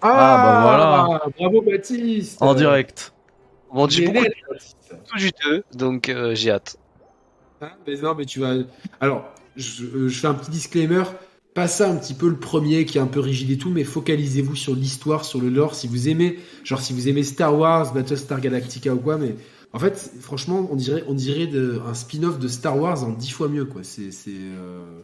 Ah, 0.01 1.17
bah 1.17 1.29
Bravo 1.37 1.61
Baptiste 1.61 2.41
En 2.41 2.53
direct. 2.53 3.13
Bon, 3.73 3.89
j'ai 3.89 4.03
Il 4.03 4.13
beaucoup 4.13 4.25
tout 5.09 5.17
du 5.17 5.31
2, 5.43 5.63
donc 5.73 6.09
euh, 6.09 6.35
j'ai 6.35 6.51
hâte. 6.51 6.77
Hein, 7.61 7.71
mais 7.87 7.95
non, 7.97 8.15
mais 8.15 8.25
tu 8.25 8.39
vas. 8.39 8.53
Alors, 9.01 9.25
je, 9.55 10.07
je 10.07 10.19
fais 10.19 10.27
un 10.27 10.33
petit 10.33 10.51
disclaimer. 10.51 11.03
Passez 11.53 11.83
un 11.83 11.95
petit 11.95 12.13
peu 12.13 12.27
le 12.27 12.37
premier 12.37 12.85
qui 12.85 12.97
est 12.97 13.01
un 13.01 13.07
peu 13.07 13.21
rigide 13.21 13.49
et 13.51 13.57
tout, 13.57 13.69
mais 13.69 13.85
focalisez-vous 13.85 14.55
sur 14.55 14.75
l'histoire, 14.75 15.23
sur 15.23 15.39
le 15.39 15.49
lore. 15.49 15.73
Si 15.73 15.87
vous 15.87 16.09
aimez, 16.09 16.37
genre 16.65 16.81
si 16.81 16.91
vous 16.91 17.07
aimez 17.07 17.23
Star 17.23 17.57
Wars, 17.57 17.93
Battlestar 17.93 18.41
Galactica 18.41 18.93
ou 18.93 18.99
quoi, 18.99 19.17
mais 19.17 19.35
en 19.75 19.79
fait, 19.79 20.13
franchement, 20.21 20.67
on 20.71 20.75
dirait, 20.75 21.03
on 21.07 21.13
dirait 21.13 21.47
de, 21.47 21.81
un 21.85 21.93
spin-off 21.93 22.39
de 22.39 22.47
Star 22.47 22.79
Wars 22.79 23.03
en 23.03 23.11
dix 23.11 23.31
fois 23.31 23.49
mieux, 23.49 23.65
quoi. 23.65 23.83
C'est, 23.83 24.11
c'est, 24.11 24.31
euh, 24.33 25.01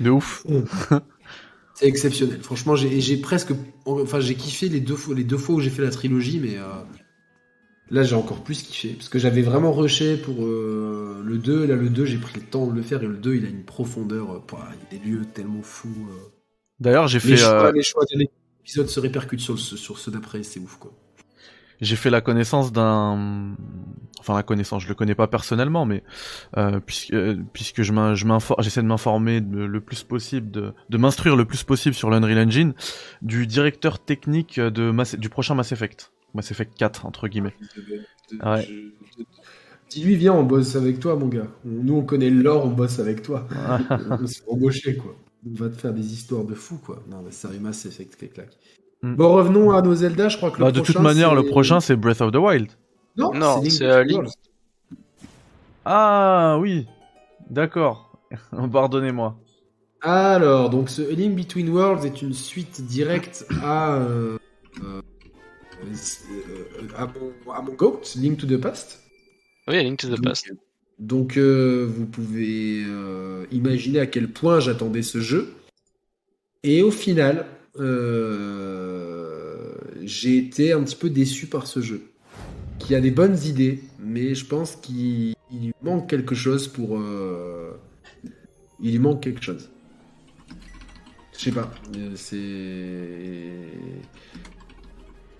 De 0.00 0.10
ouf. 0.10 0.46
c'est 1.74 1.86
exceptionnel. 1.86 2.42
Franchement, 2.42 2.76
j'ai, 2.76 3.00
j'ai 3.00 3.16
presque, 3.18 3.52
enfin, 3.86 4.20
j'ai 4.20 4.34
kiffé 4.36 4.68
les 4.68 4.80
deux 4.80 4.96
fois, 4.96 5.14
les 5.14 5.24
deux 5.24 5.38
fois 5.38 5.56
où 5.56 5.60
j'ai 5.60 5.70
fait 5.70 5.82
la 5.82 5.90
trilogie, 5.90 6.40
mais 6.40 6.58
euh, 6.58 6.64
là, 7.90 8.02
j'ai 8.02 8.14
encore 8.16 8.42
plus 8.42 8.62
kiffé 8.62 8.94
parce 8.94 9.08
que 9.08 9.18
j'avais 9.18 9.42
vraiment 9.42 9.72
rushé 9.72 10.16
pour 10.16 10.44
euh, 10.44 11.22
le 11.24 11.38
2. 11.38 11.66
Là, 11.66 11.76
le 11.76 11.90
2, 11.90 12.04
j'ai 12.06 12.18
pris 12.18 12.38
le 12.40 12.46
temps 12.46 12.66
de 12.66 12.74
le 12.74 12.82
faire 12.82 13.02
et 13.02 13.06
le 13.06 13.16
2, 13.16 13.36
il 13.36 13.44
a 13.46 13.48
une 13.48 13.64
profondeur, 13.64 14.32
euh, 14.32 14.40
il 14.90 14.96
y 14.98 15.00
a 15.00 15.04
des 15.04 15.10
lieux 15.10 15.24
tellement 15.34 15.62
fous. 15.62 16.08
euh. 16.10 16.32
D'ailleurs, 16.80 17.08
j'ai 17.08 17.20
Les 17.22 17.36
fait, 17.36 17.36
choix, 17.36 17.68
euh, 17.68 17.72
les 17.72 17.82
choix 17.82 18.04
de 18.12 18.18
l'épisode 18.18 18.88
se 18.88 19.00
répercutent 19.00 19.40
sur, 19.40 19.58
sur 19.58 19.98
ceux 19.98 20.10
d'après, 20.12 20.42
c'est 20.42 20.60
ouf, 20.60 20.76
quoi. 20.78 20.92
J'ai 21.82 21.96
fait 21.96 22.10
la 22.10 22.22
connaissance 22.22 22.72
d'un, 22.72 23.54
enfin 24.18 24.34
la 24.34 24.42
connaissance, 24.42 24.82
je 24.84 24.88
le 24.88 24.94
connais 24.94 25.14
pas 25.14 25.26
personnellement, 25.26 25.84
mais 25.84 26.02
euh, 26.56 26.80
puisque 26.80 27.12
euh, 27.12 27.36
puisque 27.52 27.82
je 27.82 27.92
j'essaie 28.60 28.82
de 28.82 28.86
m'informer 28.86 29.40
le 29.40 29.80
plus 29.80 30.02
possible, 30.04 30.50
de, 30.50 30.72
de 30.88 30.98
m'instruire 30.98 31.36
le 31.36 31.44
plus 31.44 31.64
possible 31.64 31.94
sur 31.94 32.10
l'Unreal 32.10 32.46
Engine, 32.46 32.74
du 33.22 33.46
directeur 33.46 33.98
technique 33.98 34.58
de 34.60 35.16
du 35.18 35.28
prochain 35.28 35.54
Mass 35.54 35.72
Effect, 35.72 36.12
Mass 36.34 36.50
Effect 36.50 36.74
4 36.78 37.06
entre 37.06 37.28
guillemets. 37.28 37.54
Ouais. 38.42 38.66
Je- 38.66 38.92
Dis-lui, 39.90 40.16
viens, 40.16 40.32
on 40.32 40.42
bosse 40.44 40.74
avec 40.76 41.00
toi, 41.00 41.16
mon 41.16 41.28
gars. 41.28 41.48
Nous, 41.64 41.94
on 41.94 42.02
connaît 42.04 42.30
le 42.30 42.42
lore, 42.42 42.64
on 42.64 42.70
bosse 42.70 42.98
avec 42.98 43.22
toi. 43.22 43.46
on 43.90 44.26
s'est 44.26 44.42
embauché, 44.48 44.96
quoi. 44.96 45.14
On 45.46 45.54
va 45.54 45.68
te 45.68 45.74
faire 45.76 45.92
des 45.92 46.12
histoires 46.14 46.44
de 46.44 46.54
fou, 46.54 46.78
quoi. 46.78 47.02
Non, 47.10 47.22
mais 47.22 47.30
sérieux, 47.30 47.60
Mass 47.60 47.84
Effect, 47.86 48.32
clac. 48.32 48.48
Mm. 49.02 49.16
Bon, 49.16 49.32
revenons 49.32 49.70
à 49.72 49.82
nos 49.82 49.94
Zelda. 49.94 50.28
Je 50.28 50.36
crois 50.36 50.50
que 50.50 50.58
le 50.58 50.64
Bah, 50.64 50.72
de 50.72 50.80
toute 50.80 51.00
manière, 51.00 51.34
le 51.34 51.44
prochain 51.44 51.80
c'est 51.80 51.96
Breath 51.96 52.20
of 52.20 52.32
the 52.32 52.36
Wild. 52.36 52.68
Non, 53.16 53.32
c'est, 53.62 53.68
Between 53.68 53.90
euh, 53.90 54.04
Link. 54.04 54.18
Worlds. 54.18 54.34
Ah 55.84 56.56
oui, 56.60 56.86
d'accord. 57.50 58.18
Pardonnez-moi. 58.72 59.36
Alors, 60.00 60.70
donc, 60.70 60.88
ce 60.88 61.02
A 61.02 61.14
Link 61.14 61.36
Between 61.36 61.68
Worlds 61.68 62.04
est 62.04 62.22
une 62.22 62.32
suite 62.32 62.84
directe 62.86 63.46
à, 63.62 63.96
euh, 63.96 64.36
euh, 64.82 65.00
à, 66.96 67.06
mon, 67.06 67.52
à 67.52 67.62
mon 67.62 67.72
GOAT, 67.72 68.00
Link 68.16 68.38
to 68.38 68.46
the 68.46 68.60
Past. 68.60 69.00
Oui, 69.68 69.82
Link 69.82 70.00
to 70.00 70.08
the 70.08 70.12
Donc, 70.12 70.24
Past. 70.24 70.52
Donc, 70.98 71.36
euh, 71.36 71.86
vous 71.88 72.06
pouvez 72.06 72.82
euh, 72.84 73.44
imaginer 73.52 74.00
à 74.00 74.06
quel 74.06 74.28
point 74.28 74.60
j'attendais 74.60 75.02
ce 75.02 75.20
jeu. 75.20 75.54
Et 76.64 76.82
au 76.82 76.90
final, 76.90 77.46
euh, 77.78 79.72
j'ai 80.02 80.36
été 80.38 80.72
un 80.72 80.82
petit 80.82 80.96
peu 80.96 81.10
déçu 81.10 81.46
par 81.46 81.66
ce 81.66 81.80
jeu. 81.80 82.02
Qui 82.78 82.94
a 82.94 83.00
des 83.00 83.10
bonnes 83.12 83.38
idées, 83.44 83.80
mais 84.00 84.34
je 84.34 84.44
pense 84.44 84.76
qu'il 84.76 85.34
il 85.52 85.60
lui 85.66 85.72
manque 85.82 86.08
quelque 86.08 86.34
chose 86.34 86.66
pour. 86.68 86.98
euh, 86.98 87.70
il 88.80 88.90
lui 88.92 88.98
manque 88.98 89.22
quelque 89.22 89.42
chose. 89.42 89.70
Je 91.38 91.44
sais 91.44 91.52
pas. 91.52 91.70
euh, 91.96 92.10
C'est. 92.16 93.52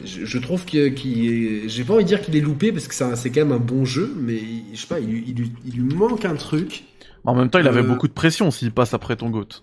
Je, 0.05 0.25
je 0.25 0.39
trouve 0.39 0.65
qu'il 0.65 0.95
qu'il 0.95 1.27
est- 1.33 1.69
j'ai 1.69 1.85
pas 1.85 1.95
envie 1.95 2.03
de 2.05 2.09
dire 2.09 2.21
qu'il 2.23 2.35
est 2.37 2.41
loupé 2.41 2.73
parce 2.73 2.89
que 2.89 2.95
c'est 3.17 3.31
quand 3.31 3.41
même 3.41 3.53
un 3.53 3.59
bon 3.59 3.85
jeu, 3.85 4.13
mais 4.19 4.41
je 4.73 4.81
sais 4.81 4.87
pas, 4.89 4.99
il, 5.01 5.09
lui- 5.09 5.25
il 5.29 5.35
lui- 5.37 5.53
il 5.65 5.75
lui 5.75 5.95
manque 5.95 6.25
un 6.25 6.35
truc. 6.35 6.85
En 7.25 7.35
même 7.37 7.51
temps, 7.51 7.61
il 7.61 7.69
avait 7.69 7.81
Euh, 7.81 7.85
beaucoup 7.85 8.09
de 8.09 8.13
pression 8.13 8.51
s'il 8.51 8.73
passe 8.73 8.95
après 8.95 9.15
ton 9.17 9.31
GOAT. 9.31 9.63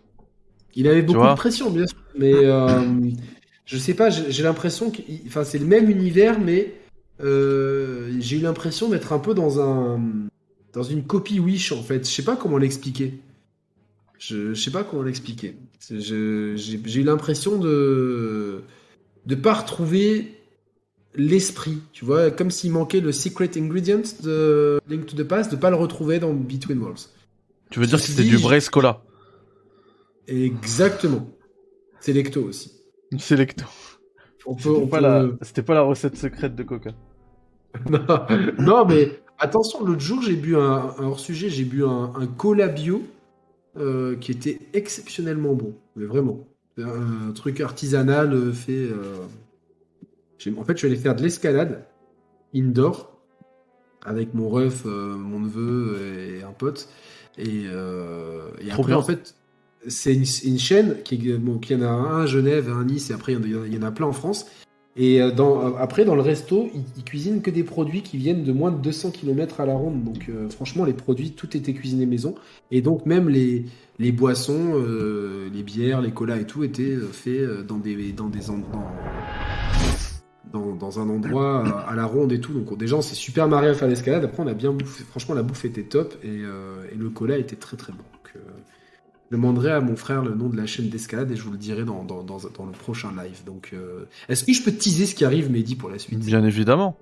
Il 0.80 0.88
avait 0.88 1.02
beaucoup 1.02 1.28
de 1.28 1.36
pression, 1.36 1.70
bien 1.70 1.86
sûr, 1.86 1.98
mais 2.18 2.34
euh, 2.34 2.70
je 3.66 3.78
sais 3.78 3.94
pas, 3.94 4.10
j'ai 4.10 4.44
l'impression 4.44 4.92
que, 4.92 5.02
enfin, 5.28 5.44
c'est 5.44 5.60
le 5.60 5.66
même 5.66 5.90
univers, 5.90 6.40
mais 6.40 6.74
euh, 7.22 8.16
j'ai 8.20 8.38
eu 8.38 8.40
l'impression 8.40 8.88
d'être 8.88 9.12
un 9.12 9.20
peu 9.20 9.34
dans 9.34 9.60
un, 9.60 10.00
dans 10.72 10.84
une 10.84 11.04
copie 11.04 11.38
Wish 11.38 11.74
en 11.74 11.84
fait. 11.84 12.08
Je 12.08 12.14
sais 12.14 12.24
pas 12.24 12.38
comment 12.38 12.58
l'expliquer. 12.58 13.20
Je, 14.20 14.54
je 14.54 14.62
sais 14.62 14.72
pas 14.72 14.86
comment 14.86 15.04
l'expliquer. 15.04 15.58
J'ai 15.90 16.16
eu 16.16 17.04
l'impression 17.04 17.60
de 17.60 18.62
de 19.26 19.36
pas 19.36 19.56
retrouver 19.56 20.34
l'esprit, 21.14 21.80
tu 21.92 22.06
vois, 22.06 22.32
comme 22.32 22.52
s'il 22.52 22.72
manquait 22.72 23.02
le 23.02 23.12
secret 23.12 23.52
ingredient 23.58 24.04
de 24.24 24.80
Link 24.88 25.08
to 25.08 25.18
the 25.18 25.28
Past, 25.28 25.52
de 25.52 25.58
pas 25.58 25.72
le 25.72 25.76
retrouver 25.76 26.20
dans 26.20 26.34
Between 26.34 26.80
Worlds. 26.80 27.10
Tu 27.70 27.82
veux 27.82 27.86
dire 27.86 28.00
que 28.00 28.08
c'était 28.08 28.24
du 28.24 28.38
Brace 28.38 28.70
Cola 28.70 29.04
Exactement. 30.30 31.28
C'est 32.00 32.14
Lecto 32.14 32.44
aussi. 32.44 32.72
Selecto. 33.18 33.66
On 34.46 34.56
peut, 34.56 34.70
on 34.76 34.86
C'était 34.86 34.88
pas, 34.88 35.00
peut- 35.00 35.02
la... 35.02 35.28
c'était 35.42 35.64
pas 35.64 35.74
la 35.76 35.82
recette 35.82 36.16
secrète 36.18 36.56
de 36.56 36.64
Coca. 36.64 36.92
non, 37.90 38.26
non, 38.58 38.86
mais 38.86 39.20
attention, 39.38 39.84
l'autre 39.84 40.02
jour, 40.02 40.22
j'ai 40.22 40.36
bu 40.36 40.56
un, 40.56 40.62
un 40.98 41.04
hors-sujet, 41.06 41.50
j'ai 41.50 41.66
bu 41.66 41.84
un, 41.86 42.14
un 42.16 42.28
cola 42.28 42.68
bio 42.68 43.04
euh, 43.78 44.18
qui 44.18 44.32
était 44.32 44.60
exceptionnellement 44.74 45.54
bon. 45.56 45.76
Mais 45.96 46.06
vraiment. 46.06 46.48
Un, 46.80 47.32
truc 47.34 47.62
artisanal 47.62 48.34
euh, 48.34 48.54
fait. 48.54 48.90
euh, 48.92 49.28
En 50.58 50.64
fait, 50.64 50.74
je 50.74 50.78
suis 50.80 50.88
allé 50.88 50.96
faire 50.96 51.16
de 51.16 51.22
l'escalade 51.22 51.86
indoor 52.56 53.12
avec 54.06 54.34
mon 54.36 54.50
ref, 54.50 54.84
euh, 54.86 55.16
mon 55.16 55.42
neveu 55.42 55.98
et 56.40 56.44
un 56.44 56.54
pote. 56.54 56.90
Et, 57.38 57.66
euh, 57.68 58.52
après, 58.72 58.94
bien. 58.94 58.98
en 58.98 59.04
fait, 59.04 59.36
c'est 59.88 60.14
une, 60.14 60.60
chaîne 60.60 60.98
qui, 61.04 61.18
bon, 61.34 61.58
qui 61.58 61.76
en 61.76 61.82
a 61.82 61.88
un 61.88 62.24
à 62.24 62.26
Genève, 62.26 62.70
un 62.70 62.82
à 62.82 62.84
Nice, 62.84 63.10
et 63.10 63.14
après, 63.14 63.34
il 63.34 63.74
y 63.74 63.78
en 63.78 63.84
a- 63.84 63.92
plein 63.92 64.08
en 64.08 64.14
France. 64.14 64.46
Et 64.96 65.22
euh, 65.22 65.32
euh, 65.40 65.72
après, 65.80 66.04
dans 66.04 66.16
le 66.16 66.22
resto, 66.22 66.70
ils, 66.74 66.84
ils 66.98 67.04
cuisinent 67.04 67.42
que 67.42 67.50
des 67.50 67.64
produits 67.64 68.02
qui 68.02 68.18
viennent 68.18 68.44
de 68.44 68.52
moins 68.52 68.72
de 68.72 68.82
200 68.82 69.12
km 69.12 69.62
à 69.62 69.66
la 69.66 69.76
ronde. 69.76 70.04
Donc, 70.04 70.28
euh, 70.30 70.50
franchement, 70.50 70.84
les 70.84 70.92
produits, 70.94 71.32
tout 71.32 71.56
était 71.56 71.74
cuisiné 71.74 72.06
maison. 72.06 72.36
Et 72.70 72.82
donc, 72.82 73.06
même 73.06 73.30
les, 73.30 73.66
boissons, 74.12 74.74
les 75.54 75.64
bières, 75.64 76.02
les 76.02 76.12
colas 76.12 76.38
et 76.38 76.46
tout 76.46 76.66
étaient 76.66 76.98
faits 77.14 77.48
dans 77.66 77.80
un 81.00 81.10
endroit 81.10 81.64
à 81.88 81.96
la 81.96 82.06
ronde 82.06 82.34
et 82.34 82.42
tout. 82.42 82.52
Donc, 82.54 82.78
déjà, 82.78 82.98
on 82.98 83.02
s'est 83.02 83.16
super 83.16 83.48
marré 83.48 83.70
à 83.70 83.74
faire 83.76 83.88
l'escalade. 83.88 84.26
Après, 84.26 84.44
on 84.44 84.48
a 84.48 84.54
bien 84.54 84.74
bouffé. 84.74 85.06
Franchement, 85.06 85.36
la 85.36 85.44
bouffe 85.44 85.64
était 85.64 85.84
top 85.84 86.16
et, 86.24 86.40
et 86.40 86.96
le 86.98 87.10
cola 87.10 87.38
était 87.38 87.56
très 87.56 87.78
très 87.78 87.94
bon. 87.94 88.00
Donc, 88.00 88.34
je 89.30 89.36
demanderai 89.36 89.72
à 89.72 89.80
mon 89.80 89.96
frère 89.96 90.24
le 90.24 90.34
nom 90.34 90.50
de 90.50 90.58
la 90.58 90.66
chaîne 90.66 90.90
d'escalade 90.90 91.30
et 91.32 91.36
je 91.36 91.44
vous 91.44 91.52
le 91.52 91.58
dirai 91.58 91.84
dans, 91.84 92.04
dans, 92.04 92.24
dans, 92.24 92.40
dans 92.58 92.66
le 92.66 92.72
prochain 92.72 93.10
live. 93.22 93.44
Donc, 93.46 93.72
euh, 93.74 94.06
est-ce 94.28 94.44
que 94.44 94.54
je 94.54 94.64
peux 94.64 94.72
teaser 94.72 95.06
ce 95.06 95.16
qui 95.16 95.24
arrive, 95.26 95.52
Mehdi, 95.52 95.76
pour 95.76 95.90
la 95.90 96.00
suite? 96.00 96.20
Bien 96.20 96.44
évidemment. 96.44 96.98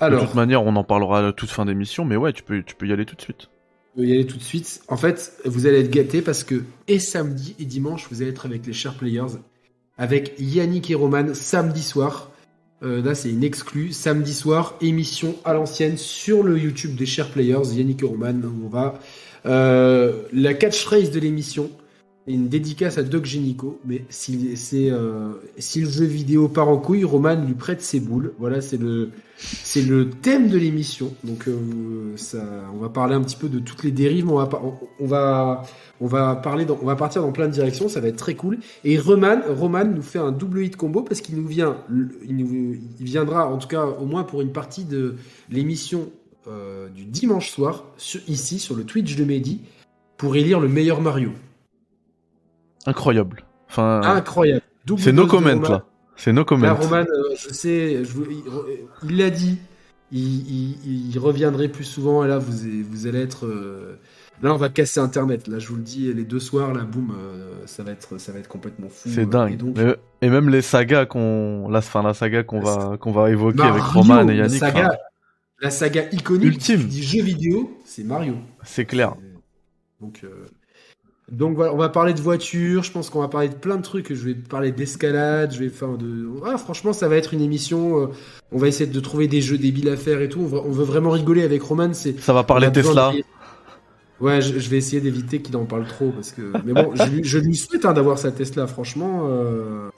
de 0.00 0.04
Alors, 0.04 0.24
toute 0.24 0.34
manière, 0.34 0.62
on 0.64 0.76
en 0.76 0.84
parlera 0.84 1.18
à 1.18 1.22
la 1.22 1.32
toute 1.32 1.50
fin 1.50 1.64
d'émission, 1.66 2.04
mais 2.04 2.16
ouais, 2.16 2.32
tu 2.32 2.42
peux, 2.42 2.62
tu 2.62 2.74
peux 2.76 2.86
y 2.86 2.92
aller 2.92 3.04
tout 3.04 3.16
de 3.16 3.20
suite. 3.22 3.48
je 3.96 4.02
vais 4.02 4.08
y 4.08 4.12
aller 4.12 4.26
tout 4.26 4.36
de 4.36 4.42
suite. 4.42 4.80
En 4.88 4.96
fait, 4.96 5.32
vous 5.44 5.66
allez 5.66 5.80
être 5.80 5.90
gâtés 5.90 6.22
parce 6.22 6.44
que 6.44 6.62
et 6.86 7.00
samedi 7.00 7.56
et 7.58 7.64
dimanche, 7.64 8.06
vous 8.10 8.22
allez 8.22 8.30
être 8.30 8.46
avec 8.46 8.64
les 8.66 8.72
Share 8.72 8.94
Players, 8.94 9.38
avec 9.96 10.34
Yannick 10.38 10.88
et 10.90 10.94
Roman 10.94 11.34
samedi 11.34 11.82
soir. 11.82 12.30
Euh, 12.84 13.02
là, 13.02 13.16
c'est 13.16 13.30
une 13.30 13.42
exclue. 13.42 13.90
Samedi 13.92 14.32
soir, 14.32 14.76
émission 14.80 15.34
à 15.44 15.52
l'ancienne 15.52 15.96
sur 15.96 16.44
le 16.44 16.56
YouTube 16.56 16.94
des 16.94 17.06
Share 17.06 17.28
Players, 17.28 17.74
Yannick 17.74 18.04
et 18.04 18.06
Roman. 18.06 18.34
On 18.64 18.68
va 18.68 19.00
euh, 19.48 20.12
la 20.32 20.54
catchphrase 20.54 21.10
de 21.10 21.20
l'émission. 21.20 21.70
Une 22.26 22.48
dédicace 22.48 22.98
à 22.98 23.02
Doc 23.02 23.24
Génico, 23.24 23.80
mais 23.86 24.04
euh, 24.74 25.32
si 25.56 25.80
le 25.80 25.88
jeu 25.88 26.04
vidéo 26.04 26.48
part 26.48 26.68
en 26.68 26.76
couille, 26.76 27.02
Roman 27.02 27.36
lui 27.42 27.54
prête 27.54 27.80
ses 27.80 28.00
boules. 28.00 28.34
Voilà, 28.38 28.60
c'est 28.60 28.76
le, 28.76 29.10
thème 30.20 30.50
de 30.50 30.58
l'émission. 30.58 31.14
Donc, 31.24 31.48
euh, 31.48 32.14
on 32.74 32.76
va 32.76 32.90
parler 32.90 33.14
un 33.14 33.22
petit 33.22 33.36
peu 33.36 33.48
de 33.48 33.60
toutes 33.60 33.82
les 33.82 33.92
dérives. 33.92 34.30
On 34.30 34.36
va, 34.36 34.50
on, 35.00 36.06
va, 36.06 36.36
parler, 36.36 36.66
on 36.68 36.84
va 36.84 36.96
partir 36.96 37.22
dans 37.22 37.32
plein 37.32 37.46
de 37.46 37.52
directions. 37.52 37.88
Ça 37.88 38.00
va 38.00 38.08
être 38.08 38.16
très 38.16 38.34
cool. 38.34 38.58
Et 38.84 38.98
Roman, 38.98 39.86
nous 39.86 40.02
fait 40.02 40.18
un 40.18 40.30
double 40.30 40.64
hit 40.64 40.76
combo 40.76 41.00
parce 41.00 41.22
qu'il 41.22 41.36
nous 41.36 41.48
viendra 43.00 43.46
en 43.46 43.56
tout 43.56 43.68
cas 43.68 43.86
au 43.86 44.04
moins 44.04 44.24
pour 44.24 44.42
une 44.42 44.52
partie 44.52 44.84
de 44.84 45.14
l'émission 45.48 46.10
euh, 46.48 46.88
du 46.88 47.04
dimanche 47.04 47.50
soir 47.50 47.84
sur- 47.96 48.20
ici 48.28 48.58
sur 48.58 48.74
le 48.76 48.84
Twitch 48.84 49.16
de 49.16 49.24
Mehdi 49.24 49.60
pour 50.16 50.36
élire 50.36 50.60
le 50.60 50.68
meilleur 50.68 51.00
Mario. 51.00 51.30
Incroyable. 52.86 53.44
Enfin, 53.68 54.00
Incroyable. 54.04 54.62
C'est 54.96 55.12
no 55.12 55.26
comment 55.26 55.54
là. 55.60 55.84
C'est 56.16 56.32
no 56.32 56.44
comment. 56.44 56.64
Là, 56.64 56.72
Roman, 56.74 56.96
euh, 57.02 57.34
je 57.36 57.52
sais, 57.52 58.02
je 58.04 58.12
il- 59.04 59.16
l'a 59.16 59.30
dit, 59.30 59.58
il, 60.10 60.20
il- 60.50 61.10
il 61.10 61.18
reviendrait 61.18 61.68
plus 61.68 61.84
souvent, 61.84 62.24
et 62.24 62.28
là, 62.28 62.38
vous, 62.38 62.52
vous 62.90 63.06
allez 63.06 63.20
être... 63.20 63.46
euh, 63.46 63.98
là, 64.42 64.52
on 64.52 64.56
va 64.56 64.68
casser 64.68 64.98
Internet, 64.98 65.46
là, 65.46 65.58
je 65.60 65.68
vous 65.68 65.76
le 65.76 65.82
dis, 65.82 66.12
les 66.12 66.24
deux 66.24 66.40
soirs, 66.40 66.72
là, 66.72 66.82
boum, 66.82 67.12
euh, 67.16 67.52
ça, 67.66 67.82
va 67.84 67.92
être, 67.92 68.18
ça 68.18 68.32
va 68.32 68.38
être 68.40 68.48
complètement 68.48 68.88
fou. 68.88 69.10
C'est 69.10 69.26
dingue. 69.28 69.52
Et 69.52 69.56
donc, 69.56 69.76
Mais- 69.76 69.96
Et 70.22 70.28
même 70.30 70.48
les 70.48 70.62
sagas 70.62 71.06
qu'on, 71.06 71.68
la, 71.68 71.78
enfin, 71.78 72.02
la 72.02 72.14
saga 72.14 72.42
qu'on 72.42 72.58
va, 72.60 72.96
qu'on 72.98 73.12
va 73.12 73.30
évoquer 73.30 73.58
Mario, 73.58 73.74
avec 73.74 73.84
Roman 73.84 74.28
et 74.28 74.36
Yannick. 74.36 74.58
saga, 74.58 74.98
la 75.60 75.70
saga 75.70 76.04
iconique 76.12 76.44
Ultime. 76.44 76.84
du 76.88 77.02
jeu 77.02 77.22
vidéo, 77.22 77.76
c'est 77.84 78.04
Mario. 78.04 78.34
c'est 78.64 78.84
clair. 78.84 79.14
Donc, 80.00 80.20
euh, 80.24 80.46
donc 81.30 81.56
voilà, 81.56 81.74
on 81.74 81.76
va 81.76 81.88
parler 81.88 82.14
de 82.14 82.20
voitures, 82.20 82.84
je 82.84 82.92
pense 82.92 83.10
qu'on 83.10 83.20
va 83.20 83.28
parler 83.28 83.48
de 83.48 83.54
plein 83.54 83.76
de 83.76 83.82
trucs, 83.82 84.14
je 84.14 84.24
vais 84.24 84.34
parler 84.34 84.70
d'escalade, 84.72 85.52
je 85.52 85.58
vais 85.58 85.68
faire 85.68 85.98
de... 85.98 86.28
Ah, 86.46 86.56
franchement, 86.56 86.92
ça 86.92 87.08
va 87.08 87.16
être 87.16 87.34
une 87.34 87.40
émission, 87.42 88.00
euh, 88.02 88.06
on 88.52 88.58
va 88.58 88.68
essayer 88.68 88.88
de 88.90 89.00
trouver 89.00 89.26
des 89.28 89.40
jeux 89.42 89.58
débiles 89.58 89.88
à 89.90 89.96
faire 89.96 90.20
et 90.22 90.28
tout, 90.28 90.40
on, 90.40 90.46
va- 90.46 90.62
on 90.64 90.70
veut 90.70 90.84
vraiment 90.84 91.10
rigoler 91.10 91.42
avec 91.42 91.62
Roman, 91.62 91.92
c'est... 91.92 92.18
Ça 92.20 92.32
va 92.32 92.44
parler 92.44 92.70
Tesla. 92.72 93.12
de- 93.12 93.22
Ouais, 94.24 94.40
je, 94.40 94.58
je 94.58 94.68
vais 94.70 94.78
essayer 94.78 95.00
d'éviter 95.00 95.42
qu'il 95.42 95.56
en 95.56 95.64
parle 95.64 95.86
trop, 95.86 96.10
parce 96.10 96.32
que... 96.32 96.52
Mais 96.64 96.72
bon, 96.72 96.92
je, 96.94 97.02
lui- 97.04 97.24
je 97.24 97.38
lui 97.38 97.56
souhaite 97.56 97.84
hein, 97.84 97.92
d'avoir 97.92 98.18
sa 98.18 98.30
Tesla, 98.32 98.66
franchement... 98.66 99.26
euh, 99.28 99.90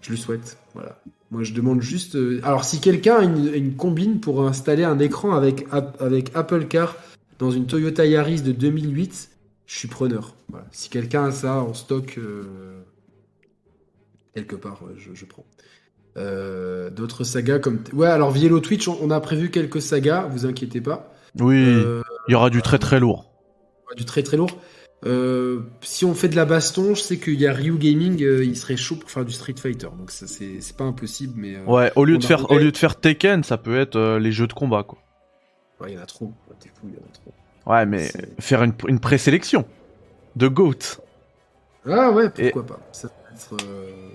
Je 0.00 0.10
lui 0.10 0.18
souhaite, 0.18 0.56
voilà. 0.74 1.00
Moi, 1.30 1.44
je 1.44 1.52
demande 1.52 1.80
juste... 1.80 2.16
euh, 2.16 2.40
Alors, 2.42 2.64
si 2.64 2.80
quelqu'un 2.80 3.16
a 3.16 3.22
une, 3.22 3.54
une 3.54 3.74
combine 3.76 4.18
pour 4.20 4.46
installer 4.46 4.82
un 4.84 4.98
écran 4.98 5.32
avec, 5.32 5.66
App- 5.70 6.00
avec 6.02 6.32
Apple 6.34 6.66
Car 6.66 6.96
dans 7.38 7.50
une 7.52 7.66
Toyota 7.66 8.04
Yaris 8.04 8.42
de 8.42 8.52
2008, 8.52 9.30
je 9.66 9.78
suis 9.78 9.88
preneur. 9.88 10.34
Voilà. 10.48 10.66
Si 10.72 10.88
quelqu'un 10.90 11.26
a 11.26 11.30
ça 11.32 11.56
en 11.62 11.72
stock 11.74 12.16
euh, 12.18 12.42
quelque 14.34 14.56
part, 14.56 14.80
je, 14.96 15.10
je 15.14 15.24
prends. 15.24 15.44
Euh, 16.16 16.90
D'autres 16.90 17.22
sagas 17.24 17.60
comme... 17.60 17.78
Ouais, 17.92 18.08
alors 18.08 18.32
Vielo 18.32 18.58
Twitch, 18.60 18.88
on, 18.88 18.98
on 19.00 19.10
a 19.10 19.20
prévu 19.20 19.50
quelques 19.50 19.80
sagas, 19.80 20.26
vous 20.30 20.46
inquiétez 20.46 20.80
pas. 20.80 21.14
Oui, 21.38 21.56
Euh, 21.64 22.02
il 22.28 22.32
y 22.32 22.34
aura 22.34 22.50
du 22.50 22.60
très 22.62 22.78
très 22.80 22.98
lourd. 22.98 23.30
du 23.96 24.04
très 24.04 24.22
très 24.24 24.36
lourd. 24.36 24.50
Euh, 25.06 25.60
si 25.80 26.04
on 26.04 26.14
fait 26.14 26.28
de 26.28 26.36
la 26.36 26.44
baston, 26.44 26.94
je 26.94 27.00
sais 27.00 27.16
qu'il 27.18 27.40
y 27.40 27.46
a 27.46 27.52
Ryu 27.54 27.78
Gaming, 27.78 28.22
euh, 28.22 28.44
il 28.44 28.54
serait 28.56 28.76
chaud 28.76 28.96
pour 28.96 29.10
faire 29.10 29.24
du 29.24 29.32
Street 29.32 29.54
Fighter. 29.56 29.88
Donc 29.98 30.10
ça 30.10 30.26
c'est 30.26 30.60
c'est 30.60 30.76
pas 30.76 30.84
impossible, 30.84 31.32
mais 31.36 31.56
euh, 31.56 31.64
Ouais, 31.64 31.90
au 31.96 32.04
lieu 32.04 32.18
de 32.18 32.24
faire, 32.24 32.50
au 32.50 32.58
lieu 32.58 32.70
de 32.70 32.76
faire 32.76 32.96
Tekken, 33.00 33.42
ça 33.42 33.56
peut 33.56 33.78
être 33.80 33.96
euh, 33.96 34.18
les 34.18 34.30
jeux 34.32 34.46
de 34.46 34.52
combat, 34.52 34.82
quoi. 34.82 34.98
ouais, 35.80 35.92
il 35.92 35.94
y 35.94 35.98
en 35.98 36.02
a 36.02 36.06
trop. 36.06 36.26
Ouais, 36.26 36.56
T'es 36.60 36.68
fou, 36.68 36.88
il 36.88 36.94
y 36.94 36.96
en 36.96 37.00
a 37.00 37.12
trop. 37.14 37.32
Ouais, 37.72 37.86
mais 37.86 38.08
C'est- 38.08 38.40
faire 38.42 38.62
une, 38.62 38.74
une 38.88 39.00
présélection 39.00 39.64
de 40.36 40.48
GOAT. 40.48 41.00
Ah 41.88 42.10
ouais, 42.10 42.28
pourquoi 42.28 42.66
pas. 42.66 42.80
Ça 42.92 43.08
peut, 43.08 43.14
être, 43.34 43.64
euh, 43.66 44.09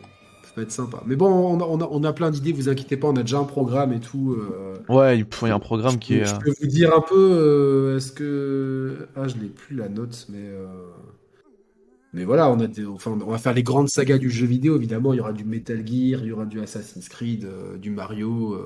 peut 0.56 0.61
être 0.61 0.72
sympa. 0.72 1.03
Mais 1.06 1.15
bon, 1.15 1.27
on 1.27 1.60
a, 1.60 1.64
on 1.65 1.82
a, 1.82 1.88
on 1.91 2.03
a 2.03 2.14
plein 2.14 2.32
d'idées, 2.32 2.53
vous 2.53 2.69
inquiétez 2.69 2.98
pas, 2.98 3.07
on 3.10 3.15
a 3.15 3.22
déjà 3.22 3.38
un 3.40 3.44
programme 3.44 3.94
et 3.94 3.99
tout. 3.99 4.38
euh, 4.40 4.76
Ouais, 4.90 5.19
il 5.19 5.48
y 5.48 5.52
a 5.52 5.53
un 5.56 5.60
programme 5.60 5.99
qui 5.99 6.15
est. 6.15 6.26
Je 6.26 6.34
euh, 6.34 6.40
peux 6.40 6.53
vous 6.61 6.68
dire 6.68 6.95
un 6.95 7.02
peu, 7.02 7.15
euh, 7.15 7.98
est-ce 7.98 8.11
que... 8.11 9.07
Ah, 9.15 9.27
je 9.27 9.36
n'ai 9.36 9.49
plus 9.49 9.76
la 9.76 9.90
note, 9.90 10.26
mais... 10.30 10.40
euh, 10.40 10.65
Mais 12.14 12.23
voilà, 12.23 12.49
on, 12.49 12.60
a 12.61 12.68
des... 12.68 12.86
enfin, 12.86 13.11
on 13.11 13.30
va 13.30 13.38
faire 13.38 13.53
les 13.53 13.64
grandes 13.64 13.90
sagas 13.90 14.18
du 14.18 14.30
jeu 14.30 14.45
vidéo, 14.45 14.77
évidemment. 14.77 15.14
Il 15.14 15.18
y 15.18 15.19
aura 15.19 15.34
du 15.34 15.44
Metal 15.44 15.77
Gear, 15.86 16.22
il 16.22 16.27
y 16.27 16.32
aura 16.32 16.45
du 16.45 16.61
Assassin's 16.61 17.10
Creed, 17.10 17.45
du 17.82 17.90
Mario, 17.91 18.57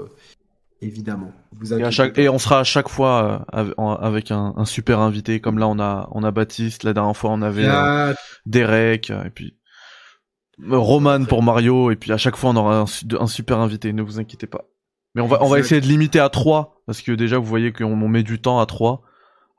évidemment. 0.82 1.32
Vous 1.60 1.74
Et, 1.74 1.84
à 1.84 1.92
chaque, 1.92 2.18
et 2.18 2.30
on 2.30 2.38
sera 2.38 2.60
à 2.60 2.64
chaque 2.64 2.90
fois 2.90 3.46
avec 3.52 4.32
un, 4.32 4.54
un 4.56 4.66
super 4.66 5.00
invité. 5.00 5.42
Comme 5.42 5.58
là, 5.58 5.68
on 5.68 5.80
a, 5.80 6.08
on 6.12 6.24
a 6.24 6.32
Baptiste. 6.32 6.84
La 6.84 6.94
dernière 6.94 7.18
fois, 7.18 7.32
on 7.32 7.42
avait 7.42 7.66
Ah, 7.68 8.14
Derek. 8.46 9.10
Et 9.10 9.30
puis 9.34 9.56
Roman 10.68 11.26
pour 11.26 11.44
Mario. 11.44 11.92
Et 11.92 11.96
puis 11.96 12.12
à 12.12 12.18
chaque 12.18 12.36
fois, 12.36 12.50
on 12.52 12.56
aura 12.56 12.80
un, 12.82 12.86
su- 12.86 13.06
un 13.20 13.28
super 13.28 13.60
invité. 13.60 13.94
Ne 13.94 14.02
vous 14.02 14.20
inquiétez 14.20 14.48
pas. 14.48 14.66
Mais 15.16 15.22
on 15.22 15.28
va, 15.28 15.38
on 15.44 15.48
va 15.50 15.58
Exact. 15.58 15.66
essayer 15.78 15.82
de 15.82 15.88
limiter 15.88 16.20
à 16.20 16.30
3 16.30 16.82
Parce 16.86 17.02
que 17.02 17.12
déjà, 17.12 17.38
vous 17.40 17.46
voyez 17.46 17.72
qu'on 17.72 17.86
on 17.86 18.08
met 18.08 18.24
du 18.24 18.40
temps 18.40 18.60
à 18.60 18.66
3 18.66 19.02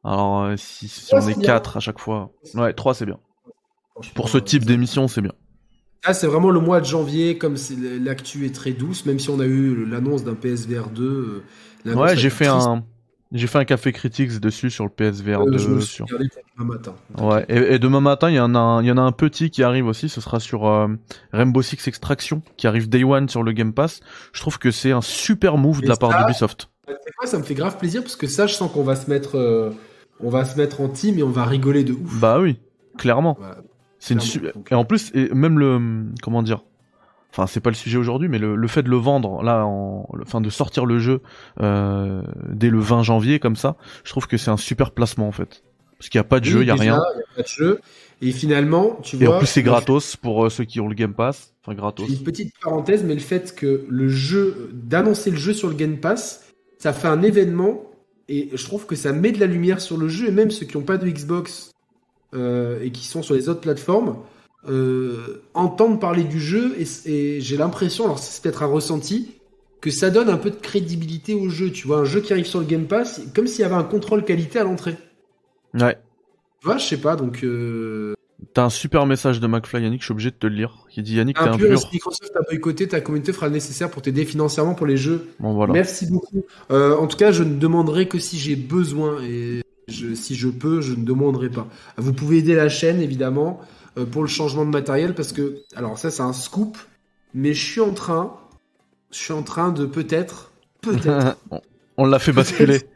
Alors, 0.04 0.42
euh, 0.44 0.54
si, 0.56 0.88
on 1.12 1.20
est 1.28 1.34
bien. 1.38 1.46
4 1.46 1.76
à 1.76 1.80
chaque 1.80 1.98
fois. 1.98 2.30
Ouais, 2.54 2.72
3 2.72 2.94
c'est 2.94 3.06
bien. 3.06 3.18
Pour 4.14 4.28
ce 4.28 4.38
type 4.38 4.64
d'émission, 4.64 5.08
c'est 5.08 5.20
bien. 5.20 5.32
Ah, 6.04 6.14
c'est 6.14 6.26
vraiment 6.26 6.50
le 6.50 6.60
mois 6.60 6.80
de 6.80 6.86
janvier, 6.86 7.36
comme 7.36 7.56
l'actu 8.02 8.46
est 8.46 8.54
très 8.54 8.72
douce, 8.72 9.04
même 9.04 9.18
si 9.18 9.28
on 9.28 9.38
a 9.40 9.44
eu 9.44 9.84
l'annonce 9.84 10.24
d'un 10.24 10.34
PSVR 10.34 10.88
2. 10.88 11.42
euh, 11.86 11.94
Ouais, 11.94 12.16
j'ai 12.16 12.30
fait 12.30 12.46
triste. 12.46 12.66
un. 12.66 12.84
J'ai 13.32 13.46
fait 13.46 13.58
un 13.58 13.64
café 13.64 13.92
critiques 13.92 14.40
dessus 14.40 14.70
sur 14.70 14.84
le 14.84 14.90
PSVR 14.90 15.42
Euh, 15.42 15.50
2. 15.50 15.58
je 15.58 15.68
me 15.68 15.80
sur... 15.80 16.04
suis 16.06 16.14
regardé 16.14 16.28
pour 16.28 16.42
demain 16.58 16.74
matin. 16.74 16.94
Ouais, 17.18 17.44
et, 17.48 17.74
et 17.74 17.78
demain 17.78 18.00
matin, 18.00 18.28
il 18.28 18.34
y, 18.34 18.40
en 18.40 18.54
a 18.56 18.58
un- 18.58 18.82
il 18.82 18.88
y 18.88 18.90
en 18.90 18.96
a 18.98 19.02
un 19.02 19.12
petit 19.12 19.50
qui 19.50 19.62
arrive 19.62 19.86
aussi, 19.86 20.08
ce 20.08 20.20
sera 20.20 20.40
sur 20.40 20.66
euh, 20.66 20.88
Rainbow 21.32 21.62
Six 21.62 21.86
Extraction, 21.86 22.42
qui 22.56 22.66
arrive 22.66 22.88
Day 22.88 23.04
One 23.04 23.28
sur 23.28 23.42
le 23.44 23.52
Game 23.52 23.72
Pass. 23.72 24.00
Je 24.32 24.40
trouve 24.40 24.58
que 24.58 24.70
c'est 24.72 24.90
un 24.90 25.00
super 25.00 25.58
move 25.58 25.80
de 25.82 25.86
la 25.88 25.96
part 25.96 26.10
ça- 26.12 26.24
d'Ubisoft. 26.24 26.70
C'est 26.88 27.12
quoi, 27.16 27.26
ça 27.28 27.38
me 27.38 27.44
fait 27.44 27.54
grave 27.54 27.78
plaisir 27.78 28.02
parce 28.02 28.16
que 28.16 28.26
ça, 28.26 28.48
je 28.48 28.54
sens 28.54 28.70
qu'on 28.72 28.82
va 28.82 28.96
se 28.96 29.08
mettre, 29.08 29.36
euh, 29.38 29.70
on 30.18 30.28
va 30.28 30.44
se 30.44 30.58
mettre 30.58 30.80
en 30.80 30.88
team 30.88 31.16
et 31.18 31.22
on 31.22 31.30
va 31.30 31.44
rigoler 31.44 31.84
de 31.84 31.92
ouf. 31.92 32.18
Bah 32.20 32.40
oui, 32.40 32.58
clairement. 32.98 33.36
Voilà. 33.38 33.58
C'est 34.00 34.14
une 34.14 34.20
Et 34.70 34.74
en 34.74 34.84
plus, 34.84 35.12
et 35.14 35.28
même 35.34 35.58
le... 35.58 36.06
Comment 36.22 36.42
dire 36.42 36.64
Enfin, 37.32 37.46
c'est 37.46 37.60
pas 37.60 37.70
le 37.70 37.76
sujet 37.76 37.96
aujourd'hui, 37.98 38.28
mais 38.28 38.38
le, 38.38 38.56
le 38.56 38.68
fait 38.68 38.82
de 38.82 38.88
le 38.90 38.96
vendre, 38.96 39.42
là, 39.42 39.64
en... 39.64 40.08
enfin, 40.22 40.40
de 40.40 40.50
sortir 40.50 40.84
le 40.86 40.98
jeu 40.98 41.20
euh, 41.60 42.22
dès 42.48 42.70
le 42.70 42.80
20 42.80 43.02
janvier, 43.04 43.38
comme 43.38 43.56
ça, 43.56 43.76
je 44.04 44.10
trouve 44.10 44.26
que 44.26 44.36
c'est 44.36 44.50
un 44.50 44.56
super 44.56 44.90
placement, 44.90 45.28
en 45.28 45.32
fait. 45.32 45.62
Parce 45.98 46.08
qu'il 46.08 46.18
n'y 46.18 46.22
a 46.22 46.28
pas 46.28 46.40
de 46.40 46.46
Oui, 46.46 46.50
jeu, 46.52 46.62
il 46.62 46.66
y 46.66 46.70
a 46.70 46.74
rien. 46.74 46.96
a 46.96 47.02
pas 47.36 47.42
de 47.42 47.46
jeu. 47.48 47.80
Et 48.22 48.32
finalement, 48.32 48.98
tu 49.02 49.16
Et 49.16 49.24
vois. 49.26 49.36
en 49.36 49.38
plus, 49.38 49.46
c'est 49.46 49.62
gratos 49.62 50.16
pour 50.16 50.44
euh, 50.44 50.50
ceux 50.50 50.64
qui 50.64 50.80
ont 50.80 50.88
le 50.88 50.94
Game 50.94 51.14
Pass. 51.14 51.54
Enfin, 51.62 51.74
gratos. 51.74 52.08
Une 52.08 52.22
petite 52.22 52.52
parenthèse, 52.62 53.04
mais 53.04 53.14
le 53.14 53.20
fait 53.20 53.54
que 53.54 53.84
le 53.88 54.08
jeu, 54.08 54.70
d'annoncer 54.72 55.30
le 55.30 55.36
jeu 55.36 55.52
sur 55.54 55.68
le 55.68 55.74
Game 55.74 55.98
Pass, 55.98 56.44
ça 56.78 56.92
fait 56.92 57.08
un 57.08 57.22
événement 57.22 57.82
et 58.28 58.50
je 58.54 58.64
trouve 58.64 58.86
que 58.86 58.94
ça 58.96 59.12
met 59.12 59.32
de 59.32 59.40
la 59.40 59.46
lumière 59.46 59.80
sur 59.80 59.96
le 59.96 60.08
jeu 60.08 60.28
et 60.28 60.30
même 60.30 60.50
ceux 60.50 60.64
qui 60.66 60.76
n'ont 60.78 60.84
pas 60.84 60.98
de 60.98 61.06
Xbox 61.08 61.72
euh, 62.34 62.80
et 62.82 62.90
qui 62.90 63.04
sont 63.06 63.22
sur 63.22 63.34
les 63.34 63.48
autres 63.48 63.60
plateformes 63.60 64.16
euh, 64.68 65.42
entendent 65.54 66.00
parler 66.00 66.24
du 66.24 66.40
jeu 66.40 66.74
et, 66.78 66.86
et 67.10 67.40
j'ai 67.40 67.56
l'impression, 67.56 68.04
alors 68.04 68.18
c'est 68.18 68.42
peut-être 68.42 68.62
un 68.62 68.66
ressenti, 68.66 69.36
que 69.80 69.90
ça 69.90 70.10
donne 70.10 70.28
un 70.28 70.36
peu 70.36 70.50
de 70.50 70.56
crédibilité 70.56 71.34
au 71.34 71.48
jeu. 71.48 71.70
Tu 71.70 71.86
vois, 71.86 72.00
un 72.00 72.04
jeu 72.04 72.20
qui 72.20 72.32
arrive 72.32 72.46
sur 72.46 72.60
le 72.60 72.66
Game 72.66 72.84
Pass, 72.86 73.22
comme 73.34 73.46
s'il 73.46 73.60
y 73.60 73.64
avait 73.64 73.74
un 73.74 73.84
contrôle 73.84 74.24
qualité 74.24 74.58
à 74.58 74.64
l'entrée. 74.64 74.96
Ouais. 75.74 75.96
Tu 76.60 76.66
vois, 76.66 76.76
je 76.76 76.84
sais 76.84 76.98
pas, 76.98 77.16
donc. 77.16 77.42
Euh... 77.44 78.14
T'as 78.54 78.64
un 78.64 78.70
super 78.70 79.06
message 79.06 79.38
de 79.38 79.46
McFly, 79.46 79.82
Yannick, 79.82 80.00
je 80.00 80.06
suis 80.06 80.12
obligé 80.12 80.30
de 80.30 80.36
te 80.36 80.46
le 80.46 80.54
lire. 80.54 80.86
Qui 80.90 81.02
dit 81.02 81.16
Yannick, 81.16 81.36
t'es 81.36 81.42
un 81.48 81.56
pur. 81.56 81.78
si 81.78 81.86
Microsoft 81.92 82.34
a 82.36 82.40
boycotté, 82.42 82.88
ta 82.88 83.00
communauté 83.00 83.32
fera 83.32 83.46
le 83.46 83.52
nécessaire 83.52 83.90
pour 83.90 84.02
t'aider 84.02 84.24
financièrement 84.24 84.74
pour 84.74 84.86
les 84.86 84.96
jeux? 84.96 85.28
Bon, 85.40 85.52
voilà. 85.52 85.72
Merci 85.72 86.06
beaucoup. 86.06 86.44
Euh, 86.70 86.96
en 86.96 87.06
tout 87.06 87.16
cas, 87.16 87.32
je 87.32 87.42
ne 87.44 87.58
demanderai 87.58 88.08
que 88.08 88.18
si 88.18 88.38
j'ai 88.38 88.56
besoin 88.56 89.22
et 89.22 89.62
je- 89.88 90.14
si 90.14 90.34
je 90.36 90.48
peux, 90.48 90.80
je 90.80 90.94
ne 90.94 91.04
demanderai 91.04 91.50
pas. 91.50 91.68
Vous 91.96 92.12
pouvez 92.14 92.38
aider 92.38 92.54
la 92.54 92.68
chaîne 92.68 93.00
évidemment 93.02 93.60
pour 94.10 94.22
le 94.22 94.28
changement 94.28 94.64
de 94.64 94.70
matériel 94.70 95.14
parce 95.14 95.32
que, 95.32 95.62
alors 95.74 95.98
ça 95.98 96.10
c'est 96.10 96.22
un 96.22 96.32
scoop, 96.32 96.76
mais 97.34 97.54
je 97.54 97.64
suis 97.64 97.80
en 97.80 97.92
train, 97.92 98.34
je 99.10 99.18
suis 99.18 99.32
en 99.32 99.42
train 99.42 99.72
de 99.72 99.86
peut-être, 99.86 100.52
peut-être. 100.80 101.36
On- 101.96 102.06
l'a 102.06 102.18
fait 102.18 102.32
basculer. 102.32 102.80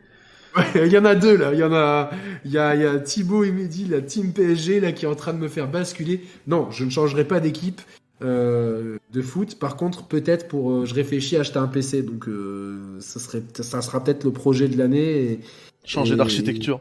Ouais, 0.56 0.86
il 0.86 0.92
y 0.92 0.96
en 0.98 1.04
a 1.04 1.16
deux 1.16 1.36
là. 1.36 1.52
Il 1.52 1.58
y 1.58 1.64
en 1.64 1.72
a, 1.72 2.10
il 2.44 2.52
y 2.52 2.58
a, 2.58 2.76
y 2.76 2.86
a 2.86 3.00
Thibaut 3.00 3.42
et 3.42 3.50
Mehdi, 3.50 3.86
la 3.86 4.00
team 4.00 4.32
PSG 4.32 4.78
là 4.78 4.92
qui 4.92 5.04
est 5.04 5.08
en 5.08 5.16
train 5.16 5.32
de 5.32 5.38
me 5.38 5.48
faire 5.48 5.66
basculer. 5.68 6.20
Non, 6.46 6.70
je 6.70 6.84
ne 6.84 6.90
changerai 6.90 7.24
pas 7.24 7.40
d'équipe 7.40 7.80
euh, 8.22 8.98
de 9.12 9.20
foot. 9.20 9.58
Par 9.58 9.74
contre, 9.74 10.04
peut-être 10.06 10.46
pour, 10.46 10.70
euh, 10.70 10.84
je 10.86 10.94
réfléchis 10.94 11.36
à 11.36 11.40
acheter 11.40 11.58
un 11.58 11.66
PC. 11.66 12.02
Donc, 12.04 12.28
euh, 12.28 12.78
ça 13.00 13.18
serait, 13.18 13.42
ça 13.62 13.82
sera 13.82 14.04
peut-être 14.04 14.22
le 14.22 14.30
projet 14.30 14.68
de 14.68 14.78
l'année. 14.78 15.40
Changer 15.84 16.14
Et- 16.14 16.16
d'architecture. 16.16 16.78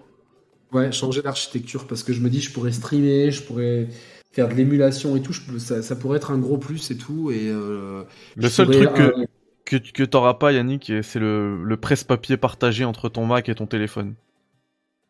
Ouais, 0.74 0.92
changer 0.92 1.22
d'architecture 1.22 1.88
parce 1.88 2.04
que 2.04 2.14
je 2.14 2.22
me 2.22 2.30
dis, 2.30 2.42
je 2.42 2.52
pourrais 2.52 2.72
streamer, 2.72 3.32
je 3.32 3.42
pourrais 3.44 3.88
faire 4.32 4.50
de 4.50 4.54
l'émulation 4.56 5.16
et 5.16 5.22
tout. 5.22 5.34
Je 5.34 5.58
ça, 5.60 5.82
ça 5.82 5.96
pourrait 5.96 6.18
être 6.18 6.32
un 6.32 6.38
gros 6.40 6.58
plus 6.58 6.92
et 6.92 6.98
tout. 6.98 7.32
Et 7.32 7.50
euh, 7.50 8.04
Le 8.36 8.48
seul 8.48 8.70
pourrais, 8.70 8.70
truc 8.70 8.94
que, 8.94 9.16
euh, 9.22 9.26
que, 9.66 9.78
que 9.78 10.04
t'auras 10.04 10.36
pas, 10.36 10.52
Yannick, 10.52 10.92
c'est 11.04 11.20
le, 11.20 11.64
le 11.64 11.78
presse-papier 11.78 12.38
partagé 12.38 12.86
entre 12.86 13.10
ton 13.10 13.26
Mac 13.26 13.50
et 13.50 13.56
ton 13.56 13.66
téléphone. 13.68 14.14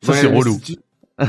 Ça, 0.01 0.13
ouais, 0.13 0.15
c'est 0.15 0.27
relou. 0.27 0.61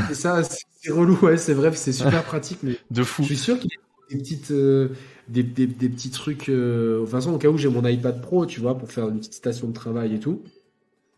c'est- 0.09 0.15
ça, 0.15 0.43
c'est 0.44 0.65
c'est 0.82 0.93
relou. 0.93 1.16
Ouais, 1.23 1.39
c'est 1.39 1.55
vrai, 1.55 1.73
c'est 1.74 1.93
super 1.93 2.24
pratique, 2.24 2.61
mais 2.62 2.78
De 2.90 3.05
fou. 3.05 3.23
Je 3.23 3.27
suis 3.28 3.39
sûr 3.39 3.59
qu'il 3.61 3.70
y 3.70 4.15
a 4.15 4.16
des 4.16 4.23
petites, 4.23 4.51
euh, 4.52 4.90
des, 5.28 5.43
des- 5.43 5.66
des 5.66 5.89
petits 5.89 6.11
trucs. 6.11 6.48
euh, 6.51 6.97
de 6.98 7.02
toute 7.02 7.11
façon, 7.11 7.35
au 7.35 7.39
cas 7.39 7.48
où 7.48 7.59
j'ai 7.59 7.69
mon 7.70 7.86
iPad 7.86 8.20
Pro, 8.23 8.47
tu 8.47 8.61
vois, 8.61 8.78
pour 8.78 8.93
faire 8.93 9.09
une 9.09 9.19
petite 9.19 9.35
station 9.35 9.69
de 9.69 9.73
travail 9.74 10.15
et 10.15 10.20
tout. 10.20 10.43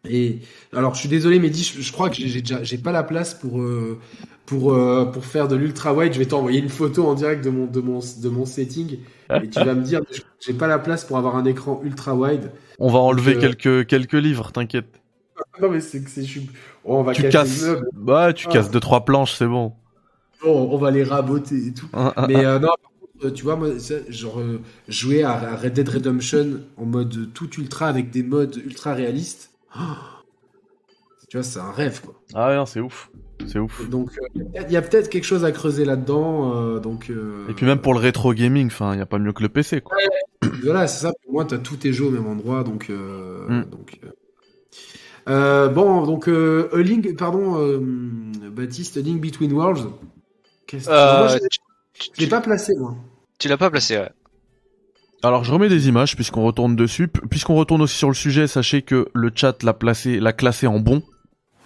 Et 0.09 0.41
alors, 0.75 0.95
je 0.95 1.01
suis 1.01 1.09
désolé, 1.09 1.39
Mehdi, 1.39 1.63
je, 1.65 1.81
je 1.81 1.93
crois 1.93 2.11
que 2.11 2.17
j'ai 2.17 2.41
déjà, 2.43 2.63
j'ai 2.63 2.79
pas 2.79 2.93
la 2.93 3.03
place 3.03 3.35
pour 3.35 3.61
euh, 3.61 3.99
pour 4.47 4.73
euh, 4.75 5.05
pour 5.07 5.25
faire 5.25 5.49
de 5.49 5.57
l'ultra 5.57 5.93
wide. 5.95 6.13
Je 6.13 6.19
vais 6.19 6.27
t'envoyer 6.27 6.61
une 6.61 6.69
photo 6.69 7.07
en 7.07 7.15
direct 7.15 7.45
de 7.45 7.51
mon 7.51 7.67
de 7.67 7.81
mon 7.81 8.01
de 8.01 8.29
mon 8.29 8.45
setting 8.47 8.99
et 9.43 9.49
tu 9.49 9.63
vas 9.63 9.75
me 9.75 9.83
dire, 9.83 10.01
j'ai 10.41 10.53
pas 10.55 10.67
la 10.69 10.79
place 10.79 11.05
pour 11.05 11.19
avoir 11.19 11.37
un 11.37 11.45
écran 11.45 11.81
ultra 11.85 12.15
wide. 12.15 12.53
On 12.79 12.89
va 12.91 12.99
enlever 13.01 13.37
euh, 13.37 13.41
quelques, 13.41 13.87
quelques 13.87 14.13
livres, 14.15 14.53
t'inquiète. 14.53 15.01
Non 15.61 15.71
mais 15.71 15.81
c'est 15.81 16.03
que 16.03 16.11
c'est, 16.11 16.25
je 16.25 16.41
oh, 16.85 16.97
on 16.99 17.03
va 17.03 17.13
Tu 17.13 17.29
casses. 17.29 17.63
le 17.63 17.69
meuble, 17.75 17.89
Bah, 17.95 18.33
tu 18.33 18.47
Ah. 18.49 18.53
casses 18.53 18.71
deux, 18.71 18.81
trois 18.81 19.05
planches, 19.05 19.35
c'est 19.35 19.47
bon. 19.47 19.73
on 20.45 20.77
va 20.79 20.91
les 20.91 21.03
raboter 21.05 21.57
et 21.69 21.73
tout. 21.75 21.89
Hein, 21.93 22.13
hein, 22.17 22.27
Mais 22.29 22.45
euh, 22.45 22.59
non, 22.59 22.69
euh, 23.25 23.31
tu 23.31 23.43
vois, 23.45 23.57
moi, 23.57 23.69
genre, 24.09 24.39
euh, 24.41 24.61
jouer 24.89 25.23
à 25.25 25.57
Red 25.57 25.73
Dead 25.75 25.89
Redemption 25.89 26.61
en 26.77 26.85
mode 26.87 27.33
tout 27.35 27.51
ultra 27.55 27.89
avec 27.89 28.11
des 28.11 28.23
modes 28.23 28.57
ultra 28.65 28.95
réalistes, 28.95 29.51
oh, 29.79 30.23
tu 31.29 31.37
vois, 31.37 31.45
c'est 31.45 31.59
un 31.59 31.73
rêve, 31.73 32.01
quoi. 32.03 32.15
Ah, 32.35 32.49
ouais, 32.49 32.57
non, 32.57 32.67
c'est 32.67 32.81
ouf. 32.81 33.11
C'est 33.47 33.59
ouf. 33.59 33.89
Donc, 33.89 34.11
euh, 34.37 34.43
il 34.67 34.73
y 34.73 34.77
a 34.77 34.83
peut-être 34.83 35.09
quelque 35.11 35.25
chose 35.25 35.45
à 35.45 35.53
creuser 35.53 35.85
là-dedans. 35.85 36.55
euh, 36.57 36.79
donc, 36.81 37.11
euh, 37.11 37.47
Et 37.49 37.55
puis 37.55 37.67
même 37.67 37.81
pour 37.81 37.95
le 37.95 38.01
rétro 38.01 38.33
gaming, 38.33 38.67
enfin, 38.69 38.97
y 38.97 39.01
a 39.01 39.07
pas 39.07 39.19
mieux 39.19 39.33
que 39.33 39.43
le 39.43 39.49
PC, 39.49 39.81
quoi. 39.81 39.97
voilà, 40.63 40.87
c'est 40.87 41.03
ça. 41.03 41.13
Pour 41.25 41.33
moi, 41.35 41.45
t'as 41.45 41.59
tous 41.59 41.77
tes 41.77 41.93
jeux 41.93 42.07
au 42.07 42.11
même 42.11 42.27
endroit, 42.27 42.65
donc, 42.65 42.87
euh, 42.91 43.49
Mm. 43.49 43.65
donc. 43.71 44.01
euh, 44.05 44.09
euh, 45.29 45.69
bon, 45.69 46.07
donc, 46.07 46.29
euh, 46.29 46.69
A 46.73 46.79
Link, 46.79 47.17
pardon, 47.17 47.57
euh, 47.59 47.81
Baptiste, 48.51 48.97
A 48.97 49.01
Link 49.01 49.21
Between 49.21 49.53
Worlds. 49.53 49.89
Qu'est-ce 50.67 50.87
que 50.87 50.91
Euh, 50.93 51.19
moi, 51.19 51.29
je 51.29 51.39
je 52.15 52.21
l'ai 52.21 52.29
pas 52.29 52.41
placé, 52.41 52.75
moi. 52.77 52.95
Tu 53.39 53.49
l'as 53.49 53.57
pas 53.57 53.71
placé, 53.71 53.97
ouais. 53.99 54.11
Alors 55.27 55.43
je 55.43 55.53
remets 55.53 55.69
des 55.69 55.89
images 55.89 56.15
puisqu'on 56.15 56.45
retourne 56.45 56.77
dessus. 56.77 57.09
Puisqu'on 57.09 57.57
retourne 57.57 57.83
aussi 57.83 57.97
sur 57.97 58.09
le 58.09 58.15
sujet, 58.15 58.47
sachez 58.47 58.83
que 58.83 59.09
le 59.13 59.33
chat 59.35 59.63
l'a 59.65 59.75
placé, 59.75 60.21
l'a 60.21 60.33
classé 60.33 60.67
en 60.69 60.79
bon. 60.79 61.03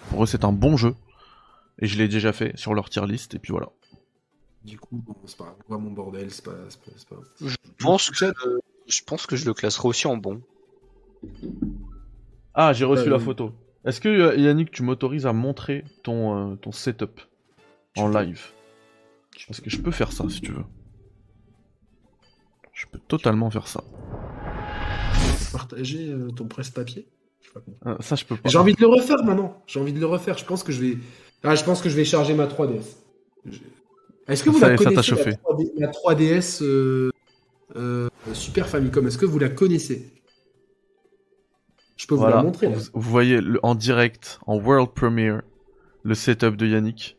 Pour 0.08 0.24
eux, 0.24 0.26
c'est 0.26 0.44
un 0.44 0.52
bon 0.52 0.76
jeu. 0.78 0.94
Et 1.78 1.86
je 1.86 1.98
l'ai 1.98 2.08
déjà 2.08 2.32
fait 2.32 2.56
sur 2.56 2.72
leur 2.74 2.88
tier 2.88 3.06
list. 3.06 3.34
Et 3.34 3.38
puis 3.38 3.52
voilà. 3.52 3.68
Du 4.64 4.78
coup, 4.78 5.02
bon, 5.06 5.14
c'est 5.26 5.36
pas 5.36 5.54
mon 5.68 5.90
bordel, 5.90 6.30
c'est 6.30 6.44
pas, 6.44 6.52
c'est 6.68 6.80
pas, 6.80 6.90
c'est 6.96 7.08
pas 7.08 7.16
grave. 7.16 7.26
Je 7.46 7.56
pense 7.84 8.10
que 8.10 8.32
je 8.88 9.02
pense 9.04 9.26
que 9.26 9.36
je 9.36 9.44
le 9.46 9.54
classerai 9.54 9.88
aussi 9.88 10.06
en 10.06 10.16
bon. 10.16 10.40
Ah, 12.54 12.72
j'ai 12.72 12.84
reçu 12.84 13.08
Euh, 13.08 13.12
la 13.12 13.18
photo. 13.18 13.52
Est-ce 13.84 14.00
que 14.00 14.08
euh, 14.08 14.36
Yannick, 14.36 14.70
tu 14.70 14.82
m'autorises 14.82 15.26
à 15.26 15.32
montrer 15.32 15.84
ton, 16.02 16.52
euh, 16.52 16.56
ton 16.56 16.72
setup 16.72 17.20
en 17.96 18.08
live? 18.08 18.42
Parce 19.46 19.60
que 19.60 19.70
je 19.70 19.78
peux 19.78 19.90
faire 19.90 20.12
ça 20.12 20.28
si 20.28 20.40
tu 20.40 20.52
veux. 20.52 20.64
Je 22.80 22.86
peux 22.90 22.98
totalement 22.98 23.50
faire 23.50 23.68
ça. 23.68 23.84
Partager 25.52 26.08
euh, 26.10 26.30
ton 26.30 26.46
presse-papier. 26.46 27.06
Euh, 27.86 27.96
ça, 28.00 28.16
je 28.16 28.24
peux 28.24 28.36
pas. 28.36 28.48
J'ai 28.48 28.56
envie 28.56 28.72
de 28.74 28.80
le 28.80 28.86
refaire 28.86 29.22
maintenant. 29.22 29.62
J'ai 29.66 29.80
envie 29.80 29.92
de 29.92 30.00
le 30.00 30.06
refaire. 30.06 30.38
Je 30.38 30.46
pense 30.46 30.62
que 30.62 30.72
je 30.72 30.80
vais. 30.80 30.96
Ah, 31.42 31.54
je 31.56 31.62
pense 31.64 31.82
que 31.82 31.90
je 31.90 31.96
vais 31.96 32.04
charger 32.06 32.32
ma 32.32 32.46
3DS. 32.46 32.96
Je- 33.44 33.58
Est-ce 34.28 34.42
que 34.44 34.48
vous 34.50 34.60
Ça 34.60 34.70
la 34.70 34.78
ça 34.78 34.84
connaissez 34.84 35.02
chauffé. 35.02 35.30
la 35.30 35.36
3D 35.36 35.72
la 35.76 35.88
3DS 35.88 36.62
euh, 36.62 37.10
euh, 37.76 38.08
Super 38.32 38.66
Famicom? 38.66 39.06
Est-ce 39.06 39.18
que 39.18 39.26
vous 39.26 39.38
la 39.38 39.50
connaissez? 39.50 40.10
Je 41.98 42.06
peux 42.06 42.14
vous 42.14 42.26
la 42.26 42.42
montrer. 42.42 42.68
là. 42.70 42.76
Vous, 42.76 42.84
vous 42.94 43.10
voyez 43.10 43.42
le- 43.42 43.60
en 43.62 43.74
direct, 43.74 44.40
en 44.46 44.56
world 44.58 44.90
premiere, 44.94 45.42
le 46.02 46.14
setup 46.14 46.56
de 46.56 46.66
Yannick. 46.66 47.18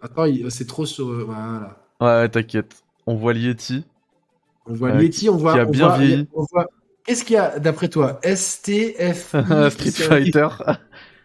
Attends, 0.00 0.24
c'est 0.48 0.66
trop 0.66 0.86
sur. 0.86 1.06
Voilà. 1.26 1.84
Ouais, 2.00 2.26
t'inquiète. 2.30 2.82
On 3.06 3.16
voit 3.16 3.34
le 3.34 3.40
Yeti. 3.40 3.84
On 4.68 4.74
voit 4.74 4.90
Euh, 4.90 4.94
le 4.98 5.02
Yeti, 5.04 5.28
on 5.28 5.36
voit. 5.36 5.54
qui 5.54 5.58
a 5.60 5.66
on 5.66 5.70
bien 5.70 5.88
voit- 5.88 5.98
vieilli. 5.98 6.28
on 6.34 6.44
voit- 6.52 6.68
Qu'est-ce 7.04 7.24
qu'il 7.24 7.34
y 7.34 7.38
a 7.38 7.58
d'après 7.58 7.88
toi? 7.88 8.20
STF 8.22 9.34
Street 9.70 9.90
Fighter. 9.90 10.48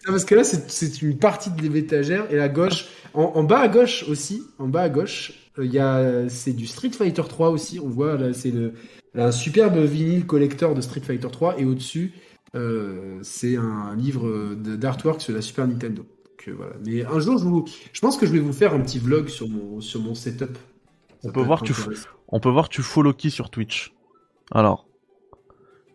Ah, 0.05 0.11
parce 0.11 0.25
que 0.25 0.35
là, 0.35 0.43
c'est 0.43 1.01
une 1.01 1.17
partie 1.17 1.49
de 1.49 1.61
l'étagère 1.69 2.25
et 2.29 2.35
la 2.35 2.49
gauche, 2.49 2.87
en, 3.13 3.21
en 3.35 3.43
bas 3.43 3.59
à 3.59 3.69
gauche 3.69 4.03
aussi, 4.09 4.43
en 4.59 4.67
bas 4.67 4.81
à 4.81 4.89
gauche, 4.89 5.31
euh, 5.57 5.65
il 5.65 5.71
y 5.71 5.79
a 5.79 6.27
c'est 6.27 6.51
du 6.51 6.67
Street 6.67 6.89
Fighter 6.89 7.21
3 7.25 7.51
aussi. 7.51 7.79
On 7.79 7.87
voit 7.87 8.17
là, 8.17 8.33
c'est 8.33 8.51
un 9.15 9.31
superbe 9.31 9.77
vinyle 9.77 10.25
collector 10.25 10.75
de 10.75 10.81
Street 10.81 10.99
Fighter 10.99 11.29
3 11.31 11.57
et 11.57 11.63
au-dessus, 11.63 12.11
euh, 12.53 13.17
c'est 13.21 13.55
un 13.55 13.95
livre 13.95 14.55
d'artwork 14.55 15.21
sur 15.21 15.33
la 15.33 15.41
Super 15.41 15.67
Nintendo. 15.69 16.01
Donc, 16.03 16.47
euh, 16.49 16.53
voilà. 16.57 16.73
Mais 16.85 17.05
un 17.05 17.21
jour, 17.21 17.37
je, 17.37 17.45
vous, 17.45 17.63
je 17.93 18.01
pense 18.01 18.17
que 18.17 18.25
je 18.25 18.33
vais 18.33 18.39
vous 18.39 18.51
faire 18.51 18.73
un 18.73 18.81
petit 18.81 18.99
vlog 18.99 19.29
sur 19.29 19.47
mon 19.47 19.79
sur 19.79 20.01
mon 20.01 20.15
setup. 20.15 20.57
On 21.23 21.31
peut 21.31 21.41
voir 21.43 21.61
tu. 21.61 21.73
On 22.35 22.39
peut 22.39 22.49
voir 22.49 22.67
tu 22.67 22.81
follow 22.81 23.13
qui 23.13 23.29
sur 23.29 23.51
Twitch? 23.51 23.93
Alors, 24.51 24.87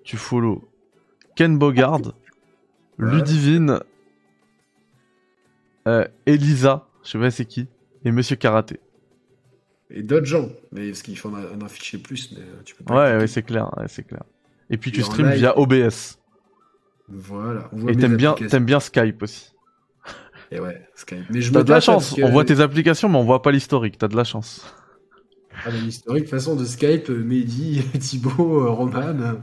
tu 0.05 0.17
follow 0.17 0.71
Ken 1.35 1.59
Bogard, 1.59 2.01
Ouais. 3.01 3.11
Ludivine, 3.11 3.81
euh, 5.89 6.05
Elisa, 6.27 6.87
je 7.03 7.11
sais 7.11 7.19
pas 7.19 7.31
c'est 7.33 7.45
qui, 7.45 7.67
et 8.05 8.13
Monsieur 8.13 8.37
Karaté. 8.37 8.79
Et 9.91 10.03
d'autres 10.05 10.27
gens, 10.27 10.49
mais 10.71 10.89
parce 10.89 11.03
qu'il 11.03 11.19
faut 11.19 11.29
en, 11.29 11.61
afficher 11.61 11.99
plus, 11.99 12.31
mais 12.33 12.43
euh, 12.43 12.63
tu 12.65 12.77
peux 12.77 12.85
pas. 12.85 13.19
Ouais, 13.19 13.27
c'est 13.27 13.43
clair, 13.43 13.77
ouais, 13.77 13.87
c'est 13.89 14.05
clair. 14.05 14.23
Et 14.71 14.77
puis 14.77 14.93
tu 14.93 15.01
Et 15.01 15.03
streams 15.03 15.31
live. 15.31 15.39
via 15.39 15.59
OBS. 15.59 16.19
Voilà. 17.09 17.69
on 17.73 17.79
voit 17.79 17.91
Et 17.91 17.95
mes 17.97 18.01
t'aimes 18.01 18.17
bien, 18.17 18.35
t'aimes 18.35 18.65
bien 18.65 18.79
Skype 18.79 19.21
aussi. 19.23 19.53
Et 20.53 20.61
ouais, 20.61 20.87
Skype. 20.95 21.25
Mais 21.31 21.41
je 21.41 21.53
T'as 21.53 21.65
de 21.65 21.71
la 21.71 21.81
chance. 21.81 22.15
que- 22.15 22.23
On 22.23 22.31
voit 22.31 22.45
tes 22.45 22.61
applications, 22.61 23.09
mais 23.09 23.19
on 23.19 23.25
voit 23.25 23.43
pas 23.43 23.51
l'historique. 23.51 23.99
T'as 23.99 24.09
de 24.09 24.17
la 24.17 24.25
chance. 24.25 24.65
Ah, 25.65 25.71
mais 25.73 25.79
l'historique, 25.81 26.29
façon, 26.29 26.57
de 26.57 26.65
Skype, 26.65 27.11
euh, 27.11 27.23
Mehdi, 27.23 27.83
Thibaut, 28.01 28.63
euh, 28.63 28.71
Roman, 28.71 29.21
euh, 29.21 29.35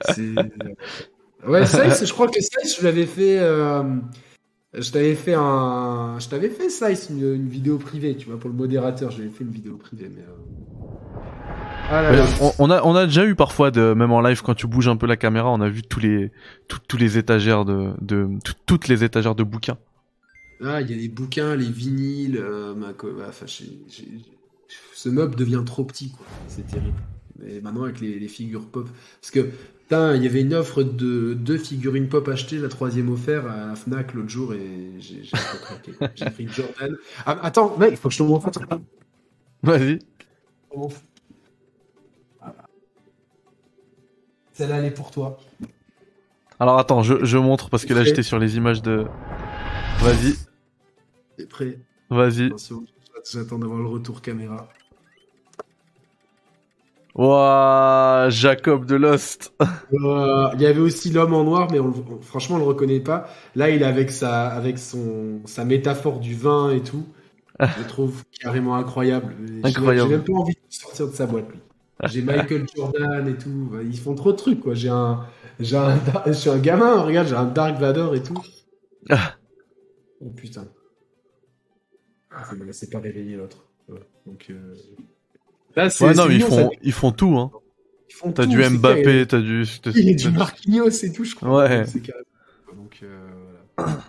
c'est... 0.00 0.22
Ouais, 1.46 1.64
Size, 1.66 2.06
je 2.06 2.12
crois 2.12 2.28
que 2.28 2.40
Size, 2.40 2.76
je 2.78 2.84
l'avais 2.84 3.06
fait... 3.06 3.38
euh, 3.40 3.82
Je 4.74 4.90
t'avais 4.90 5.14
fait 5.14 5.34
un... 5.34 6.16
Je 6.18 6.28
t'avais 6.28 6.50
fait 6.50 6.70
Size, 6.70 7.08
une, 7.10 7.34
une 7.34 7.48
vidéo 7.48 7.78
privée, 7.78 8.16
tu 8.16 8.28
vois, 8.28 8.38
pour 8.38 8.50
le 8.50 8.56
modérateur, 8.56 9.10
j'avais 9.10 9.28
fait 9.30 9.44
une 9.44 9.50
vidéo 9.50 9.76
privée, 9.76 10.10
mais... 10.14 10.22
euh, 10.22 10.48
Ah 11.90 12.02
là 12.02 12.12
Mais 12.12 12.18
là. 12.18 12.26
on, 12.42 12.52
on 12.58 12.70
a, 12.70 12.82
on 12.82 12.94
a 12.94 13.06
déjà 13.06 13.24
eu 13.24 13.34
parfois, 13.34 13.70
de, 13.70 13.94
même 13.94 14.12
en 14.12 14.20
live, 14.20 14.42
quand 14.42 14.54
tu 14.54 14.66
bouges 14.66 14.88
un 14.88 14.96
peu 14.96 15.06
la 15.06 15.16
caméra, 15.16 15.50
on 15.50 15.60
a 15.60 15.68
vu 15.68 15.82
tous 15.82 16.00
les, 16.00 16.30
tous- 16.68 16.80
tous 16.86 16.96
les 16.98 17.16
étagères 17.16 17.64
de, 17.64 17.92
de 18.02 18.28
tout- 18.44 18.54
toutes 18.66 18.88
les 18.88 19.04
étagères 19.04 19.34
de 19.34 19.42
bouquins. 19.42 19.78
Ah, 20.62 20.80
il 20.82 20.90
y 20.90 20.92
a 20.92 20.96
les 20.96 21.08
bouquins, 21.08 21.54
les 21.56 21.70
vinyles, 21.70 22.36
euh, 22.36 22.74
ma 22.74 22.88
bah, 22.92 23.26
enfin, 23.28 23.46
j'ai- 23.46 23.78
ce 24.98 25.08
meuble 25.08 25.36
devient 25.36 25.62
trop 25.64 25.84
petit, 25.84 26.10
quoi. 26.10 26.26
C'est 26.48 26.66
terrible. 26.66 26.98
Et 27.46 27.60
maintenant, 27.60 27.84
avec 27.84 28.00
les, 28.00 28.18
les 28.18 28.26
figures 28.26 28.66
pop. 28.68 28.88
Parce 29.20 29.30
que, 29.30 29.40
putain, 29.82 30.16
il 30.16 30.24
y 30.24 30.26
avait 30.26 30.40
une 30.40 30.54
offre 30.54 30.82
de 30.82 31.34
deux 31.34 31.56
figurines 31.56 32.08
pop 32.08 32.26
achetées, 32.26 32.58
la 32.58 32.68
troisième 32.68 33.08
offerte 33.08 33.46
à 33.46 33.66
la 33.68 33.76
Fnac 33.76 34.12
l'autre 34.14 34.28
jour, 34.28 34.54
et 34.54 34.90
j'ai 34.98 35.22
j'ai 35.22 35.30
pas 35.30 35.58
craqué. 35.62 35.92
J'ai 36.16 36.30
pris 36.30 36.48
Jordan. 36.48 36.96
Ah, 37.24 37.38
attends, 37.42 37.76
mec, 37.78 37.92
il 37.92 37.96
faut 37.96 38.08
que 38.08 38.14
je 38.14 38.18
te 38.18 38.24
montre 38.24 38.48
un 38.48 38.50
truc. 38.50 38.68
Vas-y. 39.62 40.00
Voilà. 42.40 42.68
Celle-là, 44.52 44.78
elle 44.78 44.84
est 44.86 44.90
pour 44.90 45.10
toi. 45.10 45.38
Alors 46.60 46.78
attends, 46.78 47.02
je, 47.02 47.24
je 47.24 47.38
montre 47.38 47.70
parce 47.70 47.84
que 47.84 47.94
là 47.94 48.02
j'étais 48.04 48.22
sur 48.24 48.38
les 48.38 48.56
images 48.56 48.82
de. 48.82 49.06
Vas-y, 50.00 50.34
T'es 51.36 51.46
prêt? 51.46 51.78
Vas-y. 52.10 52.50
J'attends 53.30 53.58
d'avoir 53.58 53.80
le 53.80 53.88
retour 53.88 54.22
caméra. 54.22 54.68
Ouah, 57.18 58.28
Jacob 58.30 58.86
de 58.86 58.96
Lost. 58.96 59.52
Euh, 59.94 60.50
il 60.54 60.60
y 60.60 60.66
avait 60.66 60.80
aussi 60.80 61.10
l'homme 61.10 61.32
en 61.32 61.44
noir, 61.44 61.68
mais 61.72 61.80
on, 61.80 61.86
on- 61.88 62.20
franchement, 62.20 62.56
on 62.56 62.58
le 62.58 62.64
reconnaît 62.64 63.00
pas. 63.00 63.26
Là, 63.54 63.70
il 63.70 63.80
est 63.82 63.86
avec 63.86 64.10
sa, 64.10 64.48
avec 64.48 64.78
son, 64.78 65.40
sa 65.46 65.64
métaphore 65.64 66.20
du 66.20 66.34
vin 66.34 66.70
et 66.70 66.82
tout. 66.82 67.06
Je 67.64 67.78
le 67.78 67.86
trouve 67.86 68.22
carrément 68.40 68.76
incroyable. 68.76 69.34
J'ai- 69.64 69.64
Incroyable. 69.68 70.10
J'ai 70.10 70.16
même 70.16 70.24
pas 70.24 70.32
envie 70.34 70.54
de 70.54 70.60
sortir 70.74 71.08
de 71.08 71.12
sa 71.14 71.26
boîte, 71.26 71.48
lui. 71.50 71.60
J'ai 72.04 72.22
Michael 72.22 72.66
Jordan 72.76 73.28
et 73.28 73.36
tout. 73.38 73.70
Ils 73.82 73.98
font 73.98 74.14
trop 74.14 74.32
de 74.32 74.36
trucs, 74.36 74.60
quoi. 74.60 74.74
J'ai 74.74 74.90
un, 74.90 75.26
j'ai 75.60 75.76
un, 75.76 75.98
je 76.26 76.32
suis 76.32 76.50
un 76.50 76.58
gamin. 76.58 77.00
Regarde, 77.02 77.28
j'ai 77.28 77.34
un 77.36 77.46
Dark 77.46 77.78
Vador 77.80 78.14
et 78.14 78.22
tout. 78.22 78.42
Ah. 79.10 79.36
Oh 80.20 80.30
putain. 80.30 80.68
Laissait 82.64 82.88
pas 82.90 83.00
réveiller 83.00 83.36
l'autre. 83.36 83.64
Ouais, 83.88 84.00
Donc, 84.26 84.46
euh... 84.50 84.74
là, 85.78 85.90
c'est, 85.90 86.04
Ouais, 86.04 86.14
non, 86.14 86.26
mais 86.26 86.36
ils 86.36 86.42
font, 86.42 86.70
ils 86.82 86.92
font 86.92 87.12
tout, 87.12 87.38
hein. 87.38 87.50
Ils 88.10 88.14
font 88.14 88.32
T'as 88.32 88.44
tout, 88.44 88.50
du 88.50 88.56
Mbappé, 88.68 89.26
t'as 89.26 89.40
du. 89.40 89.64
Il 89.94 90.08
est 90.08 90.14
du 90.14 90.30
Marquinhos 90.30 90.88
et 91.04 91.12
tout, 91.12 91.24
je 91.24 91.34
crois. 91.34 91.64
Ouais. 91.66 91.84
C'est. 91.86 92.02
Donc, 92.74 93.00
euh, 93.02 93.28
voilà. 93.76 94.04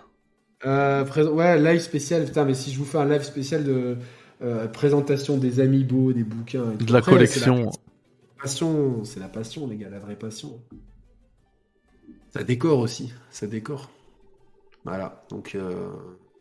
Euh, 0.65 1.31
ouais, 1.31 1.57
live 1.61 1.79
spécial. 1.81 2.25
Putain, 2.25 2.45
mais 2.45 2.53
si 2.53 2.71
je 2.71 2.79
vous 2.79 2.85
fais 2.85 2.97
un 2.97 3.05
live 3.05 3.23
spécial 3.23 3.63
de 3.63 3.97
euh, 4.41 4.67
présentation 4.67 5.37
des 5.37 5.59
amiibo, 5.59 6.11
des 6.11 6.23
bouquins. 6.23 6.71
et 6.73 6.77
tout. 6.77 6.85
De 6.85 6.91
la 6.93 6.99
Après, 6.99 7.11
collection. 7.13 7.71
C'est 7.71 7.79
la 8.37 8.41
passion, 8.43 9.03
c'est 9.03 9.19
la 9.19 9.27
passion, 9.29 9.67
les 9.67 9.77
gars, 9.77 9.89
la 9.89 9.99
vraie 9.99 10.15
passion. 10.17 10.59
Ça 12.33 12.43
décore 12.43 12.79
aussi, 12.79 13.11
ça 13.31 13.47
décore. 13.47 13.89
Voilà, 14.85 15.23
donc. 15.29 15.55
euh, 15.55 15.89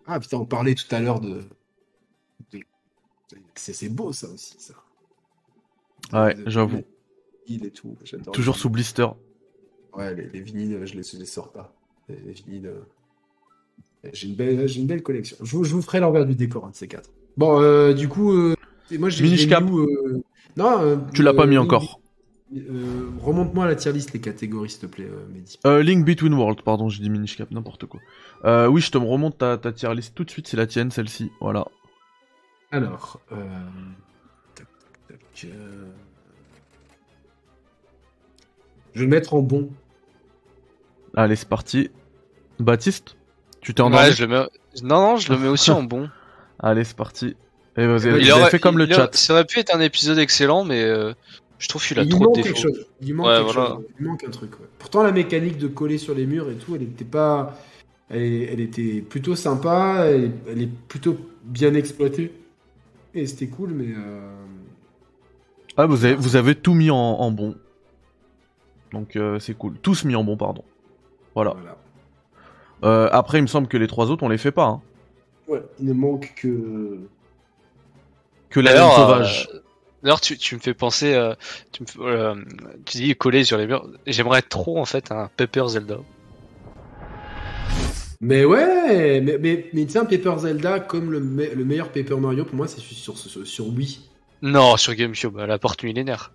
Ah 0.07 0.21
putain, 0.21 0.39
on 0.39 0.47
parlait 0.47 0.75
tout 0.75 0.93
à 0.95 1.01
l'heure 1.01 1.21
de. 1.21 1.41
de- 2.53 2.61
C'est 3.55 3.73
c'est 3.73 3.89
beau 3.89 4.13
ça 4.13 4.29
aussi, 4.29 4.55
ça. 4.59 4.75
Ouais, 6.13 6.37
j'avoue. 6.47 6.83
et 7.49 7.71
tout, 7.71 7.97
Toujours 8.33 8.55
les 8.55 8.61
sous 8.61 8.71
blister. 8.71 9.07
Ouais, 9.95 10.15
les, 10.15 10.29
les 10.29 10.41
vinyles, 10.41 10.81
je 10.85 10.93
les, 10.95 11.19
les 11.19 11.27
sors 11.27 11.51
pas. 11.53 11.75
Les, 12.09 12.17
les 12.17 12.33
vinyles. 12.33 12.67
euh, 12.67 14.11
J'ai 14.13 14.29
une, 14.29 14.35
belle, 14.37 14.69
j'ai 14.69 14.81
une 14.81 14.87
belle 14.87 15.03
collection. 15.03 15.37
Je 15.43 15.57
vous, 15.57 15.65
je 15.65 15.75
vous 15.75 15.83
ferai 15.83 16.01
l'envers 16.01 16.25
du 16.27 16.35
décor, 16.35 16.65
un 16.67 16.71
de 16.71 16.75
ces 16.77 16.89
quatre. 16.89 17.11
Bon, 17.37 17.61
euh, 17.61 17.93
du 17.95 18.09
coup, 18.09 18.33
euh, 18.33 18.55
moi 18.99 19.09
j'ai 19.11 19.23
Minish 19.25 19.41
j'ai 19.43 19.49
Cap. 19.49 19.65
mis 19.65 19.71
où, 19.71 19.81
euh, 19.81 20.23
Non. 20.57 21.07
Tu 21.15 21.23
l'as 21.23 21.35
pas 21.35 21.47
mis 21.47 21.59
encore. 21.59 22.01
Remonte-moi 23.23 23.65
à 23.65 23.69
la 23.69 23.77
tier 23.77 23.93
list 23.93 24.13
les 24.15 24.21
catégories, 24.21 24.71
s'il 24.71 24.81
te 24.81 24.87
plaît, 24.87 25.09
Mehdi. 25.35 25.59
Link 25.65 26.07
Between 26.07 26.33
Worlds, 26.33 26.63
pardon, 26.65 26.89
j'ai 26.89 27.03
dit 27.03 27.11
Minish 27.11 27.37
Cap, 27.37 27.51
n'importe 27.51 27.85
quoi. 27.87 28.01
Oui, 28.69 28.81
je 28.81 28.91
te 28.91 28.97
remonte 28.99 29.37
ta, 29.39 29.59
ta 29.59 29.73
tier 29.73 29.95
list 29.95 30.15
tout 30.15 30.25
de 30.25 30.31
suite, 30.31 30.49
c'est 30.49 30.57
la 30.57 30.67
tienne, 30.67 30.91
celle-ci. 30.91 31.31
Voilà. 31.41 31.67
Alors. 32.71 33.21
Euh... 33.33 33.37
euh, 35.47 35.85
Je 38.95 39.01
vais 39.01 39.05
le 39.07 39.11
mettre 39.11 39.35
en 39.35 39.41
bon. 39.41 39.71
Allez, 41.15 41.37
c'est 41.37 41.49
parti. 41.49 41.91
Baptiste 42.59 43.17
Tu 43.61 43.75
t'es 43.75 43.83
Ouais, 43.83 43.87
endormi 43.89 44.13
je 44.13 44.25
le 44.25 44.29
mets... 44.29 44.47
Non, 44.83 45.01
non, 45.01 45.17
je 45.17 45.33
le 45.33 45.39
mets 45.39 45.49
aussi 45.49 45.71
en 45.71 45.83
bon. 45.83 46.09
Allez, 46.59 46.85
c'est 46.85 46.97
parti. 46.97 47.37
Et 47.77 47.87
vous 47.87 48.07
avez, 48.07 48.19
Il 48.21 48.25
vous 48.27 48.31
avez 48.33 48.41
aurait- 48.43 48.51
fait 48.51 48.59
comme 48.59 48.79
le 48.79 48.87
il 48.87 48.95
chat. 48.95 49.15
Ça 49.15 49.33
aurait 49.35 49.45
pu 49.45 49.59
être 49.61 49.75
un 49.75 49.81
épisode 49.81 50.19
excellent, 50.19 50.65
mais 50.65 50.83
euh, 50.83 51.13
je 51.59 51.69
trouve 51.69 51.87
qu'il 51.87 51.99
a 51.99 52.03
il 52.03 52.09
trop 52.09 52.25
manque 52.25 52.37
de 52.37 52.43
quelque 52.43 52.55
défauts. 52.57 52.69
chose. 52.75 52.87
Il 53.01 53.15
manque, 53.15 53.27
Ouais, 53.27 53.37
quelque 53.37 53.53
voilà. 53.53 53.69
chose. 53.77 53.85
Il 54.01 54.07
manque 54.07 54.25
un 54.25 54.31
truc. 54.31 54.59
ouais. 54.61 54.67
Pourtant, 54.79 55.03
la 55.05 55.13
mécanique 55.13 55.59
de 55.59 55.69
coller 55.69 55.99
sur 55.99 56.15
les 56.15 56.27
murs 56.27 56.51
et 56.51 56.57
tout, 56.57 56.75
elle 56.75 56.83
était 56.83 57.05
pas. 57.05 57.57
Elle, 58.11 58.23
elle 58.43 58.61
était 58.61 59.01
plutôt 59.03 59.37
sympa. 59.37 60.07
Elle, 60.07 60.33
elle 60.49 60.63
est 60.63 60.71
plutôt 60.89 61.17
bien 61.45 61.75
exploitée. 61.75 62.33
Et 63.15 63.27
c'était 63.27 63.47
cool, 63.49 63.71
mais. 63.71 63.95
euh, 63.97 64.35
Ah, 65.79 65.87
vous 65.87 66.05
avez, 66.05 66.15
vous 66.17 66.37
avez 66.37 66.55
tout 66.57 66.75
mis 66.75 66.91
en, 66.91 66.97
en 66.97 67.31
bon. 67.31 67.55
Donc 68.93 69.17
euh, 69.17 69.39
c'est 69.39 69.55
cool. 69.55 69.75
Tous 69.81 70.05
mis 70.05 70.17
en 70.17 70.25
bon, 70.25 70.37
pardon. 70.37 70.65
Voilà. 71.35 71.53
voilà. 71.53 71.77
Euh, 72.85 73.09
après, 73.13 73.39
il 73.39 73.43
me 73.43 73.47
semble 73.47 73.69
que 73.69 73.77
les 73.77 73.87
trois 73.87 74.11
autres, 74.11 74.25
on 74.25 74.29
les 74.29 74.39
fait 74.39 74.51
pas. 74.53 74.67
Hein. 74.67 74.83
Ouais, 75.47 75.63
il 75.81 75.87
ne 75.87 75.93
manque 75.93 76.33
que. 76.37 76.99
Que 78.51 78.61
la 78.61 78.73
laine 78.75 78.91
sauvage. 78.91 79.49
euh, 79.55 79.61
D'ailleurs, 80.03 80.21
tu, 80.21 80.39
tu 80.39 80.55
me 80.55 80.61
fais 80.61 80.75
penser, 80.75 81.15
euh, 81.15 81.35
tu, 81.73 81.83
me 81.83 82.07
euh, 82.07 82.35
tu 82.85 82.99
dis 82.99 83.15
coller 83.17 83.45
sur 83.45 83.59
les 83.59 83.67
murs. 83.67 83.89
J'aimerais 84.07 84.43
trop 84.43 84.79
en 84.79 84.85
fait 84.85 85.11
un 85.13 85.29
Pepper 85.37 85.65
Zelda. 85.69 85.99
Mais 88.21 88.45
ouais, 88.45 89.21
mais, 89.21 89.39
mais, 89.39 89.71
mais 89.73 89.87
tiens, 89.87 90.05
Paper 90.05 90.35
Zelda, 90.39 90.81
comme 90.81 91.11
le, 91.13 91.21
me- 91.21 91.55
le 91.55 91.65
meilleur 91.65 91.89
Paper 91.91 92.17
Mario, 92.17 92.45
pour 92.45 92.57
moi, 92.57 92.67
c'est 92.69 92.81
sur, 92.81 93.17
sur, 93.17 93.47
sur 93.47 93.69
Wii. 93.69 94.01
Non, 94.43 94.77
sur 94.77 94.95
GameCube, 94.95 95.39
à 95.39 95.47
la 95.47 95.59
porte 95.59 95.83
millénaire. 95.83 96.33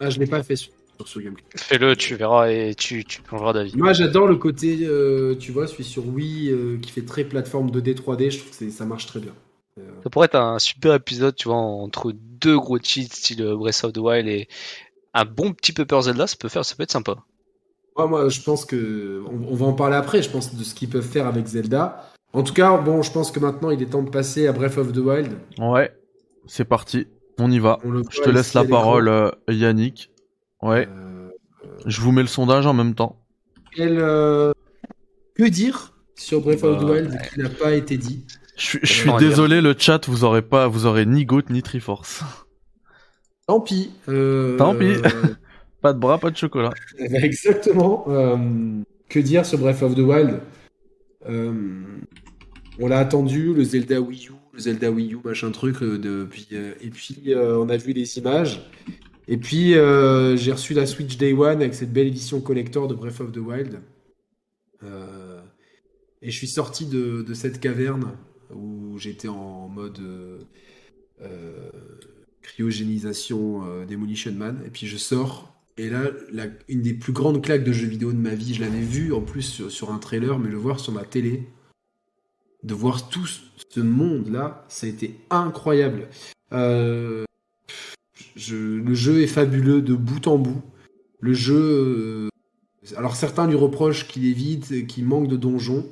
Ah, 0.00 0.10
je 0.10 0.18
l'ai 0.18 0.26
pas 0.26 0.42
fait 0.42 0.56
sur, 0.56 0.72
sur, 1.04 1.20
GameCube. 1.20 1.46
Fais-le, 1.56 1.94
tu 1.96 2.16
verras 2.16 2.50
et 2.50 2.74
tu, 2.74 3.04
tu 3.04 3.20
changeras 3.28 3.52
d'avis. 3.52 3.76
Moi, 3.76 3.92
j'adore 3.92 4.26
le 4.26 4.36
côté, 4.36 4.78
euh, 4.82 5.36
tu 5.36 5.52
vois, 5.52 5.66
celui 5.66 5.84
sur 5.84 6.06
Wii 6.08 6.50
euh, 6.50 6.78
qui 6.80 6.90
fait 6.90 7.04
très 7.04 7.24
plateforme 7.24 7.70
2D, 7.70 7.94
3D. 7.94 8.30
Je 8.30 8.38
trouve 8.38 8.56
que 8.58 8.70
ça 8.70 8.84
marche 8.84 9.06
très 9.06 9.20
bien. 9.20 9.32
Euh, 9.78 9.82
Ça 10.02 10.10
pourrait 10.10 10.26
être 10.26 10.34
un 10.36 10.58
super 10.58 10.94
épisode, 10.94 11.36
tu 11.36 11.48
vois, 11.48 11.56
entre 11.56 12.12
deux 12.12 12.58
gros 12.58 12.78
cheats 12.78 13.08
style 13.10 13.44
Breath 13.56 13.84
of 13.84 13.92
the 13.92 13.98
Wild 13.98 14.26
et 14.26 14.48
un 15.14 15.24
bon 15.24 15.52
petit 15.52 15.72
Pepper 15.72 16.02
Zelda, 16.02 16.26
ça 16.26 16.36
peut 16.38 16.48
faire, 16.48 16.64
ça 16.64 16.74
peut 16.74 16.82
être 16.82 16.92
sympa. 16.92 17.16
moi, 17.96 18.06
moi, 18.06 18.28
je 18.28 18.40
pense 18.40 18.64
que 18.64 19.22
on, 19.26 19.52
on 19.52 19.54
va 19.54 19.66
en 19.66 19.72
parler 19.74 19.96
après. 19.96 20.22
Je 20.22 20.30
pense 20.30 20.54
de 20.54 20.64
ce 20.64 20.74
qu'ils 20.74 20.88
peuvent 20.88 21.06
faire 21.06 21.26
avec 21.26 21.46
Zelda. 21.46 22.10
En 22.32 22.42
tout 22.42 22.54
cas, 22.54 22.76
bon, 22.78 23.02
je 23.02 23.12
pense 23.12 23.30
que 23.30 23.38
maintenant, 23.40 23.70
il 23.70 23.82
est 23.82 23.86
temps 23.86 24.02
de 24.02 24.10
passer 24.10 24.46
à 24.46 24.52
Breath 24.52 24.78
of 24.78 24.92
the 24.92 24.98
Wild. 24.98 25.38
Ouais, 25.58 25.92
c'est 26.46 26.64
parti. 26.64 27.06
On 27.38 27.50
y 27.50 27.58
va. 27.58 27.78
On 27.84 28.02
Je 28.10 28.20
te 28.22 28.30
laisse 28.30 28.54
la 28.54 28.64
parole, 28.64 29.08
euh, 29.08 29.30
Yannick. 29.48 30.10
Ouais, 30.60 30.86
Euh, 30.88 31.30
je 31.86 32.00
vous 32.00 32.12
mets 32.12 32.22
le 32.22 32.28
sondage 32.28 32.66
en 32.66 32.72
même 32.74 32.94
temps. 32.94 33.18
quel, 33.74 33.98
euh, 33.98 34.52
que 35.34 35.44
dire 35.44 35.92
sur 36.14 36.40
Breath 36.42 36.62
of 36.62 36.78
the 36.78 36.84
Bah, 36.86 36.92
Wild 36.92 37.18
qui 37.32 37.40
n'a 37.40 37.48
pas 37.48 37.72
été 37.72 37.96
dit 37.96 38.24
Je, 38.56 38.62
suis- 38.64 38.78
je 38.82 38.92
suis 38.92 39.04
Comment 39.06 39.18
dire 39.18 39.28
désolé, 39.30 39.60
le 39.60 39.74
chat, 39.76 40.06
vous 40.08 40.24
aurez 40.24 40.42
pas, 40.42 40.68
vous 40.68 40.86
aurez 40.86 41.06
ni 41.06 41.24
Goat 41.24 41.42
ni 41.50 41.62
Triforce. 41.62 42.22
Tant 43.48 43.60
pis. 43.60 43.90
euh, 44.08 44.56
Tant 44.56 44.74
pis. 44.74 44.94
Pas 45.82 45.92
de 45.92 45.98
bras, 45.98 46.18
pas 46.18 46.30
de 46.30 46.36
chocolat. 46.36 46.70
Ben, 46.98 47.24
Exactement. 47.24 48.04
Euh, 48.06 48.36
que 49.08 49.18
dire 49.18 49.44
sur 49.44 49.58
Breath 49.58 49.82
of 49.82 49.96
the 49.96 49.98
Wild? 50.00 50.40
Euh, 51.28 51.52
On 52.78 52.86
l'a 52.86 53.00
attendu, 53.00 53.52
le 53.52 53.64
Zelda 53.64 54.00
Wii 54.00 54.28
U, 54.28 54.32
Zelda 54.58 54.90
Wii 54.90 55.14
U, 55.14 55.18
machin 55.24 55.50
truc, 55.50 55.82
euh, 55.82 56.28
euh, 56.52 56.74
et 56.80 56.90
puis 56.90 57.22
euh, 57.28 57.58
on 57.58 57.68
a 57.68 57.76
vu 57.76 57.92
les 57.92 58.18
images. 58.18 58.68
Et 59.28 59.36
puis 59.36 59.72
j'ai 59.72 60.52
reçu 60.52 60.74
la 60.74 60.86
Switch 60.86 61.16
Day 61.16 61.32
One 61.32 61.60
avec 61.60 61.74
cette 61.74 61.92
belle 61.92 62.08
édition 62.08 62.40
collector 62.40 62.88
de 62.88 62.94
Breath 62.94 63.20
of 63.20 63.32
the 63.32 63.38
Wild. 63.38 63.80
Et 66.24 66.30
je 66.30 66.36
suis 66.36 66.48
sorti 66.48 66.86
de, 66.86 67.24
cette 67.32 67.60
caverne 67.60 68.16
où 68.54 68.98
j'étais 68.98 69.28
en 69.28 69.68
mode 69.68 70.00
cryogénisation 72.42 73.84
Demolition 73.86 74.32
Man. 74.32 74.60
Et 74.66 74.70
puis 74.70 74.86
je 74.86 74.96
sors. 74.96 75.54
Et 75.78 75.88
là, 75.88 76.10
une 76.68 76.82
des 76.82 76.92
plus 76.92 77.12
grandes 77.12 77.42
claques 77.42 77.64
de 77.64 77.72
jeux 77.72 77.86
vidéo 77.86 78.12
de 78.12 78.18
ma 78.18 78.34
vie, 78.34 78.52
je 78.54 78.60
l'avais 78.60 78.80
vu 78.80 79.14
en 79.14 79.22
plus 79.22 79.42
sur, 79.42 79.70
sur 79.70 79.90
un 79.92 79.98
trailer, 79.98 80.38
mais 80.38 80.50
le 80.50 80.58
voir 80.58 80.80
sur 80.80 80.92
ma 80.92 81.04
télé, 81.04 81.48
de 82.62 82.74
voir 82.74 83.08
tout 83.08 83.26
ce 83.26 83.80
monde-là, 83.80 84.64
ça 84.68 84.86
a 84.86 84.90
été 84.90 85.16
incroyable. 85.30 86.08
Euh, 86.52 87.24
le 88.50 88.94
jeu 88.94 89.22
est 89.22 89.26
fabuleux 89.26 89.82
de 89.82 89.94
bout 89.94 90.26
en 90.26 90.38
bout. 90.38 90.62
Le 91.20 91.34
jeu. 91.34 91.54
euh, 91.54 92.28
alors 92.96 93.16
certains 93.16 93.46
lui 93.46 93.56
reprochent 93.56 94.08
qu'il 94.08 94.28
est 94.28 94.32
vide, 94.32 94.86
qu'il 94.86 95.04
manque 95.04 95.28
de 95.28 95.36
donjons. 95.36 95.88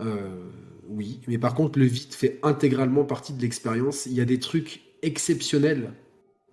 Euh, 0.00 0.50
oui, 0.88 1.20
mais 1.26 1.38
par 1.38 1.54
contre, 1.54 1.78
le 1.78 1.86
vide 1.86 2.12
fait 2.12 2.38
intégralement 2.42 3.04
partie 3.04 3.32
de 3.32 3.40
l'expérience. 3.40 4.06
Il 4.06 4.12
y 4.12 4.20
a 4.20 4.24
des 4.24 4.38
trucs 4.38 4.82
exceptionnels 5.02 5.92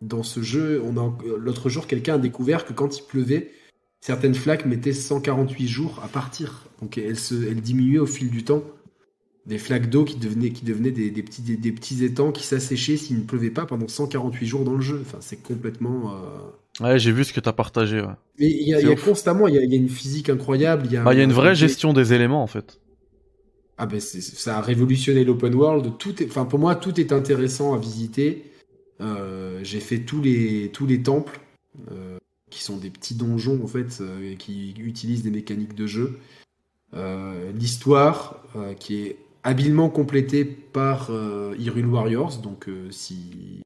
dans 0.02 0.24
ce 0.24 0.42
jeu. 0.42 0.82
L'autre 1.38 1.70
jour, 1.70 1.88
quelqu'un 1.88 2.16
a 2.16 2.18
découvert 2.18 2.66
que 2.66 2.74
quand 2.74 2.98
il 2.98 3.04
pleuvait, 3.04 3.52
certaines 4.00 4.36
flaques 4.36 4.66
mettaient 4.66 4.94
148 4.94 5.68
jours 5.68 6.00
à 6.04 6.08
partir. 6.08 6.68
Donc 6.82 6.96
se, 7.16 7.48
elles 7.48 7.62
diminuaient 7.62 8.00
au 8.00 8.06
fil 8.06 8.30
du 8.30 8.44
temps. 8.44 8.64
Des 9.46 9.58
flaques 9.58 9.90
d'eau 9.90 10.04
qui 10.06 10.18
devenaient, 10.18 10.52
qui 10.52 10.64
devenaient 10.66 10.92
des, 10.92 11.10
des 11.12 11.24
petits, 11.24 11.42
des, 11.42 11.58
des 11.58 11.72
petits 11.72 12.04
étangs 12.04 12.32
qui 12.32 12.44
s'asséchaient 12.44 12.98
s'il 12.98 13.18
ne 13.18 13.24
pleuvait 13.24 13.50
pas 13.50 13.66
pendant 13.66 13.88
148 13.88 14.46
jours 14.46 14.64
dans 14.64 14.76
le 14.76 14.82
jeu. 14.82 15.00
Enfin, 15.02 15.18
c'est 15.22 15.42
complètement. 15.42 16.14
euh, 16.14 16.84
Ouais, 16.84 17.00
j'ai 17.00 17.12
vu 17.12 17.24
ce 17.24 17.34
que 17.34 17.40
t'as 17.40 17.54
partagé. 17.54 18.02
Ouais. 18.02 18.08
Mais 18.40 18.48
il 18.50 18.68
y 18.68 18.74
a, 18.74 18.80
y 18.82 18.96
constamment, 18.96 19.48
il 19.48 19.56
y 19.56 19.58
a, 19.58 19.64
il 19.64 19.72
y 19.72 19.74
a 19.74 19.78
une 19.78 19.90
physique 19.90 20.30
incroyable. 20.30 20.84
Il 20.86 20.94
y 20.94 20.98
a, 20.98 21.04
Bah, 21.04 21.14
y 21.14 21.20
a 21.20 21.24
une 21.24 21.34
vraie 21.34 21.56
gestion 21.56 21.94
des 21.94 22.14
éléments 22.14 22.44
en 22.44 22.48
fait. 22.48 22.80
Ah 23.78 23.86
ben 23.86 24.00
ça 24.02 24.58
a 24.58 24.62
révolutionné 24.62 25.24
l'open 25.24 25.56
world. 25.56 25.98
Tout 25.98 26.22
est, 26.22 26.28
enfin 26.28 26.46
pour 26.46 26.60
moi 26.60 26.76
tout 26.76 27.00
est 27.00 27.12
intéressant 27.14 27.74
à 27.74 27.78
visiter. 27.78 28.44
Euh, 29.02 29.60
J'ai 29.64 29.80
fait 29.80 30.00
tous 30.00 30.22
les 30.22 30.70
tous 30.74 30.86
les 30.86 31.02
temples 31.02 31.40
euh, 31.92 32.18
qui 32.50 32.62
sont 32.62 32.78
des 32.78 32.90
petits 32.90 33.16
donjons 33.16 33.62
en 33.64 33.68
fait 33.68 34.00
euh, 34.02 34.36
qui 34.36 34.74
utilisent 34.80 35.24
des 35.24 35.32
mécaniques 35.32 35.76
de 35.76 35.88
jeu. 35.88 36.20
L'histoire 37.56 38.44
qui 38.80 38.96
est 39.02 39.18
habilement 39.44 39.90
complétée 39.90 40.46
par 40.46 41.10
euh, 41.12 41.56
Warriors, 41.88 42.38
donc 42.38 42.68
euh, 42.70 42.90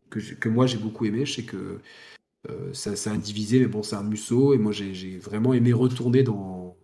que, 0.09 0.19
j'ai- 0.19 0.35
moi 0.49 0.67
j'ai 0.67 0.77
beaucoup 0.77 1.05
aimé. 1.05 1.25
Je 1.25 1.33
sais 1.33 1.43
que 1.43 1.79
euh, 2.49 2.73
ça, 2.73 3.11
a 3.11 3.17
divisé, 3.17 3.59
mais 3.59 3.67
bon 3.67 3.83
c'est 3.83 3.95
un 3.95 4.03
musso 4.03 4.53
et 4.53 4.57
moi 4.57 4.71
j'ai 4.71 4.93
j'ai 4.93 5.17
vraiment 5.17 5.53
aimé 5.53 5.73
retourner 5.73 6.23
dans 6.23 6.77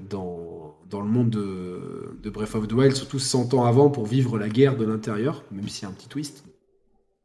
dans, 0.00 0.78
dans 0.88 1.00
le 1.02 1.08
monde 1.08 1.30
de, 1.30 2.30
Breath 2.30 2.54
of 2.54 2.66
the 2.68 2.72
Wild, 2.72 2.94
surtout 2.96 3.18
100 3.18 3.54
ans 3.54 3.64
avant, 3.64 3.90
pour 3.90 4.06
vivre 4.06 4.38
la 4.38 4.48
guerre 4.48 4.76
de 4.76 4.84
l'intérieur, 4.84 5.44
même 5.50 5.68
s'il 5.68 5.84
y 5.84 5.86
a 5.86 5.90
un 5.90 5.92
petit 5.94 6.08
twist. 6.08 6.44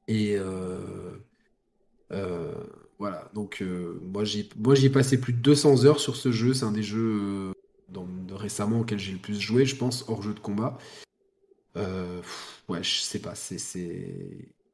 Et 0.08 0.36
euh, 0.38 0.80
euh, 2.12 2.54
voilà, 3.00 3.30
donc 3.34 3.64
moi 4.02 4.24
j'y 4.24 4.50
moi, 4.58 4.76
j'y 4.76 4.88
ai 4.88 4.90
passé 4.90 5.20
plus 5.20 5.34
de 5.34 5.40
200 5.40 5.86
heures 5.86 6.00
sur 6.00 6.16
ce 6.16 6.32
jeu, 6.32 6.54
c'est 6.54 6.66
un 6.66 6.72
des 6.72 6.84
jeux 6.84 7.52
dans- 7.90 8.08
récemment 8.36 8.82
auquel 8.82 9.00
j'ai 9.00 9.12
le 9.14 9.18
plus 9.18 9.40
joué, 9.40 9.66
je 9.66 9.76
pense, 9.76 10.06
hors 10.08 10.22
jeu 10.22 10.34
de 10.34 10.40
combat. 10.40 10.78
Euh, 11.76 12.22
ouais, 12.70 12.84
je 12.84 13.00
sais 13.00 13.20
pas, 13.20 13.36
c'est... 13.36 13.58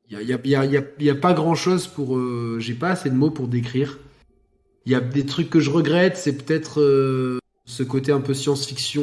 Il 0.09 0.13
y 0.13 0.15
a, 0.17 0.21
y 0.21 0.33
a- 0.33 0.65
y 0.65 0.77
a- 0.77 0.83
y 0.99 1.09
a- 1.09 1.15
pas 1.15 1.33
grand-chose 1.33 1.87
pour... 1.87 2.17
euh, 2.17 2.57
j'ai 2.59 2.73
pas 2.73 2.89
assez 2.91 3.09
de 3.09 3.15
mots 3.15 3.31
pour 3.31 3.47
décrire. 3.47 3.99
Il 4.85 4.91
y 4.91 4.95
a 4.95 4.99
des 5.01 5.25
trucs 5.25 5.49
que 5.49 5.59
je 5.59 5.69
regrette, 5.69 6.17
c'est 6.17 6.37
peut-être... 6.37 6.81
euh, 6.81 7.39
ce 7.65 7.83
côté 7.83 8.11
un 8.11 8.19
peu 8.21 8.33
science-fiction 8.33 8.99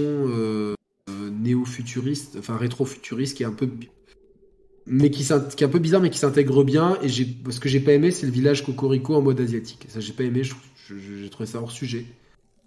néo-futuriste, 1.08 2.36
enfin 2.38 2.56
rétro-futuriste, 2.56 3.36
qui 3.36 3.42
est 3.42 3.46
un 3.46 3.52
peu, 3.52 3.68
mais 4.86 5.10
qui, 5.10 5.24
qui 5.24 5.32
est 5.32 5.66
un 5.66 5.68
peu 5.70 5.78
bizarre, 5.78 6.02
mais 6.02 6.10
qui 6.10 6.18
s'intègre 6.18 6.62
bien. 6.64 6.98
Et 7.02 7.08
ce 7.08 7.60
que 7.60 7.68
j'ai 7.68 7.80
pas 7.80 7.92
aimé, 7.92 8.10
c'est 8.10 8.26
le 8.26 8.32
village 8.32 8.64
Cocorico 8.64 9.14
en 9.14 9.22
mode 9.22 9.40
asiatique. 9.40 9.86
Ça, 9.88 10.00
j'ai 10.00 10.12
pas 10.12 10.24
aimé. 10.24 10.42
J'ai 10.44 11.30
trouvé 11.30 11.46
ça 11.46 11.60
hors 11.60 11.70
sujet. 11.70 12.04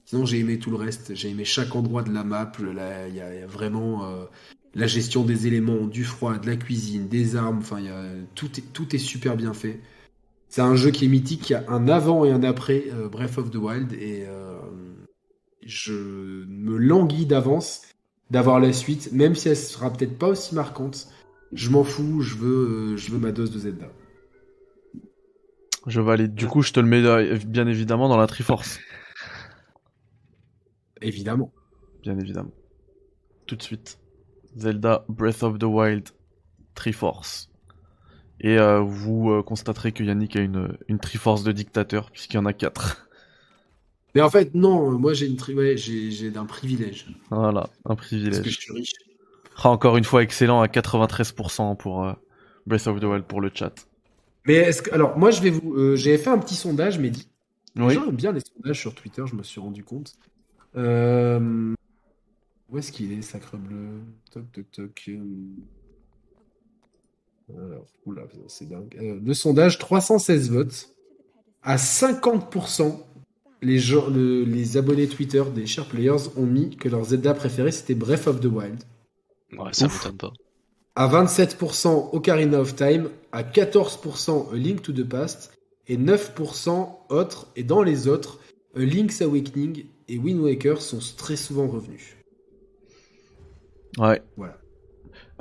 Sinon, 0.06 0.26
j'ai 0.26 0.40
aimé 0.40 0.60
tout 0.60 0.70
le 0.70 0.78
reste. 0.78 1.16
J'ai 1.16 1.30
aimé 1.30 1.46
chaque 1.46 1.76
endroit 1.76 2.04
de 2.04 2.14
la 2.14 2.24
map. 2.24 2.52
Il 2.60 2.76
y, 2.76 2.80
a 2.80 3.08
il 3.08 3.16
y 3.16 3.46
vraiment 3.46 4.06
euh, 4.06 4.26
la 4.76 4.88
gestion 4.88 5.24
des 5.24 5.48
éléments, 5.48 5.88
du 5.88 6.04
froid, 6.04 6.38
de 6.38 6.48
la 6.48 6.56
cuisine, 6.56 7.08
des 7.08 7.36
armes. 7.36 7.60
Enfin, 7.60 7.80
il 7.80 7.86
y 7.86 7.90
a, 7.90 8.04
tout, 8.36 8.50
est, 8.58 8.74
tout 8.74 8.96
est 8.96 9.00
super 9.00 9.36
bien 9.36 9.54
fait. 9.54 9.80
C'est 10.50 10.62
un 10.62 10.76
jeu 10.76 10.92
qui 10.92 11.06
est 11.06 11.08
mythique, 11.08 11.42
qui 11.42 11.54
a 11.54 11.64
un 11.68 11.88
avant 11.88 12.26
et 12.26 12.32
un 12.32 12.44
après 12.44 12.86
euh, 12.92 13.08
Breath 13.10 13.38
of 13.38 13.50
the 13.50 13.56
Wild. 13.56 13.94
Et 13.94 14.26
euh, 14.28 14.60
je 15.66 15.94
me 16.48 16.78
languis 16.78 17.26
d'avance 17.26 17.82
d'avoir 18.30 18.60
la 18.60 18.74
suite, 18.74 19.12
même 19.12 19.36
si 19.36 19.50
elle 19.50 19.58
sera 19.58 19.92
peut-être 19.92 20.18
pas 20.18 20.28
aussi 20.28 20.54
marquante. 20.56 21.08
Je 21.54 21.70
m'en 21.70 21.84
fous, 21.84 22.22
je 22.22 22.36
veux, 22.36 22.98
je 22.98 23.12
veux 23.12 23.20
ma 23.20 23.32
dose 23.32 23.52
de 23.52 23.60
Zelda. 23.60 23.88
Je 25.86 26.02
valide. 26.02 26.34
Du 26.34 26.48
coup, 26.48 26.62
je 26.62 26.72
te 26.72 26.80
le 26.80 26.88
mets 26.88 27.38
bien 27.46 27.68
évidemment 27.68 28.10
dans 28.10 28.18
la 28.18 28.28
Triforce. 28.28 28.80
Évidemment. 31.04 31.52
Bien 32.02 32.18
évidemment. 32.20 32.52
Tout 33.46 33.56
de 33.56 33.64
suite. 33.64 34.00
Zelda 34.58 35.06
Breath 35.10 35.44
of 35.44 35.60
the 35.60 35.64
Wild 35.64 36.10
Triforce. 36.76 37.50
Et 38.40 38.58
euh, 38.58 38.80
vous 38.80 39.32
euh, 39.32 39.44
constaterez 39.44 39.92
que 39.92 40.04
Yannick 40.04 40.36
a 40.36 40.42
une, 40.42 40.78
une 40.88 41.00
Triforce 41.00 41.44
de 41.44 41.52
dictateur, 41.52 42.12
puisqu'il 42.12 42.36
y 42.36 42.40
en 42.40 42.46
a 42.46 42.54
quatre. 42.54 43.08
Mais 44.16 44.22
en 44.22 44.30
fait, 44.30 44.54
non, 44.54 44.92
moi 45.00 45.14
j'ai 45.14 45.28
une 45.28 45.38
tri- 45.38 45.56
ouais, 45.56 45.76
j'ai 45.78 46.12
j'ai 46.12 46.30
d'un 46.30 46.46
privilège. 46.46 47.08
voilà, 47.32 47.70
un 47.86 47.96
Parce 47.96 48.10
que 48.10 48.16
privilège. 48.16 48.44
je 48.44 48.50
suis 48.60 48.74
riche. 48.74 48.92
Ah, 49.58 49.70
encore 49.70 49.98
une 49.98 50.04
fois, 50.04 50.24
excellent 50.24 50.62
à 50.62 50.68
93% 50.68 51.76
pour 51.78 52.04
euh, 52.06 52.14
Breath 52.68 52.88
of 52.88 53.00
the 53.00 53.04
Wild 53.06 53.24
pour 53.26 53.40
le 53.42 53.50
chat. 53.54 53.74
Mais 54.46 54.56
est-ce 54.56 54.82
que, 54.82 54.94
alors, 54.94 55.18
moi 55.18 55.32
je 55.32 55.42
vais 55.42 55.50
vous. 55.52 55.74
euh, 55.76 55.96
J'avais 55.96 56.18
fait 56.18 56.30
un 56.30 56.38
petit 56.40 56.56
sondage, 56.56 57.00
mais 57.00 57.10
dit. 57.10 57.28
Les 57.76 57.84
Oui. 57.86 57.94
gens 57.96 58.06
aiment 58.08 58.16
bien 58.16 58.32
les 58.34 58.42
sondages 58.42 58.80
sur 58.80 58.94
Twitter, 58.94 59.24
je 59.26 59.36
me 59.36 59.42
suis 59.44 59.60
rendu 59.62 59.84
compte. 59.84 60.14
Euh, 60.76 61.74
Où 62.70 62.78
est-ce 62.78 62.92
qu'il 62.92 63.12
est, 63.12 63.22
Sacre 63.22 63.58
Bleu? 63.58 64.02
Toc, 64.32 64.52
toc, 64.52 64.72
toc. 64.72 65.10
Alors, 67.50 67.86
oula, 68.06 68.24
c'est 68.48 68.68
dingue. 68.68 68.96
Euh, 69.00 69.20
le 69.24 69.34
sondage, 69.34 69.78
316 69.78 70.50
votes. 70.50 70.90
À 71.62 71.78
50%, 71.78 73.00
les, 73.62 73.80
gens, 73.80 74.08
le- 74.10 74.44
les 74.44 74.78
abonnés 74.78 75.08
Twitter 75.08 75.44
des 75.54 75.66
Share 75.66 75.86
Players 75.88 76.30
ont 76.36 76.46
mis 76.46 76.76
que 76.76 76.90
leur 76.90 77.04
Zelda 77.06 77.34
préféré 77.34 77.72
c'était 77.72 77.96
Breath 77.96 78.28
of 78.28 78.40
the 78.42 78.46
Wild. 78.46 78.84
Ouais, 79.58 79.72
ça 79.74 79.88
m'étonne 79.88 80.18
pas. 80.18 80.34
À 80.96 81.08
27%, 81.08 82.10
Ocarina 82.14 82.60
of 82.60 82.76
Time. 82.76 83.10
À 83.32 83.44
14%, 83.44 84.52
A 84.52 84.56
Link 84.56 84.82
to 84.82 84.92
the 84.92 85.04
Past. 85.08 85.54
Et 85.88 85.98
9% 85.98 86.98
autres. 87.10 87.48
Et 87.56 87.64
dans 87.64 87.82
les 87.84 88.08
autres, 88.08 88.40
A 88.76 88.80
Link's 88.80 89.22
Awakening 89.22 89.86
et 90.08 90.18
Wind 90.18 90.40
Waker 90.42 90.82
sont 90.82 91.00
très 91.18 91.36
souvent 91.36 91.68
revenus. 91.68 92.16
Ouais. 93.98 94.22
Voilà. 94.38 94.58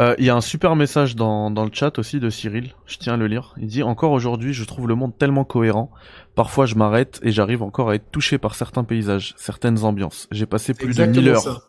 Euh, 0.01 0.15
Il 0.19 0.25
y 0.25 0.31
a 0.31 0.37
un 0.37 0.41
super 0.41 0.77
message 0.77 1.17
dans, 1.17 1.51
dans 1.51 1.65
le 1.65 1.71
chat 1.73 1.99
aussi 1.99 2.21
de 2.21 2.29
Cyril, 2.31 2.75
je 2.87 2.99
tiens 2.99 3.15
à 3.15 3.17
le 3.17 3.27
lire. 3.27 3.55
Il 3.59 3.67
dit 3.67 3.83
Encore 3.83 4.13
aujourd'hui, 4.13 4.53
je 4.53 4.65
trouve 4.65 4.89
le 4.89 4.95
monde 4.95 5.17
tellement 5.17 5.45
cohérent. 5.45 5.91
Parfois, 6.35 6.67
je 6.67 6.75
m'arrête 6.75 7.21
et 7.23 7.31
j'arrive 7.31 7.63
encore 7.63 7.91
à 7.91 7.95
être 7.95 8.11
touché 8.11 8.39
par 8.39 8.55
certains 8.55 8.85
paysages, 8.85 9.35
certaines 9.37 9.85
ambiances. 9.85 10.29
J'ai 10.31 10.47
passé 10.47 10.75
plus 10.75 10.95
de 10.95 11.03
1000 11.03 11.19
Exactement 11.19 11.31
heures. 11.35 11.43
ça. 11.43 11.69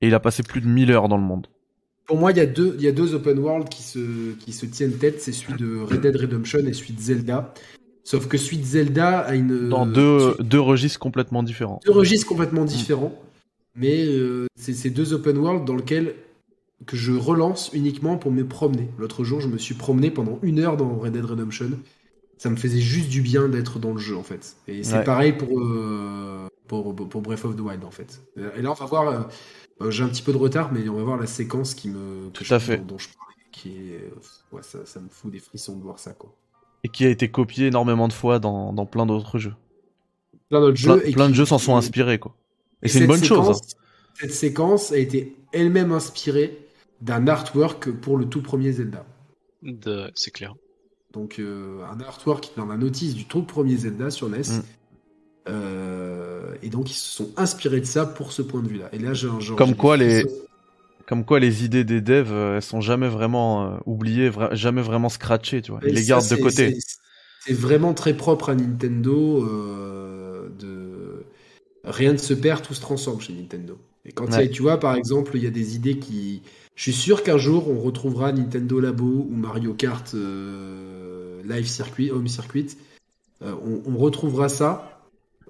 Et 0.00 0.08
il 0.08 0.14
a 0.14 0.20
passé 0.20 0.42
plus 0.42 0.60
de 0.60 0.66
1000 0.66 0.90
heures 0.92 1.08
dans 1.08 1.16
le 1.16 1.22
monde. 1.22 1.46
Pour 2.06 2.18
moi, 2.18 2.32
il 2.32 2.36
y, 2.36 2.40
a 2.40 2.46
deux, 2.46 2.74
il 2.76 2.82
y 2.84 2.88
a 2.88 2.92
deux 2.92 3.14
open 3.14 3.38
world 3.38 3.68
qui 3.70 3.82
se, 3.82 4.34
qui 4.34 4.52
se 4.52 4.66
tiennent 4.66 4.92
tête. 4.98 5.22
C'est 5.22 5.32
celui 5.32 5.54
de 5.54 5.80
Red 5.80 6.02
Dead 6.02 6.16
Redemption 6.16 6.58
et 6.58 6.72
celui 6.74 6.92
de 6.92 7.00
Zelda. 7.00 7.54
Sauf 8.04 8.28
que 8.28 8.36
de 8.36 8.62
Zelda 8.64 9.20
a 9.20 9.34
une. 9.34 9.68
Dans 9.70 9.86
deux, 9.86 10.36
deux 10.40 10.60
registres 10.60 10.98
complètement 11.00 11.42
différents. 11.42 11.80
deux 11.86 11.92
registres 11.92 12.26
complètement 12.26 12.64
différents. 12.64 13.18
Mais 13.76 14.04
euh, 14.06 14.46
c'est 14.56 14.72
ces 14.74 14.90
deux 14.90 15.14
open 15.14 15.38
world 15.38 15.64
dans 15.64 15.74
lesquels 15.74 16.14
que 16.86 16.96
je 16.96 17.12
relance 17.12 17.70
uniquement 17.72 18.16
pour 18.18 18.30
me 18.30 18.46
promener. 18.46 18.88
L'autre 18.98 19.24
jour, 19.24 19.40
je 19.40 19.48
me 19.48 19.58
suis 19.58 19.74
promené 19.74 20.10
pendant 20.10 20.38
une 20.42 20.58
heure 20.60 20.76
dans 20.76 20.94
Red 20.96 21.14
Dead 21.14 21.24
Redemption. 21.24 21.70
Ça 22.36 22.50
me 22.50 22.56
faisait 22.56 22.80
juste 22.80 23.08
du 23.08 23.22
bien 23.22 23.48
d'être 23.48 23.78
dans 23.78 23.92
le 23.92 23.98
jeu 23.98 24.16
en 24.16 24.22
fait. 24.22 24.56
Et 24.68 24.82
c'est 24.84 24.98
Ouais. 24.98 25.04
pareil 25.04 25.32
pour, 25.32 25.58
euh, 25.58 26.46
pour 26.68 26.94
pour 26.94 27.22
Breath 27.22 27.44
of 27.46 27.56
the 27.56 27.60
Wild 27.60 27.84
en 27.84 27.90
fait. 27.90 28.20
Et 28.56 28.60
là, 28.62 28.70
on 28.70 28.74
va 28.74 28.86
voir. 28.86 29.08
euh, 29.08 29.20
euh, 29.82 29.90
J'ai 29.90 30.04
un 30.04 30.08
petit 30.08 30.22
peu 30.22 30.32
de 30.32 30.36
retard, 30.38 30.72
mais 30.72 30.88
on 30.88 30.94
va 30.96 31.02
voir 31.04 31.16
la 31.16 31.26
séquence 31.26 31.74
qui 31.74 31.88
me 31.88 32.28
Tout 32.32 32.44
je- 32.44 32.52
à 32.54 32.60
fait. 32.60 32.76
dont, 32.78 32.84
dont 32.84 32.98
je 32.98 33.08
parlais, 33.08 33.34
qui 33.50 33.70
est 33.70 34.04
euh, 34.04 34.56
ouais, 34.56 34.62
ça, 34.62 34.80
ça 34.84 35.00
me 35.00 35.08
fout 35.08 35.32
des 35.32 35.38
frissons 35.40 35.76
de 35.76 35.82
voir 35.82 35.98
ça 35.98 36.12
quoi. 36.12 36.32
Et 36.84 36.88
qui 36.88 37.04
a 37.04 37.08
été 37.08 37.28
copié 37.30 37.66
énormément 37.66 38.06
de 38.06 38.12
fois 38.12 38.38
dans, 38.38 38.72
dans 38.72 38.86
plein 38.86 39.06
d'autres 39.06 39.38
jeux. 39.38 39.54
Plein 40.50 40.60
d'autres 40.60 40.80
Plein, 40.82 40.94
jeux. 40.98 41.08
et 41.08 41.12
plein 41.12 41.26
de 41.26 41.32
qui- 41.32 41.38
jeux 41.38 41.44
s'en 41.46 41.58
sont 41.58 41.74
inspirés, 41.76 42.18
quoi. 42.18 42.36
Et, 42.82 42.86
Et 42.86 42.88
c'est 42.88 42.98
une 42.98 43.02
cette 43.04 43.08
bonne 43.08 43.24
chose. 43.24 43.46
séquence- 43.56 43.60
hein. 43.74 43.78
Cette 44.20 44.32
séquence 44.32 44.92
a 44.92 44.98
été 44.98 45.34
elle-même 45.52 45.90
inspirée 45.90 46.58
d'un 47.00 47.26
artwork 47.26 47.90
pour 47.90 48.16
le 48.18 48.26
tout 48.26 48.42
premier 48.42 48.70
Zelda. 48.72 49.04
De... 49.62 50.10
C'est 50.14 50.30
clair. 50.30 50.54
Donc 51.12 51.38
euh, 51.38 51.82
un 51.90 52.00
artwork 52.00 52.52
dans 52.56 52.66
la 52.66 52.76
notice 52.76 53.14
du 53.14 53.24
tout 53.24 53.42
premier 53.42 53.76
Zelda 53.76 54.10
sur 54.10 54.28
NES. 54.28 54.38
Mm. 54.38 54.62
Euh, 55.48 56.54
et 56.62 56.68
donc 56.68 56.90
ils 56.90 56.94
se 56.94 57.08
sont 57.08 57.30
inspirés 57.36 57.80
de 57.80 57.86
ça 57.86 58.06
pour 58.06 58.32
ce 58.32 58.42
point 58.42 58.62
de 58.62 58.68
vue-là. 58.68 58.88
Et 58.92 58.98
là, 58.98 59.14
j'ai 59.14 59.28
un 59.28 59.40
genre. 59.40 59.56
Comme 59.56 59.74
quoi, 59.74 59.96
les-. 59.96 60.24
Comme 61.06 61.24
quoi, 61.24 61.38
les 61.38 61.64
idées 61.64 61.84
des 61.84 62.00
devs, 62.00 62.32
euh, 62.32 62.56
elles 62.56 62.62
sont 62.62 62.80
jamais 62.80 63.08
vraiment 63.08 63.64
euh, 63.66 63.76
oubliées, 63.86 64.30
vra- 64.30 64.54
jamais 64.54 64.82
vraiment 64.82 65.08
scratchées, 65.10 65.60
tu 65.62 65.70
vois. 65.70 65.80
Ils 65.86 65.94
les 65.94 66.04
gardent 66.04 66.28
de 66.28 66.36
côté. 66.36 66.78
c'est- 66.78 67.52
vraiment 67.52 67.92
très 67.92 68.14
propre 68.14 68.48
à 68.50 68.54
Nintendo. 68.54 69.44
euh, 69.46 70.48
de... 70.58 71.24
Rien 71.84 72.12
ne 72.12 72.16
se 72.18 72.32
perd, 72.32 72.62
tout 72.62 72.72
se 72.72 72.80
transforme 72.80 73.20
chez 73.20 73.34
Nintendo. 73.34 73.76
Et 74.06 74.12
quand 74.12 74.30
Ouais. 74.32 74.48
tu 74.48 74.62
vois, 74.62 74.78
par 74.80 74.94
exemple, 74.94 75.32
il 75.36 75.44
y 75.44 75.46
a 75.46 75.50
des 75.50 75.76
idées 75.76 75.98
qui. 75.98 76.42
Je 76.76 76.82
suis 76.82 76.92
sûr 76.94 77.22
qu'un 77.22 77.36
jour, 77.38 77.68
on 77.68 77.78
retrouvera 77.80 78.32
Nintendo 78.32 78.80
Labo 78.80 79.26
ou 79.30 79.34
Mario 79.34 79.74
Kart 79.74 80.14
euh, 80.14 81.42
Live 81.44 81.66
Circuit, 81.66 82.10
Home 82.10 82.28
Circuit. 82.28 82.76
On, 83.42 83.82
on 83.86 83.96
retrouvera 83.98 84.48
ça 84.48 85.00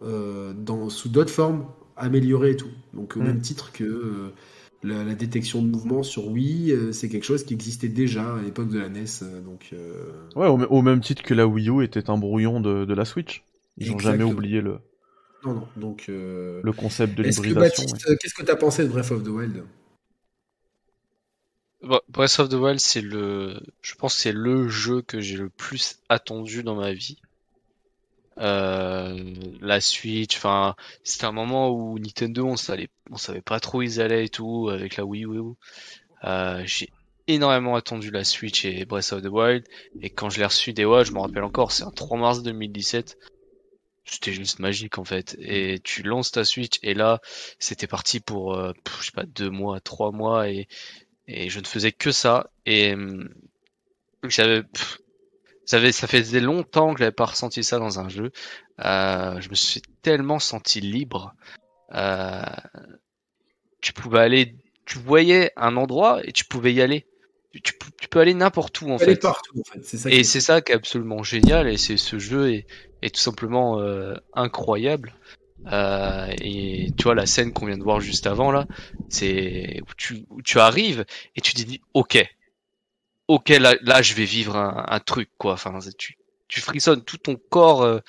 dans, 0.03 0.89
sous 0.91 1.09
d'autres 1.09 1.31
formes 1.33 1.67
améliorées 1.97 2.51
et 2.53 2.57
tout. 2.57 2.71
Donc, 2.93 3.17
au 3.17 3.21
Mm. 3.21 3.25
même 3.25 3.41
titre 3.41 3.71
que 3.73 4.33
la, 4.85 5.05
la 5.05 5.15
détection 5.15 5.63
de 5.63 5.69
mouvement 5.69 6.03
sur 6.03 6.29
Wii, 6.29 6.73
euh, 6.73 6.93
c'est 6.93 7.09
quelque 7.09 7.25
chose 7.25 7.45
qui 7.45 7.55
existait 7.55 7.89
déjà 7.89 8.37
à 8.37 8.43
l'époque 8.43 8.69
de 8.69 8.79
la 8.79 8.89
NES. 8.89 9.05
euh, 9.23 9.41
donc, 9.41 9.71
euh, 9.73 10.13
Ouais, 10.37 10.47
au, 10.47 10.59
au 10.63 10.83
même 10.83 11.01
titre 11.01 11.23
que 11.23 11.35
la 11.35 11.47
Wii 11.47 11.69
U 11.71 11.83
était 11.83 12.11
un 12.11 12.19
brouillon 12.19 12.61
de, 12.61 12.85
de 12.85 12.95
la 12.95 13.05
Switch. 13.05 13.43
Ils 13.79 13.91
ont 13.93 13.99
jamais 13.99 14.25
oublié 14.25 14.61
le, 14.61 14.79
non, 15.45 15.55
non. 15.55 15.69
Donc, 15.77 16.07
euh, 16.09 16.61
le 16.63 16.73
concept 16.73 17.17
de 17.17 17.23
l'hybridation. 17.23 17.85
Baptiste, 17.85 18.19
qu'est-ce 18.19 18.35
que 18.35 18.45
tu 18.45 18.51
as 18.51 18.57
pensé 18.57 18.85
de 18.85 18.89
Breath 18.89 19.11
of 19.11 19.23
the 19.23 19.29
Wild? 19.29 19.65
Bon, 21.83 22.01
Breath 22.09 22.39
of 22.41 22.49
the 22.49 22.55
Wild, 22.55 22.81
c'est 22.81 23.03
le, 23.03 23.61
je 23.83 23.95
pense 23.95 24.15
que 24.17 24.21
c'est 24.23 24.33
le 24.33 24.69
jeu 24.69 25.03
que 25.03 25.21
j'ai 25.21 25.37
le 25.37 25.51
plus 25.51 25.99
attendu 26.09 26.63
dans 26.63 26.75
ma 26.77 26.93
vie. 26.93 27.19
Euh, 28.39 29.35
la 29.61 29.81
Switch, 29.81 30.37
enfin, 30.37 30.75
c'était 31.03 31.27
un 31.27 31.33
moment 31.33 31.71
où 31.71 31.99
Nintendo, 31.99 32.47
on 32.47 32.57
savait, 32.57 32.89
on 33.11 33.17
savait 33.17 33.43
pas 33.43 33.61
trop 33.61 33.79
où 33.79 33.83
ils 33.83 34.01
allaient 34.01 34.27
et 34.27 34.29
tout, 34.29 34.69
avec 34.71 34.97
la 34.97 35.05
Wii 35.05 35.25
U. 35.25 35.55
Euh, 36.25 36.63
j'ai 36.65 36.91
énormément 37.27 37.77
attendu 37.77 38.11
la 38.11 38.25
Switch 38.25 38.65
et 38.65 38.85
Breath 38.85 39.13
of 39.13 39.23
the 39.23 39.29
Wild, 39.29 39.65
et 40.01 40.11
quand 40.11 40.31
je 40.31 40.39
l'ai 40.39 40.47
reçu 40.47 40.73
des 40.73 40.85
ouais, 40.85 41.05
je 41.05 41.13
me 41.13 41.21
rappelle 41.21 41.45
encore, 41.45 41.73
c'est 41.73 41.85
un 41.85 41.91
3 41.91 42.19
mars 42.19 42.43
2017. 42.43 43.19
C'était 44.07 44.35
juste 44.35 44.59
magique 44.59 44.99
en 44.99 45.05
fait. 45.05 45.35
Et 45.41 45.81
tu 45.83 46.03
lances 46.03 46.31
ta 46.31 46.45
Switch 46.45 46.79
et 46.83 46.93
là, 46.93 47.21
c'était 47.59 47.87
parti 47.87 48.21
pour, 48.21 48.55
euh, 48.55 48.73
je 49.01 49.07
sais 49.07 49.13
pas, 49.13 49.25
deux 49.25 49.49
mois, 49.49 49.81
trois 49.81 50.13
mois 50.13 50.51
et 50.51 50.69
et 51.27 51.49
je 51.49 51.61
ne 51.61 51.65
faisais 51.65 51.93
que 51.93 52.13
ça 52.13 52.51
et 52.67 52.93
hum, 52.93 53.29
j'avais 54.25 54.63
ça 55.67 55.81
faisait 56.07 56.41
longtemps 56.41 56.93
que 56.95 56.99
j'avais 57.01 57.13
pas 57.13 57.27
ressenti 57.27 57.65
ça 57.65 57.79
dans 57.79 57.99
un 58.01 58.09
jeu 58.09 58.31
Euh, 58.85 59.41
je 59.41 59.49
me 59.51 59.55
suis 59.55 59.83
tellement 60.03 60.39
senti 60.39 60.81
libre 60.81 61.35
Euh, 61.95 62.43
tu 63.81 63.93
pouvais 63.93 64.21
aller 64.21 64.57
tu 64.87 64.99
voyais 64.99 65.51
un 65.57 65.77
endroit 65.77 66.21
et 66.25 66.33
tu 66.33 66.45
pouvais 66.45 66.73
y 66.73 66.83
aller 66.83 67.07
tu, 67.53 67.73
tu 68.01 68.09
peux- 68.09 68.21
aller 68.21 68.35
n'importe 68.35 68.81
où 68.81 68.91
en 68.91 68.99
fait 68.99 69.21
partout, 69.21 69.61
en 69.61 69.73
fait. 69.73 69.79
C'est 69.85 69.97
ça 69.97 70.11
et 70.11 70.21
est- 70.21 70.25
c'est 70.25 70.41
ça 70.41 70.61
qui 70.61 70.73
est 70.73 70.75
absolument 70.75 71.23
génial 71.23 71.69
et 71.69 71.77
c'est 71.77 71.97
ce 71.97 72.19
jeu 72.19 72.53
est, 72.53 72.67
est 73.03 73.15
tout 73.15 73.21
simplement 73.21 73.81
euh, 73.81 74.15
incroyable. 74.33 75.15
Euh, 75.73 76.27
et 76.43 76.91
tu 76.97 77.05
vois 77.05 77.15
la 77.15 77.27
scène 77.27 77.53
qu'on 77.53 77.67
vient 77.67 77.79
de 77.79 77.83
voir 77.85 78.01
juste 78.01 78.27
avant 78.27 78.51
là, 78.51 78.67
c'est 79.09 79.81
où 79.83 79.95
tu, 79.97 80.27
où 80.31 80.43
tu 80.43 80.59
arrives 80.59 81.05
et 81.37 81.41
tu 81.41 81.55
te 81.55 81.63
dis 81.63 81.81
ok, 81.95 82.27
ok 83.29 83.49
là, 83.51 83.75
là 83.83 84.03
je 84.03 84.15
vais 84.15 84.25
vivre 84.25 84.57
un, 84.57 84.85
un 84.89 85.01
truc 85.01 85.31
quoi. 85.39 85.55
Enfin 85.55 85.79
tu, 85.99 86.19
tu 86.49 86.61
frissonnes 86.61 87.05
tout 87.05 87.19
ton 87.19 87.37
corps. 87.51 87.83
euh, 87.83 88.01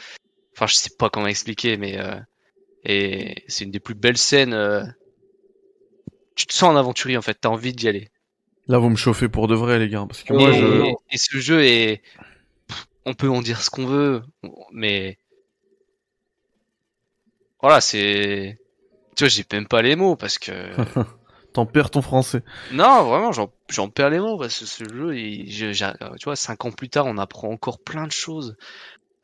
Enfin 0.55 0.67
je 0.67 0.75
sais 0.75 0.91
pas 0.97 1.09
comment 1.09 1.27
expliquer 1.27 1.77
mais 1.77 1.99
euh, 1.99 2.19
et 2.83 3.43
c'est 3.47 3.65
une 3.65 3.71
des 3.71 3.79
plus 3.81 3.95
belles 3.95 4.17
scènes. 4.17 4.53
euh, 4.53 4.83
tu 6.35 6.45
te 6.45 6.53
sens 6.53 6.69
un 6.73 6.77
aventurier 6.77 7.17
en 7.17 7.21
fait, 7.21 7.35
t'as 7.39 7.49
envie 7.49 7.73
d'y 7.73 7.87
aller. 7.87 8.09
Là, 8.67 8.77
vous 8.79 8.89
me 8.89 8.95
chauffez 8.95 9.29
pour 9.29 9.47
de 9.47 9.55
vrai, 9.55 9.79
les 9.79 9.89
gars. 9.89 10.05
Parce 10.07 10.23
que 10.23 10.33
Et- 10.33 10.37
moi, 10.37 10.51
je. 10.51 10.91
et 11.11 11.17
ce 11.17 11.37
jeu 11.39 11.63
est, 11.63 12.01
pff, 12.67 12.87
on 13.05 13.13
peut 13.13 13.29
en 13.29 13.41
dire 13.41 13.61
ce 13.61 13.69
qu'on 13.69 13.85
veut, 13.85 14.23
mais 14.71 15.17
voilà, 17.61 17.81
c'est, 17.81 18.59
tu 19.15 19.23
vois, 19.25 19.29
j'ai 19.29 19.45
même 19.53 19.67
pas 19.67 19.81
les 19.81 19.95
mots 19.95 20.15
parce 20.15 20.39
que 20.39 20.51
T'en 21.53 21.65
perds 21.65 21.91
ton 21.91 22.01
français. 22.01 22.43
non, 22.69 23.05
vraiment, 23.09 23.31
j'en, 23.31 23.53
j'en 23.69 23.89
perds 23.89 24.09
les 24.11 24.19
mots 24.19 24.37
parce 24.37 24.59
que 24.59 24.65
ce 24.65 24.83
jeu, 24.83 25.17
il- 25.17 25.51
je- 25.51 25.71
j'ai- 25.73 25.91
tu 26.19 26.25
vois, 26.25 26.35
cinq 26.35 26.65
ans 26.65 26.71
plus 26.71 26.89
tard, 26.89 27.05
on 27.07 27.17
apprend 27.17 27.49
encore 27.49 27.79
plein 27.79 28.05
de 28.07 28.11
choses. 28.11 28.55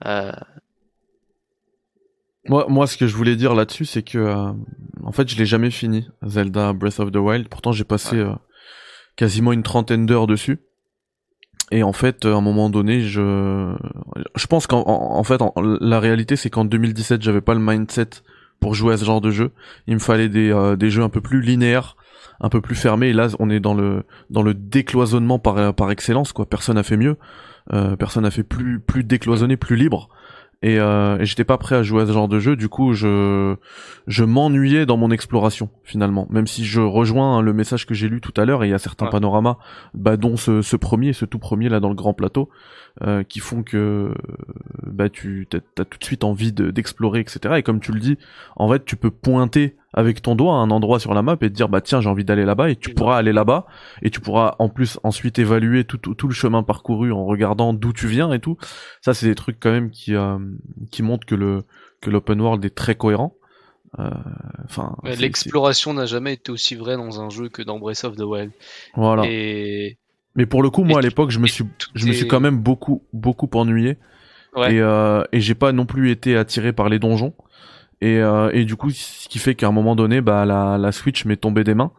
Euh, 0.06 0.32
Moi, 2.48 2.66
moi, 2.70 2.88
ce 2.88 2.98
que 2.98 3.06
je 3.06 3.16
voulais 3.16 3.36
dire 3.36 3.54
là-dessus, 3.54 3.86
c'est 3.86 4.02
que, 4.02 4.18
euh, 4.18 4.52
en 5.04 5.12
fait, 5.12 5.30
je 5.30 5.38
l'ai 5.38 5.46
jamais 5.46 5.70
fini, 5.70 6.08
Zelda 6.26 6.74
Breath 6.74 7.00
of 7.00 7.12
the 7.12 7.18
Wild. 7.18 7.48
Pourtant, 7.50 7.72
j'ai 7.72 7.84
passé 7.84 8.18
euh, 8.18 8.34
quasiment 9.16 9.52
une 9.54 9.62
trentaine 9.64 10.08
d'heures 10.08 10.26
dessus. 10.28 10.60
Et 11.70 11.84
en 11.84 11.94
fait, 11.94 12.26
à 12.26 12.30
un 12.36 12.42
moment 12.42 12.70
donné, 12.70 13.02
je, 13.02 13.74
je 14.36 14.48
pense 14.48 14.66
qu'en 14.68 14.82
en, 14.82 15.18
en 15.20 15.24
fait, 15.24 15.42
en- 15.42 15.54
la 15.56 16.00
réalité, 16.00 16.36
c'est 16.36 16.50
qu'en 16.50 16.66
2017, 16.66 17.22
j'avais 17.22 17.42
pas 17.42 17.54
le 17.54 17.62
mindset 17.62 18.10
pour 18.60 18.74
jouer 18.74 18.96
à 18.96 18.98
ce 18.98 19.06
genre 19.06 19.22
de 19.22 19.32
jeu. 19.32 19.52
Il 19.88 19.94
me 19.94 20.00
fallait 20.00 20.28
des, 20.28 20.52
euh, 20.52 20.76
des 20.76 20.90
jeux 20.90 21.04
un 21.04 21.10
peu 21.10 21.22
plus 21.22 21.42
linéaires, 21.42 21.96
un 22.40 22.50
peu 22.50 22.62
plus 22.62 22.76
fermés. 22.76 23.08
Et 23.10 23.14
là, 23.14 23.28
on 23.40 23.50
est 23.50 23.60
dans 23.60 23.74
le, 23.74 24.04
dans 24.30 24.44
le 24.44 24.54
décloisonnement 24.54 25.40
par, 25.40 25.74
par 25.74 25.92
excellence, 25.92 26.34
quoi. 26.34 26.46
Personne 26.48 26.76
n'a 26.76 26.84
fait 26.84 26.98
mieux. 26.98 27.18
Euh, 27.74 27.96
personne 27.96 28.24
n'a 28.24 28.32
fait 28.32 28.44
plus, 28.44 28.80
plus 28.80 29.04
décloisonné, 29.04 29.56
plus 29.56 29.76
libre 29.76 30.10
et, 30.64 30.80
euh, 30.80 31.18
et 31.20 31.26
j'étais 31.26 31.44
pas 31.44 31.58
prêt 31.58 31.76
à 31.76 31.84
jouer 31.84 32.04
à 32.04 32.06
ce 32.08 32.12
genre 32.12 32.28
de 32.28 32.40
jeu. 32.40 32.56
Du 32.56 32.70
coup, 32.70 32.94
je 32.94 33.56
je 34.08 34.24
m'ennuyais 34.24 34.86
dans 34.88 34.98
mon 34.98 35.10
exploration 35.12 35.70
finalement. 35.84 36.28
Même 36.32 36.46
si 36.48 36.66
je 36.66 36.82
rejoins 36.82 37.38
hein, 37.38 37.42
le 37.42 37.54
message 37.54 37.86
que 37.88 37.94
j'ai 37.96 38.10
lu 38.10 38.20
tout 38.22 38.34
à 38.40 38.46
l'heure, 38.46 38.64
et 38.64 38.68
il 38.68 38.72
y 38.72 38.74
a 38.74 38.80
certains 38.80 39.06
Ouais. 39.06 39.12
panoramas, 39.12 39.58
bah, 39.94 40.18
dont 40.18 40.38
ce, 40.38 40.62
ce 40.62 40.76
premier, 40.76 41.14
ce 41.14 41.26
tout 41.26 41.40
premier 41.40 41.68
là 41.70 41.80
dans 41.80 41.90
le 41.90 41.96
grand 41.96 42.14
plateau, 42.14 42.50
euh, 43.04 43.24
qui 43.24 43.40
font 43.40 43.64
que 43.64 44.14
bah 44.86 45.10
tu 45.10 45.48
t'as, 45.50 45.60
t'as 45.76 45.86
tout 45.86 45.98
de 45.98 46.04
suite 46.04 46.24
envie 46.24 46.52
de- 46.52 46.72
d'explorer, 46.72 47.20
etc. 47.22 47.56
Et 47.58 47.64
comme 47.64 47.80
tu 47.80 47.92
le 47.92 48.00
dis, 48.00 48.18
en 48.56 48.70
fait, 48.72 48.86
tu 48.86 48.96
peux 48.96 49.12
pointer 49.12 49.78
avec 49.94 50.22
ton 50.22 50.36
doigt 50.36 50.54
à 50.54 50.58
un 50.58 50.72
endroit 50.72 51.00
sur 51.00 51.14
la 51.14 51.22
map 51.22 51.34
et 51.34 51.38
te 51.38 51.46
dire 51.48 51.68
bah 51.68 51.82
tiens 51.82 52.00
j'ai 52.00 52.10
envie 52.10 52.24
d'aller 52.24 52.46
là-bas 52.46 52.70
et 52.70 52.76
tu 52.76 52.94
pourras 52.94 53.18
aller 53.18 53.34
là-bas 53.34 53.66
et 54.02 54.10
tu 54.10 54.22
pourras 54.22 54.56
en 54.60 54.70
plus 54.70 55.00
ensuite 55.04 55.38
évaluer 55.38 55.84
tout, 55.84 55.98
tout, 55.98 56.16
tout 56.16 56.28
le 56.28 56.34
chemin 56.34 56.64
parcouru 56.64 57.12
en 57.12 57.26
regardant 57.26 57.74
d'où 57.74 57.92
tu 57.92 58.08
viens 58.08 58.32
et 58.32 58.40
tout. 58.40 58.58
Ça 59.02 59.14
c'est 59.14 59.28
des 59.28 59.36
trucs 59.36 59.60
quand 59.60 59.72
même 59.72 59.92
qui 59.92 60.16
euh, 60.16 60.38
qui 60.92 61.04
montrent 61.04 61.26
que 61.26 61.36
le 61.36 61.64
que 62.00 62.10
l'open 62.10 62.40
world 62.40 62.64
est 62.64 62.76
très 62.76 62.96
cohérent. 62.96 63.36
Euh, 64.00 64.10
enfin 64.64 64.96
l'exploration 65.04 65.94
n'a 65.94 66.06
jamais 66.06 66.34
été 66.34 66.52
aussi 66.52 66.76
vraie 66.76 66.96
dans 66.96 67.20
un 67.20 67.30
jeu 67.30 67.50
que 67.50 67.62
dans 67.62 67.78
Breath 67.78 68.06
of 68.06 68.16
the 68.16 68.22
Wild. 68.22 68.52
voilà. 68.96 69.24
Et 69.26 69.98
mais 70.36 70.46
pour 70.46 70.64
le 70.64 70.70
coup 70.70 70.86
moi 70.86 71.00
à 71.00 71.02
l'époque 71.02 71.32
je 71.32 71.40
me 71.40 71.48
suis 71.48 71.66
je 71.94 72.08
me 72.08 72.14
suis 72.14 72.28
quand 72.28 72.40
même 72.40 72.58
beaucoup 72.58 73.04
beaucoup 73.12 73.50
ennuyé. 73.54 73.98
Ouais. 74.54 74.76
et 74.76 74.82
euh, 74.82 75.24
et 75.32 75.40
j'ai 75.40 75.56
pas 75.56 75.72
non 75.72 75.86
plus 75.86 76.12
été 76.12 76.36
attiré 76.36 76.74
par 76.74 76.90
les 76.90 77.00
donjons 77.00 77.34
et 78.02 78.18
euh, 78.20 78.50
et 78.54 78.66
du 78.66 78.76
coup 78.76 78.90
ce 78.92 79.28
qui 79.30 79.40
fait 79.40 79.56
qu'à 79.56 79.68
un 79.68 79.72
moment 79.72 79.96
donné 79.96 80.22
bah 80.22 80.46
la 80.46 80.78
la 80.78 80.92
Switch 80.92 81.26
m'est 81.26 81.38
tombée 81.38 81.64
des 81.64 81.74
mains 81.76 81.92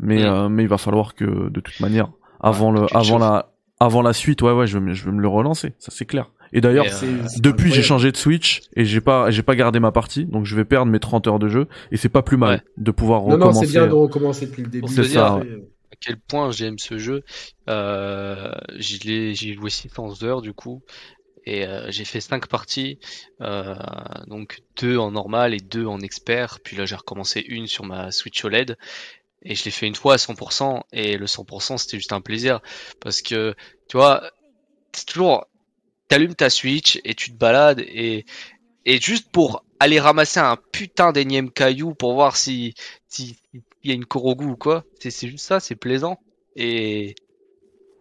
mais 0.00 0.22
euh, 0.24 0.48
mais 0.48 0.62
il 0.62 0.68
va 0.68 0.78
falloir 0.78 1.14
que 1.14 1.24
de 1.50 1.60
toute 1.60 1.78
manière 1.80 2.08
avant 2.40 2.70
le 2.70 2.86
avant 2.96 3.18
la 3.18 3.52
avant 3.80 4.02
la 4.02 4.12
suite 4.12 4.42
ouais 4.42 4.52
ouais 4.52 4.66
je 4.66 4.78
vais 4.78 4.84
me, 4.84 4.94
je 4.94 5.04
vais 5.04 5.12
me 5.12 5.20
le 5.20 5.28
relancer 5.28 5.74
ça 5.78 5.90
c'est 5.94 6.06
clair 6.06 6.30
et 6.54 6.60
d'ailleurs 6.60 6.84
euh, 7.02 7.22
Depuis, 7.38 7.72
j'ai 7.72 7.82
changé 7.82 8.12
de 8.12 8.16
Switch 8.18 8.60
et 8.76 8.84
j'ai 8.84 9.00
pas, 9.00 9.30
j'ai 9.30 9.42
pas 9.42 9.56
gardé 9.56 9.80
ma 9.80 9.90
partie, 9.90 10.26
donc 10.26 10.44
je 10.44 10.54
vais 10.54 10.66
perdre 10.66 10.92
mes 10.92 11.00
30 11.00 11.26
heures 11.26 11.38
de 11.38 11.48
jeu 11.48 11.66
et 11.92 11.96
c'est 11.96 12.10
pas 12.10 12.20
plus 12.20 12.36
mal 12.36 12.56
Ouais. 12.56 12.60
de 12.76 12.90
pouvoir 12.90 13.22
Non, 13.22 13.28
non, 13.38 13.46
recommencer. 13.46 13.66
c'est 13.66 13.72
bien 13.72 13.86
de 13.86 13.92
recommencer 13.94 14.46
depuis 14.48 14.62
le 14.62 14.68
début. 14.68 14.86
C'est 14.88 15.04
ça, 15.04 15.36
à 15.36 15.96
quel 15.98 16.18
point 16.18 16.50
j'aime 16.50 16.78
ce 16.78 16.98
jeu. 16.98 17.22
Euh, 17.70 18.52
j'y 18.76 19.10
ai 19.12 19.34
joué 19.34 19.70
600 19.70 20.22
heures 20.24 20.42
du 20.42 20.52
coup. 20.52 20.82
Et 21.44 21.66
euh, 21.66 21.90
j'ai 21.90 22.04
fait 22.04 22.20
cinq 22.20 22.46
parties, 22.46 22.98
euh, 23.40 23.74
donc 24.26 24.62
deux 24.80 24.96
en 24.96 25.10
normal 25.10 25.54
et 25.54 25.58
deux 25.58 25.86
en 25.86 26.00
expert. 26.00 26.60
Puis 26.60 26.76
là 26.76 26.86
j'ai 26.86 26.94
recommencé 26.94 27.40
une 27.40 27.66
sur 27.66 27.84
ma 27.84 28.12
Switch 28.12 28.44
OLED. 28.44 28.76
Et 29.44 29.56
je 29.56 29.64
l'ai 29.64 29.72
fait 29.72 29.88
une 29.88 29.96
fois 29.96 30.14
à 30.14 30.16
100% 30.18 30.82
et 30.92 31.16
le 31.16 31.26
100% 31.26 31.78
c'était 31.78 31.96
juste 31.96 32.12
un 32.12 32.20
plaisir. 32.20 32.60
Parce 33.00 33.22
que 33.22 33.54
tu 33.88 33.96
vois 33.96 34.30
c'est 34.92 35.06
toujours 35.06 35.46
t'allumes 36.08 36.34
ta 36.34 36.50
Switch 36.50 37.00
et 37.04 37.14
tu 37.14 37.32
te 37.32 37.36
balades. 37.36 37.80
Et 37.80 38.24
et 38.84 39.00
juste 39.00 39.30
pour 39.30 39.64
aller 39.80 40.00
ramasser 40.00 40.40
un 40.40 40.56
putain 40.56 41.12
d'énième 41.12 41.50
caillou 41.50 41.94
pour 41.94 42.14
voir 42.14 42.36
si 42.36 42.74
si 43.08 43.36
il 43.52 43.90
y 43.90 43.92
a 43.92 43.94
une 43.94 44.06
Korogu 44.06 44.44
ou 44.44 44.56
quoi 44.56 44.84
c'est 45.00 45.28
juste 45.28 45.44
ça 45.44 45.58
c'est 45.58 45.76
plaisant. 45.76 46.20
Et 46.54 47.16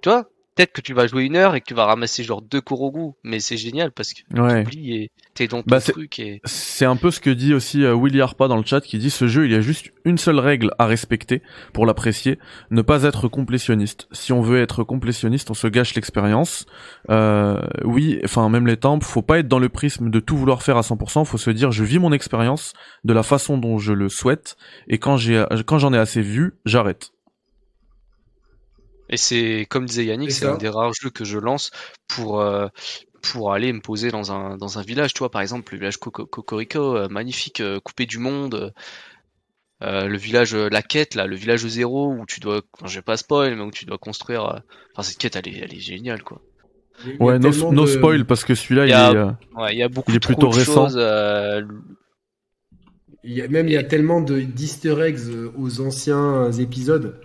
tu 0.01 0.09
vois 0.09 0.29
peut-être 0.55 0.71
que 0.73 0.81
tu 0.81 0.93
vas 0.93 1.07
jouer 1.07 1.23
une 1.23 1.35
heure 1.35 1.55
et 1.55 1.61
que 1.61 1.65
tu 1.65 1.73
vas 1.73 1.85
ramasser 1.85 2.23
genre 2.23 2.41
deux 2.41 2.61
Korogu 2.61 3.13
mais 3.23 3.39
c'est 3.39 3.57
génial 3.57 3.91
parce 3.91 4.13
que 4.13 4.21
Ouais. 4.39 4.63
t'oublies 4.63 4.93
et 4.95 5.11
t'es 5.33 5.47
dans 5.47 5.61
ton 5.61 5.65
Bah, 5.67 5.79
c'est- 5.79 5.91
truc 5.93 6.19
et 6.19 6.41
C'est 6.45 6.85
un 6.85 6.95
peu 6.95 7.11
ce 7.11 7.19
que 7.19 7.29
dit 7.29 7.53
aussi 7.53 7.83
euh, 7.83 7.95
Willy 7.95 8.21
Harpa 8.21 8.47
dans 8.47 8.57
le 8.57 8.65
chat 8.65 8.81
qui 8.81 8.97
dit 8.97 9.09
ce 9.09 9.27
jeu 9.27 9.45
il 9.45 9.51
y 9.51 9.55
a 9.55 9.61
juste 9.61 9.91
une 10.05 10.17
seule 10.17 10.39
règle 10.39 10.71
à 10.79 10.85
respecter 10.87 11.41
pour 11.73 11.85
l'apprécier, 11.85 12.39
ne 12.71 12.81
pas 12.81 13.03
être 13.03 13.27
complétionniste. 13.27 14.07
Si 14.11 14.33
on 14.33 14.41
veut 14.41 14.59
être 14.61 14.83
complétionniste, 14.83 15.51
on 15.51 15.53
se 15.53 15.67
gâche 15.67 15.93
l'expérience. 15.95 16.65
Euh, 17.09 17.61
oui, 17.83 18.19
enfin 18.23 18.49
même 18.49 18.67
les 18.67 18.77
temples, 18.77 19.05
faut 19.05 19.21
pas 19.21 19.39
être 19.39 19.47
dans 19.47 19.59
le 19.59 19.69
prisme 19.69 20.09
de 20.09 20.19
tout 20.19 20.35
vouloir 20.37 20.63
faire 20.63 20.77
à 20.77 20.81
100%, 20.81 21.23
faut 21.25 21.37
se 21.37 21.49
dire 21.51 21.71
je 21.71 21.83
vis 21.83 21.99
mon 21.99 22.11
expérience 22.11 22.73
de 23.03 23.13
la 23.13 23.23
façon 23.23 23.57
dont 23.57 23.77
je 23.77 23.93
le 23.93 24.09
souhaite 24.09 24.55
et 24.87 24.97
quand 24.97 25.17
j'ai 25.17 25.45
quand 25.65 25.77
j'en 25.79 25.93
ai 25.93 25.97
assez 25.97 26.21
vu, 26.21 26.53
j'arrête. 26.65 27.11
Et 29.11 29.17
c'est 29.17 29.67
comme 29.69 29.85
disait 29.85 30.05
Yannick, 30.05 30.31
C'est 30.31 30.39
c'est 30.39 30.45
ça. 30.45 30.47
un 30.47 30.57
des 30.57 30.69
rares 30.69 30.93
jeux 30.93 31.09
que 31.11 31.25
je 31.25 31.37
lance 31.37 31.71
pour 32.07 32.41
euh, 32.41 32.67
pour 33.21 33.53
aller 33.53 33.71
me 33.73 33.81
poser 33.81 34.09
dans 34.11 34.31
un, 34.31 34.57
dans 34.57 34.79
un 34.79 34.81
village, 34.83 35.13
tu 35.13 35.19
vois, 35.19 35.29
par 35.31 35.41
exemple, 35.41 35.73
le 35.73 35.79
village 35.79 35.97
Coco- 35.99 36.25
Cocorico, 36.25 36.97
euh, 36.97 37.07
magnifique, 37.09 37.61
euh, 37.61 37.79
coupé 37.79 38.05
du 38.07 38.17
monde. 38.17 38.73
euh, 39.83 40.07
le 40.07 40.17
village, 40.17 40.53
euh, 40.53 40.69
la 40.69 40.81
quête, 40.83 41.15
là, 41.15 41.25
le 41.25 41.35
village 41.35 41.65
zéro, 41.67 42.13
où 42.13 42.25
tu 42.27 42.39
dois, 42.39 42.61
enfin, 42.73 42.87
je 42.87 42.95
vais 42.99 43.01
pas 43.01 43.17
spoil, 43.17 43.55
mais 43.55 43.63
où 43.63 43.71
tu 43.71 43.85
dois 43.85 43.97
construire. 43.97 44.45
euh, 44.45 44.59
Enfin, 44.93 45.03
cette 45.03 45.17
quête, 45.17 45.35
elle 45.35 45.47
est, 45.47 45.57
elle 45.59 45.73
est 45.73 45.79
géniale, 45.79 46.23
quoi. 46.23 46.41
Ouais, 47.19 47.39
no, 47.39 47.51
no 47.69 47.85
de- 47.85 47.87
spoil 47.87 48.25
parce 48.25 48.43
que 48.43 48.55
celui-là, 48.55 48.85
Il 48.85 48.89
il, 48.89 48.91
y 48.91 48.93
a- 48.93 49.11
est. 49.11 49.15
euh, 49.15 49.31
Ouais, 49.57 49.73
il 49.73 49.79
y 49.79 49.83
a 49.83 49.89
beaucoup 49.89 50.11
Il 50.11 50.15
est 50.15 50.19
trop 50.19 50.45
plutôt 50.45 50.47
de 50.47 50.53
récent. 50.53 50.87
choses. 50.87 50.95
euh, 50.97 51.61
Il 53.23 53.33
y 53.33 53.41
a 53.41 53.47
même 53.47 53.67
il 53.67 53.73
y 53.73 53.77
a 53.77 53.83
tellement 53.83 54.21
de 54.21 54.41
d'Easter 54.41 54.95
eggs 55.01 55.19
aux 55.57 55.81
anciens 55.81 56.51
épisodes. 56.51 57.15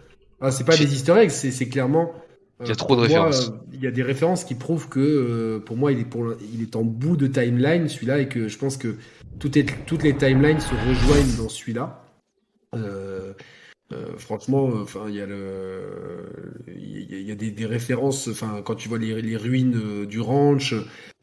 Ah, 0.41 0.51
c'est 0.51 0.65
pas 0.65 0.77
des 0.77 0.93
Easter 0.95 1.15
eggs, 1.19 1.31
c'est 1.31 1.69
clairement. 1.69 2.13
Il 2.61 2.67
y 2.67 2.71
a 2.71 2.73
euh, 2.73 2.75
trop 2.75 2.97
de 2.97 3.01
références. 3.03 3.49
euh, 3.49 3.53
Il 3.73 3.81
y 3.83 3.87
a 3.87 3.91
des 3.91 4.03
références 4.03 4.45
qui 4.45 4.55
prouvent 4.55 4.89
que 4.89 5.01
euh, 5.01 5.59
pour 5.61 5.77
moi 5.77 5.93
il 5.93 5.99
est 6.01 6.05
pour 6.05 6.25
l'in- 6.25 6.37
il 6.55 6.63
est 6.63 6.75
en 6.77 6.85
bout 6.85 7.17
de 7.17 7.27
timeline 7.27 7.89
celui-là 7.89 8.21
et 8.21 8.29
que 8.29 8.49
je 8.49 8.59
pense 8.59 8.77
que 8.77 8.97
toutes 9.39 9.57
les, 9.57 9.67
toutes 9.87 10.03
les 10.03 10.17
timelines 10.17 10.61
se 10.61 10.75
rejoignent 10.75 11.37
dans 11.37 11.49
celui-là. 11.49 12.03
Euh, 12.75 13.33
euh, 13.93 14.17
franchement, 14.19 14.69
euh, 14.71 14.83
enfin 14.83 15.07
il 15.09 15.15
y 15.17 15.21
a 15.21 15.27
le 15.27 15.83
il 16.69 17.11
y 17.13 17.15
a, 17.15 17.19
il 17.19 17.27
y 17.29 17.33
a 17.33 17.35
des, 17.35 17.51
des 17.51 17.67
références. 17.67 18.29
Enfin 18.29 18.63
quand 18.65 18.75
tu 18.75 18.89
vois 18.89 18.99
les, 18.99 19.21
les 19.23 19.37
ruines 19.37 19.77
euh, 19.77 20.07
du 20.07 20.21
ranch, 20.21 20.75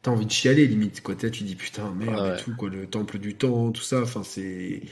t'as 0.02 0.10
envie 0.12 0.26
de 0.26 0.30
chialer 0.30 0.66
limite 0.66 1.02
quoi. 1.02 1.14
Tu 1.16 1.30
dis 1.44 1.56
putain 1.56 1.90
merde 1.92 2.20
ouais. 2.20 2.34
et 2.34 2.42
tout 2.42 2.54
quoi, 2.56 2.70
le 2.70 2.86
temple 2.86 3.18
du 3.18 3.34
temps, 3.34 3.70
tout 3.72 3.82
ça. 3.82 4.02
Enfin 4.02 4.22
c'est 4.24 4.82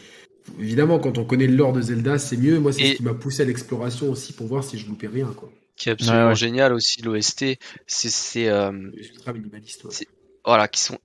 Évidemment, 0.59 0.99
quand 0.99 1.19
on 1.19 1.25
connaît 1.25 1.47
le 1.47 1.57
lore 1.57 1.73
de 1.73 1.81
Zelda, 1.81 2.19
c'est 2.19 2.37
mieux. 2.37 2.59
Moi, 2.61 2.73
c'est 2.73 2.83
Et- 2.83 2.93
ce 2.93 2.97
qui 2.97 3.03
m'a 3.03 3.15
poussé 3.15 3.43
à 3.43 3.45
l'exploration 3.47 4.11
aussi 4.11 4.33
pour 4.33 4.47
voir 4.47 4.65
si 4.65 4.79
je 4.79 4.87
loupais 4.89 5.07
rien, 5.09 5.27
quoi. 5.37 5.51
qui 5.77 5.89
est 5.89 5.93
absolument 5.93 6.25
Ouais, 6.25 6.29
ouais. 6.31 6.35
génial 6.37 6.73
aussi, 6.75 7.01
l'OST. 7.03 7.59
C'est, 7.87 8.11
c'est, 8.11 8.49
euh, 8.49 8.71
Ultra 8.95 9.33
minimaliste, 9.33 9.85
ouais. 9.85 9.91
C'est- 9.91 10.07
voilà, 10.45 10.69
qui 10.69 10.81
sont 10.81 10.99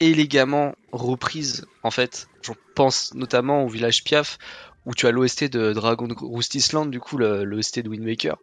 élégamment 0.00 0.74
reprises 0.92 1.64
en 1.82 1.90
fait. 1.90 2.28
Je 2.42 2.52
pense 2.74 3.14
notamment 3.14 3.64
au 3.64 3.68
village 3.68 4.04
Piaf 4.04 4.38
où 4.84 4.94
tu 4.94 5.06
as 5.06 5.12
l'OST 5.12 5.44
de 5.48 5.72
Dragon 5.72 6.08
Roost 6.20 6.54
Island, 6.56 6.90
du 6.90 7.00
coup 7.00 7.16
le 7.16 7.44
l'OST 7.44 7.80
de 7.82 7.88
Wind 7.88 8.04
Waker, 8.04 8.36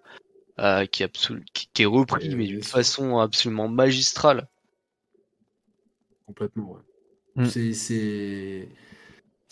euh, 0.60 0.86
qui, 0.88 1.04
est 1.04 1.06
absolu- 1.08 1.44
qui, 1.54 1.68
qui 1.74 1.84
est 1.84 1.86
repris 1.86 2.34
mais 2.36 2.48
d'une 2.48 2.64
façon 2.64 3.20
absolument 3.20 3.68
magistrale. 3.68 4.48
Complètement, 6.26 6.72
ouais. 6.74 7.44
Mm. 7.44 7.50
C'est, 7.50 7.74
c'est... 7.74 8.68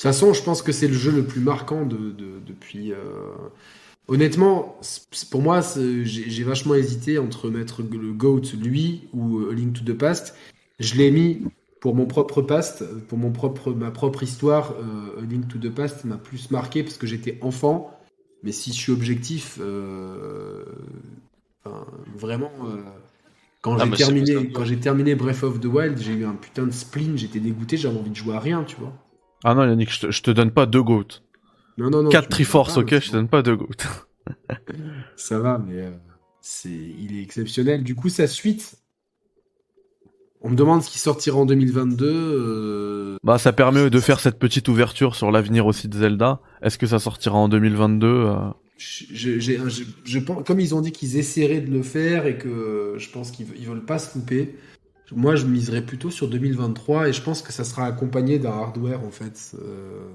De 0.01 0.09
toute 0.09 0.13
façon, 0.13 0.33
je 0.33 0.41
pense 0.41 0.63
que 0.63 0.71
c'est 0.71 0.87
le 0.87 0.95
jeu 0.95 1.11
le 1.11 1.23
plus 1.23 1.41
marquant 1.41 1.85
de, 1.85 1.95
de- 2.11 2.39
depuis. 2.43 2.91
euh, 2.91 2.97
Honnêtement, 4.07 4.79
pour 5.29 5.41
moi, 5.43 5.61
j'ai 6.03 6.43
vachement 6.43 6.75
hésité 6.75 7.19
entre 7.19 7.49
mettre 7.49 7.83
le 7.83 8.11
GOAT, 8.13 8.41
lui, 8.59 9.07
ou 9.13 9.39
euh, 9.39 9.51
A 9.51 9.53
Link 9.55 9.73
to 9.73 9.83
the 9.85 9.95
Past. 9.97 10.35
Je 10.79 10.95
l'ai 10.95 11.11
mis 11.11 11.43
pour 11.79 11.95
mon 11.95 12.07
propre 12.07 12.41
past, 12.41 12.83
pour 13.09 13.17
mon 13.19 13.31
propre, 13.31 13.71
ma 13.73 13.91
propre 13.91 14.23
histoire. 14.23 14.73
euh, 14.79 15.21
A 15.21 15.25
Link 15.25 15.47
to 15.47 15.59
the 15.59 15.69
Past 15.73 16.03
m'a 16.05 16.17
plus 16.17 16.51
marqué 16.51 16.83
parce 16.83 16.97
que 16.97 17.07
j'étais 17.07 17.37
enfant. 17.41 17.91
Mais 18.43 18.51
si 18.51 18.73
je 18.73 18.77
suis 18.79 18.91
objectif, 18.91 19.59
euh, 19.61 20.65
enfin, 21.63 21.85
vraiment, 22.15 22.51
quand 23.61 23.77
Ah, 23.77 23.85
j'ai 23.85 23.93
terminé, 23.93 24.51
quand 24.51 24.65
j'ai 24.65 24.79
terminé 24.79 25.15
Breath 25.15 25.43
of 25.43 25.59
the 25.59 25.65
Wild, 25.65 25.99
j'ai 25.99 26.13
eu 26.13 26.25
un 26.25 26.35
putain 26.35 26.65
de 26.65 26.71
spleen, 26.71 27.17
j'étais 27.17 27.39
dégoûté, 27.39 27.77
j'avais 27.77 27.97
envie 27.99 28.09
de 28.11 28.15
jouer 28.15 28.35
à 28.35 28.39
rien, 28.39 28.63
tu 28.63 28.75
vois. 28.77 28.93
Ah 29.43 29.53
non, 29.55 29.65
Yannick, 29.65 29.91
je 29.93 29.99
te, 30.07 30.11
je 30.11 30.21
te 30.21 30.31
donne 30.31 30.51
pas 30.51 30.65
deux 30.65 30.83
goats. 30.83 31.03
Non, 31.77 31.89
non, 31.89 32.03
non. 32.03 32.09
4 32.09 32.23
tu 32.23 32.27
me 32.29 32.31
Triforce, 32.31 32.77
ok, 32.77 32.99
je 32.99 33.07
te 33.07 33.13
donne 33.13 33.27
pas 33.27 33.41
deux 33.41 33.55
goats. 33.55 33.67
Ça 35.15 35.39
va, 35.39 35.57
mais 35.65 35.79
euh, 35.81 35.91
c'est, 36.41 36.69
il 36.69 37.17
est 37.17 37.21
exceptionnel. 37.23 37.83
Du 37.83 37.95
coup, 37.95 38.09
sa 38.09 38.27
suite, 38.27 38.75
on 40.41 40.49
me 40.49 40.55
demande 40.55 40.83
ce 40.83 40.89
qui 40.89 40.99
sortira 40.99 41.37
en 41.37 41.45
2022. 41.45 42.05
euh, 42.07 43.17
Bah, 43.23 43.37
ça 43.37 43.53
permet 43.53 43.89
de 43.89 43.99
faire 43.99 44.19
cette 44.19 44.39
petite 44.39 44.67
ouverture 44.67 45.15
sur 45.15 45.31
l'avenir 45.31 45.65
aussi 45.65 45.87
de 45.87 45.97
Zelda. 45.97 46.39
Est-ce 46.61 46.77
que 46.77 46.87
ça 46.87 46.99
sortira 46.99 47.37
en 47.37 47.47
2022 47.49 48.07
euh, 48.07 48.35
je, 48.77 49.39
je- 49.39 49.83
je 50.05 50.19
comme 50.19 50.59
ils 50.59 50.73
ont 50.73 50.81
dit 50.81 50.91
qu'ils 50.91 51.17
essaieraient 51.17 51.61
de 51.61 51.69
le 51.71 51.83
faire 51.83 52.25
et 52.25 52.37
que 52.39 52.95
je 52.97 53.09
pense 53.11 53.29
qu'ils 53.29 53.45
ils 53.59 53.67
veulent 53.67 53.85
pas 53.85 53.99
se 53.99 54.17
louper. 54.17 54.55
Moi, 55.13 55.35
je 55.35 55.45
miserais 55.45 55.81
plutôt 55.81 56.09
sur 56.09 56.27
2023 56.27 57.09
et 57.09 57.13
je 57.13 57.21
pense 57.21 57.41
que 57.41 57.51
ça 57.51 57.63
sera 57.63 57.85
accompagné 57.85 58.39
d'un 58.39 58.51
hardware 58.51 59.03
en 59.03 59.11
fait. 59.11 59.51
euh, 59.61 60.07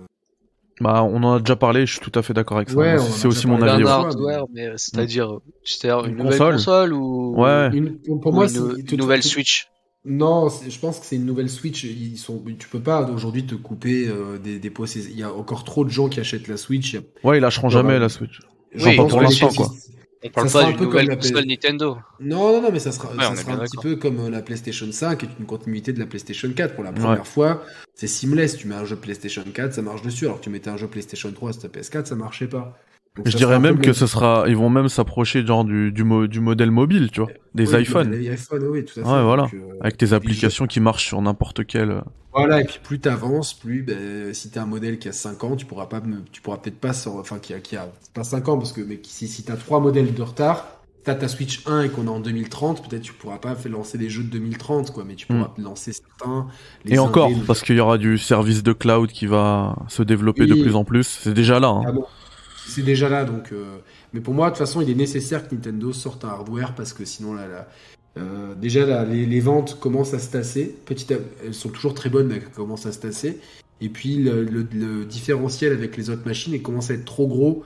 Bah, 0.81 1.02
on 1.02 1.23
en 1.23 1.34
a 1.34 1.39
déjà 1.39 1.57
parlé, 1.57 1.86
je 1.86 1.92
suis 1.92 2.00
tout 2.00 2.16
à 2.18 2.23
fait 2.23 2.34
d'accord 2.34 2.58
avec 2.58 2.70
ça. 2.70 2.76
Ouais, 2.76 2.99
c'est 2.99 3.26
aussi 3.28 3.47
mon 3.47 3.60
avis. 3.62 3.83
Un 3.83 3.86
hardware, 3.86 4.44
mais 4.52 4.66
euh, 4.66 4.75
c'est-à-dire, 4.76 5.39
c'est-à-dire 5.65 6.05
une, 6.07 6.12
Une 6.12 6.16
nouvelle 6.25 6.33
console. 6.39 6.52
console 6.55 6.92
ou, 6.92 7.34
Ouais. 7.42 7.70
une- 7.73 7.99
pour 8.20 8.33
ou 8.33 8.34
moi, 8.34 8.44
une, 8.44 8.49
c'est- 8.50 8.81
une 8.81 8.84
tout- 8.84 8.97
nouvelle 8.97 9.23
Switch. 9.23 9.68
Non, 10.08 10.49
je 10.49 10.78
pense 10.78 11.00
que 11.00 11.07
c'est 11.07 11.16
une 11.16 11.25
nouvelle 11.26 11.50
Switch. 11.50 11.83
Ils 11.83 12.16
sont, 12.16 12.41
tu 12.58 12.68
peux 12.68 12.78
pas 12.81 13.10
aujourd'hui 13.10 13.44
te 13.44 13.55
couper 13.57 14.07
euh, 14.07 14.39
des, 14.39 14.58
des 14.60 14.73
Il 14.94 15.18
y 15.18 15.23
a 15.25 15.33
encore 15.33 15.65
trop 15.65 15.84
de 15.84 15.91
gens 15.91 16.08
qui 16.08 16.20
achètent 16.20 16.47
la 16.47 16.57
Switch. 16.57 16.94
A- 16.94 17.00
Ouais, 17.26 17.39
ils 17.39 17.41
lâcheront 17.41 17.70
jamais 17.70 17.94
Ouais. 17.94 17.99
la 17.99 18.08
Switch. 18.08 18.39
Je 18.73 18.84
Oui, 18.86 18.97
pour 18.97 19.20
l'instant, 19.20 19.49
quoi. 19.49 19.68
On 20.24 20.30
parle 20.30 20.48
sera 20.48 20.62
pas 20.64 20.68
un 20.68 20.72
peu 20.72 20.86
comme 20.86 21.06
la 21.06 21.16
console 21.16 21.44
Nintendo. 21.44 21.98
Non, 22.20 22.52
non, 22.52 22.62
non, 22.62 22.72
mais 22.72 22.78
ça 22.78 22.92
sera, 22.92 23.10
Ouais, 23.10 23.36
ça 23.36 23.52
un 23.52 23.58
petit 23.58 23.76
peu 23.82 23.96
comme 23.96 24.18
euh, 24.20 24.30
la 24.30 24.42
PlayStation 24.42 24.90
5, 24.90 25.18
qui 25.18 25.26
est 25.26 25.28
une 25.38 25.46
continuité 25.46 25.92
de 25.92 25.98
la 25.98 26.06
PlayStation 26.06 26.50
4. 26.50 26.74
Pour 26.74 26.84
la 26.84 26.92
première 26.92 27.26
fois, 27.26 27.62
c'est 27.94 28.06
seamless. 28.06 28.56
Tu 28.56 28.66
mets 28.66 28.74
un 28.74 28.84
jeu 28.84 28.96
PlayStation 28.96 29.44
4, 29.44 29.74
ça 29.74 29.82
marche 29.82 30.02
dessus. 30.02 30.24
Alors 30.24 30.38
que 30.38 30.44
tu 30.44 30.50
mettais 30.50 30.70
un 30.70 30.76
jeu 30.76 30.88
PlayStation 30.88 31.30
3 31.30 31.52
sur 31.52 31.62
ta 31.62 31.68
PS4, 31.68 32.06
ça 32.06 32.14
marchait 32.14 32.48
pas. 32.48 32.78
Donc 33.16 33.28
Je 33.28 33.36
dirais 33.36 33.58
même 33.58 33.78
que 33.78 33.92
ce 33.92 34.06
sera, 34.06 34.44
ils 34.48 34.56
vont 34.56 34.68
même 34.70 34.88
s'approcher 34.88 35.44
genre 35.46 35.64
du, 35.64 35.90
du, 35.92 36.04
mo- 36.04 36.26
du 36.26 36.40
modèle 36.40 36.70
mobile, 36.70 37.10
tu 37.10 37.20
vois, 37.20 37.30
des 37.54 37.74
Oui, 37.74 37.82
iPhones, 37.82 38.10
Les 38.10 38.32
iPhones, 38.32 38.64
oui, 38.68 38.84
tout 38.84 39.00
à 39.00 39.04
fait. 39.04 39.10
Ouais, 39.10 39.22
voilà. 39.22 39.44
Donc, 39.44 39.54
euh, 39.54 39.78
avec 39.80 39.96
tes 39.96 40.12
applications 40.12 40.66
qui 40.66 40.80
marchent 40.80 41.06
sur 41.06 41.20
n'importe 41.22 41.64
quel. 41.66 41.90
euh, 41.90 42.00
Voilà, 42.34 42.60
et 42.60 42.64
puis 42.64 42.78
plus 42.82 42.98
t'avances, 43.00 43.54
plus 43.54 43.82
ben, 43.82 44.34
si 44.34 44.50
t'as 44.50 44.62
un 44.62 44.66
modèle 44.66 44.98
qui 44.98 45.08
a 45.08 45.12
5 45.12 45.42
ans, 45.44 45.56
tu 45.56 45.64
pourras 45.64 45.86
pas 45.86 46.02
tu 46.32 46.42
pourras 46.42 46.58
peut-être 46.58 46.78
pas 46.80 46.92
sur, 46.92 47.16
enfin 47.16 47.38
qui 47.38 47.54
a, 47.54 47.60
qui 47.60 47.76
a 47.76 47.88
pas 48.14 48.24
5 48.24 48.48
ans 48.48 48.58
parce 48.58 48.72
que 48.72 48.82
mais 48.82 49.00
si, 49.02 49.28
si 49.28 49.42
t'as 49.44 49.56
trois 49.56 49.80
modèles 49.80 50.12
de 50.12 50.22
retard, 50.22 50.66
t'as 51.04 51.14
ta 51.14 51.28
Switch 51.28 51.62
1 51.66 51.82
et 51.84 51.88
qu'on 51.88 52.06
est 52.06 52.10
en 52.10 52.20
2030, 52.20 52.86
peut-être 52.88 53.02
tu 53.02 53.12
pourras 53.14 53.38
pas 53.38 53.56
lancer 53.70 53.96
des 53.96 54.10
jeux 54.10 54.24
de 54.24 54.28
2030 54.28 54.92
quoi, 54.92 55.04
mais 55.04 55.14
tu 55.14 55.26
pourras 55.26 55.54
lancer 55.56 55.92
certains. 55.92 56.48
les. 56.84 56.94
Et 56.94 56.98
encore, 56.98 57.30
parce 57.46 57.62
qu'il 57.62 57.76
y 57.76 57.80
aura 57.80 57.96
du 57.96 58.18
service 58.18 58.62
de 58.62 58.72
cloud 58.72 59.10
qui 59.10 59.26
va 59.26 59.76
se 59.88 60.02
développer 60.02 60.46
de 60.46 60.54
plus 60.54 60.74
en 60.74 60.84
plus. 60.84 61.04
C'est 61.22 61.32
déjà 61.34 61.58
là. 61.60 61.68
Hein. 61.68 61.82
Ah 61.86 61.92
bon, 61.92 62.04
c'est 62.66 62.82
déjà 62.82 63.08
là 63.08 63.24
donc. 63.24 63.52
euh, 63.52 63.78
Mais 64.12 64.20
pour 64.20 64.34
moi, 64.34 64.46
de 64.46 64.50
toute 64.50 64.58
façon, 64.58 64.80
il 64.80 64.90
est 64.90 64.94
nécessaire 64.94 65.48
que 65.48 65.54
Nintendo 65.54 65.92
sorte 65.92 66.24
un 66.24 66.28
hardware 66.28 66.74
parce 66.74 66.92
que 66.92 67.04
sinon 67.04 67.36
euh, 68.18 68.54
déjà 68.54 69.04
les, 69.04 69.40
ventes 69.40 69.78
commencent 69.78 70.14
à 70.14 70.18
se 70.18 70.30
tasser. 70.30 70.76
Elles 71.44 71.54
sont 71.54 71.68
toujours 71.68 71.94
très 71.94 72.10
bonnes, 72.10 72.28
mais 72.28 72.36
elles 72.36 72.50
commencent 72.50 72.86
à 72.86 72.92
se 72.92 72.98
tasser. 72.98 73.40
Et 73.80 73.88
puis 73.88 74.16
le, 74.16 75.04
différentiel 75.04 75.72
avec 75.72 75.96
les 75.96 76.10
autres 76.10 76.24
machines 76.26 76.54
il 76.54 76.62
commence 76.62 76.90
à 76.90 76.94
être 76.94 77.04
trop 77.04 77.26
gros, 77.26 77.64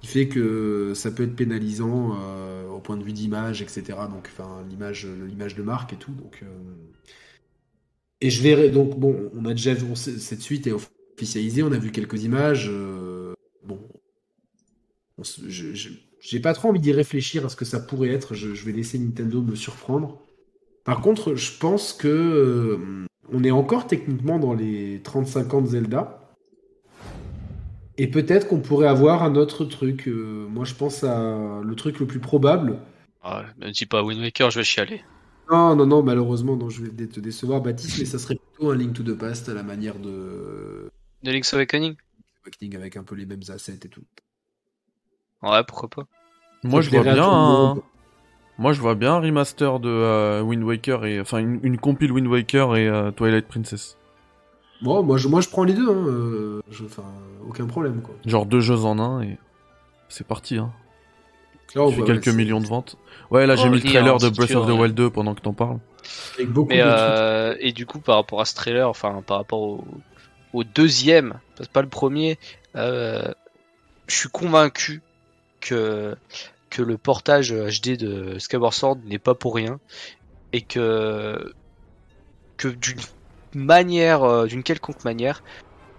qui 0.00 0.06
fait 0.06 0.28
que 0.28 0.92
ça 0.94 1.10
peut 1.10 1.24
être 1.24 1.36
pénalisant 1.36 2.16
euh, 2.18 2.68
au 2.68 2.80
point 2.80 2.96
de 2.96 3.04
vue 3.04 3.12
d'image, 3.12 3.62
etc. 3.62 3.82
Donc, 4.10 4.30
enfin, 4.32 4.64
l'image, 4.68 5.06
l'image 5.28 5.54
de 5.54 5.62
marque 5.62 5.92
et 5.92 5.96
tout. 5.96 6.12
Donc, 6.12 6.42
et 8.20 8.30
je 8.30 8.42
verrai. 8.42 8.70
Donc, 8.70 8.98
bon, 8.98 9.30
on 9.34 9.44
a 9.44 9.50
déjà 9.50 9.74
vu 9.74 9.86
cette 9.94 10.40
suite 10.40 10.66
est 10.66 10.72
officialisée. 10.72 11.62
On 11.62 11.72
a 11.72 11.78
vu 11.78 11.92
quelques 11.92 12.24
images. 12.24 12.70
bon, 13.64 13.78
j'ai 16.20 16.40
pas 16.40 16.52
trop 16.54 16.68
envie 16.68 16.80
d'y 16.80 16.92
réfléchir 16.92 17.46
à 17.46 17.48
ce 17.48 17.56
que 17.56 17.64
ça 17.64 17.80
pourrait 17.80 18.10
être. 18.10 18.34
Je, 18.34 18.54
je 18.54 18.64
vais 18.64 18.72
laisser 18.72 18.98
Nintendo 18.98 19.42
me 19.42 19.54
surprendre. 19.54 20.18
Par 20.84 21.00
contre, 21.00 21.34
je 21.34 21.58
pense 21.58 21.92
que 21.92 22.08
euh, 22.08 22.78
on 23.32 23.44
est 23.44 23.50
encore 23.50 23.86
techniquement 23.86 24.38
dans 24.38 24.54
les 24.54 25.00
35 25.02 25.54
ans 25.54 25.62
de 25.62 25.66
Zelda. 25.68 26.34
Et 27.98 28.06
peut-être 28.06 28.48
qu'on 28.48 28.60
pourrait 28.60 28.88
avoir 28.88 29.22
un 29.22 29.36
autre 29.36 29.64
truc. 29.64 30.08
euh, 30.08 30.46
moi, 30.48 30.64
je 30.64 30.74
pense 30.74 31.04
à 31.04 31.60
le 31.62 31.74
truc 31.74 32.00
le 32.00 32.06
plus 32.06 32.20
probable. 32.20 32.78
Ah, 33.22 33.44
me 33.58 33.70
dis 33.70 33.86
pas 33.86 34.02
Wind 34.02 34.20
Waker, 34.22 34.50
je 34.50 34.60
vais 34.60 34.64
chialer. 34.64 35.02
Non, 35.50 35.76
non, 35.76 35.86
non, 35.86 36.02
malheureusement, 36.02 36.56
non, 36.56 36.70
je 36.70 36.82
vais 36.82 37.06
te 37.06 37.20
décevoir, 37.20 37.60
Baptiste, 37.60 37.98
mais 37.98 38.04
ça 38.04 38.18
serait 38.18 38.36
plutôt 38.36 38.70
un 38.70 38.76
Link 38.76 38.94
to 38.94 39.02
the 39.02 39.18
Past 39.18 39.48
à 39.48 39.54
la 39.54 39.62
manière 39.62 39.98
de 39.98 40.88
De 41.22 41.30
Link's 41.30 41.52
Awakening? 41.52 41.96
Awakening 42.44 42.76
avec 42.76 42.96
un 42.96 43.02
peu 43.02 43.14
les 43.16 43.26
mêmes 43.26 43.42
assets 43.48 43.80
et 43.84 43.88
tout. 43.88 44.04
Ouais, 45.42 45.62
pourquoi 45.66 45.88
pas. 45.88 46.02
Moi, 46.62 46.82
Ça 46.82 46.88
je 46.90 46.90
vois 46.96 47.02
bien. 47.02 47.28
un-. 47.28 47.76
Moi, 48.58 48.72
je 48.74 48.80
vois 48.80 48.94
bien 48.94 49.14
un 49.14 49.20
remaster 49.20 49.80
de 49.80 49.88
euh, 49.88 50.42
Wind 50.42 50.62
Waker 50.62 51.06
et 51.06 51.20
enfin 51.20 51.38
une, 51.38 51.60
une 51.62 51.78
compile 51.78 52.12
Wind 52.12 52.26
Waker 52.28 52.76
et 52.76 52.86
euh, 52.88 53.10
Twilight 53.10 53.46
Princess. 53.48 53.96
Bon, 54.82 55.02
moi, 55.02 55.16
je, 55.18 55.28
moi, 55.28 55.40
je 55.40 55.48
prends 55.48 55.64
les 55.64 55.72
deux, 55.74 55.88
hein, 55.90 56.04
euh, 56.06 56.60
aucun 57.48 57.66
problème, 57.66 58.02
quoi. 58.02 58.14
Genre 58.26 58.44
deux 58.46 58.60
jeux 58.60 58.84
en 58.84 58.98
un 58.98 59.22
et 59.22 59.38
c'est 60.08 60.26
parti. 60.26 60.56
Hein. 60.58 60.70
Là, 61.74 61.82
on 61.84 61.88
Il 61.88 61.92
fait 61.92 61.96
voit, 61.98 62.06
quelques 62.06 62.26
ouais, 62.26 62.32
millions 62.34 62.60
de 62.60 62.66
ventes. 62.66 62.96
Ouais, 63.30 63.46
là 63.46 63.56
j'ai 63.56 63.68
Oh, 63.68 63.70
mis 63.70 63.78
le 63.80 63.82
trailer 63.88 64.18
de 64.18 64.28
Breath 64.28 64.54
of 64.54 64.66
the. 64.66 64.70
Wild 64.70 64.94
2 64.94 65.10
pendant 65.10 65.34
que 65.34 65.40
t'en 65.40 65.52
parles. 65.52 65.78
Avec 66.34 66.50
beaucoup 66.50 66.68
Mais 66.70 66.78
de 66.78 66.82
trucs. 66.82 66.98
euh, 66.98 67.56
et 67.60 67.72
du 67.72 67.86
coup, 67.86 68.00
par 68.00 68.16
rapport 68.16 68.40
à 68.40 68.44
ce 68.44 68.54
trailer, 68.54 68.88
enfin 68.88 69.22
par 69.26 69.36
rapport 69.38 69.60
au, 69.60 69.84
au 70.52 70.64
deuxième, 70.64 71.38
parce 71.56 71.68
que 71.68 71.72
pas 71.72 71.82
le 71.82 71.88
premier, 71.88 72.38
euh, 72.76 73.32
je 74.08 74.16
suis 74.16 74.28
convaincu 74.28 75.02
que 75.60 76.16
que 76.70 76.82
le 76.82 76.96
portage 76.98 77.52
HD 77.52 77.96
de 77.96 78.38
Skyward 78.38 78.72
Sword 78.72 78.98
n'est 79.04 79.18
pas 79.18 79.34
pour 79.34 79.54
rien 79.54 79.80
et 80.52 80.62
que 80.62 81.52
que 82.56 82.68
d'une 82.68 83.00
manière, 83.54 84.22
euh, 84.22 84.46
d'une 84.46 84.62
quelconque 84.62 85.04
manière, 85.04 85.42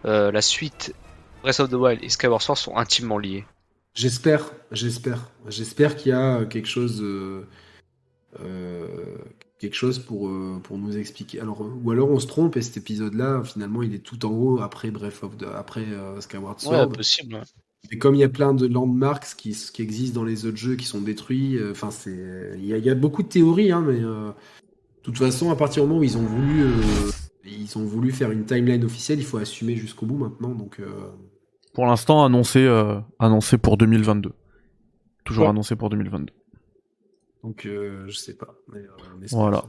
euh, 0.05 0.31
la 0.31 0.41
suite 0.41 0.93
Breath 1.41 1.59
of 1.59 1.69
the 1.69 1.73
Wild 1.73 2.03
et 2.03 2.09
Skyward 2.09 2.41
Sword 2.41 2.57
sont 2.57 2.77
intimement 2.77 3.17
liés. 3.17 3.45
J'espère, 3.93 4.51
j'espère, 4.71 5.29
j'espère 5.47 5.95
qu'il 5.97 6.11
y 6.11 6.15
a 6.15 6.45
quelque 6.45 6.67
chose, 6.67 7.01
euh, 7.01 7.45
euh, 8.39 9.17
quelque 9.59 9.75
chose 9.75 9.99
pour 9.99 10.29
pour 10.63 10.77
nous 10.77 10.97
expliquer. 10.97 11.41
Alors 11.41 11.61
ou 11.83 11.91
alors 11.91 12.09
on 12.09 12.19
se 12.19 12.27
trompe 12.27 12.55
et 12.55 12.61
cet 12.61 12.77
épisode-là 12.77 13.43
finalement 13.43 13.83
il 13.83 13.93
est 13.93 13.99
tout 13.99 14.25
en 14.25 14.29
haut 14.29 14.61
après 14.61 14.91
Breath 14.91 15.23
of 15.23 15.37
the, 15.37 15.43
après 15.55 15.85
Skyward 16.21 16.55
Ouais, 16.63 16.77
Sword. 16.77 16.89
possible. 16.93 17.41
Et 17.89 17.97
comme 17.97 18.15
il 18.15 18.19
y 18.19 18.23
a 18.23 18.29
plein 18.29 18.53
de 18.53 18.67
landmarks 18.67 19.35
qui, 19.37 19.51
qui 19.73 19.81
existent 19.81 20.19
dans 20.19 20.25
les 20.25 20.45
autres 20.45 20.57
jeux 20.57 20.75
qui 20.75 20.85
sont 20.85 21.01
détruits, 21.01 21.57
euh, 21.57 21.71
enfin 21.71 21.91
c'est, 21.91 22.51
il 22.57 22.65
y, 22.65 22.73
a- 22.73 22.77
il 22.77 22.85
y 22.85 22.89
a 22.89 22.95
beaucoup 22.95 23.23
de 23.23 23.27
théories, 23.27 23.71
hein, 23.71 23.81
mais 23.81 23.99
euh, 24.01 24.27
de 24.29 25.01
toute 25.03 25.17
façon 25.17 25.49
à 25.51 25.55
partir 25.55 25.83
du 25.83 25.89
moment 25.89 25.99
où 25.99 26.03
ils 26.03 26.17
ont 26.17 26.23
voulu, 26.25 26.63
euh, 26.63 27.11
ils 27.43 27.77
ont 27.77 27.83
voulu 27.83 28.11
faire 28.11 28.31
une 28.31 28.45
timeline 28.45 28.85
officielle, 28.85 29.19
il 29.19 29.25
faut 29.25 29.37
assumer 29.37 29.75
jusqu'au 29.75 30.05
bout 30.05 30.17
maintenant. 30.17 30.49
Donc 30.53 30.79
Pour 31.73 31.85
l'instant, 31.85 32.23
annoncé, 32.23 32.67
annoncé 33.19 33.57
pour 33.57 33.77
2022. 33.77 34.31
Toujours 35.25 35.45
Ouais. 35.45 35.49
annoncé 35.49 35.75
pour 35.75 35.89
2022. 35.89 36.33
donc 37.43 37.63
je 37.65 38.11
sais 38.15 38.35
pas. 38.35 38.55
Mais, 38.71 38.81
Voilà. 39.31 39.63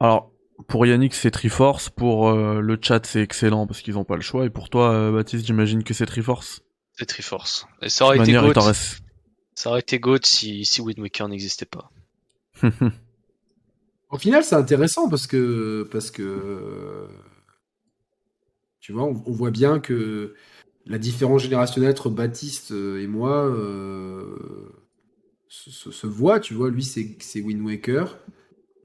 Alors, 0.00 0.32
pour 0.66 0.86
Yannick, 0.86 1.14
c'est 1.14 1.30
Triforce. 1.30 1.90
Pour 1.90 2.32
le 2.32 2.78
chat, 2.80 3.04
c'est 3.06 3.22
excellent 3.22 3.66
parce 3.66 3.82
qu'ils 3.82 3.98
ont 3.98 4.04
pas 4.04 4.16
le 4.16 4.22
choix. 4.22 4.46
Et 4.46 4.50
pour 4.50 4.70
toi, 4.70 5.12
Baptiste, 5.12 5.46
j'imagine 5.46 5.84
que 5.84 5.92
c'est 5.94 6.06
Triforce? 6.06 6.62
C'est 7.00 7.06
Triforce. 7.06 7.66
Et 7.80 7.86
De 7.86 7.90
ça 7.90 8.04
aurait 8.04 8.18
été 8.18 8.32
GOAT, 8.32 8.52
ça 9.54 9.70
aurait 9.70 9.80
été 9.80 9.98
GOAT 9.98 10.18
si, 10.22 10.64
si 10.66 10.80
Wind 10.82 10.98
Waker 10.98 11.28
n'existait 11.28 11.64
pas. 11.66 11.90
Au 14.10 14.18
final, 14.18 14.44
c'est 14.44 14.54
intéressant 14.56 15.08
parce 15.08 15.26
que 15.26 15.88
parce 15.90 16.10
que 16.10 17.08
tu 18.80 18.92
vois, 18.92 19.04
on, 19.04 19.22
on 19.26 19.32
voit 19.32 19.50
bien 19.50 19.78
que 19.80 20.34
la 20.86 20.98
différence 20.98 21.42
générationnelle 21.42 21.90
entre 21.92 22.10
Baptiste 22.10 22.72
euh, 22.72 23.02
et 23.02 23.06
moi 23.06 23.46
euh, 23.46 24.72
se, 25.48 25.70
se- 25.70 25.90
se 25.90 26.06
voit. 26.06 26.40
Tu 26.40 26.54
vois, 26.54 26.70
lui 26.70 26.82
c'est 26.84 27.16
c'est 27.20 27.40
Wind 27.40 27.62
Waker. 27.64 28.18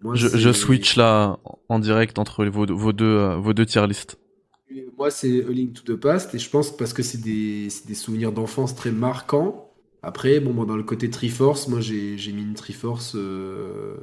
Moi, 0.02 0.16
je, 0.16 0.28
c'est- 0.28 0.38
je 0.40 0.52
switch 0.54 0.96
là 0.96 1.40
en 1.70 1.80
direct 1.80 2.20
entre 2.20 2.46
vos, 2.46 2.66
vos 2.66 2.94
deux, 2.94 3.06
euh, 3.06 3.36
vos 3.38 3.54
deux 3.54 3.66
tier 3.66 3.86
list. 3.88 4.18
Moi, 4.98 5.12
c'est 5.12 5.44
A 5.46 5.50
Link 5.50 5.74
to 5.74 5.96
the 5.96 6.00
Past, 6.00 6.34
et 6.36 6.40
je 6.40 6.50
pense 6.50 6.76
parce 6.76 6.94
que 6.94 7.04
c'est 7.04 7.20
des, 7.22 7.70
c'est 7.70 7.88
des 7.88 7.96
souvenirs 7.96 8.32
d'enfance 8.32 8.76
très 8.76 8.92
marquants. 8.92 9.72
Après, 10.02 10.40
bon, 10.40 10.64
dans 10.66 10.76
le 10.78 10.84
côté 10.84 11.10
Triforce, 11.10 11.68
moi, 11.68 11.82
j'ai 11.82 12.18
j'ai 12.18 12.32
mis 12.32 12.42
une 12.44 12.54
Triforce. 12.54 13.14
euh, 13.16 13.96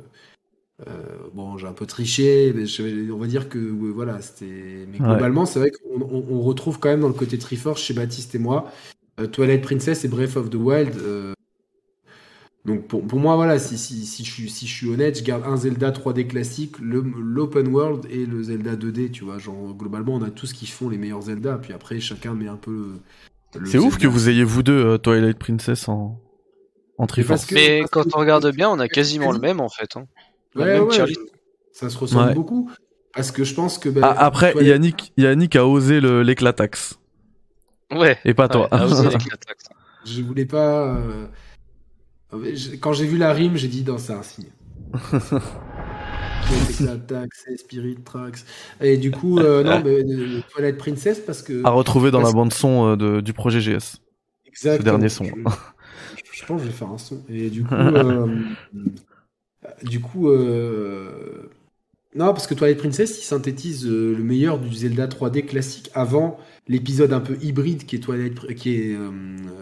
euh, 0.88 1.02
bon, 1.34 1.58
j'ai 1.58 1.66
un 1.66 1.72
peu 1.72 1.86
triché, 1.86 2.52
mais 2.54 2.66
je- 2.66 3.10
on 3.12 3.18
va 3.18 3.26
dire 3.26 3.48
que 3.48 3.58
ouais, 3.58 3.90
voilà, 3.92 4.20
c'était. 4.22 4.86
Mais 4.90 4.98
Ouais. 5.00 5.06
globalement, 5.06 5.46
c'est 5.46 5.58
vrai 5.60 5.70
qu'on 5.70 6.00
on- 6.02 6.24
on 6.30 6.40
retrouve 6.42 6.78
quand 6.80 6.88
même 6.88 7.00
dans 7.00 7.08
le 7.08 7.14
côté 7.14 7.38
Triforce 7.38 7.80
chez 7.82 7.94
Baptiste 7.94 8.34
et 8.34 8.38
moi, 8.38 8.70
euh, 9.20 9.26
Twilight 9.26 9.62
Princess 9.62 10.04
et 10.04 10.08
Breath 10.08 10.36
of 10.36 10.50
the 10.50 10.54
Wild. 10.56 10.96
euh, 10.96 11.34
donc 12.64 12.86
pour, 12.86 13.04
pour 13.06 13.18
moi, 13.18 13.34
voilà, 13.36 13.58
si, 13.58 13.76
si, 13.76 14.06
si, 14.06 14.24
je 14.24 14.30
suis, 14.30 14.48
si 14.50 14.66
je 14.66 14.72
suis 14.72 14.88
honnête, 14.88 15.18
je 15.18 15.24
garde 15.24 15.42
un 15.46 15.56
Zelda 15.56 15.90
3D 15.90 16.26
classique, 16.28 16.76
le- 16.80 17.04
l'open 17.20 17.68
world 17.68 18.06
et 18.10 18.24
le 18.24 18.42
Zelda 18.42 18.76
2D, 18.76 19.10
tu 19.10 19.24
vois. 19.24 19.38
Genre, 19.38 19.74
globalement, 19.74 20.14
on 20.14 20.22
a 20.22 20.30
tous 20.30 20.52
qui 20.52 20.66
font 20.66 20.88
les 20.88 20.96
meilleurs 20.98 21.22
Zelda, 21.22 21.58
puis 21.58 21.72
après, 21.72 21.98
chacun 22.00 22.34
met 22.34 22.46
un 22.48 22.56
peu 22.56 22.90
C'est 23.64 23.78
ouf 23.78 23.92
Zelda. 23.94 23.96
que 23.98 24.06
vous 24.06 24.28
ayez 24.28 24.44
vous 24.44 24.62
deux 24.62 24.84
euh, 24.84 24.98
Twilight 24.98 25.38
Princess 25.38 25.88
en, 25.88 26.20
en 26.98 27.06
Triforce. 27.06 27.40
parce 27.40 27.46
que- 27.50 27.54
Mais 27.56 27.78
parce 27.80 27.90
quand 27.90 28.04
que- 28.04 28.10
on 28.14 28.20
regarde 28.20 28.48
bien, 28.54 28.70
on 28.70 28.78
a 28.78 28.86
quasiment 28.88 29.32
le 29.32 29.40
même 29.40 29.60
en 29.60 29.68
fait. 29.68 29.96
Hein. 29.96 30.06
La 30.54 30.64
Ouais, 30.64 30.72
même 30.74 30.84
ouais, 30.84 31.06
je- 31.08 31.14
ça 31.72 31.90
se 31.90 31.98
ressemble 31.98 32.28
Ouais. 32.28 32.34
beaucoup. 32.34 32.70
Parce 33.14 33.30
que 33.32 33.42
je 33.44 33.54
pense 33.54 33.78
que. 33.78 33.88
bah, 33.88 34.14
Ah, 34.16 34.24
après, 34.26 34.52
Twilight- 34.52 34.68
Yannick, 34.68 35.12
Yannick 35.16 35.56
a 35.56 35.66
osé 35.66 36.00
l'éclataxe. 36.00 36.98
Ouais. 37.90 38.18
Et 38.24 38.32
pas 38.34 38.48
toi. 38.48 38.68
Ouais, 38.72 38.82
osé 38.84 39.02
l'attaque. 39.04 39.28
Je 40.04 40.22
voulais 40.22 40.46
pas. 40.46 40.94
euh, 40.96 41.26
Quand 42.80 42.92
j'ai 42.92 43.06
vu 43.06 43.18
la 43.18 43.32
rime, 43.32 43.56
j'ai 43.56 43.68
dit, 43.68 43.84
non, 43.84 43.98
c'est 43.98 44.12
un 44.14 44.22
signe. 44.22 44.46
Tax, 47.06 47.46
Spirit 47.56 47.96
Tracks. 48.04 48.44
Et 48.80 48.96
du 48.96 49.10
coup, 49.10 49.38
euh, 49.38 49.62
non, 49.62 49.82
mais 49.84 50.02
euh, 50.02 50.40
Twilight 50.52 50.76
Princess, 50.78 51.20
parce 51.20 51.42
que. 51.42 51.64
à 51.64 51.70
retrouver 51.70 52.10
dans 52.10 52.20
la 52.20 52.32
bande 52.32 52.52
son 52.52 52.88
euh, 52.88 52.96
de- 52.96 53.20
du 53.20 53.32
projet 53.32 53.60
GS. 53.60 53.96
Exactement. 54.46 54.84
dernier 54.84 55.08
son. 55.08 55.24
Je, 55.24 55.30
je 56.32 56.44
pense 56.46 56.60
que 56.60 56.66
je 56.66 56.70
vais 56.70 56.76
faire 56.76 56.88
un 56.90 56.98
son. 56.98 57.22
Et 57.28 57.48
du 57.50 57.64
coup, 57.64 57.74
euh, 57.74 58.26
du 59.82 60.00
coup, 60.00 60.28
euh, 60.28 61.50
non, 62.14 62.32
parce 62.32 62.46
que 62.46 62.54
Twilight 62.54 62.78
Princess, 62.78 63.18
il 63.18 63.24
synthétise 63.24 63.86
le 63.86 64.22
meilleur 64.22 64.58
du 64.58 64.72
Zelda 64.74 65.06
3D 65.06 65.46
classique 65.46 65.90
avant 65.94 66.38
l'épisode 66.68 67.12
un 67.12 67.20
peu 67.20 67.36
hybride 67.40 67.86
qui 67.86 67.96
est 67.96 68.00
Twilight, 68.00 68.54
qui 68.54 68.74
est 68.74 68.96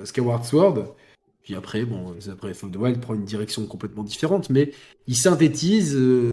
Skyward 0.05 0.44
Sword. 0.44 0.94
Puis 1.43 1.55
après, 1.55 1.85
bon, 1.85 2.15
après 2.31 2.52
the 2.52 2.77
Wild 2.77 3.01
prend 3.01 3.15
une 3.15 3.25
direction 3.25 3.65
complètement 3.67 4.02
différente, 4.05 4.51
mais 4.51 4.73
il 5.07 5.17
synthétise 5.17 5.97
euh, 5.97 6.31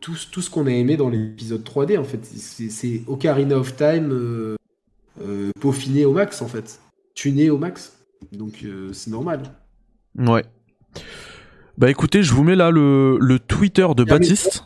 tout, 0.00 0.14
ce- 0.14 0.30
tout 0.30 0.42
ce 0.42 0.50
qu'on 0.50 0.66
a 0.66 0.70
aimé 0.70 0.96
dans 0.96 1.08
l'épisode 1.08 1.62
3D 1.64 1.98
en 1.98 2.04
fait. 2.04 2.24
C'est 2.24 3.02
Ocarina 3.06 3.56
of 3.58 3.76
Time 3.76 4.10
euh, 4.12 4.56
euh, 5.22 5.50
peaufiné 5.60 6.04
au 6.04 6.12
max 6.12 6.42
en 6.42 6.48
fait, 6.48 6.80
tuné 7.14 7.50
au 7.50 7.58
max. 7.58 7.96
Donc 8.32 8.64
c'est 8.92 9.10
normal. 9.10 9.42
Ouais. 10.18 10.44
Bah 11.78 11.90
écoutez, 11.90 12.22
je 12.22 12.32
vous 12.32 12.42
mets 12.44 12.56
là 12.56 12.70
le, 12.70 13.18
le 13.20 13.38
Twitter 13.38 13.86
de 13.96 14.02
Ah, 14.08 14.12
Baptiste. 14.12 14.64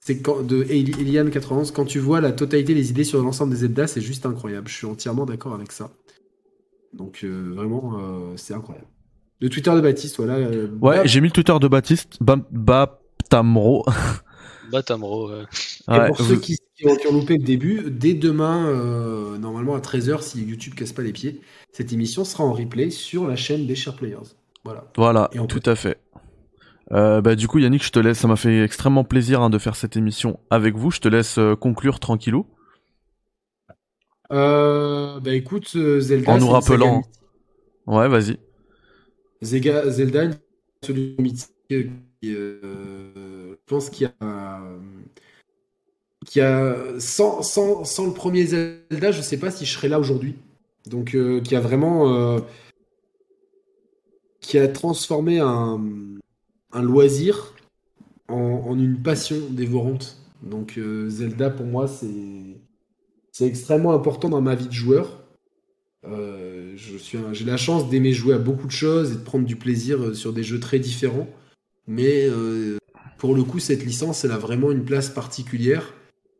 C'est 0.00 0.22
de 0.22 0.62
Eli- 0.68 0.92
Eliane91, 0.92 1.72
quand 1.72 1.84
tu 1.84 1.98
vois 1.98 2.20
la 2.20 2.32
totalité 2.32 2.74
des 2.74 2.90
idées 2.90 3.04
sur 3.04 3.20
l'ensemble 3.22 3.52
des 3.52 3.60
Zelda, 3.60 3.86
c'est 3.86 4.00
juste 4.02 4.24
incroyable. 4.26 4.68
Je 4.68 4.74
suis 4.74 4.86
entièrement 4.86 5.24
d'accord 5.26 5.54
avec 5.54 5.72
ça. 5.72 5.90
Donc 6.96 7.20
euh, 7.24 7.52
vraiment, 7.54 7.98
euh, 7.98 8.32
c'est 8.36 8.54
incroyable. 8.54 8.86
Le 9.40 9.48
Twitter 9.50 9.70
de 9.74 9.80
Baptiste, 9.80 10.16
voilà. 10.16 10.34
euh, 10.34 10.68
Ouais, 10.80 11.06
j'ai 11.06 11.20
mis 11.20 11.28
le 11.28 11.32
Twitter 11.32 11.54
de 11.60 11.68
Baptiste, 11.68 12.16
Baptamro. 12.20 13.84
Batamro. 14.72 15.30
euh, 15.30 15.44
Et 15.88 15.92
Ouais, 15.92 16.06
pour 16.08 16.16
vous- 16.16 16.24
ceux 16.24 16.36
qui, 16.40 16.56
qui 16.76 16.86
ont, 16.88 16.96
qui 16.96 17.06
ont 17.06 17.12
loupé 17.12 17.36
le 17.36 17.44
début, 17.44 17.84
dès 17.90 18.14
demain, 18.14 18.66
euh, 18.66 19.38
normalement 19.38 19.74
à 19.76 19.80
13h, 19.80 20.22
si 20.22 20.42
YouTube 20.44 20.74
casse 20.74 20.92
pas 20.92 21.02
les 21.02 21.12
pieds, 21.12 21.40
cette 21.72 21.92
émission 21.92 22.24
sera 22.24 22.44
en 22.44 22.52
replay 22.52 22.90
sur 22.90 23.26
la 23.28 23.36
chaîne 23.36 23.66
des 23.66 23.74
Share 23.76 23.94
Players. 23.94 24.16
Voilà. 24.64 24.84
Voilà, 24.96 25.28
Et 25.32 25.38
on 25.38 25.46
tout 25.46 25.62
à 25.66 25.76
fait. 25.76 25.98
Euh, 26.92 27.20
bah 27.20 27.34
du 27.34 27.46
coup 27.48 27.58
Yannick, 27.58 27.84
je 27.84 27.90
te 27.90 27.98
laisse, 27.98 28.18
ça 28.18 28.28
m'a 28.28 28.36
fait 28.36 28.62
extrêmement 28.62 29.02
plaisir 29.04 29.42
hein, 29.42 29.50
de 29.50 29.58
faire 29.58 29.74
cette 29.76 29.96
émission 29.96 30.38
avec 30.50 30.76
vous. 30.76 30.90
Je 30.90 31.00
te 31.00 31.08
laisse 31.08 31.36
euh, 31.38 31.54
conclure 31.56 31.98
tranquillou. 32.00 32.46
Euh, 34.32 35.20
bah 35.20 35.34
écoute, 35.34 35.70
euh, 35.76 36.00
Zelda. 36.00 36.32
En 36.32 36.38
nous 36.38 36.48
rappelant. 36.48 37.02
Ouais, 37.86 38.08
vas-y. 38.08 38.38
Zelda, 39.42 40.24
une 40.24 40.34
solution 40.82 41.22
mythique 41.22 41.52
qui, 41.68 42.34
euh, 42.34 43.52
je 43.52 43.56
pense 43.66 43.90
qu'il 43.90 44.08
y 44.08 44.24
a, 44.24 44.60
qu'il 46.24 46.42
y 46.42 46.44
a 46.44 46.76
sans, 46.98 47.42
sans, 47.42 47.84
sans 47.84 48.06
le 48.06 48.12
premier 48.12 48.46
Zelda, 48.46 49.12
je 49.12 49.22
sais 49.22 49.38
pas 49.38 49.50
si 49.50 49.64
je 49.64 49.72
serais 49.72 49.88
là 49.88 50.00
aujourd'hui. 50.00 50.34
Donc, 50.86 51.14
euh, 51.14 51.40
qui 51.40 51.54
a 51.56 51.60
vraiment, 51.60 52.12
euh, 52.12 52.40
qui 54.40 54.58
a 54.58 54.68
transformé 54.68 55.38
un, 55.40 55.80
un 56.72 56.82
loisir 56.82 57.54
en, 58.28 58.34
en 58.34 58.78
une 58.78 59.02
passion 59.02 59.36
dévorante. 59.50 60.18
Donc, 60.42 60.78
Zelda 61.08 61.50
pour 61.50 61.66
moi, 61.66 61.88
c'est, 61.88 62.06
c'est 63.36 63.44
extrêmement 63.46 63.92
important 63.92 64.30
dans 64.30 64.40
ma 64.40 64.54
vie 64.54 64.66
de 64.66 64.72
joueur. 64.72 65.22
Euh, 66.08 66.74
j'ai 66.74 67.44
la 67.44 67.58
chance 67.58 67.90
d'aimer 67.90 68.14
jouer 68.14 68.32
à 68.32 68.38
beaucoup 68.38 68.66
de 68.66 68.72
choses 68.72 69.12
et 69.12 69.16
de 69.16 69.20
prendre 69.20 69.44
du 69.44 69.56
plaisir 69.56 70.02
euh, 70.02 70.14
sur 70.14 70.32
des 70.32 70.42
jeux 70.42 70.58
très 70.58 70.78
différents. 70.78 71.28
Mais 71.86 72.26
euh, 72.30 72.78
pour 73.18 73.34
le 73.34 73.42
coup, 73.42 73.58
cette 73.58 73.84
licence, 73.84 74.24
elle 74.24 74.32
a 74.32 74.38
vraiment 74.38 74.72
une 74.72 74.86
place 74.86 75.10
particulière. 75.10 75.92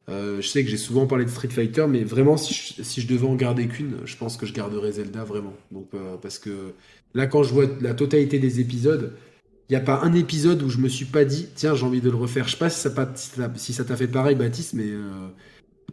Je 0.08 0.40
sais 0.40 0.64
que 0.64 0.70
j'ai 0.70 0.78
souvent 0.78 1.06
parlé 1.06 1.26
de 1.26 1.30
Street 1.30 1.48
Fighter, 1.48 1.86
mais 1.86 2.02
vraiment, 2.02 2.38
si 2.38 2.54
je, 3.02 3.06
devais 3.06 3.26
en 3.26 3.34
garder 3.34 3.66
qu'une, 3.66 3.96
je 4.04 4.16
pense 4.16 4.36
que 4.36 4.46
je 4.46 4.54
garderais 4.54 4.92
Zelda 4.92 5.24
vraiment. 5.24 5.54
Donc, 5.72 5.90
parce 6.22 6.38
que 6.38 6.72
là, 7.12 7.26
quand 7.26 7.42
je 7.42 7.52
vois 7.52 7.66
la 7.80 7.92
totalité 7.92 8.38
des 8.38 8.60
épisodes, 8.60 9.14
il 9.68 9.72
n'y 9.72 9.76
a 9.76 9.80
pas 9.80 10.00
un 10.02 10.12
épisode 10.12 10.62
où 10.62 10.70
je 10.70 10.78
me 10.78 10.88
suis 10.88 11.06
pas 11.06 11.24
dit, 11.24 11.48
tiens, 11.56 11.74
j'ai 11.74 11.84
envie 11.84 12.00
de 12.00 12.08
le 12.08 12.16
refaire. 12.16 12.46
Je 12.46 12.52
sais 12.52 12.94
pas 12.94 13.10
si 13.56 13.72
ça 13.72 13.84
t'a 13.84 13.96
fait 13.96 14.06
pareil, 14.06 14.36
Baptiste, 14.36 14.74
mais 14.74 14.86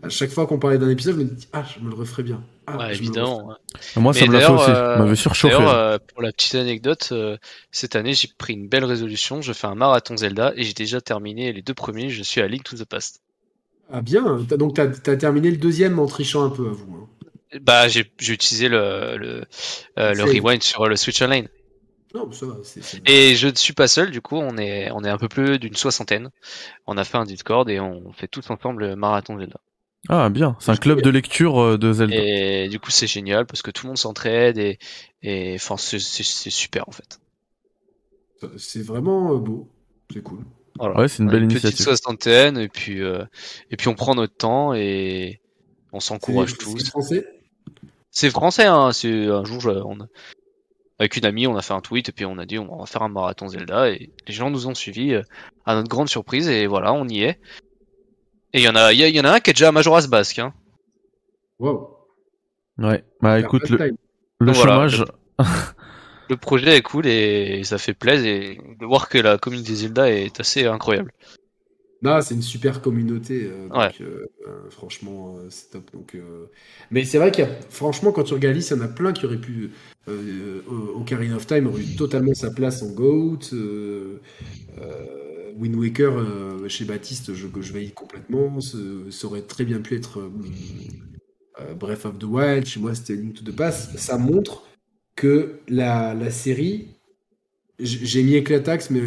à 0.03 0.09
chaque 0.09 0.29
fois 0.31 0.45
qu'on 0.47 0.59
parlait 0.59 0.77
d'un 0.77 0.89
épisode, 0.89 1.15
je 1.15 1.19
me 1.21 1.25
dis, 1.25 1.47
ah, 1.53 1.63
je 1.63 1.83
me 1.83 1.89
le 1.89 1.95
referais 1.95 2.23
bien. 2.23 2.41
Ah, 2.67 2.77
ouais, 2.77 2.95
évidemment. 2.95 3.47
ouais. 3.47 3.55
Moi, 3.97 4.13
ça 4.13 4.25
me 4.25 4.33
l'a 4.33 4.39
fait 4.41 4.51
aussi. 4.51 4.69
euh, 4.71 4.97
Ça 4.97 5.03
m'avait 5.03 5.15
surchauffé. 5.15 5.55
Euh, 5.59 5.97
pour 6.13 6.21
la 6.21 6.31
petite 6.31 6.55
anecdote, 6.55 7.09
euh, 7.11 7.37
cette 7.71 7.95
année, 7.95 8.13
j'ai 8.13 8.29
pris 8.37 8.53
une 8.53 8.67
belle 8.67 8.85
résolution. 8.85 9.41
Je 9.41 9.53
fais 9.53 9.67
un 9.67 9.75
marathon 9.75 10.15
Zelda 10.17 10.53
et 10.55 10.63
j'ai 10.63 10.73
déjà 10.73 11.01
terminé 11.01 11.51
les 11.53 11.61
deux 11.61 11.73
premiers. 11.73 12.09
Je 12.09 12.23
suis 12.23 12.41
à 12.41 12.47
Link 12.47 12.63
to 12.63 12.77
the 12.77 12.85
Past. 12.85 13.21
Ah 13.91 14.01
bien, 14.01 14.39
donc 14.57 14.75
t'as 14.75 14.85
as 15.11 15.17
terminé 15.17 15.51
le 15.51 15.57
deuxième 15.57 15.99
en 15.99 16.05
trichant 16.05 16.43
un 16.43 16.49
peu 16.49 16.67
à 16.67 16.71
vous. 16.71 16.95
hein. 16.95 17.07
Bah, 17.61 17.87
j'ai 17.87 18.09
utilisé 18.29 18.67
le, 18.69 19.17
le, 19.17 19.43
euh, 19.99 20.13
le 20.13 20.23
rewind 20.23 20.63
sur 20.63 20.87
le 20.87 20.95
Switch 20.95 21.21
Online. 21.21 21.47
Non, 22.15 22.31
ça 22.31 22.45
va, 22.45 22.55
Et 23.05 23.35
je 23.35 23.47
ne 23.47 23.55
suis 23.55 23.73
pas 23.73 23.87
seul, 23.87 24.11
du 24.11 24.21
coup, 24.21 24.37
on 24.37 24.57
est, 24.57 24.89
on 24.91 25.03
est 25.03 25.09
un 25.09 25.17
peu 25.17 25.27
plus 25.27 25.59
d'une 25.59 25.75
soixantaine. 25.75 26.29
On 26.87 26.97
a 26.97 27.03
fait 27.03 27.17
un 27.17 27.25
Discord 27.25 27.67
et 27.69 27.79
on 27.79 28.11
fait 28.13 28.27
tous 28.27 28.49
ensemble 28.51 28.87
le 28.87 28.95
marathon 28.95 29.37
Zelda. 29.37 29.59
Ah 30.09 30.29
bien, 30.29 30.57
c'est 30.59 30.71
un 30.71 30.75
club 30.75 31.01
de 31.01 31.09
lecture 31.09 31.61
euh, 31.61 31.77
de 31.77 31.93
Zelda. 31.93 32.15
Et 32.17 32.67
du 32.67 32.79
coup, 32.79 32.91
c'est 32.91 33.07
génial 33.07 33.45
parce 33.45 33.61
que 33.61 33.71
tout 33.71 33.85
le 33.85 33.89
monde 33.91 33.97
s'entraide 33.97 34.57
et, 34.57 34.77
et 35.21 35.55
enfin, 35.55 35.77
c'est 35.77 35.99
c'est- 35.99 36.23
c'est 36.23 36.49
super 36.49 36.87
en 36.87 36.91
fait. 36.91 37.19
c'est 38.57 38.81
vraiment 38.83 39.33
euh, 39.33 39.37
beau. 39.37 39.69
C'est 40.11 40.21
cool. 40.21 40.39
Voilà. 40.77 40.99
Ouais, 40.99 41.07
c'est 41.07 41.23
une 41.23 41.29
belle 41.29 41.47
petite 41.47 41.63
initiative. 41.63 41.85
soixantaine 41.85 42.57
et 42.57 42.67
puis, 42.67 43.01
euh, 43.01 43.23
et 43.71 43.77
puis 43.77 43.87
on 43.87 43.95
prend 43.95 44.15
notre 44.15 44.35
temps 44.35 44.73
et 44.73 45.39
on 45.93 45.99
s'encourage 46.01 46.51
C'est- 46.51 46.57
tous. 46.57 46.77
C'est 46.79 46.89
français? 46.89 47.27
C'est 48.11 48.29
français, 48.29 48.65
hein. 48.65 48.91
C'est 48.91 49.27
un 49.27 49.45
jour, 49.45 49.61
je- 49.61 49.69
on 49.69 50.01
a- 50.01 50.07
avec 50.99 51.15
une 51.15 51.25
amie, 51.25 51.47
on 51.47 51.55
a 51.55 51.61
fait 51.61 51.73
un 51.73 51.81
tweet 51.81 52.09
et 52.09 52.11
puis 52.11 52.25
on 52.25 52.37
a 52.37 52.45
dit 52.45 52.59
on 52.59 52.77
va 52.77 52.85
faire 52.85 53.03
un 53.03 53.09
marathon 53.09 53.47
Zelda 53.47 53.89
et 53.89 54.09
les 54.27 54.33
gens 54.33 54.49
nous 54.51 54.67
ont 54.67 54.75
suivis 54.75 55.13
euh, 55.13 55.21
à 55.65 55.75
notre 55.75 55.87
grande 55.89 56.09
surprise 56.09 56.49
et 56.49 56.67
voilà, 56.67 56.91
on 56.93 57.07
y 57.07 57.23
est. 57.23 57.39
Et 58.53 58.59
il 58.59 58.63
y 58.63 58.69
en 58.69 58.75
a, 58.75 58.93
il 58.93 58.99
y, 58.99 59.03
a- 59.03 59.09
y 59.09 59.19
en 59.19 59.25
a 59.25 59.31
un 59.33 59.39
qui 59.39 59.49
est 59.49 59.53
déjà 59.53 59.69
à 59.69 59.71
Majora's 59.71 60.07
Basque. 60.07 60.39
Hein. 60.39 60.53
Waouh. 61.59 61.87
Ouais. 62.77 63.03
Bah 63.21 63.39
écoute, 63.39 63.69
le, 63.69 63.77
le 63.77 63.95
Donc 64.45 64.55
voilà, 64.55 64.87
chômage. 64.87 65.05
Le 66.29 66.37
projet 66.37 66.77
est 66.77 66.81
cool 66.81 67.05
et 67.05 67.63
ça 67.65 67.77
fait 67.77 67.93
plaisir 67.93 68.31
et 68.33 68.57
de 68.79 68.85
voir 68.85 69.09
que 69.09 69.17
la 69.17 69.37
communauté 69.37 69.75
Zelda 69.75 70.09
est 70.09 70.39
assez 70.39 70.65
incroyable. 70.65 71.11
Non, 72.01 72.21
c'est 72.21 72.33
une 72.33 72.41
super 72.41 72.81
communauté. 72.81 73.43
euh, 73.45 73.67
donc, 73.67 73.77
Ouais. 73.77 73.91
euh, 74.01 74.25
euh, 74.47 74.69
franchement, 74.69 75.35
euh, 75.37 75.47
c'est 75.49 75.69
top. 75.71 75.91
Donc, 75.93 76.15
euh, 76.15 76.45
Mais 76.91 77.03
c'est 77.03 77.17
vrai 77.17 77.29
qu'il 77.31 77.43
y 77.43 77.47
a, 77.47 77.51
franchement, 77.69 78.11
quand 78.13 78.23
tu 78.23 78.33
regardes, 78.33 78.57
il 78.57 78.67
y 78.69 78.73
en 78.73 78.81
a 78.81 78.87
plein 78.87 79.11
qui 79.13 79.25
auraient 79.25 79.37
pu. 79.37 79.71
Euh, 80.07 80.61
euh, 80.69 80.97
Ocarina 80.99 81.35
of 81.35 81.45
Time 81.45 81.67
aurait 81.67 81.81
eu 81.81 81.95
totalement 81.95 82.33
sa 82.33 82.51
place 82.51 82.81
en 82.83 82.89
GOAT. 82.91 83.39
Wind 85.57 85.75
Waker, 85.75 86.17
euh, 86.17 86.67
chez 86.67 86.85
Baptiste, 86.85 87.33
je, 87.33 87.47
je 87.61 87.73
valide 87.73 87.93
complètement. 87.93 88.59
Ça 88.61 89.27
aurait 89.27 89.41
très 89.41 89.65
bien 89.65 89.79
pu 89.81 89.95
être 89.95 90.19
euh, 90.19 90.31
euh, 91.61 91.73
Breath 91.73 92.05
of 92.05 92.19
the 92.19 92.23
Wild. 92.23 92.65
Chez 92.65 92.79
moi, 92.79 92.95
c'était 92.95 93.15
Link 93.15 93.35
to 93.35 93.43
the 93.43 93.55
Past. 93.55 93.97
Ça 93.97 94.17
montre 94.17 94.63
que 95.15 95.59
la, 95.67 96.29
série. 96.31 96.87
J'ai 97.79 98.23
mis 98.23 98.35
Éclatax, 98.35 98.89
mais 98.89 99.01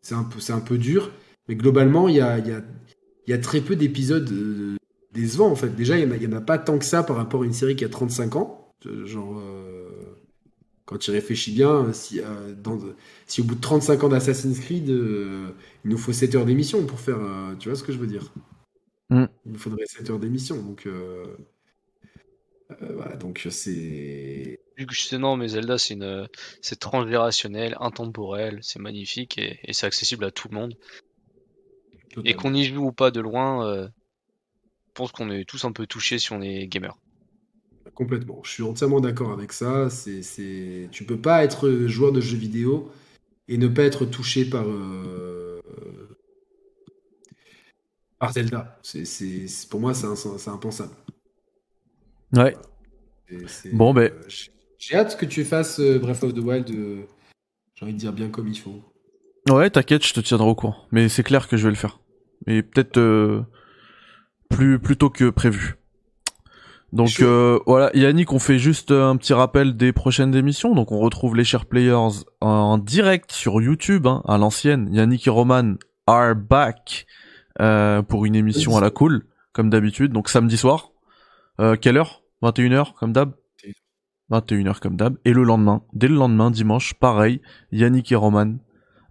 c'est 0.00 0.14
un, 0.14 0.24
peu- 0.24 0.40
c'est 0.40 0.52
un 0.52 0.60
peu 0.60 0.78
dur. 0.78 1.10
Mais 1.48 1.54
globalement, 1.54 2.08
il 2.08 2.16
y 2.16 2.20
a, 2.20 3.38
très 3.38 3.60
peu 3.60 3.76
d'épisodes 3.76 4.30
euh, 4.30 4.76
décevants, 5.12 5.50
en 5.50 5.56
fait. 5.56 5.74
Déjà, 5.74 5.98
il 5.98 6.08
n'y 6.08 6.26
en, 6.26 6.32
a- 6.32 6.40
pas 6.40 6.58
tant 6.58 6.78
que 6.78 6.84
ça 6.84 7.02
par 7.02 7.16
rapport 7.16 7.42
à 7.42 7.44
une 7.44 7.52
série 7.52 7.76
qui 7.76 7.84
a 7.84 7.88
35 7.88 8.36
ans. 8.36 8.58
Genre, 9.04 9.40
quand 10.92 10.98
tu 10.98 11.10
réfléchis 11.10 11.52
bien, 11.52 11.92
si, 11.92 12.20
euh, 12.20 12.54
dans, 12.54 12.78
si 13.26 13.40
au 13.40 13.44
bout 13.44 13.54
de 13.54 13.60
35 13.60 14.04
ans 14.04 14.08
d'Assassin's 14.08 14.60
Creed, 14.60 14.90
euh, 14.90 15.50
il 15.84 15.90
nous 15.90 15.98
faut 15.98 16.12
7 16.12 16.34
heures 16.34 16.44
d'émission 16.44 16.84
pour 16.86 17.00
faire... 17.00 17.18
euh, 17.18 17.54
tu 17.58 17.68
vois 17.68 17.78
ce 17.78 17.82
que 17.82 17.92
je 17.92 17.98
veux 17.98 18.06
dire? 18.06 18.32
Mm. 19.10 19.24
Il 19.46 19.52
nous 19.52 19.58
faudrait 19.58 19.86
7 19.86 20.10
heures 20.10 20.18
d'émission. 20.18 20.56
Donc, 20.62 20.86
euh, 20.86 21.24
euh, 22.70 22.92
voilà, 22.94 23.16
donc 23.16 23.46
c'est... 23.50 24.60
Vu 24.76 24.86
que 24.86 24.94
je 24.94 25.16
non, 25.16 25.36
mais 25.36 25.48
Zelda, 25.48 25.78
c'est 25.78 25.94
une, 25.94 26.28
c'est 26.60 26.78
transgénérationnel, 26.78 27.76
intemporel, 27.80 28.58
c'est 28.62 28.78
magnifique 28.78 29.38
et, 29.38 29.60
et 29.64 29.72
c'est 29.72 29.86
accessible 29.86 30.24
à 30.24 30.30
tout 30.30 30.48
le 30.50 30.56
monde. 30.56 30.76
Et 32.24 32.34
qu'on 32.34 32.54
y 32.54 32.64
joue 32.64 32.86
ou 32.86 32.92
pas 32.92 33.10
de 33.10 33.20
loin, 33.20 33.66
euh, 33.66 33.86
je 33.86 34.92
pense 34.94 35.12
qu'on 35.12 35.30
est 35.30 35.44
tous 35.44 35.64
un 35.64 35.72
peu 35.72 35.86
touchés 35.86 36.18
si 36.18 36.32
on 36.32 36.42
est 36.42 36.66
gamer. 36.68 36.96
Complètement. 37.94 38.40
Je 38.42 38.50
suis 38.50 38.62
entièrement 38.62 39.00
d'accord 39.00 39.32
avec 39.32 39.52
ça. 39.52 39.90
C'est, 39.90 40.22
c'est... 40.22 40.88
Tu 40.92 41.04
peux 41.04 41.18
pas 41.20 41.44
être 41.44 41.70
joueur 41.86 42.12
de 42.12 42.20
jeux 42.20 42.38
vidéo 42.38 42.90
et 43.48 43.58
ne 43.58 43.68
pas 43.68 43.84
être 43.84 44.06
touché 44.06 44.44
par, 44.46 44.64
euh, 44.66 45.60
par 48.18 48.32
Zelda. 48.32 48.78
C'est, 48.82 49.04
c'est, 49.04 49.46
Pour 49.68 49.80
moi, 49.80 49.94
c'est, 49.94 50.06
un- 50.06 50.16
c'est 50.16 50.48
impensable. 50.50 50.94
Ouais. 52.34 52.56
C'est- 53.46 53.72
Bon, 53.74 53.92
ben. 53.94 54.10
euh, 54.12 54.22
j'ai- 54.78 54.94
hâte 54.96 55.16
que 55.18 55.26
tu 55.26 55.44
fasses 55.44 55.80
euh, 55.80 55.98
Breath 55.98 56.22
of 56.24 56.34
the 56.34 56.38
Wild, 56.38 56.70
euh, 56.70 57.02
j'ai 57.74 57.84
envie 57.84 57.94
de 57.94 57.98
dire 57.98 58.12
bien 58.12 58.28
comme 58.28 58.48
il 58.48 58.58
faut. 58.58 58.82
Ouais, 59.50 59.70
t'inquiète, 59.70 60.06
je 60.06 60.12
te 60.14 60.20
tiendrai 60.20 60.48
au 60.48 60.54
courant. 60.54 60.76
Mais 60.92 61.08
c'est 61.08 61.22
clair 61.22 61.48
que 61.48 61.56
je 61.56 61.64
vais 61.64 61.70
le 61.70 61.76
faire. 61.76 62.00
Mais 62.46 62.62
peut-être 62.62 62.98
euh, 62.98 63.42
plus 64.48 64.78
plus 64.78 64.96
tôt 64.96 65.10
que 65.10 65.30
prévu. 65.30 65.76
Donc 66.92 67.20
euh, 67.20 67.58
voilà, 67.66 67.90
Yannick, 67.94 68.32
on 68.32 68.38
fait 68.38 68.58
juste 68.58 68.90
euh, 68.90 69.08
un 69.08 69.16
petit 69.16 69.32
rappel 69.32 69.76
des 69.76 69.92
prochaines 69.92 70.34
émissions. 70.34 70.74
Donc 70.74 70.92
on 70.92 70.98
retrouve 70.98 71.36
les 71.36 71.44
chers 71.44 71.64
players 71.64 72.24
en 72.40 72.78
direct 72.78 73.32
sur 73.32 73.62
YouTube, 73.62 74.06
hein, 74.06 74.22
à 74.26 74.36
l'ancienne. 74.36 74.88
Yannick 74.92 75.26
et 75.26 75.30
Roman 75.30 75.74
are 76.06 76.34
back 76.36 77.06
euh, 77.60 78.02
pour 78.02 78.26
une 78.26 78.34
émission 78.34 78.76
à 78.76 78.80
la 78.80 78.90
cool, 78.90 79.24
comme 79.52 79.70
d'habitude. 79.70 80.12
Donc 80.12 80.28
samedi 80.28 80.56
soir. 80.56 80.90
Euh, 81.60 81.76
quelle 81.76 81.96
heure? 81.96 82.22
21h, 82.42 82.94
comme 82.94 83.12
d'hab? 83.12 83.32
21h 84.30 84.78
comme 84.80 84.96
d'hab. 84.96 85.16
Et 85.24 85.32
le 85.32 85.44
lendemain, 85.44 85.82
dès 85.92 86.08
le 86.08 86.14
lendemain, 86.14 86.50
dimanche, 86.50 86.94
pareil, 86.94 87.40
Yannick 87.70 88.10
et 88.12 88.16
Roman 88.16 88.54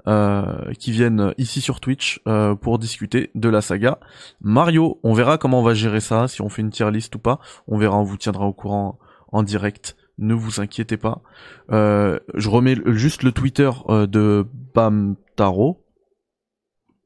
euh, 0.08 0.74
qui 0.80 0.92
viennent 0.92 1.32
ici 1.38 1.62
sur 1.62 1.80
Twitch 1.80 2.22
euh, 2.28 2.56
pour 2.56 2.80
discuter 2.80 3.30
de 3.36 3.50
la 3.50 3.62
saga 3.62 4.00
Mario. 4.42 5.00
On 5.04 5.14
verra 5.14 5.38
comment 5.38 5.60
on 5.60 5.64
va 5.64 5.76
gérer 5.76 6.00
ça, 6.00 6.28
si 6.28 6.42
on 6.42 6.50
fait 6.50 6.64
une 6.64 6.72
tier 6.72 6.90
list 6.90 7.14
ou 7.14 7.20
pas. 7.20 7.40
On 7.68 7.78
verra, 7.78 8.00
on 8.00 8.04
vous 8.04 8.18
tiendra 8.18 8.48
au 8.48 8.54
courant 8.54 8.98
en 9.32 9.44
direct. 9.44 9.96
Ne 10.18 10.34
vous 10.34 10.60
inquiétez 10.60 10.98
pas. 10.98 11.22
Euh, 11.72 12.20
je 12.34 12.50
remets 12.50 12.78
juste 12.88 13.22
le 13.22 13.32
Twitter 13.32 13.70
de 13.90 14.46
Bam 14.74 15.16
Taro. 15.36 15.86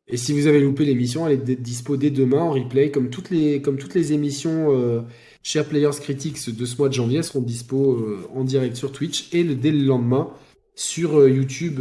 Et 0.08 0.16
si 0.16 0.32
vous 0.32 0.48
avez 0.48 0.62
loupé 0.62 0.86
l'émission, 0.86 1.28
elle 1.28 1.50
est 1.50 1.62
dispo 1.62 1.98
dès 1.98 2.12
demain 2.12 2.44
en 2.44 2.52
replay, 2.52 2.92
comme 2.92 3.10
toutes 3.10 3.30
les, 3.30 3.62
comme 3.62 3.78
toutes 3.78 3.96
les 3.96 4.14
émissions 4.14 5.04
Share 5.44 5.66
Players 5.66 6.00
Critics 6.00 6.56
de 6.56 6.66
ce 6.66 6.78
mois 6.78 6.88
de 6.88 6.94
janvier 6.94 7.24
seront 7.24 7.42
dispo 7.42 8.06
en 8.34 8.46
direct 8.46 8.78
sur 8.78 8.94
Twitch 8.94 9.34
et 9.34 9.44
le, 9.44 9.56
dès 9.56 9.72
le 9.72 9.84
lendemain 9.84 10.30
sur 10.76 11.28
YouTube, 11.28 11.80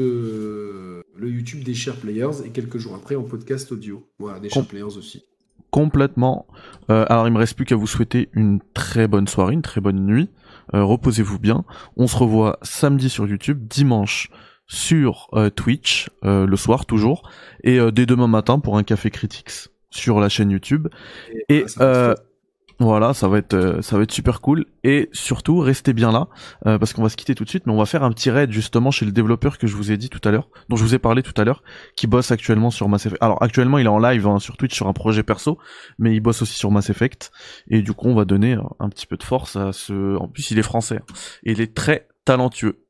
le 1.17 1.31
YouTube 1.31 1.63
des 1.65 1.75
Share 1.75 1.97
Players 1.97 2.45
et 2.45 2.51
quelques 2.51 2.79
jours 2.79 2.95
après 2.95 3.17
en 3.17 3.23
podcast 3.23 3.71
audio. 3.73 4.07
Voilà, 4.19 4.41
des 4.41 4.49
Share 4.49 4.63
Com- 4.63 4.69
Players 4.69 4.97
aussi. 4.99 5.25
complètement. 5.71 6.47
Euh, 6.91 7.05
alors 7.09 7.27
il 7.27 7.33
me 7.33 7.39
reste 7.39 7.55
plus 7.57 7.65
qu'à 7.65 7.77
vous 7.77 7.87
souhaiter 7.87 8.29
une 8.33 8.61
très 8.75 9.09
bonne 9.09 9.27
soirée, 9.29 9.55
une 9.55 9.63
très 9.63 9.81
bonne 9.81 10.05
nuit. 10.07 10.29
Euh, 10.75 10.85
Reposez-vous 10.85 11.39
bien. 11.39 11.65
On 11.97 12.07
se 12.07 12.17
revoit 12.17 12.59
samedi 12.63 13.09
sur 13.11 13.27
YouTube, 13.27 13.67
dimanche 13.69 14.31
sur 14.67 15.29
euh, 15.35 15.51
Twitch, 15.51 16.09
euh, 16.25 16.47
le 16.47 16.57
soir 16.57 16.87
toujours, 16.87 17.29
et 17.63 17.79
euh, 17.79 17.91
dès 17.91 18.07
demain 18.07 18.29
matin 18.29 18.59
pour 18.61 18.79
un 18.79 18.83
café 18.83 19.11
critiques 19.11 19.51
sur 19.91 20.21
la 20.21 20.29
chaîne 20.29 20.51
YouTube. 20.51 20.89
Et 21.49 21.65
voilà, 22.81 23.15
ça 23.15 23.29
va 23.29 23.39
être 23.39 23.55
euh, 23.55 23.83
ça 23.83 23.97
va 23.97 24.03
être 24.03 24.13
super 24.13 24.41
cool. 24.41 24.67
Et 24.83 25.09
surtout, 25.13 25.59
restez 25.59 25.93
bien 25.93 26.11
là 26.11 26.29
euh, 26.67 26.79
parce 26.79 26.93
qu'on 26.93 27.03
va 27.03 27.09
se 27.09 27.17
quitter 27.17 27.35
tout 27.35 27.45
de 27.45 27.49
suite, 27.49 27.67
mais 27.67 27.73
on 27.73 27.79
va 27.79 27.87
faire 27.87 28.03
un 28.03 28.11
petit 28.11 28.31
raid 28.31 28.51
justement 28.51 28.91
chez 28.91 29.05
le 29.05 29.13
développeur 29.13 29.59
que 29.59 29.67
je 29.67 29.77
vous 29.77 29.93
ai 29.93 29.97
dit 29.97 30.11
tout 30.11 30.21
à 30.25 30.33
l'heure, 30.33 30.49
dont 30.69 30.77
je 30.77 30.83
vous 30.83 30.95
ai 30.95 30.99
parlé 30.99 31.23
tout 31.23 31.39
à 31.41 31.45
l'heure, 31.45 31.63
qui 31.97 32.07
bosse 32.07 32.33
actuellement 32.33 32.71
sur 32.71 32.89
Mass 32.89 33.07
Effect. 33.07 33.23
Alors 33.23 33.43
actuellement, 33.43 33.79
il 33.79 33.87
est 33.87 33.91
en 33.91 33.99
live 33.99 34.27
hein, 34.27 34.39
sur 34.41 34.57
Twitch 34.57 34.75
sur 34.75 34.89
un 34.89 34.93
projet 34.93 35.23
perso, 35.23 35.59
mais 35.99 36.15
il 36.15 36.21
bosse 36.21 36.43
aussi 36.43 36.55
sur 36.55 36.71
Mass 36.71 36.91
Effect. 36.91 37.31
Et 37.69 37.83
du 37.83 37.93
coup, 37.93 38.09
on 38.09 38.15
va 38.15 38.25
donner 38.25 38.57
un 38.81 38.89
petit 38.89 39.07
peu 39.07 39.17
de 39.17 39.23
force 39.23 39.57
à 39.57 39.73
ce. 39.73 40.17
En 40.17 40.29
plus, 40.29 40.51
il 40.51 40.59
est 40.59 40.63
français 40.63 41.01
hein, 41.01 41.15
et 41.45 41.53
il 41.53 41.61
est 41.61 41.75
très 41.75 42.09
talentueux. 42.25 42.84